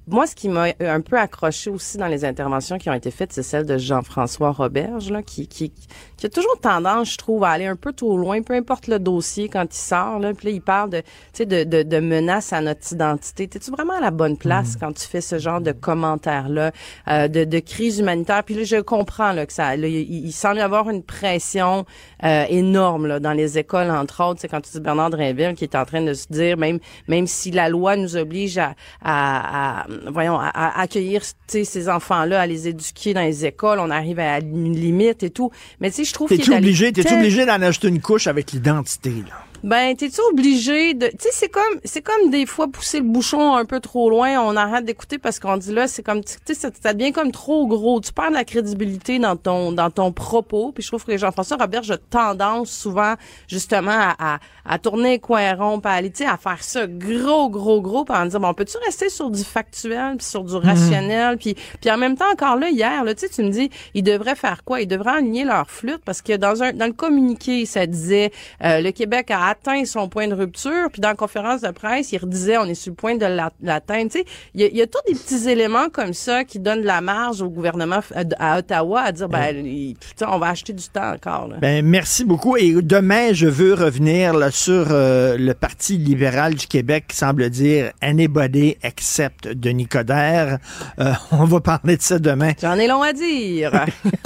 Moi, 0.09 0.27
ce 0.27 0.35
qui 0.35 0.49
m'a 0.49 0.67
un 0.81 1.01
peu 1.01 1.17
accroché 1.17 1.71
aussi 1.71 1.97
dans 1.97 2.09
les 2.09 2.25
interventions 2.25 2.77
qui 2.77 2.91
ont 2.91 2.95
été 2.95 3.13
faites, 3.13 3.33
c'est 3.33 3.45
celle 3.45 3.65
de 3.67 3.79
Jean-François 3.79 4.51
Roberge, 4.51 5.11
là, 5.11 5.23
qui, 5.23 5.47
qui, 5.47 5.73
qui 6.17 6.27
a 6.27 6.29
toujours 6.29 6.59
tendance, 6.61 7.13
je 7.13 7.19
trouve, 7.19 7.45
à 7.45 7.51
aller 7.51 7.67
un 7.67 7.77
peu 7.77 7.93
trop 7.93 8.19
loin, 8.19 8.43
peu 8.43 8.55
importe 8.55 8.89
le 8.89 8.99
dossier 8.99 9.49
quand 9.49 9.65
il 9.73 9.79
sort. 9.79 10.19
Là, 10.19 10.35
puis 10.35 10.49
là, 10.49 10.53
il 10.55 10.61
parle 10.61 10.91
de, 10.91 11.01
tu 11.01 11.07
sais, 11.35 11.47
de, 11.47 11.63
de, 11.63 11.85
de 11.85 12.01
menaces 12.01 12.53
à 12.53 12.61
notre 12.61 12.93
identité. 12.93 13.47
T'es-tu 13.47 13.71
vraiment 13.71 13.95
à 13.97 14.01
la 14.01 14.11
bonne 14.11 14.37
place 14.37 14.77
quand 14.77 14.93
tu 14.93 15.07
fais 15.07 15.21
ce 15.21 15.39
genre 15.39 15.61
de 15.61 15.71
commentaires-là, 15.71 16.73
euh, 17.09 17.29
de, 17.29 17.45
de 17.45 17.59
crise 17.61 18.01
humanitaire? 18.01 18.43
Puis 18.43 18.57
là, 18.57 18.65
je 18.65 18.81
comprends 18.81 19.33
là, 19.33 19.47
que 19.47 19.53
ça, 19.53 19.77
là, 19.77 19.87
il, 19.87 20.27
il 20.27 20.33
semble 20.33 20.57
y 20.57 20.63
avoir 20.63 20.91
une 20.91 21.05
pression 21.05 21.87
euh, 22.25 22.45
énorme 22.49 23.07
là, 23.07 23.21
dans 23.21 23.33
les 23.35 23.57
écoles, 23.57 23.91
entre 23.91 24.25
autres. 24.25 24.41
C'est 24.41 24.49
quand 24.49 24.61
tu 24.61 24.73
dis 24.73 24.81
Bernard 24.81 25.11
Drinville 25.11 25.55
qui 25.55 25.63
est 25.63 25.77
en 25.77 25.85
train 25.85 26.03
de 26.03 26.13
se 26.13 26.27
dire, 26.29 26.57
même 26.57 26.81
même 27.07 27.29
si 27.29 27.53
la 27.53 27.69
loi 27.69 27.97
nous 27.97 28.17
oblige 28.17 28.59
à, 28.59 28.75
à, 29.01 29.83
à- 29.83 29.87
voyons, 30.13 30.39
à, 30.39 30.49
à 30.49 30.81
accueillir 30.83 31.23
ces 31.47 31.89
enfants-là, 31.89 32.41
à 32.41 32.47
les 32.47 32.69
éduquer 32.69 33.15
dans 33.15 33.21
les 33.23 33.45
écoles, 33.47 33.79
on 33.81 33.91
arrive 33.91 34.19
à 34.19 34.39
une 34.41 34.75
limite 34.75 35.23
et 35.23 35.31
tout. 35.31 35.51
Mais 35.81 35.91
tu 35.91 35.97
sais, 35.97 36.05
je 36.05 36.13
trouve 36.13 36.29
qu'il 36.29 36.39
T'es-tu 36.39 36.53
est 36.53 36.57
obligé, 36.59 36.93
tel- 36.93 37.19
obligé 37.19 37.47
d'en 37.47 37.61
acheter 37.63 37.89
une 37.89 38.01
couche 38.01 38.27
avec 38.27 38.53
l'identité, 38.53 39.11
là? 39.11 39.45
Ben, 39.63 39.97
t'es-tu 39.97 40.21
obligé 40.31 40.95
de, 40.95 41.07
tu 41.07 41.17
sais, 41.21 41.31
c'est 41.33 41.49
comme, 41.49 41.81
c'est 41.85 42.03
comme 42.03 42.31
des 42.31 42.47
fois 42.47 42.69
pousser 42.69 42.99
le 42.99 43.05
bouchon 43.05 43.55
un 43.55 43.65
peu 43.65 43.81
trop 43.81 44.11
loin. 44.11 44.41
On 44.41 44.57
arrête 44.57 44.85
d'écouter 44.85 45.19
parce 45.19 45.39
qu'on 45.39 45.57
dit 45.57 45.73
là, 45.73 45.89
c'est 45.89 46.03
comme, 46.03 46.25
tu 46.25 46.35
sais, 46.45 46.55
ça, 46.55 46.71
ça 46.83 46.95
devient 46.95 47.13
comme 47.13 47.33
trop 47.33 47.67
gros. 47.67 48.01
Tu 48.01 48.13
perds 48.13 48.31
de 48.31 48.35
la 48.35 48.45
crédibilité 48.45 49.19
dans 49.19 49.37
ton, 49.37 49.73
dans 49.73 49.91
ton 49.91 50.13
propos. 50.13 50.73
Puis 50.73 50.83
je 50.83 50.89
trouve 50.89 51.05
que 51.05 51.17
Jean-François 51.17 51.57
Robert 51.59 51.91
a 51.91 51.97
tendance 51.97 52.71
souvent, 52.71 53.15
justement, 53.49 53.91
à, 53.93 54.35
à, 54.35 54.39
à 54.65 54.79
tourner 54.79 55.21
ronds, 55.23 55.81
puis 55.81 55.91
à 55.91 55.95
aller, 55.95 56.11
tu 56.11 56.25
sais, 56.25 56.29
à 56.29 56.37
faire 56.37 56.63
ça 56.63 56.87
gros, 56.87 57.49
gros, 57.49 57.81
gros, 57.81 58.05
puis 58.05 58.17
en 58.17 58.27
dire, 58.27 58.41
bon, 58.41 58.49
on 58.49 58.55
peut-tu 58.55 58.77
rester 58.85 59.09
sur 59.09 59.31
du 59.31 59.43
factuel, 59.43 60.17
puis 60.17 60.27
sur 60.27 60.45
du 60.45 60.57
rationnel, 60.57 61.37
puis, 61.39 61.55
puis 61.81 61.91
en 61.91 61.97
même 61.97 62.17
temps, 62.17 62.31
encore 62.33 62.57
là, 62.57 62.71
hier, 62.71 63.05
là, 63.05 63.15
tu 63.15 63.27
sais, 63.27 63.29
tu 63.29 63.43
me 63.43 63.51
dis, 63.51 63.71
ils 63.95 64.03
devraient 64.03 64.35
faire 64.35 64.65
quoi? 64.65 64.81
Ils 64.81 64.87
devraient 64.87 65.19
aligner 65.19 65.45
leur 65.45 65.71
flûte 65.71 66.03
parce 66.05 66.23
que 66.23 66.37
dans 66.37 66.63
un, 66.63 66.73
dans 66.73 66.87
le 66.87 66.93
communiqué, 66.93 67.67
ça 67.67 67.87
disait, 67.87 68.33
euh, 68.65 68.81
le 68.81 68.91
Québec 68.91 69.31
a 69.31 69.52
atteint 69.53 69.85
son 69.85 70.09
point 70.09 70.29
de 70.29 70.35
rupture, 70.35 70.89
puis 70.91 71.01
dans 71.01 71.09
la 71.11 71.15
conférence 71.15 71.61
de 71.61 71.71
presse, 71.71 72.13
il 72.13 72.19
redisait, 72.19 72.59
on 72.59 72.65
est 72.65 72.75
sur 72.75 72.91
le 72.91 72.97
point 72.97 73.15
de 73.17 73.27
la- 73.27 73.53
l'atteindre. 73.63 74.11
Tu 74.11 74.19
sais, 74.19 74.25
il 74.55 74.61
y 74.61 74.65
a, 74.65 74.67
il 74.69 74.77
y 74.77 74.83
a 74.83 74.87
tous 74.87 75.01
des 75.07 75.15
petits 75.15 75.49
éléments 75.49 75.89
comme 75.93 76.13
ça 76.13 76.45
qui 76.45 76.59
donnent 76.59 76.83
de 76.83 76.87
la 76.87 77.01
marge 77.01 77.43
au 77.43 77.49
gouvernement 77.49 78.01
à 78.39 78.59
Ottawa 78.59 79.01
à 79.03 79.13
dire, 79.13 79.29
ben, 79.29 79.95
putain, 80.01 80.27
on 80.31 80.39
va 80.39 80.49
acheter 80.49 80.73
du 80.73 80.85
temps 80.89 81.13
encore, 81.13 81.49
là. 81.49 81.57
Ben, 81.61 81.85
merci 81.85 82.25
beaucoup. 82.25 82.57
Et 82.57 82.73
demain, 82.83 83.33
je 83.33 83.47
veux 83.47 83.75
revenir 83.75 84.35
là, 84.35 84.51
sur 84.51 84.87
euh, 84.91 85.37
le 85.39 85.55
Parti 85.55 85.99
libéral 85.99 86.55
du 86.55 86.67
Québec 86.67 87.05
qui 87.09 87.17
semble 87.17 87.49
dire 87.51 87.93
anybody 88.01 88.77
except 88.83 89.49
Denis 89.49 89.87
Coderre. 89.87 90.59
Euh, 90.99 91.13
on 91.33 91.45
va 91.45 91.61
parler 91.61 91.97
de 91.97 92.03
ça 92.03 92.19
demain. 92.19 92.53
J'en 92.61 92.79
ai 92.79 92.87
long 92.89 93.03
à 93.03 93.13
dire. 93.13 93.85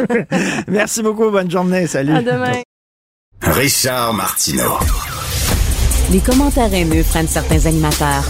merci 0.69 1.03
beaucoup. 1.03 1.31
Bonne 1.31 1.51
journée. 1.51 1.87
Salut. 1.87 2.13
À 2.15 2.23
demain. 2.23 2.63
Richard 3.43 4.15
Martineau. 4.15 4.79
Les 6.13 6.21
commentaires 6.21 6.73
haineux 6.73 7.03
prennent 7.03 7.27
certains 7.27 7.67
animateurs. 7.67 8.25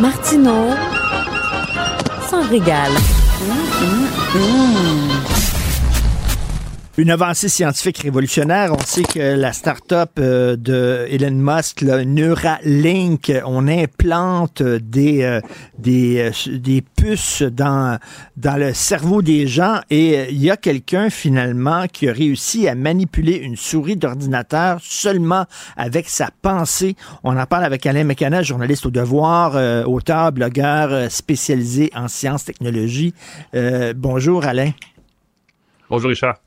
Martineau 0.00 0.70
s'en 2.30 2.48
régale. 2.48 2.92
Une 6.98 7.10
avancée 7.10 7.50
scientifique 7.50 7.98
révolutionnaire. 7.98 8.72
On 8.72 8.78
sait 8.78 9.02
que 9.02 9.18
la 9.18 9.52
start-up 9.52 10.12
euh, 10.18 10.56
de 10.56 11.06
Elon 11.10 11.30
Musk, 11.30 11.82
le 11.82 12.04
Neuralink, 12.04 13.30
on 13.44 13.68
implante 13.68 14.62
des 14.62 15.22
euh, 15.22 15.42
des, 15.78 16.32
euh, 16.32 16.58
des 16.58 16.80
puces 16.80 17.42
dans 17.42 17.98
dans 18.38 18.56
le 18.56 18.72
cerveau 18.72 19.20
des 19.20 19.46
gens 19.46 19.80
et 19.90 20.30
il 20.30 20.42
y 20.42 20.50
a 20.50 20.56
quelqu'un 20.56 21.10
finalement 21.10 21.86
qui 21.86 22.08
a 22.08 22.14
réussi 22.14 22.66
à 22.66 22.74
manipuler 22.74 23.36
une 23.36 23.56
souris 23.56 23.96
d'ordinateur 23.96 24.78
seulement 24.80 25.44
avec 25.76 26.08
sa 26.08 26.30
pensée. 26.40 26.96
On 27.22 27.36
en 27.36 27.44
parle 27.44 27.64
avec 27.64 27.84
Alain 27.84 28.04
Mécana, 28.04 28.42
journaliste 28.42 28.86
au 28.86 28.90
Devoir, 28.90 29.86
auteur, 29.86 30.32
blogueur 30.32 31.10
spécialisé 31.10 31.90
en 31.94 32.08
sciences, 32.08 32.46
technologies. 32.46 33.12
Bonjour 33.94 34.46
Alain. 34.46 34.70
Bonjour 35.90 36.08
Richard. 36.08 36.45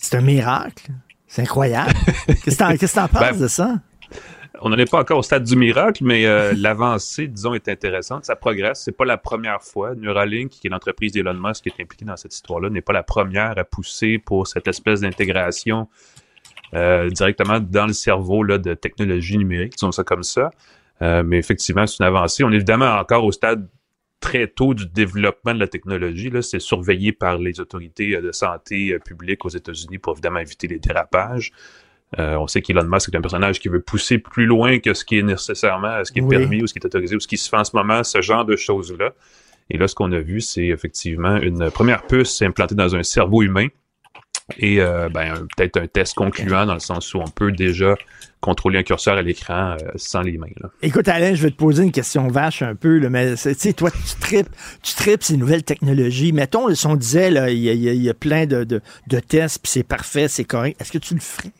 C'est 0.00 0.16
un 0.16 0.20
miracle. 0.20 0.90
C'est 1.26 1.42
incroyable. 1.42 1.92
Qu'est-ce 2.26 2.56
que 2.56 2.76
que 2.76 2.94
t'en 2.94 3.08
penses 3.08 3.20
Ben, 3.20 3.38
de 3.38 3.48
ça? 3.48 3.74
On 4.60 4.70
n'en 4.70 4.78
est 4.78 4.90
pas 4.90 5.00
encore 5.00 5.18
au 5.18 5.22
stade 5.22 5.44
du 5.44 5.56
miracle, 5.56 6.02
mais 6.04 6.26
euh, 6.26 6.52
l'avancée, 6.56 7.28
disons, 7.28 7.54
est 7.54 7.68
intéressante. 7.68 8.24
Ça 8.24 8.34
progresse. 8.34 8.82
C'est 8.84 8.96
pas 8.96 9.04
la 9.04 9.18
première 9.18 9.62
fois. 9.62 9.94
Neuralink, 9.94 10.50
qui 10.50 10.66
est 10.66 10.70
l'entreprise 10.70 11.12
d'Elon 11.12 11.34
Musk 11.34 11.64
qui 11.64 11.68
est 11.68 11.82
impliquée 11.82 12.04
dans 12.04 12.16
cette 12.16 12.34
histoire-là, 12.34 12.70
n'est 12.70 12.80
pas 12.80 12.92
la 12.92 13.02
première 13.02 13.58
à 13.58 13.64
pousser 13.64 14.18
pour 14.18 14.46
cette 14.46 14.66
espèce 14.66 15.00
d'intégration 15.00 15.88
euh, 16.74 17.10
directement 17.10 17.60
dans 17.60 17.86
le 17.86 17.92
cerveau 17.92 18.42
là, 18.42 18.58
de 18.58 18.74
technologie 18.74 19.38
numérique, 19.38 19.74
disons 19.74 19.92
ça 19.92 20.04
comme 20.04 20.22
ça. 20.22 20.50
Euh, 21.02 21.22
mais 21.24 21.38
effectivement, 21.38 21.86
c'est 21.86 21.98
une 22.00 22.06
avancée. 22.06 22.44
On 22.44 22.50
est 22.50 22.56
évidemment 22.56 22.96
encore 22.96 23.24
au 23.24 23.32
stade 23.32 23.68
très 24.20 24.48
tôt 24.48 24.74
du 24.74 24.86
développement 24.86 25.54
de 25.54 25.60
la 25.60 25.68
technologie. 25.68 26.30
C'est 26.42 26.60
surveillé 26.60 27.12
par 27.12 27.38
les 27.38 27.60
autorités 27.60 28.16
euh, 28.16 28.20
de 28.20 28.32
santé 28.32 28.92
euh, 28.92 28.98
publique 28.98 29.44
aux 29.44 29.50
États-Unis 29.50 29.98
pour 29.98 30.14
évidemment 30.14 30.40
éviter 30.40 30.66
les 30.66 30.78
dérapages. 30.78 31.52
Euh, 32.18 32.36
on 32.36 32.46
sait 32.46 32.62
qu'Elon 32.62 32.84
Musk 32.84 33.12
est 33.12 33.16
un 33.16 33.20
personnage 33.20 33.60
qui 33.60 33.68
veut 33.68 33.82
pousser 33.82 34.18
plus 34.18 34.46
loin 34.46 34.78
que 34.78 34.94
ce 34.94 35.04
qui 35.04 35.18
est 35.18 35.22
nécessairement, 35.22 36.02
ce 36.04 36.10
qui 36.10 36.20
est 36.20 36.22
Oui. 36.22 36.36
permis 36.36 36.62
ou 36.62 36.66
ce 36.66 36.72
qui 36.72 36.78
est 36.78 36.86
autorisé 36.86 37.14
ou 37.14 37.20
ce 37.20 37.28
qui 37.28 37.36
se 37.36 37.48
fait 37.48 37.58
en 37.58 37.64
ce 37.64 37.76
moment, 37.76 38.02
ce 38.02 38.22
genre 38.22 38.46
de 38.46 38.56
choses-là. 38.56 39.12
Et 39.70 39.76
là, 39.76 39.86
ce 39.86 39.94
qu'on 39.94 40.10
a 40.12 40.20
vu, 40.20 40.40
c'est 40.40 40.68
effectivement 40.68 41.36
une 41.36 41.70
première 41.70 42.06
puce 42.06 42.40
implantée 42.40 42.74
dans 42.74 42.96
un 42.96 43.02
cerveau 43.02 43.42
humain 43.42 43.68
et 44.56 44.80
euh, 44.80 45.08
ben, 45.08 45.46
peut-être 45.56 45.76
un 45.78 45.86
test 45.86 46.14
concluant 46.14 46.64
dans 46.64 46.74
le 46.74 46.80
sens 46.80 47.12
où 47.14 47.18
on 47.18 47.28
peut 47.28 47.52
déjà 47.52 47.94
contrôler 48.40 48.78
un 48.78 48.82
curseur 48.82 49.18
à 49.18 49.22
l'écran 49.22 49.72
euh, 49.82 49.88
sans 49.96 50.22
les 50.22 50.38
mains. 50.38 50.46
Là. 50.62 50.70
Écoute, 50.80 51.08
Alain, 51.08 51.34
je 51.34 51.42
vais 51.42 51.50
te 51.50 51.56
poser 51.56 51.82
une 51.82 51.92
question 51.92 52.28
vache 52.28 52.62
un 52.62 52.74
peu, 52.74 52.98
là, 52.98 53.10
mais 53.10 53.34
tu 53.34 53.54
sais, 53.54 53.72
toi, 53.72 53.90
tu 53.90 54.14
tripes, 54.20 54.48
tu 54.82 54.94
tripes 54.94 55.22
ces 55.22 55.36
nouvelles 55.36 55.64
technologies. 55.64 56.32
Mettons, 56.32 56.72
si 56.74 56.86
on 56.86 56.96
disait, 56.96 57.28
il 57.28 57.58
y 57.58 57.68
a, 57.68 57.72
y 57.74 58.06
y 58.06 58.12
plein 58.14 58.46
de, 58.46 58.64
de, 58.64 58.80
de 59.08 59.20
tests, 59.20 59.60
puis 59.62 59.70
c'est 59.70 59.82
parfait, 59.82 60.28
c'est 60.28 60.44
correct. 60.44 60.80
Est-ce 60.80 60.92
que 60.92 60.98
tu 60.98 61.14
le 61.14 61.20
ferais? 61.20 61.52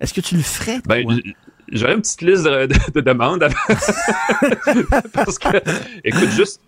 Est-ce 0.00 0.12
que 0.14 0.20
tu 0.20 0.36
le 0.36 0.42
ferais? 0.42 0.78
Ben, 0.86 1.02
toi? 1.04 1.14
j'aurais 1.72 1.94
une 1.94 2.02
petite 2.02 2.22
liste 2.22 2.44
de, 2.44 2.66
de- 2.66 2.92
de 2.94 3.00
demandes. 3.00 3.40
Parce 5.12 5.38
que, 5.38 5.48
écoute, 6.04 6.30
juste, 6.30 6.60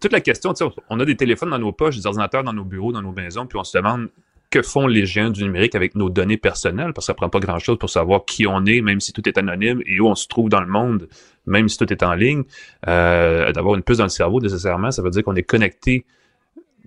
toute 0.00 0.12
la 0.12 0.20
question, 0.20 0.52
tu 0.52 0.64
sais, 0.64 0.70
on 0.88 0.98
a 1.00 1.04
des 1.04 1.16
téléphones 1.16 1.50
dans 1.50 1.58
nos 1.58 1.72
poches, 1.72 1.96
des 1.96 2.06
ordinateurs 2.06 2.42
dans 2.44 2.52
nos 2.52 2.64
bureaux, 2.64 2.92
dans 2.92 3.02
nos 3.02 3.12
maisons, 3.12 3.46
puis 3.46 3.58
on 3.58 3.64
se 3.64 3.76
demande 3.78 4.08
que 4.50 4.62
font 4.62 4.86
les 4.86 5.06
géants 5.06 5.30
du 5.30 5.44
numérique 5.44 5.74
avec 5.74 5.94
nos 5.94 6.10
données 6.10 6.36
personnelles, 6.36 6.92
parce 6.92 7.06
que 7.06 7.12
ça 7.12 7.14
prend 7.14 7.28
pas 7.28 7.38
grand-chose 7.38 7.78
pour 7.78 7.90
savoir 7.90 8.24
qui 8.24 8.46
on 8.46 8.66
est, 8.66 8.80
même 8.80 9.00
si 9.00 9.12
tout 9.12 9.26
est 9.28 9.38
anonyme, 9.38 9.80
et 9.86 10.00
où 10.00 10.08
on 10.08 10.14
se 10.14 10.26
trouve 10.26 10.48
dans 10.48 10.60
le 10.60 10.66
monde, 10.66 11.08
même 11.46 11.68
si 11.68 11.78
tout 11.78 11.90
est 11.92 12.02
en 12.02 12.14
ligne. 12.14 12.42
Euh, 12.88 13.52
D'avoir 13.52 13.76
une 13.76 13.82
puce 13.82 13.98
dans 13.98 14.04
le 14.04 14.10
cerveau, 14.10 14.40
nécessairement, 14.40 14.90
ça 14.90 15.02
veut 15.02 15.10
dire 15.10 15.22
qu'on 15.22 15.36
est 15.36 15.44
connecté 15.44 16.04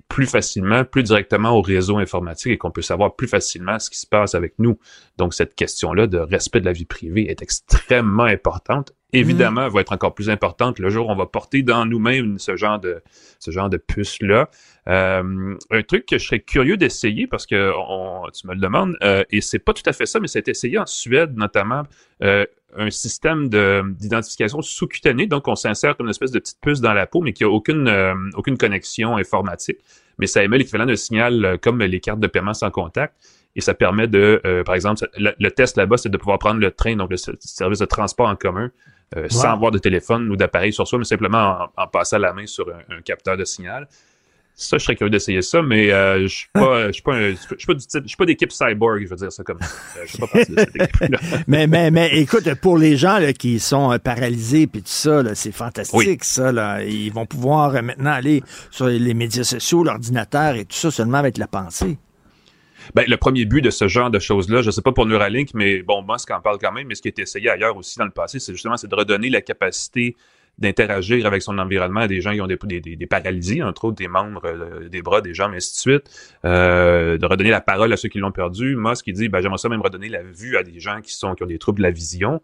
plus 0.09 0.27
facilement, 0.27 0.83
plus 0.83 1.03
directement 1.03 1.51
au 1.51 1.61
réseau 1.61 1.97
informatique 1.97 2.51
et 2.51 2.57
qu'on 2.57 2.69
peut 2.69 2.81
savoir 2.81 3.15
plus 3.15 3.27
facilement 3.27 3.79
ce 3.79 3.89
qui 3.89 3.97
se 3.97 4.05
passe 4.05 4.35
avec 4.35 4.53
nous. 4.59 4.77
Donc, 5.17 5.33
cette 5.33 5.55
question-là 5.55 6.05
de 6.07 6.19
respect 6.19 6.59
de 6.59 6.65
la 6.65 6.73
vie 6.73 6.85
privée 6.85 7.31
est 7.31 7.41
extrêmement 7.41 8.23
importante. 8.25 8.93
Évidemment, 9.13 9.65
elle 9.65 9.71
va 9.71 9.81
être 9.81 9.91
encore 9.93 10.13
plus 10.15 10.29
importante 10.29 10.79
le 10.79 10.89
jour 10.89 11.07
où 11.07 11.11
on 11.11 11.15
va 11.15 11.27
porter 11.27 11.61
dans 11.61 11.85
nous-mêmes 11.85 12.39
ce 12.39 12.55
genre 12.55 12.79
de, 12.79 13.01
ce 13.39 13.51
genre 13.51 13.69
de 13.69 13.77
puce-là. 13.77 14.49
Euh, 14.89 15.55
un 15.71 15.81
truc 15.83 16.05
que 16.05 16.17
je 16.17 16.25
serais 16.25 16.39
curieux 16.41 16.75
d'essayer 16.75 17.25
parce 17.25 17.45
que 17.45 17.71
on- 17.89 18.29
tu 18.33 18.47
me 18.47 18.53
le 18.53 18.59
demandes, 18.59 18.95
euh, 19.01 19.23
et 19.31 19.39
c'est 19.39 19.59
pas 19.59 19.73
tout 19.73 19.83
à 19.85 19.93
fait 19.93 20.05
ça, 20.05 20.19
mais 20.19 20.27
c'est 20.27 20.47
essayé 20.49 20.77
en 20.77 20.85
Suède 20.85 21.37
notamment, 21.37 21.83
euh, 22.21 22.45
un 22.75 22.89
système 22.89 23.49
de- 23.49 23.83
d'identification 23.99 24.61
sous-cutanée. 24.61 25.27
Donc, 25.27 25.47
on 25.47 25.55
s'insère 25.55 25.95
comme 25.95 26.07
une 26.07 26.11
espèce 26.11 26.31
de 26.31 26.39
petite 26.39 26.59
puce 26.59 26.81
dans 26.81 26.93
la 26.93 27.05
peau, 27.05 27.21
mais 27.21 27.31
qui 27.31 27.43
a 27.43 27.49
aucune, 27.49 27.87
euh, 27.87 28.13
aucune 28.35 28.57
connexion 28.57 29.15
informatique. 29.15 29.77
Mais 30.17 30.27
ça 30.27 30.43
émet 30.43 30.57
l'équivalent 30.57 30.85
d'un 30.85 30.95
signal 30.95 31.45
euh, 31.45 31.57
comme 31.57 31.79
les 31.81 31.99
cartes 31.99 32.19
de 32.19 32.27
paiement 32.27 32.53
sans 32.53 32.71
contact. 32.71 33.13
Et 33.55 33.61
ça 33.61 33.75
permet 33.75 34.07
de, 34.07 34.41
euh, 34.45 34.63
par 34.63 34.73
exemple, 34.73 35.07
le, 35.17 35.31
le 35.39 35.51
test 35.51 35.77
là-bas, 35.77 35.97
c'est 35.97 36.09
de 36.09 36.17
pouvoir 36.17 36.39
prendre 36.39 36.59
le 36.59 36.71
train, 36.71 36.95
donc 36.95 37.11
le 37.11 37.17
service 37.17 37.79
de 37.79 37.85
transport 37.85 38.27
en 38.27 38.35
commun, 38.35 38.71
euh, 39.15 39.29
sans 39.29 39.51
avoir 39.53 39.69
de 39.69 39.77
téléphone 39.77 40.27
ou 40.31 40.35
d'appareil 40.35 40.73
sur 40.73 40.87
soi, 40.87 40.97
mais 40.97 41.05
simplement 41.05 41.69
en, 41.77 41.83
en 41.83 41.87
passant 41.87 42.17
la 42.17 42.33
main 42.33 42.47
sur 42.47 42.67
un, 42.69 42.95
un 42.97 43.01
capteur 43.01 43.37
de 43.37 43.45
signal. 43.45 43.87
Ça, 44.55 44.77
je 44.77 44.83
serais 44.83 44.95
curieux 44.95 45.09
d'essayer 45.09 45.41
ça, 45.41 45.63
mais 45.63 45.91
euh, 45.91 46.21
je 46.23 46.27
suis 46.27 46.47
pas, 46.53 46.87
je 46.87 46.91
suis 46.91 47.01
pas, 47.01 47.15
un- 47.15 47.31
je 47.31 47.55
suis 47.57 47.65
pas 47.65 47.73
du 47.73 47.85
type, 47.87 48.03
je 48.03 48.07
suis 48.07 48.17
pas 48.17 48.25
d'équipe 48.25 48.51
cyborg, 48.51 49.03
je 49.03 49.09
veux 49.09 49.15
dire 49.15 49.31
ça 49.31 49.43
comme 49.43 49.59
ça. 49.59 49.65
Euh, 49.97 50.01
Je 50.05 50.09
suis 50.09 50.17
pas 50.19 50.27
partie 50.27 50.51
de 50.51 50.59
cette 50.59 50.75
équipe-là. 50.75 51.19
mais, 51.47 51.65
mais, 51.65 51.89
mais 51.89 52.15
écoute, 52.19 52.53
pour 52.61 52.77
les 52.77 52.95
gens 52.95 53.17
là, 53.17 53.33
qui 53.33 53.59
sont 53.59 53.91
euh, 53.91 53.97
paralysés 53.97 54.67
puis 54.67 54.81
tout 54.83 54.87
ça, 54.89 55.23
c'est 55.33 55.51
fantastique, 55.51 55.97
Oui. 55.97 56.17
ça. 56.21 56.51
Là. 56.51 56.83
Ils 56.83 57.11
vont 57.11 57.25
pouvoir 57.25 57.73
maintenant 57.81 58.11
aller 58.11 58.43
sur 58.69 58.85
les 58.85 59.13
médias 59.15 59.43
sociaux, 59.43 59.83
l'ordinateur 59.83 60.55
et 60.55 60.65
tout 60.65 60.75
ça 60.77 60.91
seulement 60.91 61.17
avec 61.17 61.39
la 61.39 61.47
pensée. 61.47 61.97
Ben, 62.93 63.05
le 63.07 63.17
premier 63.17 63.45
but 63.45 63.61
de 63.61 63.69
ce 63.71 63.87
genre 63.87 64.11
de 64.11 64.19
choses-là, 64.19 64.61
je 64.61 64.69
sais 64.69 64.81
pas 64.81 64.91
pour 64.91 65.05
Neuralink, 65.05 65.49
mais 65.53 65.81
bon, 65.81 66.03
Musk 66.07 66.29
en 66.31 66.41
parle 66.41 66.57
quand 66.59 66.73
même, 66.73 66.85
mais 66.87 66.95
ce 66.95 67.01
qui 67.01 67.07
a 67.07 67.09
été 67.11 67.21
essayé 67.23 67.49
ailleurs 67.49 67.75
aussi 67.77 67.97
dans 67.97 68.05
le 68.05 68.11
passé, 68.11 68.39
c'est 68.39 68.51
justement 68.51 68.75
de 68.75 68.95
redonner 68.95 69.29
la 69.29 69.41
capacité 69.41 70.15
d'interagir 70.59 71.25
avec 71.25 71.41
son 71.41 71.57
environnement 71.57 72.05
des 72.07 72.21
gens 72.21 72.31
qui 72.33 72.41
ont 72.41 72.47
des, 72.47 72.57
des, 72.63 72.79
des- 72.79 72.95
des 72.95 73.07
paralysies, 73.07 73.63
entre 73.63 73.85
autres 73.85 73.97
des 73.97 74.07
membres, 74.07 74.41
euh, 74.45 74.87
des 74.87 75.01
bras, 75.01 75.19
des 75.21 75.33
jambes, 75.33 75.53
ainsi 75.55 75.73
de 75.73 75.77
suite, 75.79 76.03
euh, 76.45 77.17
de 77.17 77.25
redonner 77.25 77.49
la 77.49 77.61
parole 77.61 77.91
à 77.91 77.97
ceux 77.97 78.09
qui 78.09 78.19
l'ont 78.19 78.31
perdu. 78.31 78.75
Musk, 78.77 79.07
il 79.07 79.13
dit, 79.13 79.29
ben, 79.29 79.41
j'aimerais 79.41 79.57
ça 79.57 79.69
même 79.69 79.81
redonner 79.81 80.09
la 80.09 80.21
vue 80.23 80.55
à 80.57 80.63
des 80.63 80.79
gens 80.79 81.01
qui 81.01 81.13
sont 81.13 81.33
qui 81.35 81.43
ont 81.43 81.47
des 81.47 81.57
troubles 81.59 81.79
de 81.79 81.83
la 81.83 81.91
vision. 81.91 82.41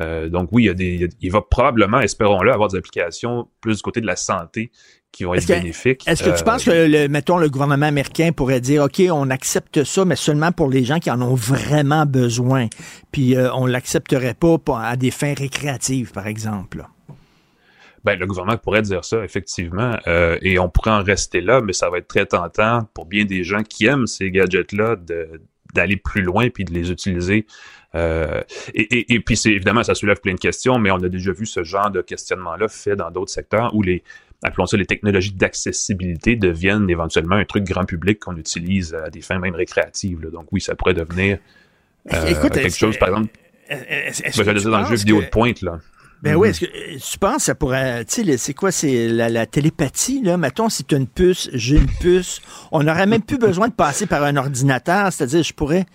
Euh, 0.00 0.28
donc 0.28 0.50
oui, 0.52 0.62
il, 0.62 0.66
y 0.66 0.70
a 0.70 0.74
des, 0.74 1.08
il 1.20 1.32
va 1.32 1.42
probablement, 1.42 1.98
espérons-le, 1.98 2.52
avoir 2.52 2.68
des 2.68 2.78
applications 2.78 3.48
plus 3.60 3.78
du 3.78 3.82
côté 3.82 4.00
de 4.00 4.06
la 4.06 4.14
santé 4.14 4.70
qui 5.10 5.24
vont 5.24 5.34
être 5.34 5.42
Est-ce 5.50 5.52
bénéfiques. 5.60 6.06
Est-ce 6.06 6.22
que 6.22 6.28
tu 6.30 6.42
Euh, 6.42 6.44
penses 6.44 6.62
que, 6.64 6.70
le, 6.70 7.08
mettons, 7.08 7.38
le 7.38 7.48
gouvernement 7.48 7.86
américain 7.86 8.30
pourrait 8.30 8.60
dire, 8.60 8.84
OK, 8.84 9.02
on 9.10 9.28
accepte 9.30 9.82
ça, 9.82 10.04
mais 10.04 10.14
seulement 10.14 10.52
pour 10.52 10.68
les 10.70 10.84
gens 10.84 11.00
qui 11.00 11.10
en 11.10 11.20
ont 11.20 11.34
vraiment 11.34 12.06
besoin, 12.06 12.68
puis 13.10 13.34
euh, 13.34 13.50
on 13.54 13.66
l'accepterait 13.66 14.34
pas 14.34 14.58
à 14.80 14.94
des 14.96 15.10
fins 15.10 15.34
récréatives, 15.36 16.12
par 16.12 16.28
exemple? 16.28 16.84
Ben, 18.08 18.18
le 18.18 18.26
gouvernement 18.26 18.56
pourrait 18.56 18.80
dire 18.80 19.04
ça, 19.04 19.22
effectivement, 19.22 19.98
euh, 20.06 20.38
et 20.40 20.58
on 20.58 20.70
pourrait 20.70 20.92
en 20.92 21.02
rester 21.02 21.42
là, 21.42 21.60
mais 21.60 21.74
ça 21.74 21.90
va 21.90 21.98
être 21.98 22.08
très 22.08 22.24
tentant 22.24 22.88
pour 22.94 23.04
bien 23.04 23.26
des 23.26 23.44
gens 23.44 23.62
qui 23.62 23.84
aiment 23.84 24.06
ces 24.06 24.30
gadgets-là 24.30 24.96
d'aller 25.74 25.96
plus 25.98 26.22
loin 26.22 26.48
puis 26.48 26.64
de 26.64 26.72
les 26.72 26.90
utiliser. 26.90 27.44
Euh, 27.94 28.40
et, 28.72 28.98
et, 29.00 29.14
et 29.16 29.20
puis, 29.20 29.36
c'est 29.36 29.50
évidemment, 29.50 29.82
ça 29.82 29.94
soulève 29.94 30.20
plein 30.22 30.32
de 30.32 30.38
questions, 30.40 30.78
mais 30.78 30.90
on 30.90 30.96
a 31.02 31.10
déjà 31.10 31.32
vu 31.32 31.44
ce 31.44 31.64
genre 31.64 31.90
de 31.90 32.00
questionnement-là 32.00 32.68
fait 32.68 32.96
dans 32.96 33.10
d'autres 33.10 33.30
secteurs 33.30 33.74
où 33.74 33.82
les, 33.82 34.02
appelons 34.42 34.64
ça 34.64 34.78
les 34.78 34.86
technologies 34.86 35.34
d'accessibilité 35.34 36.34
deviennent 36.34 36.88
éventuellement 36.88 37.36
un 37.36 37.44
truc 37.44 37.64
grand 37.64 37.84
public 37.84 38.20
qu'on 38.20 38.36
utilise 38.38 38.94
à 38.94 39.10
des 39.10 39.20
fins 39.20 39.38
même 39.38 39.54
récréatives. 39.54 40.22
là. 40.22 40.30
Donc 40.30 40.46
oui, 40.50 40.62
ça 40.62 40.74
pourrait 40.74 40.94
devenir 40.94 41.36
euh, 42.10 42.26
Écoute, 42.26 42.52
quelque 42.54 42.74
chose, 42.74 42.96
par 42.96 43.08
exemple, 43.10 43.28
ben, 43.68 43.76
j'allais 44.14 44.54
tu 44.54 44.60
dire 44.60 44.70
dans 44.70 44.80
le 44.80 44.86
jeu 44.86 44.94
vidéo 44.94 45.18
que- 45.18 45.24
de 45.26 45.28
pointe, 45.28 45.60
là. 45.60 45.78
Ben 46.22 46.34
oui, 46.34 46.48
est-ce 46.48 46.60
que 46.60 46.66
euh, 46.66 46.98
tu 46.98 47.18
penses 47.18 47.36
que 47.36 47.42
ça 47.42 47.54
pourrait, 47.54 48.04
tu 48.04 48.24
sais, 48.24 48.36
c'est 48.38 48.54
quoi, 48.54 48.72
c'est 48.72 49.06
la, 49.08 49.28
la 49.28 49.46
télépathie, 49.46 50.20
là? 50.22 50.36
Mettons, 50.36 50.68
si 50.68 50.82
tu 50.84 50.94
as 50.94 50.98
une 50.98 51.06
puce, 51.06 51.48
j'ai 51.52 51.76
une 51.76 51.86
puce, 52.00 52.40
on 52.72 52.82
n'aurait 52.82 53.06
même 53.06 53.22
plus 53.22 53.38
besoin 53.38 53.68
de 53.68 53.72
passer 53.72 54.06
par 54.06 54.24
un 54.24 54.36
ordinateur, 54.36 55.12
c'est-à-dire, 55.12 55.44
je 55.44 55.52
pourrais 55.54 55.86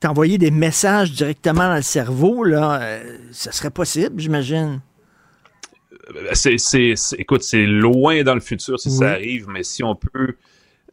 t'envoyer 0.00 0.38
des 0.38 0.50
messages 0.50 1.12
directement 1.12 1.68
dans 1.68 1.76
le 1.76 1.82
cerveau, 1.82 2.42
là, 2.42 2.80
euh, 2.82 3.16
ça 3.30 3.52
serait 3.52 3.70
possible, 3.70 4.20
j'imagine. 4.20 4.80
c'est, 6.32 6.58
c'est, 6.58 6.94
c'est- 6.96 7.16
écoute, 7.16 7.42
c'est 7.44 7.66
loin 7.66 8.22
dans 8.24 8.34
le 8.34 8.40
futur 8.40 8.80
si 8.80 8.88
Oui. 8.88 8.96
ça 8.96 9.10
arrive, 9.10 9.46
mais 9.48 9.62
si 9.62 9.84
on 9.84 9.94
peut 9.94 10.34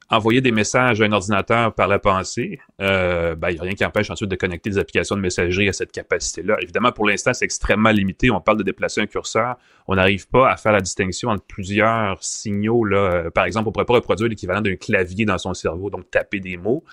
envoyer 0.10 0.40
des 0.40 0.52
messages 0.52 1.02
à 1.02 1.06
un 1.06 1.12
ordinateur 1.12 1.74
par 1.74 1.88
la 1.88 2.00
pensée, 2.00 2.60
euh, 2.82 3.36
ben, 3.36 3.50
il 3.50 3.56
n'y 3.56 3.60
a 3.60 3.64
rien 3.64 3.74
qui 3.74 3.86
empêche 3.86 4.10
ensuite 4.10 4.30
de 4.30 4.36
connecter 4.36 4.70
des 4.70 4.78
applications 4.78 5.16
de 5.16 5.22
messagerie 5.22 5.68
à 5.68 5.74
cette 5.74 5.92
capacité-là. 5.92 6.58
Évidemment, 6.62 6.92
pour 6.92 7.08
l'instant, 7.08 7.34
c'est 7.34 7.46
extrêmement 7.46 7.92
limité. 7.92 8.32
On 8.32 8.40
parle 8.40 8.58
de 8.58 8.64
déplacer 8.64 9.02
un 9.02 9.06
curseur. 9.06 9.56
On 9.88 9.96
n'arrive 9.96 10.28
pas 10.30 10.50
à 10.50 10.56
faire 10.56 10.72
la 10.72 10.82
distinction 10.82 11.30
entre 11.30 11.44
plusieurs 11.44 12.24
signaux. 12.24 12.86
Là. 12.86 12.98
Euh, 12.98 13.30
Par 13.30 13.46
exemple, 13.46 13.68
on 13.68 13.72
ne 13.72 13.74
pourrait 13.74 13.86
pas 13.86 13.96
reproduire 13.96 14.30
l'équivalent 14.30 14.62
d'un 14.62 14.76
clavier 14.76 15.26
dans 15.26 15.38
son 15.38 15.54
cerveau, 15.54 15.90
donc 15.90 16.10
taper 16.10 16.40
des 16.40 16.56
mots. 16.56 16.84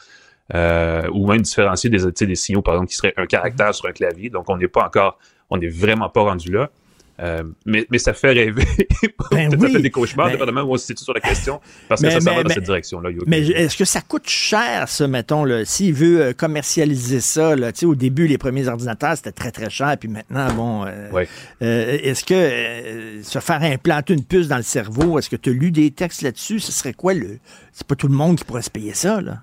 Euh, 0.54 1.08
ou 1.12 1.26
même 1.26 1.40
différencier 1.40 1.88
des, 1.88 2.26
des 2.26 2.34
signaux, 2.34 2.62
par 2.62 2.74
exemple, 2.74 2.90
qui 2.90 2.96
seraient 2.96 3.14
un 3.16 3.26
caractère 3.26 3.74
sur 3.74 3.86
un 3.88 3.92
clavier. 3.92 4.28
Donc, 4.28 4.50
on 4.50 4.56
n'est 4.56 4.68
pas 4.68 4.84
encore, 4.84 5.18
on 5.48 5.56
n'est 5.56 5.68
vraiment 5.68 6.10
pas 6.10 6.22
rendu 6.22 6.50
là. 6.50 6.70
Euh, 7.20 7.44
mais, 7.64 7.86
mais 7.90 7.98
ça 7.98 8.12
fait 8.12 8.32
rêver. 8.32 8.64
Ben 9.30 9.48
Peut-être 9.48 9.62
oui. 9.62 9.68
ça 9.68 9.76
fait 9.76 9.82
des 9.82 9.90
cauchemars, 9.90 10.26
Ben- 10.26 10.32
dépendamment 10.32 10.62
où 10.62 10.72
on 10.72 10.76
se 10.76 10.86
situe 10.86 11.04
sur 11.04 11.14
la 11.14 11.20
question, 11.20 11.60
parce 11.88 12.02
que 12.02 12.10
ça 12.10 12.20
s'en 12.20 12.34
va 12.34 12.42
dans 12.42 12.48
cette 12.48 12.64
direction-là. 12.64 13.10
Mais 13.26 13.46
est-ce 13.46 13.76
que 13.76 13.84
ça 13.84 14.00
coûte 14.00 14.28
cher, 14.28 14.88
ça, 14.88 15.06
mettons, 15.06 15.44
s'il 15.64 15.94
veut 15.94 16.20
euh, 16.20 16.32
commercialiser 16.32 17.20
ça, 17.20 17.54
là, 17.54 17.70
au 17.84 17.94
début, 17.94 18.26
les 18.26 18.38
premiers 18.38 18.68
ordinateurs, 18.68 19.16
c'était 19.16 19.32
très, 19.32 19.50
très 19.50 19.70
cher, 19.70 19.96
puis 19.98 20.08
maintenant, 20.08 20.52
bon, 20.54 20.84
euh, 20.86 21.24
euh, 21.62 21.98
est-ce 22.02 22.24
que 22.24 23.22
se 23.22 23.38
faire 23.38 23.62
implanter 23.62 24.14
une 24.14 24.24
puce 24.24 24.48
dans 24.48 24.56
le 24.56 24.62
cerveau, 24.62 25.18
est-ce 25.18 25.30
que 25.30 25.36
tu 25.36 25.50
as 25.50 25.52
lu 25.52 25.70
des 25.70 25.90
textes 25.90 26.22
là-dessus? 26.22 26.60
Ce 26.60 26.72
serait 26.72 26.94
quoi 26.94 27.14
le... 27.14 27.38
C'est 27.72 27.86
pas 27.86 27.96
tout 27.96 28.08
le 28.08 28.14
monde 28.14 28.38
qui 28.38 28.44
pourrait 28.44 28.62
se 28.62 28.70
payer 28.70 28.94
ça, 28.94 29.20
là? 29.20 29.42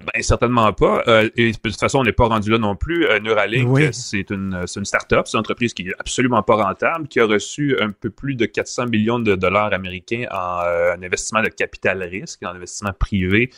Ben, 0.00 0.22
certainement 0.22 0.72
pas. 0.72 1.02
Euh, 1.06 1.30
et 1.36 1.52
de 1.52 1.56
toute 1.56 1.78
façon, 1.78 2.00
on 2.00 2.04
n'est 2.04 2.12
pas 2.12 2.26
rendu 2.26 2.50
là 2.50 2.58
non 2.58 2.74
plus. 2.74 3.06
Euh, 3.06 3.20
Neuralink, 3.20 3.68
Oui. 3.70 3.88
c'est 3.92 4.28
une, 4.30 4.64
une 4.76 4.84
start-up, 4.84 5.26
c'est 5.26 5.36
une 5.36 5.40
entreprise 5.40 5.72
qui 5.72 5.88
est 5.88 5.94
absolument 5.98 6.42
pas 6.42 6.56
rentable, 6.56 7.06
qui 7.06 7.20
a 7.20 7.26
reçu 7.26 7.76
un 7.80 7.90
peu 7.90 8.10
plus 8.10 8.34
de 8.34 8.44
400 8.44 8.86
millions 8.86 9.20
de 9.20 9.36
dollars 9.36 9.72
américains 9.72 10.26
en 10.32 10.60
euh, 10.64 10.94
un 10.94 11.02
investissement 11.02 11.42
de 11.42 11.48
capital 11.48 12.02
risque, 12.02 12.42
en 12.42 12.48
investissement 12.50 12.92
privé, 12.98 13.50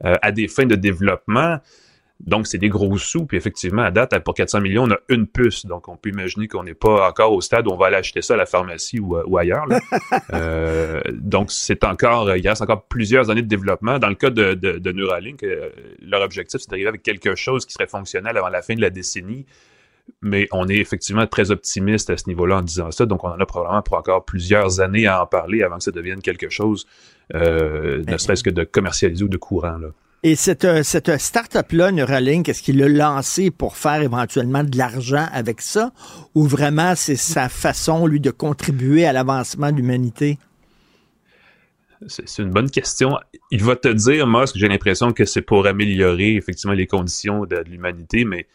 à 0.00 0.32
des 0.32 0.48
fins 0.48 0.66
de 0.66 0.74
développement. 0.74 1.58
Donc, 2.20 2.46
c'est 2.46 2.58
des 2.58 2.68
gros 2.68 2.96
sous. 2.96 3.26
Puis 3.26 3.36
effectivement, 3.36 3.82
à 3.82 3.90
date, 3.90 4.18
pour 4.24 4.34
400 4.34 4.60
millions, 4.60 4.84
on 4.84 4.90
a 4.92 4.98
une 5.08 5.26
puce. 5.26 5.66
Donc, 5.66 5.88
on 5.88 5.96
peut 5.96 6.10
imaginer 6.10 6.48
qu'on 6.48 6.62
n'est 6.62 6.74
pas 6.74 7.08
encore 7.08 7.32
au 7.32 7.40
stade 7.40 7.66
où 7.66 7.70
on 7.70 7.76
va 7.76 7.86
aller 7.86 7.96
acheter 7.96 8.22
ça 8.22 8.34
à 8.34 8.36
la 8.36 8.46
pharmacie 8.46 8.98
ou, 9.00 9.16
ou 9.16 9.38
ailleurs. 9.38 9.66
là. 9.66 9.80
Euh, 10.32 11.00
donc, 11.12 11.50
c'est 11.50 11.84
encore, 11.84 12.34
il 12.36 12.48
reste 12.48 12.62
encore 12.62 12.84
plusieurs 12.84 13.30
années 13.30 13.42
de 13.42 13.48
développement. 13.48 13.98
Dans 13.98 14.08
le 14.08 14.14
cas 14.14 14.30
de, 14.30 14.54
de, 14.54 14.78
de 14.78 14.92
Neuralink, 14.92 15.42
euh, 15.42 15.70
leur 16.00 16.22
objectif, 16.22 16.60
c'est 16.60 16.70
d'arriver 16.70 16.88
avec 16.88 17.02
quelque 17.02 17.34
chose 17.34 17.66
qui 17.66 17.72
serait 17.72 17.86
fonctionnel 17.86 18.36
avant 18.36 18.48
la 18.48 18.62
fin 18.62 18.74
de 18.74 18.80
la 18.80 18.90
décennie. 18.90 19.44
Mais 20.22 20.48
on 20.52 20.68
est 20.68 20.76
effectivement 20.76 21.26
très 21.26 21.50
optimiste 21.50 22.10
à 22.10 22.16
ce 22.16 22.28
niveau-là 22.28 22.58
en 22.58 22.62
disant 22.62 22.90
ça. 22.90 23.06
Donc, 23.06 23.24
on 23.24 23.28
en 23.28 23.38
a 23.38 23.46
probablement 23.46 23.82
pour 23.82 23.96
encore 23.96 24.24
plusieurs 24.24 24.80
années 24.80 25.06
à 25.06 25.22
en 25.22 25.26
parler 25.26 25.62
avant 25.62 25.78
que 25.78 25.84
ça 25.84 25.92
devienne 25.92 26.20
quelque 26.20 26.48
chose, 26.48 26.86
euh, 27.34 28.02
ne 28.06 28.16
serait-ce 28.16 28.42
que 28.42 28.50
de 28.50 28.64
commercialisé 28.64 29.24
ou 29.24 29.28
de 29.28 29.36
courant. 29.36 29.78
Là. 29.78 29.88
Et 30.26 30.36
cette, 30.36 30.64
euh, 30.64 30.82
cette 30.82 31.18
start-up-là, 31.18 31.92
Neuralink, 31.92 32.48
est-ce 32.48 32.62
qu'il 32.62 32.78
l'a 32.78 32.88
lancé 32.88 33.50
pour 33.50 33.76
faire 33.76 34.00
éventuellement 34.00 34.64
de 34.64 34.78
l'argent 34.78 35.28
avec 35.30 35.60
ça? 35.60 35.92
Ou 36.34 36.44
vraiment 36.44 36.94
c'est 36.96 37.14
sa 37.14 37.50
façon, 37.50 38.06
lui, 38.06 38.20
de 38.20 38.30
contribuer 38.30 39.04
à 39.04 39.12
l'avancement 39.12 39.70
de 39.70 39.76
l'humanité? 39.76 40.38
C'est 42.06 42.42
une 42.42 42.50
bonne 42.50 42.70
question. 42.70 43.18
Il 43.50 43.62
va 43.62 43.76
te 43.76 43.88
dire, 43.88 44.26
Musk, 44.26 44.56
j'ai 44.56 44.68
l'impression 44.68 45.12
que 45.12 45.26
c'est 45.26 45.42
pour 45.42 45.66
améliorer 45.66 46.36
effectivement 46.36 46.74
les 46.74 46.86
conditions 46.86 47.44
de 47.44 47.56
l'humanité, 47.56 48.24
mais 48.24 48.46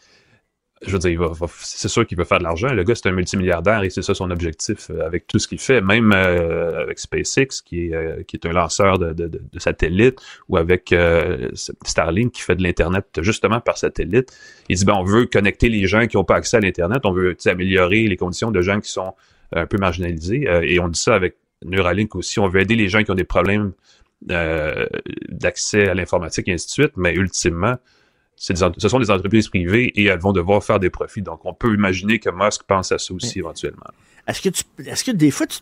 je 0.86 0.92
veux 0.92 0.98
dire, 0.98 1.32
c'est 1.58 1.88
sûr 1.88 2.06
qu'il 2.06 2.16
veut 2.16 2.24
faire 2.24 2.38
de 2.38 2.44
l'argent. 2.44 2.72
Le 2.72 2.84
gars, 2.84 2.94
c'est 2.94 3.08
un 3.08 3.12
multimilliardaire 3.12 3.82
et 3.82 3.90
c'est 3.90 4.00
ça 4.00 4.14
son 4.14 4.30
objectif 4.30 4.90
euh, 4.90 5.04
avec 5.04 5.26
tout 5.26 5.38
ce 5.38 5.46
qu'il 5.46 5.58
fait, 5.58 5.82
même 5.82 6.12
euh, 6.14 6.82
avec 6.82 6.98
SpaceX, 6.98 7.60
qui 7.62 7.88
est, 7.88 7.94
euh, 7.94 8.22
qui 8.22 8.36
est 8.36 8.46
un 8.46 8.52
lanceur 8.52 8.98
de, 8.98 9.12
de, 9.12 9.40
satellites, 9.58 10.18
ou 10.48 10.56
avec 10.56 10.94
Starlink, 11.84 12.32
qui 12.32 12.40
fait 12.40 12.56
de 12.56 12.62
l'Internet 12.62 13.06
justement 13.20 13.60
par 13.60 13.76
satellite. 13.76 14.32
Il 14.70 14.76
dit, 14.76 14.84
ben, 14.86 14.94
on 14.94 15.04
veut 15.04 15.26
connecter 15.26 15.68
les 15.68 15.86
gens 15.86 16.06
qui 16.06 16.16
n'ont 16.16 16.24
pas 16.24 16.36
accès 16.36 16.56
à 16.56 16.60
l'Internet, 16.60 17.04
on 17.04 17.12
veut 17.12 17.36
améliorer 17.44 18.06
les 18.06 18.16
conditions 18.16 18.50
de 18.50 18.62
gens 18.62 18.80
qui 18.80 18.90
sont 18.90 19.14
un 19.52 19.66
peu 19.66 19.76
marginalisés, 19.76 20.46
et 20.62 20.80
on 20.80 20.88
dit 20.88 20.98
ça 20.98 21.14
avec 21.14 21.36
Neuralink 21.64 22.14
aussi, 22.14 22.38
on 22.38 22.48
veut 22.48 22.60
aider 22.60 22.76
les 22.76 22.88
gens 22.88 23.02
qui 23.02 23.10
ont 23.10 23.16
des 23.16 23.24
problèmes 23.24 23.72
d'accès 24.22 25.88
à 25.88 25.94
l'informatique 25.94 26.48
et 26.48 26.52
ainsi 26.52 26.66
de 26.66 26.70
suite, 26.70 26.92
mais 26.96 27.14
ultimement, 27.14 27.76
ce 28.40 28.88
sont 28.88 28.98
des 28.98 29.10
entreprises 29.10 29.48
privées 29.48 29.92
et 29.94 30.06
elles 30.06 30.18
vont 30.18 30.32
devoir 30.32 30.64
faire 30.64 30.80
des 30.80 30.88
profits. 30.88 31.20
Donc, 31.20 31.44
on 31.44 31.52
peut 31.52 31.74
imaginer 31.74 32.18
que 32.18 32.30
Musk 32.30 32.62
pense 32.62 32.90
à 32.90 32.98
ça 32.98 33.12
aussi 33.12 33.38
éventuellement. 33.38 33.84
Est-ce 34.26 34.40
que, 34.40 34.48
tu, 34.48 34.64
est-ce 34.86 35.04
que 35.04 35.10
des 35.10 35.30
fois, 35.30 35.46
tu, 35.46 35.58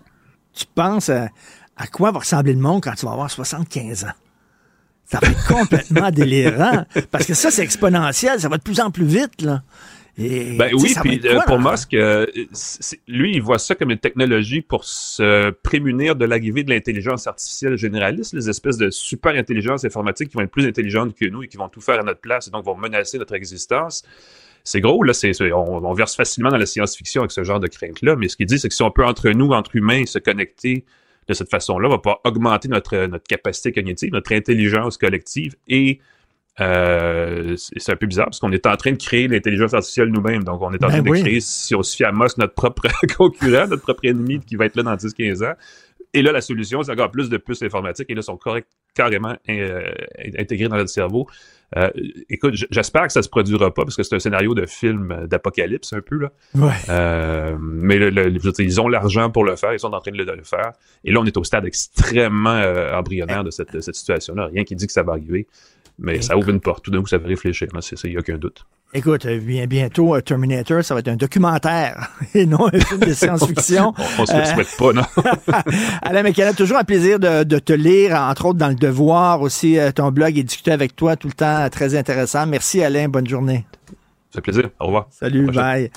tu 0.53 0.65
penses 0.75 1.09
à, 1.09 1.29
à 1.77 1.89
quoi 1.89 2.13
va 2.13 2.21
ressembler 2.21 2.53
le 2.53 2.61
monde 2.61 2.83
quand 2.85 2.95
tu 2.95 3.05
vas 3.05 3.13
avoir 3.13 3.31
75 3.31 4.05
ans? 4.05 4.13
Ça 5.07 5.19
va 5.21 5.29
être 5.29 5.47
complètement 5.49 6.11
délirant. 6.13 6.85
Parce 7.11 7.27
que 7.27 7.35
ça, 7.35 7.51
c'est 7.51 7.63
exponentiel. 7.63 8.39
Ça 8.39 8.49
va 8.49 8.59
de 8.59 8.63
plus 8.63 8.79
en 8.81 8.93
plus 8.93 9.07
vite, 9.07 9.43
là. 9.43 9.63
Et, 10.19 10.57
Ben 10.57 10.71
oui, 10.75 10.95
puis 11.01 11.21
euh, 11.25 11.39
pour? 11.47 11.61
Musk, 11.61 11.95
euh, 11.95 12.27
lui, 13.07 13.35
il 13.35 13.43
voit 13.43 13.59
ça 13.59 13.75
comme 13.77 13.91
une 13.91 13.99
technologie 13.99 14.63
pour 14.63 14.85
se 14.85 15.51
prémunir 15.51 16.17
de 16.17 16.25
l'arrivée 16.25 16.65
de 16.65 16.71
l'intelligence 16.71 17.27
artificielle 17.27 17.77
généraliste, 17.77 18.33
les 18.35 18.49
espèces 18.51 18.77
de 18.79 18.91
super 18.91 19.35
intelligence 19.37 19.85
informatique 19.85 20.31
qui 20.31 20.37
vont 20.37 20.43
être 20.43 20.51
plus 20.51 20.67
intelligentes 20.67 21.15
que 21.15 21.27
nous 21.27 21.45
et 21.45 21.49
qui 21.49 21.57
vont 21.57 21.69
tout 21.69 21.81
faire 21.81 22.01
à 22.01 22.03
notre 22.03 22.21
place 22.21 22.49
et 22.49 22.51
donc 22.51 22.65
vont 22.65 22.77
menacer 22.77 23.19
notre 23.19 23.35
existence. 23.35 24.03
C'est 24.65 24.81
gros, 24.81 25.03
là, 25.05 25.13
c'est, 25.13 25.33
c'est- 25.33 25.53
on, 25.53 25.77
on 25.87 25.93
verse 25.95 26.17
facilement 26.17 26.51
dans 26.51 26.59
la 26.59 26.67
science-fiction 26.67 27.23
avec 27.23 27.31
ce 27.31 27.45
genre 27.45 27.61
de 27.61 27.69
crainte-là, 27.69 28.17
mais 28.17 28.29
ce 28.29 28.37
qu'il 28.37 28.47
dit, 28.47 28.59
c'est 28.59 28.69
que 28.69 28.75
si 28.75 28.83
on 28.83 28.91
peut 28.91 29.05
entre 29.05 29.31
nous, 29.31 29.51
entre 29.53 29.77
humains, 29.77 30.05
se 30.05 30.19
connecter 30.19 30.85
de 31.29 31.35
cette 31.35 31.49
façon-là, 31.51 31.89
on 31.89 31.93
va 31.93 31.99
pouvoir 31.99 32.21
augmenter 32.25 32.69
notre, 32.69 33.07
notre 33.07 33.27
capacité 33.27 33.71
cognitive, 33.73 34.13
notre 34.13 34.33
intelligence 34.35 34.99
collective 34.99 35.55
et 35.69 36.01
euh, 36.61 37.55
c'est 37.57 37.93
un 37.93 37.97
peu 37.97 38.07
bizarre 38.07 38.27
parce 38.27 38.41
qu'on 38.41 38.53
est 38.53 38.67
en 38.67 38.77
train 38.77 38.93
de 38.93 38.97
créer 38.97 39.29
l'intelligence 39.29 39.75
artificielle 39.75 40.09
nous-mêmes. 40.09 40.45
Donc, 40.45 40.61
on 40.61 40.73
est 40.73 40.83
en 40.85 40.89
Ben 40.89 40.95
train 40.95 41.03
de 41.03 41.11
oui. 41.11 41.21
créer, 41.23 41.41
si 41.41 41.75
on 41.75 41.83
se 41.83 41.97
fie 41.97 42.05
à 42.05 42.13
Musk, 42.13 42.39
notre 42.39 42.55
propre 42.55 42.83
concurrent, 43.17 43.67
notre 43.69 43.83
propre 43.83 44.05
ennemi 44.05 44.41
qui 44.41 44.57
va 44.57 44.67
être 44.67 44.77
là 44.77 44.83
dans 44.83 44.97
10-15 44.97 45.45
ans. 45.45 45.55
Et 46.15 46.23
là, 46.23 46.33
la 46.33 46.41
solution, 46.41 46.83
c'est 46.83 46.93
encore 46.93 47.11
plus 47.11 47.29
de 47.29 47.37
puces 47.37 47.63
informatiques 47.63 48.09
et 48.09 48.15
là, 48.15 48.23
sont 48.23 48.37
correct, 48.37 48.67
carrément 48.95 49.37
euh, 49.49 49.93
intégrés 50.39 50.69
dans 50.69 50.77
notre 50.77 50.91
cerveau. 50.91 51.27
Euh, 51.77 51.91
écoute, 52.31 52.55
j'espère 52.71 53.07
que 53.07 53.13
ça 53.13 53.23
se 53.23 53.29
produira 53.29 53.73
pas 53.75 53.85
parce 53.85 53.95
que 53.95 54.03
c'est 54.03 54.15
un 54.15 54.19
scénario 54.19 54.55
de 54.55 54.65
film 54.65 55.27
d'apocalypse 55.27 55.93
un 55.93 56.01
peu 56.01 56.17
là. 56.17 56.33
Ouais. 56.55 56.73
Euh, 56.89 57.59
mais 57.61 57.99
le, 57.99 58.09
le, 58.09 58.39
ils 58.61 58.81
ont 58.81 58.89
l'argent 58.89 59.31
pour 59.31 59.45
le 59.45 59.55
faire, 59.55 59.75
ils 59.75 59.79
sont 59.79 59.93
en 59.93 60.01
train 60.01 60.11
de 60.11 60.17
le, 60.17 60.25
de 60.25 60.33
le, 60.33 60.45
faire. 60.45 60.73
Et 61.05 61.13
là, 61.13 61.21
on 61.21 61.27
est 61.27 61.37
au 61.37 61.45
stade 61.45 61.67
extrêmement 61.67 62.55
euh, 62.55 62.95
embryonnaire 62.95 63.45
de 63.45 63.51
cette, 63.51 63.75
de 63.75 63.81
cette 63.81 63.97
situation-là. 63.97 64.47
Rien 64.47 64.65
qui 64.65 64.77
dit 64.77 64.87
que 64.87 64.93
ça 64.93 65.03
va 65.03 65.13
arriver. 65.13 65.47
Mais 65.99 66.23
ça 66.23 66.37
ouvre 66.37 66.51
une 66.51 66.61
porte. 66.61 66.85
Tout 66.85 66.91
d'un 66.91 67.01
coup, 67.01 67.09
ça 67.09 67.19
fait 67.19 67.27
réfléchir. 67.27 67.69
Il 68.05 68.11
n'y 68.11 68.17
a 68.17 68.21
aucun 68.21 68.39
doute. 68.39 68.65
Écoute, 68.95 69.27
bien, 69.27 69.67
bientôt, 69.67 70.15
euh, 70.15 70.23
Terminator, 70.23 70.83
ça 70.83 70.95
va 70.95 71.01
être 71.01 71.09
un 71.09 71.17
documentaire 71.17 72.11
et 72.35 72.47
non 72.47 72.69
un 72.73 72.81
film 72.81 73.01
de 73.01 73.13
science-fiction. 73.13 73.93
on, 74.19 74.23
ne 74.23 74.27
se 74.27 74.39
le 74.39 74.45
souhaite 74.47 74.77
pas, 74.79 74.93
non? 74.95 75.03
Alain 76.03 76.23
McKenna, 76.23 76.55
toujours 76.55 76.79
un 76.79 76.85
plaisir 76.85 77.19
de, 77.19 77.45
de, 77.45 77.59
te 77.59 77.75
lire, 77.75 78.15
entre 78.15 78.47
autres 78.47 78.59
dans 78.59 78.69
Le 78.69 78.77
Devoir, 78.77 79.43
aussi 79.43 79.79
euh, 79.79 79.93
ton 79.93 80.11
blog 80.11 80.39
et 80.39 80.43
discuter 80.43 80.71
avec 80.73 80.97
toi 80.97 81.17
tout 81.17 81.29
le 81.29 81.35
temps, 81.35 81.69
très 81.71 81.97
intéressant. 81.97 82.47
Merci 82.47 82.83
Alain, 82.83 83.09
bonne 83.09 83.27
journée. 83.27 83.67
Ça 84.31 84.37
fait 84.37 84.53
plaisir. 84.53 84.71
Au 84.81 84.87
revoir. 84.87 85.07
Salut, 85.11 85.51
bye. 85.51 85.91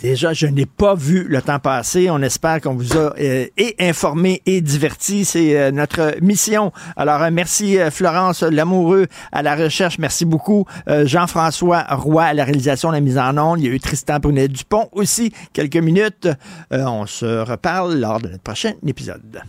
Déjà, 0.00 0.32
je 0.32 0.46
n'ai 0.46 0.64
pas 0.64 0.94
vu 0.94 1.24
le 1.28 1.42
temps 1.42 1.58
passer. 1.58 2.08
On 2.10 2.22
espère 2.22 2.60
qu'on 2.62 2.74
vous 2.74 2.96
a 2.96 3.14
euh, 3.20 3.46
et 3.56 3.76
informé 3.80 4.40
et 4.46 4.62
diverti. 4.62 5.26
C'est 5.26 5.58
euh, 5.58 5.70
notre 5.70 6.16
mission. 6.22 6.72
Alors, 6.96 7.22
euh, 7.22 7.30
merci 7.30 7.76
Florence 7.90 8.42
Lamoureux 8.42 9.08
à 9.30 9.42
la 9.42 9.56
recherche. 9.56 9.98
Merci 9.98 10.24
beaucoup. 10.24 10.64
Jean-François 10.86 11.84
Roy 11.90 12.24
à 12.24 12.34
la 12.34 12.44
réalisation, 12.44 12.90
la 12.90 13.00
mise 13.00 13.18
en 13.18 13.36
onde. 13.36 13.60
Il 13.60 13.66
y 13.66 13.68
a 13.68 13.72
eu 13.72 13.80
Tristan 13.80 14.18
Brunet-Dupont 14.18 14.88
aussi. 14.92 15.32
Quelques 15.52 15.76
minutes. 15.76 16.28
on 16.70 17.06
se 17.06 17.42
reparle 17.42 17.98
lors 17.98 18.20
de 18.20 18.28
notre 18.28 18.42
prochain 18.42 18.72
épisode. 18.86 19.42